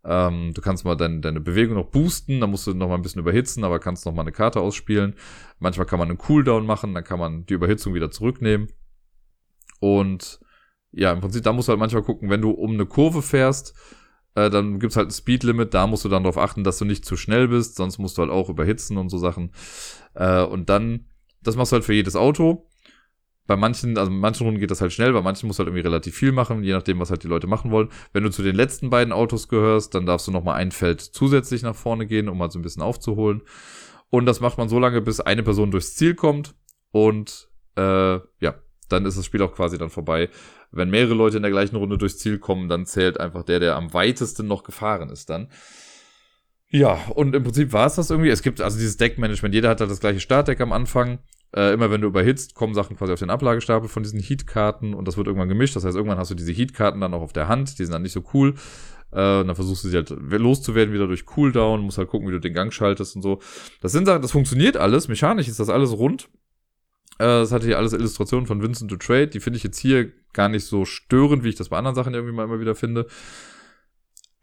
Ähm, 0.03 0.51
du 0.55 0.61
kannst 0.61 0.83
mal 0.83 0.95
dein, 0.95 1.21
deine 1.21 1.41
Bewegung 1.41 1.75
noch 1.75 1.91
boosten, 1.91 2.39
dann 2.39 2.49
musst 2.49 2.65
du 2.65 2.73
noch 2.73 2.87
mal 2.87 2.95
ein 2.95 3.03
bisschen 3.03 3.21
überhitzen, 3.21 3.63
aber 3.63 3.77
kannst 3.77 4.07
noch 4.07 4.13
mal 4.15 4.23
eine 4.23 4.31
Karte 4.31 4.61
ausspielen. 4.61 5.13
Manchmal 5.59 5.85
kann 5.85 5.99
man 5.99 6.09
einen 6.09 6.17
Cooldown 6.17 6.65
machen, 6.65 6.95
dann 6.95 7.03
kann 7.03 7.19
man 7.19 7.45
die 7.45 7.53
Überhitzung 7.53 7.93
wieder 7.93 8.09
zurücknehmen. 8.09 8.67
Und 9.79 10.39
ja, 10.91 11.11
im 11.11 11.21
Prinzip, 11.21 11.43
da 11.43 11.53
musst 11.53 11.67
du 11.67 11.71
halt 11.71 11.79
manchmal 11.79 12.01
gucken, 12.01 12.31
wenn 12.31 12.41
du 12.41 12.49
um 12.49 12.71
eine 12.71 12.87
Kurve 12.87 13.21
fährst, 13.21 13.75
äh, 14.35 14.49
dann 14.49 14.79
gibt's 14.79 14.95
halt 14.95 15.09
ein 15.09 15.11
Speedlimit, 15.11 15.73
da 15.73 15.87
musst 15.87 16.05
du 16.05 16.09
dann 16.09 16.23
darauf 16.23 16.37
achten, 16.37 16.63
dass 16.63 16.77
du 16.77 16.85
nicht 16.85 17.05
zu 17.05 17.17
schnell 17.17 17.47
bist, 17.47 17.75
sonst 17.75 17.97
musst 17.97 18.17
du 18.17 18.21
halt 18.21 18.31
auch 18.31 18.49
überhitzen 18.49 18.97
und 18.97 19.09
so 19.09 19.17
Sachen. 19.17 19.51
Äh, 20.13 20.43
und 20.43 20.69
dann, 20.69 21.07
das 21.41 21.55
machst 21.55 21.71
du 21.71 21.75
halt 21.75 21.85
für 21.85 21.93
jedes 21.93 22.15
Auto. 22.15 22.67
bei 23.47 23.57
manchen, 23.57 23.97
also 23.97 24.09
manchen 24.11 24.45
Runden 24.45 24.59
geht 24.61 24.71
das 24.71 24.79
halt 24.81 24.93
schnell, 24.93 25.11
bei 25.13 25.21
manchen 25.21 25.47
musst 25.47 25.59
du 25.59 25.61
halt 25.61 25.67
irgendwie 25.69 25.85
relativ 25.85 26.15
viel 26.15 26.31
machen, 26.31 26.63
je 26.63 26.71
nachdem, 26.71 26.99
was 26.99 27.09
halt 27.09 27.23
die 27.23 27.27
Leute 27.27 27.47
machen 27.47 27.71
wollen. 27.71 27.89
Wenn 28.13 28.23
du 28.23 28.31
zu 28.31 28.43
den 28.43 28.55
letzten 28.55 28.89
beiden 28.89 29.11
Autos 29.11 29.49
gehörst, 29.49 29.93
dann 29.93 30.05
darfst 30.05 30.27
du 30.27 30.31
nochmal 30.31 30.55
ein 30.55 30.71
Feld 30.71 31.01
zusätzlich 31.01 31.61
nach 31.61 31.75
vorne 31.75 32.07
gehen, 32.07 32.29
um 32.29 32.37
mal 32.37 32.49
so 32.49 32.59
ein 32.59 32.61
bisschen 32.61 32.83
aufzuholen. 32.83 33.41
Und 34.09 34.25
das 34.25 34.39
macht 34.39 34.57
man 34.57 34.69
so 34.69 34.79
lange, 34.79 35.01
bis 35.01 35.19
eine 35.19 35.43
Person 35.43 35.71
durchs 35.71 35.95
Ziel 35.95 36.15
kommt 36.15 36.55
und 36.91 37.49
äh, 37.75 38.15
ja, 38.39 38.55
dann 38.91 39.05
ist 39.05 39.17
das 39.17 39.25
Spiel 39.25 39.41
auch 39.41 39.53
quasi 39.53 39.77
dann 39.77 39.89
vorbei. 39.89 40.29
Wenn 40.71 40.89
mehrere 40.89 41.13
Leute 41.13 41.37
in 41.37 41.43
der 41.43 41.51
gleichen 41.51 41.75
Runde 41.75 41.97
durchs 41.97 42.17
Ziel 42.17 42.39
kommen, 42.39 42.69
dann 42.69 42.85
zählt 42.85 43.19
einfach 43.19 43.43
der, 43.43 43.59
der 43.59 43.75
am 43.75 43.93
weitesten 43.93 44.47
noch 44.47 44.63
gefahren 44.63 45.09
ist 45.09 45.29
dann. 45.29 45.49
Ja, 46.69 46.99
und 47.15 47.35
im 47.35 47.43
Prinzip 47.43 47.73
war 47.73 47.85
es 47.85 47.95
das 47.95 48.09
irgendwie. 48.09 48.29
Es 48.29 48.41
gibt 48.41 48.61
also 48.61 48.77
dieses 48.77 48.95
Deckmanagement. 48.95 49.53
Jeder 49.53 49.69
hat 49.69 49.81
halt 49.81 49.91
das 49.91 49.99
gleiche 49.99 50.21
Startdeck 50.21 50.61
am 50.61 50.71
Anfang. 50.71 51.19
Äh, 51.53 51.73
immer 51.73 51.91
wenn 51.91 51.99
du 51.99 52.07
überhitzt, 52.07 52.55
kommen 52.55 52.73
Sachen 52.73 52.95
quasi 52.95 53.11
auf 53.11 53.19
den 53.19 53.29
Ablagestapel 53.29 53.89
von 53.89 54.03
diesen 54.03 54.21
Heat-Karten 54.21 54.93
und 54.93 55.05
das 55.05 55.17
wird 55.17 55.27
irgendwann 55.27 55.49
gemischt. 55.49 55.75
Das 55.75 55.83
heißt, 55.83 55.97
irgendwann 55.97 56.17
hast 56.17 56.31
du 56.31 56.35
diese 56.35 56.53
Heat-Karten 56.53 57.01
dann 57.01 57.13
auch 57.13 57.21
auf 57.21 57.33
der 57.33 57.49
Hand. 57.49 57.77
Die 57.77 57.83
sind 57.83 57.91
dann 57.91 58.03
nicht 58.03 58.13
so 58.13 58.23
cool. 58.33 58.55
Äh, 59.11 59.41
und 59.41 59.47
dann 59.47 59.55
versuchst 59.55 59.83
du 59.83 59.89
sie 59.89 59.97
halt 59.97 60.09
loszuwerden 60.09 60.93
wieder 60.93 61.07
durch 61.07 61.25
Cooldown. 61.25 61.81
Musst 61.81 61.97
halt 61.97 62.07
gucken, 62.07 62.29
wie 62.29 62.31
du 62.31 62.39
den 62.39 62.53
Gang 62.53 62.71
schaltest 62.71 63.17
und 63.17 63.21
so. 63.21 63.41
Das 63.81 63.91
sind 63.91 64.05
Sachen, 64.05 64.21
das 64.21 64.31
funktioniert 64.31 64.77
alles. 64.77 65.09
Mechanisch 65.09 65.49
ist 65.49 65.59
das 65.59 65.67
alles 65.67 65.91
rund. 65.91 66.29
Äh, 67.17 67.25
das 67.25 67.51
hatte 67.51 67.65
hier 67.65 67.77
alles 67.77 67.93
Illustrationen 67.93 68.47
von 68.47 68.61
Vincent 68.61 68.91
to 68.91 68.97
Trade. 68.97 69.27
Die 69.27 69.39
finde 69.39 69.57
ich 69.57 69.63
jetzt 69.63 69.79
hier 69.79 70.11
gar 70.33 70.49
nicht 70.49 70.65
so 70.65 70.85
störend, 70.85 71.43
wie 71.43 71.49
ich 71.49 71.55
das 71.55 71.69
bei 71.69 71.77
anderen 71.77 71.95
Sachen 71.95 72.13
irgendwie 72.13 72.33
mal 72.33 72.45
immer 72.45 72.59
wieder 72.59 72.75
finde. 72.75 73.07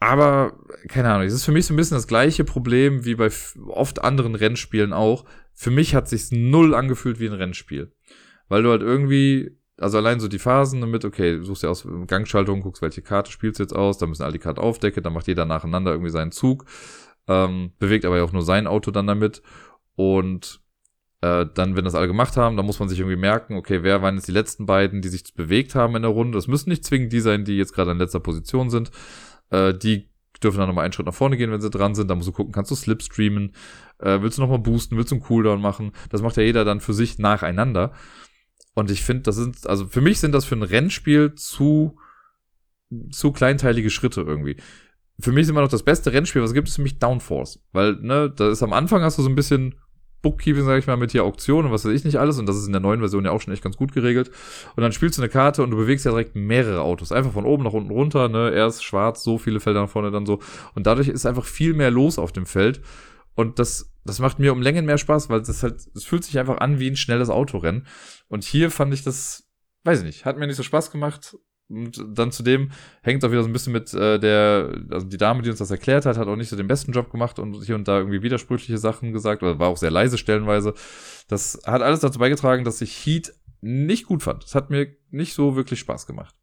Aber, 0.01 0.57
keine 0.89 1.11
Ahnung, 1.11 1.27
es 1.27 1.33
ist 1.33 1.45
für 1.45 1.53
mich 1.53 1.67
so 1.67 1.75
ein 1.75 1.77
bisschen 1.77 1.97
das 1.97 2.07
gleiche 2.07 2.45
Problem 2.45 3.05
wie 3.05 3.17
bei 3.17 3.31
oft 3.67 4.03
anderen 4.03 4.37
Rennspielen 4.37 4.93
auch. 4.93 5.25
Für 5.55 5.71
mich 5.73 5.95
hat 5.95 6.09
sich's 6.09 6.31
null 6.31 6.75
angefühlt 6.75 7.19
wie 7.19 7.27
ein 7.27 7.33
Rennspiel. 7.33 7.93
Weil 8.49 8.63
du 8.63 8.71
halt 8.71 8.83
irgendwie, 8.83 9.59
also 9.77 9.99
allein 9.99 10.21
so 10.21 10.29
die 10.29 10.39
Phasen 10.39 10.81
damit, 10.81 11.05
okay, 11.05 11.43
suchst 11.43 11.65
dir 11.65 11.71
aus 11.71 11.87
Gangschaltung, 12.07 12.61
guckst, 12.61 12.81
welche 12.81 13.03
Karte 13.03 13.33
spielst 13.33 13.59
du 13.59 13.65
jetzt 13.65 13.75
aus, 13.75 13.99
dann 13.99 14.09
müssen 14.09 14.23
alle 14.23 14.33
die 14.35 14.39
Karte 14.39 14.61
aufdecken, 14.61 15.03
dann 15.03 15.13
macht 15.13 15.27
jeder 15.27 15.45
nacheinander 15.45 15.91
irgendwie 15.91 16.11
seinen 16.11 16.31
Zug, 16.31 16.65
ähm, 17.27 17.73
bewegt 17.81 18.05
aber 18.05 18.19
ja 18.19 18.23
auch 18.23 18.33
nur 18.33 18.43
sein 18.43 18.69
Auto 18.69 18.93
dann 18.93 19.09
damit. 19.09 19.43
Und 19.97 20.61
äh, 21.21 21.47
dann, 21.53 21.77
wenn 21.77 21.85
das 21.85 21.95
alle 21.95 22.07
gemacht 22.07 22.37
haben, 22.37 22.57
dann 22.57 22.67
muss 22.67 22.79
man 22.79 22.89
sich 22.89 23.01
irgendwie 23.01 23.17
merken, 23.17 23.57
okay, 23.57 23.83
wer 23.83 24.03
waren 24.03 24.15
jetzt 24.15 24.29
die 24.29 24.33
letzten 24.33 24.67
beiden, 24.67 25.03
die 25.03 25.09
sich 25.09 25.35
bewegt 25.35 25.75
haben 25.75 25.97
in 25.97 26.03
der 26.03 26.13
Runde. 26.13 26.39
Das 26.39 26.47
müssen 26.47 26.69
nicht 26.71 26.85
zwingend 26.85 27.13
die 27.13 27.21
sein, 27.21 27.45
die 27.45 27.57
jetzt 27.57 27.73
gerade 27.73 27.91
in 27.91 27.99
letzter 27.99 28.21
Position 28.21 28.71
sind. 28.71 28.91
Äh, 29.51 29.75
die 29.75 30.09
dürfen 30.43 30.59
dann 30.59 30.69
nochmal 30.69 30.85
einen 30.85 30.93
Schritt 30.93 31.07
nach 31.07 31.15
vorne 31.15 31.37
gehen, 31.37 31.51
wenn 31.51 31.61
sie 31.61 31.71
dran 31.71 31.97
sind. 31.97 32.09
Da 32.09 32.15
musst 32.15 32.29
du 32.29 32.33
gucken, 32.33 32.53
kannst 32.53 32.71
du 32.71 32.77
Slipstreamen, 32.77 33.55
äh, 33.99 34.21
willst 34.23 34.39
du 34.39 34.43
nochmal 34.43 34.61
boosten, 34.61 34.97
willst 34.97 35.11
du 35.11 35.17
einen 35.17 35.25
Cooldown 35.25 35.61
machen. 35.61 35.93
Das 36.11 36.23
macht 36.23 36.37
ja 36.37 36.45
jeder 36.45 36.65
dann 36.65 36.81
für 36.81 36.95
sich 36.95 37.19
nacheinander. 37.19 37.93
Und 38.75 38.93
ich 38.93 39.03
finde, 39.03 39.25
das 39.25 39.35
sind, 39.35 39.67
also 39.67 39.87
für 39.87 40.01
mich 40.01 40.21
sind 40.21 40.33
das 40.33 40.45
für 40.45 40.55
ein 40.55 40.63
Rennspiel 40.63 41.35
zu, 41.35 41.99
zu 43.11 43.33
kleinteilige 43.33 43.91
Schritte 43.91 44.21
irgendwie. 44.21 44.57
Für 45.19 45.33
mich 45.33 45.43
ist 45.43 45.49
immer 45.49 45.63
noch 45.63 45.69
das 45.69 45.83
beste 45.83 46.13
Rennspiel, 46.13 46.43
was 46.43 46.55
gibt 46.55 46.69
es 46.69 46.77
für 46.77 46.83
mich 46.83 47.01
Downforce. 47.01 47.59
Weil, 47.73 47.95
ne, 47.95 48.31
da 48.31 48.51
ist 48.51 48.63
am 48.63 48.73
Anfang 48.73 49.03
hast 49.03 49.19
du 49.19 49.23
so 49.23 49.29
ein 49.29 49.35
bisschen 49.35 49.75
Bookkeeping, 50.23 50.65
sage 50.65 50.81
ich 50.81 50.87
mal, 50.87 50.97
mit 50.97 51.13
hier 51.13 51.25
Auktionen 51.25 51.67
und 51.67 51.73
was 51.73 51.85
weiß 51.85 51.93
ich 51.93 52.05
nicht 52.05 52.17
alles. 52.17 52.39
Und 52.39 52.47
das 52.47 52.57
ist 52.57 52.67
in 52.67 52.73
der 52.73 52.81
neuen 52.81 53.01
Version 53.01 53.25
ja 53.25 53.31
auch 53.31 53.41
schon 53.41 53.53
echt 53.53 53.63
ganz 53.63 53.77
gut 53.77 53.93
geregelt. 53.93 54.31
Und 54.75 54.83
dann 54.83 54.93
spielst 54.93 55.19
du 55.19 55.23
eine 55.23 55.29
Karte 55.29 55.63
und 55.63 55.71
du 55.71 55.77
bewegst 55.77 56.05
ja 56.05 56.11
direkt 56.11 56.35
mehrere 56.35 56.81
Autos. 56.81 57.13
Einfach 57.13 57.33
von 57.33 57.45
oben 57.45 57.65
nach 57.65 57.73
unten 57.73 57.91
runter, 57.91 58.29
ne? 58.29 58.51
Erst 58.51 58.85
schwarz, 58.85 59.23
so 59.23 59.39
viele 59.39 59.61
Felder 59.61 59.83
nach 59.83 59.91
vorne, 59.91 60.11
dann 60.11 60.27
so. 60.27 60.41
Und 60.75 60.87
dadurch 60.87 61.09
ist 61.09 61.27
einfach 61.27 61.45
viel 61.45 61.75
mehr 61.75 61.91
los 61.91 62.19
auf 62.19 62.33
dem 62.33 62.47
Feld. 62.47 62.81
Und 63.35 63.61
das, 63.61 63.93
das 64.05 64.19
macht 64.19 64.41
mir 64.41 64.53
um 64.53 64.63
Längen 64.63 64.85
mehr 64.85 64.99
Spaß, 64.99 65.31
weil 65.31 65.43
das 65.43 65.63
halt, 65.63 65.87
es 65.95 66.05
fühlt 66.05 66.25
sich 66.25 66.39
einfach 66.41 66.59
an 66.59 66.81
wie 66.81 66.91
ein 66.91 66.97
schnelles 66.97 67.31
Autorennen. 67.31 67.87
Und 68.27 68.43
hier 68.43 68.73
fand 68.73 68.93
ich 68.93 69.05
das, 69.05 69.49
weiß 69.85 70.01
ich 70.01 70.05
nicht, 70.05 70.25
hat 70.25 70.39
mir 70.39 70.49
nicht 70.49 70.57
so 70.57 70.65
Spaß 70.65 70.91
gemacht. 70.91 71.37
Und 71.71 72.03
dann 72.15 72.33
zudem 72.33 72.71
hängt 73.03 73.23
es 73.23 73.29
auch 73.29 73.33
wieder 73.33 73.43
so 73.43 73.49
ein 73.49 73.53
bisschen 73.53 73.75
mit 73.75 73.93
äh, 73.93 74.19
der, 74.19 74.73
also 74.91 75.07
die 75.07 75.19
Dame, 75.19 75.43
die 75.43 75.51
uns 75.51 75.59
das 75.59 75.71
erklärt 75.71 76.07
hat, 76.07 76.17
hat 76.17 76.27
auch 76.27 76.37
nicht 76.37 76.49
so 76.49 76.57
den 76.57 76.67
besten 76.67 76.93
Job 76.93 77.11
gemacht 77.11 77.39
und 77.39 77.63
hier 77.65 77.75
und 77.75 77.87
da 77.87 77.99
irgendwie 77.99 78.23
widersprüchliche 78.23 78.79
Sachen 78.79 79.13
gesagt 79.13 79.43
oder 79.43 79.59
war 79.59 79.69
auch 79.69 79.77
sehr 79.77 79.91
leise 79.91 80.17
stellenweise. 80.17 80.73
Das 81.29 81.61
hat 81.67 81.83
alles 81.83 82.01
dazu 82.01 82.19
beigetragen, 82.19 82.65
dass 82.65 82.81
ich 82.81 82.95
Heat 83.05 83.35
nicht 83.61 84.07
gut 84.07 84.23
fand. 84.23 84.45
Es 84.45 84.55
hat 84.55 84.71
mir 84.71 84.89
nicht 85.11 85.35
so 85.35 85.57
wirklich 85.57 85.81
Spaß 85.81 86.07
gemacht. 86.07 86.35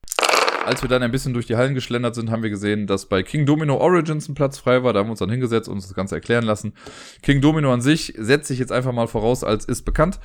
Als 0.64 0.82
wir 0.82 0.90
dann 0.90 1.04
ein 1.04 1.12
bisschen 1.12 1.34
durch 1.34 1.46
die 1.46 1.56
Hallen 1.56 1.76
geschlendert 1.76 2.16
sind, 2.16 2.32
haben 2.32 2.44
wir 2.44 2.50
gesehen, 2.50 2.88
dass 2.88 3.08
bei 3.08 3.22
King 3.24 3.46
Domino 3.46 3.78
Origins 3.78 4.28
ein 4.28 4.34
Platz 4.34 4.58
frei 4.58 4.84
war. 4.84 4.94
Da 4.94 5.00
haben 5.00 5.08
wir 5.08 5.12
uns 5.12 5.20
dann 5.20 5.30
hingesetzt 5.30 5.70
und 5.70 5.76
uns 5.76 5.88
das 5.88 5.96
Ganze 5.96 6.16
erklären 6.16 6.44
lassen. 6.44 6.74
King 7.22 7.42
Domino 7.42 7.72
an 7.72 7.82
sich 7.82 8.14
setzt 8.18 8.48
sich 8.48 8.60
jetzt 8.60 8.72
einfach 8.72 8.92
mal 8.92 9.08
voraus 9.08 9.44
als 9.44 9.66
ist 9.66 9.84
bekannt. 9.84 10.20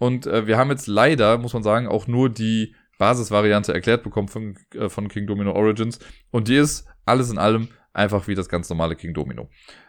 Und 0.00 0.26
äh, 0.26 0.46
wir 0.46 0.58
haben 0.58 0.70
jetzt 0.70 0.88
leider, 0.88 1.38
muss 1.38 1.54
man 1.54 1.62
sagen, 1.62 1.86
auch 1.86 2.08
nur 2.08 2.28
die 2.28 2.74
Basisvariante 2.98 3.72
erklärt 3.72 4.02
bekommen 4.02 4.28
von, 4.28 4.56
äh, 4.74 4.88
von 4.88 5.08
King 5.08 5.26
Domino 5.26 5.52
Origins. 5.52 5.98
Und 6.30 6.48
die 6.48 6.56
ist 6.56 6.86
alles 7.04 7.30
in 7.30 7.38
allem 7.38 7.68
einfach 7.92 8.26
wie 8.28 8.34
das 8.34 8.48
ganz 8.48 8.68
normale 8.68 8.96
King 8.96 9.14
Domino. 9.14 9.48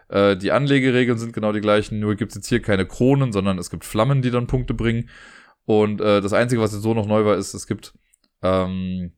Äh, 0.09 0.37
die 0.37 0.51
Anlegeregeln 0.51 1.17
sind 1.17 1.33
genau 1.33 1.51
die 1.51 1.61
gleichen, 1.61 1.99
nur 1.99 2.15
gibt 2.15 2.31
es 2.31 2.35
jetzt 2.35 2.47
hier 2.47 2.61
keine 2.61 2.85
Kronen, 2.85 3.31
sondern 3.31 3.57
es 3.57 3.69
gibt 3.69 3.85
Flammen, 3.85 4.21
die 4.21 4.31
dann 4.31 4.47
Punkte 4.47 4.73
bringen. 4.73 5.09
Und 5.65 5.99
äh, 6.01 6.21
das 6.21 6.33
Einzige, 6.33 6.61
was 6.61 6.73
jetzt 6.73 6.83
so 6.83 6.93
noch 6.93 7.07
neu 7.07 7.25
war, 7.25 7.35
ist, 7.35 7.53
es 7.53 7.65
gibt 7.65 7.93
ähm, 8.43 9.13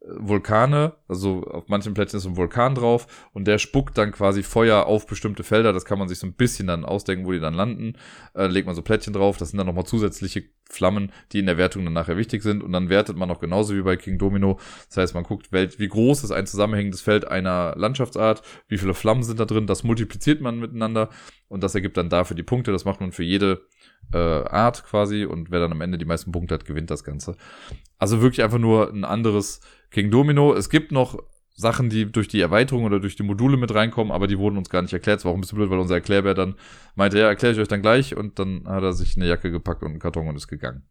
Vulkane, 0.00 0.94
also 1.08 1.42
auf 1.42 1.68
manchen 1.68 1.92
Plättchen 1.92 2.18
ist 2.18 2.26
ein 2.26 2.36
Vulkan 2.36 2.76
drauf 2.76 3.28
und 3.32 3.46
der 3.46 3.58
spuckt 3.58 3.98
dann 3.98 4.12
quasi 4.12 4.44
Feuer 4.44 4.86
auf 4.86 5.06
bestimmte 5.06 5.42
Felder. 5.42 5.72
Das 5.72 5.84
kann 5.84 5.98
man 5.98 6.08
sich 6.08 6.20
so 6.20 6.26
ein 6.26 6.34
bisschen 6.34 6.68
dann 6.68 6.84
ausdenken, 6.84 7.26
wo 7.26 7.32
die 7.32 7.40
dann 7.40 7.54
landen. 7.54 7.94
Äh, 8.34 8.46
legt 8.46 8.66
man 8.66 8.76
so 8.76 8.82
Plättchen 8.82 9.12
drauf, 9.12 9.38
das 9.38 9.50
sind 9.50 9.58
dann 9.58 9.66
nochmal 9.66 9.86
zusätzliche 9.86 10.44
Flammen, 10.70 11.10
die 11.32 11.40
in 11.40 11.46
der 11.46 11.58
Wertung 11.58 11.84
dann 11.84 11.94
nachher 11.94 12.16
wichtig 12.16 12.42
sind 12.42 12.62
und 12.62 12.72
dann 12.72 12.90
wertet 12.90 13.16
man 13.16 13.30
auch 13.30 13.40
genauso 13.40 13.74
wie 13.74 13.82
bei 13.82 13.96
King 13.96 14.18
Domino. 14.18 14.60
Das 14.88 14.98
heißt, 14.98 15.14
man 15.14 15.24
guckt, 15.24 15.50
wie 15.50 15.88
groß 15.88 16.22
ist 16.22 16.30
ein 16.30 16.46
zusammenhängendes 16.46 17.00
Feld 17.00 17.26
einer 17.26 17.74
Landschaftsart, 17.76 18.42
wie 18.68 18.78
viele 18.78 18.94
Flammen 18.94 19.24
sind 19.24 19.40
da 19.40 19.46
drin, 19.46 19.66
das 19.66 19.82
multipliziert 19.82 20.40
man 20.40 20.60
miteinander 20.60 21.08
und 21.48 21.62
das 21.64 21.74
ergibt 21.74 21.96
dann 21.96 22.08
dafür 22.08 22.36
die 22.36 22.42
Punkte. 22.42 22.70
Das 22.70 22.84
macht 22.84 23.00
man 23.00 23.10
für 23.10 23.24
jede 23.24 23.62
äh, 24.12 24.18
Art 24.18 24.84
quasi 24.84 25.24
und 25.24 25.50
wer 25.50 25.60
dann 25.60 25.72
am 25.72 25.80
Ende 25.80 25.98
die 25.98 26.04
meisten 26.04 26.32
Punkte 26.32 26.54
hat, 26.54 26.64
gewinnt 26.64 26.90
das 26.90 27.04
Ganze. 27.04 27.36
Also 27.98 28.20
wirklich 28.20 28.42
einfach 28.42 28.58
nur 28.58 28.92
ein 28.92 29.04
anderes 29.04 29.60
King 29.90 30.10
Domino. 30.10 30.54
Es 30.54 30.70
gibt 30.70 30.92
noch 30.92 31.18
Sachen, 31.54 31.90
die 31.90 32.10
durch 32.10 32.28
die 32.28 32.40
Erweiterung 32.40 32.84
oder 32.84 33.00
durch 33.00 33.16
die 33.16 33.24
Module 33.24 33.56
mit 33.56 33.74
reinkommen, 33.74 34.12
aber 34.12 34.28
die 34.28 34.38
wurden 34.38 34.56
uns 34.56 34.70
gar 34.70 34.82
nicht 34.82 34.92
erklärt. 34.92 35.18
Es 35.18 35.24
war 35.24 35.32
auch 35.32 35.36
ein 35.36 35.40
bisschen 35.40 35.58
blöd, 35.58 35.70
weil 35.70 35.80
unser 35.80 35.96
Erklärbär 35.96 36.34
dann 36.34 36.54
meinte, 36.94 37.18
ja, 37.18 37.26
erkläre 37.26 37.54
ich 37.54 37.60
euch 37.60 37.68
dann 37.68 37.82
gleich 37.82 38.16
und 38.16 38.38
dann 38.38 38.68
hat 38.68 38.84
er 38.84 38.92
sich 38.92 39.16
eine 39.16 39.26
Jacke 39.26 39.50
gepackt 39.50 39.82
und 39.82 39.90
einen 39.90 39.98
Karton 39.98 40.28
und 40.28 40.36
ist 40.36 40.46
gegangen. 40.46 40.84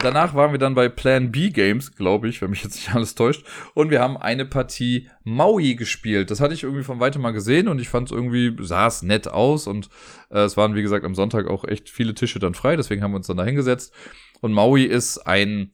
Danach 0.00 0.34
waren 0.34 0.52
wir 0.52 0.58
dann 0.58 0.74
bei 0.74 0.88
Plan 0.88 1.30
B 1.30 1.50
Games, 1.50 1.94
glaube 1.94 2.28
ich, 2.28 2.42
wenn 2.42 2.50
mich 2.50 2.64
jetzt 2.64 2.74
nicht 2.74 2.94
alles 2.94 3.14
täuscht. 3.14 3.46
Und 3.74 3.90
wir 3.90 4.00
haben 4.00 4.16
eine 4.16 4.44
Partie 4.44 5.08
Maui 5.22 5.76
gespielt. 5.76 6.30
Das 6.30 6.40
hatte 6.40 6.54
ich 6.54 6.64
irgendwie 6.64 6.82
von 6.82 7.00
weitem 7.00 7.22
mal 7.22 7.32
gesehen 7.32 7.68
und 7.68 7.78
ich 7.78 7.88
fand 7.88 8.10
es 8.10 8.16
irgendwie, 8.16 8.56
sah 8.60 8.86
es 8.86 9.02
nett 9.02 9.28
aus. 9.28 9.66
Und 9.66 9.88
äh, 10.30 10.40
es 10.40 10.56
waren, 10.56 10.74
wie 10.74 10.82
gesagt, 10.82 11.04
am 11.04 11.14
Sonntag 11.14 11.46
auch 11.46 11.64
echt 11.64 11.88
viele 11.88 12.14
Tische 12.14 12.38
dann 12.38 12.54
frei. 12.54 12.76
Deswegen 12.76 13.02
haben 13.02 13.12
wir 13.12 13.18
uns 13.18 13.28
dann 13.28 13.36
da 13.36 13.44
hingesetzt. 13.44 13.94
Und 14.40 14.52
Maui 14.52 14.84
ist 14.84 15.18
ein, 15.18 15.72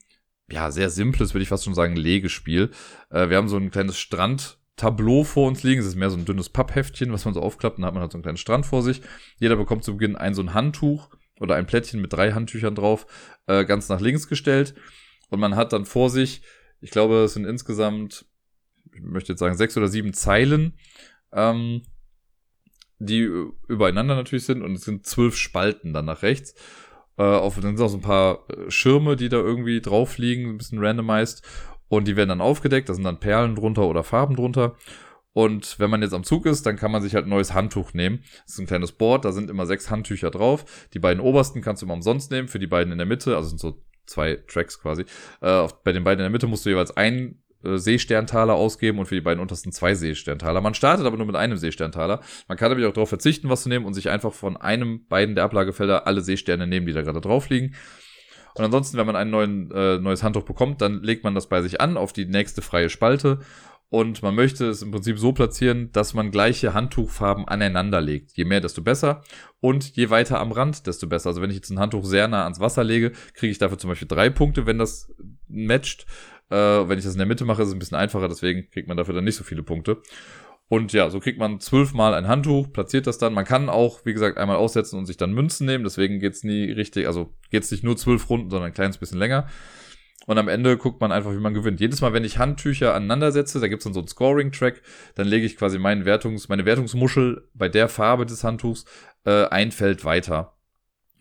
ja, 0.51 0.71
sehr 0.71 0.91
simples, 0.91 1.35
würde 1.35 1.43
ich 1.43 1.49
fast 1.49 1.65
schon 1.65 1.75
sagen, 1.75 1.97
Legespiel. 1.97 2.71
Äh, 3.11 3.31
wir 3.31 3.37
haben 3.37 3.49
so 3.49 3.57
ein 3.57 3.71
kleines 3.71 3.99
Strandtableau 3.99 5.25
vor 5.25 5.49
uns 5.49 5.63
liegen. 5.63 5.81
Es 5.81 5.87
ist 5.87 5.97
mehr 5.97 6.11
so 6.11 6.19
ein 6.19 6.27
dünnes 6.27 6.51
Pappheftchen, 6.51 7.13
was 7.13 7.25
man 7.25 7.35
so 7.35 7.41
aufklappt. 7.41 7.79
Dann 7.79 7.87
hat 7.87 7.95
man 7.95 8.03
halt 8.03 8.13
so 8.13 8.19
einen 8.19 8.23
kleinen 8.23 8.37
Strand 8.37 8.67
vor 8.67 8.83
sich. 8.83 9.01
Jeder 9.39 9.57
bekommt 9.57 9.83
zu 9.83 9.97
Beginn 9.97 10.17
ein 10.17 10.35
so 10.35 10.43
ein 10.43 10.53
Handtuch 10.53 11.09
oder 11.41 11.57
ein 11.57 11.67
Plättchen 11.67 12.01
mit 12.01 12.13
drei 12.13 12.33
Handtüchern 12.33 12.75
drauf, 12.75 13.07
äh, 13.51 13.65
ganz 13.65 13.89
nach 13.89 14.01
links 14.01 14.29
gestellt. 14.29 14.75
Und 15.29 15.41
man 15.41 15.57
hat 15.57 15.73
dann 15.73 15.85
vor 15.85 16.11
sich, 16.11 16.43
ich 16.81 16.91
glaube, 16.91 17.25
es 17.25 17.35
sind 17.35 17.45
insgesamt, 17.45 18.27
ich 18.95 19.03
möchte 19.03 19.33
jetzt 19.33 19.41
sagen, 19.41 19.57
sechs 19.57 19.77
oder 19.77 19.89
sieben 19.89 20.13
Zeilen, 20.13 20.79
ähm, 21.33 21.83
die 22.99 23.29
übereinander 23.69 24.15
natürlich 24.15 24.45
sind 24.45 24.63
und 24.63 24.75
es 24.75 24.83
sind 24.83 25.07
zwölf 25.07 25.37
Spalten 25.37 25.93
dann 25.93 26.05
nach 26.05 26.23
rechts. 26.23 26.55
Äh, 27.17 27.23
auf, 27.23 27.55
dann 27.57 27.77
sind 27.77 27.85
auch 27.85 27.91
so 27.91 27.99
ein 27.99 28.03
paar 28.03 28.49
äh, 28.51 28.71
Schirme, 28.71 29.17
die 29.17 29.29
da 29.29 29.39
irgendwie 29.39 29.81
drauf 29.81 30.19
liegen, 30.19 30.51
ein 30.51 30.59
bisschen 30.59 30.85
randomized. 30.85 31.43
Und 31.89 32.07
die 32.07 32.17
werden 32.17 32.29
dann 32.29 32.41
aufgedeckt, 32.41 32.89
da 32.89 32.95
sind 32.95 33.05
dann 33.05 33.19
Perlen 33.19 33.57
drunter 33.57 33.87
oder 33.87 34.05
Farben 34.05 34.37
drunter. 34.37 34.77
Und 35.33 35.79
wenn 35.79 35.91
man 35.91 36.03
jetzt 36.03 36.15
am 36.15 36.25
Zug 36.25 36.47
ist, 36.47 36.67
dann 36.67 36.77
kann 36.77 36.91
man 36.91 37.03
sich 37.03 37.15
halt 37.15 37.27
ein 37.27 37.31
neues 37.31 37.55
Handtuch 37.55 37.95
nehmen. 37.95 38.25
Das 38.45 38.55
ist 38.55 38.59
ein 38.59 38.67
kleines 38.67 38.93
Board, 38.93 39.25
da 39.25 39.33
sind 39.33 39.49
immer 39.49 39.67
sechs 39.67 39.91
Handtücher 39.91 40.31
drauf. 40.31 40.89
Die 40.93 40.99
beiden 40.99 41.21
obersten 41.21 41.63
kannst 41.63 41.83
du 41.83 41.87
immer 41.87 41.95
umsonst 41.95 42.31
nehmen, 42.31 42.49
für 42.49 42.59
die 42.59 42.67
beiden 42.67 42.93
in 42.93 42.99
der 42.99 43.07
Mitte, 43.07 43.37
also 43.37 43.49
sind 43.49 43.61
so 43.61 43.81
zwei 44.07 44.37
Tracks 44.49 44.81
quasi. 44.81 45.05
Äh, 45.41 45.69
bei 45.85 45.93
den 45.93 46.05
beiden 46.05 46.21
in 46.21 46.25
der 46.25 46.31
Mitte 46.31 46.49
musst 46.49 46.67
du 46.67 46.71
jeweils 46.71 46.97
einen 46.97 47.43
äh, 47.63 47.77
Seesterntaler 47.77 48.55
ausgeben 48.55 48.99
und 48.99 49.07
für 49.07 49.15
die 49.15 49.21
beiden 49.21 49.41
untersten 49.41 49.71
zwei 49.71 49.95
Seesterntaler. 49.95 50.61
Man 50.61 50.75
startet 50.75 51.07
aber 51.07 51.17
nur 51.17 51.27
mit 51.27 51.37
einem 51.37 51.57
Seesterntaler. 51.57 52.21
Man 52.49 52.59
kann 52.59 52.71
nämlich 52.71 52.89
auch 52.89 52.93
darauf 52.93 53.09
verzichten, 53.09 53.49
was 53.49 53.63
zu 53.63 53.69
nehmen 53.69 53.85
und 53.85 53.95
sich 53.95 54.11
einfach 54.11 54.33
von 54.33 54.57
einem, 54.57 55.07
beiden 55.07 55.37
der 55.37 55.45
Ablagefelder 55.45 56.09
alle 56.09 56.23
Seesterne 56.23 56.67
nehmen, 56.67 56.87
die 56.87 56.93
da 56.93 57.03
gerade 57.03 57.21
drauf 57.21 57.49
liegen. 57.51 57.77
Und 58.57 58.65
ansonsten, 58.65 58.99
wenn 58.99 59.07
man 59.07 59.15
ein 59.15 59.31
neuen, 59.31 59.71
äh, 59.71 59.99
neues 59.99 60.25
Handtuch 60.25 60.43
bekommt, 60.43 60.81
dann 60.81 61.03
legt 61.03 61.23
man 61.23 61.37
das 61.37 61.49
bei 61.49 61.63
sich 61.63 61.81
an 61.81 61.97
auf 61.97 62.13
die 62.13 62.27
nächste 62.27 62.63
freie 62.63 62.89
Spalte 62.89 63.39
und 63.91 64.23
man 64.23 64.37
möchte 64.37 64.67
es 64.69 64.83
im 64.83 64.93
Prinzip 64.93 65.19
so 65.19 65.33
platzieren, 65.33 65.91
dass 65.93 66.15
man 66.15 66.31
gleiche 66.31 66.75
Handtuchfarben 66.75 67.49
aneinander 67.49 68.01
legt. 68.01 68.33
Je 68.37 68.45
mehr, 68.45 68.61
desto 68.61 68.83
besser. 68.83 69.23
Und 69.59 69.97
je 69.97 70.11
weiter 70.11 70.39
am 70.39 70.53
Rand, 70.53 70.87
desto 70.87 71.09
besser. 71.09 71.31
Also 71.31 71.43
wenn 71.43 71.51
ich 71.51 71.57
jetzt 71.57 71.71
ein 71.71 71.81
Handtuch 71.81 72.05
sehr 72.05 72.29
nah 72.29 72.45
ans 72.45 72.61
Wasser 72.61 72.85
lege, 72.85 73.11
kriege 73.35 73.51
ich 73.51 73.59
dafür 73.59 73.79
zum 73.79 73.91
Beispiel 73.91 74.07
drei 74.07 74.31
Punkte, 74.31 74.65
wenn 74.65 74.79
das 74.79 75.13
matcht. 75.49 76.07
Äh, 76.51 76.57
wenn 76.57 76.99
ich 76.99 77.05
das 77.05 77.15
in 77.15 77.19
der 77.19 77.27
Mitte 77.27 77.45
mache, 77.45 77.63
ist 77.63 77.69
es 77.69 77.75
ein 77.75 77.81
bisschen 77.81 77.97
einfacher, 77.97 78.29
deswegen 78.29 78.71
kriegt 78.71 78.87
man 78.87 78.97
dafür 78.97 79.15
dann 79.15 79.25
nicht 79.25 79.37
so 79.37 79.45
viele 79.45 79.65
Punkte. 79.65 80.01
Und 80.69 80.93
ja, 80.93 81.11
so 81.11 81.19
kriegt 81.19 81.41
man 81.41 81.59
zwölfmal 81.59 82.15
ein 82.15 82.29
Handtuch, 82.29 82.73
platziert 82.73 83.09
das 83.09 83.19
dann. 83.19 83.35
Man 83.35 83.45
kann 83.45 83.69
auch, 83.69 84.05
wie 84.05 84.13
gesagt, 84.13 84.39
einmal 84.39 84.57
aussetzen 84.57 85.01
und 85.01 85.07
sich 85.07 85.17
dann 85.17 85.33
Münzen 85.33 85.67
nehmen. 85.67 85.83
Deswegen 85.83 86.21
geht's 86.21 86.45
nie 86.45 86.71
richtig, 86.71 87.09
also 87.09 87.35
geht's 87.51 87.73
nicht 87.73 87.83
nur 87.83 87.97
zwölf 87.97 88.31
Runden, 88.31 88.51
sondern 88.51 88.69
ein 88.69 88.75
kleines 88.75 88.99
bisschen 88.99 89.19
länger. 89.19 89.49
Und 90.31 90.39
am 90.39 90.47
Ende 90.47 90.77
guckt 90.77 91.01
man 91.01 91.11
einfach, 91.11 91.33
wie 91.33 91.41
man 91.41 91.55
gewinnt. 91.55 91.81
Jedes 91.81 92.03
Mal, 92.03 92.13
wenn 92.13 92.23
ich 92.23 92.39
Handtücher 92.39 92.95
aneinander 92.95 93.33
setze, 93.33 93.59
da 93.59 93.67
gibt's 93.67 93.83
dann 93.83 93.95
so 93.95 93.99
einen 93.99 94.07
Scoring-Track, 94.07 94.81
dann 95.17 95.27
lege 95.27 95.45
ich 95.45 95.57
quasi 95.57 95.81
meinen 95.81 96.05
Wertungs, 96.05 96.49
meine 96.49 96.65
Wertungsmuschel 96.65 97.49
bei 97.53 97.69
der 97.69 97.89
Farbe 97.89 98.27
des 98.27 98.45
Handtuchs 98.45 98.85
äh, 99.25 99.47
ein 99.47 99.73
Feld 99.73 100.05
weiter. 100.05 100.57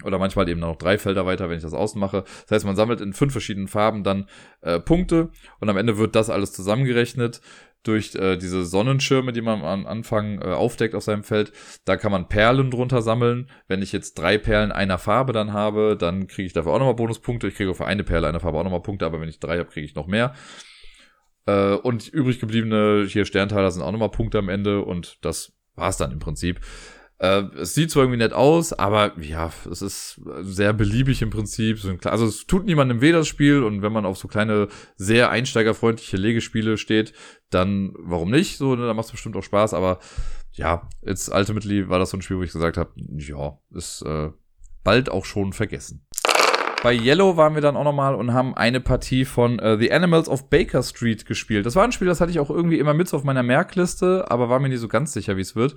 Oder 0.04 0.20
manchmal 0.20 0.48
eben 0.48 0.60
noch 0.60 0.76
drei 0.76 1.00
Felder 1.00 1.26
weiter, 1.26 1.50
wenn 1.50 1.58
ich 1.58 1.64
das 1.64 1.74
außen 1.74 2.00
mache. 2.00 2.24
Das 2.44 2.52
heißt, 2.52 2.66
man 2.68 2.76
sammelt 2.76 3.02
in 3.02 3.14
fünf 3.14 3.32
verschiedenen 3.32 3.68
Farben 3.68 4.04
dann 4.04 4.30
äh, 4.62 4.80
Punkte 4.80 5.32
und 5.60 5.70
am 5.70 5.78
Ende 5.78 5.98
wird 5.98 6.14
das 6.16 6.30
alles 6.30 6.54
zusammengerechnet 6.54 7.42
durch 7.84 8.14
äh, 8.16 8.38
diese 8.38 8.66
Sonnenschirme, 8.66 9.32
die 9.32 9.42
man 9.42 9.64
am 9.64 9.86
Anfang 9.86 10.42
äh, 10.42 10.46
aufdeckt 10.46 10.96
auf 10.96 11.04
seinem 11.04 11.24
Feld. 11.24 11.54
Da 11.86 11.98
kann 11.98 12.12
man 12.12 12.28
Perlen 12.28 12.72
drunter 12.72 13.02
sammeln. 13.02 13.50
Wenn 13.68 13.82
ich 13.82 13.92
jetzt 13.92 14.16
drei 14.16 14.38
Perlen 14.38 14.72
einer 14.72 14.98
Farbe 14.98 15.34
dann 15.34 15.54
habe, 15.54 15.96
dann 15.98 16.28
kriege 16.28 16.46
ich 16.46 16.54
dafür 16.54 16.74
auch 16.74 16.80
nochmal 16.80 16.96
Bonuspunkte. 16.96 17.48
Ich 17.48 17.56
kriege 17.56 17.74
für 17.74 17.86
eine 17.86 18.04
Perle 18.04 18.28
einer 18.28 18.40
Farbe 18.40 18.58
auch 18.58 18.64
nochmal 18.64 18.82
Punkte, 18.82 19.06
aber 19.06 19.22
wenn 19.22 19.30
ich 19.30 19.40
drei 19.40 19.58
habe, 19.60 19.70
kriege 19.70 19.86
ich 19.86 19.96
noch 19.96 20.08
mehr. 20.08 20.34
Äh, 21.46 21.74
und 21.76 22.08
übrig 22.10 22.40
gebliebene 22.40 23.06
hier 23.08 23.26
Sternteiler 23.26 23.72
sind 23.72 23.82
auch 23.82 23.92
nochmal 23.92 24.12
Punkte 24.12 24.40
am 24.40 24.50
Ende 24.50 24.84
und 24.84 25.18
das 25.24 25.54
war's 25.76 25.98
dann 25.98 26.12
im 26.12 26.20
Prinzip. 26.20 26.60
Äh, 27.20 27.44
es 27.60 27.76
sieht 27.76 27.92
zwar 27.92 28.04
irgendwie 28.04 28.18
nett 28.18 28.34
aus, 28.34 28.72
aber 28.74 29.12
ja, 29.20 29.52
es 29.70 29.82
ist 29.82 30.22
sehr 30.42 30.74
beliebig 30.74 31.22
im 31.22 31.30
Prinzip. 31.30 31.80
Also 32.06 32.26
es 32.26 32.48
tut 32.48 32.66
niemandem 32.66 33.02
weh, 33.02 33.12
das 33.12 33.28
Spiel. 33.28 33.64
Und 33.64 33.82
wenn 33.82 33.92
man 33.92 34.06
auf 34.06 34.18
so 34.18 34.28
kleine, 34.28 34.70
sehr 34.96 35.30
einsteigerfreundliche 35.30 36.18
Legespiele 36.18 36.78
steht, 36.78 37.14
dann 37.50 37.94
warum 37.98 38.32
nicht? 38.32 38.58
So, 38.58 38.76
ne, 38.76 38.88
da 38.88 38.94
macht 38.94 39.08
es 39.08 39.12
bestimmt 39.12 39.36
auch 39.36 39.44
Spaß. 39.44 39.74
Aber 39.74 40.00
ja, 40.54 40.88
jetzt 41.06 41.30
Ultimately 41.30 41.90
war 41.90 42.00
das 42.00 42.12
so 42.12 42.18
ein 42.18 42.22
Spiel, 42.22 42.38
wo 42.38 42.44
ich 42.44 42.54
gesagt 42.54 42.78
habe, 42.78 42.92
ja, 42.96 43.58
ist 43.72 44.02
äh, 44.04 44.30
bald 44.84 45.10
auch 45.10 45.26
schon 45.26 45.52
vergessen. 45.52 46.06
Bei 46.82 46.94
Yellow 46.94 47.36
waren 47.36 47.56
wir 47.56 47.62
dann 47.62 47.76
auch 47.76 47.84
nochmal 47.84 48.16
und 48.16 48.34
haben 48.34 48.56
eine 48.56 48.80
Partie 48.80 49.26
von 49.26 49.60
uh, 49.62 49.78
The 49.78 49.92
Animals 49.92 50.30
of 50.30 50.50
Baker 50.50 50.82
Street 50.82 51.26
gespielt. 51.26 51.66
Das 51.66 51.76
war 51.76 51.84
ein 51.84 51.92
Spiel, 51.92 52.08
das 52.08 52.22
hatte 52.22 52.32
ich 52.32 52.40
auch 52.40 52.50
irgendwie 52.50 52.80
immer 52.80 52.94
mit 52.94 53.14
auf 53.14 53.26
meiner 53.26 53.44
Merkliste, 53.44 54.26
aber 54.32 54.48
war 54.48 54.62
mir 54.62 54.70
nicht 54.70 54.80
so 54.80 54.88
ganz 54.88 55.12
sicher, 55.12 55.36
wie 55.36 55.42
es 55.42 55.58
wird. 55.58 55.76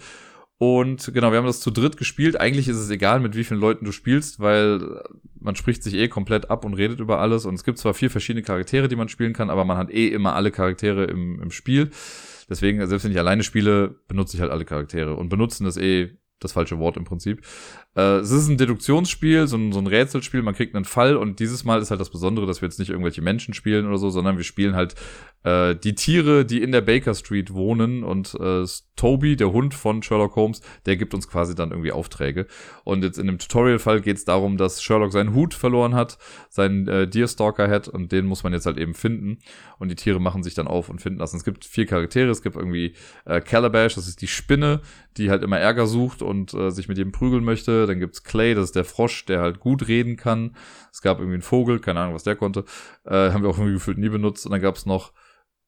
Und 0.59 1.13
genau, 1.13 1.33
wir 1.33 1.39
haben 1.39 1.47
das 1.47 1.61
zu 1.61 1.71
dritt 1.71 1.97
gespielt. 1.97 2.41
Eigentlich 2.41 2.69
ist 2.69 2.77
es 2.77 2.89
egal, 2.91 3.19
mit 3.19 3.35
wie 3.35 3.43
vielen 3.43 3.61
Leuten 3.61 3.85
du 3.85 3.91
spielst, 3.91 4.39
weil 4.39 5.03
man 5.41 5.57
spricht 5.57 5.83
sich 5.83 5.95
eh 5.95 6.09
komplett 6.09 6.51
ab 6.51 6.65
und 6.65 6.75
redet 6.75 7.01
über 7.01 7.19
alles. 7.19 7.47
Und 7.47 7.55
es 7.55 7.65
gibt 7.65 7.79
zwar 7.79 7.95
vier 7.95 8.11
verschiedene 8.11 8.45
Charaktere, 8.45 8.87
die 8.87 8.97
man 8.97 9.09
spielen 9.09 9.33
kann, 9.33 9.51
aber 9.51 9.65
man 9.65 9.77
hat 9.77 9.91
eh 9.91 10.09
immer 10.09 10.37
alle 10.37 10.53
Charaktere 10.53 11.05
im, 11.05 11.41
im 11.43 11.51
Spiel. 11.51 11.91
Deswegen, 12.49 12.87
selbst 12.87 13.05
wenn 13.05 13.13
ich 13.13 13.19
alleine 13.19 13.43
spiele, 13.43 13.97
benutze 14.09 14.37
ich 14.37 14.41
halt 14.41 14.53
alle 14.53 14.65
Charaktere. 14.65 15.17
Und 15.17 15.29
benutzen 15.29 15.67
ist 15.67 15.79
eh 15.79 16.17
das 16.45 16.53
falsche 16.53 16.79
Wort 16.79 16.97
im 16.97 17.05
Prinzip. 17.05 17.43
Äh, 17.97 18.19
es 18.19 18.31
ist 18.31 18.49
ein 18.49 18.59
Deduktionsspiel, 18.59 19.47
so 19.47 19.57
ein, 19.57 19.73
so 19.73 19.79
ein 19.79 19.87
Rätselspiel, 19.87 20.43
man 20.43 20.55
kriegt 20.55 20.75
einen 20.75 20.85
Fall 20.85 21.17
und 21.17 21.41
dieses 21.41 21.65
Mal 21.65 21.81
ist 21.81 21.91
halt 21.91 22.01
das 22.01 22.11
Besondere, 22.11 22.47
dass 22.47 22.63
wir 22.63 22.69
jetzt 22.69 22.79
nicht 22.79 22.91
irgendwelche 22.91 23.23
Menschen 23.23 23.55
spielen 23.55 23.87
oder 23.87 23.99
so, 23.99 24.11
sondern 24.11 24.37
wir 24.37 24.45
spielen 24.45 24.75
halt 24.75 24.95
äh, 25.45 25.75
die 25.75 25.95
Tiere, 25.95 26.45
die 26.45 26.63
in 26.63 26.73
der 26.73 26.81
Baker 26.81 27.15
Street 27.15 27.53
wohnen 27.53 28.05
und 28.05 28.35
äh, 28.35 28.65
Toby, 28.97 29.37
der 29.37 29.53
Hund 29.53 29.75
von 29.75 30.03
Sherlock 30.03 30.37
Holmes, 30.37 30.61
der 30.87 30.97
gibt 30.97 31.15
uns 31.15 31.29
quasi 31.29 31.55
dann 31.55 31.71
irgendwie 31.71 31.93
Aufträge. 31.93 32.47
Und 32.85 33.03
jetzt 33.03 33.19
in 33.19 33.27
dem 33.27 33.39
Tutorial-Fall 33.39 34.01
geht 34.01 34.17
es 34.17 34.25
darum, 34.25 34.57
dass 34.57 34.83
Sherlock 34.83 35.13
seinen 35.13 35.35
Hut 35.35 35.55
verloren 35.55 35.95
hat, 35.95 36.19
seinen 36.51 36.87
äh, 36.89 37.09
Deerstalker 37.09 37.69
hat 37.69 37.89
und 37.89 38.13
den 38.13 38.27
muss 38.27 38.45
man 38.45 38.53
jetzt 38.53 38.67
halt 38.67 38.79
eben 38.79 38.95
finden. 38.95 39.39
Und 39.79 39.89
die 39.89 39.97
Tiere 39.97 40.21
machen 40.21 40.43
sich 40.43 40.55
dann 40.55 40.69
auf 40.69 40.89
und 40.89 41.01
finden. 41.01 41.21
Und 41.21 41.35
es 41.35 41.45
gibt 41.45 41.65
vier 41.65 41.87
Charaktere, 41.87 42.31
es 42.31 42.43
gibt 42.43 42.57
irgendwie 42.57 42.95
äh, 43.25 43.41
Calabash, 43.41 43.95
das 43.95 44.07
ist 44.07 44.23
die 44.23 44.29
Spinne, 44.29 44.81
die 45.17 45.31
halt 45.31 45.43
immer 45.43 45.59
Ärger 45.59 45.87
sucht 45.87 46.23
und 46.23 46.55
äh, 46.55 46.71
sich 46.71 46.89
mit 46.89 46.99
jedem 46.99 47.13
prügeln 47.13 47.45
möchte. 47.45 47.87
Dann 47.87 47.99
gibt's 47.99 48.25
Clay, 48.25 48.55
das 48.55 48.67
ist 48.67 48.77
der 48.77 48.85
Frosch, 48.85 49.25
der 49.27 49.41
halt 49.41 49.61
gut 49.61 49.89
reden 49.89 50.17
kann. 50.17 50.57
Es 50.93 51.03
gab 51.03 51.19
irgendwie 51.19 51.35
einen 51.35 51.43
Vogel, 51.43 51.81
keine 51.81 52.01
Ahnung, 52.01 52.15
was 52.15 52.25
der 52.25 52.37
konnte. 52.37 52.65
Äh, 53.05 53.31
haben 53.31 53.43
wir 53.43 53.51
auch 53.51 53.59
irgendwie 53.59 53.75
gefühlt 53.75 53.99
nie 53.99 54.09
benutzt. 54.09 54.47
Und 54.47 54.53
dann 54.53 54.61
gab's 54.61 54.87
noch 54.87 55.13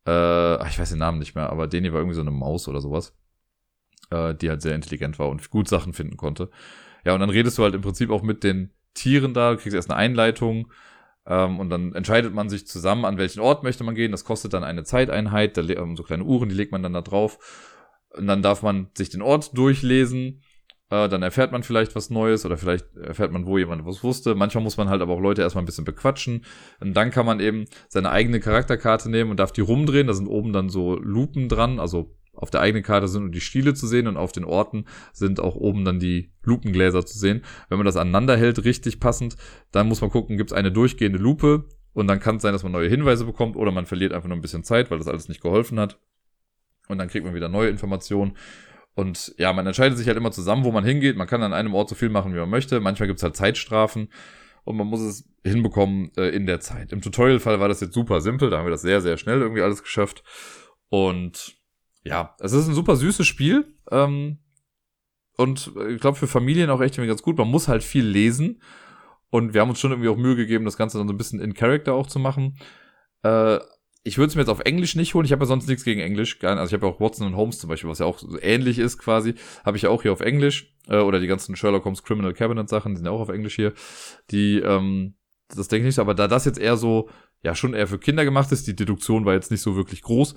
äh, 0.07 0.69
ich 0.69 0.79
weiß 0.79 0.91
den 0.91 0.99
Namen 0.99 1.19
nicht 1.19 1.35
mehr, 1.35 1.51
aber 1.51 1.67
Deni 1.67 1.93
war 1.93 2.01
irgendwie 2.01 2.17
so 2.17 2.21
eine 2.21 2.31
Maus 2.31 2.69
oder 2.69 2.81
sowas, 2.81 3.17
äh, 4.11 4.35
die 4.35 4.51
halt 4.51 4.63
sehr 4.63 4.75
intelligent 4.75 5.19
war 5.19 5.29
und 5.29 5.51
gut 5.51 5.69
Sachen 5.69 5.93
finden 5.93 6.17
konnte. 6.17 6.51
Ja, 7.05 7.15
und 7.15 7.21
dann 7.21 7.31
redest 7.31 7.59
du 7.59 7.63
halt 7.63 7.75
im 7.75 7.83
Prinzip 7.83 8.11
auch 8.11 8.23
mit 8.23 8.45
den 8.45 8.71
Tieren 8.95 9.35
da, 9.35 9.53
du 9.53 9.59
kriegst 9.59 9.75
erst 9.75 9.91
eine 9.91 9.99
Einleitung 9.99 10.73
ähm, 11.27 11.59
und 11.59 11.71
dann 11.71 11.95
entscheidet 11.95 12.35
man 12.35 12.49
sich 12.49 12.67
zusammen, 12.67 13.05
an 13.05 13.19
welchen 13.19 13.41
Ort 13.41 13.63
möchte 13.63 13.85
man 13.85 13.95
gehen. 13.95 14.13
Das 14.13 14.25
kostet 14.25 14.53
dann 14.55 14.65
eine 14.65 14.85
Zeiteinheit, 14.85 15.57
da 15.57 15.63
ähm, 15.63 15.97
so 15.97 16.03
kleine 16.03 16.25
Uhren, 16.25 16.49
die 16.49 16.55
legt 16.55 16.73
man 16.73 16.83
dann 16.83 16.93
da 16.93 17.01
drauf. 17.01 17.39
Und 18.17 18.27
dann 18.27 18.43
darf 18.43 18.63
man 18.63 18.89
sich 18.95 19.11
den 19.11 19.23
Ort 19.23 19.57
durchlesen 19.57 20.41
äh, 20.91 21.09
dann 21.09 21.23
erfährt 21.23 21.53
man 21.53 21.63
vielleicht 21.63 21.95
was 21.97 22.11
Neues 22.11 22.45
oder 22.45 22.57
vielleicht 22.57 22.95
erfährt 22.97 23.33
man, 23.33 23.47
wo 23.47 23.59
jemand 23.59 23.85
was 23.87 24.05
wusste. 24.05 24.35
Manchmal 24.35 24.63
muss 24.63 24.77
man 24.77 24.89
halt 24.89 25.03
aber 25.03 25.15
auch 25.15 25.21
Leute 25.21 25.43
erstmal 25.43 25.63
ein 25.63 25.67
bisschen 25.67 25.85
bequatschen. 25.85 26.45
Und 26.81 26.95
dann 26.95 27.11
kann 27.11 27.27
man 27.27 27.41
eben 27.41 27.65
seine 27.89 28.11
eigene 28.11 28.41
Charakterkarte 28.41 29.11
nehmen 29.11 29.31
und 29.31 29.41
darf 29.41 29.53
die 29.53 29.63
rumdrehen. 29.63 30.07
Da 30.07 30.15
sind 30.15 30.29
oben 30.29 30.53
dann 30.53 30.69
so 30.69 30.97
Lupen 30.97 31.49
dran, 31.49 31.81
also 31.81 32.15
auf 32.37 32.51
der 32.51 32.61
eigenen 32.61 32.83
Karte 32.83 33.07
sind 33.07 33.23
nur 33.23 33.31
die 33.31 33.41
Stiele 33.41 33.75
zu 33.75 33.87
sehen 33.87 34.09
und 34.09 34.17
auf 34.17 34.33
den 34.33 34.45
Orten 34.45 34.87
sind 35.13 35.39
auch 35.39 35.55
oben 35.55 35.85
dann 35.85 36.01
die 36.01 36.33
Lupengläser 36.43 37.07
zu 37.07 37.17
sehen. 37.17 37.45
Wenn 37.69 37.79
man 37.79 37.85
das 37.85 37.97
aneinander 37.97 38.37
hält, 38.37 38.65
richtig 38.65 38.99
passend, 38.99 39.37
dann 39.71 39.87
muss 39.87 40.01
man 40.01 40.11
gucken, 40.11 40.37
gibt 40.37 40.51
es 40.51 40.57
eine 40.57 40.73
durchgehende 40.73 41.19
Lupe 41.19 41.67
und 41.93 42.09
dann 42.09 42.19
kann 42.19 42.37
es 42.37 42.43
sein, 42.43 42.53
dass 42.53 42.65
man 42.65 42.73
neue 42.73 42.89
Hinweise 42.89 43.25
bekommt 43.25 43.55
oder 43.55 43.71
man 43.71 43.87
verliert 43.87 44.13
einfach 44.13 44.29
nur 44.29 44.37
ein 44.37 44.43
bisschen 44.43 44.65
Zeit, 44.65 44.91
weil 44.91 44.99
das 44.99 45.07
alles 45.07 45.29
nicht 45.29 45.43
geholfen 45.43 45.79
hat. 45.79 46.01
Und 46.89 46.99
dann 46.99 47.09
kriegt 47.09 47.25
man 47.25 47.35
wieder 47.35 47.49
neue 47.49 47.69
Informationen. 47.69 48.37
Und 48.95 49.35
ja, 49.39 49.53
man 49.53 49.67
entscheidet 49.67 49.99
sich 49.99 50.07
halt 50.07 50.17
immer 50.17 50.31
zusammen, 50.31 50.65
wo 50.65 50.71
man 50.71 50.85
hingeht. 50.85 51.17
Man 51.17 51.27
kann 51.27 51.43
an 51.43 51.53
einem 51.53 51.75
Ort 51.75 51.89
so 51.89 51.95
viel 51.95 52.11
machen, 52.11 52.33
wie 52.35 52.39
man 52.39 52.51
möchte. 52.51 52.81
Manchmal 52.81 53.09
gibt's 53.09 53.23
halt 53.23 53.37
Zeitstrafen 53.37 54.09
und 54.65 54.77
man 54.77 54.87
muss 54.87 55.01
es 55.01 55.29
hinbekommen 55.43 56.13
äh, 56.17 56.29
in 56.29 56.47
der 56.47 56.61
Zeit. 56.61 56.93
Im 56.93 57.03
Tutorial-Fall 57.03 57.61
war 57.61 57.69
das 57.69 57.81
jetzt 57.81 57.95
super 57.95 58.21
simpel. 58.21 58.51
Da 58.51 58.59
haben 58.59 58.67
wir 58.67 58.71
das 58.71 58.83
sehr, 58.83 59.01
sehr 59.01 59.17
schnell 59.17 59.41
irgendwie 59.41 59.63
alles 59.63 59.83
geschafft. 59.83 60.23
Und 60.89 61.57
ja, 62.05 62.37
es 62.41 62.53
ist 62.53 62.69
ein 62.69 62.75
super 62.75 62.97
süßes 62.97 63.27
Spiel. 63.27 63.67
Ähm, 63.91 64.39
und 65.37 65.73
ich 65.89 66.01
glaube, 66.01 66.17
für 66.17 66.29
Familien 66.29 66.71
auch 66.71 66.81
echt 66.81 66.95
irgendwie 66.95 67.09
ganz 67.09 67.23
gut. 67.23 67.37
Man 67.37 67.49
muss 67.49 67.67
halt 67.67 67.83
viel 67.83 68.07
lesen. 68.07 68.63
Und 69.31 69.53
wir 69.53 69.61
haben 69.61 69.71
uns 69.71 69.81
schon 69.81 69.91
irgendwie 69.91 70.09
auch 70.09 70.17
Mühe 70.17 70.37
gegeben, 70.37 70.65
das 70.65 70.77
Ganze 70.77 70.99
dann 70.99 71.09
so 71.09 71.15
ein 71.15 71.19
bisschen 71.19 71.41
in 71.41 71.55
Character 71.55 71.95
auch 71.95 72.07
zu 72.07 72.21
machen. 72.21 72.57
Äh, 73.25 73.59
ich 74.07 74.19
würde 74.19 74.29
es 74.29 74.35
mir 74.35 74.43
jetzt 74.43 74.51
auf 74.51 74.61
Englisch 74.61 74.95
nicht 74.97 75.15
holen. 75.15 75.25
Ich 75.25 75.33
habe 75.33 75.43
ja 75.43 75.47
sonst 75.47 75.67
nichts 75.67 75.83
gegen 75.83 76.01
Englisch. 76.01 76.39
Also 76.45 76.67
ich 76.67 76.73
habe 76.75 76.87
ja 76.87 76.93
auch 76.93 77.01
Watson 77.01 77.27
und 77.27 77.37
Holmes 77.37 77.59
zum 77.59 77.71
Beispiel, 77.71 77.89
was 77.89 78.01
ja 78.01 78.07
auch 78.07 78.19
so 78.19 78.39
ähnlich 78.41 78.79
ist 78.79 78.99
quasi. 78.99 79.35
Habe 79.65 79.79
ich 79.79 79.85
ja 79.85 79.89
auch 79.89 80.03
hier 80.03 80.13
auf 80.13 80.21
Englisch. 80.21 80.75
Äh, 80.89 80.99
oder 80.99 81.21
die 81.21 81.27
ganzen 81.27 81.57
Sherlock 81.57 81.87
Holmes 81.87 82.03
Criminal 82.03 82.35
Cabinet 82.35 82.69
Sachen, 82.69 82.93
die 82.93 82.99
sind 82.99 83.07
ja 83.07 83.13
auch 83.13 83.21
auf 83.21 83.31
Englisch 83.31 83.57
hier. 83.57 83.73
Die, 84.31 84.59
ähm, 84.59 85.15
das 85.49 85.69
denke 85.69 85.89
ich 85.89 85.95
nicht. 85.95 85.99
Aber 85.99 86.15
da 86.15 86.29
das 86.29 86.45
jetzt 86.45 86.59
eher 86.59 86.77
so, 86.77 87.09
ja, 87.43 87.55
schon 87.55 87.73
eher 87.73 87.87
für 87.87 87.99
Kinder 87.99 88.27
gemacht 88.27 88.53
ist, 88.53 88.67
die 88.67 88.77
Deduktion 88.77 89.25
war 89.25 89.33
jetzt 89.33 89.51
nicht 89.51 89.63
so 89.63 89.75
wirklich 89.75 90.03
groß 90.03 90.35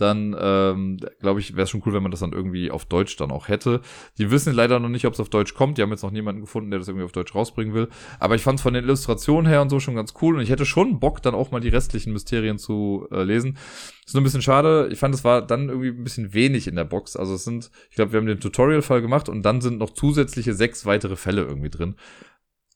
dann 0.00 0.36
ähm, 0.38 0.98
glaube 1.20 1.40
ich, 1.40 1.54
wäre 1.54 1.64
es 1.64 1.70
schon 1.70 1.82
cool, 1.86 1.92
wenn 1.92 2.02
man 2.02 2.10
das 2.10 2.20
dann 2.20 2.32
irgendwie 2.32 2.70
auf 2.70 2.84
Deutsch 2.84 3.16
dann 3.16 3.30
auch 3.30 3.48
hätte. 3.48 3.80
Die 4.18 4.30
wissen 4.30 4.52
leider 4.52 4.78
noch 4.80 4.88
nicht, 4.88 5.06
ob 5.06 5.14
es 5.14 5.20
auf 5.20 5.28
Deutsch 5.28 5.54
kommt. 5.54 5.78
Die 5.78 5.82
haben 5.82 5.90
jetzt 5.90 6.02
noch 6.02 6.10
niemanden 6.10 6.40
gefunden, 6.40 6.70
der 6.70 6.78
das 6.78 6.88
irgendwie 6.88 7.04
auf 7.04 7.12
Deutsch 7.12 7.34
rausbringen 7.34 7.74
will. 7.74 7.88
Aber 8.18 8.34
ich 8.34 8.42
fand 8.42 8.58
es 8.58 8.62
von 8.62 8.74
den 8.74 8.84
Illustrationen 8.84 9.46
her 9.46 9.62
und 9.62 9.70
so 9.70 9.80
schon 9.80 9.94
ganz 9.94 10.14
cool 10.22 10.36
und 10.36 10.42
ich 10.42 10.50
hätte 10.50 10.66
schon 10.66 11.00
Bock, 11.00 11.22
dann 11.22 11.34
auch 11.34 11.50
mal 11.50 11.60
die 11.60 11.68
restlichen 11.68 12.12
Mysterien 12.12 12.58
zu 12.58 13.06
äh, 13.10 13.22
lesen. 13.22 13.58
Ist 14.06 14.14
nur 14.14 14.22
ein 14.22 14.24
bisschen 14.24 14.42
schade. 14.42 14.88
Ich 14.90 14.98
fand, 14.98 15.14
es 15.14 15.24
war 15.24 15.42
dann 15.42 15.68
irgendwie 15.68 15.90
ein 15.90 16.04
bisschen 16.04 16.34
wenig 16.34 16.66
in 16.66 16.76
der 16.76 16.84
Box. 16.84 17.16
Also 17.16 17.34
es 17.34 17.44
sind, 17.44 17.70
ich 17.90 17.96
glaube, 17.96 18.12
wir 18.12 18.18
haben 18.18 18.26
den 18.26 18.40
Tutorial-Fall 18.40 19.02
gemacht 19.02 19.28
und 19.28 19.42
dann 19.42 19.60
sind 19.60 19.78
noch 19.78 19.90
zusätzliche 19.90 20.54
sechs 20.54 20.86
weitere 20.86 21.16
Fälle 21.16 21.42
irgendwie 21.42 21.70
drin. 21.70 21.94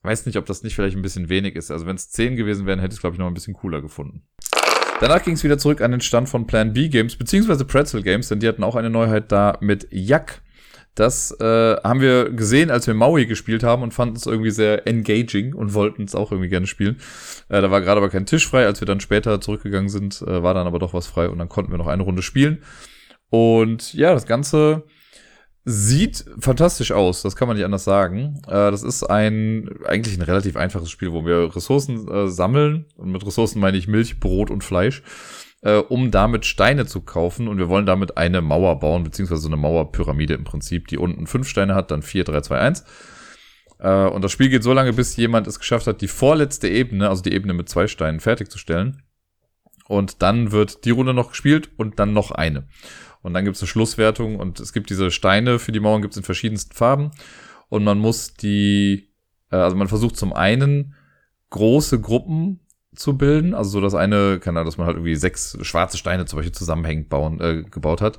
Weiß 0.03 0.27
nicht, 0.27 0.37
ob 0.37 0.45
das 0.45 0.63
nicht 0.63 0.75
vielleicht 0.75 0.97
ein 0.97 1.03
bisschen 1.03 1.31
wenig 1.31 1.57
ist. 1.57 1.71
Also 1.71 1.87
wenn 1.87 1.97
es 1.97 2.11
zehn 2.11 2.37
gewesen 2.37 2.67
wären, 2.67 2.79
hätte 2.79 2.93
ich 2.93 2.99
es, 2.99 3.01
glaube 3.01 3.15
ich, 3.15 3.19
noch 3.19 3.27
ein 3.27 3.35
bisschen 3.35 3.55
cooler 3.55 3.81
gefunden. 3.81 4.23
Danach 5.01 5.23
ging 5.23 5.35
es 5.35 5.45
wieder 5.45 5.59
zurück 5.59 5.81
an 5.81 5.91
den 5.91 6.01
Stand 6.01 6.29
von 6.29 6.47
Plan 6.47 6.73
B 6.73 6.89
Games, 6.89 7.17
beziehungsweise 7.17 7.65
Pretzel 7.65 8.03
Games, 8.03 8.29
denn 8.29 8.41
die 8.41 8.49
hatten 8.49 8.63
auch 8.63 8.77
eine 8.77 8.91
Neuheit 8.91 9.31
da 9.33 9.59
mit 9.61 9.89
Yak. 9.91 10.41
Das 10.95 11.33
äh, 11.41 11.77
haben 11.83 12.01
wir 12.01 12.31
gesehen, 12.31 12.71
als 12.71 12.87
wir 12.87 12.95
Maui 12.95 13.27
gespielt 13.27 13.65
haben 13.65 13.83
und 13.83 13.93
fanden 13.93 14.15
es 14.15 14.27
irgendwie 14.27 14.53
sehr 14.53 14.87
engaging 14.87 15.53
und 15.53 15.75
wollten 15.75 16.05
es 16.05 16.15
auch 16.15 16.31
irgendwie 16.31 16.49
gerne 16.49 16.69
spielen. 16.69 17.01
Äh, 17.49 17.61
da 17.61 17.71
war 17.71 17.81
gerade 17.81 17.99
aber 17.99 18.11
kein 18.11 18.27
Tisch 18.27 18.49
frei. 18.49 18.65
Als 18.65 18.81
wir 18.81 18.87
dann 18.87 19.01
später 19.01 19.41
zurückgegangen 19.41 19.89
sind, 19.89 20.23
äh, 20.23 20.43
war 20.45 20.55
dann 20.55 20.69
aber 20.69 20.79
doch 20.79 20.95
was 20.95 21.09
frei 21.09 21.29
und 21.29 21.39
dann 21.39 21.49
konnten 21.49 21.73
wir 21.73 21.79
noch 21.79 21.89
eine 21.89 22.05
Runde 22.05 22.23
spielen. 22.23 22.63
Und 23.29 23.93
ja, 23.93 24.15
das 24.15 24.27
Ganze 24.27 24.85
Sieht 25.67 26.27
fantastisch 26.41 26.93
aus, 26.93 27.23
das 27.23 27.37
kann 27.37 27.49
man 27.49 27.57
nicht 27.57 27.65
anders 27.65 27.85
sagen. 27.85 28.41
Äh, 28.47 28.71
das 28.71 28.83
ist 28.83 29.03
ein 29.03 29.71
eigentlich 29.87 30.19
ein 30.19 30.23
relativ 30.23 30.57
einfaches 30.57 30.91
Spiel, 30.91 31.13
wo 31.13 31.25
wir 31.25 31.57
Ressourcen 31.57 32.07
äh, 32.07 32.29
sammeln. 32.29 32.85
Und 32.97 33.13
mit 33.13 33.25
Ressourcen 33.25 33.61
meine 33.61 33.79
ich 33.79 33.89
Milch, 33.89 34.21
Brot 34.21 34.51
und 34.51 34.63
Fleisch. 34.63 35.03
äh, 35.65 35.77
um 35.79 36.11
damit 36.11 36.45
Steine 36.45 36.87
zu 36.87 37.01
kaufen. 37.01 37.49
Und 37.49 37.59
wir 37.59 37.69
wollen 37.69 37.87
damit 37.87 38.17
eine 38.17 38.41
Mauer 38.43 38.79
bauen, 38.79 39.03
beziehungsweise 39.03 39.43
so 39.43 39.49
eine 39.49 39.57
Mauerpyramide 39.57 40.35
im 40.35 40.45
Prinzip, 40.45 40.89
die 40.89 40.99
unten 40.99 41.27
fünf 41.27 41.49
Steine 41.49 41.75
hat, 41.75 41.91
dann 41.91 42.03
vier, 42.03 42.25
drei, 42.25 42.43
zwei, 42.43 42.59
eins. 42.59 42.85
Äh, 43.79 44.07
und 44.07 44.23
das 44.23 44.31
Spiel 44.31 44.51
geht 44.51 44.63
so 44.63 44.73
lange, 44.73 44.93
bis 44.93 45.17
jemand 45.17 45.47
es 45.47 45.59
geschafft 45.59 45.87
hat, 45.87 46.03
die 46.03 46.09
vorletzte 46.09 46.69
Ebene, 46.69 47.09
also 47.09 47.23
die 47.23 47.33
Ebene 47.33 47.55
mit 47.55 47.69
zwei 47.69 47.89
Steinen, 47.89 48.21
fertigzustellen. 48.21 49.03
Und 49.89 50.23
dann 50.23 50.53
wird 50.53 50.85
die 50.85 50.91
Runde 50.91 51.15
noch 51.15 51.31
gespielt 51.31 51.71
und 51.77 51.99
dann 51.99 52.13
noch 52.13 52.31
eine. 52.31 52.69
Und 53.25 53.33
dann 53.33 53.45
gibt 53.45 53.57
es 53.57 53.63
eine 53.63 53.69
Schlusswertung 53.69 54.37
und 54.37 54.61
es 54.61 54.75
gibt 54.75 54.91
diese 54.91 55.11
Steine 55.11 55.59
für 55.59 55.73
die 55.73 55.81
Mauern, 55.81 56.03
gibt 56.03 56.13
es 56.13 56.19
in 56.19 56.25
verschiedensten 56.25 56.75
Farben. 56.75 57.11
Und 57.71 57.83
man 57.83 57.99
muss 57.99 58.35
die, 58.35 59.09
äh, 59.51 59.57
also 59.57 59.77
man 59.77 59.89
versucht 59.89 60.17
zum 60.17 60.35
einen 60.35 60.95
große 61.49 62.01
Gruppen 62.01 62.61
zu 62.95 63.17
bilden, 63.17 63.55
also 63.55 63.71
so 63.71 63.81
dass 63.81 63.95
eine, 63.95 64.39
keine 64.41 64.61
Ahnung, 64.61 64.67
dass 64.67 64.77
man 64.77 64.87
halt 64.87 64.99
irgendwie 64.99 65.17
sechs 65.17 65.57
schwarze 65.63 65.97
Steine 65.97 66.27
zum 66.27 66.39
Beispiel 66.39 66.55
zusammenhängend 66.55 67.09
bauen, 67.09 67.41
äh, 67.41 67.63
gebaut 67.63 68.03
hat. 68.03 68.19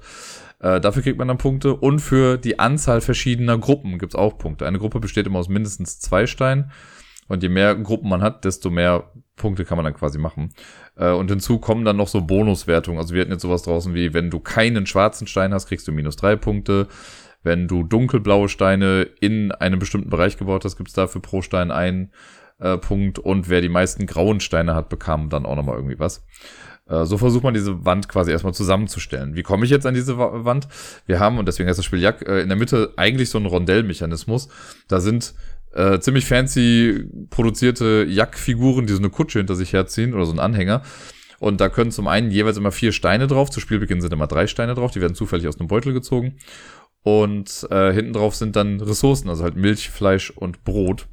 Äh, 0.60 0.82
dafür 0.82 1.04
kriegt 1.04 1.20
man 1.20 1.28
dann 1.28 1.38
Punkte. 1.38 1.76
Und 1.76 2.00
für 2.00 2.38
die 2.38 2.58
Anzahl 2.58 3.00
verschiedener 3.00 3.60
Gruppen 3.60 4.00
gibt's 4.00 4.16
auch 4.16 4.40
Punkte. 4.40 4.66
Eine 4.66 4.80
Gruppe 4.80 5.00
besteht 5.00 5.28
immer 5.28 5.38
aus 5.38 5.50
mindestens 5.50 6.00
zwei 6.00 6.26
Steinen. 6.26 6.72
Und 7.28 7.44
je 7.44 7.50
mehr 7.50 7.76
Gruppen 7.76 8.10
man 8.10 8.22
hat, 8.22 8.46
desto 8.46 8.70
mehr 8.70 9.12
Punkte 9.36 9.66
kann 9.66 9.78
man 9.78 9.86
dann 9.86 9.94
quasi 9.94 10.18
machen. 10.18 10.54
Äh, 10.96 11.12
und 11.12 11.30
hinzu 11.30 11.60
kommen 11.60 11.86
dann 11.86 11.98
noch 11.98 12.08
so 12.08 12.22
Bonuswertungen. 12.22 13.00
Also 13.00 13.14
wir 13.14 13.22
hatten 13.22 13.32
jetzt 13.32 13.42
sowas 13.42 13.64
draußen 13.64 13.94
wie, 13.94 14.14
wenn 14.14 14.30
du 14.30 14.40
keinen 14.40 14.86
schwarzen 14.86 15.28
Stein 15.28 15.54
hast, 15.54 15.68
kriegst 15.68 15.88
du 15.88 15.92
minus 15.92 16.16
drei 16.16 16.36
Punkte. 16.36 16.88
Wenn 17.44 17.68
du 17.68 17.84
dunkelblaue 17.84 18.50
Steine 18.50 19.08
in 19.20 19.52
einem 19.52 19.80
bestimmten 19.80 20.10
Bereich 20.10 20.38
gebaut 20.38 20.66
hast, 20.66 20.78
gibt's 20.78 20.94
dafür 20.94 21.22
pro 21.22 21.42
Stein 21.42 21.72
einen 21.72 22.12
äh, 22.60 22.78
Punkt. 22.78 23.20
Und 23.20 23.50
wer 23.50 23.62
die 23.62 23.70
meisten 23.70 24.06
grauen 24.06 24.40
Steine 24.40 24.74
hat, 24.76 24.90
bekam 24.90 25.30
dann 25.30 25.46
auch 25.46 25.56
nochmal 25.56 25.76
irgendwie 25.76 26.00
was. 26.00 26.26
Äh, 26.88 27.06
so 27.06 27.18
versucht 27.18 27.44
man 27.44 27.54
diese 27.54 27.86
Wand 27.86 28.08
quasi 28.08 28.32
erstmal 28.32 28.54
zusammenzustellen. 28.54 29.36
Wie 29.36 29.44
komme 29.44 29.66
ich 29.66 29.72
jetzt 29.72 29.86
an 29.86 29.94
diese 29.94 30.18
Wand? 30.18 30.68
Wir 31.06 31.20
haben, 31.20 31.38
und 31.38 31.48
deswegen 31.48 31.68
heißt 31.68 31.78
das 31.78 31.86
Spiel 31.86 32.02
Jack, 32.02 32.28
äh, 32.28 32.42
in 32.42 32.50
der 32.50 32.58
Mitte 32.58 32.94
eigentlich 32.98 33.30
so 33.30 33.38
einen 33.38 33.48
Rondellmechanismus. 33.48 34.50
Da 34.88 35.00
sind 35.00 35.34
äh, 35.76 36.00
ziemlich 36.00 36.26
fancy 36.26 37.06
produzierte 37.30 38.06
Jack-Figuren, 38.10 38.88
die 38.88 38.94
so 38.94 39.00
eine 39.00 39.10
Kutsche 39.10 39.40
hinter 39.40 39.56
sich 39.56 39.74
herziehen 39.74 40.14
oder 40.14 40.26
so 40.26 40.32
einen 40.32 40.40
Anhänger. 40.40 40.82
Und 41.40 41.62
da 41.62 41.70
können 41.70 41.92
zum 41.92 42.08
einen 42.08 42.32
jeweils 42.32 42.58
immer 42.58 42.72
vier 42.72 42.92
Steine 42.92 43.28
drauf. 43.28 43.50
Zu 43.50 43.60
Spielbeginn 43.60 44.02
sind 44.02 44.14
immer 44.14 44.28
drei 44.28 44.48
Steine 44.48 44.74
drauf. 44.74 44.92
Die 44.92 45.02
werden 45.02 45.16
zufällig 45.16 45.48
aus 45.48 45.60
einem 45.60 45.68
Beutel 45.68 45.94
gezogen. 45.94 46.38
Und 47.04 47.68
äh, 47.70 47.94
hinten 47.94 48.14
drauf 48.14 48.36
sind 48.36 48.56
dann 48.56 48.82
Ressourcen, 48.82 49.30
also 49.30 49.44
halt 49.44 49.56
Milch, 49.56 49.92
Fleisch 49.92 50.32
und 50.32 50.64
Brot. 50.64 51.08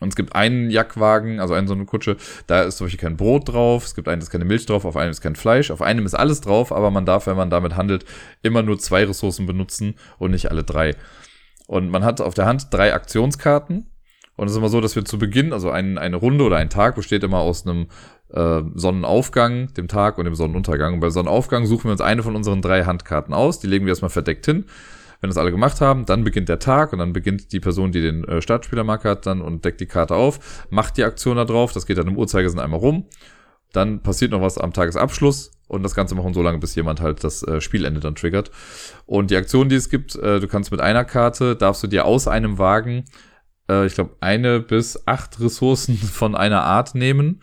Und 0.00 0.08
es 0.08 0.16
gibt 0.16 0.34
einen 0.34 0.68
Jackwagen, 0.68 1.40
also 1.40 1.54
eine 1.54 1.66
so 1.66 1.72
eine 1.72 1.86
Kutsche, 1.86 2.18
da 2.46 2.62
ist 2.62 2.76
zum 2.76 2.84
Beispiel 2.84 3.00
kein 3.00 3.16
Brot 3.16 3.48
drauf, 3.48 3.86
es 3.86 3.94
gibt 3.94 4.08
einen, 4.08 4.20
ist 4.20 4.28
keine 4.28 4.44
Milch 4.44 4.66
drauf, 4.66 4.84
auf 4.84 4.94
einem 4.94 5.10
ist 5.10 5.22
kein 5.22 5.36
Fleisch, 5.36 5.70
auf 5.70 5.80
einem 5.80 6.04
ist 6.04 6.12
alles 6.12 6.42
drauf, 6.42 6.70
aber 6.70 6.90
man 6.90 7.06
darf, 7.06 7.26
wenn 7.26 7.36
man 7.36 7.48
damit 7.48 7.76
handelt, 7.76 8.04
immer 8.42 8.62
nur 8.62 8.78
zwei 8.78 9.04
Ressourcen 9.04 9.46
benutzen 9.46 9.94
und 10.18 10.32
nicht 10.32 10.50
alle 10.50 10.64
drei. 10.64 10.94
Und 11.66 11.90
man 11.90 12.04
hat 12.04 12.20
auf 12.20 12.34
der 12.34 12.46
Hand 12.46 12.72
drei 12.72 12.94
Aktionskarten. 12.94 13.90
Und 14.36 14.46
es 14.46 14.52
ist 14.52 14.58
immer 14.58 14.68
so, 14.68 14.80
dass 14.80 14.94
wir 14.94 15.04
zu 15.04 15.18
Beginn, 15.18 15.52
also 15.52 15.70
ein, 15.70 15.98
eine 15.98 16.16
Runde 16.16 16.44
oder 16.44 16.56
ein 16.56 16.70
Tag 16.70 16.94
besteht 16.94 17.24
immer 17.24 17.38
aus 17.38 17.66
einem 17.66 17.88
äh, 18.32 18.60
Sonnenaufgang, 18.74 19.72
dem 19.74 19.88
Tag 19.88 20.18
und 20.18 20.26
dem 20.26 20.34
Sonnenuntergang. 20.34 20.94
Und 20.94 21.00
bei 21.00 21.10
Sonnenaufgang 21.10 21.66
suchen 21.66 21.84
wir 21.84 21.92
uns 21.92 22.00
eine 22.00 22.22
von 22.22 22.36
unseren 22.36 22.60
drei 22.60 22.84
Handkarten 22.84 23.32
aus, 23.32 23.60
die 23.60 23.66
legen 23.66 23.86
wir 23.86 23.92
erstmal 23.92 24.10
verdeckt 24.10 24.44
hin. 24.44 24.66
Wenn 25.20 25.30
das 25.30 25.38
alle 25.38 25.50
gemacht 25.50 25.80
haben, 25.80 26.04
dann 26.04 26.24
beginnt 26.24 26.50
der 26.50 26.58
Tag 26.58 26.92
und 26.92 26.98
dann 26.98 27.14
beginnt 27.14 27.52
die 27.52 27.60
Person, 27.60 27.90
die 27.90 28.02
den 28.02 28.24
äh, 28.24 28.42
Startspielermark 28.42 29.04
hat, 29.04 29.24
dann 29.24 29.40
und 29.40 29.64
deckt 29.64 29.80
die 29.80 29.86
Karte 29.86 30.14
auf, 30.14 30.66
macht 30.68 30.98
die 30.98 31.04
Aktion 31.04 31.36
da 31.36 31.46
drauf, 31.46 31.72
das 31.72 31.86
geht 31.86 31.96
dann 31.96 32.06
im 32.06 32.18
Uhrzeigersinn 32.18 32.60
einmal 32.60 32.80
rum. 32.80 33.06
Dann 33.72 34.02
passiert 34.02 34.30
noch 34.30 34.40
was 34.40 34.58
am 34.58 34.72
Tagesabschluss 34.72 35.52
und 35.68 35.82
das 35.82 35.94
Ganze 35.94 36.14
machen 36.14 36.34
so 36.34 36.42
lange, 36.42 36.58
bis 36.58 36.74
jemand 36.74 37.00
halt 37.00 37.24
das 37.24 37.42
äh, 37.42 37.60
Spielende 37.60 38.00
dann 38.00 38.14
triggert. 38.14 38.50
Und 39.04 39.30
die 39.30 39.36
Aktion, 39.36 39.68
die 39.68 39.76
es 39.76 39.90
gibt, 39.90 40.14
äh, 40.16 40.40
du 40.40 40.48
kannst 40.48 40.70
mit 40.70 40.80
einer 40.80 41.04
Karte, 41.04 41.56
darfst 41.56 41.82
du 41.82 41.86
dir 41.86 42.04
aus 42.04 42.28
einem 42.28 42.58
Wagen, 42.58 43.04
äh, 43.68 43.86
ich 43.86 43.94
glaube, 43.94 44.16
eine 44.20 44.60
bis 44.60 45.06
acht 45.06 45.40
Ressourcen 45.40 45.96
von 45.96 46.34
einer 46.34 46.62
Art 46.62 46.94
nehmen 46.94 47.40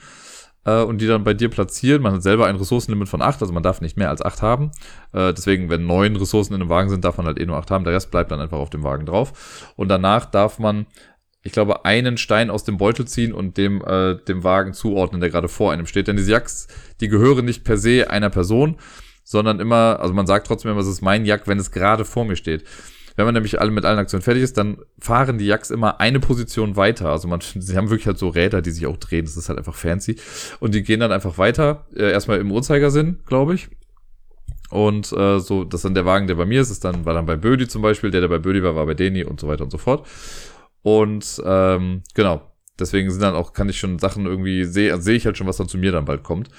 und 0.65 1.01
die 1.01 1.07
dann 1.07 1.25
bei 1.25 1.33
dir 1.33 1.49
platzieren. 1.49 2.01
Man 2.01 2.13
hat 2.13 2.23
selber 2.23 2.47
ein 2.47 2.55
Ressourcenlimit 2.55 3.09
von 3.09 3.21
acht, 3.21 3.41
also 3.41 3.51
man 3.51 3.63
darf 3.63 3.81
nicht 3.81 3.97
mehr 3.97 4.09
als 4.09 4.21
acht 4.21 4.41
haben. 4.41 4.71
Deswegen, 5.13 5.69
wenn 5.69 5.85
neun 5.85 6.15
Ressourcen 6.15 6.53
in 6.53 6.61
einem 6.61 6.69
Wagen 6.69 6.89
sind, 6.89 7.03
darf 7.03 7.17
man 7.17 7.25
halt 7.25 7.37
eh 7.37 7.45
nur 7.45 7.57
acht 7.57 7.69
haben. 7.69 7.83
Der 7.83 7.91
Rest 7.91 8.11
bleibt 8.11 8.31
dann 8.31 8.39
einfach 8.39 8.59
auf 8.59 8.69
dem 8.69 8.81
Wagen 8.81 9.05
drauf. 9.05 9.73
Und 9.75 9.89
danach 9.89 10.23
darf 10.23 10.59
man 10.59 10.85
ich 11.43 11.51
glaube, 11.51 11.85
einen 11.85 12.17
Stein 12.17 12.49
aus 12.49 12.63
dem 12.63 12.77
Beutel 12.77 13.05
ziehen 13.05 13.33
und 13.33 13.57
dem, 13.57 13.83
äh, 13.85 14.15
dem 14.15 14.43
Wagen 14.43 14.73
zuordnen, 14.73 15.19
der 15.19 15.29
gerade 15.29 15.49
vor 15.49 15.73
einem 15.73 15.85
steht. 15.85 16.07
Denn 16.07 16.15
diese 16.15 16.31
Jacks, 16.31 16.67
die 17.01 17.09
gehören 17.09 17.45
nicht 17.45 17.65
per 17.65 17.77
se 17.77 18.09
einer 18.09 18.29
Person, 18.29 18.77
sondern 19.25 19.59
immer, 19.59 19.99
also 19.99 20.13
man 20.13 20.25
sagt 20.25 20.47
trotzdem 20.47 20.71
immer, 20.71 20.79
es 20.79 20.87
ist 20.87 21.01
mein 21.01 21.25
Jack, 21.25 21.47
wenn 21.47 21.59
es 21.59 21.71
gerade 21.71 22.05
vor 22.05 22.23
mir 22.23 22.37
steht. 22.37 22.63
Wenn 23.15 23.25
man 23.25 23.33
nämlich 23.33 23.61
alle 23.61 23.71
mit 23.71 23.85
allen 23.85 23.99
Aktionen 23.99 24.23
fertig 24.23 24.41
ist, 24.41 24.57
dann 24.57 24.77
fahren 24.99 25.37
die 25.37 25.45
Jacks 25.45 25.69
immer 25.69 25.99
eine 25.99 26.19
Position 26.19 26.77
weiter. 26.77 27.09
Also 27.09 27.27
man, 27.27 27.41
sie 27.55 27.77
haben 27.77 27.89
wirklich 27.89 28.07
halt 28.07 28.17
so 28.17 28.29
Räder, 28.29 28.61
die 28.61 28.71
sich 28.71 28.87
auch 28.87 28.97
drehen. 28.97 29.25
Das 29.25 29.37
ist 29.37 29.49
halt 29.49 29.59
einfach 29.59 29.75
fancy. 29.75 30.15
Und 30.59 30.73
die 30.73 30.81
gehen 30.81 31.01
dann 31.01 31.11
einfach 31.11 31.37
weiter. 31.37 31.85
Äh, 31.93 32.11
erstmal 32.11 32.39
im 32.39 32.51
Uhrzeigersinn, 32.51 33.19
glaube 33.25 33.55
ich. 33.55 33.67
Und 34.69 35.11
äh, 35.11 35.39
so, 35.39 35.65
das 35.65 35.79
ist 35.79 35.85
dann 35.85 35.93
der 35.93 36.05
Wagen, 36.05 36.25
der 36.25 36.33
bei 36.35 36.45
mir 36.45 36.61
ist, 36.61 36.71
ist 36.71 36.83
dann, 36.83 37.05
war 37.05 37.13
dann 37.13 37.27
bei 37.27 37.35
Bödi 37.35 37.67
zum 37.67 37.83
Beispiel, 37.83 38.09
der, 38.09 38.21
der 38.21 38.27
bei 38.27 38.39
Bödi 38.39 38.63
war, 38.63 38.75
war 38.75 38.87
bei 38.87 38.95
Deni 38.95 39.23
und 39.23 39.39
so 39.39 39.47
weiter 39.47 39.63
und 39.63 39.69
so 39.69 39.77
fort. 39.77 40.07
Und 40.83 41.41
ähm, 41.45 42.03
genau, 42.13 42.51
deswegen 42.77 43.09
sind 43.09 43.23
dann 43.23 43.35
auch, 43.35 43.53
kann 43.53 43.69
ich 43.69 43.79
schon 43.79 43.99
Sachen 43.99 44.25
irgendwie, 44.25 44.65
sehe 44.65 44.95
seh 45.01 45.15
ich 45.15 45.25
halt 45.25 45.37
schon, 45.37 45.47
was 45.47 45.57
dann 45.57 45.67
zu 45.67 45.77
mir 45.77 45.91
dann 45.91 46.05
bald 46.05 46.23
kommt. 46.23 46.49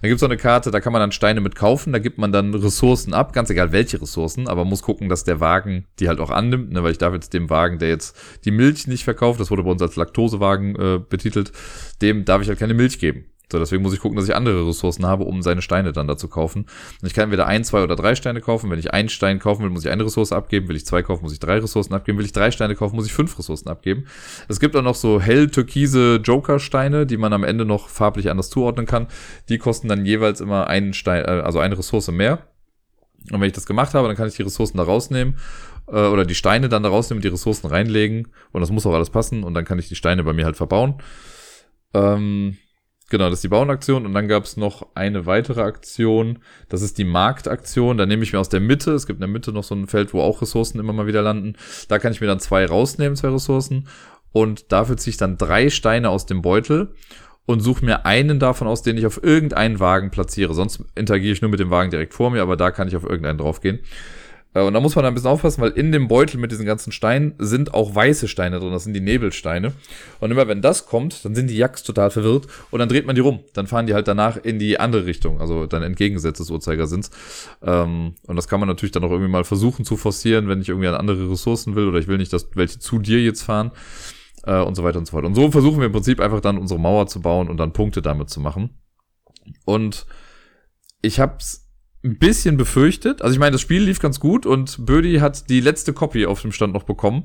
Dann 0.00 0.10
gibt's 0.10 0.22
auch 0.22 0.28
eine 0.28 0.36
Karte, 0.36 0.70
da 0.70 0.80
kann 0.80 0.92
man 0.92 1.00
dann 1.00 1.12
Steine 1.12 1.40
mit 1.40 1.56
kaufen, 1.56 1.92
da 1.92 1.98
gibt 1.98 2.18
man 2.18 2.30
dann 2.30 2.54
Ressourcen 2.54 3.12
ab, 3.12 3.32
ganz 3.32 3.50
egal 3.50 3.72
welche 3.72 4.00
Ressourcen, 4.00 4.46
aber 4.46 4.64
muss 4.64 4.82
gucken, 4.82 5.08
dass 5.08 5.24
der 5.24 5.40
Wagen 5.40 5.86
die 5.98 6.08
halt 6.08 6.20
auch 6.20 6.30
annimmt, 6.30 6.70
ne, 6.70 6.84
weil 6.84 6.92
ich 6.92 6.98
darf 6.98 7.14
jetzt 7.14 7.34
dem 7.34 7.50
Wagen, 7.50 7.80
der 7.80 7.88
jetzt 7.88 8.16
die 8.44 8.52
Milch 8.52 8.86
nicht 8.86 9.02
verkauft, 9.02 9.40
das 9.40 9.50
wurde 9.50 9.64
bei 9.64 9.70
uns 9.70 9.82
als 9.82 9.96
Laktosewagen 9.96 10.76
äh, 10.76 11.00
betitelt, 11.00 11.52
dem 12.00 12.24
darf 12.24 12.42
ich 12.42 12.48
halt 12.48 12.60
keine 12.60 12.74
Milch 12.74 13.00
geben. 13.00 13.24
So, 13.50 13.58
deswegen 13.58 13.82
muss 13.82 13.94
ich 13.94 14.00
gucken, 14.00 14.16
dass 14.16 14.28
ich 14.28 14.34
andere 14.34 14.66
Ressourcen 14.66 15.06
habe, 15.06 15.24
um 15.24 15.40
seine 15.42 15.62
Steine 15.62 15.92
dann 15.92 16.06
da 16.06 16.16
zu 16.16 16.28
kaufen. 16.28 16.66
Und 17.00 17.06
ich 17.06 17.14
kann 17.14 17.24
entweder 17.24 17.46
ein, 17.46 17.64
zwei 17.64 17.82
oder 17.82 17.96
drei 17.96 18.14
Steine 18.14 18.40
kaufen. 18.40 18.70
Wenn 18.70 18.78
ich 18.78 18.92
einen 18.92 19.08
Stein 19.08 19.38
kaufen 19.38 19.62
will, 19.62 19.70
muss 19.70 19.84
ich 19.84 19.90
eine 19.90 20.04
Ressource 20.04 20.32
abgeben. 20.32 20.68
Will 20.68 20.76
ich 20.76 20.84
zwei 20.84 21.02
kaufen, 21.02 21.22
muss 21.22 21.32
ich 21.32 21.40
drei 21.40 21.58
Ressourcen 21.58 21.94
abgeben. 21.94 22.18
Will 22.18 22.26
ich 22.26 22.32
drei 22.32 22.50
Steine 22.50 22.74
kaufen, 22.74 22.96
muss 22.96 23.06
ich 23.06 23.12
fünf 23.12 23.38
Ressourcen 23.38 23.68
abgeben. 23.68 24.04
Es 24.48 24.60
gibt 24.60 24.76
auch 24.76 24.82
noch 24.82 24.94
so 24.94 25.20
hell-türkise 25.20 26.20
Joker-Steine, 26.22 27.06
die 27.06 27.16
man 27.16 27.32
am 27.32 27.44
Ende 27.44 27.64
noch 27.64 27.88
farblich 27.88 28.30
anders 28.30 28.50
zuordnen 28.50 28.84
kann. 28.84 29.06
Die 29.48 29.58
kosten 29.58 29.88
dann 29.88 30.04
jeweils 30.04 30.40
immer 30.40 30.66
einen 30.66 30.92
Stein, 30.92 31.24
äh, 31.24 31.42
also 31.42 31.58
eine 31.58 31.78
Ressource 31.78 32.10
mehr. 32.10 32.46
Und 33.30 33.40
wenn 33.40 33.48
ich 33.48 33.54
das 33.54 33.66
gemacht 33.66 33.94
habe, 33.94 34.08
dann 34.08 34.16
kann 34.16 34.28
ich 34.28 34.36
die 34.36 34.42
Ressourcen 34.42 34.76
da 34.76 34.84
rausnehmen 34.84 35.36
äh, 35.88 36.06
oder 36.06 36.24
die 36.24 36.34
Steine 36.34 36.68
dann 36.68 36.82
da 36.82 36.88
rausnehmen, 36.88 37.22
die 37.22 37.28
Ressourcen 37.28 37.66
reinlegen 37.66 38.28
und 38.52 38.60
das 38.60 38.70
muss 38.70 38.86
auch 38.86 38.94
alles 38.94 39.10
passen 39.10 39.44
und 39.44 39.54
dann 39.54 39.64
kann 39.64 39.78
ich 39.78 39.88
die 39.88 39.96
Steine 39.96 40.24
bei 40.24 40.32
mir 40.32 40.44
halt 40.44 40.56
verbauen. 40.56 41.02
Ähm, 41.94 42.56
Genau, 43.10 43.30
das 43.30 43.38
ist 43.38 43.44
die 43.44 43.48
Bauenaktion 43.48 44.04
und 44.04 44.12
dann 44.12 44.28
gab 44.28 44.44
es 44.44 44.58
noch 44.58 44.86
eine 44.94 45.24
weitere 45.24 45.62
Aktion, 45.62 46.40
das 46.68 46.82
ist 46.82 46.98
die 46.98 47.04
Marktaktion. 47.04 47.96
Da 47.96 48.04
nehme 48.04 48.22
ich 48.22 48.34
mir 48.34 48.38
aus 48.38 48.50
der 48.50 48.60
Mitte, 48.60 48.92
es 48.92 49.06
gibt 49.06 49.16
in 49.16 49.22
der 49.22 49.28
Mitte 49.28 49.50
noch 49.50 49.64
so 49.64 49.74
ein 49.74 49.86
Feld, 49.86 50.12
wo 50.12 50.20
auch 50.20 50.42
Ressourcen 50.42 50.78
immer 50.78 50.92
mal 50.92 51.06
wieder 51.06 51.22
landen. 51.22 51.54
Da 51.88 51.98
kann 51.98 52.12
ich 52.12 52.20
mir 52.20 52.26
dann 52.26 52.40
zwei 52.40 52.66
rausnehmen, 52.66 53.16
zwei 53.16 53.28
Ressourcen. 53.28 53.88
Und 54.32 54.72
dafür 54.72 54.98
ziehe 54.98 55.12
ich 55.12 55.16
dann 55.16 55.38
drei 55.38 55.70
Steine 55.70 56.10
aus 56.10 56.26
dem 56.26 56.42
Beutel 56.42 56.94
und 57.46 57.60
suche 57.60 57.82
mir 57.82 58.04
einen 58.04 58.38
davon 58.38 58.68
aus, 58.68 58.82
den 58.82 58.98
ich 58.98 59.06
auf 59.06 59.22
irgendeinen 59.22 59.80
Wagen 59.80 60.10
platziere. 60.10 60.52
Sonst 60.52 60.84
interagiere 60.94 61.32
ich 61.32 61.40
nur 61.40 61.50
mit 61.50 61.60
dem 61.60 61.70
Wagen 61.70 61.90
direkt 61.90 62.12
vor 62.12 62.30
mir, 62.30 62.42
aber 62.42 62.58
da 62.58 62.70
kann 62.70 62.88
ich 62.88 62.96
auf 62.96 63.04
irgendeinen 63.04 63.38
draufgehen. 63.38 63.78
Äh, 64.54 64.62
und 64.62 64.74
da 64.74 64.80
muss 64.80 64.96
man 64.96 65.04
ein 65.04 65.14
bisschen 65.14 65.30
aufpassen, 65.30 65.60
weil 65.60 65.70
in 65.70 65.92
dem 65.92 66.08
Beutel 66.08 66.38
mit 66.38 66.50
diesen 66.50 66.66
ganzen 66.66 66.92
Steinen 66.92 67.34
sind 67.38 67.74
auch 67.74 67.94
weiße 67.94 68.28
Steine 68.28 68.58
drin. 68.58 68.72
Das 68.72 68.84
sind 68.84 68.94
die 68.94 69.00
Nebelsteine. 69.00 69.72
Und 70.20 70.30
immer 70.30 70.48
wenn 70.48 70.62
das 70.62 70.86
kommt, 70.86 71.24
dann 71.24 71.34
sind 71.34 71.48
die 71.48 71.56
Jacks 71.56 71.82
total 71.82 72.10
verwirrt 72.10 72.46
und 72.70 72.78
dann 72.78 72.88
dreht 72.88 73.06
man 73.06 73.14
die 73.14 73.20
rum. 73.20 73.40
Dann 73.54 73.66
fahren 73.66 73.86
die 73.86 73.94
halt 73.94 74.08
danach 74.08 74.36
in 74.36 74.58
die 74.58 74.80
andere 74.80 75.06
Richtung, 75.06 75.40
also 75.40 75.66
dann 75.66 75.82
entgegengesetzt 75.82 76.40
des 76.40 76.50
Uhrzeigersinns. 76.50 77.10
Ähm, 77.62 78.14
und 78.26 78.36
das 78.36 78.48
kann 78.48 78.60
man 78.60 78.68
natürlich 78.68 78.92
dann 78.92 79.04
auch 79.04 79.10
irgendwie 79.10 79.30
mal 79.30 79.44
versuchen 79.44 79.84
zu 79.84 79.96
forcieren, 79.96 80.48
wenn 80.48 80.60
ich 80.60 80.68
irgendwie 80.68 80.88
an 80.88 80.94
andere 80.94 81.30
Ressourcen 81.30 81.76
will 81.76 81.88
oder 81.88 81.98
ich 81.98 82.08
will 82.08 82.18
nicht, 82.18 82.32
dass 82.32 82.48
welche 82.54 82.78
zu 82.78 82.98
dir 82.98 83.20
jetzt 83.22 83.42
fahren 83.42 83.72
äh, 84.44 84.60
und 84.60 84.74
so 84.74 84.84
weiter 84.84 84.98
und 84.98 85.06
so 85.06 85.12
fort. 85.12 85.24
Und 85.24 85.34
so 85.34 85.50
versuchen 85.50 85.78
wir 85.78 85.86
im 85.86 85.92
Prinzip 85.92 86.20
einfach 86.20 86.40
dann 86.40 86.58
unsere 86.58 86.80
Mauer 86.80 87.06
zu 87.06 87.20
bauen 87.20 87.48
und 87.48 87.58
dann 87.58 87.72
Punkte 87.72 88.02
damit 88.02 88.30
zu 88.30 88.40
machen. 88.40 88.70
Und 89.64 90.06
ich 91.00 91.20
hab's 91.20 91.67
ein 92.04 92.18
bisschen 92.18 92.56
befürchtet. 92.56 93.22
Also 93.22 93.32
ich 93.32 93.40
meine, 93.40 93.52
das 93.52 93.60
Spiel 93.60 93.82
lief 93.82 93.98
ganz 93.98 94.20
gut 94.20 94.46
und 94.46 94.86
Bödi 94.86 95.18
hat 95.18 95.50
die 95.50 95.60
letzte 95.60 95.92
Copy 95.92 96.26
auf 96.26 96.42
dem 96.42 96.52
Stand 96.52 96.72
noch 96.72 96.84
bekommen. 96.84 97.24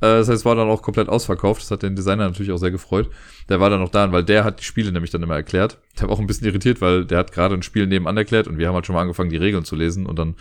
Äh, 0.00 0.18
das 0.18 0.28
heißt, 0.28 0.40
es 0.40 0.44
war 0.44 0.56
dann 0.56 0.68
auch 0.68 0.82
komplett 0.82 1.08
ausverkauft. 1.08 1.62
Das 1.62 1.70
hat 1.70 1.82
den 1.82 1.94
Designer 1.94 2.24
natürlich 2.24 2.50
auch 2.50 2.58
sehr 2.58 2.72
gefreut. 2.72 3.10
Der 3.48 3.60
war 3.60 3.70
dann 3.70 3.80
noch 3.80 3.90
da, 3.90 4.10
weil 4.10 4.24
der 4.24 4.42
hat 4.44 4.60
die 4.60 4.64
Spiele 4.64 4.90
nämlich 4.90 5.12
dann 5.12 5.22
immer 5.22 5.36
erklärt. 5.36 5.78
Der 6.00 6.08
war 6.08 6.14
auch 6.14 6.20
ein 6.20 6.26
bisschen 6.26 6.46
irritiert, 6.48 6.80
weil 6.80 7.04
der 7.04 7.18
hat 7.18 7.32
gerade 7.32 7.54
ein 7.54 7.62
Spiel 7.62 7.86
nebenan 7.86 8.16
erklärt 8.16 8.48
und 8.48 8.58
wir 8.58 8.66
haben 8.66 8.74
halt 8.74 8.86
schon 8.86 8.94
mal 8.94 9.02
angefangen, 9.02 9.30
die 9.30 9.36
Regeln 9.36 9.64
zu 9.64 9.76
lesen 9.76 10.04
und 10.04 10.18
dann 10.18 10.34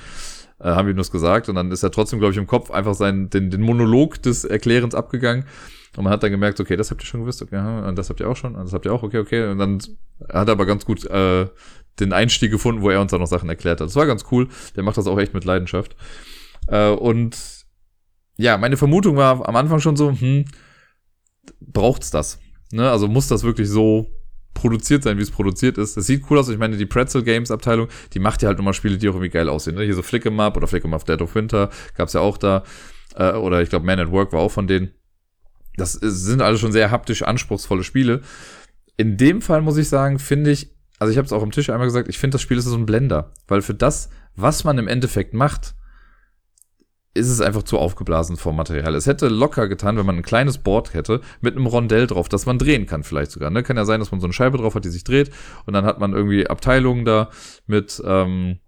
äh, 0.60 0.70
haben 0.70 0.88
wir 0.88 0.94
ihm 0.94 0.98
das 0.98 1.12
gesagt 1.12 1.48
und 1.48 1.56
dann 1.56 1.72
ist 1.72 1.84
er 1.84 1.91
trotzdem, 1.91 2.18
glaube 2.18 2.32
ich, 2.32 2.38
im 2.40 2.48
Kopf 2.48 2.72
einfach 2.72 2.95
seinen, 2.95 3.30
den, 3.30 3.52
den 3.52 3.62
Monolog 3.62 4.22
des 4.24 4.44
Erklärens 4.44 4.95
abgegangen. 4.95 5.45
Und 5.98 6.03
man 6.03 6.14
hat 6.14 6.24
dann 6.24 6.32
gemerkt, 6.32 6.60
okay, 6.60 6.76
das 6.76 6.91
habt 6.91 7.02
ihr 7.02 7.07
schon 7.07 7.22
gewusst, 7.22 7.41
okay, 7.41 7.57
und 7.57 7.98
das 7.98 8.10
habt 8.10 8.19
ihr 8.19 8.30
auch 8.30 8.36
schon, 8.36 8.56
und 8.56 8.64
das 8.64 8.74
habt 8.74 8.86
ihr 8.86 8.94
auch, 8.94 9.02
okay, 9.03 9.18
okay. 9.18 9.48
Und 9.49 9.57
dann 9.57 9.80
hat 10.32 10.48
er 10.48 10.52
aber 10.52 10.68
ganz 10.68 10.86
gut 10.86 11.03
äh, 11.06 11.48
den 11.99 12.14
Einstieg 12.14 12.52
gefunden, 12.52 12.82
wo 12.82 12.90
er 12.90 13.02
uns 13.02 13.11
dann 13.11 13.19
noch 13.19 13.28
Sachen 13.28 13.49
erklärt 13.49 13.82
hat. 13.82 13.88
Das 13.88 13.95
war 13.95 14.06
ganz 14.06 14.26
cool. 14.32 14.48
Der 14.76 14.84
macht 14.84 14.98
das 14.98 15.07
auch 15.07 15.18
echt 15.18 15.34
mit 15.34 15.44
Leidenschaft. 15.44 15.95
Äh, 16.68 16.90
und 16.90 17.65
ja, 18.38 18.57
meine 18.57 18.78
Vermutung 18.78 19.18
war 19.18 19.48
am 19.48 19.56
Anfang 19.56 19.80
schon 19.80 19.98
so, 19.98 20.11
hm, 20.11 20.45
braucht's 21.60 22.11
das? 22.11 22.40
Ne? 22.72 22.90
Also 22.90 23.07
muss 23.07 23.28
das 23.28 23.44
wirklich 23.44 23.68
so 23.68 24.07
produziert 24.53 25.03
sein, 25.03 25.18
wie 25.18 25.24
es 25.24 25.32
produziert 25.32 25.78
ist. 25.78 25.98
Das 25.98 26.06
sieht 26.06 26.24
cool 26.30 26.38
aus. 26.38 26.49
Ich 26.49 26.57
meine, 26.57 26.78
die 26.78 26.86
Pretzel 26.86 27.24
Games 27.24 27.52
Abteilung, 27.52 27.88
die 28.14 28.19
macht 28.19 28.41
ja 28.41 28.49
halt 28.49 28.57
nochmal 28.57 28.74
Spiele, 28.74 28.98
die 28.98 29.10
auch 29.10 29.14
irgendwie 29.14 29.30
geil 29.30 29.49
aussehen. 29.49 29.76
Ne? 29.76 29.84
Hier 29.84 29.95
so 29.95 30.02
Flickem 30.02 30.40
oder 30.40 30.68
Flickem 30.68 30.95
Dead 31.07 31.22
of 31.22 31.36
Winter 31.36 31.69
gab's 31.95 32.14
ja 32.14 32.22
auch 32.22 32.38
da. 32.38 32.64
Äh, 33.15 33.34
oder 33.34 33.61
ich 33.61 33.69
glaube, 33.69 33.86
Man 33.86 33.99
at 33.99 34.11
Work 34.11 34.34
war 34.34 34.41
auch 34.41 34.52
von 34.52 34.68
denen. 34.68 34.91
Das 35.78 35.94
sind 35.94 36.41
alle 36.41 36.58
schon 36.58 36.72
sehr 36.72 36.91
haptisch 36.91 37.24
anspruchsvolle 37.24 37.84
Spiele. 37.84 38.22
In 38.98 39.16
dem 39.18 39.41
Fall 39.41 39.62
muss 39.62 39.78
ich 39.78 39.90
sagen, 39.90 40.20
finde 40.20 40.52
ich, 40.52 40.76
also 40.99 41.12
ich 41.12 41.18
habe 41.18 41.26
es 41.26 41.32
auch 41.32 41.44
am 41.44 41.52
Tisch 41.52 41.70
einmal 41.70 41.88
gesagt, 41.88 42.10
ich 42.10 42.18
finde 42.18 42.36
das 42.36 42.41
Spiel 42.41 42.58
ist 42.58 42.66
so 42.66 42.76
ein 42.76 42.88
Blender, 42.88 43.32
weil 43.48 43.62
für 43.62 43.76
das, 43.76 44.10
was 44.36 44.64
man 44.64 44.80
im 44.80 44.88
Endeffekt 44.88 45.34
macht, 45.34 45.76
ist 47.14 47.30
es 47.30 47.41
einfach 47.41 47.64
zu 47.64 47.78
aufgeblasen 47.80 48.38
vom 48.38 48.56
Material. 48.56 48.95
Es 48.95 49.08
hätte 49.08 49.28
locker 49.28 49.68
getan, 49.68 49.98
wenn 49.98 50.06
man 50.06 50.18
ein 50.18 50.24
kleines 50.24 50.60
Board 50.60 50.94
hätte 50.94 51.22
mit 51.41 51.56
einem 51.56 51.66
Rondell 51.66 52.08
drauf, 52.08 52.30
das 52.30 52.45
man 52.45 52.60
drehen 52.60 52.86
kann 52.86 53.04
vielleicht 53.04 53.32
sogar. 53.32 53.49
Ne? 53.49 53.64
Kann 53.64 53.78
ja 53.78 53.86
sein, 53.86 53.99
dass 53.99 54.12
man 54.12 54.20
so 54.20 54.28
eine 54.28 54.34
Scheibe 54.34 54.58
drauf 54.58 54.76
hat, 54.76 54.86
die 54.86 54.90
sich 54.90 55.04
dreht 55.04 55.32
und 55.66 55.74
dann 55.74 55.86
hat 55.86 55.99
man 55.99 56.14
irgendwie 56.14 56.48
Abteilungen 56.48 57.06
da 57.06 57.30
mit, 57.66 58.02
ähm, 58.06 58.60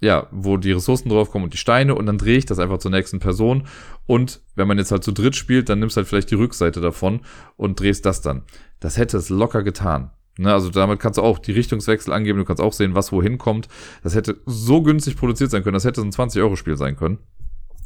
ja, 0.00 0.26
wo 0.30 0.56
die 0.56 0.72
Ressourcen 0.72 1.08
draufkommen 1.08 1.44
und 1.44 1.52
die 1.52 1.58
Steine 1.58 1.94
und 1.94 2.06
dann 2.06 2.18
drehe 2.18 2.38
ich 2.38 2.46
das 2.46 2.58
einfach 2.58 2.78
zur 2.78 2.90
nächsten 2.90 3.18
Person 3.18 3.66
und 4.06 4.40
wenn 4.56 4.66
man 4.66 4.78
jetzt 4.78 4.90
halt 4.92 5.04
zu 5.04 5.12
dritt 5.12 5.36
spielt, 5.36 5.68
dann 5.68 5.78
nimmst 5.78 5.96
halt 5.96 6.08
vielleicht 6.08 6.30
die 6.30 6.36
Rückseite 6.36 6.80
davon 6.80 7.20
und 7.56 7.78
drehst 7.78 8.06
das 8.06 8.22
dann. 8.22 8.42
Das 8.80 8.96
hätte 8.96 9.18
es 9.18 9.28
locker 9.28 9.62
getan. 9.62 10.10
Ne, 10.38 10.52
also 10.52 10.70
damit 10.70 11.00
kannst 11.00 11.18
du 11.18 11.22
auch 11.22 11.38
die 11.38 11.52
Richtungswechsel 11.52 12.14
angeben, 12.14 12.38
du 12.38 12.44
kannst 12.46 12.62
auch 12.62 12.72
sehen, 12.72 12.94
was 12.94 13.12
wohin 13.12 13.36
kommt. 13.36 13.68
Das 14.02 14.14
hätte 14.14 14.40
so 14.46 14.82
günstig 14.82 15.16
produziert 15.16 15.50
sein 15.50 15.62
können, 15.62 15.74
das 15.74 15.84
hätte 15.84 16.00
ein 16.00 16.12
20-Euro-Spiel 16.12 16.76
sein 16.76 16.96
können. 16.96 17.18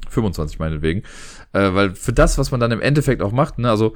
25 0.08 0.58
meinetwegen. 0.58 1.02
Äh, 1.52 1.74
weil 1.74 1.94
für 1.94 2.12
das, 2.12 2.38
was 2.38 2.50
man 2.50 2.60
dann 2.60 2.70
im 2.70 2.80
Endeffekt 2.80 3.22
auch 3.22 3.32
macht, 3.32 3.58
ne, 3.58 3.70
also 3.70 3.94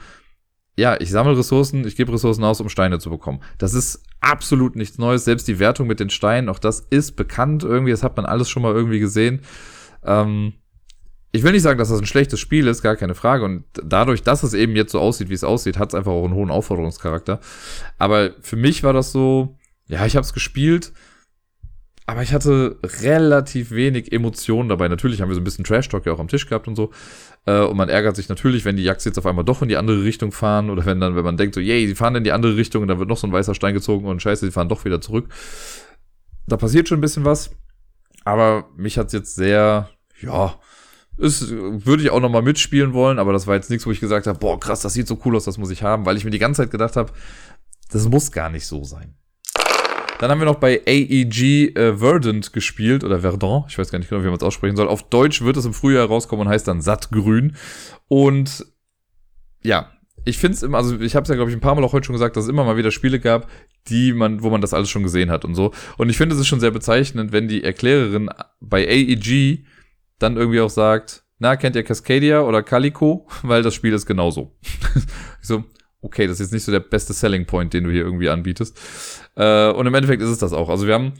ja, 0.79 0.97
ich 1.01 1.11
sammle 1.11 1.37
Ressourcen, 1.37 1.85
ich 1.85 1.97
gebe 1.97 2.13
Ressourcen 2.13 2.45
aus, 2.45 2.61
um 2.61 2.69
Steine 2.69 3.01
zu 3.01 3.11
bekommen. 3.11 3.41
Das 3.59 3.75
ist 3.75 4.05
absolut 4.21 4.77
nichts 4.77 4.97
Neues. 4.97 5.25
Selbst 5.25 5.49
die 5.49 5.59
Wertung 5.59 5.89
mit 5.89 5.99
den 5.99 6.09
Steinen, 6.09 6.49
auch 6.49 6.61
das 6.61 6.87
ist 6.89 7.17
bekannt 7.17 7.65
irgendwie, 7.65 7.91
das 7.91 8.05
hat 8.05 8.17
man 8.17 8.27
alles 8.27 8.49
schon 8.49 8.63
mal 8.63 8.73
irgendwie 8.73 9.01
gesehen. 9.01 9.41
Ähm, 10.05 10.53
ich 11.33 11.43
will 11.43 11.51
nicht 11.51 11.63
sagen, 11.63 11.81
dass 11.81 11.89
das 11.89 11.99
ein 11.99 12.07
schlechtes 12.07 12.39
Spiel 12.39 12.69
ist, 12.69 12.83
gar 12.83 12.95
keine 12.95 13.17
Frage. 13.17 13.45
Und 13.45 13.65
dadurch, 13.83 14.23
dass 14.23 14.45
es 14.45 14.55
eben 14.55 14.77
jetzt 14.77 14.93
so 14.93 15.01
aussieht, 15.01 15.31
wie 15.31 15.35
es 15.35 15.43
aussieht, 15.43 15.81
hat 15.81 15.89
es 15.89 15.95
einfach 15.97 16.13
auch 16.13 16.25
einen 16.25 16.35
hohen 16.35 16.51
Aufforderungscharakter. 16.53 17.41
Aber 17.99 18.31
für 18.41 18.57
mich 18.57 18.85
war 18.85 18.93
das 18.93 19.11
so, 19.11 19.59
ja, 19.89 20.07
ich 20.07 20.15
habe 20.15 20.25
es 20.25 20.33
gespielt, 20.33 20.93
aber 22.09 22.23
ich 22.23 22.33
hatte 22.33 22.79
relativ 23.03 23.71
wenig 23.71 24.13
Emotionen 24.13 24.71
dabei. 24.71 24.89
Natürlich 24.89 25.21
haben 25.21 25.29
wir 25.29 25.35
so 25.35 25.43
ein 25.43 25.45
bisschen 25.45 25.67
Trash-Talk 25.67 26.07
ja 26.07 26.13
auch 26.15 26.19
am 26.19 26.29
Tisch 26.29 26.47
gehabt 26.47 26.67
und 26.67 26.75
so. 26.75 26.91
Äh, 27.45 27.61
und 27.61 27.77
man 27.77 27.91
ärgert 27.91 28.17
sich 28.17 28.31
natürlich, 28.31 28.65
wenn 28.65 28.77
die 28.77 28.83
Jacks 28.83 29.05
jetzt 29.05 29.19
auf 29.19 29.27
einmal 29.27 29.45
doch 29.45 29.61
in 29.61 29.69
die 29.69 29.77
andere 29.77 30.03
Richtung 30.03 30.33
fahren 30.33 30.71
oder 30.71 30.87
wenn 30.87 31.01
dann, 31.01 31.17
wenn 31.17 31.25
man 31.25 31.37
denkt 31.37 31.55
so, 31.55 31.61
yay, 31.61 31.87
sie 31.87 31.95
fahren 31.95 32.15
in 32.15 32.25
die 32.25 32.33
andere 32.33 32.57
Richtung 32.57 32.81
und 32.81 32.89
dann 32.89 32.99
wird 32.99 33.11
noch 33.11 33.19
so 33.19 33.27
ein 33.27 33.33
weißer 33.33 33.55
Stein 33.55 33.75
gezogen 33.75 34.07
und 34.07 34.23
scheiße, 34.23 34.47
sie 34.47 34.53
fahren 34.53 34.71
doch 34.71 34.87
wieder 34.87 35.03
zurück. 35.03 35.29
Da 36.47 36.57
passiert 36.57 36.89
schon 36.89 36.97
ein 36.97 37.03
bisschen 37.03 37.27
was. 37.27 37.51
Aber 38.25 38.71
mich 38.75 38.97
hat's 38.97 39.13
jetzt 39.13 39.35
sehr, 39.35 39.91
ja, 40.23 40.55
ist, 41.19 41.51
würde 41.51 42.03
ich 42.03 42.09
auch 42.09 42.21
nochmal 42.21 42.41
mitspielen 42.41 42.95
wollen, 42.95 43.19
aber 43.19 43.35
das 43.35 43.47
war 43.47 43.55
jetzt 43.55 43.69
nichts, 43.69 43.87
wo 43.87 43.91
ich 43.91 44.01
gesagt 44.01 44.27
habe, 44.27 44.39
boah, 44.39 44.59
krass, 44.59 44.81
das 44.81 44.95
sieht 44.95 45.09
so 45.09 45.19
cool 45.27 45.37
aus, 45.37 45.45
das 45.45 45.59
muss 45.59 45.71
ich 45.71 45.83
haben, 45.83 46.07
weil 46.07 46.17
ich 46.17 46.25
mir 46.25 46.31
die 46.31 46.39
ganze 46.39 46.63
Zeit 46.63 46.71
gedacht 46.71 46.97
habe, 46.97 47.13
das 47.93 48.09
muss 48.09 48.33
gar 48.33 48.49
nicht 48.49 48.67
so 48.67 48.83
sein. 48.83 49.15
Dann 50.19 50.31
haben 50.31 50.40
wir 50.40 50.47
noch 50.47 50.57
bei 50.57 50.82
AEG 50.85 51.77
äh, 51.77 51.97
Verdant 51.97 52.53
gespielt 52.53 53.05
oder 53.05 53.20
Verdant, 53.20 53.66
ich 53.69 53.78
weiß 53.78 53.90
gar 53.90 54.01
nicht 54.01 54.09
genau, 54.09 54.23
wie 54.23 54.27
man 54.27 54.36
es 54.36 54.43
aussprechen 54.43 54.77
soll. 54.77 54.89
Auf 54.89 55.09
Deutsch 55.09 55.43
wird 55.43 55.57
es 55.57 55.65
im 55.65 55.73
Frühjahr 55.73 56.07
rauskommen 56.07 56.47
und 56.47 56.53
heißt 56.53 56.66
dann 56.66 56.81
Sattgrün. 56.81 57.55
Und 58.09 58.66
ja, 59.62 59.93
ich 60.24 60.39
finde 60.39 60.57
es 60.57 60.65
immer, 60.65 60.78
also 60.78 61.01
ich 61.01 61.15
habe 61.15 61.23
es 61.23 61.28
ja 61.28 61.36
glaube 61.36 61.51
ich 61.51 61.57
ein 61.57 61.61
paar 61.61 61.77
Mal 61.77 61.85
auch 61.85 61.93
heute 61.93 62.07
schon 62.07 62.15
gesagt, 62.15 62.36
dass 62.36 62.45
es 62.45 62.51
immer 62.51 62.65
mal 62.65 62.77
wieder 62.77 62.90
Spiele 62.90 63.20
gab, 63.20 63.49
die 63.86 64.12
man, 64.12 64.43
wo 64.43 64.51
man 64.51 64.61
das 64.61 64.74
alles 64.74 64.90
schon 64.90 65.05
gesehen 65.05 65.31
hat 65.31 65.45
und 65.45 65.55
so. 65.55 65.73
Und 65.99 66.11
ich 66.11 66.16
finde 66.16 66.35
es 66.35 66.40
ist 66.40 66.49
schon 66.49 66.61
sehr 66.61 66.73
bezeichnend, 66.73 67.31
wenn 67.31 67.47
die 67.47 67.62
Erklärerin 67.62 68.28
bei 68.61 68.86
AEG 68.89 69.65
dann 70.19 70.36
irgendwie 70.36 70.61
auch 70.61 70.70
sagt, 70.70 71.23
na, 71.39 71.55
kennt 71.55 71.77
ihr 71.77 71.85
Cascadia 71.85 72.40
oder 72.40 72.65
Calico? 72.65 73.28
Weil 73.43 73.62
das 73.62 73.74
Spiel 73.74 73.93
ist 73.93 74.07
genauso. 74.07 74.57
so, 75.40 75.62
okay, 76.09 76.27
das 76.27 76.35
ist 76.35 76.47
jetzt 76.47 76.53
nicht 76.53 76.65
so 76.65 76.73
der 76.73 76.81
beste 76.81 77.13
Selling 77.13 77.47
Point, 77.47 77.73
den 77.73 77.85
du 77.85 77.91
hier 77.91 78.03
irgendwie 78.03 78.29
anbietest. 78.29 78.79
Äh, 79.37 79.71
und 79.71 79.87
im 79.87 79.95
Endeffekt 79.95 80.23
ist 80.23 80.31
es 80.31 80.39
das 80.39 80.53
auch. 80.53 80.69
Also 80.69 80.87
wir 80.87 80.95
haben 80.95 81.13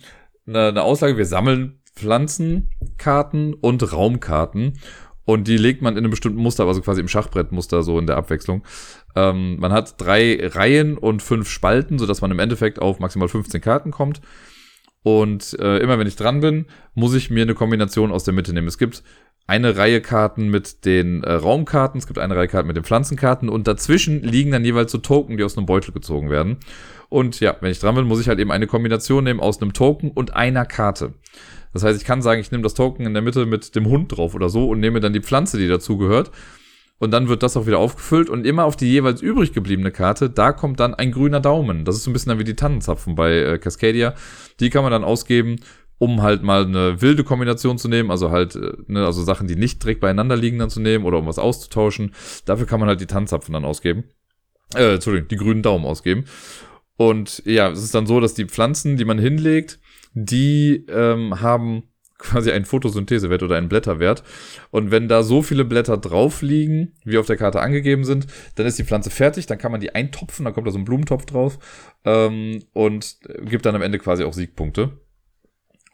eine, 0.47 0.69
eine 0.69 0.83
Aussage, 0.83 1.17
wir 1.17 1.27
sammeln 1.27 1.81
Pflanzenkarten 1.95 3.55
und 3.55 3.93
Raumkarten. 3.93 4.79
Und 5.25 5.47
die 5.47 5.59
legt 5.59 5.83
man 5.83 5.95
in 5.95 5.99
einem 5.99 6.11
bestimmten 6.11 6.41
Muster, 6.41 6.67
also 6.67 6.81
quasi 6.81 7.03
im 7.03 7.09
Schachbrettmuster, 7.09 7.83
so 7.83 7.99
in 7.99 8.07
der 8.07 8.17
Abwechslung. 8.17 8.65
Ähm, 9.15 9.59
man 9.59 9.73
hat 9.73 10.01
drei 10.01 10.39
Reihen 10.41 10.97
und 10.97 11.23
fünf 11.23 11.51
Spalten, 11.51 11.99
sodass 11.99 12.23
man 12.23 12.31
im 12.31 12.39
Endeffekt 12.39 12.81
auf 12.81 12.99
maximal 12.99 13.29
15 13.29 13.61
Karten 13.61 13.91
kommt. 13.91 14.23
Und 15.03 15.59
äh, 15.61 15.79
immer 15.79 15.99
wenn 15.99 16.07
ich 16.07 16.17
dran 16.17 16.41
bin, 16.41 16.67
muss 16.95 17.15
ich 17.15 17.31
mir 17.31 17.43
eine 17.43 17.55
Kombination 17.55 18.11
aus 18.11 18.25
der 18.25 18.35
Mitte 18.35 18.55
nehmen. 18.55 18.69
Es 18.69 18.79
gibt 18.79 19.03
eine 19.49 19.79
Reihe 19.79 20.03
Karten 20.03 20.51
mit 20.51 20.85
den 20.85 21.25
äh, 21.25 21.33
Raumkarten, 21.33 21.99
es 21.99 22.07
gibt 22.07 22.19
eine 22.19 22.37
Reihe 22.37 22.49
Karten 22.49 22.69
mit 22.69 22.77
den 22.77 22.85
Pflanzenkarten 22.85 23.49
und 23.49 23.67
dazwischen 23.67 24.23
liegen 24.23 24.53
dann 24.53 24.65
jeweils 24.65 24.93
so 24.93 24.99
Token, 24.99 25.39
die 25.39 25.43
aus 25.43 25.57
einem 25.57 25.67
Beutel 25.67 25.93
gezogen 25.93 26.29
werden. 26.29 26.59
Und 27.09 27.41
ja, 27.41 27.57
wenn 27.61 27.71
ich 27.71 27.81
dran 27.81 27.95
bin, 27.95 28.05
muss 28.05 28.21
ich 28.21 28.29
halt 28.29 28.39
eben 28.39 28.53
eine 28.53 28.67
Kombination 28.67 29.25
nehmen 29.25 29.41
aus 29.41 29.63
einem 29.63 29.73
Token 29.73 30.11
und 30.11 30.37
einer 30.37 30.67
Karte. 30.67 31.15
Das 31.73 31.83
heißt, 31.83 31.99
ich 31.99 32.07
kann 32.07 32.21
sagen, 32.21 32.43
ich 32.43 32.53
nehme 32.53 32.63
das 32.63 32.75
Token 32.75 33.07
in 33.07 33.15
der 33.15 33.23
Mitte 33.23 33.47
mit 33.47 33.75
dem 33.75 33.87
Hund 33.87 34.15
drauf 34.15 34.35
oder 34.35 34.51
so 34.51 34.69
und 34.69 34.81
nehme 34.81 35.01
dann 35.01 35.15
die 35.15 35.23
Pflanze, 35.23 35.57
die 35.57 35.67
dazugehört. 35.67 36.31
Und 36.99 37.13
dann 37.13 37.29
wird 37.29 37.43
das 37.43 37.57
auch 37.57 37.67
wieder 37.67 37.79
aufgefüllt 37.79 38.29
und 38.29 38.45
immer 38.45 38.65
auf 38.65 38.77
die 38.77 38.91
jeweils 38.91 39.23
übrig 39.23 39.55
gebliebene 39.55 39.93
Karte, 39.93 40.29
da 40.29 40.53
kommt 40.53 40.79
dann 40.81 40.95
ein 40.95 41.13
grüner 41.13 41.41
Daumen. 41.41 41.87
Das 41.87 41.97
ist 41.97 42.05
so 42.05 42.11
ein 42.11 42.13
bisschen 42.13 42.31
dann 42.31 42.39
wie 42.39 42.45
die 42.45 42.57
Tannenzapfen 42.57 43.15
bei 43.15 43.35
äh, 43.35 43.59
Cascadia. 43.59 44.15
Die 44.61 44.69
kann 44.69 44.83
man 44.83 44.93
dann 44.93 45.05
ausgeben, 45.05 45.57
um 45.99 46.23
halt 46.23 46.43
mal 46.43 46.65
eine 46.65 47.03
wilde 47.03 47.25
Kombination 47.25 47.79
zu 47.79 47.89
nehmen, 47.89 48.11
also 48.11 48.31
halt, 48.31 48.57
äh, 48.57 48.73
ne, 48.87 49.05
also 49.05 49.23
Sachen, 49.23 49.49
die 49.49 49.57
nicht 49.57 49.83
direkt 49.83 50.01
beieinander 50.01 50.37
liegen 50.37 50.59
dann 50.59 50.71
zu 50.71 50.81
nehmen 50.81 51.05
oder 51.05 51.19
um 51.19 51.27
was 51.27 51.39
auszutauschen. 51.39 52.15
Dafür 52.45 52.67
kann 52.67 52.81
man 52.81 52.89
halt 52.89 53.01
die 53.01 53.07
Tannenzapfen 53.07 53.53
dann 53.53 53.65
ausgeben. 53.65 54.05
Äh, 54.75 54.95
Entschuldigung, 54.95 55.29
die 55.29 55.37
grünen 55.37 55.63
Daumen 55.63 55.85
ausgeben. 55.85 56.25
Und 56.97 57.43
ja, 57.45 57.71
es 57.71 57.83
ist 57.83 57.95
dann 57.95 58.07
so, 58.07 58.21
dass 58.21 58.35
die 58.35 58.47
Pflanzen, 58.47 58.97
die 58.97 59.05
man 59.05 59.19
hinlegt, 59.19 59.79
die 60.15 60.85
ähm, 60.89 61.41
haben 61.41 61.85
quasi 62.19 62.51
einen 62.51 62.65
Photosynthesewert 62.65 63.43
oder 63.45 63.57
einen 63.57 63.69
Blätterwert. 63.69 64.25
Und 64.71 64.91
wenn 64.91 65.09
da 65.09 65.23
so 65.23 65.41
viele 65.41 65.65
Blätter 65.65 65.97
drauf 65.97 66.43
liegen, 66.43 66.95
wie 67.05 67.19
auf 67.19 67.27
der 67.27 67.37
Karte 67.37 67.61
angegeben 67.61 68.05
sind, 68.05 68.27
dann 68.57 68.67
ist 68.67 68.79
die 68.79 68.85
Pflanze 68.85 69.11
fertig, 69.11 69.47
dann 69.47 69.59
kann 69.59 69.71
man 69.73 69.81
die 69.81 69.95
eintopfen, 69.95 70.45
dann 70.45 70.53
kommt 70.53 70.67
da 70.67 70.73
so 70.73 70.79
ein 70.79 70.85
Blumentopf 70.85 71.27
drauf 71.27 71.59
ähm, 72.05 72.65
und 72.73 73.19
gibt 73.43 73.65
dann 73.65 73.77
am 73.77 73.83
Ende 73.83 73.99
quasi 73.99 74.25
auch 74.25 74.33
Siegpunkte. 74.33 74.99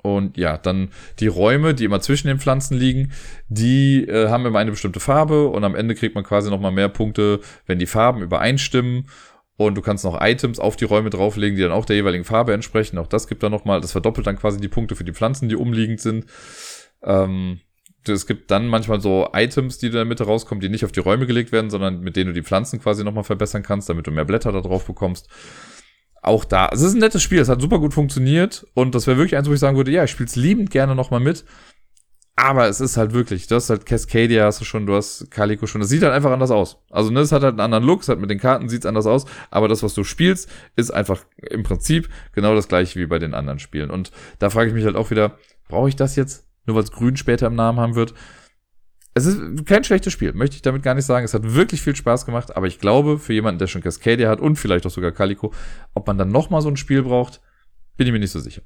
Und 0.05 0.36
ja, 0.36 0.59
dann 0.59 0.90
die 1.18 1.28
Räume, 1.28 1.72
die 1.72 1.86
immer 1.86 1.98
zwischen 1.98 2.28
den 2.28 2.39
Pflanzen 2.39 2.76
liegen, 2.76 3.12
die 3.48 4.06
äh, 4.06 4.28
haben 4.28 4.44
immer 4.44 4.59
eine 4.59 4.70
bestimmte 4.70 5.01
Farbe 5.01 5.48
und 5.48 5.64
am 5.64 5.74
Ende 5.74 5.94
kriegt 5.94 6.14
man 6.14 6.24
quasi 6.24 6.51
nochmal 6.51 6.72
mehr 6.72 6.90
Punkte, 6.90 7.40
wenn 7.64 7.78
die 7.78 7.86
Farben 7.86 8.20
übereinstimmen. 8.20 9.09
Und 9.56 9.76
du 9.76 9.81
kannst 9.81 10.05
noch 10.05 10.20
Items 10.20 10.59
auf 10.59 10.76
die 10.76 10.85
Räume 10.85 11.09
drauflegen, 11.09 11.56
die 11.56 11.62
dann 11.62 11.72
auch 11.72 11.86
der 11.86 11.97
jeweiligen 11.97 12.24
Farbe 12.24 12.52
entsprechen. 12.52 12.98
Auch 12.98 13.06
das 13.06 13.28
gibt 13.28 13.43
dann 13.43 13.51
nochmal, 13.51 13.81
das 13.81 13.93
verdoppelt 13.93 14.26
dann 14.26 14.36
quasi 14.36 14.60
die 14.60 14.68
Punkte 14.68 14.94
für 14.94 15.05
die 15.05 15.14
Pflanzen, 15.14 15.48
die 15.48 15.56
umliegend 15.56 16.02
sind. 16.02 16.26
Ähm, 17.02 17.60
es 18.06 18.26
gibt 18.26 18.51
dann 18.51 18.68
manchmal 18.68 19.01
so 19.01 19.31
Items, 19.32 19.78
die 19.78 19.86
in 19.86 19.93
der 19.93 20.05
Mitte 20.05 20.24
rauskommen, 20.24 20.60
die 20.60 20.68
nicht 20.68 20.85
auf 20.85 20.93
die 20.93 21.01
Räume 21.01 21.26
gelegt 21.26 21.51
werden, 21.51 21.70
sondern 21.70 22.01
mit 22.01 22.16
denen 22.16 22.26
du 22.26 22.35
die 22.35 22.43
Pflanzen 22.43 22.78
quasi 22.78 23.05
nochmal 23.05 23.24
verbessern 23.24 23.62
kannst, 23.62 23.89
damit 23.89 24.06
du 24.06 24.10
mehr 24.10 24.26
Blätter 24.26 24.52
da 24.52 24.60
drauf 24.60 24.85
bekommst. 24.85 25.31
Auch 26.24 26.46
da, 26.46 26.70
es 26.72 26.80
ist 26.80 26.94
ein 26.94 27.01
nettes 27.01 27.22
Spiel, 27.22 27.38
es 27.38 27.51
hat 27.51 27.60
super 27.60 27.78
gut 27.78 27.92
funktioniert 27.92 28.66
und 28.72 28.94
das 28.94 29.06
wäre 29.06 29.18
wirklich 29.18 29.36
eins, 29.36 29.46
wo 29.46 29.52
ich 29.52 29.60
sagen 29.60 29.76
würde, 29.76 29.90
ja, 29.90 30.05
ich 30.05 30.10
spiele 30.10 30.26
es 30.26 30.36
liebend 30.36 30.70
gerne 30.70 30.94
nochmal 30.94 31.20
mit. 31.20 31.44
Aber 32.34 32.66
es 32.66 32.80
ist 32.80 32.96
halt 32.96 33.12
wirklich, 33.12 33.46
du 33.46 33.56
hast 33.56 33.68
halt 33.68 33.84
Cascadia, 33.84 34.46
hast 34.46 34.59
du 34.59 34.64
schon, 34.64 34.86
du 34.86 34.94
hast 34.94 35.30
Calico 35.30 35.66
schon. 35.66 35.82
Das 35.82 35.90
sieht 35.90 36.02
halt 36.02 36.14
einfach 36.14 36.32
anders 36.32 36.51
aus. 36.51 36.78
Also, 36.90 37.10
ne, 37.10 37.20
es 37.20 37.30
hat 37.30 37.42
halt 37.42 37.52
einen 37.52 37.60
anderen 37.60 37.84
Look, 37.84 38.01
es 38.01 38.09
hat 38.09 38.18
mit 38.18 38.30
den 38.30 38.40
Karten 38.40 38.70
sieht's 38.70 38.86
anders 38.86 39.06
aus, 39.06 39.26
aber 39.51 39.68
das, 39.68 39.82
was 39.82 39.92
du 39.92 40.02
spielst, 40.02 40.51
ist 40.76 40.90
einfach 40.90 41.26
im 41.36 41.62
Prinzip 41.62 42.09
genau 42.32 42.55
das 42.55 42.68
gleiche 42.68 42.98
wie 42.98 43.06
bei 43.06 43.18
den 43.18 43.34
anderen 43.34 43.59
Spielen. 43.59 43.90
Und 43.90 44.10
da 44.38 44.48
frage 44.48 44.68
ich 44.68 44.74
mich 44.74 44.86
halt 44.86 44.96
auch 44.96 45.10
wieder, 45.10 45.38
brauche 45.68 45.90
ich 45.90 45.96
das 45.96 46.16
jetzt? 46.16 46.46
Nur 46.64 46.76
weil 46.76 46.84
es 46.84 46.90
grün 46.90 47.18
später 47.18 47.48
im 47.48 47.55
Namen 47.55 47.78
haben 47.78 47.96
wird? 47.96 48.14
Es 49.16 49.27
ist 49.27 49.65
kein 49.66 49.85
schlechtes 49.85 50.12
Spiel, 50.12 50.32
möchte 50.32 50.57
ich 50.57 50.62
damit 50.62 50.82
gar 50.82 50.95
nicht 50.95 51.07
sagen. 51.07 51.24
Es 51.24 51.35
hat 51.35 51.55
wirklich 51.55 51.81
viel 51.81 51.95
Spaß 51.95 52.27
gemacht, 52.27 52.57
aber 52.57 52.66
ich 52.66 52.81
glaube, 52.81 53.20
für 53.20 53.32
jemanden, 53.32 53.61
der 53.61 53.69
schon 53.69 53.81
Cascadia 53.81 54.28
hat 54.28 54.41
und 54.41 54.57
vielleicht 54.57 54.85
auch 54.86 54.91
sogar 54.91 55.12
Calico, 55.12 55.53
ob 55.95 56.07
man 56.09 56.19
dann 56.19 56.31
nochmal 56.31 56.62
so 56.62 56.69
ein 56.69 56.77
Spiel 56.77 57.03
braucht, 57.03 57.41
bin 57.97 58.09
ich 58.09 58.12
mir 58.12 58.19
nicht 58.19 58.32
so 58.32 58.41
sicher. 58.41 58.62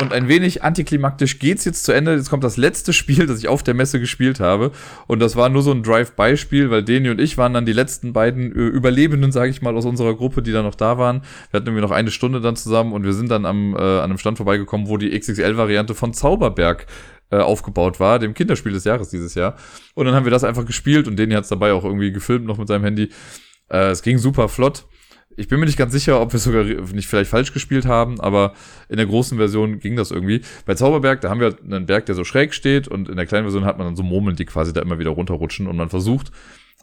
Und 0.00 0.12
ein 0.12 0.28
wenig 0.28 0.62
antiklimaktisch 0.62 1.38
geht's 1.38 1.64
jetzt 1.64 1.84
zu 1.84 1.92
Ende. 1.92 2.14
Jetzt 2.14 2.28
kommt 2.28 2.44
das 2.44 2.56
letzte 2.56 2.92
Spiel, 2.92 3.26
das 3.26 3.38
ich 3.38 3.48
auf 3.48 3.62
der 3.62 3.74
Messe 3.74 3.98
gespielt 3.98 4.40
habe. 4.40 4.70
Und 5.06 5.20
das 5.20 5.34
war 5.36 5.48
nur 5.48 5.62
so 5.62 5.72
ein 5.72 5.82
Drive-by-Spiel, 5.82 6.70
weil 6.70 6.84
Deni 6.84 7.08
und 7.10 7.20
ich 7.20 7.38
waren 7.38 7.54
dann 7.54 7.66
die 7.66 7.72
letzten 7.72 8.12
beiden 8.12 8.52
äh, 8.52 8.58
Überlebenden, 8.58 9.32
sage 9.32 9.50
ich 9.50 9.62
mal, 9.62 9.76
aus 9.76 9.86
unserer 9.86 10.14
Gruppe, 10.14 10.42
die 10.42 10.52
da 10.52 10.62
noch 10.62 10.74
da 10.74 10.98
waren. 10.98 11.22
Wir 11.50 11.58
hatten 11.58 11.66
irgendwie 11.68 11.82
noch 11.82 11.90
eine 11.90 12.10
Stunde 12.10 12.40
dann 12.40 12.56
zusammen 12.56 12.92
und 12.92 13.04
wir 13.04 13.14
sind 13.14 13.30
dann 13.30 13.46
am, 13.46 13.74
äh, 13.74 13.78
an 13.78 14.04
einem 14.04 14.18
Stand 14.18 14.36
vorbeigekommen, 14.36 14.88
wo 14.88 14.96
die 14.96 15.18
XXL-Variante 15.18 15.94
von 15.94 16.12
Zauberberg 16.12 16.86
äh, 17.30 17.38
aufgebaut 17.38 18.00
war, 18.00 18.18
dem 18.18 18.34
Kinderspiel 18.34 18.72
des 18.72 18.84
Jahres 18.84 19.10
dieses 19.10 19.34
Jahr. 19.34 19.56
Und 19.94 20.06
dann 20.06 20.14
haben 20.14 20.24
wir 20.24 20.30
das 20.30 20.44
einfach 20.44 20.64
gespielt 20.64 21.08
und 21.08 21.16
Deni 21.16 21.34
hat's 21.34 21.48
dabei 21.48 21.72
auch 21.72 21.84
irgendwie 21.84 22.12
gefilmt 22.12 22.46
noch 22.46 22.58
mit 22.58 22.68
seinem 22.68 22.84
Handy. 22.84 23.10
Äh, 23.68 23.90
es 23.90 24.02
ging 24.02 24.18
super 24.18 24.48
flott. 24.48 24.86
Ich 25.38 25.48
bin 25.48 25.60
mir 25.60 25.66
nicht 25.66 25.76
ganz 25.76 25.92
sicher, 25.92 26.20
ob 26.20 26.32
wir 26.32 26.40
sogar 26.40 26.64
nicht 26.64 27.08
vielleicht 27.08 27.28
falsch 27.28 27.52
gespielt 27.52 27.84
haben, 27.84 28.20
aber 28.20 28.54
in 28.88 28.96
der 28.96 29.06
großen 29.06 29.36
Version 29.36 29.80
ging 29.80 29.94
das 29.94 30.10
irgendwie. 30.10 30.40
Bei 30.64 30.74
Zauberberg, 30.74 31.20
da 31.20 31.28
haben 31.28 31.40
wir 31.40 31.54
einen 31.62 31.84
Berg, 31.84 32.06
der 32.06 32.14
so 32.14 32.24
schräg 32.24 32.54
steht 32.54 32.88
und 32.88 33.08
in 33.10 33.16
der 33.16 33.26
kleinen 33.26 33.44
Version 33.44 33.66
hat 33.66 33.76
man 33.76 33.86
dann 33.86 33.96
so 33.96 34.02
Murmeln, 34.02 34.36
die 34.36 34.46
quasi 34.46 34.72
da 34.72 34.80
immer 34.80 34.98
wieder 34.98 35.10
runterrutschen 35.10 35.66
und 35.66 35.76
man 35.76 35.90
versucht, 35.90 36.32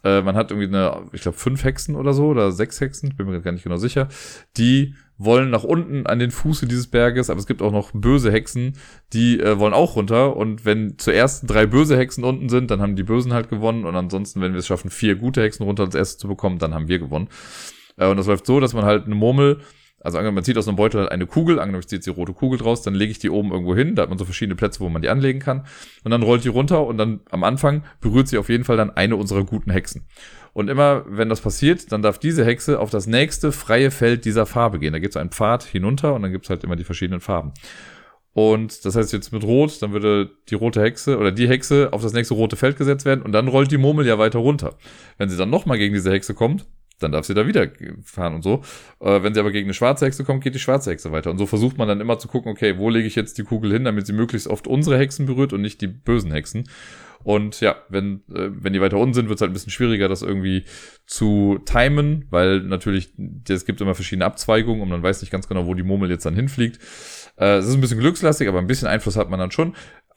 äh, 0.04 0.22
man 0.22 0.36
hat 0.36 0.52
irgendwie 0.52 0.68
eine, 0.68 1.08
ich 1.12 1.22
glaube, 1.22 1.38
fünf 1.38 1.64
Hexen 1.64 1.96
oder 1.96 2.12
so 2.12 2.26
oder 2.26 2.52
sechs 2.52 2.80
Hexen, 2.80 3.16
bin 3.16 3.26
mir 3.26 3.40
gar 3.40 3.52
nicht 3.52 3.64
genau 3.64 3.78
sicher, 3.78 4.08
die 4.56 4.94
wollen 5.16 5.50
nach 5.50 5.64
unten 5.64 6.06
an 6.06 6.18
den 6.18 6.30
Fuße 6.30 6.66
dieses 6.66 6.88
Berges, 6.88 7.30
aber 7.30 7.38
es 7.38 7.46
gibt 7.46 7.62
auch 7.62 7.72
noch 7.72 7.92
böse 7.92 8.32
Hexen, 8.32 8.76
die 9.12 9.38
äh, 9.38 9.58
wollen 9.58 9.74
auch 9.74 9.96
runter. 9.96 10.36
Und 10.36 10.64
wenn 10.64 10.98
zuerst 10.98 11.48
drei 11.48 11.66
böse 11.66 11.96
Hexen 11.96 12.24
unten 12.24 12.48
sind, 12.48 12.70
dann 12.70 12.80
haben 12.80 12.96
die 12.96 13.04
Bösen 13.04 13.32
halt 13.32 13.48
gewonnen. 13.48 13.84
Und 13.84 13.94
ansonsten, 13.94 14.40
wenn 14.40 14.52
wir 14.52 14.58
es 14.58 14.66
schaffen, 14.66 14.90
vier 14.90 15.14
gute 15.14 15.42
Hexen 15.42 15.64
runter 15.64 15.84
als 15.84 15.94
erstes 15.94 16.18
zu 16.18 16.28
bekommen, 16.28 16.58
dann 16.58 16.74
haben 16.74 16.88
wir 16.88 16.98
gewonnen. 16.98 17.28
Äh, 17.96 18.08
und 18.08 18.16
das 18.16 18.26
läuft 18.26 18.46
so, 18.46 18.60
dass 18.60 18.74
man 18.74 18.84
halt 18.84 19.06
eine 19.06 19.14
Murmel, 19.14 19.60
also 20.00 20.18
angenommen, 20.18 20.36
man 20.36 20.44
zieht 20.44 20.58
aus 20.58 20.68
einem 20.68 20.76
Beutel 20.76 21.00
halt 21.00 21.12
eine 21.12 21.26
Kugel, 21.26 21.58
angenommen, 21.58 21.80
ich 21.80 21.88
ziehe 21.88 21.98
jetzt 21.98 22.06
die 22.06 22.10
rote 22.10 22.34
Kugel 22.34 22.58
draus, 22.58 22.82
dann 22.82 22.94
lege 22.94 23.10
ich 23.10 23.18
die 23.18 23.30
oben 23.30 23.52
irgendwo 23.52 23.74
hin, 23.74 23.94
da 23.94 24.02
hat 24.02 24.10
man 24.10 24.18
so 24.18 24.26
verschiedene 24.26 24.54
Plätze, 24.54 24.80
wo 24.80 24.88
man 24.90 25.00
die 25.00 25.08
anlegen 25.08 25.40
kann. 25.40 25.64
Und 26.02 26.10
dann 26.10 26.22
rollt 26.22 26.44
die 26.44 26.48
runter 26.48 26.86
und 26.86 26.98
dann 26.98 27.20
am 27.30 27.44
Anfang 27.44 27.84
berührt 28.00 28.28
sie 28.28 28.36
auf 28.36 28.48
jeden 28.48 28.64
Fall 28.64 28.76
dann 28.76 28.90
eine 28.90 29.16
unserer 29.16 29.44
guten 29.44 29.70
Hexen. 29.70 30.06
Und 30.54 30.70
immer, 30.70 31.04
wenn 31.06 31.28
das 31.28 31.40
passiert, 31.40 31.92
dann 31.92 32.00
darf 32.00 32.18
diese 32.18 32.44
Hexe 32.44 32.80
auf 32.80 32.88
das 32.88 33.06
nächste 33.06 33.52
freie 33.52 33.90
Feld 33.90 34.24
dieser 34.24 34.46
Farbe 34.46 34.78
gehen. 34.78 34.92
Da 34.92 35.00
gibt 35.00 35.14
es 35.14 35.20
einen 35.20 35.30
Pfad 35.30 35.64
hinunter 35.64 36.14
und 36.14 36.22
dann 36.22 36.32
gibt 36.32 36.46
es 36.46 36.50
halt 36.50 36.64
immer 36.64 36.76
die 36.76 36.84
verschiedenen 36.84 37.20
Farben. 37.20 37.52
Und 38.32 38.84
das 38.84 38.96
heißt 38.96 39.12
jetzt 39.12 39.32
mit 39.32 39.44
Rot, 39.44 39.82
dann 39.82 39.92
würde 39.92 40.30
die 40.48 40.54
rote 40.54 40.80
Hexe 40.80 41.18
oder 41.18 41.32
die 41.32 41.48
Hexe 41.48 41.92
auf 41.92 42.02
das 42.02 42.12
nächste 42.12 42.34
rote 42.34 42.56
Feld 42.56 42.76
gesetzt 42.76 43.04
werden 43.04 43.22
und 43.22 43.32
dann 43.32 43.48
rollt 43.48 43.70
die 43.70 43.78
Murmel 43.78 44.06
ja 44.06 44.18
weiter 44.18 44.38
runter. 44.40 44.76
Wenn 45.18 45.28
sie 45.28 45.36
dann 45.36 45.50
nochmal 45.50 45.78
gegen 45.78 45.94
diese 45.94 46.10
Hexe 46.10 46.34
kommt, 46.34 46.66
dann 47.00 47.12
darf 47.12 47.26
sie 47.26 47.34
da 47.34 47.46
wieder 47.46 47.68
fahren 48.02 48.34
und 48.34 48.42
so. 48.42 48.62
Äh, 49.00 49.22
wenn 49.22 49.34
sie 49.34 49.40
aber 49.40 49.50
gegen 49.50 49.66
eine 49.66 49.74
schwarze 49.74 50.06
Hexe 50.06 50.24
kommt, 50.24 50.42
geht 50.42 50.54
die 50.54 50.60
schwarze 50.60 50.90
Hexe 50.90 51.12
weiter. 51.12 51.30
Und 51.30 51.38
so 51.38 51.46
versucht 51.46 51.78
man 51.78 51.88
dann 51.88 52.00
immer 52.00 52.18
zu 52.18 52.28
gucken, 52.28 52.50
okay, 52.50 52.78
wo 52.78 52.90
lege 52.90 53.06
ich 53.06 53.14
jetzt 53.14 53.38
die 53.38 53.44
Kugel 53.44 53.72
hin, 53.72 53.84
damit 53.84 54.06
sie 54.06 54.12
möglichst 54.12 54.48
oft 54.48 54.66
unsere 54.66 54.98
Hexen 54.98 55.26
berührt 55.26 55.52
und 55.52 55.60
nicht 55.60 55.80
die 55.80 55.88
bösen 55.88 56.30
Hexen. 56.30 56.64
Und 57.24 57.60
ja, 57.60 57.76
wenn, 57.88 58.22
äh, 58.28 58.50
wenn 58.52 58.74
die 58.74 58.80
weiter 58.80 58.98
unten 58.98 59.14
sind, 59.14 59.28
wird 59.28 59.38
es 59.38 59.40
halt 59.40 59.50
ein 59.50 59.54
bisschen 59.54 59.72
schwieriger, 59.72 60.08
das 60.08 60.22
irgendwie 60.22 60.64
zu 61.06 61.58
timen, 61.64 62.26
weil 62.30 62.60
natürlich, 62.60 63.14
es 63.48 63.64
gibt 63.64 63.80
immer 63.80 63.94
verschiedene 63.94 64.26
Abzweigungen 64.26 64.82
und 64.82 64.90
man 64.90 65.02
weiß 65.02 65.22
nicht 65.22 65.30
ganz 65.30 65.48
genau, 65.48 65.66
wo 65.66 65.74
die 65.74 65.82
Murmel 65.82 66.10
jetzt 66.10 66.26
dann 66.26 66.34
hinfliegt. 66.34 66.78
Äh, 67.36 67.56
es 67.56 67.66
ist 67.66 67.74
ein 67.74 67.80
bisschen 67.80 67.98
glückslastig, 67.98 68.46
aber 68.46 68.58
ein 68.58 68.66
bisschen 68.66 68.88
Einfluss 68.88 69.16
hat 69.16 69.30
man 69.30 69.40
dann 69.40 69.50
schon. 69.50 69.74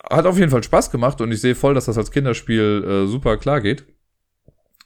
Hat 0.10 0.26
auf 0.26 0.38
jeden 0.38 0.52
Fall 0.52 0.64
Spaß 0.64 0.92
gemacht 0.92 1.22
und 1.22 1.32
ich 1.32 1.42
sehe 1.42 1.56
voll, 1.56 1.74
dass 1.74 1.86
das 1.86 1.98
als 1.98 2.12
Kinderspiel 2.12 2.84
äh, 2.86 3.08
super 3.08 3.38
klar 3.38 3.62
geht. 3.62 3.86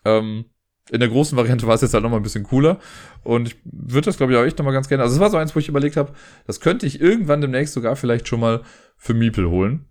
Ähm, 0.05 0.45
in 0.89 0.99
der 0.99 1.09
großen 1.09 1.37
Variante 1.37 1.67
war 1.67 1.75
es 1.75 1.81
jetzt 1.81 1.93
halt 1.93 2.03
nochmal 2.03 2.19
ein 2.19 2.23
bisschen 2.23 2.43
cooler. 2.43 2.79
Und 3.23 3.47
ich 3.47 3.55
würde 3.63 4.05
das, 4.05 4.17
glaube 4.17 4.33
ich, 4.33 4.39
auch 4.39 4.43
echt 4.43 4.57
nochmal 4.57 4.73
ganz 4.73 4.89
gerne. 4.89 5.03
Also 5.03 5.15
es 5.15 5.21
war 5.21 5.29
so 5.29 5.37
eins, 5.37 5.55
wo 5.55 5.59
ich 5.59 5.69
überlegt 5.69 5.95
habe, 5.95 6.13
das 6.47 6.59
könnte 6.59 6.85
ich 6.85 6.99
irgendwann 6.99 7.41
demnächst 7.41 7.73
sogar 7.73 7.95
vielleicht 7.95 8.27
schon 8.27 8.39
mal 8.39 8.61
für 8.97 9.13
Miepel 9.13 9.49
holen. 9.49 9.85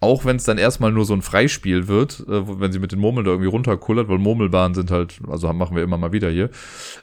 Auch 0.00 0.24
wenn 0.24 0.36
es 0.36 0.44
dann 0.44 0.56
erstmal 0.56 0.92
nur 0.92 1.04
so 1.04 1.12
ein 1.12 1.22
Freispiel 1.22 1.86
wird, 1.86 2.20
äh, 2.20 2.60
wenn 2.60 2.72
sie 2.72 2.78
mit 2.78 2.92
den 2.92 2.98
Murmeln 2.98 3.24
da 3.24 3.32
irgendwie 3.32 3.50
runterkullert, 3.50 4.08
weil 4.08 4.18
Murmelbahnen 4.18 4.74
sind 4.74 4.90
halt, 4.90 5.20
also 5.28 5.52
machen 5.52 5.76
wir 5.76 5.82
immer 5.82 5.98
mal 5.98 6.12
wieder 6.12 6.30
hier. 6.30 6.50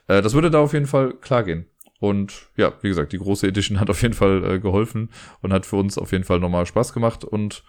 Äh, 0.08 0.22
das 0.22 0.34
würde 0.34 0.50
da 0.50 0.60
auf 0.60 0.74
jeden 0.74 0.88
Fall 0.88 1.14
klar 1.14 1.44
gehen. 1.44 1.68
Und 2.00 2.48
ja, 2.56 2.74
wie 2.82 2.90
gesagt, 2.90 3.12
die 3.14 3.18
große 3.18 3.48
Edition 3.48 3.80
hat 3.80 3.90
auf 3.90 4.02
jeden 4.02 4.14
Fall 4.14 4.44
äh, 4.44 4.60
geholfen 4.60 5.10
und 5.42 5.54
hat 5.54 5.66
für 5.66 5.78
uns 5.78 5.98
auf 5.98 6.12
jeden 6.12 6.24
Fall 6.24 6.40
nochmal 6.40 6.66
Spaß 6.66 6.94
gemacht 6.94 7.24
und 7.24 7.64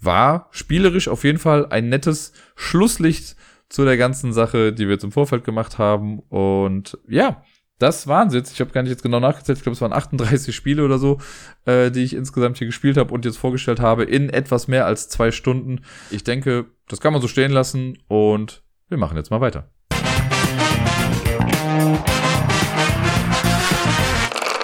war 0.00 0.48
spielerisch 0.50 1.08
auf 1.08 1.24
jeden 1.24 1.38
Fall 1.38 1.66
ein 1.66 1.88
nettes 1.88 2.32
Schlusslicht 2.56 3.36
zu 3.68 3.84
der 3.84 3.96
ganzen 3.96 4.32
Sache, 4.32 4.72
die 4.72 4.86
wir 4.86 4.94
jetzt 4.94 5.04
im 5.04 5.12
Vorfeld 5.12 5.44
gemacht 5.44 5.78
haben. 5.78 6.20
Und 6.28 6.98
ja, 7.08 7.42
das 7.82 8.06
waren 8.06 8.30
jetzt. 8.30 8.52
Ich 8.52 8.60
habe 8.60 8.70
gar 8.70 8.82
nicht 8.82 8.90
jetzt 8.90 9.02
genau 9.02 9.18
nachgezählt. 9.18 9.58
Ich 9.58 9.64
glaube, 9.64 9.74
es 9.74 9.80
waren 9.80 9.92
38 9.92 10.54
Spiele 10.54 10.84
oder 10.84 10.98
so, 10.98 11.18
äh, 11.64 11.90
die 11.90 12.04
ich 12.04 12.14
insgesamt 12.14 12.58
hier 12.58 12.66
gespielt 12.66 12.96
habe 12.96 13.12
und 13.12 13.24
jetzt 13.24 13.38
vorgestellt 13.38 13.80
habe 13.80 14.04
in 14.04 14.30
etwas 14.30 14.68
mehr 14.68 14.86
als 14.86 15.08
zwei 15.08 15.32
Stunden. 15.32 15.80
Ich 16.10 16.22
denke, 16.22 16.66
das 16.88 17.00
kann 17.00 17.12
man 17.12 17.20
so 17.20 17.28
stehen 17.28 17.50
lassen 17.50 17.98
und 18.06 18.62
wir 18.88 18.98
machen 18.98 19.16
jetzt 19.16 19.30
mal 19.30 19.40
weiter. 19.40 19.68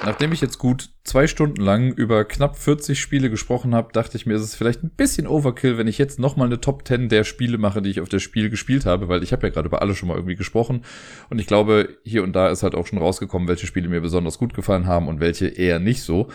Nachdem 0.09 0.33
ich 0.33 0.41
jetzt 0.41 0.57
gut 0.57 0.89
zwei 1.05 1.27
Stunden 1.27 1.61
lang 1.61 1.93
über 1.93 2.25
knapp 2.25 2.57
40 2.57 2.99
Spiele 2.99 3.29
gesprochen 3.29 3.75
habe, 3.75 3.93
dachte 3.93 4.17
ich 4.17 4.25
mir, 4.25 4.37
ist 4.37 4.43
es 4.43 4.55
vielleicht 4.55 4.83
ein 4.83 4.89
bisschen 4.89 5.27
Overkill, 5.27 5.77
wenn 5.77 5.87
ich 5.87 5.99
jetzt 5.99 6.19
nochmal 6.19 6.47
eine 6.47 6.63
Top 6.63 6.89
10 6.89 7.11
der 7.11 7.25
Spiele 7.25 7.59
mache, 7.59 7.83
die 7.83 7.91
ich 7.91 8.01
auf 8.01 8.09
das 8.09 8.23
Spiel 8.23 8.49
gespielt 8.49 8.87
habe, 8.87 9.09
weil 9.09 9.23
ich 9.23 9.33
habe 9.33 9.47
ja 9.47 9.53
gerade 9.53 9.69
über 9.69 9.83
alle 9.83 9.95
schon 9.95 10.09
mal 10.09 10.15
irgendwie 10.15 10.35
gesprochen 10.35 10.83
und 11.29 11.39
ich 11.41 11.47
glaube, 11.47 11.99
hier 12.05 12.23
und 12.23 12.33
da 12.33 12.49
ist 12.49 12.63
halt 12.63 12.75
auch 12.75 12.87
schon 12.87 12.99
rausgekommen, 12.99 13.49
welche 13.49 13.67
Spiele 13.67 13.91
mir 13.91 14.01
besonders 14.01 14.39
gut 14.39 14.55
gefallen 14.55 14.87
haben 14.87 15.09
und 15.09 15.21
welche 15.21 15.47
eher 15.47 15.79
nicht 15.79 16.01
so. 16.01 16.29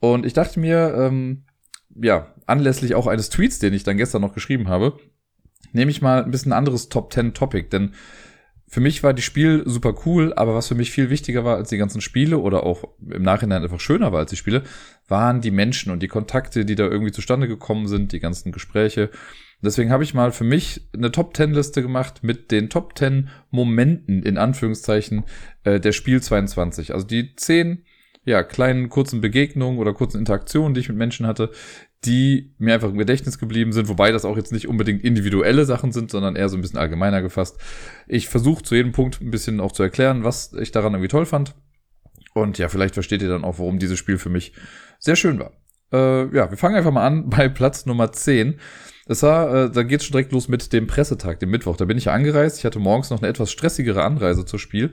Und 0.00 0.24
ich 0.24 0.32
dachte 0.32 0.58
mir, 0.58 0.94
ähm, 0.96 1.42
ja, 1.94 2.34
anlässlich 2.46 2.94
auch 2.94 3.06
eines 3.06 3.28
Tweets, 3.28 3.58
den 3.58 3.74
ich 3.74 3.84
dann 3.84 3.98
gestern 3.98 4.22
noch 4.22 4.32
geschrieben 4.32 4.68
habe, 4.68 4.96
nehme 5.72 5.90
ich 5.90 6.00
mal 6.00 6.24
ein 6.24 6.30
bisschen 6.30 6.54
anderes 6.54 6.88
Top 6.88 7.12
10 7.12 7.34
Topic, 7.34 7.68
denn 7.68 7.92
für 8.72 8.80
mich 8.80 9.02
war 9.02 9.12
die 9.12 9.20
Spiel 9.20 9.64
super 9.66 9.94
cool, 10.06 10.32
aber 10.32 10.54
was 10.54 10.68
für 10.68 10.74
mich 10.74 10.90
viel 10.90 11.10
wichtiger 11.10 11.44
war 11.44 11.56
als 11.56 11.68
die 11.68 11.76
ganzen 11.76 12.00
Spiele 12.00 12.38
oder 12.38 12.64
auch 12.64 12.84
im 13.06 13.20
Nachhinein 13.20 13.62
einfach 13.62 13.80
schöner 13.80 14.12
war 14.12 14.20
als 14.20 14.30
die 14.30 14.38
Spiele, 14.38 14.62
waren 15.08 15.42
die 15.42 15.50
Menschen 15.50 15.92
und 15.92 16.02
die 16.02 16.08
Kontakte, 16.08 16.64
die 16.64 16.74
da 16.74 16.84
irgendwie 16.84 17.12
zustande 17.12 17.48
gekommen 17.48 17.86
sind, 17.86 18.12
die 18.12 18.18
ganzen 18.18 18.50
Gespräche. 18.50 19.10
Deswegen 19.60 19.90
habe 19.90 20.04
ich 20.04 20.14
mal 20.14 20.32
für 20.32 20.44
mich 20.44 20.88
eine 20.94 21.12
Top 21.12 21.36
10 21.36 21.52
Liste 21.52 21.82
gemacht 21.82 22.24
mit 22.24 22.50
den 22.50 22.70
Top 22.70 22.96
10 22.96 23.28
Momenten 23.50 24.22
in 24.22 24.38
Anführungszeichen 24.38 25.24
äh, 25.64 25.78
der 25.78 25.92
Spiel 25.92 26.22
22. 26.22 26.94
Also 26.94 27.06
die 27.06 27.36
10 27.36 27.84
ja, 28.24 28.42
kleinen 28.42 28.88
kurzen 28.88 29.20
Begegnungen 29.20 29.80
oder 29.80 29.92
kurzen 29.92 30.18
Interaktionen, 30.18 30.72
die 30.72 30.80
ich 30.80 30.88
mit 30.88 30.96
Menschen 30.96 31.26
hatte, 31.26 31.50
die 32.04 32.52
mir 32.58 32.74
einfach 32.74 32.90
im 32.90 32.98
Gedächtnis 32.98 33.38
geblieben 33.38 33.72
sind, 33.72 33.88
wobei 33.88 34.10
das 34.10 34.24
auch 34.24 34.36
jetzt 34.36 34.52
nicht 34.52 34.66
unbedingt 34.66 35.04
individuelle 35.04 35.64
Sachen 35.64 35.92
sind, 35.92 36.10
sondern 36.10 36.34
eher 36.34 36.48
so 36.48 36.56
ein 36.56 36.60
bisschen 36.60 36.78
allgemeiner 36.78 37.22
gefasst. 37.22 37.58
Ich 38.08 38.28
versuche 38.28 38.62
zu 38.62 38.74
jedem 38.74 38.92
Punkt 38.92 39.20
ein 39.20 39.30
bisschen 39.30 39.60
auch 39.60 39.72
zu 39.72 39.82
erklären, 39.82 40.24
was 40.24 40.52
ich 40.54 40.72
daran 40.72 40.94
irgendwie 40.94 41.08
toll 41.08 41.26
fand. 41.26 41.54
Und 42.34 42.58
ja, 42.58 42.68
vielleicht 42.68 42.94
versteht 42.94 43.22
ihr 43.22 43.28
dann 43.28 43.44
auch, 43.44 43.58
warum 43.58 43.78
dieses 43.78 43.98
Spiel 43.98 44.18
für 44.18 44.30
mich 44.30 44.52
sehr 44.98 45.16
schön 45.16 45.38
war. 45.38 45.52
Äh, 45.92 46.34
ja, 46.34 46.50
wir 46.50 46.58
fangen 46.58 46.74
einfach 46.74 46.90
mal 46.90 47.06
an 47.06 47.28
bei 47.30 47.48
Platz 47.48 47.86
Nummer 47.86 48.10
10. 48.10 48.58
Das 49.06 49.22
war, 49.22 49.54
äh, 49.54 49.70
da 49.70 49.82
geht's 49.82 50.04
schon 50.04 50.12
direkt 50.12 50.32
los 50.32 50.48
mit 50.48 50.72
dem 50.72 50.86
Pressetag, 50.86 51.40
dem 51.40 51.50
Mittwoch. 51.50 51.76
Da 51.76 51.84
bin 51.84 51.98
ich 51.98 52.06
ja 52.06 52.12
angereist. 52.12 52.58
Ich 52.58 52.64
hatte 52.64 52.78
morgens 52.78 53.10
noch 53.10 53.20
eine 53.20 53.28
etwas 53.28 53.50
stressigere 53.52 54.02
Anreise 54.02 54.44
zur 54.44 54.58
Spiel. 54.58 54.92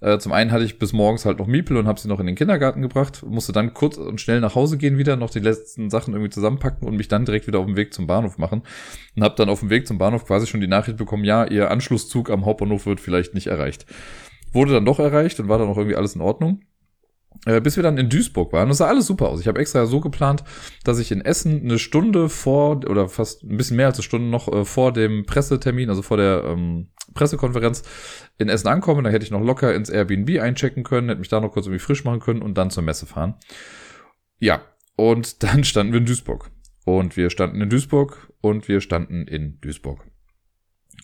Äh, 0.00 0.18
zum 0.18 0.32
einen 0.32 0.52
hatte 0.52 0.64
ich 0.64 0.78
bis 0.78 0.92
morgens 0.92 1.24
halt 1.24 1.38
noch 1.38 1.46
Miepel 1.46 1.76
und 1.76 1.88
habe 1.88 1.98
sie 1.98 2.08
noch 2.08 2.20
in 2.20 2.26
den 2.26 2.36
Kindergarten 2.36 2.82
gebracht, 2.82 3.24
musste 3.26 3.52
dann 3.52 3.74
kurz 3.74 3.96
und 3.96 4.20
schnell 4.20 4.40
nach 4.40 4.54
Hause 4.54 4.78
gehen 4.78 4.96
wieder, 4.96 5.16
noch 5.16 5.30
die 5.30 5.40
letzten 5.40 5.90
Sachen 5.90 6.14
irgendwie 6.14 6.30
zusammenpacken 6.30 6.86
und 6.86 6.96
mich 6.96 7.08
dann 7.08 7.24
direkt 7.24 7.46
wieder 7.48 7.58
auf 7.58 7.66
den 7.66 7.76
Weg 7.76 7.92
zum 7.92 8.06
Bahnhof 8.06 8.38
machen. 8.38 8.62
Und 9.16 9.24
habe 9.24 9.34
dann 9.36 9.48
auf 9.48 9.60
dem 9.60 9.70
Weg 9.70 9.88
zum 9.88 9.98
Bahnhof 9.98 10.24
quasi 10.24 10.46
schon 10.46 10.60
die 10.60 10.68
Nachricht 10.68 10.98
bekommen, 10.98 11.24
ja, 11.24 11.44
ihr 11.44 11.70
Anschlusszug 11.70 12.30
am 12.30 12.44
Hauptbahnhof 12.44 12.86
wird 12.86 13.00
vielleicht 13.00 13.34
nicht 13.34 13.48
erreicht. 13.48 13.86
Wurde 14.52 14.72
dann 14.72 14.84
doch 14.84 15.00
erreicht 15.00 15.40
und 15.40 15.48
war 15.48 15.58
dann 15.58 15.68
auch 15.68 15.76
irgendwie 15.76 15.96
alles 15.96 16.14
in 16.14 16.20
Ordnung. 16.20 16.62
Äh, 17.48 17.62
bis 17.62 17.76
wir 17.76 17.82
dann 17.82 17.96
in 17.96 18.10
Duisburg 18.10 18.52
waren. 18.52 18.68
Das 18.68 18.76
sah 18.76 18.88
alles 18.88 19.06
super 19.06 19.30
aus. 19.30 19.40
Ich 19.40 19.48
habe 19.48 19.58
extra 19.58 19.86
so 19.86 20.00
geplant, 20.00 20.44
dass 20.84 20.98
ich 20.98 21.10
in 21.10 21.22
Essen 21.22 21.62
eine 21.62 21.78
Stunde 21.78 22.28
vor 22.28 22.84
oder 22.86 23.08
fast 23.08 23.42
ein 23.42 23.56
bisschen 23.56 23.78
mehr 23.78 23.86
als 23.86 23.96
eine 23.96 24.02
Stunde 24.02 24.28
noch 24.28 24.52
äh, 24.52 24.66
vor 24.66 24.92
dem 24.92 25.24
Pressetermin, 25.24 25.88
also 25.88 26.02
vor 26.02 26.18
der 26.18 26.44
ähm, 26.44 26.88
Pressekonferenz 27.14 27.84
in 28.36 28.50
Essen 28.50 28.68
ankomme. 28.68 29.02
Dann 29.02 29.12
hätte 29.12 29.24
ich 29.24 29.30
noch 29.30 29.40
locker 29.40 29.74
ins 29.74 29.88
Airbnb 29.88 30.42
einchecken 30.42 30.84
können, 30.84 31.08
hätte 31.08 31.20
mich 31.20 31.30
da 31.30 31.40
noch 31.40 31.52
kurz 31.52 31.64
irgendwie 31.64 31.82
frisch 31.82 32.04
machen 32.04 32.20
können 32.20 32.42
und 32.42 32.58
dann 32.58 32.70
zur 32.70 32.82
Messe 32.82 33.06
fahren. 33.06 33.36
Ja, 34.38 34.60
und 34.96 35.42
dann 35.42 35.64
standen 35.64 35.94
wir 35.94 36.00
in 36.00 36.06
Duisburg. 36.06 36.50
Und 36.84 37.16
wir 37.16 37.30
standen 37.30 37.62
in 37.62 37.70
Duisburg 37.70 38.30
und 38.42 38.68
wir 38.68 38.82
standen 38.82 39.26
in 39.26 39.58
Duisburg. 39.62 40.04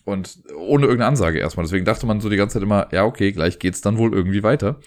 Und 0.03 0.43
ohne 0.55 0.83
irgendeine 0.83 1.07
Ansage 1.07 1.39
erstmal. 1.39 1.65
Deswegen 1.65 1.85
dachte 1.85 2.05
man 2.05 2.21
so 2.21 2.29
die 2.29 2.37
ganze 2.37 2.53
Zeit 2.53 2.63
immer, 2.63 2.87
ja, 2.91 3.05
okay, 3.05 3.31
gleich 3.31 3.57
geht's 3.57 3.81
dann 3.81 3.97
wohl 3.97 4.13
irgendwie 4.13 4.43
weiter. 4.43 4.79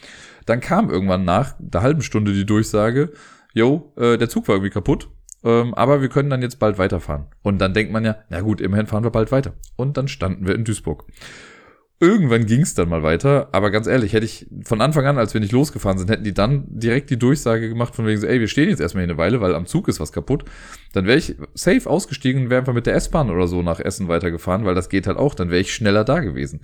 Dann 0.49 0.60
kam 0.60 0.89
irgendwann 0.89 1.25
nach 1.27 1.55
der 1.59 1.83
halben 1.83 2.01
Stunde 2.01 2.33
die 2.33 2.47
Durchsage, 2.47 3.12
yo, 3.52 3.93
äh, 3.97 4.17
der 4.17 4.31
Zug 4.31 4.49
war 4.49 4.55
irgendwie 4.55 4.73
kaputt, 4.73 5.10
ähm, 5.44 5.75
aber 5.75 6.01
wir 6.01 6.09
können 6.09 6.31
dann 6.31 6.41
jetzt 6.41 6.59
bald 6.59 6.78
weiterfahren. 6.78 7.27
Und 7.43 7.59
dann 7.59 7.75
denkt 7.75 7.93
man 7.93 8.02
ja, 8.05 8.17
na 8.31 8.41
gut, 8.41 8.62
immerhin 8.62 8.86
fahren 8.86 9.05
wir 9.05 9.10
bald 9.10 9.31
weiter. 9.31 9.52
Und 9.77 9.99
dann 9.99 10.09
standen 10.09 10.47
wir 10.47 10.55
in 10.55 10.65
Duisburg. 10.65 11.05
Irgendwann 12.01 12.47
ging 12.47 12.62
es 12.62 12.75
dann 12.75 12.89
mal 12.89 13.02
weiter, 13.02 13.49
aber 13.52 13.70
ganz 13.70 13.89
ehrlich, 13.89 14.12
hätte 14.15 14.25
ich 14.25 14.47
von 14.62 14.81
Anfang 14.81 15.05
an, 15.05 15.18
als 15.18 15.35
wir 15.35 15.41
nicht 15.41 15.52
losgefahren 15.52 15.99
sind, 15.99 16.09
hätten 16.09 16.25
die 16.25 16.33
dann 16.33 16.65
direkt 16.68 17.10
die 17.10 17.18
Durchsage 17.18 17.68
gemacht 17.68 17.94
von 17.94 18.07
wegen 18.07 18.20
so, 18.20 18.27
ey, 18.27 18.41
wir 18.41 18.49
stehen 18.49 18.70
jetzt 18.70 18.81
erstmal 18.81 19.05
hier 19.05 19.10
eine 19.10 19.18
Weile, 19.18 19.41
weil 19.43 19.55
am 19.55 19.67
Zug 19.67 19.89
ist 19.89 20.01
was 20.01 20.12
kaputt, 20.12 20.44
dann 20.93 21.07
wäre 21.07 21.18
ich 21.18 21.36
safe 21.55 21.91
ausgestiegen 21.91 22.44
und 22.44 22.51
wäre 22.51 22.60
einfach 22.60 22.73
mit 22.73 22.86
der 22.86 22.94
S-Bahn 22.94 23.31
oder 23.31 23.49
so 23.49 23.62
nach 23.62 23.81
Essen 23.81 24.07
weitergefahren, 24.09 24.65
weil 24.65 24.77
das 24.77 24.89
geht 24.89 25.09
halt 25.09 25.18
auch, 25.18 25.35
dann 25.35 25.51
wäre 25.51 25.60
ich 25.60 25.75
schneller 25.75 26.05
da 26.05 26.20
gewesen. 26.20 26.60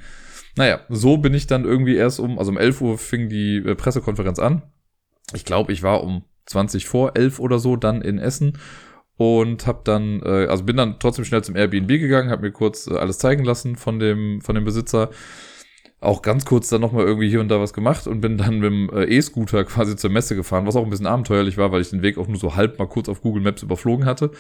Naja, 0.56 0.80
so 0.88 1.16
bin 1.16 1.34
ich 1.34 1.46
dann 1.46 1.64
irgendwie 1.64 1.96
erst 1.96 2.20
um, 2.20 2.38
also 2.38 2.50
um 2.50 2.58
11 2.58 2.80
Uhr 2.80 2.98
fing 2.98 3.28
die 3.28 3.56
äh, 3.56 3.74
Pressekonferenz 3.74 4.38
an. 4.38 4.62
Ich 5.32 5.44
glaube, 5.44 5.72
ich 5.72 5.82
war 5.82 6.04
um 6.04 6.24
20 6.46 6.86
vor 6.86 7.16
11 7.16 7.40
oder 7.40 7.58
so 7.58 7.76
dann 7.76 8.02
in 8.02 8.18
Essen 8.18 8.58
und 9.16 9.66
habe 9.66 9.80
dann, 9.84 10.20
äh, 10.22 10.46
also 10.46 10.64
bin 10.64 10.76
dann 10.76 10.98
trotzdem 11.00 11.24
schnell 11.24 11.42
zum 11.42 11.56
Airbnb 11.56 11.88
gegangen, 11.88 12.30
habe 12.30 12.42
mir 12.42 12.52
kurz 12.52 12.86
äh, 12.86 12.96
alles 12.96 13.18
zeigen 13.18 13.44
lassen 13.44 13.76
von 13.76 13.98
dem, 13.98 14.40
von 14.42 14.54
dem 14.54 14.64
Besitzer. 14.64 15.10
Auch 16.00 16.20
ganz 16.20 16.44
kurz 16.44 16.68
dann 16.68 16.82
nochmal 16.82 17.06
irgendwie 17.06 17.30
hier 17.30 17.40
und 17.40 17.48
da 17.48 17.60
was 17.60 17.72
gemacht 17.72 18.06
und 18.06 18.20
bin 18.20 18.36
dann 18.36 18.58
mit 18.58 18.64
dem 18.64 18.90
äh, 18.90 19.04
E-Scooter 19.04 19.64
quasi 19.64 19.96
zur 19.96 20.10
Messe 20.10 20.36
gefahren, 20.36 20.66
was 20.66 20.76
auch 20.76 20.84
ein 20.84 20.90
bisschen 20.90 21.06
abenteuerlich 21.06 21.56
war, 21.56 21.72
weil 21.72 21.80
ich 21.80 21.90
den 21.90 22.02
Weg 22.02 22.18
auch 22.18 22.28
nur 22.28 22.36
so 22.36 22.54
halb 22.54 22.78
mal 22.78 22.86
kurz 22.86 23.08
auf 23.08 23.22
Google 23.22 23.42
Maps 23.42 23.62
überflogen 23.62 24.04
hatte 24.04 24.30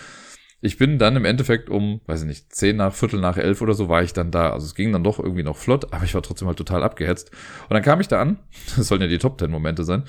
ich 0.64 0.78
bin 0.78 0.98
dann 0.98 1.14
im 1.14 1.26
Endeffekt 1.26 1.68
um, 1.68 2.00
weiß 2.06 2.22
ich 2.22 2.26
nicht, 2.26 2.54
zehn 2.54 2.76
nach, 2.76 2.94
Viertel 2.94 3.20
nach 3.20 3.36
elf 3.36 3.60
oder 3.60 3.74
so 3.74 3.90
war 3.90 4.02
ich 4.02 4.14
dann 4.14 4.30
da. 4.30 4.50
Also 4.50 4.64
es 4.64 4.74
ging 4.74 4.92
dann 4.92 5.04
doch 5.04 5.18
irgendwie 5.18 5.42
noch 5.42 5.58
flott, 5.58 5.92
aber 5.92 6.04
ich 6.04 6.14
war 6.14 6.22
trotzdem 6.22 6.48
halt 6.48 6.56
total 6.56 6.82
abgehetzt. 6.82 7.30
Und 7.68 7.74
dann 7.74 7.82
kam 7.82 8.00
ich 8.00 8.08
da 8.08 8.18
an, 8.18 8.38
das 8.76 8.88
sollen 8.88 9.02
ja 9.02 9.06
die 9.06 9.18
Top 9.18 9.36
Ten 9.36 9.50
Momente 9.50 9.84
sein. 9.84 10.04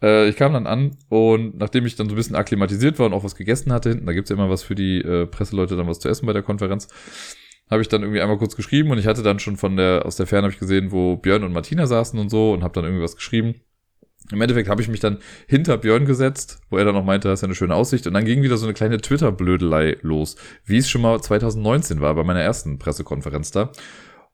Äh, 0.00 0.30
ich 0.30 0.36
kam 0.36 0.54
dann 0.54 0.66
an 0.66 0.96
und 1.10 1.58
nachdem 1.58 1.84
ich 1.84 1.94
dann 1.94 2.08
so 2.08 2.14
ein 2.14 2.16
bisschen 2.16 2.36
akklimatisiert 2.36 2.98
war 2.98 3.04
und 3.04 3.12
auch 3.12 3.22
was 3.22 3.34
gegessen 3.34 3.70
hatte 3.70 3.90
hinten, 3.90 4.06
da 4.06 4.14
gibt's 4.14 4.30
ja 4.30 4.36
immer 4.36 4.48
was 4.48 4.62
für 4.62 4.74
die 4.74 5.02
äh, 5.02 5.26
Presseleute 5.26 5.76
dann 5.76 5.86
was 5.86 6.00
zu 6.00 6.08
essen 6.08 6.24
bei 6.24 6.32
der 6.32 6.42
Konferenz, 6.42 6.88
habe 7.70 7.82
ich 7.82 7.88
dann 7.88 8.00
irgendwie 8.00 8.22
einmal 8.22 8.38
kurz 8.38 8.56
geschrieben 8.56 8.90
und 8.90 8.96
ich 8.96 9.06
hatte 9.06 9.22
dann 9.22 9.38
schon 9.40 9.58
von 9.58 9.76
der, 9.76 10.06
aus 10.06 10.16
der 10.16 10.26
Ferne 10.26 10.44
habe 10.44 10.54
ich 10.54 10.58
gesehen, 10.58 10.90
wo 10.90 11.16
Björn 11.16 11.44
und 11.44 11.52
Martina 11.52 11.86
saßen 11.86 12.18
und 12.18 12.30
so 12.30 12.54
und 12.54 12.62
habe 12.62 12.72
dann 12.72 12.84
irgendwie 12.84 13.04
was 13.04 13.16
geschrieben. 13.16 13.56
Im 14.30 14.40
Endeffekt 14.40 14.68
habe 14.68 14.82
ich 14.82 14.88
mich 14.88 15.00
dann 15.00 15.18
hinter 15.46 15.78
Björn 15.78 16.04
gesetzt, 16.04 16.60
wo 16.70 16.76
er 16.76 16.84
dann 16.84 16.94
noch 16.94 17.04
meinte, 17.04 17.28
das 17.28 17.38
ist 17.38 17.42
ja 17.42 17.46
eine 17.46 17.54
schöne 17.54 17.74
Aussicht. 17.74 18.06
Und 18.06 18.14
dann 18.14 18.24
ging 18.24 18.42
wieder 18.42 18.56
so 18.56 18.66
eine 18.66 18.74
kleine 18.74 18.98
Twitter-Blödelei 18.98 19.98
los, 20.02 20.36
wie 20.64 20.78
es 20.78 20.90
schon 20.90 21.02
mal 21.02 21.20
2019 21.20 22.00
war 22.00 22.14
bei 22.14 22.24
meiner 22.24 22.40
ersten 22.40 22.78
Pressekonferenz 22.78 23.50
da. 23.50 23.72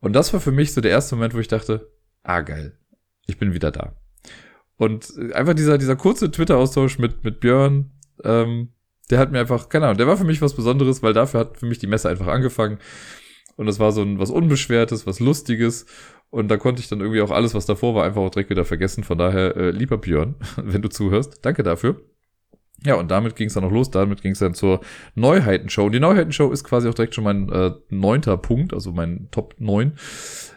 Und 0.00 0.14
das 0.14 0.32
war 0.32 0.40
für 0.40 0.52
mich 0.52 0.73
so 0.73 0.81
der 0.81 0.90
erste 0.90 1.14
Moment, 1.14 1.34
wo 1.34 1.39
ich 1.39 1.48
dachte, 1.48 1.90
ah 2.23 2.40
geil, 2.40 2.78
ich 3.26 3.39
bin 3.39 3.55
wieder 3.55 3.70
da. 3.70 3.94
Und 4.76 5.12
einfach 5.32 5.55
dieser, 5.55 5.78
dieser 5.78 5.97
kurze 5.97 6.31
Twitter-Austausch 6.31 6.98
mit, 6.98 7.23
mit 7.23 7.40
Björn, 7.40 7.92
ähm, 8.24 8.73
der 9.10 9.18
hat 9.18 9.31
mir 9.31 9.40
einfach, 9.40 9.68
keine 9.68 9.86
Ahnung, 9.86 9.98
der 9.98 10.06
war 10.06 10.16
für 10.16 10.24
mich 10.24 10.42
was 10.42 10.55
Besonderes, 10.55 11.02
weil 11.02 11.12
dafür 11.12 11.40
hat 11.40 11.58
für 11.58 11.66
mich 11.66 11.78
die 11.78 11.86
Messe 11.86 12.08
einfach 12.08 12.26
angefangen. 12.26 12.78
Und 13.56 13.66
das 13.66 13.78
war 13.78 13.92
so 13.92 14.02
ein 14.02 14.18
was 14.18 14.31
Unbeschwertes, 14.31 15.06
was 15.06 15.20
Lustiges. 15.20 15.86
Und 16.31 16.49
da 16.49 16.57
konnte 16.57 16.81
ich 16.81 16.89
dann 16.89 17.01
irgendwie 17.01 17.20
auch 17.23 17.31
alles, 17.31 17.55
was 17.55 17.67
davor 17.67 17.94
war, 17.94 18.05
einfach 18.05 18.20
auch 18.20 18.31
direkt 18.31 18.51
wieder 18.51 18.65
vergessen. 18.65 19.05
Von 19.05 19.19
daher, 19.19 19.57
äh, 19.57 19.70
lieber 19.70 19.99
Björn, 19.99 20.35
wenn 20.57 20.83
du 20.83 20.89
zuhörst, 20.89 21.39
danke 21.43 21.62
dafür. 21.62 22.01
Ja, 22.85 22.97
und 22.97 23.11
damit 23.11 23.36
ging 23.36 23.47
es 23.47 23.55
dann 23.55 23.65
noch 23.65 23.70
los. 23.70 23.91
Damit 23.91 24.20
ging 24.20 24.33
es 24.33 24.41
dann 24.41 24.55
zur 24.55 24.81
Neuheitenshow. 25.15 25.86
Und 25.86 25.93
die 25.93 26.01
Neuheitenshow 26.01 26.51
ist 26.51 26.65
quasi 26.65 26.89
auch 26.89 26.94
direkt 26.94 27.15
schon 27.15 27.25
mein 27.25 27.49
äh, 27.51 27.73
neunter 27.89 28.36
Punkt, 28.36 28.75
also 28.75 28.93
mein 28.93 29.28
Top 29.31 29.55
9. 29.59 29.93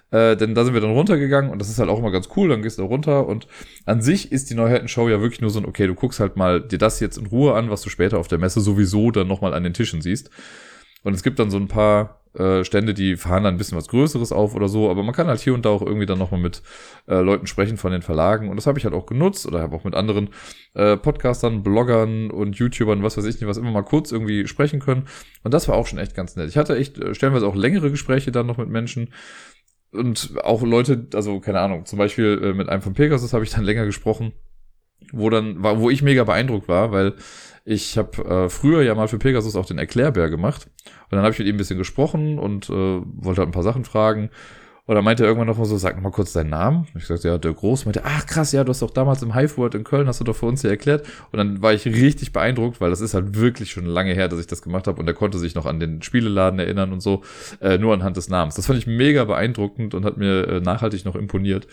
Äh, 0.10 0.38
denn 0.38 0.56
da 0.56 0.64
sind 0.64 0.74
wir 0.74 0.82
dann 0.82 0.92
runtergegangen 0.92 1.52
und 1.52 1.60
das 1.60 1.70
ist 1.70 1.80
halt 1.80 1.90
auch 1.90 2.00
immer 2.00 2.12
ganz 2.12 2.30
cool. 2.36 2.50
Dann 2.50 2.62
gehst 2.62 2.80
du 2.80 2.84
runter 2.84 3.28
und 3.28 3.48
an 3.86 4.02
sich 4.02 4.32
ist 4.32 4.50
die 4.50 4.56
Neuheitenshow 4.56 5.10
ja 5.10 5.22
wirklich 5.22 5.42
nur 5.42 5.50
so 5.50 5.60
ein, 5.60 5.66
okay, 5.66 5.86
du 5.86 5.96
guckst 5.96 6.20
halt 6.20 6.38
mal 6.38 6.62
dir 6.62 6.78
das 6.78 7.00
jetzt 7.00 7.18
in 7.18 7.28
Ruhe 7.28 7.54
an, 7.54 7.70
was 7.70 7.82
du 7.82 7.90
später 7.90 8.18
auf 8.18 8.28
der 8.28 8.40
Messe 8.40 8.62
sowieso 8.62 9.12
dann 9.12 9.28
nochmal 9.28 9.54
an 9.54 9.64
den 9.64 9.74
Tischen 9.74 10.02
siehst. 10.02 10.30
Und 11.04 11.14
es 11.14 11.24
gibt 11.24 11.40
dann 11.40 11.52
so 11.52 11.58
ein 11.58 11.68
paar 11.68 12.17
äh, 12.38 12.64
Stände, 12.64 12.94
die 12.94 13.18
fahren 13.18 13.44
dann 13.44 13.56
ein 13.56 13.58
bisschen 13.58 13.78
was 13.78 13.88
Größeres 13.88 14.32
auf 14.32 14.56
oder 14.56 14.68
so, 14.68 14.90
aber 14.90 15.04
man 15.04 15.14
kann 15.14 15.28
halt 15.28 15.40
hier 15.40 15.54
und 15.54 15.66
da 15.66 15.70
auch 15.70 15.82
irgendwie 15.82 16.06
dann 16.06 16.20
nochmal 16.20 16.40
mit 16.40 16.62
äh, 17.08 17.20
Leuten 17.20 17.48
sprechen 17.48 17.78
von 17.78 17.92
den 17.92 18.02
Verlagen 18.02 18.50
und 18.50 18.56
das 18.56 18.68
habe 18.68 18.78
ich 18.78 18.86
halt 18.86 18.94
auch 18.94 19.06
genutzt 19.06 19.46
oder 19.46 19.62
habe 19.62 19.76
auch 19.76 19.84
mit 19.84 19.96
anderen 19.96 20.30
äh, 20.74 20.98
Podcastern, 20.98 21.64
Bloggern 21.64 22.32
und 22.32 22.58
YouTubern, 22.58 23.04
was 23.04 23.18
weiß 23.18 23.26
ich 23.26 23.36
nicht, 23.36 23.48
was 23.48 23.58
immer 23.58 23.72
mal 23.72 23.84
kurz 23.84 24.12
irgendwie 24.12 24.48
sprechen 24.48 24.80
können 24.80 25.08
und 25.44 25.54
das 25.54 25.68
war 25.68 25.76
auch 25.76 25.88
schon 25.88 26.00
echt 26.00 26.16
ganz 26.16 26.36
nett. 26.36 26.50
Ich 26.50 26.58
hatte 26.58 26.78
echt 26.78 27.00
äh, 27.00 27.14
stellenweise 27.14 27.48
auch 27.48 27.56
längere 27.56 27.92
Gespräche 27.92 28.32
dann 28.32 28.48
noch 28.48 28.58
mit 28.58 28.70
Menschen, 28.70 29.10
und 29.92 30.34
auch 30.44 30.62
Leute, 30.64 31.08
also 31.14 31.40
keine 31.40 31.60
Ahnung, 31.60 31.86
zum 31.86 31.98
Beispiel 31.98 32.40
äh, 32.44 32.54
mit 32.54 32.70
einem 32.70 32.82
von 32.82 32.94
Pegasus 32.94 33.34
habe 33.34 33.44
ich 33.44 33.52
dann 33.52 33.64
länger 33.64 33.86
gesprochen, 33.86 34.34
wo 35.12 35.30
dann 35.30 35.64
wo 35.64 35.90
ich 35.90 36.02
mega 36.02 36.24
beeindruckt 36.24 36.68
war, 36.68 36.92
weil 36.92 37.16
ich 37.70 37.98
habe 37.98 38.24
äh, 38.24 38.50
früher 38.50 38.82
ja 38.82 38.96
mal 38.96 39.10
für 39.10 39.20
Pegasus 39.20 39.58
auch 39.58 39.66
den 39.66 39.78
Erklärbär 39.78 40.30
gemacht. 40.30 40.70
Und 40.86 41.18
dann 41.18 41.20
habe 41.20 41.34
ich 41.34 41.40
mit 41.40 41.50
ihm 41.50 41.56
ein 41.56 41.58
bisschen 41.58 41.78
gesprochen 41.78 42.40
und 42.40 42.70
äh, 42.70 42.72
wollte 42.72 43.42
halt 43.42 43.50
ein 43.50 43.52
paar 43.52 43.62
Sachen 43.64 43.84
fragen. 43.84 44.30
Und 44.86 44.96
dann 44.96 45.04
meinte 45.04 45.24
er 45.24 45.28
irgendwann 45.28 45.48
noch 45.48 45.58
mal 45.58 45.66
so, 45.66 45.78
sag 45.78 45.98
noch 45.98 46.02
mal 46.02 46.12
kurz 46.12 46.32
deinen 46.32 46.50
Namen. 46.50 46.88
Ich 46.96 47.08
sagte, 47.08 47.28
ja, 47.28 47.38
der 47.38 47.52
Groß. 47.52 47.84
Meinte, 47.84 48.04
ach 48.06 48.26
krass, 48.26 48.54
ja, 48.54 48.64
du 48.64 48.70
hast 48.70 48.82
doch 48.82 48.92
damals 48.92 49.22
im 49.22 49.36
Hive 49.36 49.58
World 49.58 49.76
in 49.76 49.84
Köln, 49.84 50.08
hast 50.08 50.22
du 50.22 50.24
doch 50.24 50.38
für 50.38 50.46
uns 50.46 50.62
hier 50.62 50.70
erklärt. 50.70 51.06
Und 51.34 51.40
dann 51.40 51.62
war 51.62 51.74
ich 51.74 51.86
richtig 51.86 52.32
beeindruckt, 52.32 52.80
weil 52.80 52.90
das 52.90 53.02
ist 53.02 53.14
halt 53.14 53.36
wirklich 53.36 53.72
schon 53.72 53.86
lange 53.86 54.14
her, 54.14 54.30
dass 54.30 54.40
ich 54.40 54.48
das 54.48 54.62
gemacht 54.62 54.88
habe. 54.88 55.02
Und 55.02 55.08
er 55.10 55.14
konnte 55.14 55.38
sich 55.38 55.54
noch 55.54 55.66
an 55.66 55.82
den 55.82 56.02
Spieleladen 56.02 56.60
erinnern 56.60 56.94
und 56.94 57.02
so, 57.02 57.24
äh, 57.60 57.78
nur 57.78 57.94
anhand 57.94 58.16
des 58.16 58.30
Namens. 58.30 58.56
Das 58.56 58.66
fand 58.66 58.80
ich 58.80 58.88
mega 58.88 59.26
beeindruckend 59.26 59.94
und 59.94 60.06
hat 60.06 60.16
mir 60.16 60.48
äh, 60.48 60.60
nachhaltig 60.62 61.04
noch 61.04 61.16
imponiert. 61.18 61.68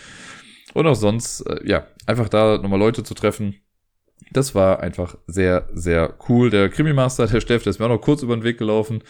Und 0.72 0.88
auch 0.88 0.96
sonst, 0.96 1.42
äh, 1.42 1.60
ja, 1.64 1.86
einfach 2.06 2.28
da 2.28 2.58
nochmal 2.58 2.80
Leute 2.80 3.04
zu 3.04 3.14
treffen, 3.14 3.54
das 4.34 4.54
war 4.54 4.80
einfach 4.80 5.16
sehr, 5.26 5.68
sehr 5.74 6.14
cool. 6.28 6.50
Der 6.50 6.68
Krimi-Master, 6.68 7.26
der 7.32 7.40
Steff, 7.40 7.62
der 7.62 7.70
ist 7.70 7.78
mir 7.78 7.86
auch 7.86 7.90
noch 7.90 8.00
kurz 8.00 8.22
über 8.22 8.36
den 8.36 8.42
Weg 8.42 8.58
gelaufen. 8.58 9.02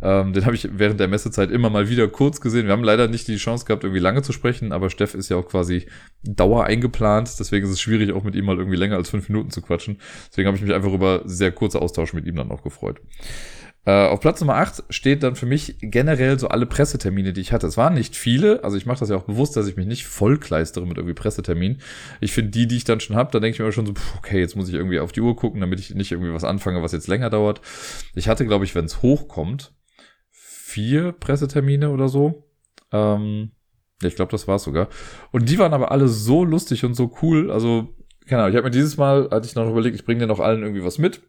Ähm, 0.00 0.32
den 0.32 0.44
habe 0.44 0.54
ich 0.54 0.68
während 0.72 1.00
der 1.00 1.08
Messezeit 1.08 1.50
immer 1.50 1.70
mal 1.70 1.88
wieder 1.88 2.06
kurz 2.06 2.40
gesehen. 2.40 2.66
Wir 2.66 2.72
haben 2.72 2.84
leider 2.84 3.08
nicht 3.08 3.26
die 3.26 3.36
Chance 3.36 3.64
gehabt, 3.64 3.82
irgendwie 3.82 4.00
lange 4.00 4.22
zu 4.22 4.32
sprechen, 4.32 4.72
aber 4.72 4.90
Steff 4.90 5.14
ist 5.14 5.28
ja 5.28 5.36
auch 5.36 5.48
quasi 5.48 5.86
Dauer 6.22 6.64
eingeplant. 6.64 7.30
Deswegen 7.40 7.66
ist 7.66 7.72
es 7.72 7.80
schwierig, 7.80 8.12
auch 8.12 8.24
mit 8.24 8.36
ihm 8.36 8.44
mal 8.44 8.58
irgendwie 8.58 8.76
länger 8.76 8.96
als 8.96 9.10
fünf 9.10 9.28
Minuten 9.28 9.50
zu 9.50 9.62
quatschen. 9.62 9.98
Deswegen 10.30 10.46
habe 10.46 10.56
ich 10.56 10.62
mich 10.62 10.74
einfach 10.74 10.92
über 10.92 11.22
sehr 11.24 11.50
kurze 11.50 11.80
Austausch 11.80 12.12
mit 12.12 12.26
ihm 12.26 12.36
dann 12.36 12.50
auch 12.50 12.62
gefreut. 12.62 13.00
Äh, 13.84 14.06
auf 14.06 14.20
Platz 14.20 14.40
Nummer 14.40 14.56
8 14.56 14.84
steht 14.90 15.22
dann 15.22 15.34
für 15.34 15.46
mich 15.46 15.76
generell 15.80 16.38
so 16.38 16.48
alle 16.48 16.66
Pressetermine, 16.66 17.32
die 17.32 17.40
ich 17.40 17.52
hatte. 17.52 17.66
Es 17.66 17.76
waren 17.76 17.94
nicht 17.94 18.16
viele, 18.16 18.62
also 18.64 18.76
ich 18.76 18.86
mache 18.86 19.00
das 19.00 19.08
ja 19.08 19.16
auch 19.16 19.24
bewusst, 19.24 19.56
dass 19.56 19.66
ich 19.66 19.76
mich 19.76 19.86
nicht 19.86 20.06
vollkleistere 20.06 20.86
mit 20.86 20.98
irgendwie 20.98 21.14
Presseterminen. 21.14 21.80
Ich 22.20 22.32
finde 22.32 22.50
die, 22.50 22.66
die 22.66 22.76
ich 22.76 22.84
dann 22.84 23.00
schon 23.00 23.16
habe, 23.16 23.30
da 23.32 23.40
denke 23.40 23.54
ich 23.54 23.60
mir 23.60 23.72
schon 23.72 23.86
so, 23.86 23.94
okay, 24.18 24.40
jetzt 24.40 24.56
muss 24.56 24.68
ich 24.68 24.74
irgendwie 24.74 25.00
auf 25.00 25.12
die 25.12 25.20
Uhr 25.20 25.36
gucken, 25.36 25.60
damit 25.60 25.80
ich 25.80 25.94
nicht 25.94 26.12
irgendwie 26.12 26.34
was 26.34 26.44
anfange, 26.44 26.82
was 26.82 26.92
jetzt 26.92 27.08
länger 27.08 27.30
dauert. 27.30 27.60
Ich 28.14 28.28
hatte, 28.28 28.44
glaube 28.44 28.64
ich, 28.64 28.74
wenn 28.74 28.84
es 28.84 29.00
hochkommt, 29.00 29.72
vier 30.30 31.12
Pressetermine 31.12 31.90
oder 31.90 32.08
so. 32.08 32.44
Ähm, 32.92 33.52
ich 34.02 34.16
glaube, 34.16 34.30
das 34.32 34.46
war 34.46 34.58
sogar. 34.58 34.88
Und 35.32 35.48
die 35.48 35.58
waren 35.58 35.72
aber 35.72 35.92
alle 35.92 36.08
so 36.08 36.44
lustig 36.44 36.84
und 36.84 36.94
so 36.94 37.16
cool. 37.22 37.50
Also, 37.50 37.94
keine 38.26 38.42
Ahnung, 38.42 38.52
ich 38.52 38.56
habe 38.56 38.66
mir 38.66 38.70
dieses 38.70 38.96
Mal, 38.98 39.30
hatte 39.30 39.46
ich 39.46 39.54
noch 39.54 39.68
überlegt, 39.68 39.96
ich 39.96 40.04
bringe 40.04 40.20
dir 40.20 40.26
noch 40.26 40.40
allen 40.40 40.62
irgendwie 40.62 40.84
was 40.84 40.98
mit 40.98 41.22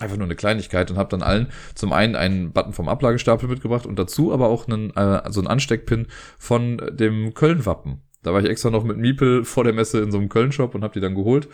einfach 0.00 0.16
nur 0.16 0.26
eine 0.26 0.36
Kleinigkeit 0.36 0.90
und 0.90 0.96
habe 0.96 1.10
dann 1.10 1.22
allen 1.22 1.48
zum 1.74 1.92
einen 1.92 2.16
einen 2.16 2.52
Button 2.52 2.72
vom 2.72 2.88
Ablagestapel 2.88 3.48
mitgebracht 3.48 3.86
und 3.86 3.98
dazu 3.98 4.32
aber 4.32 4.48
auch 4.48 4.66
einen, 4.66 4.90
äh, 4.96 5.30
so 5.30 5.40
einen 5.40 5.46
Ansteckpin 5.46 6.06
von 6.38 6.80
dem 6.92 7.34
Köln-Wappen. 7.34 8.02
Da 8.22 8.32
war 8.32 8.42
ich 8.42 8.48
extra 8.48 8.70
noch 8.70 8.84
mit 8.84 8.96
Miepel 8.96 9.44
vor 9.44 9.64
der 9.64 9.72
Messe 9.72 10.00
in 10.00 10.10
so 10.10 10.18
einem 10.18 10.28
Köln-Shop 10.28 10.74
und 10.74 10.82
habe 10.82 10.94
die 10.94 11.00
dann 11.00 11.14
geholt. 11.14 11.48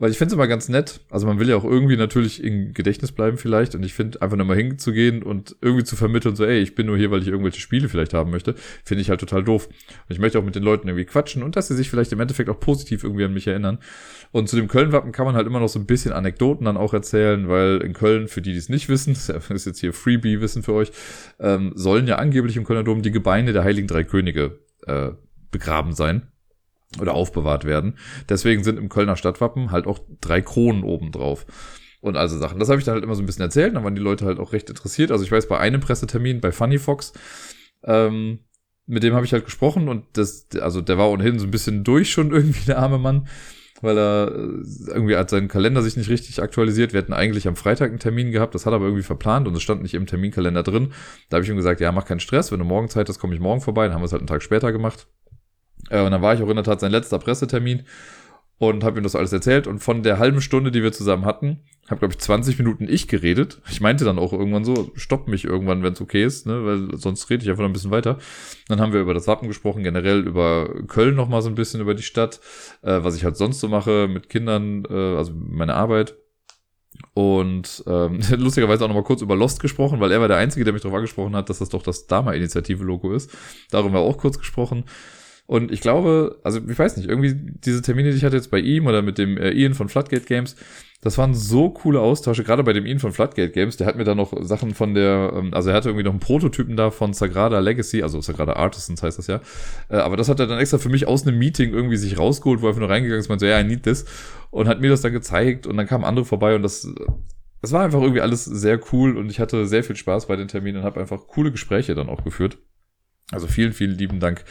Weil 0.00 0.12
ich 0.12 0.16
finde 0.16 0.28
es 0.28 0.34
immer 0.34 0.46
ganz 0.46 0.68
nett. 0.68 1.00
Also 1.10 1.26
man 1.26 1.40
will 1.40 1.48
ja 1.48 1.56
auch 1.56 1.64
irgendwie 1.64 1.96
natürlich 1.96 2.42
im 2.44 2.72
Gedächtnis 2.72 3.10
bleiben 3.10 3.36
vielleicht. 3.36 3.74
Und 3.74 3.84
ich 3.84 3.94
finde, 3.94 4.22
einfach 4.22 4.36
nochmal 4.36 4.56
hinzugehen 4.56 5.24
und 5.24 5.56
irgendwie 5.60 5.82
zu 5.82 5.96
vermitteln, 5.96 6.36
so, 6.36 6.44
ey, 6.44 6.60
ich 6.60 6.76
bin 6.76 6.86
nur 6.86 6.96
hier, 6.96 7.10
weil 7.10 7.20
ich 7.20 7.26
irgendwelche 7.26 7.60
Spiele 7.60 7.88
vielleicht 7.88 8.14
haben 8.14 8.30
möchte, 8.30 8.54
finde 8.84 9.02
ich 9.02 9.10
halt 9.10 9.18
total 9.18 9.42
doof. 9.42 9.66
Und 9.66 10.10
ich 10.10 10.20
möchte 10.20 10.38
auch 10.38 10.44
mit 10.44 10.54
den 10.54 10.62
Leuten 10.62 10.86
irgendwie 10.86 11.04
quatschen 11.04 11.42
und 11.42 11.56
dass 11.56 11.66
sie 11.66 11.74
sich 11.74 11.90
vielleicht 11.90 12.12
im 12.12 12.20
Endeffekt 12.20 12.48
auch 12.48 12.60
positiv 12.60 13.02
irgendwie 13.02 13.24
an 13.24 13.34
mich 13.34 13.48
erinnern. 13.48 13.80
Und 14.30 14.48
zu 14.48 14.54
dem 14.54 14.68
Köln-Wappen 14.68 15.10
kann 15.10 15.26
man 15.26 15.34
halt 15.34 15.48
immer 15.48 15.58
noch 15.58 15.68
so 15.68 15.80
ein 15.80 15.86
bisschen 15.86 16.12
Anekdoten 16.12 16.66
dann 16.66 16.76
auch 16.76 16.94
erzählen, 16.94 17.48
weil 17.48 17.82
in 17.82 17.92
Köln, 17.92 18.28
für 18.28 18.40
die, 18.40 18.52
die 18.52 18.58
es 18.58 18.68
nicht 18.68 18.88
wissen, 18.88 19.14
das 19.26 19.50
ist 19.50 19.66
jetzt 19.66 19.80
hier 19.80 19.92
Freebie-Wissen 19.92 20.62
für 20.62 20.74
euch, 20.74 20.92
ähm, 21.40 21.72
sollen 21.74 22.06
ja 22.06 22.16
angeblich 22.16 22.56
im 22.56 22.62
Kölner 22.62 22.84
Dom 22.84 23.02
die 23.02 23.10
Gebeine 23.10 23.52
der 23.52 23.64
Heiligen 23.64 23.88
Drei 23.88 24.04
Könige 24.04 24.60
äh, 24.86 25.10
begraben 25.50 25.92
sein 25.92 26.28
oder 27.00 27.14
aufbewahrt 27.14 27.64
werden. 27.64 27.98
Deswegen 28.28 28.64
sind 28.64 28.78
im 28.78 28.88
Kölner 28.88 29.16
Stadtwappen 29.16 29.70
halt 29.70 29.86
auch 29.86 30.00
drei 30.20 30.40
Kronen 30.40 30.84
oben 30.84 31.12
drauf. 31.12 31.46
Und 32.00 32.16
also 32.16 32.38
Sachen. 32.38 32.60
Das 32.60 32.68
habe 32.68 32.78
ich 32.78 32.84
dann 32.84 32.94
halt 32.94 33.04
immer 33.04 33.14
so 33.14 33.22
ein 33.22 33.26
bisschen 33.26 33.42
erzählt, 33.42 33.74
dann 33.74 33.84
waren 33.84 33.94
die 33.94 34.00
Leute 34.00 34.24
halt 34.24 34.38
auch 34.38 34.52
recht 34.52 34.70
interessiert. 34.70 35.10
Also 35.10 35.24
ich 35.24 35.32
weiß, 35.32 35.48
bei 35.48 35.58
einem 35.58 35.80
Pressetermin 35.80 36.40
bei 36.40 36.52
Funny 36.52 36.78
Fox, 36.78 37.12
ähm, 37.84 38.40
mit 38.86 39.02
dem 39.02 39.14
habe 39.14 39.26
ich 39.26 39.32
halt 39.32 39.44
gesprochen 39.44 39.88
und 39.88 40.04
das, 40.14 40.48
also 40.60 40.80
der 40.80 40.96
war 40.96 41.10
ohnehin 41.10 41.38
so 41.38 41.46
ein 41.46 41.50
bisschen 41.50 41.84
durch 41.84 42.10
schon 42.10 42.30
irgendwie, 42.32 42.64
der 42.66 42.78
arme 42.78 42.98
Mann, 42.98 43.26
weil 43.82 43.98
er 43.98 44.28
äh, 44.28 44.92
irgendwie 44.92 45.16
hat 45.16 45.28
seinen 45.28 45.48
Kalender 45.48 45.82
sich 45.82 45.96
nicht 45.96 46.08
richtig 46.08 46.40
aktualisiert. 46.40 46.92
Wir 46.92 47.00
hätten 47.00 47.12
eigentlich 47.12 47.48
am 47.48 47.56
Freitag 47.56 47.90
einen 47.90 47.98
Termin 47.98 48.30
gehabt, 48.30 48.54
das 48.54 48.64
hat 48.64 48.72
aber 48.72 48.84
irgendwie 48.84 49.02
verplant 49.02 49.48
und 49.48 49.56
es 49.56 49.62
stand 49.62 49.82
nicht 49.82 49.94
im 49.94 50.06
Terminkalender 50.06 50.62
drin. 50.62 50.92
Da 51.28 51.36
habe 51.36 51.44
ich 51.44 51.50
ihm 51.50 51.56
gesagt, 51.56 51.80
ja, 51.80 51.90
mach 51.90 52.06
keinen 52.06 52.20
Stress, 52.20 52.52
wenn 52.52 52.60
du 52.60 52.64
morgen 52.64 52.88
Zeit 52.88 53.08
hast, 53.08 53.18
komme 53.18 53.34
ich 53.34 53.40
morgen 53.40 53.60
vorbei. 53.60 53.86
Dann 53.86 53.94
haben 53.94 54.02
wir 54.02 54.06
es 54.06 54.12
halt 54.12 54.22
einen 54.22 54.28
Tag 54.28 54.42
später 54.42 54.72
gemacht. 54.72 55.08
Äh, 55.90 56.02
und 56.02 56.10
dann 56.10 56.22
war 56.22 56.34
ich 56.34 56.42
auch 56.42 56.48
in 56.48 56.56
der 56.56 56.64
Tat 56.64 56.80
sein 56.80 56.92
letzter 56.92 57.18
Pressetermin. 57.18 57.84
und 58.58 58.82
habe 58.82 58.98
ihm 58.98 59.04
das 59.04 59.14
alles 59.14 59.32
erzählt. 59.32 59.68
Und 59.68 59.78
von 59.78 60.02
der 60.02 60.18
halben 60.18 60.40
Stunde, 60.40 60.72
die 60.72 60.82
wir 60.82 60.92
zusammen 60.92 61.24
hatten, 61.24 61.60
habe, 61.88 62.00
glaube 62.00 62.12
ich, 62.12 62.18
20 62.18 62.58
Minuten 62.58 62.86
ich 62.88 63.08
geredet. 63.08 63.60
Ich 63.70 63.80
meinte 63.80 64.04
dann 64.04 64.18
auch 64.18 64.32
irgendwann 64.32 64.64
so, 64.64 64.90
stopp 64.94 65.28
mich 65.28 65.44
irgendwann, 65.44 65.82
wenn 65.82 65.92
es 65.92 66.00
okay 66.00 66.24
ist, 66.24 66.46
ne? 66.46 66.64
weil 66.64 66.98
sonst 66.98 67.30
rede 67.30 67.44
ich 67.44 67.50
einfach 67.50 67.62
noch 67.62 67.70
ein 67.70 67.72
bisschen 67.72 67.90
weiter. 67.90 68.18
Dann 68.68 68.80
haben 68.80 68.92
wir 68.92 69.00
über 69.00 69.14
das 69.14 69.26
Wappen 69.26 69.48
gesprochen, 69.48 69.84
generell 69.84 70.26
über 70.26 70.68
Köln 70.88 71.14
noch 71.14 71.28
mal 71.28 71.40
so 71.40 71.48
ein 71.48 71.54
bisschen, 71.54 71.80
über 71.80 71.94
die 71.94 72.02
Stadt, 72.02 72.40
äh, 72.82 72.98
was 73.02 73.16
ich 73.16 73.24
halt 73.24 73.36
sonst 73.36 73.60
so 73.60 73.68
mache 73.68 74.08
mit 74.08 74.28
Kindern, 74.28 74.84
äh, 74.90 75.16
also 75.16 75.32
meine 75.34 75.74
Arbeit. 75.74 76.16
Und 77.14 77.84
ähm, 77.86 78.20
lustigerweise 78.36 78.84
auch 78.84 78.88
noch 78.88 78.94
mal 78.94 79.04
kurz 79.04 79.22
über 79.22 79.36
Lost 79.36 79.60
gesprochen, 79.60 80.00
weil 80.00 80.12
er 80.12 80.20
war 80.20 80.28
der 80.28 80.36
Einzige, 80.36 80.64
der 80.64 80.72
mich 80.72 80.82
darauf 80.82 80.96
angesprochen 80.96 81.36
hat, 81.36 81.48
dass 81.48 81.58
das 81.58 81.68
doch 81.68 81.82
das 81.82 82.06
Dama-Initiative-Logo 82.06 83.12
ist. 83.12 83.30
Darüber 83.70 84.00
auch 84.00 84.18
kurz 84.18 84.38
gesprochen. 84.38 84.84
Und 85.48 85.72
ich 85.72 85.80
glaube, 85.80 86.38
also 86.44 86.60
ich 86.68 86.78
weiß 86.78 86.98
nicht, 86.98 87.08
irgendwie 87.08 87.34
diese 87.34 87.80
Termine, 87.80 88.10
die 88.10 88.18
ich 88.18 88.24
hatte 88.24 88.36
jetzt 88.36 88.50
bei 88.50 88.58
ihm 88.58 88.86
oder 88.86 89.00
mit 89.00 89.16
dem 89.16 89.38
äh, 89.38 89.50
Ian 89.50 89.72
von 89.72 89.88
Floodgate 89.88 90.26
Games, 90.26 90.56
das 91.00 91.16
waren 91.16 91.32
so 91.32 91.70
coole 91.70 92.00
Austausche, 92.00 92.44
gerade 92.44 92.62
bei 92.62 92.74
dem 92.74 92.84
Ian 92.84 92.98
von 92.98 93.12
Floodgate 93.12 93.50
Games, 93.50 93.78
der 93.78 93.86
hat 93.86 93.96
mir 93.96 94.04
da 94.04 94.14
noch 94.14 94.34
Sachen 94.42 94.74
von 94.74 94.92
der, 94.92 95.32
ähm, 95.34 95.54
also 95.54 95.70
er 95.70 95.76
hatte 95.76 95.88
irgendwie 95.88 96.04
noch 96.04 96.10
einen 96.10 96.20
Prototypen 96.20 96.76
da 96.76 96.90
von 96.90 97.14
Sagrada 97.14 97.60
Legacy, 97.60 98.02
also 98.02 98.20
Sagrada 98.20 98.56
Artisans 98.56 99.02
heißt 99.02 99.16
das 99.16 99.26
ja, 99.26 99.40
äh, 99.88 99.96
aber 99.96 100.18
das 100.18 100.28
hat 100.28 100.38
er 100.38 100.48
dann 100.48 100.58
extra 100.58 100.76
für 100.76 100.90
mich 100.90 101.08
aus 101.08 101.26
einem 101.26 101.38
Meeting 101.38 101.72
irgendwie 101.72 101.96
sich 101.96 102.18
rausgeholt, 102.18 102.60
wo 102.60 102.66
er 102.66 102.68
einfach 102.68 102.80
nur 102.80 102.90
reingegangen 102.90 103.20
ist, 103.20 103.30
meinte 103.30 103.46
so, 103.46 103.50
ja, 103.50 103.58
I 103.58 103.64
need 103.64 103.84
this 103.84 104.04
und 104.50 104.68
hat 104.68 104.82
mir 104.82 104.90
das 104.90 105.00
dann 105.00 105.14
gezeigt 105.14 105.66
und 105.66 105.78
dann 105.78 105.86
kamen 105.86 106.04
andere 106.04 106.26
vorbei 106.26 106.56
und 106.56 106.62
das, 106.62 106.86
das 107.62 107.72
war 107.72 107.84
einfach 107.84 108.02
irgendwie 108.02 108.20
alles 108.20 108.44
sehr 108.44 108.78
cool 108.92 109.16
und 109.16 109.30
ich 109.30 109.40
hatte 109.40 109.66
sehr 109.66 109.82
viel 109.82 109.96
Spaß 109.96 110.26
bei 110.26 110.36
den 110.36 110.48
Terminen 110.48 110.80
und 110.80 110.84
habe 110.84 111.00
einfach 111.00 111.26
coole 111.26 111.52
Gespräche 111.52 111.94
dann 111.94 112.10
auch 112.10 112.22
geführt. 112.22 112.58
Also 113.30 113.46
vielen, 113.46 113.72
vielen 113.72 113.96
lieben 113.96 114.20
Dank 114.20 114.44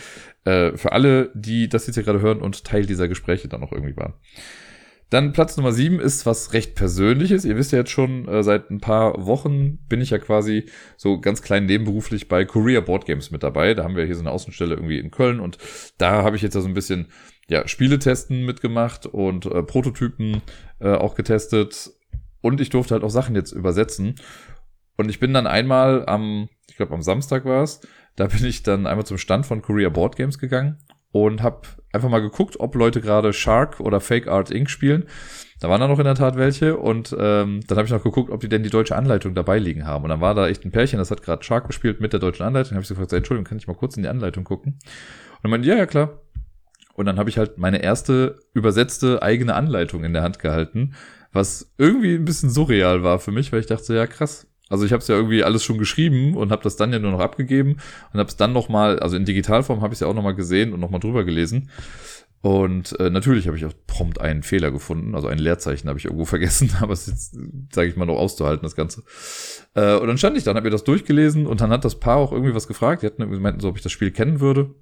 äh, 0.48 0.78
für 0.78 0.94
alle, 0.94 1.30
die 1.34 1.68
das 1.68 1.88
jetzt 1.88 1.96
hier 1.96 2.04
gerade 2.04 2.22
hören 2.22 2.42
und 2.42 2.64
Teil 2.64 2.86
dieser 2.86 3.10
Gespräche 3.10 3.50
dann 3.50 3.64
auch 3.64 3.74
irgendwie 3.74 3.98
waren. 3.98 4.14
Dann 5.10 5.32
Platz 5.32 5.56
Nummer 5.56 5.72
sieben 5.72 6.00
ist 6.00 6.26
was 6.26 6.54
recht 6.54 6.76
Persönliches. 6.76 7.46
Ihr 7.46 7.56
wisst 7.58 7.72
ja 7.72 7.80
jetzt 7.80 7.92
schon, 7.92 8.28
äh, 8.28 8.44
seit 8.44 8.70
ein 8.70 8.80
paar 8.80 9.26
Wochen 9.26 9.78
bin 9.88 10.02
ich 10.02 10.10
ja 10.10 10.20
quasi 10.20 10.66
so 10.96 11.20
ganz 11.20 11.42
klein 11.42 11.66
nebenberuflich 11.66 12.28
bei 12.28 12.46
Korea 12.46 12.82
Board 12.82 13.06
Games 13.06 13.32
mit 13.32 13.44
dabei. 13.44 13.74
Da 13.74 13.84
haben 13.84 13.96
wir 13.96 14.06
hier 14.06 14.16
so 14.16 14.22
eine 14.22 14.32
Außenstelle 14.32 14.76
irgendwie 14.76 15.00
in 15.00 15.12
Köln 15.12 15.40
und 15.40 15.58
da 15.98 16.24
habe 16.24 16.36
ich 16.36 16.42
jetzt 16.42 16.56
ja 16.56 16.62
so 16.62 16.68
ein 16.68 16.74
bisschen 16.74 17.08
ja, 17.50 17.68
Spieletesten 17.68 18.46
mitgemacht 18.46 19.06
und 19.06 19.46
äh, 19.46 19.64
Prototypen 19.64 20.42
äh, 20.80 20.94
auch 20.94 21.16
getestet 21.16 21.92
und 22.42 22.62
ich 22.62 22.70
durfte 22.70 22.94
halt 22.94 23.04
auch 23.04 23.10
Sachen 23.10 23.36
jetzt 23.36 23.52
übersetzen. 23.52 24.16
Und 24.98 25.10
ich 25.10 25.20
bin 25.20 25.34
dann 25.34 25.48
einmal 25.48 26.06
am, 26.06 26.50
ich 26.70 26.76
glaube 26.76 26.94
am 26.94 27.02
Samstag 27.02 27.46
war 27.46 27.64
es, 27.64 27.82
da 28.18 28.28
bin 28.28 28.44
ich 28.46 28.64
dann 28.64 28.86
einmal 28.88 29.06
zum 29.06 29.18
Stand 29.18 29.46
von 29.46 29.62
Korea 29.62 29.90
Board 29.90 30.18
Games 30.18 30.40
gegangen 30.40 30.78
und 31.12 31.42
habe 31.42 31.62
einfach 31.94 32.10
mal 32.10 32.20
geguckt, 32.20 32.60
ob 32.60 32.76
Leute 32.76 33.00
gerade 33.00 33.32
Shark 33.32 33.80
oder 33.80 34.02
Fake 34.02 34.28
Art 34.28 34.52
Inc. 34.52 34.70
spielen. 34.70 35.06
Da 35.60 35.70
waren 35.70 35.80
da 35.80 35.88
noch 35.88 36.00
in 36.00 36.06
der 36.06 36.16
Tat 36.16 36.36
welche 36.36 36.78
und 36.78 37.16
ähm, 37.18 37.62
dann 37.68 37.78
habe 37.78 37.86
ich 37.86 37.92
noch 37.92 38.04
geguckt, 38.04 38.30
ob 38.30 38.42
die 38.42 38.50
denn 38.50 38.64
die 38.64 38.70
deutsche 38.70 38.96
Anleitung 38.96 39.34
dabei 39.34 39.60
liegen 39.60 39.86
haben. 39.86 40.04
Und 40.04 40.10
dann 40.10 40.22
war 40.22 40.36
da 40.36 40.48
echt 40.48 40.66
ein 40.66 40.72
Pärchen, 40.72 41.00
das 41.00 41.10
hat 41.10 41.22
gerade 41.22 41.44
Shark 41.44 41.68
gespielt 41.68 42.02
mit 42.02 42.12
der 42.12 42.20
deutschen 42.20 42.46
Anleitung. 42.46 42.72
Habe 42.76 42.82
ich 42.82 42.88
so 42.88 42.96
gefragt, 42.96 43.14
Entschuldigung, 43.14 43.48
kann 43.48 43.58
ich 43.58 43.68
mal 43.68 43.76
kurz 43.76 43.98
in 43.98 44.04
die 44.04 44.10
Anleitung 44.10 44.44
gucken? 44.44 44.74
Und 44.74 45.44
dann 45.44 45.52
meinte, 45.52 45.68
ja, 45.68 45.76
ja, 45.76 45.86
klar. 45.86 46.22
Und 46.94 47.06
dann 47.06 47.20
habe 47.20 47.30
ich 47.30 47.38
halt 47.38 47.60
meine 47.60 47.84
erste 47.84 48.40
übersetzte 48.54 49.22
eigene 49.22 49.54
Anleitung 49.54 50.04
in 50.04 50.14
der 50.14 50.24
Hand 50.24 50.40
gehalten, 50.40 50.96
was 51.32 51.72
irgendwie 51.78 52.16
ein 52.16 52.26
bisschen 52.26 52.50
surreal 52.50 53.04
war 53.04 53.20
für 53.20 53.32
mich, 53.32 53.54
weil 53.54 53.60
ich 53.60 53.68
dachte, 53.68 53.96
ja 53.96 54.08
krass, 54.08 54.48
also 54.70 54.86
ich 54.86 54.92
habe 54.92 55.02
es 55.02 55.08
ja 55.08 55.16
irgendwie 55.16 55.44
alles 55.44 55.64
schon 55.64 55.78
geschrieben 55.78 56.36
und 56.36 56.52
habe 56.52 56.64
das 56.64 56.76
dann 56.76 56.92
ja 56.92 57.00
nur 57.00 57.12
noch 57.12 57.20
abgegeben 57.20 57.78
und 58.14 58.20
habe 58.20 58.30
es 58.30 58.36
dann 58.36 58.54
noch 58.54 58.70
mal, 58.70 59.00
also 59.00 59.16
in 59.16 59.26
Digitalform 59.26 59.82
habe 59.82 59.94
ich 59.94 59.98
es 59.98 60.00
ja 60.02 60.08
auch 60.08 60.14
noch 60.14 60.24
mal 60.24 60.36
gesehen 60.36 60.74
und 60.74 60.80
noch 60.80 60.90
mal 60.90 61.00
drüber 61.00 61.24
gelesen. 61.24 61.70
Und 62.42 62.98
äh, 63.00 63.10
natürlich 63.10 63.48
habe 63.48 63.58
ich 63.58 63.66
auch 63.66 63.74
prompt 63.88 64.22
einen 64.22 64.44
Fehler 64.44 64.70
gefunden, 64.72 65.16
also 65.16 65.28
ein 65.28 65.40
Leerzeichen 65.40 65.90
habe 65.90 65.98
ich 65.98 66.06
irgendwo 66.06 66.26
vergessen, 66.26 66.72
aber 66.82 66.94
es 66.94 67.08
ist 67.08 67.34
jetzt, 67.34 67.74
sage 67.74 67.90
ich 67.90 67.96
mal, 67.96 68.06
noch 68.06 68.18
auszuhalten, 68.18 68.64
das 68.64 68.76
Ganze. 68.76 69.04
Äh, 69.74 69.96
und 69.96 70.08
dann 70.08 70.18
stand 70.18 70.38
ich 70.38 70.44
dann, 70.44 70.56
habe 70.56 70.66
mir 70.66 70.72
das 70.72 70.84
durchgelesen 70.84 71.48
und 71.48 71.62
dann 71.62 71.72
hat 71.72 71.84
das 71.84 72.00
Paar 72.00 72.18
auch 72.18 72.32
irgendwie 72.32 72.54
was 72.54 72.68
gefragt. 72.68 73.02
Die 73.02 73.08
hatten 73.08 73.22
irgendwie 73.22 73.42
meinten 73.42 73.60
so, 73.60 73.70
ob 73.70 73.78
ich 73.78 73.84
das 73.84 73.92
Spiel 73.92 74.12
kennen 74.12 74.40
würde 74.40 74.76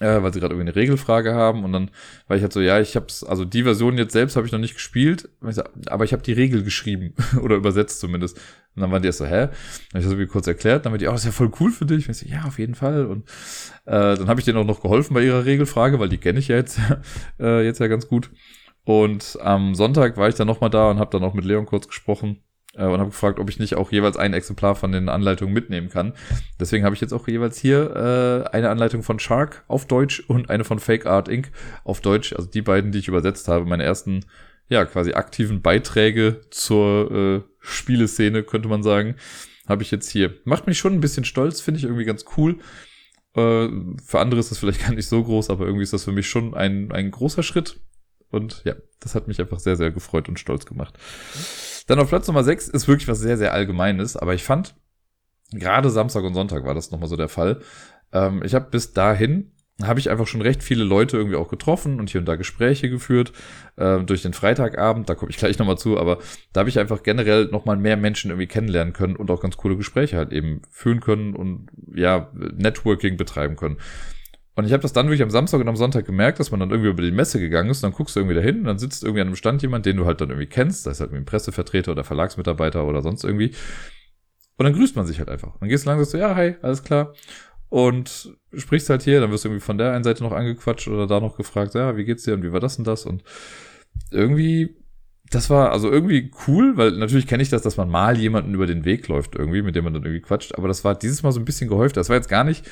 äh, 0.00 0.22
weil 0.22 0.32
sie 0.32 0.40
gerade 0.40 0.54
irgendwie 0.54 0.70
eine 0.70 0.76
Regelfrage 0.76 1.34
haben 1.34 1.64
und 1.64 1.72
dann 1.72 1.90
war 2.26 2.36
ich 2.36 2.42
halt 2.42 2.52
so, 2.52 2.60
ja, 2.60 2.80
ich 2.80 2.96
hab's, 2.96 3.22
also 3.22 3.44
die 3.44 3.62
Version 3.62 3.96
jetzt 3.96 4.12
selbst 4.12 4.36
habe 4.36 4.46
ich 4.46 4.52
noch 4.52 4.58
nicht 4.58 4.74
gespielt, 4.74 5.28
aber 5.86 6.04
ich 6.04 6.12
habe 6.12 6.22
die 6.22 6.32
Regel 6.32 6.64
geschrieben 6.64 7.14
oder 7.42 7.56
übersetzt 7.56 8.00
zumindest. 8.00 8.40
Und 8.74 8.82
dann 8.82 8.90
waren 8.90 9.02
die 9.02 9.06
erst 9.06 9.18
so, 9.18 9.26
hä? 9.26 9.30
Dann 9.30 9.40
habe 9.40 9.98
ich 9.98 10.04
das 10.04 10.06
irgendwie 10.06 10.26
kurz 10.26 10.46
erklärt, 10.46 10.84
dann 10.84 10.92
waren 10.92 10.98
die, 10.98 11.06
oh, 11.06 11.12
das 11.12 11.20
ist 11.20 11.26
ja 11.26 11.32
voll 11.32 11.52
cool 11.60 11.70
für 11.70 11.86
dich. 11.86 12.08
Und 12.08 12.12
ich 12.12 12.18
so, 12.18 12.26
ja, 12.26 12.44
auf 12.44 12.58
jeden 12.58 12.74
Fall. 12.74 13.06
Und 13.06 13.28
äh, 13.86 14.16
dann 14.16 14.28
habe 14.28 14.40
ich 14.40 14.44
denen 14.44 14.58
auch 14.58 14.66
noch 14.66 14.80
geholfen 14.80 15.14
bei 15.14 15.22
ihrer 15.22 15.44
Regelfrage, 15.44 16.00
weil 16.00 16.08
die 16.08 16.18
kenne 16.18 16.38
ich 16.38 16.48
ja 16.48 16.56
jetzt, 16.56 16.80
äh, 17.40 17.64
jetzt 17.64 17.80
ja 17.80 17.86
ganz 17.86 18.08
gut. 18.08 18.30
Und 18.84 19.38
am 19.40 19.74
Sonntag 19.74 20.16
war 20.16 20.28
ich 20.28 20.34
dann 20.34 20.46
nochmal 20.46 20.70
da 20.70 20.90
und 20.90 20.98
habe 20.98 21.10
dann 21.10 21.24
auch 21.24 21.34
mit 21.34 21.44
Leon 21.44 21.66
kurz 21.66 21.86
gesprochen 21.88 22.42
äh, 22.76 22.84
und 22.84 22.98
habe 22.98 23.10
gefragt, 23.10 23.38
ob 23.38 23.48
ich 23.48 23.58
nicht 23.58 23.76
auch 23.76 23.92
jeweils 23.92 24.16
ein 24.16 24.34
Exemplar 24.34 24.74
von 24.74 24.92
den 24.92 25.08
Anleitungen 25.08 25.54
mitnehmen 25.54 25.88
kann. 25.88 26.12
Deswegen 26.60 26.84
habe 26.84 26.94
ich 26.94 27.00
jetzt 27.00 27.12
auch 27.12 27.26
jeweils 27.26 27.58
hier 27.58 28.46
äh, 28.50 28.54
eine 28.54 28.70
Anleitung 28.70 29.02
von 29.02 29.18
Shark 29.18 29.64
auf 29.68 29.86
Deutsch 29.86 30.20
und 30.28 30.50
eine 30.50 30.64
von 30.64 30.78
Fake 30.78 31.06
Art 31.06 31.28
Inc. 31.28 31.50
auf 31.84 32.00
Deutsch. 32.00 32.32
Also 32.34 32.48
die 32.48 32.62
beiden, 32.62 32.92
die 32.92 32.98
ich 32.98 33.08
übersetzt 33.08 33.48
habe, 33.48 33.64
meine 33.64 33.84
ersten, 33.84 34.24
ja, 34.68 34.84
quasi 34.84 35.12
aktiven 35.12 35.62
Beiträge 35.62 36.40
zur 36.50 37.10
äh, 37.10 37.53
Spieleszene, 37.64 38.42
könnte 38.42 38.68
man 38.68 38.82
sagen, 38.82 39.16
habe 39.66 39.82
ich 39.82 39.90
jetzt 39.90 40.10
hier. 40.10 40.34
Macht 40.44 40.66
mich 40.66 40.78
schon 40.78 40.92
ein 40.92 41.00
bisschen 41.00 41.24
stolz, 41.24 41.60
finde 41.60 41.78
ich 41.78 41.84
irgendwie 41.84 42.04
ganz 42.04 42.24
cool. 42.36 42.58
Äh, 43.34 43.68
für 44.04 44.20
andere 44.20 44.40
ist 44.40 44.50
das 44.50 44.58
vielleicht 44.58 44.80
gar 44.86 44.92
nicht 44.94 45.08
so 45.08 45.22
groß, 45.22 45.50
aber 45.50 45.66
irgendwie 45.66 45.84
ist 45.84 45.92
das 45.92 46.04
für 46.04 46.12
mich 46.12 46.28
schon 46.28 46.54
ein, 46.54 46.92
ein 46.92 47.10
großer 47.10 47.42
Schritt. 47.42 47.80
Und 48.30 48.62
ja, 48.64 48.74
das 49.00 49.14
hat 49.14 49.28
mich 49.28 49.40
einfach 49.40 49.60
sehr, 49.60 49.76
sehr 49.76 49.90
gefreut 49.90 50.28
und 50.28 50.38
stolz 50.38 50.66
gemacht. 50.66 50.98
Dann 51.86 51.98
auf 51.98 52.08
Platz 52.08 52.26
Nummer 52.26 52.42
6 52.42 52.68
ist 52.68 52.88
wirklich 52.88 53.08
was 53.08 53.20
sehr, 53.20 53.36
sehr 53.36 53.52
Allgemeines, 53.52 54.16
aber 54.16 54.34
ich 54.34 54.42
fand, 54.42 54.74
gerade 55.52 55.90
Samstag 55.90 56.24
und 56.24 56.34
Sonntag 56.34 56.64
war 56.64 56.74
das 56.74 56.90
nochmal 56.90 57.08
so 57.08 57.16
der 57.16 57.28
Fall. 57.28 57.60
Ähm, 58.12 58.42
ich 58.44 58.54
habe 58.54 58.70
bis 58.70 58.92
dahin, 58.92 59.52
habe 59.82 59.98
ich 59.98 60.08
einfach 60.08 60.26
schon 60.26 60.40
recht 60.40 60.62
viele 60.62 60.84
Leute 60.84 61.16
irgendwie 61.16 61.36
auch 61.36 61.48
getroffen 61.48 61.98
und 61.98 62.08
hier 62.08 62.20
und 62.20 62.26
da 62.26 62.36
Gespräche 62.36 62.88
geführt 62.88 63.32
äh, 63.76 63.98
durch 64.00 64.22
den 64.22 64.32
Freitagabend, 64.32 65.08
da 65.08 65.16
komme 65.16 65.30
ich 65.30 65.36
gleich 65.36 65.58
nochmal 65.58 65.78
zu, 65.78 65.98
aber 65.98 66.18
da 66.52 66.60
habe 66.60 66.68
ich 66.68 66.78
einfach 66.78 67.02
generell 67.02 67.46
nochmal 67.46 67.76
mehr 67.76 67.96
Menschen 67.96 68.30
irgendwie 68.30 68.46
kennenlernen 68.46 68.92
können 68.92 69.16
und 69.16 69.30
auch 69.30 69.40
ganz 69.40 69.56
coole 69.56 69.76
Gespräche 69.76 70.16
halt 70.16 70.32
eben 70.32 70.62
führen 70.70 71.00
können 71.00 71.34
und 71.34 71.68
ja, 71.92 72.30
Networking 72.34 73.16
betreiben 73.16 73.56
können. 73.56 73.78
Und 74.56 74.64
ich 74.66 74.72
habe 74.72 74.82
das 74.82 74.92
dann 74.92 75.06
wirklich 75.06 75.22
am 75.22 75.30
Samstag 75.30 75.60
und 75.60 75.68
am 75.68 75.74
Sonntag 75.74 76.06
gemerkt, 76.06 76.38
dass 76.38 76.52
man 76.52 76.60
dann 76.60 76.70
irgendwie 76.70 76.90
über 76.90 77.02
die 77.02 77.10
Messe 77.10 77.40
gegangen 77.40 77.70
ist 77.70 77.82
und 77.82 77.90
dann 77.90 77.96
guckst 77.96 78.14
du 78.14 78.20
irgendwie 78.20 78.36
dahin 78.36 78.60
und 78.60 78.64
dann 78.66 78.78
sitzt 78.78 79.02
irgendwie 79.02 79.22
an 79.22 79.26
einem 79.26 79.36
Stand 79.36 79.62
jemand, 79.62 79.86
den 79.86 79.96
du 79.96 80.06
halt 80.06 80.20
dann 80.20 80.30
irgendwie 80.30 80.46
kennst, 80.46 80.86
da 80.86 80.92
ist 80.92 81.00
halt 81.00 81.10
irgendwie 81.10 81.22
ein 81.22 81.26
Pressevertreter 81.26 81.90
oder 81.90 82.04
Verlagsmitarbeiter 82.04 82.86
oder 82.86 83.02
sonst 83.02 83.24
irgendwie. 83.24 83.52
Und 84.56 84.64
dann 84.64 84.72
grüßt 84.72 84.94
man 84.94 85.06
sich 85.06 85.18
halt 85.18 85.28
einfach. 85.28 85.58
Dann 85.58 85.68
gehst 85.68 85.84
du 85.84 85.90
langsam 85.90 86.04
so, 86.04 86.18
ja, 86.18 86.36
hi, 86.36 86.54
alles 86.62 86.84
klar. 86.84 87.14
Und 87.68 88.36
sprichst 88.58 88.90
halt 88.90 89.02
hier, 89.02 89.20
dann 89.20 89.30
wirst 89.30 89.44
du 89.44 89.48
irgendwie 89.48 89.64
von 89.64 89.78
der 89.78 89.92
einen 89.92 90.04
Seite 90.04 90.22
noch 90.22 90.32
angequatscht 90.32 90.88
oder 90.88 91.06
da 91.06 91.20
noch 91.20 91.36
gefragt, 91.36 91.74
ja, 91.74 91.96
wie 91.96 92.04
geht's 92.04 92.24
dir 92.24 92.34
und 92.34 92.42
wie 92.42 92.52
war 92.52 92.60
das 92.60 92.78
und 92.78 92.86
das? 92.86 93.06
Und 93.06 93.22
irgendwie, 94.10 94.76
das 95.30 95.50
war 95.50 95.72
also 95.72 95.90
irgendwie 95.90 96.30
cool, 96.46 96.76
weil 96.76 96.92
natürlich 96.92 97.26
kenne 97.26 97.42
ich 97.42 97.48
das, 97.48 97.62
dass 97.62 97.76
man 97.76 97.88
mal 97.88 98.18
jemanden 98.18 98.54
über 98.54 98.66
den 98.66 98.84
Weg 98.84 99.08
läuft 99.08 99.34
irgendwie, 99.34 99.62
mit 99.62 99.76
dem 99.76 99.84
man 99.84 99.94
dann 99.94 100.02
irgendwie 100.02 100.22
quatscht. 100.22 100.56
Aber 100.56 100.68
das 100.68 100.84
war 100.84 100.94
dieses 100.94 101.22
Mal 101.22 101.32
so 101.32 101.40
ein 101.40 101.44
bisschen 101.44 101.68
gehäuft. 101.68 101.96
Das 101.96 102.08
war 102.08 102.16
jetzt 102.16 102.28
gar 102.28 102.44
nicht 102.44 102.64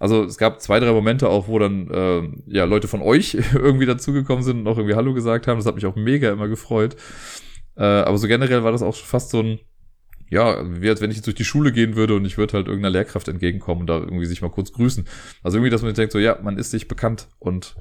also 0.00 0.24
es 0.24 0.38
gab 0.38 0.62
zwei, 0.62 0.80
drei 0.80 0.92
Momente 0.92 1.28
auch, 1.28 1.46
wo 1.46 1.58
dann 1.58 1.88
äh, 1.90 2.22
ja 2.46 2.64
Leute 2.64 2.88
von 2.88 3.02
euch 3.02 3.34
irgendwie 3.54 3.86
dazugekommen 3.86 4.42
sind 4.42 4.60
und 4.60 4.66
auch 4.66 4.78
irgendwie 4.78 4.96
Hallo 4.96 5.12
gesagt 5.12 5.46
haben. 5.46 5.58
Das 5.58 5.66
hat 5.66 5.74
mich 5.74 5.86
auch 5.86 5.94
mega 5.94 6.32
immer 6.32 6.48
gefreut. 6.48 6.96
Äh, 7.76 7.84
aber 7.84 8.16
so 8.16 8.26
generell 8.26 8.64
war 8.64 8.72
das 8.72 8.82
auch 8.82 8.96
fast 8.96 9.30
so 9.30 9.40
ein, 9.40 9.60
ja, 10.30 10.62
wie 10.80 10.88
als 10.88 11.00
wenn 11.00 11.10
ich 11.10 11.16
jetzt 11.16 11.26
durch 11.26 11.36
die 11.36 11.44
Schule 11.44 11.72
gehen 11.72 11.96
würde 11.96 12.14
und 12.14 12.24
ich 12.24 12.38
würde 12.38 12.54
halt 12.54 12.66
irgendeiner 12.68 12.92
Lehrkraft 12.92 13.28
entgegenkommen 13.28 13.82
und 13.82 13.86
da 13.88 13.98
irgendwie 13.98 14.26
sich 14.26 14.40
mal 14.40 14.50
kurz 14.50 14.72
grüßen. 14.72 15.06
Also 15.42 15.58
irgendwie, 15.58 15.70
dass 15.70 15.82
man 15.82 15.92
denkt, 15.92 16.12
so 16.12 16.18
ja, 16.18 16.38
man 16.42 16.56
ist 16.56 16.70
sich 16.70 16.88
bekannt 16.88 17.28
und 17.38 17.76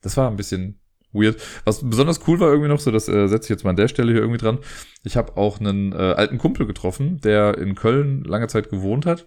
das 0.00 0.16
war 0.16 0.30
ein 0.30 0.36
bisschen 0.36 0.80
weird. 1.12 1.40
Was 1.64 1.88
besonders 1.88 2.26
cool 2.26 2.40
war 2.40 2.48
irgendwie 2.48 2.68
noch, 2.68 2.80
so 2.80 2.90
das 2.90 3.08
äh, 3.08 3.28
setze 3.28 3.46
ich 3.46 3.50
jetzt 3.50 3.64
mal 3.64 3.70
an 3.70 3.76
der 3.76 3.88
Stelle 3.88 4.12
hier 4.12 4.20
irgendwie 4.20 4.40
dran. 4.40 4.58
Ich 5.04 5.16
habe 5.16 5.36
auch 5.36 5.60
einen 5.60 5.92
äh, 5.92 5.96
alten 5.96 6.38
Kumpel 6.38 6.66
getroffen, 6.66 7.20
der 7.20 7.58
in 7.58 7.74
Köln 7.74 8.24
lange 8.24 8.48
Zeit 8.48 8.70
gewohnt 8.70 9.06
hat 9.06 9.26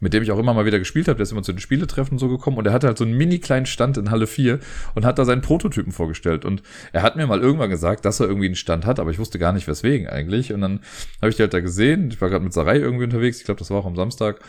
mit 0.00 0.12
dem 0.12 0.22
ich 0.22 0.30
auch 0.32 0.38
immer 0.38 0.52
mal 0.52 0.66
wieder 0.66 0.78
gespielt 0.78 1.08
habe, 1.08 1.16
der 1.16 1.22
ist 1.22 1.32
immer 1.32 1.42
zu 1.42 1.52
den 1.52 1.60
Spieletreffen 1.60 2.18
so 2.18 2.28
gekommen 2.28 2.58
und 2.58 2.66
er 2.66 2.72
hatte 2.72 2.86
halt 2.86 2.98
so 2.98 3.04
einen 3.04 3.16
mini 3.16 3.38
kleinen 3.38 3.66
Stand 3.66 3.96
in 3.96 4.10
Halle 4.10 4.26
4 4.26 4.58
und 4.94 5.04
hat 5.04 5.18
da 5.18 5.24
seinen 5.24 5.42
Prototypen 5.42 5.92
vorgestellt 5.92 6.44
und 6.44 6.62
er 6.92 7.02
hat 7.02 7.16
mir 7.16 7.26
mal 7.26 7.40
irgendwann 7.40 7.70
gesagt, 7.70 8.04
dass 8.04 8.20
er 8.20 8.26
irgendwie 8.26 8.46
einen 8.46 8.56
Stand 8.56 8.84
hat, 8.84 8.98
aber 8.98 9.10
ich 9.10 9.18
wusste 9.18 9.38
gar 9.38 9.52
nicht 9.52 9.68
weswegen 9.68 10.08
eigentlich 10.08 10.52
und 10.52 10.60
dann 10.60 10.80
habe 11.20 11.30
ich 11.30 11.36
die 11.36 11.42
halt 11.42 11.54
da 11.54 11.60
gesehen, 11.60 12.10
ich 12.10 12.20
war 12.20 12.28
gerade 12.28 12.44
mit 12.44 12.52
Sarai 12.52 12.78
irgendwie 12.78 13.04
unterwegs, 13.04 13.38
ich 13.38 13.44
glaube, 13.44 13.58
das 13.58 13.70
war 13.70 13.78
auch 13.78 13.86
am 13.86 13.96
Samstag 13.96 14.40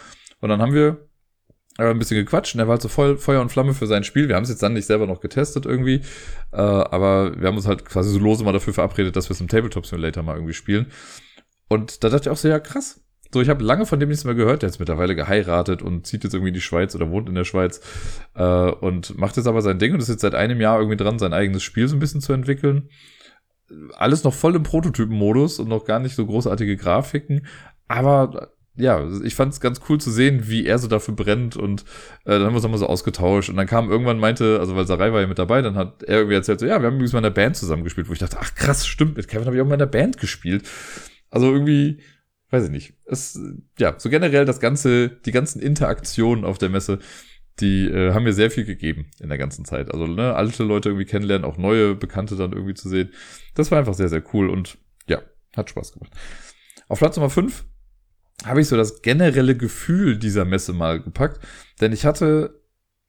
und 0.41 0.49
dann 0.49 0.61
haben 0.61 0.74
wir 0.74 1.07
äh, 1.77 1.90
ein 1.90 1.99
bisschen 1.99 2.17
gequatscht 2.17 2.56
und 2.56 2.59
er 2.59 2.67
war 2.67 2.74
halt 2.74 2.82
so 2.82 2.90
voll 2.90 3.17
Feuer 3.17 3.41
und 3.41 3.49
Flamme 3.49 3.75
für 3.75 3.85
sein 3.85 4.03
Spiel. 4.03 4.27
Wir 4.27 4.35
haben 4.35 4.43
es 4.43 4.49
jetzt 4.49 4.64
dann 4.64 4.74
nicht 4.74 4.88
selber 4.88 5.06
noch 5.06 5.22
getestet 5.22 5.66
irgendwie, 5.66 6.01
äh, 6.51 6.57
aber 6.57 7.40
wir 7.40 7.48
haben 7.48 7.57
uns 7.57 7.67
halt 7.67 7.85
quasi 7.85 8.09
so 8.09 8.19
lose 8.19 8.43
mal 8.43 8.53
dafür 8.53 8.74
verabredet, 8.74 9.16
dass 9.16 9.30
wir 9.30 9.35
es 9.35 9.41
im 9.41 9.48
Tabletop 9.48 9.85
Simulator 9.85 10.24
mal 10.24 10.35
irgendwie 10.35 10.53
spielen 10.53 10.88
und 11.69 12.03
da 12.03 12.09
dachte 12.09 12.30
ich 12.30 12.30
auch 12.30 12.38
so, 12.38 12.48
ja 12.48 12.59
krass, 12.59 13.01
So, 13.38 13.41
ich 13.41 13.49
habe 13.49 13.64
lange 13.64 13.85
von 13.85 13.99
dem 13.99 14.09
nichts 14.09 14.24
mehr 14.24 14.33
gehört. 14.33 14.64
Der 14.64 14.69
ist 14.69 14.80
mittlerweile 14.80 15.14
geheiratet 15.16 15.83
und 15.83 16.07
zieht 16.07 16.24
jetzt 16.24 16.33
irgendwie 16.33 16.48
in 16.48 16.56
die 16.56 16.59
Schweiz 16.61 16.95
oder 16.95 17.11
wohnt 17.11 17.30
in 17.30 17.35
der 17.35 17.43
Schweiz 17.43 17.82
äh, 18.33 18.43
und 18.43 19.16
macht 19.16 19.38
jetzt 19.38 19.45
aber 19.45 19.61
sein 19.61 19.77
Ding 19.77 19.93
und 19.93 19.99
ist 19.99 20.09
jetzt 20.09 20.22
seit 20.22 20.33
einem 20.33 20.59
Jahr 20.59 20.80
irgendwie 20.80 20.98
dran, 20.98 21.19
sein 21.19 21.33
eigenes 21.33 21.61
Spiel 21.61 21.88
so 21.88 21.95
ein 21.95 21.99
bisschen 21.99 22.19
zu 22.19 22.33
entwickeln. 22.33 22.90
Alles 23.95 24.24
noch 24.24 24.33
voll 24.33 24.56
im 24.56 24.64
Prototypen-Modus 24.64 25.59
und 25.59 25.69
noch 25.69 25.85
gar 25.85 25.99
nicht 25.99 26.16
so 26.16 26.25
großartige 26.25 26.77
Grafiken. 26.77 27.45
Aber 27.88 28.53
ja, 28.75 29.07
ich 29.24 29.35
fand 29.35 29.53
es 29.53 29.59
ganz 29.59 29.82
cool 29.88 29.99
zu 29.99 30.09
sehen, 30.09 30.48
wie 30.48 30.66
er 30.66 30.80
so 30.80 30.88
dafür 30.88 31.14
brennt 31.14 31.56
und 31.56 31.82
äh, 32.25 32.32
dann 32.32 32.41
haben 32.41 32.53
wir 32.53 32.56
uns 32.56 32.64
nochmal 32.64 32.80
so 32.80 32.88
ausgetauscht 32.88 33.51
und 33.51 33.57
dann 33.57 33.67
kam 33.67 33.91
irgendwann 33.91 34.17
meinte, 34.17 34.59
also 34.59 34.75
weil 34.75 34.88
Sarai 34.88 35.14
war 35.14 35.22
ja 35.22 35.27
mit 35.27 35.38
dabei, 35.38 35.61
dann 35.61 35.75
hat 35.75 36.01
er 36.01 36.17
irgendwie 36.17 36.35
erzählt, 36.35 36.59
so 36.59 36.66
ja, 36.66 36.80
wir 36.80 36.88
haben 36.88 36.95
übrigens 36.95 37.14
mal 37.14 37.19
in 37.19 37.24
der 37.24 37.30
Band 37.30 37.56
zusammengespielt, 37.56 38.09
wo 38.09 38.14
ich 38.14 38.19
dachte, 38.19 38.38
ach 38.40 38.56
krass, 38.56 38.88
stimmt, 38.88 39.16
mit 39.16 39.27
Kevin 39.27 39.45
habe 39.45 39.56
ich 39.56 39.61
auch 39.61 39.67
mal 39.67 39.75
in 39.75 39.80
der 39.80 39.85
Band 39.85 40.17
gespielt. 40.17 40.67
Also 41.30 41.51
irgendwie, 41.51 41.99
weiß 42.50 42.66
ich 42.66 42.72
nicht. 42.72 42.93
Es, 43.06 43.40
ja, 43.77 43.95
so 43.98 44.09
generell 44.09 44.45
das 44.45 44.59
ganze, 44.59 45.09
die 45.09 45.32
ganzen 45.32 45.61
Interaktionen 45.61 46.45
auf 46.45 46.58
der 46.58 46.69
Messe, 46.69 47.00
die 47.59 47.88
äh, 47.88 48.14
haben 48.14 48.24
mir 48.24 48.34
sehr 48.34 48.51
viel 48.51 48.66
gegeben 48.66 49.08
in 49.19 49.30
der 49.30 49.38
ganzen 49.38 49.66
Zeit. 49.66 49.92
Also 49.92 50.08
ne, 50.08 50.35
alte 50.35 50.64
Leute 50.64 50.90
irgendwie 50.90 51.06
kennenlernen, 51.06 51.45
auch 51.45 51.58
neue 51.58 51.95
Bekannte 51.95 52.35
dann 52.35 52.53
irgendwie 52.53 52.76
zu 52.76 52.88
sehen. 52.88 53.11
Das 53.56 53.72
war 53.72 53.80
einfach 53.80 53.95
sehr, 53.95 54.09
sehr 54.09 54.24
cool 54.34 54.50
und 54.50 54.77
ja, 55.08 55.22
hat 55.56 55.69
Spaß 55.69 55.93
gemacht. 55.93 56.11
Auf 56.88 57.00
Platz 57.00 57.17
Nummer 57.17 57.30
5 57.30 57.66
habe 58.45 58.61
ich 58.61 58.67
so 58.67 58.77
das 58.77 59.01
generelle 59.01 59.58
Gefühl 59.58 60.17
dieser 60.17 60.45
Messe 60.45 60.74
mal 60.74 61.01
gepackt. 61.01 61.40
Denn 61.82 61.92
ich 61.92 62.06
hatte, 62.06 62.61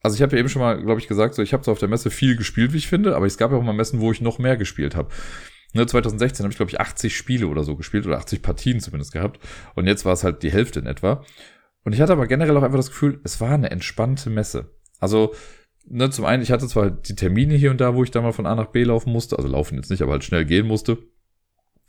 also 0.03 0.17
ich 0.17 0.23
habe 0.23 0.35
ja 0.35 0.41
eben 0.41 0.49
schon 0.49 0.63
mal, 0.63 0.83
glaube 0.83 1.01
ich, 1.01 1.09
gesagt, 1.09 1.35
so 1.35 1.43
ich 1.43 1.53
habe 1.53 1.65
so 1.65 1.71
auf 1.71 1.79
der 1.79 1.89
Messe 1.89 2.11
viel 2.11 2.37
gespielt, 2.37 2.73
wie 2.73 2.79
ich 2.79 2.89
finde, 2.89 3.15
aber 3.15 3.27
es 3.27 3.37
gab 3.37 3.51
ja 3.51 3.59
auch 3.59 3.63
mal 3.63 3.75
Messen, 3.75 4.01
wo 4.01 4.11
ich 4.11 4.21
noch 4.23 4.39
mehr 4.39 4.57
gespielt 4.57 4.97
habe. 4.97 5.11
Ne, 5.75 5.87
2016 5.87 6.45
habe 6.45 6.53
ich, 6.53 6.57
glaube 6.57 6.71
ich, 6.71 6.81
80 6.81 7.17
Spiele 7.17 7.47
oder 7.47 7.63
so 7.63 7.77
gespielt 7.77 8.07
oder 8.07 8.17
80 8.17 8.43
Partien 8.43 8.81
zumindest 8.81 9.13
gehabt. 9.13 9.39
Und 9.75 9.87
jetzt 9.87 10.05
war 10.05 10.15
es 10.15 10.25
halt 10.25 10.43
die 10.43 10.51
Hälfte 10.51 10.81
in 10.81 10.87
etwa. 10.87 11.25
Und 11.85 11.93
ich 11.93 12.01
hatte 12.01 12.13
aber 12.13 12.27
generell 12.27 12.57
auch 12.57 12.63
einfach 12.63 12.79
das 12.79 12.89
Gefühl, 12.91 13.21
es 13.25 13.41
war 13.41 13.53
eine 13.53 13.71
entspannte 13.71 14.31
Messe. 14.31 14.71
Also, 14.99 15.35
ne, 15.87 16.11
zum 16.11 16.25
einen, 16.25 16.43
ich 16.43 16.53
hatte 16.53 16.69
zwar 16.69 16.91
die 16.91 17.15
Termine 17.15 17.55
hier 17.55 17.71
und 17.71 17.81
da, 17.81 17.95
wo 17.95 18.03
ich 18.03 18.11
da 18.11 18.23
mal 18.23 18.33
von 18.33 18.47
A 18.47 18.55
nach 18.55 18.69
B 18.69 18.83
laufen 18.83 19.13
musste, 19.13 19.37
also 19.37 19.49
laufen 19.49 19.77
jetzt 19.77 19.91
nicht, 19.91 20.03
aber 20.03 20.13
halt 20.13 20.25
schnell 20.25 20.45
gehen 20.45 20.67
musste. 20.67 20.99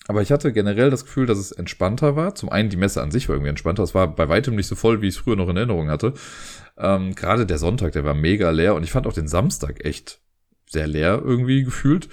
Aber 0.08 0.22
ich 0.22 0.32
hatte 0.32 0.52
generell 0.52 0.90
das 0.90 1.06
Gefühl, 1.06 1.26
dass 1.26 1.38
es 1.38 1.52
entspannter 1.52 2.16
war. 2.16 2.34
Zum 2.34 2.50
einen 2.50 2.70
die 2.70 2.78
Messe 2.78 3.02
an 3.02 3.12
sich 3.12 3.30
war 3.30 3.36
irgendwie 3.36 3.50
entspannter. 3.50 3.84
Es 3.84 3.94
war 3.94 4.14
bei 4.14 4.28
weitem 4.28 4.56
nicht 4.56 4.68
so 4.68 4.76
voll, 4.76 5.02
wie 5.02 5.08
ich 5.08 5.16
es 5.16 5.22
früher 5.22 5.36
noch 5.36 5.50
in 5.50 5.58
Erinnerung 5.58 5.90
hatte. 5.90 6.14
Ähm, 6.78 7.14
Gerade 7.14 7.46
der 7.46 7.60
Sonntag, 7.60 7.92
der 7.92 8.06
war 8.06 8.16
mega 8.16 8.50
leer 8.50 8.76
und 8.76 8.84
ich 8.84 8.92
fand 8.92 9.06
auch 9.06 9.14
den 9.14 9.28
Samstag 9.28 9.86
echt 9.86 10.20
sehr 10.66 10.88
leer 10.88 11.22
irgendwie 11.24 11.64
gefühlt. 11.64 12.10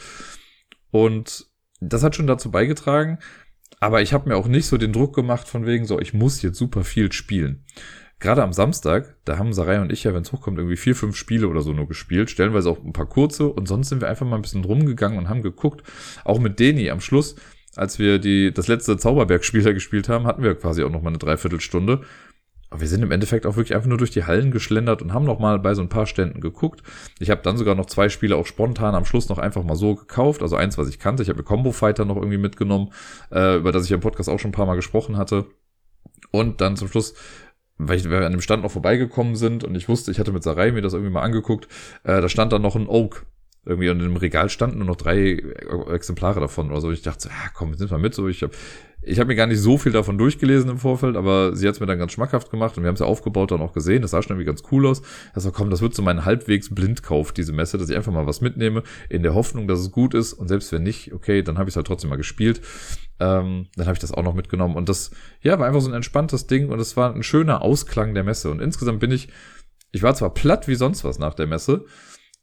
Und 0.90 1.46
das 1.88 2.02
hat 2.02 2.16
schon 2.16 2.26
dazu 2.26 2.50
beigetragen. 2.50 3.18
Aber 3.80 4.00
ich 4.00 4.12
habe 4.12 4.28
mir 4.28 4.36
auch 4.36 4.46
nicht 4.46 4.66
so 4.66 4.78
den 4.78 4.92
Druck 4.92 5.14
gemacht 5.14 5.48
von 5.48 5.66
wegen 5.66 5.84
so, 5.84 6.00
ich 6.00 6.14
muss 6.14 6.42
jetzt 6.42 6.58
super 6.58 6.84
viel 6.84 7.12
spielen. 7.12 7.64
Gerade 8.18 8.42
am 8.42 8.54
Samstag, 8.54 9.16
da 9.26 9.36
haben 9.36 9.52
Sarai 9.52 9.80
und 9.80 9.92
ich 9.92 10.04
ja, 10.04 10.14
wenn 10.14 10.22
es 10.22 10.32
hochkommt, 10.32 10.56
irgendwie 10.56 10.78
vier, 10.78 10.96
fünf 10.96 11.16
Spiele 11.16 11.48
oder 11.48 11.60
so 11.60 11.74
nur 11.74 11.86
gespielt. 11.86 12.30
Stellenweise 12.30 12.70
auch 12.70 12.82
ein 12.82 12.94
paar 12.94 13.08
kurze. 13.08 13.48
Und 13.48 13.68
sonst 13.68 13.90
sind 13.90 14.00
wir 14.00 14.08
einfach 14.08 14.26
mal 14.26 14.36
ein 14.36 14.42
bisschen 14.42 14.64
rumgegangen 14.64 15.18
und 15.18 15.28
haben 15.28 15.42
geguckt. 15.42 15.82
Auch 16.24 16.38
mit 16.38 16.58
Deni 16.58 16.88
am 16.90 17.00
Schluss 17.00 17.36
als 17.76 17.98
wir 17.98 18.18
die, 18.18 18.52
das 18.52 18.68
letzte 18.68 18.96
Zauberberg-Spieler 18.96 19.74
gespielt 19.74 20.08
haben, 20.08 20.26
hatten 20.26 20.42
wir 20.42 20.54
quasi 20.54 20.82
auch 20.82 20.90
noch 20.90 21.02
mal 21.02 21.10
eine 21.10 21.18
Dreiviertelstunde. 21.18 22.00
Aber 22.70 22.80
wir 22.80 22.88
sind 22.88 23.02
im 23.02 23.10
Endeffekt 23.10 23.46
auch 23.46 23.56
wirklich 23.56 23.74
einfach 23.74 23.88
nur 23.88 23.98
durch 23.98 24.10
die 24.10 24.24
Hallen 24.24 24.50
geschlendert 24.50 25.02
und 25.02 25.12
haben 25.12 25.24
noch 25.24 25.38
mal 25.38 25.58
bei 25.58 25.74
so 25.74 25.82
ein 25.82 25.88
paar 25.88 26.06
Ständen 26.06 26.40
geguckt. 26.40 26.82
Ich 27.18 27.30
habe 27.30 27.42
dann 27.42 27.56
sogar 27.56 27.74
noch 27.74 27.86
zwei 27.86 28.08
Spiele 28.08 28.36
auch 28.36 28.46
spontan 28.46 28.94
am 28.94 29.04
Schluss 29.04 29.28
noch 29.28 29.38
einfach 29.38 29.62
mal 29.62 29.76
so 29.76 29.94
gekauft. 29.94 30.42
Also 30.42 30.56
eins, 30.56 30.76
was 30.78 30.88
ich 30.88 30.98
kannte. 30.98 31.22
Ich 31.22 31.28
habe 31.28 31.38
mir 31.38 31.44
Combo 31.44 31.72
Fighter 31.72 32.04
noch 32.04 32.16
irgendwie 32.16 32.38
mitgenommen, 32.38 32.92
äh, 33.30 33.56
über 33.56 33.72
das 33.72 33.84
ich 33.84 33.92
im 33.92 34.00
Podcast 34.00 34.28
auch 34.28 34.40
schon 34.40 34.50
ein 34.50 34.52
paar 34.54 34.66
Mal 34.66 34.76
gesprochen 34.76 35.16
hatte. 35.16 35.46
Und 36.30 36.60
dann 36.60 36.76
zum 36.76 36.88
Schluss 36.88 37.14
weil 37.78 38.02
wir 38.04 38.24
an 38.24 38.32
dem 38.32 38.40
Stand 38.40 38.62
noch 38.62 38.70
vorbeigekommen 38.70 39.36
sind 39.36 39.62
und 39.62 39.74
ich 39.74 39.86
wusste, 39.86 40.10
ich 40.10 40.18
hatte 40.18 40.32
mit 40.32 40.42
Sarai 40.42 40.72
mir 40.72 40.80
das 40.80 40.94
irgendwie 40.94 41.12
mal 41.12 41.20
angeguckt, 41.20 41.68
äh, 42.04 42.22
da 42.22 42.28
stand 42.30 42.52
dann 42.52 42.62
noch 42.62 42.74
ein 42.74 42.88
Oak 42.88 43.26
irgendwie 43.66 43.90
und 43.90 44.00
im 44.00 44.16
Regal 44.16 44.48
standen 44.48 44.78
nur 44.78 44.86
noch 44.86 44.96
drei 44.96 45.42
Exemplare 45.90 46.38
davon 46.38 46.70
oder 46.70 46.80
so. 46.80 46.92
Ich 46.92 47.02
dachte 47.02 47.24
so, 47.24 47.28
ja, 47.28 47.50
komm, 47.52 47.72
nimm 47.72 47.88
mal 47.90 47.98
mit. 47.98 48.14
So, 48.14 48.28
ich 48.28 48.44
habe 48.44 48.54
ich 49.06 49.20
hab 49.20 49.28
mir 49.28 49.36
gar 49.36 49.46
nicht 49.46 49.60
so 49.60 49.78
viel 49.78 49.92
davon 49.92 50.18
durchgelesen 50.18 50.68
im 50.68 50.78
Vorfeld, 50.78 51.16
aber 51.16 51.54
sie 51.54 51.68
hat 51.68 51.74
es 51.74 51.80
mir 51.80 51.86
dann 51.86 51.98
ganz 51.98 52.10
schmackhaft 52.10 52.50
gemacht 52.50 52.76
und 52.76 52.82
wir 52.82 52.88
haben 52.88 52.94
es 52.94 53.00
ja 53.00 53.06
aufgebaut 53.06 53.52
dann 53.52 53.60
auch 53.60 53.72
gesehen. 53.72 54.02
Das 54.02 54.10
sah 54.10 54.20
schon 54.20 54.32
irgendwie 54.32 54.46
ganz 54.46 54.64
cool 54.72 54.84
aus. 54.84 55.00
Also 55.32 55.52
komm, 55.52 55.70
das 55.70 55.80
wird 55.80 55.94
so 55.94 56.02
mein 56.02 56.24
halbwegs 56.24 56.74
Blindkauf, 56.74 57.30
diese 57.30 57.52
Messe, 57.52 57.78
dass 57.78 57.88
ich 57.88 57.94
einfach 57.96 58.12
mal 58.12 58.26
was 58.26 58.40
mitnehme, 58.40 58.82
in 59.08 59.22
der 59.22 59.34
Hoffnung, 59.34 59.68
dass 59.68 59.78
es 59.78 59.92
gut 59.92 60.12
ist. 60.12 60.32
Und 60.32 60.48
selbst 60.48 60.72
wenn 60.72 60.82
nicht, 60.82 61.12
okay, 61.12 61.42
dann 61.42 61.56
habe 61.56 61.68
ich 61.68 61.72
es 61.72 61.76
halt 61.76 61.86
trotzdem 61.86 62.10
mal 62.10 62.16
gespielt. 62.16 62.60
Ähm, 63.20 63.68
dann 63.76 63.86
habe 63.86 63.94
ich 63.94 64.00
das 64.00 64.10
auch 64.10 64.24
noch 64.24 64.34
mitgenommen. 64.34 64.74
Und 64.74 64.88
das, 64.88 65.12
ja, 65.40 65.56
war 65.60 65.68
einfach 65.68 65.80
so 65.80 65.88
ein 65.88 65.94
entspanntes 65.94 66.48
Ding 66.48 66.68
und 66.68 66.80
es 66.80 66.96
war 66.96 67.14
ein 67.14 67.22
schöner 67.22 67.62
Ausklang 67.62 68.12
der 68.12 68.24
Messe. 68.24 68.50
Und 68.50 68.60
insgesamt 68.60 68.98
bin 68.98 69.12
ich, 69.12 69.28
ich 69.92 70.02
war 70.02 70.16
zwar 70.16 70.34
platt 70.34 70.66
wie 70.66 70.74
sonst 70.74 71.04
was 71.04 71.20
nach 71.20 71.34
der 71.34 71.46
Messe, 71.46 71.84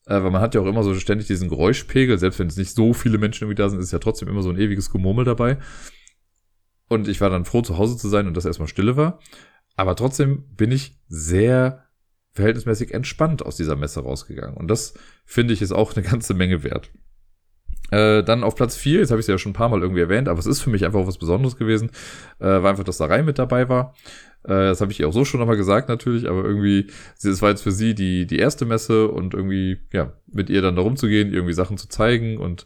äh, 0.06 0.24
weil 0.24 0.32
man 0.32 0.42
hat 0.42 0.56
ja 0.56 0.62
auch 0.62 0.66
immer 0.66 0.84
so 0.84 0.96
ständig 0.96 1.28
diesen 1.28 1.50
Geräuschpegel, 1.50 2.18
selbst 2.18 2.40
wenn 2.40 2.48
es 2.48 2.56
nicht 2.56 2.74
so 2.74 2.94
viele 2.94 3.18
Menschen 3.18 3.44
irgendwie 3.44 3.62
da 3.62 3.68
sind, 3.68 3.82
ist 3.82 3.92
ja 3.92 4.00
trotzdem 4.00 4.30
immer 4.30 4.44
so 4.44 4.50
ein 4.50 4.58
ewiges 4.58 4.90
Gemurmel 4.92 5.26
dabei. 5.26 5.58
Und 6.94 7.08
ich 7.08 7.22
war 7.22 7.30
dann 7.30 7.46
froh, 7.46 7.62
zu 7.62 7.78
Hause 7.78 7.98
zu 7.98 8.08
sein 8.08 8.28
und 8.28 8.38
dass 8.38 8.46
erstmal 8.46 8.68
Stille 8.68 8.96
war. 8.96 9.20
Aber 9.76 9.96
trotzdem 9.96 10.44
bin 10.56 10.72
ich 10.72 11.00
sehr 11.08 11.86
verhältnismäßig 12.34 12.94
entspannt 12.94 13.44
aus 13.44 13.58
dieser 13.58 13.76
Messe 13.76 14.02
rausgegangen. 14.02 14.56
Und 14.56 14.68
das 14.68 14.94
finde 15.26 15.54
ich 15.54 15.62
ist 15.62 15.72
auch 15.72 15.96
eine 15.96 16.06
ganze 16.08 16.34
Menge 16.34 16.64
wert. 16.64 16.92
Äh, 17.92 18.24
dann 18.24 18.44
auf 18.44 18.56
Platz 18.56 18.76
4, 18.76 19.00
jetzt 19.00 19.12
habe 19.12 19.20
ich 19.20 19.26
es 19.26 19.28
ja 19.28 19.38
schon 19.38 19.52
ein 19.52 19.56
paar 19.56 19.70
Mal 19.70 19.82
irgendwie 19.82 20.02
erwähnt, 20.02 20.28
aber 20.28 20.40
es 20.40 20.46
ist 20.46 20.62
für 20.62 20.70
mich 20.70 20.86
einfach 20.86 21.00
auch 21.00 21.08
was 21.08 21.18
Besonderes 21.18 21.58
gewesen, 21.58 21.92
äh, 22.40 22.46
war 22.46 22.72
einfach, 22.72 22.84
dass 22.84 22.98
Sarai 22.98 23.24
mit 23.24 23.38
dabei 23.38 23.70
war. 23.70 23.94
Äh, 24.44 24.70
das 24.70 24.82
habe 24.82 24.92
ich 24.92 25.00
ihr 25.00 25.08
auch 25.08 25.14
so 25.14 25.26
schon 25.26 25.40
nochmal 25.40 25.58
gesagt 25.58 25.90
natürlich, 25.90 26.28
aber 26.28 26.44
irgendwie, 26.44 26.88
es 27.22 27.42
war 27.42 27.50
jetzt 27.50 27.62
für 27.62 27.72
sie 27.72 27.94
die, 27.94 28.26
die 28.26 28.40
erste 28.40 28.66
Messe 28.66 29.10
und 29.10 29.34
irgendwie, 29.34 29.80
ja, 29.92 30.14
mit 30.32 30.50
ihr 30.50 30.62
dann 30.62 30.76
da 30.76 30.82
rumzugehen, 30.82 31.34
irgendwie 31.34 31.54
Sachen 31.54 31.78
zu 31.78 31.88
zeigen 31.88 32.38
und 32.38 32.66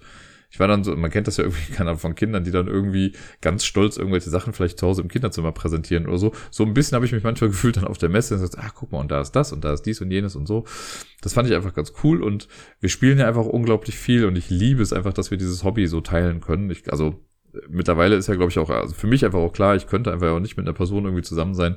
ich 0.50 0.60
war 0.60 0.68
dann 0.68 0.84
so, 0.84 0.96
man 0.96 1.12
kennt 1.12 1.28
das 1.28 1.38
ja 1.38 1.44
irgendwie, 1.44 1.72
keine 1.74 1.90
Ahnung, 1.90 2.00
von 2.00 2.16
Kindern, 2.16 2.44
die 2.44 2.52
dann 2.52 2.68
irgendwie 2.68 3.14
ganz 3.42 3.66
stolz 3.66 3.98
irgendwelche 3.98 4.30
Sachen 4.30 4.54
vielleicht 4.54 4.80
zu 4.80 4.88
Hause 4.88 5.02
im 5.02 5.08
Kinderzimmer 5.08 5.52
präsentieren 5.52 6.08
oder 6.08 6.18
so. 6.18 6.34
So 6.52 6.64
ein 6.64 6.74
bisschen 6.74 6.96
habe 6.96 7.06
ich 7.06 7.12
mich 7.12 7.24
manchmal 7.24 7.50
gefühlt 7.52 7.78
dann 7.78 7.86
auf 7.86 7.98
der 7.98 8.10
Messe 8.10 8.36
und 8.36 8.42
gesagt, 8.42 8.64
ach, 8.64 8.74
guck 8.74 8.92
mal, 8.92 9.00
und 9.00 9.12
da 9.12 9.22
ist 9.22 9.32
das 9.32 9.52
und 9.52 9.64
da 9.64 9.74
ist 9.74 9.84
dies 9.84 10.02
und 10.02 10.12
jenes 10.12 10.36
und 10.36 10.48
so. 10.48 10.66
Das 11.22 11.34
fand 11.34 11.50
ich 11.50 11.56
einfach 11.56 11.74
ganz 11.74 11.94
cool 12.04 12.24
und 12.24 12.48
wir 12.80 12.90
spielen 12.90 13.20
ja 13.20 13.28
einfach 13.28 13.46
unglaublich 13.46 13.98
viel 13.98 14.26
und 14.26 14.38
ich 14.38 14.50
liebe 14.50 14.82
es 14.82 14.94
einfach, 14.94 15.14
dass 15.14 15.32
wir 15.32 15.38
dieses 15.38 15.64
Hobby 15.64 15.88
so 15.88 16.02
teilen 16.02 16.40
können. 16.42 16.70
Ich, 16.70 16.92
also, 16.92 17.20
mittlerweile 17.70 18.16
ist 18.16 18.28
ja, 18.28 18.36
glaube 18.36 18.52
ich, 18.52 18.60
auch, 18.60 18.70
also 18.70 18.94
für 18.94 19.08
mich 19.08 19.26
einfach 19.26 19.40
auch 19.40 19.54
klar, 19.54 19.76
ich 19.76 19.88
könnte 19.88 20.12
einfach 20.12 20.30
auch 20.30 20.40
nicht 20.40 20.58
mit 20.58 20.66
einer 20.66 20.76
Person 20.76 21.06
irgendwie 21.06 21.24
zusammen 21.24 21.56
sein, 21.56 21.76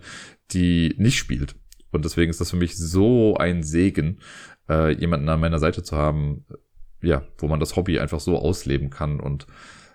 die 0.53 0.95
nicht 0.99 1.19
spielt. 1.19 1.57
Und 1.91 2.05
deswegen 2.05 2.31
ist 2.31 2.41
das 2.41 2.51
für 2.51 2.57
mich 2.57 2.77
so 2.77 3.37
ein 3.37 3.63
Segen, 3.63 4.21
äh, 4.69 4.93
jemanden 4.93 5.29
an 5.29 5.41
meiner 5.41 5.59
Seite 5.59 5.83
zu 5.83 5.97
haben, 5.97 6.45
ja, 7.03 7.23
wo 7.39 7.49
man 7.49 7.61
das 7.61 7.77
Hobby 7.77 7.99
einfach 7.99 8.21
so 8.21 8.39
ausleben 8.39 8.91
kann 8.91 9.21
und 9.21 9.47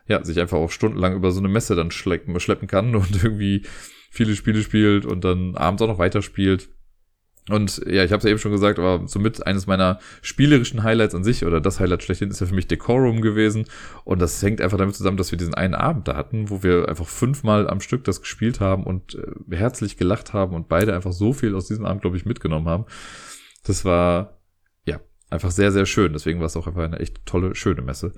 ja, 0.08 0.24
sich 0.24 0.40
einfach 0.40 0.58
auch 0.58 0.72
stundenlang 0.72 1.16
über 1.16 1.32
so 1.32 1.40
eine 1.40 1.48
Messe 1.48 1.76
dann 1.76 1.92
schleppen, 1.92 2.40
schleppen 2.40 2.68
kann 2.68 2.96
und 2.96 3.24
irgendwie 3.24 3.64
viele 4.12 4.36
Spiele 4.36 4.62
spielt 4.62 5.06
und 5.06 5.24
dann 5.24 5.56
abends 5.56 5.82
auch 5.82 5.88
noch 5.88 6.00
weiterspielt. 6.00 6.70
Und 7.48 7.78
ja, 7.86 8.04
ich 8.04 8.12
habe 8.12 8.18
es 8.18 8.24
ja 8.24 8.32
eben 8.32 8.40
schon 8.40 8.52
gesagt, 8.52 8.80
aber 8.80 9.08
somit 9.08 9.46
eines 9.46 9.68
meiner 9.68 10.00
spielerischen 10.24 10.82
Highlights 10.82 11.14
an 11.14 11.24
sich 11.24 11.46
oder 11.46 11.62
das 11.62 11.80
Highlight 11.80 12.02
schlechthin 12.02 12.32
ist 12.32 12.42
ja 12.42 12.48
für 12.48 12.56
mich 12.56 12.68
Decorum 12.68 13.22
gewesen. 13.22 13.66
Und 14.04 14.20
das 14.20 14.42
hängt 14.42 14.62
einfach 14.62 14.80
damit 14.80 14.96
zusammen, 14.96 15.18
dass 15.18 15.30
wir 15.30 15.38
diesen 15.38 15.54
einen 15.54 15.76
Abend 15.76 16.08
da 16.08 16.16
hatten, 16.16 16.50
wo 16.50 16.64
wir 16.64 16.90
einfach 16.90 17.06
fünfmal 17.06 17.70
am 17.70 17.82
Stück 17.82 18.04
das 18.04 18.22
gespielt 18.22 18.62
haben 18.62 18.84
und 18.84 19.16
äh, 19.16 19.56
herzlich 19.56 19.96
gelacht 19.96 20.34
haben 20.34 20.56
und 20.56 20.70
beide 20.70 20.96
einfach 20.96 21.12
so 21.12 21.34
viel 21.34 21.54
aus 21.54 21.68
diesem 21.68 21.86
Abend, 21.86 22.02
glaube 22.02 22.18
ich, 22.18 22.26
mitgenommen 22.26 22.68
haben. 22.68 22.86
Das 23.64 23.86
war 23.86 24.35
einfach 25.30 25.52
sehr, 25.52 25.72
sehr 25.72 25.86
schön. 25.86 26.14
Deswegen 26.14 26.40
war 26.40 26.48
es 26.48 26.56
auch 26.56 26.68
einfach 26.68 26.84
eine 26.84 27.00
echt 27.00 27.26
tolle, 27.26 27.56
schöne 27.56 27.82
Messe. 27.82 28.14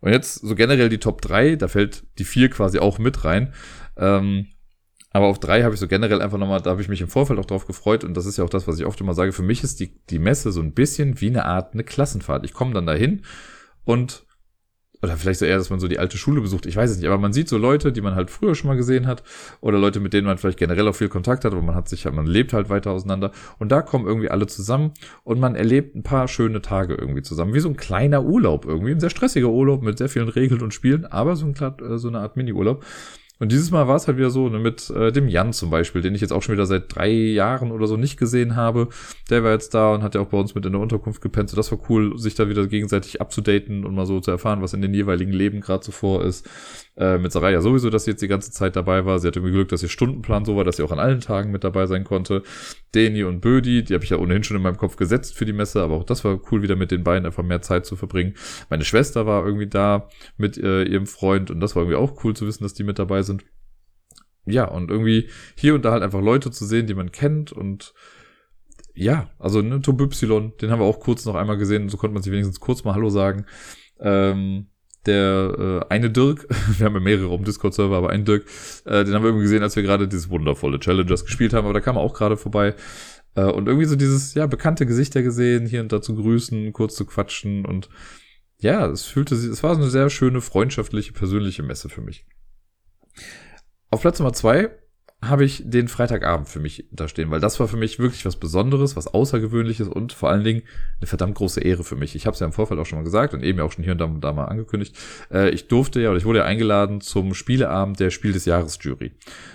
Und 0.00 0.12
jetzt 0.12 0.34
so 0.34 0.54
generell 0.54 0.88
die 0.88 0.98
Top 0.98 1.20
3, 1.22 1.56
da 1.56 1.68
fällt 1.68 2.04
die 2.18 2.24
4 2.24 2.50
quasi 2.50 2.78
auch 2.78 2.98
mit 2.98 3.24
rein. 3.24 3.52
Ähm, 3.96 4.46
aber 5.10 5.26
auf 5.26 5.40
3 5.40 5.64
habe 5.64 5.74
ich 5.74 5.80
so 5.80 5.88
generell 5.88 6.22
einfach 6.22 6.38
nochmal, 6.38 6.60
da 6.60 6.70
habe 6.70 6.82
ich 6.82 6.88
mich 6.88 7.00
im 7.00 7.08
Vorfeld 7.08 7.38
auch 7.38 7.46
drauf 7.46 7.66
gefreut 7.66 8.04
und 8.04 8.14
das 8.14 8.26
ist 8.26 8.36
ja 8.36 8.44
auch 8.44 8.50
das, 8.50 8.68
was 8.68 8.78
ich 8.78 8.86
oft 8.86 9.00
immer 9.00 9.14
sage. 9.14 9.32
Für 9.32 9.42
mich 9.42 9.64
ist 9.64 9.80
die, 9.80 9.98
die 10.10 10.18
Messe 10.18 10.52
so 10.52 10.60
ein 10.60 10.74
bisschen 10.74 11.20
wie 11.20 11.28
eine 11.28 11.44
Art, 11.44 11.72
eine 11.72 11.82
Klassenfahrt. 11.82 12.44
Ich 12.44 12.52
komme 12.52 12.74
dann 12.74 12.86
dahin 12.86 13.22
und 13.84 14.26
oder 15.02 15.16
vielleicht 15.16 15.38
so 15.38 15.46
eher, 15.46 15.58
dass 15.58 15.70
man 15.70 15.80
so 15.80 15.88
die 15.88 15.98
alte 15.98 16.18
Schule 16.18 16.40
besucht, 16.40 16.66
ich 16.66 16.76
weiß 16.76 16.90
es 16.90 16.96
nicht, 16.96 17.06
aber 17.06 17.18
man 17.18 17.32
sieht 17.32 17.48
so 17.48 17.56
Leute, 17.56 17.92
die 17.92 18.00
man 18.00 18.14
halt 18.14 18.30
früher 18.30 18.54
schon 18.54 18.68
mal 18.68 18.76
gesehen 18.76 19.06
hat. 19.06 19.22
Oder 19.60 19.78
Leute, 19.78 20.00
mit 20.00 20.12
denen 20.12 20.26
man 20.26 20.38
vielleicht 20.38 20.58
generell 20.58 20.88
auch 20.88 20.94
viel 20.94 21.08
Kontakt 21.08 21.44
hat, 21.44 21.52
aber 21.52 21.62
man 21.62 21.74
hat 21.74 21.88
sich, 21.88 22.04
man 22.10 22.26
lebt 22.26 22.52
halt 22.52 22.68
weiter 22.68 22.90
auseinander. 22.90 23.30
Und 23.58 23.70
da 23.70 23.82
kommen 23.82 24.06
irgendwie 24.06 24.30
alle 24.30 24.46
zusammen 24.46 24.92
und 25.24 25.38
man 25.38 25.54
erlebt 25.54 25.94
ein 25.94 26.02
paar 26.02 26.26
schöne 26.28 26.62
Tage 26.62 26.94
irgendwie 26.94 27.22
zusammen, 27.22 27.54
wie 27.54 27.60
so 27.60 27.68
ein 27.68 27.76
kleiner 27.76 28.24
Urlaub 28.24 28.64
irgendwie, 28.66 28.92
ein 28.92 29.00
sehr 29.00 29.10
stressiger 29.10 29.48
Urlaub 29.48 29.82
mit 29.82 29.98
sehr 29.98 30.08
vielen 30.08 30.28
Regeln 30.28 30.62
und 30.62 30.74
Spielen, 30.74 31.06
aber 31.06 31.36
so, 31.36 31.46
ein, 31.46 31.54
äh, 31.54 31.98
so 31.98 32.08
eine 32.08 32.20
Art 32.20 32.36
Mini-Urlaub 32.36 32.84
und 33.40 33.52
dieses 33.52 33.70
Mal 33.70 33.86
war 33.86 33.96
es 33.96 34.08
halt 34.08 34.18
wieder 34.18 34.30
so, 34.30 34.48
ne, 34.48 34.58
mit 34.58 34.90
äh, 34.90 35.12
dem 35.12 35.28
Jan 35.28 35.52
zum 35.52 35.70
Beispiel, 35.70 36.02
den 36.02 36.14
ich 36.14 36.20
jetzt 36.20 36.32
auch 36.32 36.42
schon 36.42 36.54
wieder 36.54 36.66
seit 36.66 36.94
drei 36.94 37.10
Jahren 37.10 37.70
oder 37.70 37.86
so 37.86 37.96
nicht 37.96 38.18
gesehen 38.18 38.56
habe. 38.56 38.88
Der 39.30 39.44
war 39.44 39.52
jetzt 39.52 39.74
da 39.74 39.94
und 39.94 40.02
hat 40.02 40.16
ja 40.16 40.20
auch 40.20 40.26
bei 40.26 40.38
uns 40.38 40.54
mit 40.54 40.66
in 40.66 40.72
der 40.72 40.80
Unterkunft 40.80 41.20
gepennt. 41.20 41.50
So, 41.50 41.56
das 41.56 41.70
war 41.70 41.78
cool, 41.88 42.18
sich 42.18 42.34
da 42.34 42.48
wieder 42.48 42.66
gegenseitig 42.66 43.20
abzudaten 43.20 43.84
und 43.84 43.94
mal 43.94 44.06
so 44.06 44.20
zu 44.20 44.32
erfahren, 44.32 44.60
was 44.60 44.74
in 44.74 44.82
den 44.82 44.92
jeweiligen 44.92 45.32
Leben 45.32 45.60
gerade 45.60 45.84
so 45.84 46.20
ist. 46.20 46.48
Äh, 46.98 47.18
mit 47.18 47.30
Saraya 47.30 47.60
sowieso, 47.60 47.90
dass 47.90 48.04
sie 48.04 48.10
jetzt 48.10 48.22
die 48.22 48.28
ganze 48.28 48.50
Zeit 48.50 48.74
dabei 48.74 49.04
war. 49.04 49.20
Sie 49.20 49.28
hatte 49.28 49.38
irgendwie 49.38 49.54
Glück, 49.54 49.68
dass 49.68 49.84
ihr 49.84 49.88
Stundenplan 49.88 50.44
so 50.44 50.56
war, 50.56 50.64
dass 50.64 50.78
sie 50.78 50.82
auch 50.82 50.90
an 50.90 50.98
allen 50.98 51.20
Tagen 51.20 51.52
mit 51.52 51.62
dabei 51.62 51.86
sein 51.86 52.02
konnte. 52.02 52.42
Deni 52.92 53.22
und 53.22 53.40
Bödi, 53.40 53.84
die 53.84 53.94
habe 53.94 54.02
ich 54.02 54.10
ja 54.10 54.16
ohnehin 54.16 54.42
schon 54.42 54.56
in 54.56 54.64
meinem 54.64 54.78
Kopf 54.78 54.96
gesetzt 54.96 55.36
für 55.36 55.44
die 55.44 55.52
Messe, 55.52 55.80
aber 55.80 55.94
auch 55.94 56.02
das 56.02 56.24
war 56.24 56.40
cool, 56.50 56.60
wieder 56.62 56.74
mit 56.74 56.90
den 56.90 57.04
beiden 57.04 57.24
einfach 57.24 57.44
mehr 57.44 57.62
Zeit 57.62 57.86
zu 57.86 57.94
verbringen. 57.94 58.34
Meine 58.68 58.84
Schwester 58.84 59.26
war 59.26 59.46
irgendwie 59.46 59.68
da 59.68 60.08
mit 60.38 60.58
äh, 60.58 60.82
ihrem 60.82 61.06
Freund 61.06 61.52
und 61.52 61.60
das 61.60 61.76
war 61.76 61.84
irgendwie 61.84 61.98
auch 61.98 62.24
cool 62.24 62.34
zu 62.34 62.48
wissen, 62.48 62.64
dass 62.64 62.74
die 62.74 62.82
mit 62.82 62.98
dabei 62.98 63.22
sind. 63.22 63.44
Ja, 64.44 64.64
und 64.64 64.90
irgendwie 64.90 65.28
hier 65.54 65.76
und 65.76 65.84
da 65.84 65.92
halt 65.92 66.02
einfach 66.02 66.20
Leute 66.20 66.50
zu 66.50 66.66
sehen, 66.66 66.88
die 66.88 66.94
man 66.94 67.12
kennt 67.12 67.52
und 67.52 67.94
ja, 68.94 69.30
also 69.38 69.62
ne, 69.62 69.80
Tob 69.82 70.00
Y, 70.00 70.52
den 70.60 70.72
haben 70.72 70.80
wir 70.80 70.86
auch 70.86 70.98
kurz 70.98 71.24
noch 71.26 71.36
einmal 71.36 71.58
gesehen, 71.58 71.88
so 71.90 71.96
konnte 71.96 72.14
man 72.14 72.24
sich 72.24 72.32
wenigstens 72.32 72.58
kurz 72.58 72.82
mal 72.82 72.94
Hallo 72.94 73.08
sagen. 73.08 73.46
Ähm, 74.00 74.66
der 75.06 75.84
äh, 75.88 75.92
eine 75.92 76.10
Dirk, 76.10 76.46
wir 76.78 76.86
haben 76.86 76.94
ja 76.94 77.00
mehrere 77.00 77.28
um 77.28 77.44
Discord-Server, 77.44 77.96
aber 77.96 78.10
ein 78.10 78.24
Dirk, 78.24 78.44
äh, 78.84 79.04
den 79.04 79.14
haben 79.14 79.22
wir 79.22 79.28
irgendwie 79.28 79.44
gesehen, 79.44 79.62
als 79.62 79.76
wir 79.76 79.82
gerade 79.82 80.08
dieses 80.08 80.30
wundervolle 80.30 80.80
Challengers 80.80 81.24
gespielt 81.24 81.52
haben, 81.52 81.64
aber 81.64 81.74
da 81.74 81.80
kam 81.80 81.96
er 81.96 82.02
auch 82.02 82.14
gerade 82.14 82.36
vorbei. 82.36 82.74
Äh, 83.34 83.44
und 83.44 83.68
irgendwie 83.68 83.86
so 83.86 83.96
dieses, 83.96 84.34
ja, 84.34 84.46
bekannte 84.46 84.86
Gesichter 84.86 85.22
gesehen, 85.22 85.66
hier 85.66 85.80
und 85.80 85.92
da 85.92 86.02
zu 86.02 86.14
grüßen, 86.14 86.72
kurz 86.72 86.94
zu 86.94 87.06
quatschen 87.06 87.64
und 87.64 87.88
ja, 88.60 88.86
es 88.86 89.04
fühlte 89.04 89.36
sich, 89.36 89.50
es 89.50 89.62
war 89.62 89.74
so 89.74 89.82
eine 89.82 89.90
sehr 89.90 90.10
schöne, 90.10 90.40
freundschaftliche, 90.40 91.12
persönliche 91.12 91.62
Messe 91.62 91.88
für 91.88 92.00
mich. 92.00 92.26
Auf 93.90 94.00
Platz 94.00 94.18
Nummer 94.18 94.32
zwei 94.32 94.70
habe 95.20 95.44
ich 95.44 95.62
den 95.64 95.88
Freitagabend 95.88 96.48
für 96.48 96.60
mich 96.60 96.86
da 96.92 97.08
stehen, 97.08 97.30
weil 97.30 97.40
das 97.40 97.58
war 97.58 97.66
für 97.66 97.76
mich 97.76 97.98
wirklich 97.98 98.24
was 98.24 98.36
Besonderes, 98.36 98.94
was 98.94 99.08
Außergewöhnliches 99.08 99.88
und 99.88 100.12
vor 100.12 100.30
allen 100.30 100.44
Dingen 100.44 100.62
eine 101.00 101.08
verdammt 101.08 101.34
große 101.34 101.60
Ehre 101.60 101.82
für 101.82 101.96
mich. 101.96 102.14
Ich 102.14 102.26
habe 102.26 102.34
es 102.34 102.40
ja 102.40 102.46
im 102.46 102.52
Vorfeld 102.52 102.78
auch 102.78 102.86
schon 102.86 103.00
mal 103.00 103.04
gesagt 103.04 103.34
und 103.34 103.42
eben 103.42 103.58
auch 103.58 103.72
schon 103.72 103.82
hier 103.82 103.92
und 103.92 103.98
da, 103.98 104.06
da 104.06 104.32
mal 104.32 104.44
angekündigt. 104.44 104.96
Äh, 105.32 105.50
ich 105.50 105.66
durfte 105.66 106.00
ja 106.00 106.10
oder 106.10 106.18
ich 106.18 106.24
wurde 106.24 106.40
ja 106.40 106.44
eingeladen 106.44 107.00
zum 107.00 107.34
Spieleabend 107.34 107.98
der 107.98 108.10
Spiel 108.10 108.32
des 108.32 108.44
Jahres 108.44 108.78
Jury. 108.80 109.10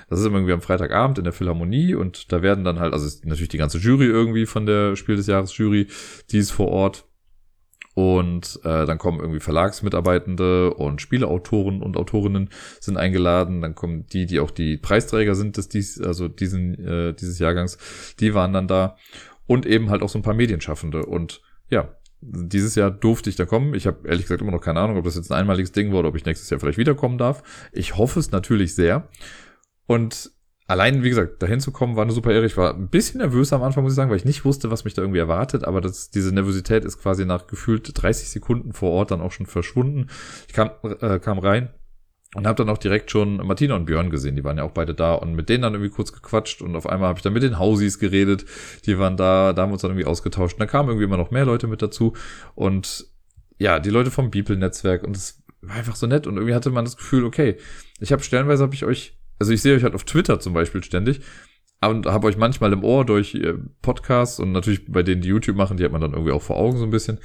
Das 0.10 0.20
ist 0.20 0.26
immer 0.26 0.36
irgendwie 0.36 0.54
am 0.54 0.62
Freitagabend 0.62 1.18
in 1.18 1.24
der 1.24 1.34
Philharmonie 1.34 1.96
und 1.96 2.34
da 2.34 2.42
werden 2.42 2.66
dann 2.66 2.80
halt, 2.80 2.94
also 2.94 3.08
natürlich 3.24 3.50
die 3.50 3.58
ganze 3.58 3.78
Jury 3.78 4.06
irgendwie 4.06 4.46
von 4.46 4.66
der 4.66 4.98
Spiel 4.98 5.16
des 5.16 5.28
Jahres 5.28 5.58
Jury, 5.58 5.88
die 6.30 6.40
ist 6.40 6.52
vor 6.52 6.68
Ort 6.68 7.06
und 7.94 8.60
äh, 8.64 8.86
dann 8.86 8.98
kommen 8.98 9.20
irgendwie 9.20 9.40
Verlagsmitarbeitende 9.40 10.74
und 10.74 11.02
Spieleautoren 11.02 11.84
und 11.84 11.96
Autorinnen 11.96 12.50
sind 12.80 12.98
eingeladen. 12.98 13.62
Dann 13.62 13.76
kommen 13.76 14.08
die, 14.08 14.26
die 14.26 14.40
auch 14.40 14.52
die 14.52 14.78
Preisträger 14.78 15.36
sind 15.36 15.58
des 15.58 15.70
dies, 15.70 16.02
also 16.02 16.28
diesen, 16.28 16.74
äh, 16.86 17.14
dieses 17.14 17.38
Jahrgangs, 17.38 17.78
die 18.20 18.34
waren 18.34 18.54
dann 18.54 18.68
da. 18.68 18.98
Und 19.46 19.66
eben 19.66 19.90
halt 19.90 20.02
auch 20.02 20.10
so 20.10 20.18
ein 20.18 20.24
paar 20.24 20.34
Medienschaffende. 20.34 21.06
Und 21.06 21.42
ja, 21.70 21.96
dieses 22.22 22.76
Jahr 22.76 22.90
durfte 22.90 23.30
ich 23.30 23.36
da 23.36 23.46
kommen. 23.46 23.76
Ich 23.76 23.86
habe 23.86 24.08
ehrlich 24.08 24.24
gesagt 24.24 24.42
immer 24.42 24.52
noch 24.52 24.62
keine 24.62 24.80
Ahnung, 24.80 24.98
ob 24.98 25.04
das 25.04 25.16
jetzt 25.16 25.32
ein 25.32 25.38
einmaliges 25.38 25.72
Ding 25.72 25.92
war 25.92 26.00
oder 26.00 26.10
ob 26.10 26.16
ich 26.16 26.26
nächstes 26.26 26.50
Jahr 26.50 26.60
vielleicht 26.60 26.78
wiederkommen 26.78 27.18
darf. 27.18 27.44
Ich 27.72 27.98
hoffe 27.98 28.20
es 28.20 28.32
natürlich 28.32 28.74
sehr. 28.74 29.10
Und 29.86 30.32
allein, 30.68 31.04
wie 31.04 31.10
gesagt, 31.10 31.42
dahin 31.42 31.60
zu 31.60 31.72
kommen, 31.72 31.96
war 31.96 32.04
eine 32.04 32.14
super 32.14 32.32
Ehre. 32.32 32.46
Ich 32.46 32.58
war 32.58 32.74
ein 32.74 32.90
bisschen 32.90 33.20
nervös 33.20 33.54
am 33.54 33.64
Anfang, 33.64 33.84
muss 33.84 33.94
ich 33.94 33.98
sagen, 33.98 34.10
weil 34.10 34.18
ich 34.18 34.26
nicht 34.26 34.46
wusste, 34.46 34.72
was 34.72 34.86
mich 34.86 34.94
da 34.94 35.02
irgendwie 35.02 35.20
erwartet, 35.20 35.64
aber 35.64 35.82
das, 35.82 36.10
diese 36.10 36.34
Nervosität 36.34 36.86
ist 36.86 37.02
quasi 37.02 37.26
nach 37.26 37.48
gefühlt 37.48 37.90
30 37.94 38.30
Sekunden 38.30 38.74
vor 38.74 38.92
Ort 38.92 39.12
dann 39.12 39.22
auch 39.22 39.32
schon 39.32 39.46
verschwunden. 39.46 40.08
Ich 40.48 40.54
kam, 40.54 40.72
äh, 41.02 41.20
kam 41.20 41.40
rein 41.40 41.70
und 42.36 42.48
habe 42.48 42.56
dann 42.56 42.70
auch 42.70 42.78
direkt 42.78 43.12
schon 43.12 43.38
Martina 43.38 43.76
und 43.76 43.86
Björn 43.86 44.10
gesehen, 44.10 44.36
die 44.36 44.44
waren 44.44 44.58
ja 44.58 44.64
auch 44.64 44.72
beide 44.72 44.96
da 44.96 45.14
und 45.14 45.36
mit 45.36 45.50
denen 45.50 45.62
dann 45.62 45.74
irgendwie 45.74 45.92
kurz 45.92 46.12
gequatscht. 46.14 46.62
Und 46.62 46.76
auf 46.76 46.88
einmal 46.88 47.10
habe 47.10 47.20
ich 47.20 47.24
dann 47.24 47.34
mit 47.34 47.44
den 47.44 47.60
Hausis 47.60 48.00
geredet, 48.00 48.46
die 48.86 48.98
waren 48.98 49.18
da, 49.18 49.54
da 49.54 49.62
haben 49.62 49.70
wir 49.70 49.74
uns 49.74 49.84
dann 49.84 49.92
irgendwie 49.92 50.08
ausgetauscht. 50.08 50.56
Und 50.56 50.62
dann 50.62 50.68
kamen 50.68 50.90
irgendwie 50.90 51.06
immer 51.06 51.18
noch 51.18 51.32
mehr 51.32 51.46
Leute 51.46 51.68
mit 51.68 51.82
dazu. 51.82 52.14
Und 52.56 53.06
ja, 53.60 53.80
die 53.80 53.92
Leute 53.92 54.10
vom 54.10 54.32
Beeple-Netzwerk. 54.32 55.04
Und 55.04 55.16
es 55.16 55.44
war 55.62 55.76
einfach 55.76 55.96
so 55.96 56.08
nett. 56.08 56.26
Und 56.26 56.38
irgendwie 56.38 56.56
hatte 56.56 56.72
man 56.72 56.86
das 56.86 56.98
Gefühl, 56.98 57.24
okay, 57.24 57.58
ich 58.00 58.12
habe 58.12 58.24
stellenweise 58.24 58.64
habe 58.64 58.74
ich 58.74 58.84
euch 58.84 59.16
also 59.40 59.52
ich 59.52 59.62
sehe 59.62 59.76
euch 59.76 59.84
halt 59.84 59.96
auf 59.96 60.04
Twitter 60.04 60.40
zum 60.40 60.54
Beispiel 60.54 60.84
ständig 60.84 61.22
und 61.82 62.06
habe 62.06 62.28
euch 62.28 62.38
manchmal 62.38 62.74
im 62.74 62.84
Ohr 62.84 63.06
durch 63.06 63.36
äh, 63.36 63.54
Podcasts 63.82 64.40
und 64.40 64.52
natürlich 64.52 64.92
bei 64.92 65.04
denen, 65.04 65.22
die 65.22 65.30
YouTube 65.30 65.56
machen, 65.56 65.78
die 65.78 65.84
hat 65.84 65.92
man 65.92 66.02
dann 66.02 66.14
irgendwie 66.14 66.32
auch 66.32 66.42
vor 66.42 66.58
Augen 66.58 66.78
so 66.78 66.84
ein 66.84 66.92
bisschen. 66.92 67.20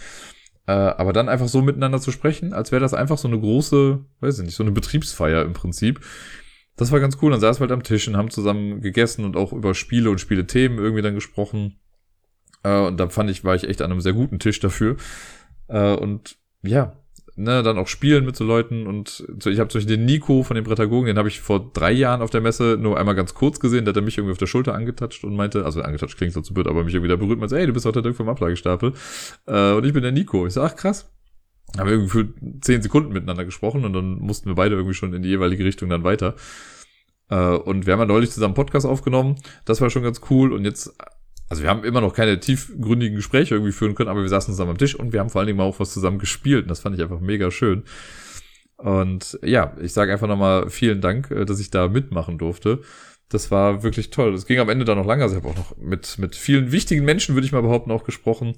Äh, 0.66 0.72
aber 0.72 1.12
dann 1.12 1.28
einfach 1.28 1.48
so 1.48 1.62
miteinander 1.62 2.00
zu 2.00 2.10
sprechen, 2.12 2.52
als 2.52 2.72
wäre 2.72 2.80
das 2.80 2.94
einfach 2.94 3.18
so 3.18 3.28
eine 3.28 3.38
große, 3.38 4.04
weiß 4.20 4.38
ich 4.38 4.44
nicht, 4.44 4.56
so 4.56 4.62
eine 4.62 4.72
Betriebsfeier 4.72 5.42
im 5.42 5.52
Prinzip. 5.52 6.00
Das 6.76 6.92
war 6.92 7.00
ganz 7.00 7.18
cool. 7.22 7.30
Dann 7.30 7.40
saßen 7.40 7.60
wir 7.60 7.68
halt 7.68 7.72
am 7.72 7.82
Tisch 7.82 8.06
und 8.08 8.16
haben 8.16 8.30
zusammen 8.30 8.80
gegessen 8.80 9.24
und 9.24 9.36
auch 9.36 9.52
über 9.52 9.74
Spiele 9.74 10.10
und 10.10 10.20
Spielethemen 10.20 10.78
irgendwie 10.78 11.02
dann 11.02 11.14
gesprochen. 11.14 11.80
Äh, 12.62 12.78
und 12.80 12.98
da 12.98 13.08
fand 13.08 13.30
ich, 13.30 13.44
war 13.44 13.54
ich 13.54 13.68
echt 13.68 13.82
an 13.82 13.90
einem 13.90 14.00
sehr 14.00 14.12
guten 14.12 14.38
Tisch 14.38 14.60
dafür. 14.60 14.96
Und 15.70 16.38
ja, 16.62 16.96
ne, 17.38 17.62
dann 17.62 17.78
auch 17.78 17.86
spielen 17.86 18.24
mit 18.24 18.36
so 18.36 18.44
Leuten 18.44 18.86
und 18.86 19.24
ich 19.46 19.58
habe 19.60 19.68
zum 19.68 19.78
Beispiel 19.78 19.96
den 19.96 20.04
Nico 20.04 20.42
von 20.42 20.56
den 20.56 20.64
Prätagogen, 20.64 21.06
den 21.06 21.18
habe 21.18 21.28
ich 21.28 21.40
vor 21.40 21.70
drei 21.72 21.92
Jahren 21.92 22.20
auf 22.20 22.30
der 22.30 22.40
Messe 22.40 22.76
nur 22.78 22.98
einmal 22.98 23.14
ganz 23.14 23.32
kurz 23.32 23.60
gesehen, 23.60 23.84
da 23.84 23.90
hat 23.90 23.96
er 23.96 24.02
mich 24.02 24.18
irgendwie 24.18 24.32
auf 24.32 24.38
der 24.38 24.46
Schulter 24.46 24.74
angetatscht 24.74 25.24
und 25.24 25.36
meinte, 25.36 25.64
also 25.64 25.80
angetatscht 25.80 26.18
klingt 26.18 26.34
so 26.34 26.40
zu 26.40 26.52
blöd, 26.52 26.66
aber 26.66 26.84
mich 26.84 26.94
irgendwie 26.94 27.08
da 27.08 27.16
berührt 27.16 27.34
und 27.34 27.40
meinte, 27.40 27.58
ey, 27.58 27.66
du 27.66 27.72
bist 27.72 27.86
auch 27.86 27.92
der 27.92 28.02
Dirk 28.02 28.16
vom 28.16 28.28
Ablagestapel 28.28 28.92
äh, 29.46 29.72
und 29.72 29.84
ich 29.86 29.92
bin 29.92 30.02
der 30.02 30.12
Nico. 30.12 30.46
Ich 30.46 30.54
sag, 30.54 30.72
ach 30.72 30.76
krass. 30.76 31.10
Haben 31.76 31.86
wir 31.86 31.92
irgendwie 31.92 32.10
für 32.10 32.28
zehn 32.62 32.82
Sekunden 32.82 33.12
miteinander 33.12 33.44
gesprochen 33.44 33.84
und 33.84 33.92
dann 33.92 34.18
mussten 34.18 34.48
wir 34.48 34.54
beide 34.54 34.74
irgendwie 34.74 34.94
schon 34.94 35.12
in 35.12 35.22
die 35.22 35.28
jeweilige 35.28 35.64
Richtung 35.64 35.90
dann 35.90 36.02
weiter. 36.02 36.34
Äh, 37.30 37.36
und 37.36 37.86
wir 37.86 37.92
haben 37.92 38.00
ja 38.00 38.06
neulich 38.06 38.30
zusammen 38.30 38.54
Podcast 38.54 38.86
aufgenommen, 38.86 39.36
das 39.64 39.80
war 39.80 39.90
schon 39.90 40.02
ganz 40.02 40.20
cool 40.30 40.52
und 40.52 40.64
jetzt 40.64 40.94
also 41.48 41.62
wir 41.62 41.70
haben 41.70 41.84
immer 41.84 42.00
noch 42.00 42.14
keine 42.14 42.40
tiefgründigen 42.40 43.16
Gespräche 43.16 43.54
irgendwie 43.54 43.72
führen 43.72 43.94
können, 43.94 44.10
aber 44.10 44.22
wir 44.22 44.28
saßen 44.28 44.52
zusammen 44.52 44.72
am 44.72 44.78
Tisch 44.78 44.94
und 44.94 45.12
wir 45.12 45.20
haben 45.20 45.30
vor 45.30 45.40
allen 45.40 45.46
Dingen 45.46 45.58
mal 45.58 45.64
auch 45.64 45.80
was 45.80 45.92
zusammen 45.92 46.18
gespielt 46.18 46.64
und 46.64 46.68
das 46.68 46.80
fand 46.80 46.96
ich 46.96 47.02
einfach 47.02 47.20
mega 47.20 47.50
schön. 47.50 47.84
Und 48.76 49.38
ja, 49.42 49.76
ich 49.80 49.92
sage 49.92 50.12
einfach 50.12 50.28
nochmal 50.28 50.70
vielen 50.70 51.00
Dank, 51.00 51.30
äh, 51.30 51.44
dass 51.44 51.60
ich 51.60 51.70
da 51.70 51.88
mitmachen 51.88 52.38
durfte. 52.38 52.80
Das 53.28 53.50
war 53.50 53.82
wirklich 53.82 54.10
toll. 54.10 54.32
Das 54.32 54.46
ging 54.46 54.58
am 54.58 54.68
Ende 54.68 54.84
dann 54.84 54.96
noch 54.96 55.06
lange. 55.06 55.22
Also 55.22 55.36
ich 55.36 55.42
habe 55.42 55.52
auch 55.52 55.56
noch 55.58 55.76
mit, 55.76 56.18
mit 56.18 56.36
vielen 56.36 56.72
wichtigen 56.72 57.04
Menschen, 57.04 57.34
würde 57.34 57.44
ich 57.44 57.52
mal 57.52 57.60
behaupten, 57.60 57.90
auch 57.90 58.04
gesprochen. 58.04 58.54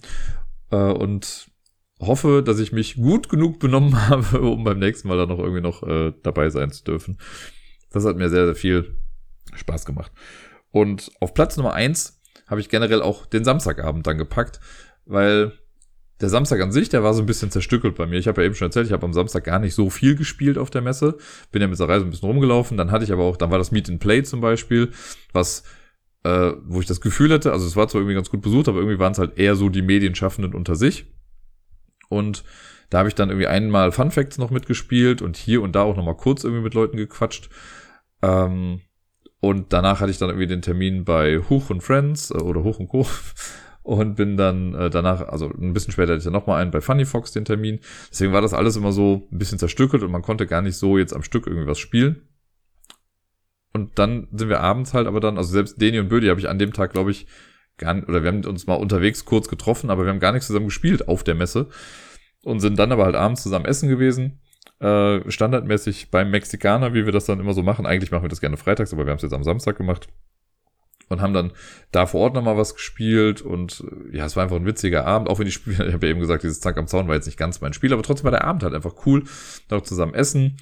Äh, 0.71 0.77
und 0.77 1.51
hoffe, 2.01 2.43
dass 2.45 2.59
ich 2.59 2.71
mich 2.71 2.97
gut 2.97 3.29
genug 3.29 3.59
benommen 3.61 4.09
habe, 4.09 4.41
um 4.43 4.63
beim 4.63 4.79
nächsten 4.79 5.09
Mal 5.09 5.17
dann 5.17 5.31
noch 5.31 5.39
irgendwie 5.39 5.63
noch 5.63 5.83
äh, 5.83 6.13
dabei 6.23 6.51
sein 6.51 6.71
zu 6.71 6.85
dürfen. 6.85 7.19
Das 7.91 8.05
hat 8.05 8.17
mir 8.17 8.29
sehr, 8.29 8.45
sehr 8.45 8.55
viel 8.55 8.97
Spaß 9.55 9.87
gemacht. 9.87 10.13
Und 10.71 11.11
auf 11.21 11.35
Platz 11.35 11.57
Nummer 11.57 11.73
eins 11.73 12.20
habe 12.51 12.61
ich 12.61 12.69
generell 12.69 13.01
auch 13.01 13.27
den 13.27 13.45
Samstagabend 13.45 14.07
dann 14.07 14.19
gepackt, 14.19 14.61
weil 15.07 15.53
der 16.21 16.29
Samstag 16.29 16.61
an 16.61 16.73
sich, 16.73 16.89
der 16.91 17.03
war 17.03 17.15
so 17.15 17.23
ein 17.23 17.27
bisschen 17.27 17.51
zerstückelt 17.51 17.95
bei 17.95 18.07
mir. 18.07 18.19
Ich 18.19 18.29
habe 18.29 18.43
ja 18.43 18.47
eben 18.47 18.55
schon 18.55 18.67
erzählt, 18.67 18.87
ich 18.87 18.93
habe 18.93 19.07
am 19.07 19.15
Samstag 19.15 19.45
gar 19.45 19.59
nicht 19.59 19.75
so 19.75 19.89
viel 19.89 20.17
gespielt 20.17 20.59
auf 20.59 20.69
der 20.69 20.83
Messe. 20.83 21.17
Bin 21.51 21.63
ja 21.63 21.69
mit 21.69 21.79
der 21.79 21.89
Reise 21.89 22.05
ein 22.05 22.11
bisschen 22.11 22.29
rumgelaufen. 22.29 22.77
Dann 22.77 22.91
hatte 22.91 23.05
ich 23.05 23.13
aber 23.13 23.25
auch, 23.25 23.39
dann 23.39 23.51
war 23.51 23.59
das 23.59 23.71
Meet 23.71 23.89
and 23.89 24.01
Play 24.01 24.23
zum 24.23 24.41
Beispiel, 24.41 24.91
was, 25.33 25.63
äh, 26.25 26.53
wo 26.67 26.81
ich 26.81 26.87
das 26.87 27.01
Gefühl 27.01 27.33
hatte, 27.33 27.53
also 27.53 27.67
es 27.67 27.77
war 27.77 27.89
zwar 27.89 28.03
irgendwie 28.03 28.17
ganz 28.17 28.29
gut 28.29 28.43
besucht, 28.43 28.69
aber 28.69 28.79
irgendwie 28.79 28.99
waren 28.99 29.13
es 29.13 29.19
halt 29.19 29.39
eher 29.39 29.57
so 29.57 29.71
die 29.71 29.83
Medienschaffenden 29.83 30.55
unter 30.55 30.75
sich. 30.75 31.07
Und 32.11 32.45
da 32.91 32.99
habe 32.99 33.09
ich 33.09 33.15
dann 33.15 33.31
irgendwie 33.31 33.47
einmal 33.47 33.93
Fun 33.93 34.11
Facts 34.11 34.37
noch 34.37 34.51
mitgespielt 34.51 35.23
und 35.23 35.37
hier 35.37 35.63
und 35.63 35.73
da 35.73 35.83
auch 35.83 35.97
nochmal 35.97 36.17
kurz 36.17 36.45
irgendwie 36.45 36.65
mit 36.65 36.75
Leuten 36.75 36.97
gequatscht. 36.97 37.49
Ähm, 38.21 38.83
und 39.41 39.73
danach 39.73 40.01
hatte 40.01 40.11
ich 40.11 40.19
dann 40.19 40.29
irgendwie 40.29 40.47
den 40.47 40.63
Termin 40.63 41.05
bei 41.05 41.39
Huch 41.39 41.71
und 41.71 41.83
Friends 41.83 42.31
äh, 42.31 42.35
oder 42.35 42.63
Huch 42.63 42.79
und 42.79 42.89
Co. 42.89 43.07
Und 43.83 44.15
bin 44.15 44.37
dann 44.37 44.75
äh, 44.75 44.91
danach, 44.91 45.23
also 45.23 45.49
ein 45.49 45.73
bisschen 45.73 45.91
später 45.91 46.13
hatte 46.13 46.19
ich 46.19 46.25
dann 46.25 46.35
nochmal 46.35 46.61
einen 46.61 46.71
bei 46.71 46.83
Funny 46.83 47.07
Fox 47.07 47.33
den 47.33 47.47
Termin. 47.47 47.81
Deswegen 48.11 48.33
war 48.35 48.43
das 48.43 48.53
alles 48.53 48.77
immer 48.77 48.93
so 48.93 49.27
ein 49.33 49.39
bisschen 49.39 49.59
zerstückelt 49.59 50.03
und 50.03 50.13
man 50.13 50.21
konnte 50.21 50.47
gar 50.47 50.61
nicht 50.61 50.77
so 50.77 50.99
jetzt 50.99 51.15
am 51.15 51.23
Stück 51.23 51.47
irgendwie 51.47 51.67
was 51.67 51.79
spielen. 51.79 52.29
Und 53.73 53.99
dann 53.99 54.29
sind 54.33 54.51
wir 54.51 54.61
abends 54.61 54.93
halt 54.93 55.07
aber 55.07 55.19
dann, 55.19 55.39
also 55.39 55.51
selbst 55.51 55.81
Deni 55.81 55.99
und 55.99 56.11
Bödi 56.11 56.29
habe 56.29 56.39
ich 56.39 56.51
an 56.51 56.59
dem 56.59 56.75
Tag, 56.75 56.93
glaube 56.93 57.11
ich, 57.11 57.27
gar 57.79 57.95
nicht, 57.95 58.07
oder 58.07 58.23
wir 58.23 58.31
haben 58.31 58.45
uns 58.45 58.67
mal 58.67 58.75
unterwegs 58.75 59.25
kurz 59.25 59.49
getroffen, 59.49 59.89
aber 59.89 60.05
wir 60.05 60.11
haben 60.11 60.21
gar 60.21 60.33
nichts 60.33 60.49
zusammen 60.49 60.67
gespielt 60.67 61.09
auf 61.09 61.25
der 61.25 61.35
Messe. 61.35 61.69
Und 62.45 62.61
sind 62.61 62.79
dann 62.79 62.93
aber 62.93 63.07
halt 63.07 63.17
abends 63.17 63.43
zusammen 63.43 63.65
essen 63.65 63.89
gewesen 63.89 64.41
äh, 64.81 65.31
standardmäßig 65.31 66.11
beim 66.11 66.31
Mexikaner, 66.31 66.95
wie 66.95 67.05
wir 67.05 67.13
das 67.13 67.27
dann 67.27 67.41
immer 67.41 67.53
so 67.53 67.63
machen. 67.63 67.87
Eigentlich 67.87 68.11
machen 68.11 68.25
wir 68.25 68.29
das 68.29 68.41
gerne 68.41 68.57
freitags, 68.57 68.93
aber 68.93 69.05
wir 69.05 69.11
haben 69.11 69.17
es 69.17 69.23
jetzt 69.23 69.35
am 69.35 69.45
Samstag 69.45 69.77
gemacht. 69.77 70.09
Und 71.09 71.21
haben 71.21 71.35
dann 71.35 71.51
da 71.91 72.07
vor 72.07 72.21
Ort 72.21 72.35
nochmal 72.35 72.57
was 72.57 72.75
gespielt 72.75 73.43
und 73.43 73.85
äh, 74.13 74.17
ja, 74.17 74.27
es 74.27 74.37
war 74.37 74.45
einfach 74.45 74.57
ein 74.57 74.67
witziger 74.67 75.07
Abend, 75.07 75.29
auch 75.29 75.41
wenn 75.41 75.45
die 75.45 75.51
Spiele, 75.51 75.85
ich 75.89 75.93
habe 75.93 76.07
ja 76.07 76.11
eben 76.11 76.21
gesagt, 76.21 76.45
dieses 76.45 76.61
Zack 76.61 76.79
am 76.79 76.87
Zaun 76.87 77.09
war 77.09 77.17
jetzt 77.17 77.27
nicht 77.27 77.37
ganz 77.37 77.61
mein 77.61 77.73
Spiel, 77.73 77.93
aber 77.93 78.05
trotzdem 78.05 78.25
war 78.25 78.31
der 78.31 78.45
Abend 78.45 78.63
halt 78.63 78.75
einfach 78.75 78.95
cool, 79.07 79.25
auch 79.71 79.83
zusammen 79.83 80.15
essen 80.15 80.59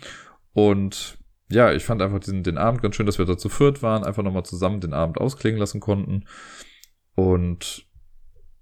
und 0.54 1.18
ja, 1.50 1.72
ich 1.72 1.84
fand 1.84 2.00
einfach 2.00 2.20
den, 2.20 2.42
den 2.44 2.56
Abend 2.56 2.80
ganz 2.80 2.96
schön, 2.96 3.04
dass 3.04 3.18
wir 3.18 3.26
da 3.26 3.36
zu 3.36 3.50
viert 3.50 3.82
waren, 3.82 4.04
einfach 4.04 4.22
nochmal 4.22 4.44
zusammen 4.44 4.80
den 4.80 4.94
Abend 4.94 5.18
ausklingen 5.18 5.60
lassen 5.60 5.80
konnten 5.80 6.24
und 7.14 7.86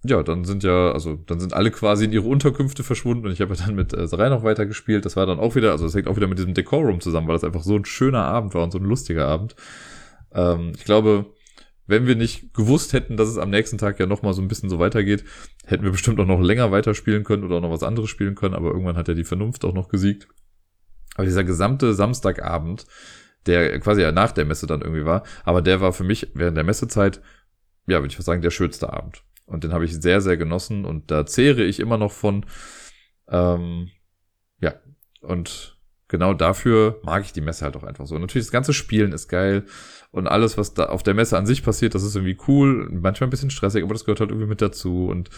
ja, 0.05 0.23
dann 0.23 0.45
sind 0.45 0.63
ja, 0.63 0.93
also 0.93 1.17
dann 1.17 1.41
sind 1.41 1.55
alle 1.55 1.71
quasi 1.71 2.05
in 2.05 2.13
ihre 2.13 2.27
Unterkünfte 2.27 2.85
verschwunden 2.85 3.27
und 3.27 3.33
ich 3.33 3.41
habe 3.41 3.55
ja 3.55 3.65
dann 3.67 3.75
mit 3.75 3.93
äh, 3.93 4.07
Sarai 4.07 4.29
noch 4.29 4.45
weiter 4.45 4.67
gespielt. 4.67 5.05
Das 5.05 5.17
war 5.17 5.27
dann 5.27 5.39
auch 5.39 5.55
wieder, 5.55 5.73
also 5.73 5.85
das 5.85 5.95
hängt 5.95 6.07
auch 6.07 6.17
wieder 6.17 6.29
mit 6.29 6.39
diesem 6.39 6.55
Decorum 6.55 7.01
zusammen, 7.01 7.29
weil 7.29 7.35
das 7.35 7.45
einfach 7.45 7.63
so 7.63 7.77
ein 7.77 7.85
schöner 7.85 8.25
Abend 8.25 8.55
war 8.55 8.63
und 8.63 8.71
so 8.71 8.79
ein 8.79 8.85
lustiger 8.85 9.27
Abend. 9.27 9.57
Ähm, 10.33 10.73
ich 10.77 10.85
glaube, 10.85 11.27
wenn 11.87 12.07
wir 12.07 12.17
nicht 12.17 12.53
gewusst 12.53 12.93
hätten, 12.93 13.17
dass 13.17 13.29
es 13.29 13.39
am 13.39 13.51
nächsten 13.51 13.79
Tag 13.79 13.99
ja 13.99 14.07
nochmal 14.07 14.33
so 14.33 14.43
ein 14.43 14.49
bisschen 14.49 14.69
so 14.69 14.79
weitergeht, 14.79 15.25
hätten 15.65 15.85
wir 15.85 15.93
bestimmt 15.93 16.21
auch 16.21 16.27
noch 16.27 16.41
länger 16.41 16.71
weiterspielen 16.71 17.25
können 17.25 17.45
oder 17.45 17.57
auch 17.57 17.61
noch 17.63 17.71
was 17.71 17.83
anderes 17.83 18.11
spielen 18.11 18.35
können, 18.35 18.55
aber 18.55 18.71
irgendwann 18.71 18.97
hat 18.97 19.09
ja 19.09 19.15
die 19.15 19.25
Vernunft 19.25 19.65
auch 19.65 19.75
noch 19.75 19.89
gesiegt. 19.89 20.29
Aber 21.15 21.25
dieser 21.25 21.45
gesamte 21.45 21.95
Samstagabend, 21.95 22.87
der 23.47 23.79
quasi 23.81 24.03
ja 24.03 24.13
nach 24.13 24.33
der 24.33 24.45
Messe 24.45 24.67
dann 24.67 24.83
irgendwie 24.83 25.05
war, 25.05 25.23
aber 25.45 25.63
der 25.63 25.81
war 25.81 25.93
für 25.93 26.05
mich 26.05 26.31
während 26.35 26.57
der 26.57 26.65
Messezeit, 26.65 27.21
ja, 27.87 28.01
würde 28.01 28.09
ich 28.09 28.19
sagen, 28.19 28.43
der 28.43 28.51
schönste 28.51 28.93
Abend. 28.93 29.23
Und 29.47 29.65
den 29.65 29.73
habe 29.73 29.85
ich 29.85 29.95
sehr, 29.95 30.21
sehr 30.21 30.37
genossen 30.37 30.85
und 30.85 31.11
da 31.11 31.25
zehre 31.25 31.63
ich 31.63 31.81
immer 31.81 31.99
noch 31.99 32.13
von. 32.13 32.45
Ähm, 33.29 33.91
ja, 34.61 34.75
und 35.21 35.79
genau 36.09 36.35
dafür 36.35 37.01
mag 37.03 37.25
ich 37.25 37.33
die 37.33 37.41
Messe 37.41 37.65
halt 37.65 37.77
auch 37.77 37.83
einfach 37.83 38.07
so. 38.07 38.19
natürlich 38.19 38.47
das 38.47 38.53
ganze 38.53 38.73
Spielen 38.73 39.13
ist 39.13 39.29
geil 39.29 39.65
und 40.11 40.27
alles, 40.27 40.57
was 40.57 40.75
da 40.75 40.87
auf 40.87 41.03
der 41.03 41.15
Messe 41.15 41.37
an 41.37 41.47
sich 41.47 41.63
passiert, 41.63 41.95
das 41.95 42.05
ist 42.05 42.15
irgendwie 42.15 42.39
cool, 42.47 42.89
manchmal 42.91 43.27
ein 43.27 43.31
bisschen 43.31 43.51
stressig, 43.51 43.83
aber 43.83 43.95
das 43.95 44.05
gehört 44.05 44.21
halt 44.21 44.31
irgendwie 44.31 44.49
mit 44.49 44.63
dazu 44.63 45.09
und 45.09 45.31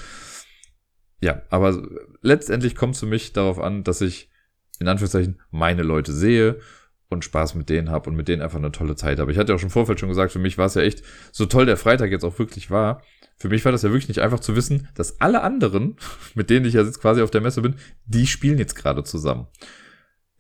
ja, 1.21 1.43
aber 1.51 1.83
letztendlich 2.21 2.77
kommt 2.77 2.95
es 2.95 3.01
für 3.01 3.07
mich 3.07 3.33
darauf 3.33 3.59
an, 3.59 3.83
dass 3.83 4.01
ich 4.01 4.31
in 4.79 4.89
Anführungszeichen 4.89 5.41
meine 5.51 5.83
Leute 5.83 6.13
sehe 6.13 6.61
und 7.09 7.25
Spaß 7.25 7.55
mit 7.55 7.71
denen 7.71 7.91
habe 7.91 8.11
und 8.11 8.17
mit 8.17 8.29
denen 8.29 8.43
einfach 8.43 8.59
eine 8.59 8.71
tolle 8.71 8.95
Zeit 8.95 9.19
habe. 9.19 9.33
Ich 9.33 9.39
hatte 9.39 9.51
ja 9.51 9.57
auch 9.57 9.59
schon 9.59 9.69
im 9.69 9.73
Vorfeld 9.73 9.99
schon 9.99 10.11
gesagt, 10.11 10.31
für 10.31 10.39
mich 10.39 10.59
war 10.59 10.67
es 10.67 10.75
ja 10.75 10.83
echt, 10.83 11.03
so 11.33 11.47
toll 11.47 11.67
der 11.67 11.77
Freitag 11.77 12.11
jetzt 12.11 12.25
auch 12.25 12.39
wirklich 12.39 12.71
war, 12.71 13.03
für 13.39 13.49
mich 13.49 13.65
war 13.65 13.73
das 13.73 13.83
ja 13.83 13.91
wirklich 13.91 14.09
nicht 14.09 14.21
einfach 14.21 14.41
zu 14.41 14.57
wissen, 14.57 14.89
dass 14.95 15.21
alle 15.21 15.43
anderen, 15.43 15.97
mit 16.35 16.51
denen 16.51 16.67
ich 16.67 16.75
ja 16.75 16.83
jetzt 16.83 17.01
quasi 17.01 17.23
auf 17.23 17.31
der 17.31 17.41
Messe 17.41 17.63
bin, 17.63 17.77
die 18.07 18.27
spielen 18.27 18.59
jetzt 18.59 18.75
gerade 18.75 19.05
zusammen. 19.05 19.47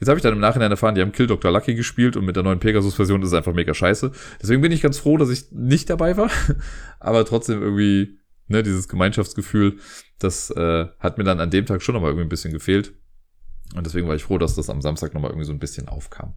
Jetzt 0.01 0.09
habe 0.09 0.19
ich 0.19 0.23
dann 0.23 0.33
im 0.33 0.41
Nachhinein 0.41 0.71
erfahren, 0.71 0.95
die 0.95 1.01
haben 1.01 1.11
Kill 1.11 1.27
Dr. 1.27 1.51
Lucky 1.51 1.75
gespielt 1.75 2.17
und 2.17 2.25
mit 2.25 2.37
der 2.37 2.45
neuen 2.45 2.61
Pegasus-Version 2.61 3.21
ist 3.23 3.29
es 3.29 3.35
einfach 3.35 3.53
mega 3.53 3.75
scheiße. 3.75 4.13
Deswegen 4.41 4.63
bin 4.63 4.71
ich 4.71 4.81
ganz 4.81 4.99
froh, 4.99 5.17
dass 5.17 5.29
ich 5.29 5.51
nicht 5.51 5.91
dabei 5.91 6.17
war. 6.17 6.31
Aber 7.01 7.25
trotzdem 7.25 7.61
irgendwie, 7.61 8.19
ne, 8.47 8.63
dieses 8.63 8.87
Gemeinschaftsgefühl, 8.87 9.79
das 10.21 10.51
äh, 10.51 10.87
hat 11.01 11.19
mir 11.19 11.25
dann 11.25 11.41
an 11.41 11.51
dem 11.51 11.67
Tag 11.67 11.83
schon 11.83 11.95
nochmal 11.95 12.11
irgendwie 12.11 12.27
ein 12.27 12.31
bisschen 12.31 12.53
gefehlt. 12.53 12.93
Und 13.75 13.87
deswegen 13.87 14.07
war 14.07 14.15
ich 14.15 14.23
froh, 14.23 14.39
dass 14.39 14.55
das 14.55 14.71
am 14.71 14.81
Samstag 14.81 15.15
nochmal 15.15 15.31
irgendwie 15.31 15.47
so 15.47 15.53
ein 15.53 15.59
bisschen 15.59 15.89
aufkam. 15.89 16.35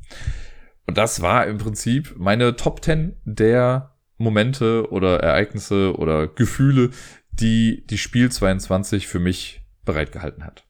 Und 0.87 0.97
das 0.97 1.21
war 1.21 1.45
im 1.45 1.59
Prinzip 1.59 2.15
meine 2.17 2.55
Top 2.55 2.83
10 2.83 3.15
der 3.25 3.90
Momente 4.21 4.91
oder 4.91 5.19
Ereignisse 5.19 5.95
oder 5.97 6.27
Gefühle, 6.27 6.91
die 7.31 7.85
die 7.87 7.97
Spiel 7.97 8.31
22 8.31 9.07
für 9.07 9.19
mich 9.19 9.61
bereitgehalten 9.83 10.45
hat. 10.45 10.65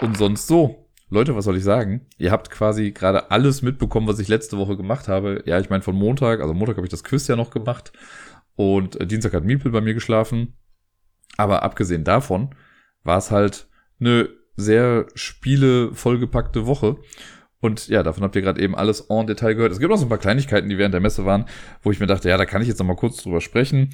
Und 0.00 0.16
sonst 0.16 0.46
so. 0.46 0.82
Leute, 1.08 1.36
was 1.36 1.44
soll 1.44 1.56
ich 1.56 1.62
sagen? 1.62 2.06
Ihr 2.18 2.32
habt 2.32 2.50
quasi 2.50 2.90
gerade 2.90 3.30
alles 3.30 3.62
mitbekommen, 3.62 4.08
was 4.08 4.18
ich 4.18 4.26
letzte 4.26 4.58
Woche 4.58 4.76
gemacht 4.76 5.06
habe. 5.06 5.42
Ja, 5.46 5.60
ich 5.60 5.70
meine 5.70 5.82
von 5.82 5.94
Montag, 5.94 6.40
also 6.40 6.52
Montag 6.52 6.76
habe 6.76 6.86
ich 6.86 6.90
das 6.90 7.04
Quiz 7.04 7.28
ja 7.28 7.36
noch 7.36 7.50
gemacht 7.50 7.92
und 8.56 9.00
äh, 9.00 9.06
Dienstag 9.06 9.32
hat 9.32 9.44
Miepel 9.44 9.70
bei 9.70 9.80
mir 9.80 9.94
geschlafen. 9.94 10.54
Aber 11.36 11.62
abgesehen 11.62 12.02
davon 12.02 12.54
war 13.04 13.18
es 13.18 13.30
halt 13.30 13.68
eine 14.00 14.28
sehr 14.56 15.06
spiele 15.14 15.94
vollgepackte 15.94 16.66
Woche. 16.66 16.96
Und 17.60 17.88
ja, 17.88 18.02
davon 18.02 18.22
habt 18.22 18.36
ihr 18.36 18.42
gerade 18.42 18.60
eben 18.60 18.76
alles 18.76 19.06
en 19.08 19.26
Detail 19.26 19.54
gehört. 19.54 19.72
Es 19.72 19.80
gibt 19.80 19.92
auch 19.92 19.96
so 19.96 20.06
ein 20.06 20.10
paar 20.10 20.18
Kleinigkeiten, 20.18 20.68
die 20.68 20.78
während 20.78 20.94
der 20.94 21.00
Messe 21.00 21.24
waren, 21.24 21.46
wo 21.82 21.90
ich 21.90 22.00
mir 22.00 22.06
dachte, 22.06 22.28
ja, 22.28 22.36
da 22.36 22.44
kann 22.44 22.62
ich 22.62 22.68
jetzt 22.68 22.78
noch 22.78 22.86
mal 22.86 22.96
kurz 22.96 23.22
drüber 23.22 23.40
sprechen. 23.40 23.90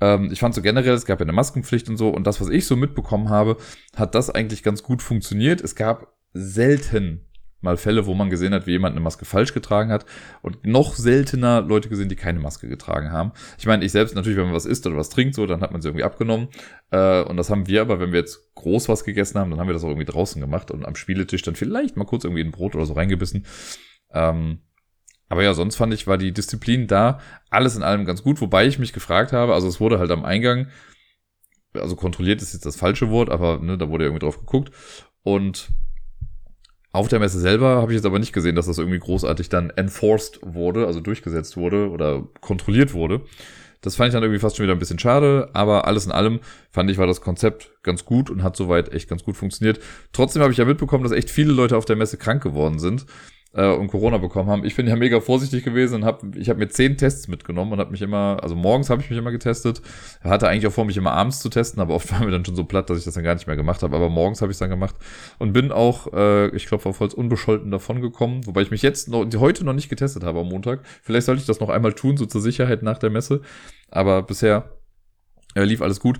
Ähm, 0.00 0.30
ich 0.30 0.40
fand 0.40 0.54
so 0.54 0.62
generell, 0.62 0.94
es 0.94 1.06
gab 1.06 1.20
ja 1.20 1.24
eine 1.24 1.32
Maskenpflicht 1.32 1.88
und 1.88 1.96
so. 1.96 2.10
Und 2.10 2.26
das, 2.26 2.40
was 2.40 2.50
ich 2.50 2.66
so 2.66 2.76
mitbekommen 2.76 3.30
habe, 3.30 3.56
hat 3.96 4.14
das 4.14 4.30
eigentlich 4.30 4.62
ganz 4.62 4.82
gut 4.82 5.02
funktioniert. 5.02 5.60
Es 5.60 5.74
gab 5.74 6.14
selten 6.34 7.26
mal 7.66 7.76
Fälle, 7.76 8.06
wo 8.06 8.14
man 8.14 8.30
gesehen 8.30 8.54
hat, 8.54 8.66
wie 8.66 8.72
jemand 8.72 8.92
eine 8.92 9.02
Maske 9.02 9.24
falsch 9.24 9.52
getragen 9.52 9.90
hat 9.90 10.06
und 10.40 10.64
noch 10.64 10.94
seltener 10.94 11.60
Leute 11.60 11.88
gesehen, 11.88 12.08
die 12.08 12.16
keine 12.16 12.38
Maske 12.38 12.68
getragen 12.68 13.12
haben. 13.12 13.32
Ich 13.58 13.66
meine, 13.66 13.84
ich 13.84 13.92
selbst 13.92 14.14
natürlich, 14.14 14.38
wenn 14.38 14.46
man 14.46 14.54
was 14.54 14.64
isst 14.64 14.86
oder 14.86 14.96
was 14.96 15.10
trinkt, 15.10 15.34
so, 15.34 15.46
dann 15.46 15.60
hat 15.60 15.72
man 15.72 15.82
sie 15.82 15.88
irgendwie 15.88 16.04
abgenommen. 16.04 16.48
Äh, 16.90 17.22
und 17.22 17.36
das 17.36 17.50
haben 17.50 17.66
wir 17.66 17.82
aber, 17.82 18.00
wenn 18.00 18.12
wir 18.12 18.20
jetzt 18.20 18.54
groß 18.54 18.88
was 18.88 19.04
gegessen 19.04 19.38
haben, 19.38 19.50
dann 19.50 19.60
haben 19.60 19.68
wir 19.68 19.74
das 19.74 19.84
auch 19.84 19.88
irgendwie 19.88 20.06
draußen 20.06 20.40
gemacht 20.40 20.70
und 20.70 20.86
am 20.86 20.94
Spieletisch 20.94 21.42
dann 21.42 21.56
vielleicht 21.56 21.96
mal 21.96 22.04
kurz 22.04 22.24
irgendwie 22.24 22.40
in 22.40 22.48
ein 22.48 22.52
Brot 22.52 22.74
oder 22.74 22.86
so 22.86 22.94
reingebissen. 22.94 23.44
Ähm, 24.12 24.60
aber 25.28 25.42
ja, 25.42 25.54
sonst 25.54 25.76
fand 25.76 25.92
ich, 25.92 26.06
war 26.06 26.18
die 26.18 26.32
Disziplin 26.32 26.86
da 26.86 27.20
alles 27.50 27.76
in 27.76 27.82
allem 27.82 28.04
ganz 28.04 28.22
gut, 28.22 28.40
wobei 28.40 28.66
ich 28.66 28.78
mich 28.78 28.92
gefragt 28.92 29.32
habe, 29.32 29.54
also 29.54 29.66
es 29.66 29.80
wurde 29.80 29.98
halt 29.98 30.10
am 30.10 30.24
Eingang, 30.24 30.68
also 31.74 31.96
kontrolliert 31.96 32.42
ist 32.42 32.52
jetzt 32.52 32.64
das 32.64 32.76
falsche 32.76 33.10
Wort, 33.10 33.28
aber 33.28 33.58
ne, 33.58 33.76
da 33.76 33.88
wurde 33.88 34.04
irgendwie 34.04 34.24
drauf 34.24 34.38
geguckt 34.38 34.70
und 35.22 35.68
auf 36.96 37.08
der 37.08 37.20
Messe 37.20 37.38
selber 37.38 37.76
habe 37.76 37.92
ich 37.92 37.96
jetzt 37.96 38.06
aber 38.06 38.18
nicht 38.18 38.32
gesehen, 38.32 38.56
dass 38.56 38.66
das 38.66 38.78
irgendwie 38.78 38.98
großartig 38.98 39.48
dann 39.48 39.70
enforced 39.70 40.40
wurde, 40.42 40.86
also 40.86 41.00
durchgesetzt 41.00 41.56
wurde 41.56 41.90
oder 41.90 42.26
kontrolliert 42.40 42.94
wurde. 42.94 43.20
Das 43.82 43.96
fand 43.96 44.08
ich 44.08 44.14
dann 44.14 44.22
irgendwie 44.22 44.40
fast 44.40 44.56
schon 44.56 44.64
wieder 44.64 44.74
ein 44.74 44.78
bisschen 44.78 44.98
schade, 44.98 45.50
aber 45.52 45.86
alles 45.86 46.06
in 46.06 46.12
allem 46.12 46.40
fand 46.70 46.90
ich, 46.90 46.98
war 46.98 47.06
das 47.06 47.20
Konzept 47.20 47.70
ganz 47.82 48.04
gut 48.04 48.30
und 48.30 48.42
hat 48.42 48.56
soweit 48.56 48.92
echt 48.92 49.08
ganz 49.08 49.22
gut 49.22 49.36
funktioniert. 49.36 49.78
Trotzdem 50.12 50.42
habe 50.42 50.52
ich 50.52 50.58
ja 50.58 50.64
mitbekommen, 50.64 51.04
dass 51.04 51.12
echt 51.12 51.30
viele 51.30 51.52
Leute 51.52 51.76
auf 51.76 51.84
der 51.84 51.96
Messe 51.96 52.16
krank 52.16 52.42
geworden 52.42 52.78
sind 52.78 53.06
äh, 53.56 53.66
und 53.66 53.88
Corona 53.88 54.18
bekommen 54.18 54.50
haben. 54.50 54.64
Ich 54.64 54.76
bin 54.76 54.86
ja 54.86 54.96
mega 54.96 55.20
vorsichtig 55.20 55.64
gewesen 55.64 55.96
und 55.96 56.04
habe, 56.04 56.38
ich 56.38 56.48
habe 56.48 56.58
mir 56.58 56.68
zehn 56.68 56.96
Tests 56.96 57.26
mitgenommen 57.26 57.72
und 57.72 57.78
habe 57.80 57.90
mich 57.90 58.02
immer, 58.02 58.38
also 58.42 58.54
morgens 58.54 58.90
habe 58.90 59.02
ich 59.02 59.10
mich 59.10 59.18
immer 59.18 59.32
getestet. 59.32 59.80
Hatte 60.22 60.48
eigentlich 60.48 60.66
auch 60.66 60.72
vor, 60.72 60.84
mich 60.84 60.96
immer 60.96 61.12
abends 61.12 61.40
zu 61.40 61.48
testen, 61.48 61.80
aber 61.80 61.94
oft 61.94 62.12
war 62.12 62.24
mir 62.24 62.30
dann 62.30 62.44
schon 62.44 62.54
so 62.54 62.64
platt, 62.64 62.90
dass 62.90 62.98
ich 62.98 63.04
das 63.04 63.14
dann 63.14 63.24
gar 63.24 63.34
nicht 63.34 63.46
mehr 63.46 63.56
gemacht 63.56 63.82
habe. 63.82 63.96
Aber 63.96 64.10
morgens 64.10 64.42
habe 64.42 64.52
ich 64.52 64.56
es 64.56 64.58
dann 64.60 64.70
gemacht 64.70 64.94
und 65.38 65.52
bin 65.52 65.72
auch, 65.72 66.12
äh, 66.12 66.48
ich 66.54 66.66
glaube, 66.66 66.86
auf 66.88 67.00
Holz 67.00 67.14
unbescholten 67.14 67.70
davon 67.70 68.00
gekommen, 68.00 68.46
wobei 68.46 68.62
ich 68.62 68.70
mich 68.70 68.82
jetzt 68.82 69.08
noch, 69.08 69.26
heute 69.36 69.64
noch 69.64 69.72
nicht 69.72 69.88
getestet 69.88 70.22
habe 70.22 70.40
am 70.40 70.48
Montag. 70.48 70.80
Vielleicht 71.02 71.26
sollte 71.26 71.40
ich 71.40 71.46
das 71.46 71.60
noch 71.60 71.70
einmal 71.70 71.94
tun, 71.94 72.16
so 72.16 72.26
zur 72.26 72.40
Sicherheit 72.40 72.82
nach 72.82 72.98
der 72.98 73.10
Messe. 73.10 73.40
Aber 73.90 74.22
bisher 74.22 74.70
äh, 75.54 75.64
lief 75.64 75.80
alles 75.80 76.00
gut. 76.00 76.18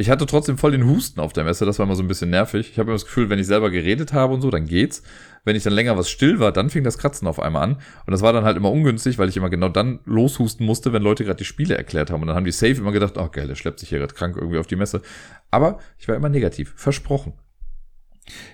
Ich 0.00 0.08
hatte 0.08 0.24
trotzdem 0.24 0.56
voll 0.56 0.72
den 0.72 0.86
Husten 0.86 1.20
auf 1.20 1.34
der 1.34 1.44
Messe, 1.44 1.66
das 1.66 1.78
war 1.78 1.84
immer 1.84 1.94
so 1.94 2.02
ein 2.02 2.08
bisschen 2.08 2.30
nervig. 2.30 2.70
Ich 2.70 2.78
habe 2.78 2.88
immer 2.88 2.94
das 2.94 3.04
Gefühl, 3.04 3.28
wenn 3.28 3.38
ich 3.38 3.46
selber 3.46 3.70
geredet 3.70 4.14
habe 4.14 4.32
und 4.32 4.40
so, 4.40 4.50
dann 4.50 4.64
geht's. 4.64 5.02
Wenn 5.44 5.56
ich 5.56 5.62
dann 5.62 5.74
länger 5.74 5.98
was 5.98 6.08
still 6.08 6.40
war, 6.40 6.52
dann 6.52 6.70
fing 6.70 6.84
das 6.84 6.96
Kratzen 6.96 7.28
auf 7.28 7.38
einmal 7.38 7.64
an. 7.64 7.72
Und 8.06 8.12
das 8.12 8.22
war 8.22 8.32
dann 8.32 8.44
halt 8.44 8.56
immer 8.56 8.72
ungünstig, 8.72 9.18
weil 9.18 9.28
ich 9.28 9.36
immer 9.36 9.50
genau 9.50 9.68
dann 9.68 9.98
loshusten 10.06 10.64
musste, 10.64 10.94
wenn 10.94 11.02
Leute 11.02 11.26
gerade 11.26 11.36
die 11.36 11.44
Spiele 11.44 11.76
erklärt 11.76 12.10
haben. 12.10 12.22
Und 12.22 12.28
dann 12.28 12.36
haben 12.36 12.46
die 12.46 12.50
safe 12.50 12.76
immer 12.76 12.92
gedacht, 12.92 13.18
oh 13.18 13.28
geil, 13.30 13.46
der 13.46 13.56
schleppt 13.56 13.78
sich 13.78 13.90
hier 13.90 13.98
gerade 13.98 14.14
krank 14.14 14.36
irgendwie 14.38 14.56
auf 14.56 14.66
die 14.66 14.76
Messe. 14.76 15.02
Aber 15.50 15.80
ich 15.98 16.08
war 16.08 16.16
immer 16.16 16.30
negativ, 16.30 16.72
versprochen. 16.76 17.34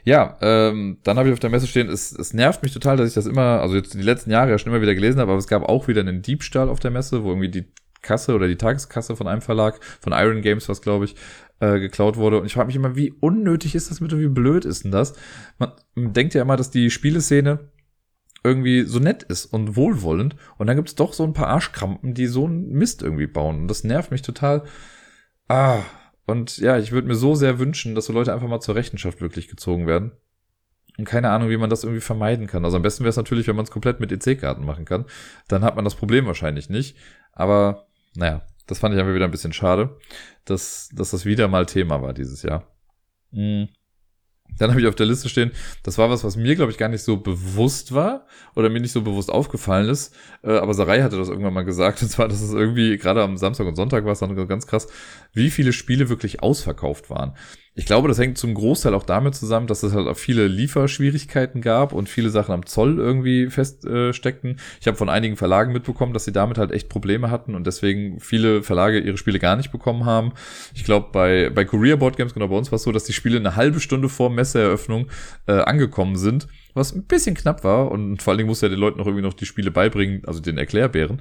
Ja, 0.02 0.36
ähm, 0.41 0.99
dann 1.05 1.16
habe 1.16 1.28
ich 1.28 1.33
auf 1.33 1.39
der 1.39 1.50
Messe 1.50 1.68
stehen, 1.68 1.89
es, 1.89 2.10
es 2.10 2.34
nervt 2.34 2.65
mich 2.65 2.73
total, 2.73 2.97
dass 2.97 3.08
ich 3.08 3.15
das 3.15 3.26
immer, 3.26 3.60
also 3.60 3.76
jetzt 3.76 3.94
die 3.94 4.02
letzten 4.02 4.33
Jahre 4.33 4.50
ja 4.50 4.58
schon 4.58 4.73
immer 4.73 4.83
wieder 4.83 4.97
gelesen 4.97 5.20
habe, 5.20 5.31
aber 5.31 5.39
es 5.39 5.47
gab 5.47 5.62
auch 5.62 5.86
wieder 5.86 6.00
einen 6.00 6.23
Diebstahl 6.23 6.68
auf 6.68 6.81
der 6.81 6.91
Messe, 6.91 7.23
wo 7.23 7.28
irgendwie 7.28 7.50
die 7.50 7.66
Kasse 8.06 8.34
oder 8.34 8.48
die 8.48 8.56
Tageskasse 8.56 9.16
von 9.16 9.26
einem 9.26 9.42
Verlag, 9.42 9.80
von 10.00 10.12
Iron 10.12 10.42
Games 10.42 10.68
was 10.68 10.80
glaube 10.80 11.04
ich, 11.06 11.16
äh, 11.60 11.78
geklaut 11.78 12.16
wurde. 12.16 12.40
Und 12.40 12.46
ich 12.46 12.54
frage 12.54 12.68
mich 12.68 12.76
immer, 12.76 12.96
wie 12.96 13.12
unnötig 13.12 13.74
ist 13.74 13.90
das 13.90 14.00
mit 14.00 14.12
und 14.12 14.20
wie 14.20 14.28
blöd 14.28 14.64
ist 14.64 14.84
denn 14.84 14.92
das? 14.92 15.14
Man 15.58 15.72
denkt 15.94 16.34
ja 16.34 16.42
immer, 16.42 16.56
dass 16.56 16.70
die 16.70 16.90
Spieleszene 16.90 17.70
irgendwie 18.44 18.82
so 18.82 19.00
nett 19.00 19.24
ist 19.24 19.46
und 19.46 19.76
wohlwollend. 19.76 20.36
Und 20.56 20.68
dann 20.68 20.76
gibt 20.76 20.88
es 20.88 20.94
doch 20.94 21.12
so 21.12 21.24
ein 21.24 21.32
paar 21.32 21.48
Arschkrampen, 21.48 22.14
die 22.14 22.26
so 22.26 22.44
einen 22.44 22.70
Mist 22.70 23.02
irgendwie 23.02 23.26
bauen. 23.26 23.62
Und 23.62 23.68
das 23.68 23.84
nervt 23.84 24.10
mich 24.10 24.22
total. 24.22 24.62
Ah. 25.48 25.80
Und 26.26 26.58
ja, 26.58 26.78
ich 26.78 26.92
würde 26.92 27.08
mir 27.08 27.14
so 27.14 27.34
sehr 27.34 27.58
wünschen, 27.58 27.94
dass 27.94 28.06
so 28.06 28.12
Leute 28.12 28.32
einfach 28.32 28.48
mal 28.48 28.60
zur 28.60 28.74
Rechenschaft 28.74 29.20
wirklich 29.20 29.48
gezogen 29.48 29.86
werden. 29.86 30.12
Und 30.98 31.04
keine 31.04 31.30
Ahnung, 31.30 31.50
wie 31.50 31.56
man 31.56 31.70
das 31.70 31.84
irgendwie 31.84 32.00
vermeiden 32.00 32.46
kann. 32.46 32.64
Also 32.64 32.76
am 32.76 32.82
besten 32.82 33.04
wäre 33.04 33.10
es 33.10 33.16
natürlich, 33.16 33.46
wenn 33.46 33.56
man 33.56 33.64
es 33.64 33.70
komplett 33.70 34.00
mit 34.00 34.12
EC-Karten 34.12 34.64
machen 34.64 34.84
kann. 34.84 35.04
Dann 35.48 35.62
hat 35.62 35.76
man 35.76 35.84
das 35.84 35.94
Problem 35.94 36.26
wahrscheinlich 36.26 36.70
nicht. 36.70 36.96
Aber 37.32 37.85
naja, 38.16 38.42
das 38.66 38.78
fand 38.78 38.94
ich 38.94 39.00
einfach 39.00 39.14
wieder 39.14 39.24
ein 39.24 39.30
bisschen 39.30 39.52
schade, 39.52 39.98
dass, 40.44 40.90
dass 40.92 41.10
das 41.10 41.24
wieder 41.24 41.48
mal 41.48 41.66
Thema 41.66 42.02
war 42.02 42.12
dieses 42.12 42.42
Jahr. 42.42 42.64
Mhm. 43.30 43.68
Dann 44.58 44.70
habe 44.70 44.80
ich 44.80 44.86
auf 44.86 44.94
der 44.94 45.06
Liste 45.06 45.28
stehen, 45.28 45.50
das 45.82 45.98
war 45.98 46.08
was, 46.08 46.24
was 46.24 46.36
mir, 46.36 46.54
glaube 46.54 46.72
ich, 46.72 46.78
gar 46.78 46.88
nicht 46.88 47.02
so 47.02 47.18
bewusst 47.18 47.92
war 47.94 48.26
oder 48.54 48.70
mir 48.70 48.80
nicht 48.80 48.92
so 48.92 49.02
bewusst 49.02 49.30
aufgefallen 49.30 49.88
ist. 49.88 50.14
Äh, 50.42 50.56
aber 50.56 50.72
Sarai 50.72 51.02
hatte 51.02 51.16
das 51.16 51.28
irgendwann 51.28 51.52
mal 51.52 51.64
gesagt. 51.64 52.02
Und 52.02 52.08
zwar, 52.08 52.28
dass 52.28 52.40
es 52.40 52.52
irgendwie, 52.52 52.96
gerade 52.96 53.22
am 53.22 53.36
Samstag 53.36 53.66
und 53.66 53.76
Sonntag 53.76 54.04
war 54.04 54.12
es 54.12 54.20
dann 54.20 54.48
ganz 54.48 54.66
krass, 54.66 54.88
wie 55.32 55.50
viele 55.50 55.72
Spiele 55.72 56.08
wirklich 56.08 56.42
ausverkauft 56.42 57.10
waren. 57.10 57.36
Ich 57.78 57.84
glaube, 57.84 58.08
das 58.08 58.18
hängt 58.18 58.38
zum 58.38 58.55
Großteil 58.55 58.94
auch 58.94 59.02
damit 59.02 59.34
zusammen, 59.34 59.66
dass 59.66 59.82
es 59.82 59.92
halt 59.92 60.08
auch 60.08 60.16
viele 60.16 60.46
Lieferschwierigkeiten 60.46 61.60
gab 61.60 61.92
und 61.92 62.08
viele 62.08 62.30
Sachen 62.30 62.55
am 62.55 62.64
Zoll 62.64 62.98
irgendwie 62.98 63.50
feststeckten. 63.50 64.58
Ich 64.80 64.86
habe 64.86 64.96
von 64.96 65.10
einigen 65.10 65.36
Verlagen 65.36 65.74
mitbekommen, 65.74 66.14
dass 66.14 66.24
sie 66.24 66.32
damit 66.32 66.56
halt 66.56 66.72
echt 66.72 66.88
Probleme 66.88 67.30
hatten 67.30 67.55
und 67.55 67.66
deswegen 67.66 68.18
viele 68.18 68.62
Verlage 68.62 68.98
ihre 69.00 69.18
Spiele 69.18 69.38
gar 69.38 69.56
nicht 69.56 69.72
bekommen 69.72 70.06
haben. 70.06 70.32
Ich 70.74 70.84
glaube, 70.84 71.08
bei, 71.12 71.50
bei 71.50 71.66
Korea 71.66 71.96
Board 71.96 72.16
Games, 72.16 72.32
genau 72.32 72.48
bei 72.48 72.56
uns 72.56 72.72
war 72.72 72.76
es 72.76 72.82
so, 72.82 72.92
dass 72.92 73.05
die 73.05 73.12
Spiele 73.12 73.36
eine 73.36 73.56
halbe 73.56 73.78
Stunde 73.78 74.08
vor 74.08 74.30
Messeeröffnung 74.30 75.08
äh, 75.46 75.52
angekommen 75.52 76.16
sind, 76.16 76.48
was 76.72 76.94
ein 76.94 77.02
bisschen 77.02 77.34
knapp 77.34 77.62
war 77.62 77.90
und 77.90 78.22
vor 78.22 78.30
allen 78.30 78.38
Dingen 78.38 78.48
musste 78.48 78.66
ja 78.66 78.70
den 78.70 78.80
Leuten 78.80 78.98
noch 78.98 79.06
irgendwie 79.06 79.22
noch 79.22 79.34
die 79.34 79.44
Spiele 79.44 79.70
beibringen, 79.70 80.22
also 80.24 80.40
den 80.40 80.56
Erklärbären. 80.56 81.20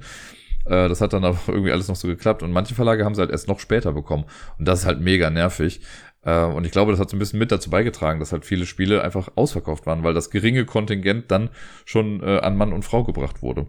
Äh, 0.66 0.88
das 0.88 1.00
hat 1.00 1.12
dann 1.12 1.24
aber 1.24 1.38
irgendwie 1.48 1.72
alles 1.72 1.88
noch 1.88 1.96
so 1.96 2.08
geklappt 2.08 2.42
und 2.42 2.52
manche 2.52 2.74
Verlage 2.74 3.04
haben 3.04 3.14
sie 3.14 3.20
halt 3.20 3.30
erst 3.30 3.48
noch 3.48 3.60
später 3.60 3.92
bekommen 3.92 4.24
und 4.58 4.66
das 4.66 4.80
ist 4.80 4.86
halt 4.86 5.00
mega 5.00 5.30
nervig. 5.30 5.80
Äh, 6.26 6.44
und 6.44 6.66
ich 6.66 6.72
glaube, 6.72 6.90
das 6.90 7.00
hat 7.00 7.08
so 7.08 7.16
ein 7.16 7.20
bisschen 7.20 7.38
mit 7.38 7.52
dazu 7.52 7.70
beigetragen, 7.70 8.20
dass 8.20 8.32
halt 8.32 8.44
viele 8.44 8.66
Spiele 8.66 9.02
einfach 9.02 9.30
ausverkauft 9.36 9.86
waren, 9.86 10.02
weil 10.02 10.12
das 10.12 10.30
geringe 10.30 10.66
Kontingent 10.66 11.30
dann 11.30 11.48
schon 11.86 12.22
äh, 12.22 12.40
an 12.40 12.56
Mann 12.56 12.72
und 12.72 12.84
Frau 12.84 13.04
gebracht 13.04 13.40
wurde. 13.40 13.68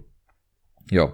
Ja. 0.89 1.13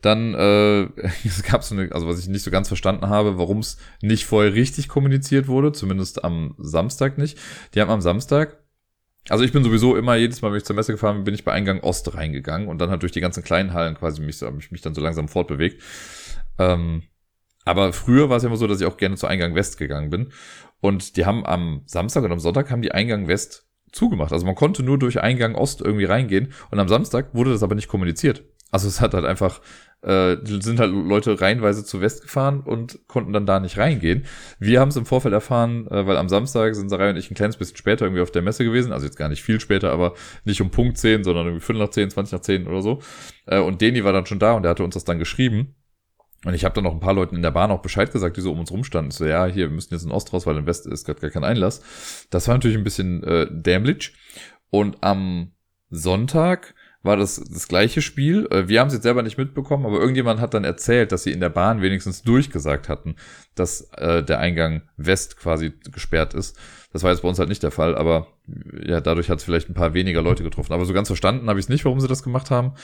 Dann 0.00 0.34
äh, 0.34 0.82
es 1.24 1.42
gab 1.42 1.64
so 1.64 1.74
eine, 1.74 1.92
also 1.92 2.06
was 2.06 2.20
ich 2.20 2.28
nicht 2.28 2.42
so 2.42 2.50
ganz 2.50 2.68
verstanden 2.68 3.08
habe, 3.08 3.36
warum 3.36 3.58
es 3.58 3.78
nicht 4.00 4.24
vorher 4.24 4.54
richtig 4.54 4.88
kommuniziert 4.88 5.48
wurde, 5.48 5.72
zumindest 5.72 6.24
am 6.24 6.54
Samstag 6.58 7.18
nicht. 7.18 7.38
Die 7.74 7.80
haben 7.80 7.90
am 7.90 8.00
Samstag 8.00 8.58
also 9.28 9.42
ich 9.42 9.50
bin 9.50 9.64
sowieso 9.64 9.96
immer, 9.96 10.14
jedes 10.14 10.40
Mal, 10.40 10.52
wenn 10.52 10.58
ich 10.58 10.64
zur 10.64 10.76
Messe 10.76 10.92
gefahren 10.92 11.16
bin, 11.16 11.24
bin 11.24 11.34
ich 11.34 11.44
bei 11.44 11.50
Eingang 11.50 11.80
Ost 11.80 12.14
reingegangen 12.14 12.68
und 12.68 12.78
dann 12.78 12.90
halt 12.90 13.02
durch 13.02 13.10
die 13.10 13.20
ganzen 13.20 13.42
kleinen 13.42 13.72
Hallen 13.72 13.96
quasi 13.96 14.22
mich, 14.22 14.40
mich, 14.40 14.70
mich 14.70 14.82
dann 14.82 14.94
so 14.94 15.00
langsam 15.00 15.26
fortbewegt. 15.26 15.82
Ähm, 16.60 17.02
aber 17.66 17.92
früher 17.92 18.30
war 18.30 18.36
es 18.36 18.44
ja 18.44 18.48
immer 18.48 18.56
so, 18.56 18.68
dass 18.68 18.80
ich 18.80 18.86
auch 18.86 18.96
gerne 18.96 19.16
zu 19.16 19.26
Eingang 19.26 19.56
West 19.56 19.76
gegangen 19.76 20.08
bin. 20.08 20.32
Und 20.80 21.16
die 21.16 21.26
haben 21.26 21.44
am 21.46 21.82
Samstag 21.86 22.24
und 22.24 22.32
am 22.32 22.38
Sonntag 22.38 22.70
haben 22.70 22.82
die 22.82 22.92
Eingang 22.92 23.28
West 23.28 23.66
zugemacht. 23.92 24.32
Also 24.32 24.46
man 24.46 24.54
konnte 24.54 24.82
nur 24.82 24.98
durch 24.98 25.20
Eingang 25.20 25.54
Ost 25.54 25.80
irgendwie 25.80 26.04
reingehen. 26.04 26.52
Und 26.70 26.78
am 26.78 26.88
Samstag 26.88 27.34
wurde 27.34 27.52
das 27.52 27.62
aber 27.62 27.74
nicht 27.74 27.88
kommuniziert. 27.88 28.44
Also 28.70 28.88
es 28.88 29.00
hat 29.00 29.14
halt 29.14 29.24
einfach, 29.24 29.60
äh, 30.02 30.36
sind 30.44 30.80
halt 30.80 30.92
Leute 30.92 31.40
reihenweise 31.40 31.84
zu 31.84 32.00
West 32.00 32.22
gefahren 32.22 32.60
und 32.60 32.98
konnten 33.06 33.32
dann 33.32 33.46
da 33.46 33.60
nicht 33.60 33.78
reingehen. 33.78 34.26
Wir 34.58 34.80
haben 34.80 34.88
es 34.88 34.96
im 34.96 35.06
Vorfeld 35.06 35.32
erfahren, 35.32 35.86
äh, 35.86 36.06
weil 36.06 36.16
am 36.16 36.28
Samstag 36.28 36.74
sind 36.74 36.88
Sarai 36.88 37.10
und 37.10 37.16
ich 37.16 37.30
ein 37.30 37.34
kleines 37.34 37.56
bisschen 37.56 37.76
später 37.76 38.04
irgendwie 38.04 38.22
auf 38.22 38.32
der 38.32 38.42
Messe 38.42 38.64
gewesen. 38.64 38.92
Also 38.92 39.06
jetzt 39.06 39.16
gar 39.16 39.28
nicht 39.28 39.42
viel 39.42 39.60
später, 39.60 39.92
aber 39.92 40.14
nicht 40.44 40.60
um 40.60 40.70
Punkt 40.70 40.98
10, 40.98 41.24
sondern 41.24 41.46
irgendwie 41.46 41.64
5 41.64 41.78
nach 41.78 41.90
10, 41.90 42.10
20 42.10 42.32
nach 42.32 42.40
10 42.40 42.66
oder 42.66 42.82
so. 42.82 43.00
Äh, 43.46 43.60
und 43.60 43.80
Deni 43.80 44.04
war 44.04 44.12
dann 44.12 44.26
schon 44.26 44.40
da 44.40 44.52
und 44.52 44.62
der 44.62 44.70
hatte 44.70 44.84
uns 44.84 44.94
das 44.94 45.04
dann 45.04 45.18
geschrieben. 45.18 45.76
Und 46.44 46.54
ich 46.54 46.64
habe 46.64 46.74
dann 46.74 46.84
noch 46.84 46.92
ein 46.92 47.00
paar 47.00 47.14
Leuten 47.14 47.36
in 47.36 47.42
der 47.42 47.50
Bahn 47.50 47.70
auch 47.70 47.82
Bescheid 47.82 48.12
gesagt, 48.12 48.36
die 48.36 48.40
so 48.40 48.52
um 48.52 48.60
uns 48.60 48.70
rumstanden. 48.70 49.10
So, 49.10 49.24
ja, 49.24 49.46
hier, 49.46 49.68
wir 49.68 49.74
müssen 49.74 49.94
jetzt 49.94 50.04
in 50.04 50.12
Ost 50.12 50.32
raus, 50.32 50.46
weil 50.46 50.56
im 50.56 50.66
West 50.66 50.86
ist 50.86 51.04
gerade 51.04 51.20
gar 51.20 51.30
kein 51.30 51.44
Einlass. 51.44 52.26
Das 52.30 52.46
war 52.46 52.54
natürlich 52.54 52.76
ein 52.76 52.84
bisschen 52.84 53.24
äh, 53.24 53.46
dämlich. 53.50 54.14
Und 54.70 54.98
am 55.02 55.52
Sonntag 55.90 56.74
war 57.02 57.16
das 57.16 57.42
das 57.42 57.68
gleiche 57.68 58.02
Spiel. 58.02 58.46
Äh, 58.50 58.68
wir 58.68 58.80
haben 58.80 58.88
es 58.88 58.94
jetzt 58.94 59.04
selber 59.04 59.22
nicht 59.22 59.38
mitbekommen, 59.38 59.86
aber 59.86 59.98
irgendjemand 59.98 60.40
hat 60.40 60.52
dann 60.52 60.64
erzählt, 60.64 61.12
dass 61.12 61.22
sie 61.22 61.32
in 61.32 61.40
der 61.40 61.48
Bahn 61.48 61.80
wenigstens 61.80 62.22
durchgesagt 62.22 62.88
hatten, 62.88 63.16
dass 63.54 63.90
äh, 63.92 64.22
der 64.22 64.38
Eingang 64.40 64.82
West 64.96 65.38
quasi 65.38 65.72
gesperrt 65.90 66.34
ist. 66.34 66.58
Das 66.92 67.02
war 67.02 67.10
jetzt 67.10 67.22
bei 67.22 67.28
uns 67.28 67.38
halt 67.38 67.48
nicht 67.48 67.62
der 67.62 67.70
Fall, 67.70 67.96
aber 67.96 68.26
ja, 68.84 69.00
dadurch 69.00 69.30
hat 69.30 69.38
es 69.38 69.44
vielleicht 69.44 69.68
ein 69.68 69.74
paar 69.74 69.94
weniger 69.94 70.22
Leute 70.22 70.42
getroffen. 70.42 70.72
Aber 70.72 70.84
so 70.84 70.92
ganz 70.92 71.08
verstanden 71.08 71.48
habe 71.48 71.58
ich 71.58 71.66
es 71.66 71.70
nicht, 71.70 71.84
warum 71.84 72.00
sie 72.00 72.08
das 72.08 72.22
gemacht 72.22 72.50
haben. 72.50 72.74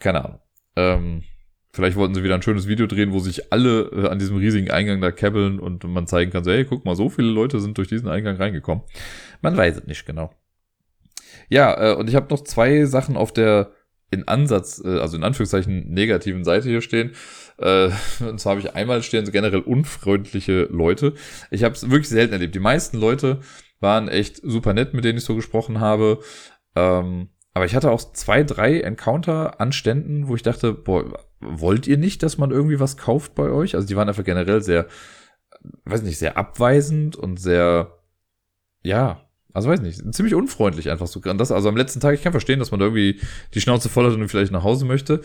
Keine 0.00 0.24
Ahnung. 0.24 0.40
Ähm, 0.76 1.22
Vielleicht 1.76 1.98
wollten 1.98 2.14
sie 2.14 2.24
wieder 2.24 2.34
ein 2.34 2.40
schönes 2.40 2.66
Video 2.68 2.86
drehen, 2.86 3.12
wo 3.12 3.18
sich 3.18 3.52
alle 3.52 3.82
äh, 3.92 4.08
an 4.08 4.18
diesem 4.18 4.38
riesigen 4.38 4.70
Eingang 4.70 5.02
da 5.02 5.10
kebbeln 5.10 5.60
und 5.60 5.84
man 5.84 6.06
zeigen 6.06 6.30
kann, 6.30 6.42
so, 6.42 6.50
hey, 6.50 6.64
guck 6.64 6.86
mal, 6.86 6.96
so 6.96 7.10
viele 7.10 7.28
Leute 7.28 7.60
sind 7.60 7.76
durch 7.76 7.88
diesen 7.88 8.08
Eingang 8.08 8.36
reingekommen. 8.36 8.82
Man 9.42 9.58
weiß 9.58 9.76
es 9.76 9.86
nicht 9.86 10.06
genau. 10.06 10.32
Ja, 11.50 11.92
äh, 11.92 11.94
und 11.94 12.08
ich 12.08 12.16
habe 12.16 12.28
noch 12.30 12.42
zwei 12.44 12.86
Sachen 12.86 13.18
auf 13.18 13.30
der 13.30 13.72
in 14.10 14.26
Ansatz, 14.26 14.82
äh, 14.82 15.00
also 15.00 15.18
in 15.18 15.22
Anführungszeichen 15.22 15.90
negativen 15.90 16.44
Seite 16.44 16.66
hier 16.70 16.80
stehen. 16.80 17.12
Äh, 17.58 17.90
und 18.20 18.40
zwar 18.40 18.52
habe 18.52 18.60
ich 18.60 18.74
einmal 18.74 19.02
stehen 19.02 19.26
so 19.26 19.32
generell 19.32 19.60
unfreundliche 19.60 20.68
Leute. 20.70 21.12
Ich 21.50 21.62
habe 21.62 21.74
es 21.74 21.90
wirklich 21.90 22.08
selten 22.08 22.32
erlebt. 22.32 22.54
Die 22.54 22.58
meisten 22.58 22.96
Leute 22.96 23.40
waren 23.80 24.08
echt 24.08 24.40
super 24.42 24.72
nett, 24.72 24.94
mit 24.94 25.04
denen 25.04 25.18
ich 25.18 25.24
so 25.24 25.36
gesprochen 25.36 25.78
habe. 25.78 26.20
Ähm, 26.74 27.28
aber 27.52 27.66
ich 27.66 27.74
hatte 27.74 27.90
auch 27.90 28.12
zwei, 28.14 28.44
drei 28.44 28.80
Encounter 28.80 29.60
an 29.60 29.72
Ständen, 29.72 30.28
wo 30.28 30.34
ich 30.34 30.42
dachte, 30.42 30.72
boah, 30.72 31.25
wollt 31.40 31.86
ihr 31.86 31.98
nicht, 31.98 32.22
dass 32.22 32.38
man 32.38 32.50
irgendwie 32.50 32.80
was 32.80 32.96
kauft 32.96 33.34
bei 33.34 33.50
euch? 33.50 33.74
Also 33.74 33.86
die 33.86 33.96
waren 33.96 34.08
einfach 34.08 34.24
generell 34.24 34.62
sehr, 34.62 34.86
weiß 35.84 36.02
nicht, 36.02 36.18
sehr 36.18 36.36
abweisend 36.36 37.16
und 37.16 37.38
sehr, 37.38 37.98
ja, 38.82 39.22
also 39.52 39.70
weiß 39.70 39.80
nicht, 39.80 40.02
ziemlich 40.14 40.34
unfreundlich 40.34 40.90
einfach 40.90 41.06
so. 41.06 41.18
Das, 41.20 41.50
also 41.50 41.68
am 41.68 41.76
letzten 41.76 42.00
Tag, 42.00 42.14
ich 42.14 42.22
kann 42.22 42.32
verstehen, 42.32 42.58
dass 42.58 42.72
man 42.72 42.80
da 42.80 42.86
irgendwie 42.86 43.20
die 43.54 43.60
Schnauze 43.60 43.88
voll 43.88 44.04
hat 44.04 44.14
und 44.14 44.28
vielleicht 44.28 44.52
nach 44.52 44.64
Hause 44.64 44.84
möchte. 44.84 45.22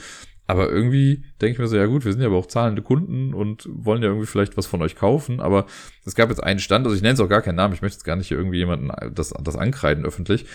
Aber 0.48 0.70
irgendwie 0.70 1.24
denke 1.42 1.54
ich 1.54 1.60
mir 1.60 1.68
so, 1.68 1.78
ja 1.78 1.86
gut, 1.86 2.04
wir 2.04 2.12
sind 2.12 2.22
ja 2.22 2.28
aber 2.28 2.38
auch 2.38 2.46
zahlende 2.46 2.82
Kunden 2.82 3.34
und 3.34 3.68
wollen 3.72 4.02
ja 4.02 4.10
irgendwie 4.10 4.28
vielleicht 4.28 4.58
was 4.58 4.68
von 4.68 4.82
euch 4.82 4.96
kaufen. 4.96 5.40
Aber 5.40 5.66
es 6.06 6.16
gab 6.16 6.30
jetzt 6.30 6.44
einen 6.44 6.60
Stand, 6.60 6.86
also 6.86 6.96
ich 6.96 7.02
nenne 7.02 7.14
es 7.14 7.20
auch 7.20 7.30
gar 7.30 7.42
keinen 7.42 7.56
Namen, 7.56 7.74
ich 7.74 7.82
möchte 7.82 7.98
jetzt 7.98 8.06
gar 8.06 8.16
nicht 8.16 8.28
hier 8.28 8.38
irgendwie 8.38 8.58
jemanden 8.58 8.92
das, 9.14 9.34
das 9.44 9.56
ankreiden 9.56 10.06
öffentlich. 10.06 10.46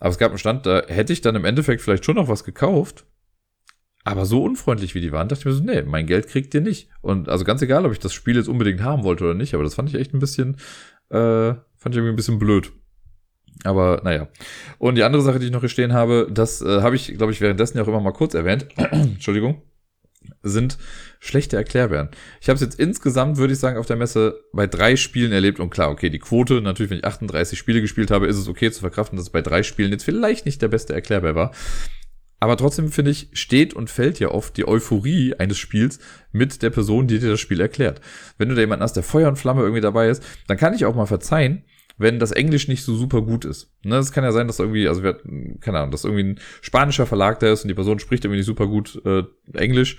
Aber 0.00 0.10
es 0.10 0.18
gab 0.18 0.30
einen 0.30 0.38
Stand, 0.38 0.66
da 0.66 0.82
hätte 0.86 1.12
ich 1.12 1.20
dann 1.20 1.36
im 1.36 1.44
Endeffekt 1.44 1.82
vielleicht 1.82 2.04
schon 2.04 2.16
noch 2.16 2.28
was 2.28 2.44
gekauft. 2.44 3.04
Aber 4.04 4.26
so 4.26 4.44
unfreundlich 4.44 4.94
wie 4.94 5.00
die 5.00 5.12
waren, 5.12 5.28
dachte 5.28 5.40
ich 5.40 5.46
mir 5.46 5.52
so, 5.52 5.64
nee, 5.64 5.82
mein 5.82 6.06
Geld 6.06 6.28
kriegt 6.28 6.54
ihr 6.54 6.60
nicht. 6.60 6.90
Und 7.00 7.28
also 7.28 7.44
ganz 7.44 7.62
egal, 7.62 7.86
ob 7.86 7.92
ich 7.92 7.98
das 7.98 8.12
Spiel 8.12 8.36
jetzt 8.36 8.48
unbedingt 8.48 8.82
haben 8.82 9.02
wollte 9.02 9.24
oder 9.24 9.34
nicht, 9.34 9.54
aber 9.54 9.64
das 9.64 9.74
fand 9.74 9.88
ich 9.88 9.94
echt 9.94 10.12
ein 10.12 10.18
bisschen, 10.18 10.56
äh, 11.08 11.54
fand 11.54 11.62
ich 11.86 11.96
irgendwie 11.96 12.12
ein 12.12 12.16
bisschen 12.16 12.38
blöd. 12.38 12.70
Aber 13.62 14.02
naja. 14.04 14.28
Und 14.78 14.96
die 14.96 15.04
andere 15.04 15.22
Sache, 15.22 15.38
die 15.38 15.46
ich 15.46 15.52
noch 15.52 15.60
hier 15.60 15.68
stehen 15.70 15.94
habe, 15.94 16.28
das 16.30 16.60
äh, 16.60 16.82
habe 16.82 16.96
ich, 16.96 17.16
glaube 17.16 17.32
ich, 17.32 17.40
währenddessen 17.40 17.78
ja 17.78 17.84
auch 17.84 17.88
immer 17.88 18.00
mal 18.00 18.12
kurz 18.12 18.34
erwähnt. 18.34 18.66
Entschuldigung 18.76 19.62
sind 20.42 20.78
schlechte 21.20 21.56
Erklärbären. 21.56 22.10
Ich 22.40 22.48
habe 22.48 22.54
es 22.54 22.60
jetzt 22.60 22.78
insgesamt, 22.78 23.36
würde 23.36 23.52
ich 23.52 23.58
sagen, 23.58 23.78
auf 23.78 23.86
der 23.86 23.96
Messe 23.96 24.40
bei 24.52 24.66
drei 24.66 24.96
Spielen 24.96 25.32
erlebt. 25.32 25.60
Und 25.60 25.70
klar, 25.70 25.90
okay, 25.90 26.10
die 26.10 26.18
Quote, 26.18 26.60
natürlich, 26.60 26.90
wenn 26.90 26.98
ich 26.98 27.04
38 27.04 27.58
Spiele 27.58 27.80
gespielt 27.80 28.10
habe, 28.10 28.26
ist 28.26 28.36
es 28.36 28.48
okay 28.48 28.70
zu 28.70 28.80
verkraften, 28.80 29.16
dass 29.16 29.26
es 29.26 29.32
bei 29.32 29.42
drei 29.42 29.62
Spielen 29.62 29.92
jetzt 29.92 30.04
vielleicht 30.04 30.46
nicht 30.46 30.62
der 30.62 30.68
beste 30.68 30.94
Erklärbär 30.94 31.34
war. 31.34 31.52
Aber 32.40 32.56
trotzdem 32.56 32.90
finde 32.90 33.10
ich, 33.10 33.28
steht 33.32 33.74
und 33.74 33.88
fällt 33.88 34.18
ja 34.18 34.28
oft 34.28 34.56
die 34.56 34.68
Euphorie 34.68 35.34
eines 35.34 35.56
Spiels 35.56 35.98
mit 36.32 36.62
der 36.62 36.70
Person, 36.70 37.06
die 37.06 37.18
dir 37.18 37.30
das 37.30 37.40
Spiel 37.40 37.60
erklärt. 37.60 38.00
Wenn 38.36 38.48
du 38.48 38.54
da 38.54 38.60
jemanden 38.60 38.82
hast, 38.82 38.96
der 38.96 39.02
Feuer 39.02 39.28
und 39.28 39.36
Flamme 39.36 39.62
irgendwie 39.62 39.80
dabei 39.80 40.08
ist, 40.08 40.22
dann 40.46 40.58
kann 40.58 40.74
ich 40.74 40.84
auch 40.84 40.94
mal 40.94 41.06
verzeihen, 41.06 41.64
wenn 41.96 42.18
das 42.18 42.32
Englisch 42.32 42.68
nicht 42.68 42.82
so 42.82 42.94
super 42.94 43.22
gut 43.22 43.44
ist. 43.44 43.70
Ne, 43.84 43.96
es 43.96 44.12
kann 44.12 44.24
ja 44.24 44.32
sein, 44.32 44.46
dass 44.46 44.58
irgendwie, 44.58 44.88
also 44.88 45.02
wir, 45.02 45.20
keine 45.60 45.78
Ahnung, 45.78 45.90
dass 45.90 46.04
irgendwie 46.04 46.24
ein 46.24 46.40
spanischer 46.60 47.06
Verlag 47.06 47.38
da 47.38 47.52
ist 47.52 47.62
und 47.62 47.68
die 47.68 47.74
Person 47.74 47.98
spricht 47.98 48.24
irgendwie 48.24 48.38
nicht 48.38 48.46
super 48.46 48.66
gut 48.66 49.00
äh, 49.04 49.22
Englisch 49.52 49.98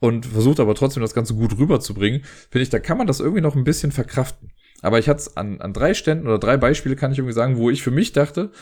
und 0.00 0.26
versucht 0.26 0.60
aber 0.60 0.74
trotzdem 0.74 1.02
das 1.02 1.14
Ganze 1.14 1.34
gut 1.34 1.58
rüberzubringen, 1.58 2.22
finde 2.50 2.62
ich, 2.62 2.70
da 2.70 2.78
kann 2.78 2.98
man 2.98 3.06
das 3.06 3.20
irgendwie 3.20 3.40
noch 3.40 3.56
ein 3.56 3.64
bisschen 3.64 3.90
verkraften. 3.90 4.52
Aber 4.80 4.98
ich 5.00 5.08
hatte 5.08 5.20
es 5.20 5.36
an, 5.36 5.60
an 5.60 5.72
drei 5.72 5.92
Ständen 5.94 6.28
oder 6.28 6.38
drei 6.38 6.56
Beispiele, 6.56 6.94
kann 6.94 7.10
ich 7.10 7.18
irgendwie 7.18 7.34
sagen, 7.34 7.56
wo 7.56 7.68
ich 7.68 7.82
für 7.82 7.90
mich 7.90 8.12
dachte, 8.12 8.52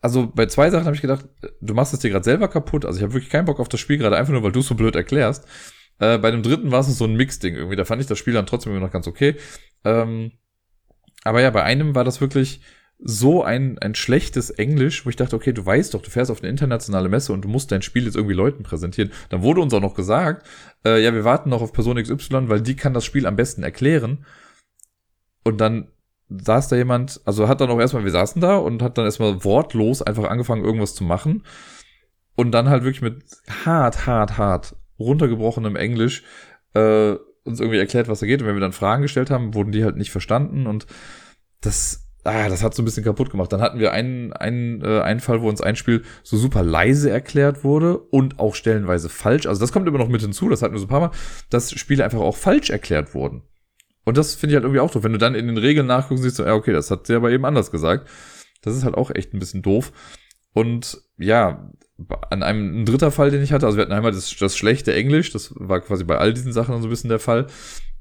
also 0.00 0.30
bei 0.32 0.46
zwei 0.46 0.70
Sachen 0.70 0.86
habe 0.86 0.96
ich 0.96 1.02
gedacht, 1.02 1.26
du 1.60 1.74
machst 1.74 1.92
es 1.92 2.00
dir 2.00 2.10
gerade 2.10 2.24
selber 2.24 2.48
kaputt. 2.48 2.84
Also 2.84 2.98
ich 2.98 3.02
habe 3.02 3.14
wirklich 3.14 3.30
keinen 3.30 3.46
Bock 3.46 3.60
auf 3.60 3.68
das 3.68 3.80
Spiel, 3.80 3.98
gerade 3.98 4.16
einfach 4.16 4.32
nur, 4.32 4.42
weil 4.42 4.52
du 4.52 4.60
es 4.60 4.66
so 4.66 4.74
blöd 4.74 4.94
erklärst. 4.96 5.46
Äh, 5.98 6.18
bei 6.18 6.30
dem 6.30 6.42
dritten 6.42 6.70
war 6.70 6.80
es 6.80 6.98
so 6.98 7.04
ein 7.04 7.16
Mix-Ding 7.16 7.54
irgendwie. 7.54 7.76
Da 7.76 7.84
fand 7.84 8.00
ich 8.00 8.06
das 8.06 8.18
Spiel 8.18 8.34
dann 8.34 8.46
trotzdem 8.46 8.72
immer 8.72 8.84
noch 8.84 8.92
ganz 8.92 9.06
okay. 9.06 9.36
Ähm, 9.84 10.32
aber 11.24 11.40
ja, 11.40 11.50
bei 11.50 11.62
einem 11.62 11.94
war 11.94 12.04
das 12.04 12.20
wirklich 12.20 12.60
so 12.98 13.42
ein, 13.42 13.78
ein 13.78 13.94
schlechtes 13.94 14.50
Englisch, 14.50 15.04
wo 15.04 15.10
ich 15.10 15.16
dachte, 15.16 15.36
okay, 15.36 15.52
du 15.52 15.64
weißt 15.64 15.92
doch, 15.92 16.00
du 16.00 16.10
fährst 16.10 16.30
auf 16.30 16.40
eine 16.40 16.48
internationale 16.48 17.08
Messe 17.08 17.32
und 17.32 17.42
du 17.42 17.48
musst 17.48 17.70
dein 17.70 17.82
Spiel 17.82 18.04
jetzt 18.04 18.16
irgendwie 18.16 18.34
Leuten 18.34 18.62
präsentieren. 18.62 19.12
Dann 19.28 19.42
wurde 19.42 19.60
uns 19.60 19.74
auch 19.74 19.80
noch 19.80 19.94
gesagt, 19.94 20.46
äh, 20.84 21.02
ja, 21.02 21.12
wir 21.12 21.24
warten 21.24 21.50
noch 21.50 21.62
auf 21.62 21.72
Person 21.72 22.02
XY, 22.02 22.48
weil 22.48 22.62
die 22.62 22.76
kann 22.76 22.94
das 22.94 23.04
Spiel 23.04 23.26
am 23.26 23.36
besten 23.36 23.62
erklären. 23.62 24.24
Und 25.44 25.60
dann 25.60 25.88
saß 26.28 26.68
da 26.68 26.76
jemand, 26.76 27.20
also 27.24 27.48
hat 27.48 27.60
dann 27.60 27.70
auch 27.70 27.78
erstmal, 27.78 28.04
wir 28.04 28.10
saßen 28.10 28.40
da 28.40 28.56
und 28.56 28.82
hat 28.82 28.98
dann 28.98 29.04
erstmal 29.04 29.44
wortlos 29.44 30.02
einfach 30.02 30.24
angefangen, 30.24 30.64
irgendwas 30.64 30.94
zu 30.94 31.04
machen. 31.04 31.44
Und 32.34 32.52
dann 32.52 32.68
halt 32.68 32.84
wirklich 32.84 33.02
mit 33.02 33.24
hart, 33.64 34.06
hart, 34.06 34.36
hart 34.36 34.76
runtergebrochenem 34.98 35.76
Englisch 35.76 36.22
äh, 36.74 37.14
uns 37.44 37.60
irgendwie 37.60 37.78
erklärt, 37.78 38.08
was 38.08 38.20
da 38.20 38.26
geht. 38.26 38.42
Und 38.42 38.48
wenn 38.48 38.56
wir 38.56 38.60
dann 38.60 38.72
Fragen 38.72 39.02
gestellt 39.02 39.30
haben, 39.30 39.54
wurden 39.54 39.72
die 39.72 39.84
halt 39.84 39.96
nicht 39.96 40.10
verstanden. 40.10 40.66
Und 40.66 40.86
das 41.60 42.06
ah, 42.26 42.48
das 42.48 42.62
hat 42.62 42.74
so 42.74 42.82
ein 42.82 42.84
bisschen 42.84 43.04
kaputt 43.04 43.30
gemacht. 43.30 43.52
Dann 43.52 43.60
hatten 43.60 43.78
wir 43.78 43.92
einen, 43.92 44.32
einen, 44.32 44.82
äh, 44.82 45.00
einen 45.00 45.20
Fall, 45.20 45.42
wo 45.42 45.48
uns 45.48 45.60
ein 45.60 45.76
Spiel 45.76 46.02
so 46.22 46.36
super 46.36 46.62
leise 46.62 47.10
erklärt 47.10 47.64
wurde 47.64 47.98
und 47.98 48.38
auch 48.38 48.54
stellenweise 48.54 49.08
falsch. 49.08 49.46
Also 49.46 49.60
das 49.60 49.72
kommt 49.72 49.86
immer 49.86 49.98
noch 49.98 50.08
mit 50.08 50.20
hinzu, 50.20 50.48
das 50.48 50.62
hatten 50.62 50.74
wir 50.74 50.80
so 50.80 50.86
ein 50.86 50.90
paar 50.90 51.00
Mal, 51.00 51.10
dass 51.50 51.72
Spiele 51.72 52.04
einfach 52.04 52.20
auch 52.20 52.36
falsch 52.36 52.70
erklärt 52.70 53.14
wurden. 53.14 53.42
Und 54.06 54.16
das 54.16 54.36
finde 54.36 54.52
ich 54.52 54.54
halt 54.54 54.64
irgendwie 54.64 54.80
auch 54.80 54.90
doof. 54.90 55.02
Wenn 55.02 55.12
du 55.12 55.18
dann 55.18 55.34
in 55.34 55.48
den 55.48 55.58
Regeln 55.58 55.86
nachguckst, 55.86 56.22
siehst 56.22 56.38
du, 56.38 56.44
ja, 56.44 56.54
okay, 56.54 56.72
das 56.72 56.90
hat 56.90 57.06
sie 57.08 57.14
aber 57.14 57.32
eben 57.32 57.44
anders 57.44 57.72
gesagt. 57.72 58.08
Das 58.62 58.76
ist 58.76 58.84
halt 58.84 58.94
auch 58.94 59.10
echt 59.10 59.34
ein 59.34 59.40
bisschen 59.40 59.62
doof. 59.62 59.92
Und 60.52 61.02
ja, 61.18 61.70
an 62.30 62.42
einem 62.42 62.82
ein 62.82 62.86
dritter 62.86 63.10
Fall, 63.10 63.30
den 63.30 63.42
ich 63.42 63.52
hatte, 63.52 63.66
also 63.66 63.76
wir 63.76 63.82
hatten 63.82 63.92
einmal 63.92 64.12
das, 64.12 64.34
das 64.36 64.56
schlechte 64.56 64.94
Englisch, 64.94 65.32
das 65.32 65.52
war 65.56 65.80
quasi 65.80 66.04
bei 66.04 66.18
all 66.18 66.32
diesen 66.32 66.52
Sachen 66.52 66.80
so 66.80 66.86
ein 66.86 66.90
bisschen 66.90 67.10
der 67.10 67.18
Fall. 67.18 67.48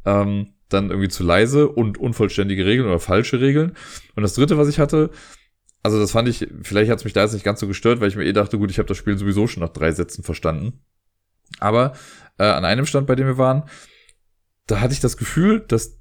Ähm, 0.05 0.53
dann 0.69 0.89
irgendwie 0.89 1.09
zu 1.09 1.23
leise 1.23 1.67
und 1.67 1.97
unvollständige 1.97 2.65
Regeln 2.65 2.87
oder 2.87 2.99
falsche 2.99 3.41
Regeln. 3.41 3.75
Und 4.15 4.23
das 4.23 4.35
dritte, 4.35 4.57
was 4.57 4.67
ich 4.67 4.79
hatte, 4.79 5.09
also 5.83 5.99
das 5.99 6.11
fand 6.11 6.27
ich, 6.27 6.47
vielleicht 6.61 6.89
hat 6.89 6.99
es 6.99 7.03
mich 7.03 7.13
da 7.13 7.23
jetzt 7.23 7.33
nicht 7.33 7.45
ganz 7.45 7.59
so 7.59 7.67
gestört, 7.67 7.99
weil 7.99 8.09
ich 8.09 8.15
mir 8.15 8.25
eh 8.25 8.33
dachte, 8.33 8.57
gut, 8.57 8.71
ich 8.71 8.77
habe 8.77 8.87
das 8.87 8.97
Spiel 8.97 9.17
sowieso 9.17 9.47
schon 9.47 9.61
nach 9.61 9.69
drei 9.69 9.91
Sätzen 9.91 10.23
verstanden. 10.23 10.81
Aber 11.59 11.93
äh, 12.37 12.45
an 12.45 12.65
einem 12.65 12.85
Stand, 12.85 13.07
bei 13.07 13.15
dem 13.15 13.27
wir 13.27 13.37
waren, 13.37 13.63
da 14.67 14.81
hatte 14.81 14.93
ich 14.93 14.99
das 14.99 15.17
Gefühl, 15.17 15.63
dass 15.67 15.99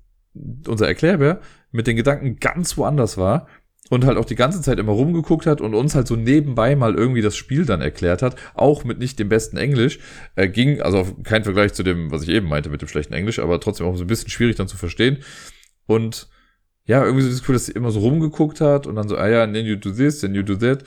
unser 0.66 0.86
Erklärbär 0.86 1.40
mit 1.70 1.86
den 1.86 1.96
Gedanken 1.96 2.36
ganz 2.36 2.76
woanders 2.76 3.16
war 3.16 3.46
und 3.90 4.04
halt 4.04 4.16
auch 4.16 4.24
die 4.24 4.34
ganze 4.34 4.62
Zeit 4.62 4.78
immer 4.78 4.92
rumgeguckt 4.92 5.46
hat 5.46 5.60
und 5.60 5.74
uns 5.74 5.94
halt 5.94 6.06
so 6.06 6.16
nebenbei 6.16 6.74
mal 6.74 6.94
irgendwie 6.94 7.20
das 7.20 7.36
Spiel 7.36 7.66
dann 7.66 7.80
erklärt 7.80 8.22
hat, 8.22 8.36
auch 8.54 8.84
mit 8.84 8.98
nicht 8.98 9.18
dem 9.18 9.28
besten 9.28 9.56
Englisch, 9.56 9.98
äh, 10.36 10.48
ging, 10.48 10.80
also 10.80 11.04
kein 11.22 11.44
Vergleich 11.44 11.74
zu 11.74 11.82
dem, 11.82 12.10
was 12.10 12.22
ich 12.22 12.30
eben 12.30 12.48
meinte 12.48 12.70
mit 12.70 12.80
dem 12.80 12.88
schlechten 12.88 13.12
Englisch, 13.12 13.38
aber 13.38 13.60
trotzdem 13.60 13.86
auch 13.86 13.96
so 13.96 14.04
ein 14.04 14.08
bisschen 14.08 14.30
schwierig 14.30 14.56
dann 14.56 14.68
zu 14.68 14.76
verstehen. 14.76 15.18
Und 15.86 16.28
ja, 16.86 17.04
irgendwie 17.04 17.22
so 17.22 17.30
das 17.30 17.40
Gefühl, 17.40 17.54
dass 17.54 17.66
sie 17.66 17.72
immer 17.72 17.90
so 17.90 18.00
rumgeguckt 18.00 18.60
hat 18.60 18.86
und 18.86 18.96
dann 18.96 19.08
so, 19.08 19.16
ah 19.16 19.28
ja, 19.28 19.46
then 19.46 19.66
you 19.66 19.76
do 19.76 19.90
this, 19.90 20.20
then 20.20 20.34
you 20.34 20.42
do 20.42 20.56
that 20.56 20.84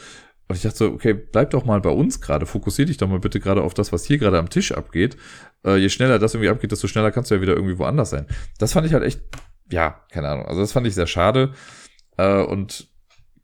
Und 0.48 0.56
ich 0.56 0.62
dachte 0.62 0.78
so, 0.78 0.88
okay, 0.88 1.14
bleib 1.14 1.50
doch 1.52 1.66
mal 1.66 1.82
bei 1.82 1.90
uns 1.90 2.22
gerade, 2.22 2.46
fokussier 2.46 2.86
dich 2.86 2.98
doch 2.98 3.10
mal 3.10 3.20
bitte 3.20 3.40
gerade 3.40 3.62
auf 3.62 3.74
das, 3.74 3.92
was 3.92 4.06
hier 4.06 4.18
gerade 4.18 4.40
am 4.40 4.50
Tisch 4.50 4.72
abgeht. 4.72 5.18
Äh, 5.66 5.78
je 5.78 5.90
schneller 5.90 6.20
das 6.20 6.34
irgendwie 6.34 6.50
abgeht, 6.50 6.72
desto 6.72 6.88
schneller 6.88 7.12
kannst 7.12 7.32
du 7.32 7.36
ja 7.36 7.42
wieder 7.42 7.56
irgendwie 7.56 7.78
woanders 7.78 8.12
sein. 8.12 8.28
Das 8.58 8.74
fand 8.74 8.88
ich 8.88 8.94
halt 8.94 9.04
echt, 9.04 9.22
ja, 9.70 10.02
keine 10.12 10.30
Ahnung. 10.30 10.46
Also 10.46 10.62
das 10.62 10.72
fand 10.72 10.88
ich 10.88 10.96
sehr 10.96 11.08
schade. 11.08 11.54
Äh, 12.18 12.42
und 12.44 12.88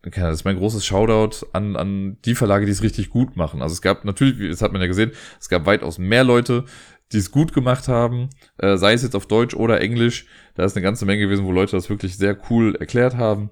keine 0.01 0.25
Ahnung, 0.25 0.33
das 0.33 0.41
ist 0.41 0.45
mein 0.45 0.57
großes 0.57 0.85
Shoutout 0.85 1.45
an, 1.53 1.75
an 1.75 2.17
die 2.25 2.35
Verlage, 2.35 2.65
die 2.65 2.72
es 2.72 2.83
richtig 2.83 3.09
gut 3.09 3.35
machen. 3.35 3.61
Also 3.61 3.73
es 3.73 3.82
gab 3.82 4.06
natürlich, 4.06 4.49
das 4.49 4.61
hat 4.61 4.72
man 4.72 4.82
ja 4.82 4.88
gesehen, 4.88 5.11
es 5.40 5.49
gab 5.49 5.65
weitaus 5.65 5.98
mehr 5.98 6.23
Leute, 6.23 6.65
die 7.11 7.17
es 7.17 7.32
gut 7.32 7.53
gemacht 7.53 7.88
haben, 7.88 8.30
äh, 8.57 8.77
sei 8.77 8.93
es 8.93 9.03
jetzt 9.03 9.15
auf 9.15 9.27
Deutsch 9.27 9.56
oder 9.56 9.82
Englisch. 9.82 10.25
Da 10.56 10.64
ist 10.64 10.75
eine 10.75 10.83
ganze 10.83 11.06
Menge 11.06 11.23
gewesen, 11.23 11.45
wo 11.45 11.51
Leute 11.51 11.75
das 11.75 11.90
wirklich 11.90 12.17
sehr 12.17 12.38
cool 12.49 12.75
erklärt 12.75 13.15
haben. 13.15 13.51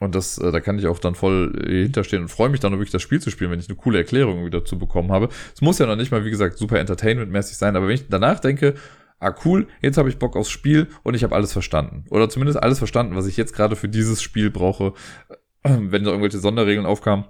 Und 0.00 0.14
das, 0.14 0.38
äh, 0.38 0.52
da 0.52 0.60
kann 0.60 0.78
ich 0.78 0.86
auch 0.86 0.98
dann 0.98 1.14
voll 1.14 1.60
äh, 1.66 1.82
hinterstehen 1.84 2.22
und 2.22 2.28
freue 2.28 2.48
mich 2.48 2.60
dann 2.60 2.72
wirklich 2.72 2.90
das 2.90 3.02
Spiel 3.02 3.20
zu 3.20 3.30
spielen, 3.30 3.50
wenn 3.50 3.60
ich 3.60 3.68
eine 3.68 3.76
coole 3.76 3.98
Erklärung 3.98 4.44
wieder 4.44 4.64
zu 4.64 4.78
bekommen 4.78 5.10
habe. 5.10 5.28
Es 5.54 5.60
muss 5.60 5.78
ja 5.78 5.86
noch 5.86 5.96
nicht 5.96 6.10
mal, 6.10 6.24
wie 6.24 6.30
gesagt, 6.30 6.58
super 6.58 6.78
entertainmentmäßig 6.78 7.56
sein, 7.56 7.76
aber 7.76 7.88
wenn 7.88 7.94
ich 7.94 8.08
danach 8.08 8.40
denke, 8.40 8.74
ah 9.18 9.34
cool, 9.44 9.66
jetzt 9.80 9.98
habe 9.98 10.08
ich 10.08 10.18
Bock 10.18 10.36
aufs 10.36 10.50
Spiel 10.50 10.88
und 11.02 11.14
ich 11.14 11.24
habe 11.24 11.34
alles 11.34 11.52
verstanden. 11.52 12.04
Oder 12.10 12.28
zumindest 12.28 12.62
alles 12.62 12.78
verstanden, 12.78 13.16
was 13.16 13.26
ich 13.26 13.36
jetzt 13.36 13.54
gerade 13.54 13.76
für 13.76 13.88
dieses 13.88 14.22
Spiel 14.22 14.50
brauche. 14.50 14.94
Wenn 15.62 16.04
da 16.04 16.10
irgendwelche 16.10 16.38
Sonderregeln 16.38 16.86
aufkamen, 16.86 17.24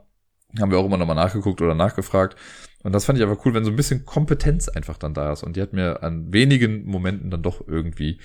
haben 0.60 0.70
wir 0.70 0.78
auch 0.78 0.86
immer 0.86 0.98
nochmal 0.98 1.16
nachgeguckt 1.16 1.60
oder 1.60 1.74
nachgefragt. 1.74 2.36
Und 2.82 2.92
das 2.92 3.04
fand 3.04 3.18
ich 3.18 3.24
aber 3.24 3.38
cool, 3.44 3.54
wenn 3.54 3.64
so 3.64 3.70
ein 3.70 3.76
bisschen 3.76 4.06
Kompetenz 4.06 4.68
einfach 4.68 4.96
dann 4.98 5.12
da 5.12 5.32
ist. 5.32 5.42
Und 5.42 5.56
die 5.56 5.62
hat 5.62 5.72
mir 5.72 6.02
an 6.02 6.32
wenigen 6.32 6.84
Momenten 6.84 7.30
dann 7.30 7.42
doch 7.42 7.66
irgendwie 7.66 8.20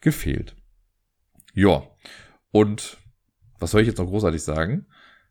gefehlt. 0.00 0.54
Ja. 1.54 1.82
Und 2.50 2.98
was 3.58 3.70
soll 3.70 3.80
ich 3.80 3.86
jetzt 3.86 3.98
noch 3.98 4.06
großartig 4.06 4.42
sagen? 4.42 4.86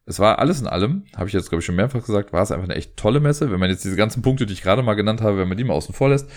Es 0.05 0.19
war 0.19 0.37
alles 0.39 0.61
in 0.61 0.67
allem, 0.67 1.05
habe 1.15 1.27
ich 1.27 1.33
jetzt, 1.33 1.49
glaube 1.49 1.61
ich, 1.61 1.65
schon 1.65 1.75
mehrfach 1.75 2.05
gesagt, 2.05 2.31
war 2.31 2.43
es 2.43 2.51
einfach 2.51 2.65
eine 2.65 2.75
echt 2.75 2.95
tolle 2.95 3.19
Messe. 3.19 3.51
Wenn 3.51 3.59
man 3.59 3.71
jetzt 3.71 3.83
diese 3.83 3.95
ganzen 3.95 4.21
Punkte, 4.21 4.45
die 4.45 4.53
ich 4.53 4.61
gerade 4.61 4.83
mal 4.83 4.93
genannt 4.93 5.21
habe, 5.21 5.37
wenn 5.37 5.47
man 5.47 5.57
die 5.57 5.63
mal 5.63 5.73
außen 5.73 5.95
vor 5.95 6.09
lässt, 6.09 6.29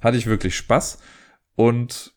hatte 0.00 0.16
ich 0.16 0.26
wirklich 0.26 0.56
Spaß 0.56 1.00
und 1.56 2.12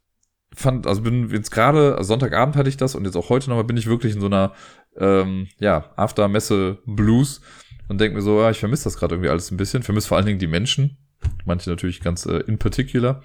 fand, 0.53 0.85
also 0.85 1.01
bin 1.01 1.29
jetzt 1.29 1.51
gerade, 1.51 1.95
also 1.95 2.09
Sonntagabend 2.09 2.55
hatte 2.55 2.69
ich 2.69 2.77
das 2.77 2.93
und 2.95 3.05
jetzt 3.05 3.15
auch 3.15 3.29
heute 3.29 3.49
nochmal 3.49 3.63
bin 3.63 3.77
ich 3.77 3.87
wirklich 3.87 4.13
in 4.13 4.21
so 4.21 4.27
einer, 4.27 4.53
ähm, 4.97 5.47
ja, 5.59 5.91
After-Messe-Blues 5.95 7.41
und 7.87 7.99
denke 7.99 8.15
mir 8.15 8.21
so, 8.21 8.39
ja, 8.41 8.51
ich 8.51 8.59
vermisse 8.59 8.83
das 8.85 8.97
gerade 8.97 9.15
irgendwie 9.15 9.29
alles 9.29 9.51
ein 9.51 9.57
bisschen, 9.57 9.83
vermisse 9.83 10.07
vor 10.07 10.17
allen 10.17 10.25
Dingen 10.25 10.39
die 10.39 10.47
Menschen, 10.47 10.97
manche 11.45 11.69
natürlich 11.69 12.01
ganz 12.01 12.25
äh, 12.25 12.39
in 12.47 12.59
particular 12.59 13.23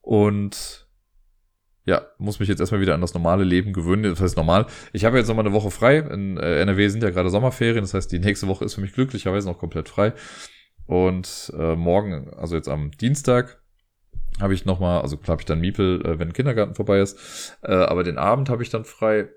und 0.00 0.85
ja, 1.86 2.02
muss 2.18 2.40
mich 2.40 2.48
jetzt 2.48 2.58
erstmal 2.58 2.80
wieder 2.80 2.94
an 2.94 3.00
das 3.00 3.14
normale 3.14 3.44
Leben 3.44 3.72
gewöhnen. 3.72 4.02
Das 4.02 4.20
heißt 4.20 4.36
normal. 4.36 4.66
Ich 4.92 5.04
habe 5.04 5.18
jetzt 5.18 5.28
nochmal 5.28 5.46
eine 5.46 5.54
Woche 5.54 5.70
frei. 5.70 5.98
In 5.98 6.36
äh, 6.36 6.60
NRW 6.60 6.88
sind 6.88 7.02
ja 7.02 7.10
gerade 7.10 7.30
Sommerferien. 7.30 7.82
Das 7.82 7.94
heißt, 7.94 8.10
die 8.10 8.18
nächste 8.18 8.48
Woche 8.48 8.64
ist 8.64 8.74
für 8.74 8.80
mich 8.80 8.92
glücklicherweise 8.92 9.48
noch 9.48 9.58
komplett 9.58 9.88
frei. 9.88 10.12
Und 10.86 11.52
äh, 11.56 11.76
morgen, 11.76 12.34
also 12.34 12.56
jetzt 12.56 12.68
am 12.68 12.90
Dienstag, 12.90 13.62
habe 14.40 14.52
ich 14.52 14.64
nochmal, 14.64 15.00
also 15.00 15.16
klar 15.16 15.34
habe 15.34 15.42
ich 15.42 15.46
dann 15.46 15.60
Miepel, 15.60 16.04
äh, 16.04 16.18
wenn 16.18 16.32
Kindergarten 16.32 16.74
vorbei 16.74 16.98
ist. 17.00 17.56
Äh, 17.62 17.72
aber 17.72 18.02
den 18.02 18.18
Abend 18.18 18.50
habe 18.50 18.64
ich 18.64 18.70
dann 18.70 18.84
frei. 18.84 19.28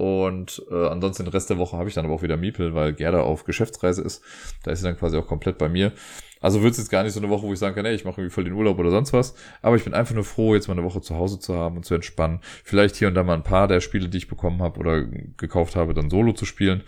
Und 0.00 0.64
äh, 0.70 0.86
ansonsten 0.86 1.24
den 1.24 1.32
Rest 1.32 1.50
der 1.50 1.58
Woche 1.58 1.76
habe 1.76 1.90
ich 1.90 1.94
dann 1.94 2.06
aber 2.06 2.14
auch 2.14 2.22
wieder 2.22 2.38
Miepel, 2.38 2.74
weil 2.74 2.94
Gerda 2.94 3.20
auf 3.20 3.44
Geschäftsreise 3.44 4.00
ist. 4.00 4.24
Da 4.62 4.70
ist 4.70 4.78
sie 4.78 4.86
dann 4.86 4.96
quasi 4.96 5.18
auch 5.18 5.26
komplett 5.26 5.58
bei 5.58 5.68
mir. 5.68 5.92
Also 6.40 6.62
wird 6.62 6.72
es 6.72 6.78
jetzt 6.78 6.88
gar 6.88 7.02
nicht 7.02 7.12
so 7.12 7.20
eine 7.20 7.28
Woche, 7.28 7.42
wo 7.42 7.52
ich 7.52 7.58
sagen 7.58 7.74
kann, 7.74 7.84
ey, 7.84 7.94
ich 7.94 8.06
mache 8.06 8.22
irgendwie 8.22 8.32
voll 8.32 8.44
den 8.44 8.54
Urlaub 8.54 8.78
oder 8.78 8.90
sonst 8.90 9.12
was. 9.12 9.34
Aber 9.60 9.76
ich 9.76 9.84
bin 9.84 9.92
einfach 9.92 10.14
nur 10.14 10.24
froh, 10.24 10.54
jetzt 10.54 10.68
mal 10.68 10.72
eine 10.72 10.84
Woche 10.84 11.02
zu 11.02 11.16
Hause 11.16 11.38
zu 11.38 11.54
haben 11.54 11.76
und 11.76 11.84
zu 11.84 11.94
entspannen. 11.94 12.40
Vielleicht 12.64 12.96
hier 12.96 13.08
und 13.08 13.14
da 13.14 13.22
mal 13.22 13.34
ein 13.34 13.42
paar 13.42 13.68
der 13.68 13.82
Spiele, 13.82 14.08
die 14.08 14.16
ich 14.16 14.26
bekommen 14.26 14.62
habe 14.62 14.80
oder 14.80 15.04
gekauft 15.04 15.76
habe, 15.76 15.92
dann 15.92 16.08
solo 16.08 16.32
zu 16.32 16.46
spielen. 16.46 16.82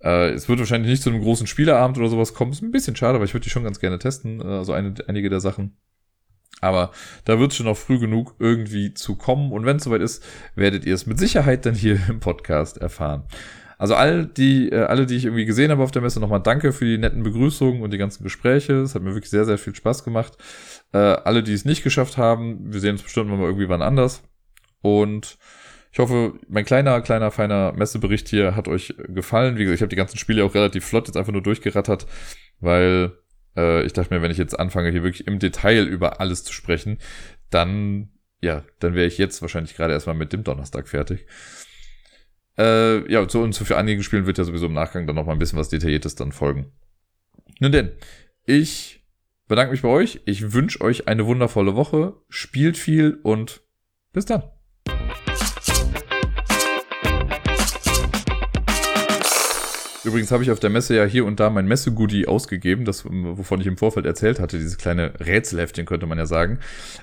Äh, 0.00 0.30
es 0.30 0.48
wird 0.48 0.58
wahrscheinlich 0.58 0.90
nicht 0.90 1.02
zu 1.02 1.10
einem 1.10 1.20
großen 1.20 1.46
Spieleabend 1.46 1.98
oder 1.98 2.08
sowas 2.08 2.32
kommen. 2.32 2.52
Ist 2.52 2.62
ein 2.62 2.70
bisschen 2.70 2.96
schade, 2.96 3.16
aber 3.16 3.26
ich 3.26 3.34
würde 3.34 3.44
die 3.44 3.50
schon 3.50 3.64
ganz 3.64 3.78
gerne 3.78 3.98
testen. 3.98 4.40
Also 4.40 4.72
eine, 4.72 4.94
einige 5.06 5.28
der 5.28 5.40
Sachen. 5.40 5.76
Aber 6.60 6.90
da 7.24 7.38
wird 7.38 7.52
es 7.52 7.56
schon 7.56 7.66
noch 7.66 7.76
früh 7.76 7.98
genug 7.98 8.34
irgendwie 8.38 8.92
zu 8.94 9.14
kommen. 9.14 9.52
Und 9.52 9.64
wenn 9.64 9.76
es 9.76 9.84
soweit 9.84 10.00
ist, 10.00 10.24
werdet 10.54 10.84
ihr 10.84 10.94
es 10.94 11.06
mit 11.06 11.18
Sicherheit 11.18 11.66
dann 11.66 11.74
hier 11.74 12.00
im 12.08 12.20
Podcast 12.20 12.78
erfahren. 12.78 13.24
Also 13.78 13.94
all 13.94 14.26
die, 14.26 14.70
äh, 14.70 14.82
alle, 14.82 15.06
die 15.06 15.14
ich 15.14 15.24
irgendwie 15.24 15.44
gesehen 15.44 15.70
habe 15.70 15.84
auf 15.84 15.92
der 15.92 16.02
Messe, 16.02 16.18
nochmal 16.18 16.42
danke 16.42 16.72
für 16.72 16.84
die 16.84 16.98
netten 16.98 17.22
Begrüßungen 17.22 17.80
und 17.80 17.92
die 17.92 17.98
ganzen 17.98 18.24
Gespräche. 18.24 18.74
Es 18.74 18.96
hat 18.96 19.02
mir 19.02 19.14
wirklich 19.14 19.30
sehr, 19.30 19.44
sehr 19.44 19.56
viel 19.56 19.74
Spaß 19.74 20.02
gemacht. 20.02 20.36
Äh, 20.92 20.98
alle, 20.98 21.44
die 21.44 21.52
es 21.52 21.64
nicht 21.64 21.84
geschafft 21.84 22.16
haben, 22.16 22.72
wir 22.72 22.80
sehen 22.80 22.92
uns 22.92 23.02
bestimmt 23.02 23.30
mal 23.30 23.38
irgendwie 23.38 23.68
wann 23.68 23.82
anders. 23.82 24.22
Und 24.82 25.38
ich 25.92 26.00
hoffe, 26.00 26.34
mein 26.48 26.64
kleiner, 26.64 27.00
kleiner, 27.00 27.30
feiner 27.30 27.72
Messebericht 27.72 28.28
hier 28.28 28.56
hat 28.56 28.66
euch 28.66 28.94
gefallen. 29.08 29.56
Wie 29.56 29.64
gesagt, 29.64 29.76
ich 29.76 29.82
habe 29.82 29.90
die 29.90 29.96
ganzen 29.96 30.18
Spiele 30.18 30.44
auch 30.44 30.54
relativ 30.54 30.84
flott 30.84 31.06
jetzt 31.06 31.16
einfach 31.16 31.32
nur 31.32 31.42
durchgerattert, 31.42 32.06
weil 32.60 33.12
äh, 33.58 33.82
ich 33.84 33.92
dachte 33.92 34.14
mir, 34.14 34.22
wenn 34.22 34.30
ich 34.30 34.38
jetzt 34.38 34.58
anfange, 34.58 34.90
hier 34.90 35.02
wirklich 35.02 35.26
im 35.26 35.38
Detail 35.38 35.84
über 35.84 36.20
alles 36.20 36.44
zu 36.44 36.52
sprechen, 36.52 36.98
dann, 37.50 38.10
ja, 38.40 38.64
dann 38.78 38.94
wäre 38.94 39.06
ich 39.06 39.18
jetzt 39.18 39.42
wahrscheinlich 39.42 39.76
gerade 39.76 39.92
erstmal 39.92 40.16
mit 40.16 40.32
dem 40.32 40.44
Donnerstag 40.44 40.88
fertig. 40.88 41.26
Äh, 42.56 43.10
ja, 43.10 43.28
so 43.28 43.42
und 43.42 43.54
so 43.54 43.64
für 43.64 43.76
einige 43.76 44.02
Spielen 44.02 44.26
wird 44.26 44.38
ja 44.38 44.44
sowieso 44.44 44.66
im 44.66 44.72
Nachgang 44.72 45.06
dann 45.06 45.16
noch 45.16 45.26
mal 45.26 45.32
ein 45.32 45.38
bisschen 45.38 45.58
was 45.58 45.68
Detailliertes 45.68 46.14
dann 46.14 46.32
folgen. 46.32 46.72
Nun 47.60 47.72
denn, 47.72 47.92
ich 48.44 49.04
bedanke 49.48 49.72
mich 49.72 49.82
bei 49.82 49.88
euch. 49.88 50.20
Ich 50.24 50.52
wünsche 50.52 50.80
euch 50.80 51.08
eine 51.08 51.26
wundervolle 51.26 51.74
Woche. 51.74 52.14
Spielt 52.28 52.76
viel 52.76 53.18
und 53.22 53.62
bis 54.12 54.26
dann. 54.26 54.42
Übrigens 60.08 60.32
habe 60.32 60.42
ich 60.42 60.50
auf 60.50 60.58
der 60.58 60.70
Messe 60.70 60.96
ja 60.96 61.04
hier 61.04 61.26
und 61.26 61.38
da 61.38 61.50
mein 61.50 61.66
Messegoodie 61.66 62.26
ausgegeben, 62.26 62.86
das, 62.86 63.04
wovon 63.04 63.60
ich 63.60 63.66
im 63.66 63.76
Vorfeld 63.76 64.06
erzählt 64.06 64.40
hatte, 64.40 64.56
dieses 64.56 64.78
kleine 64.78 65.12
Rätselheftchen 65.20 65.84
könnte 65.84 66.06
man 66.06 66.16
ja 66.16 66.24
sagen. 66.24 66.60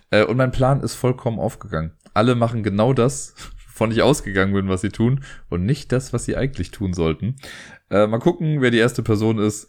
Äh, 0.10 0.24
und 0.24 0.38
mein 0.38 0.52
Plan 0.52 0.82
ist 0.82 0.96
vollkommen 0.96 1.38
aufgegangen. 1.38 1.92
Alle 2.16 2.34
machen 2.34 2.64
genau 2.64 2.94
das, 2.94 3.36
von 3.68 3.92
ich 3.92 4.02
ausgegangen 4.02 4.56
bin, 4.56 4.70
was 4.70 4.82
sie 4.82 4.90
tun 4.90 5.24
und 5.50 5.66
nicht 5.68 5.92
das, 5.92 6.14
was 6.14 6.26
sie 6.26 6.36
eigentlich 6.36 6.72
tun 6.72 6.94
sollten. 6.94 7.36
Äh, 7.92 8.08
mal 8.08 8.18
gucken, 8.18 8.62
wer 8.62 8.72
die 8.72 8.80
erste 8.80 9.04
Person 9.04 9.38
ist, 9.38 9.68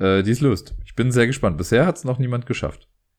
äh, 0.00 0.24
die 0.24 0.32
es 0.32 0.40
löst. 0.40 0.74
Ich 0.84 0.96
bin 0.96 1.12
sehr 1.12 1.28
gespannt. 1.28 1.58
Bisher 1.58 1.86
hat 1.86 1.98
es 1.98 2.04
noch 2.04 2.18
niemand 2.18 2.46
geschafft. 2.46 2.88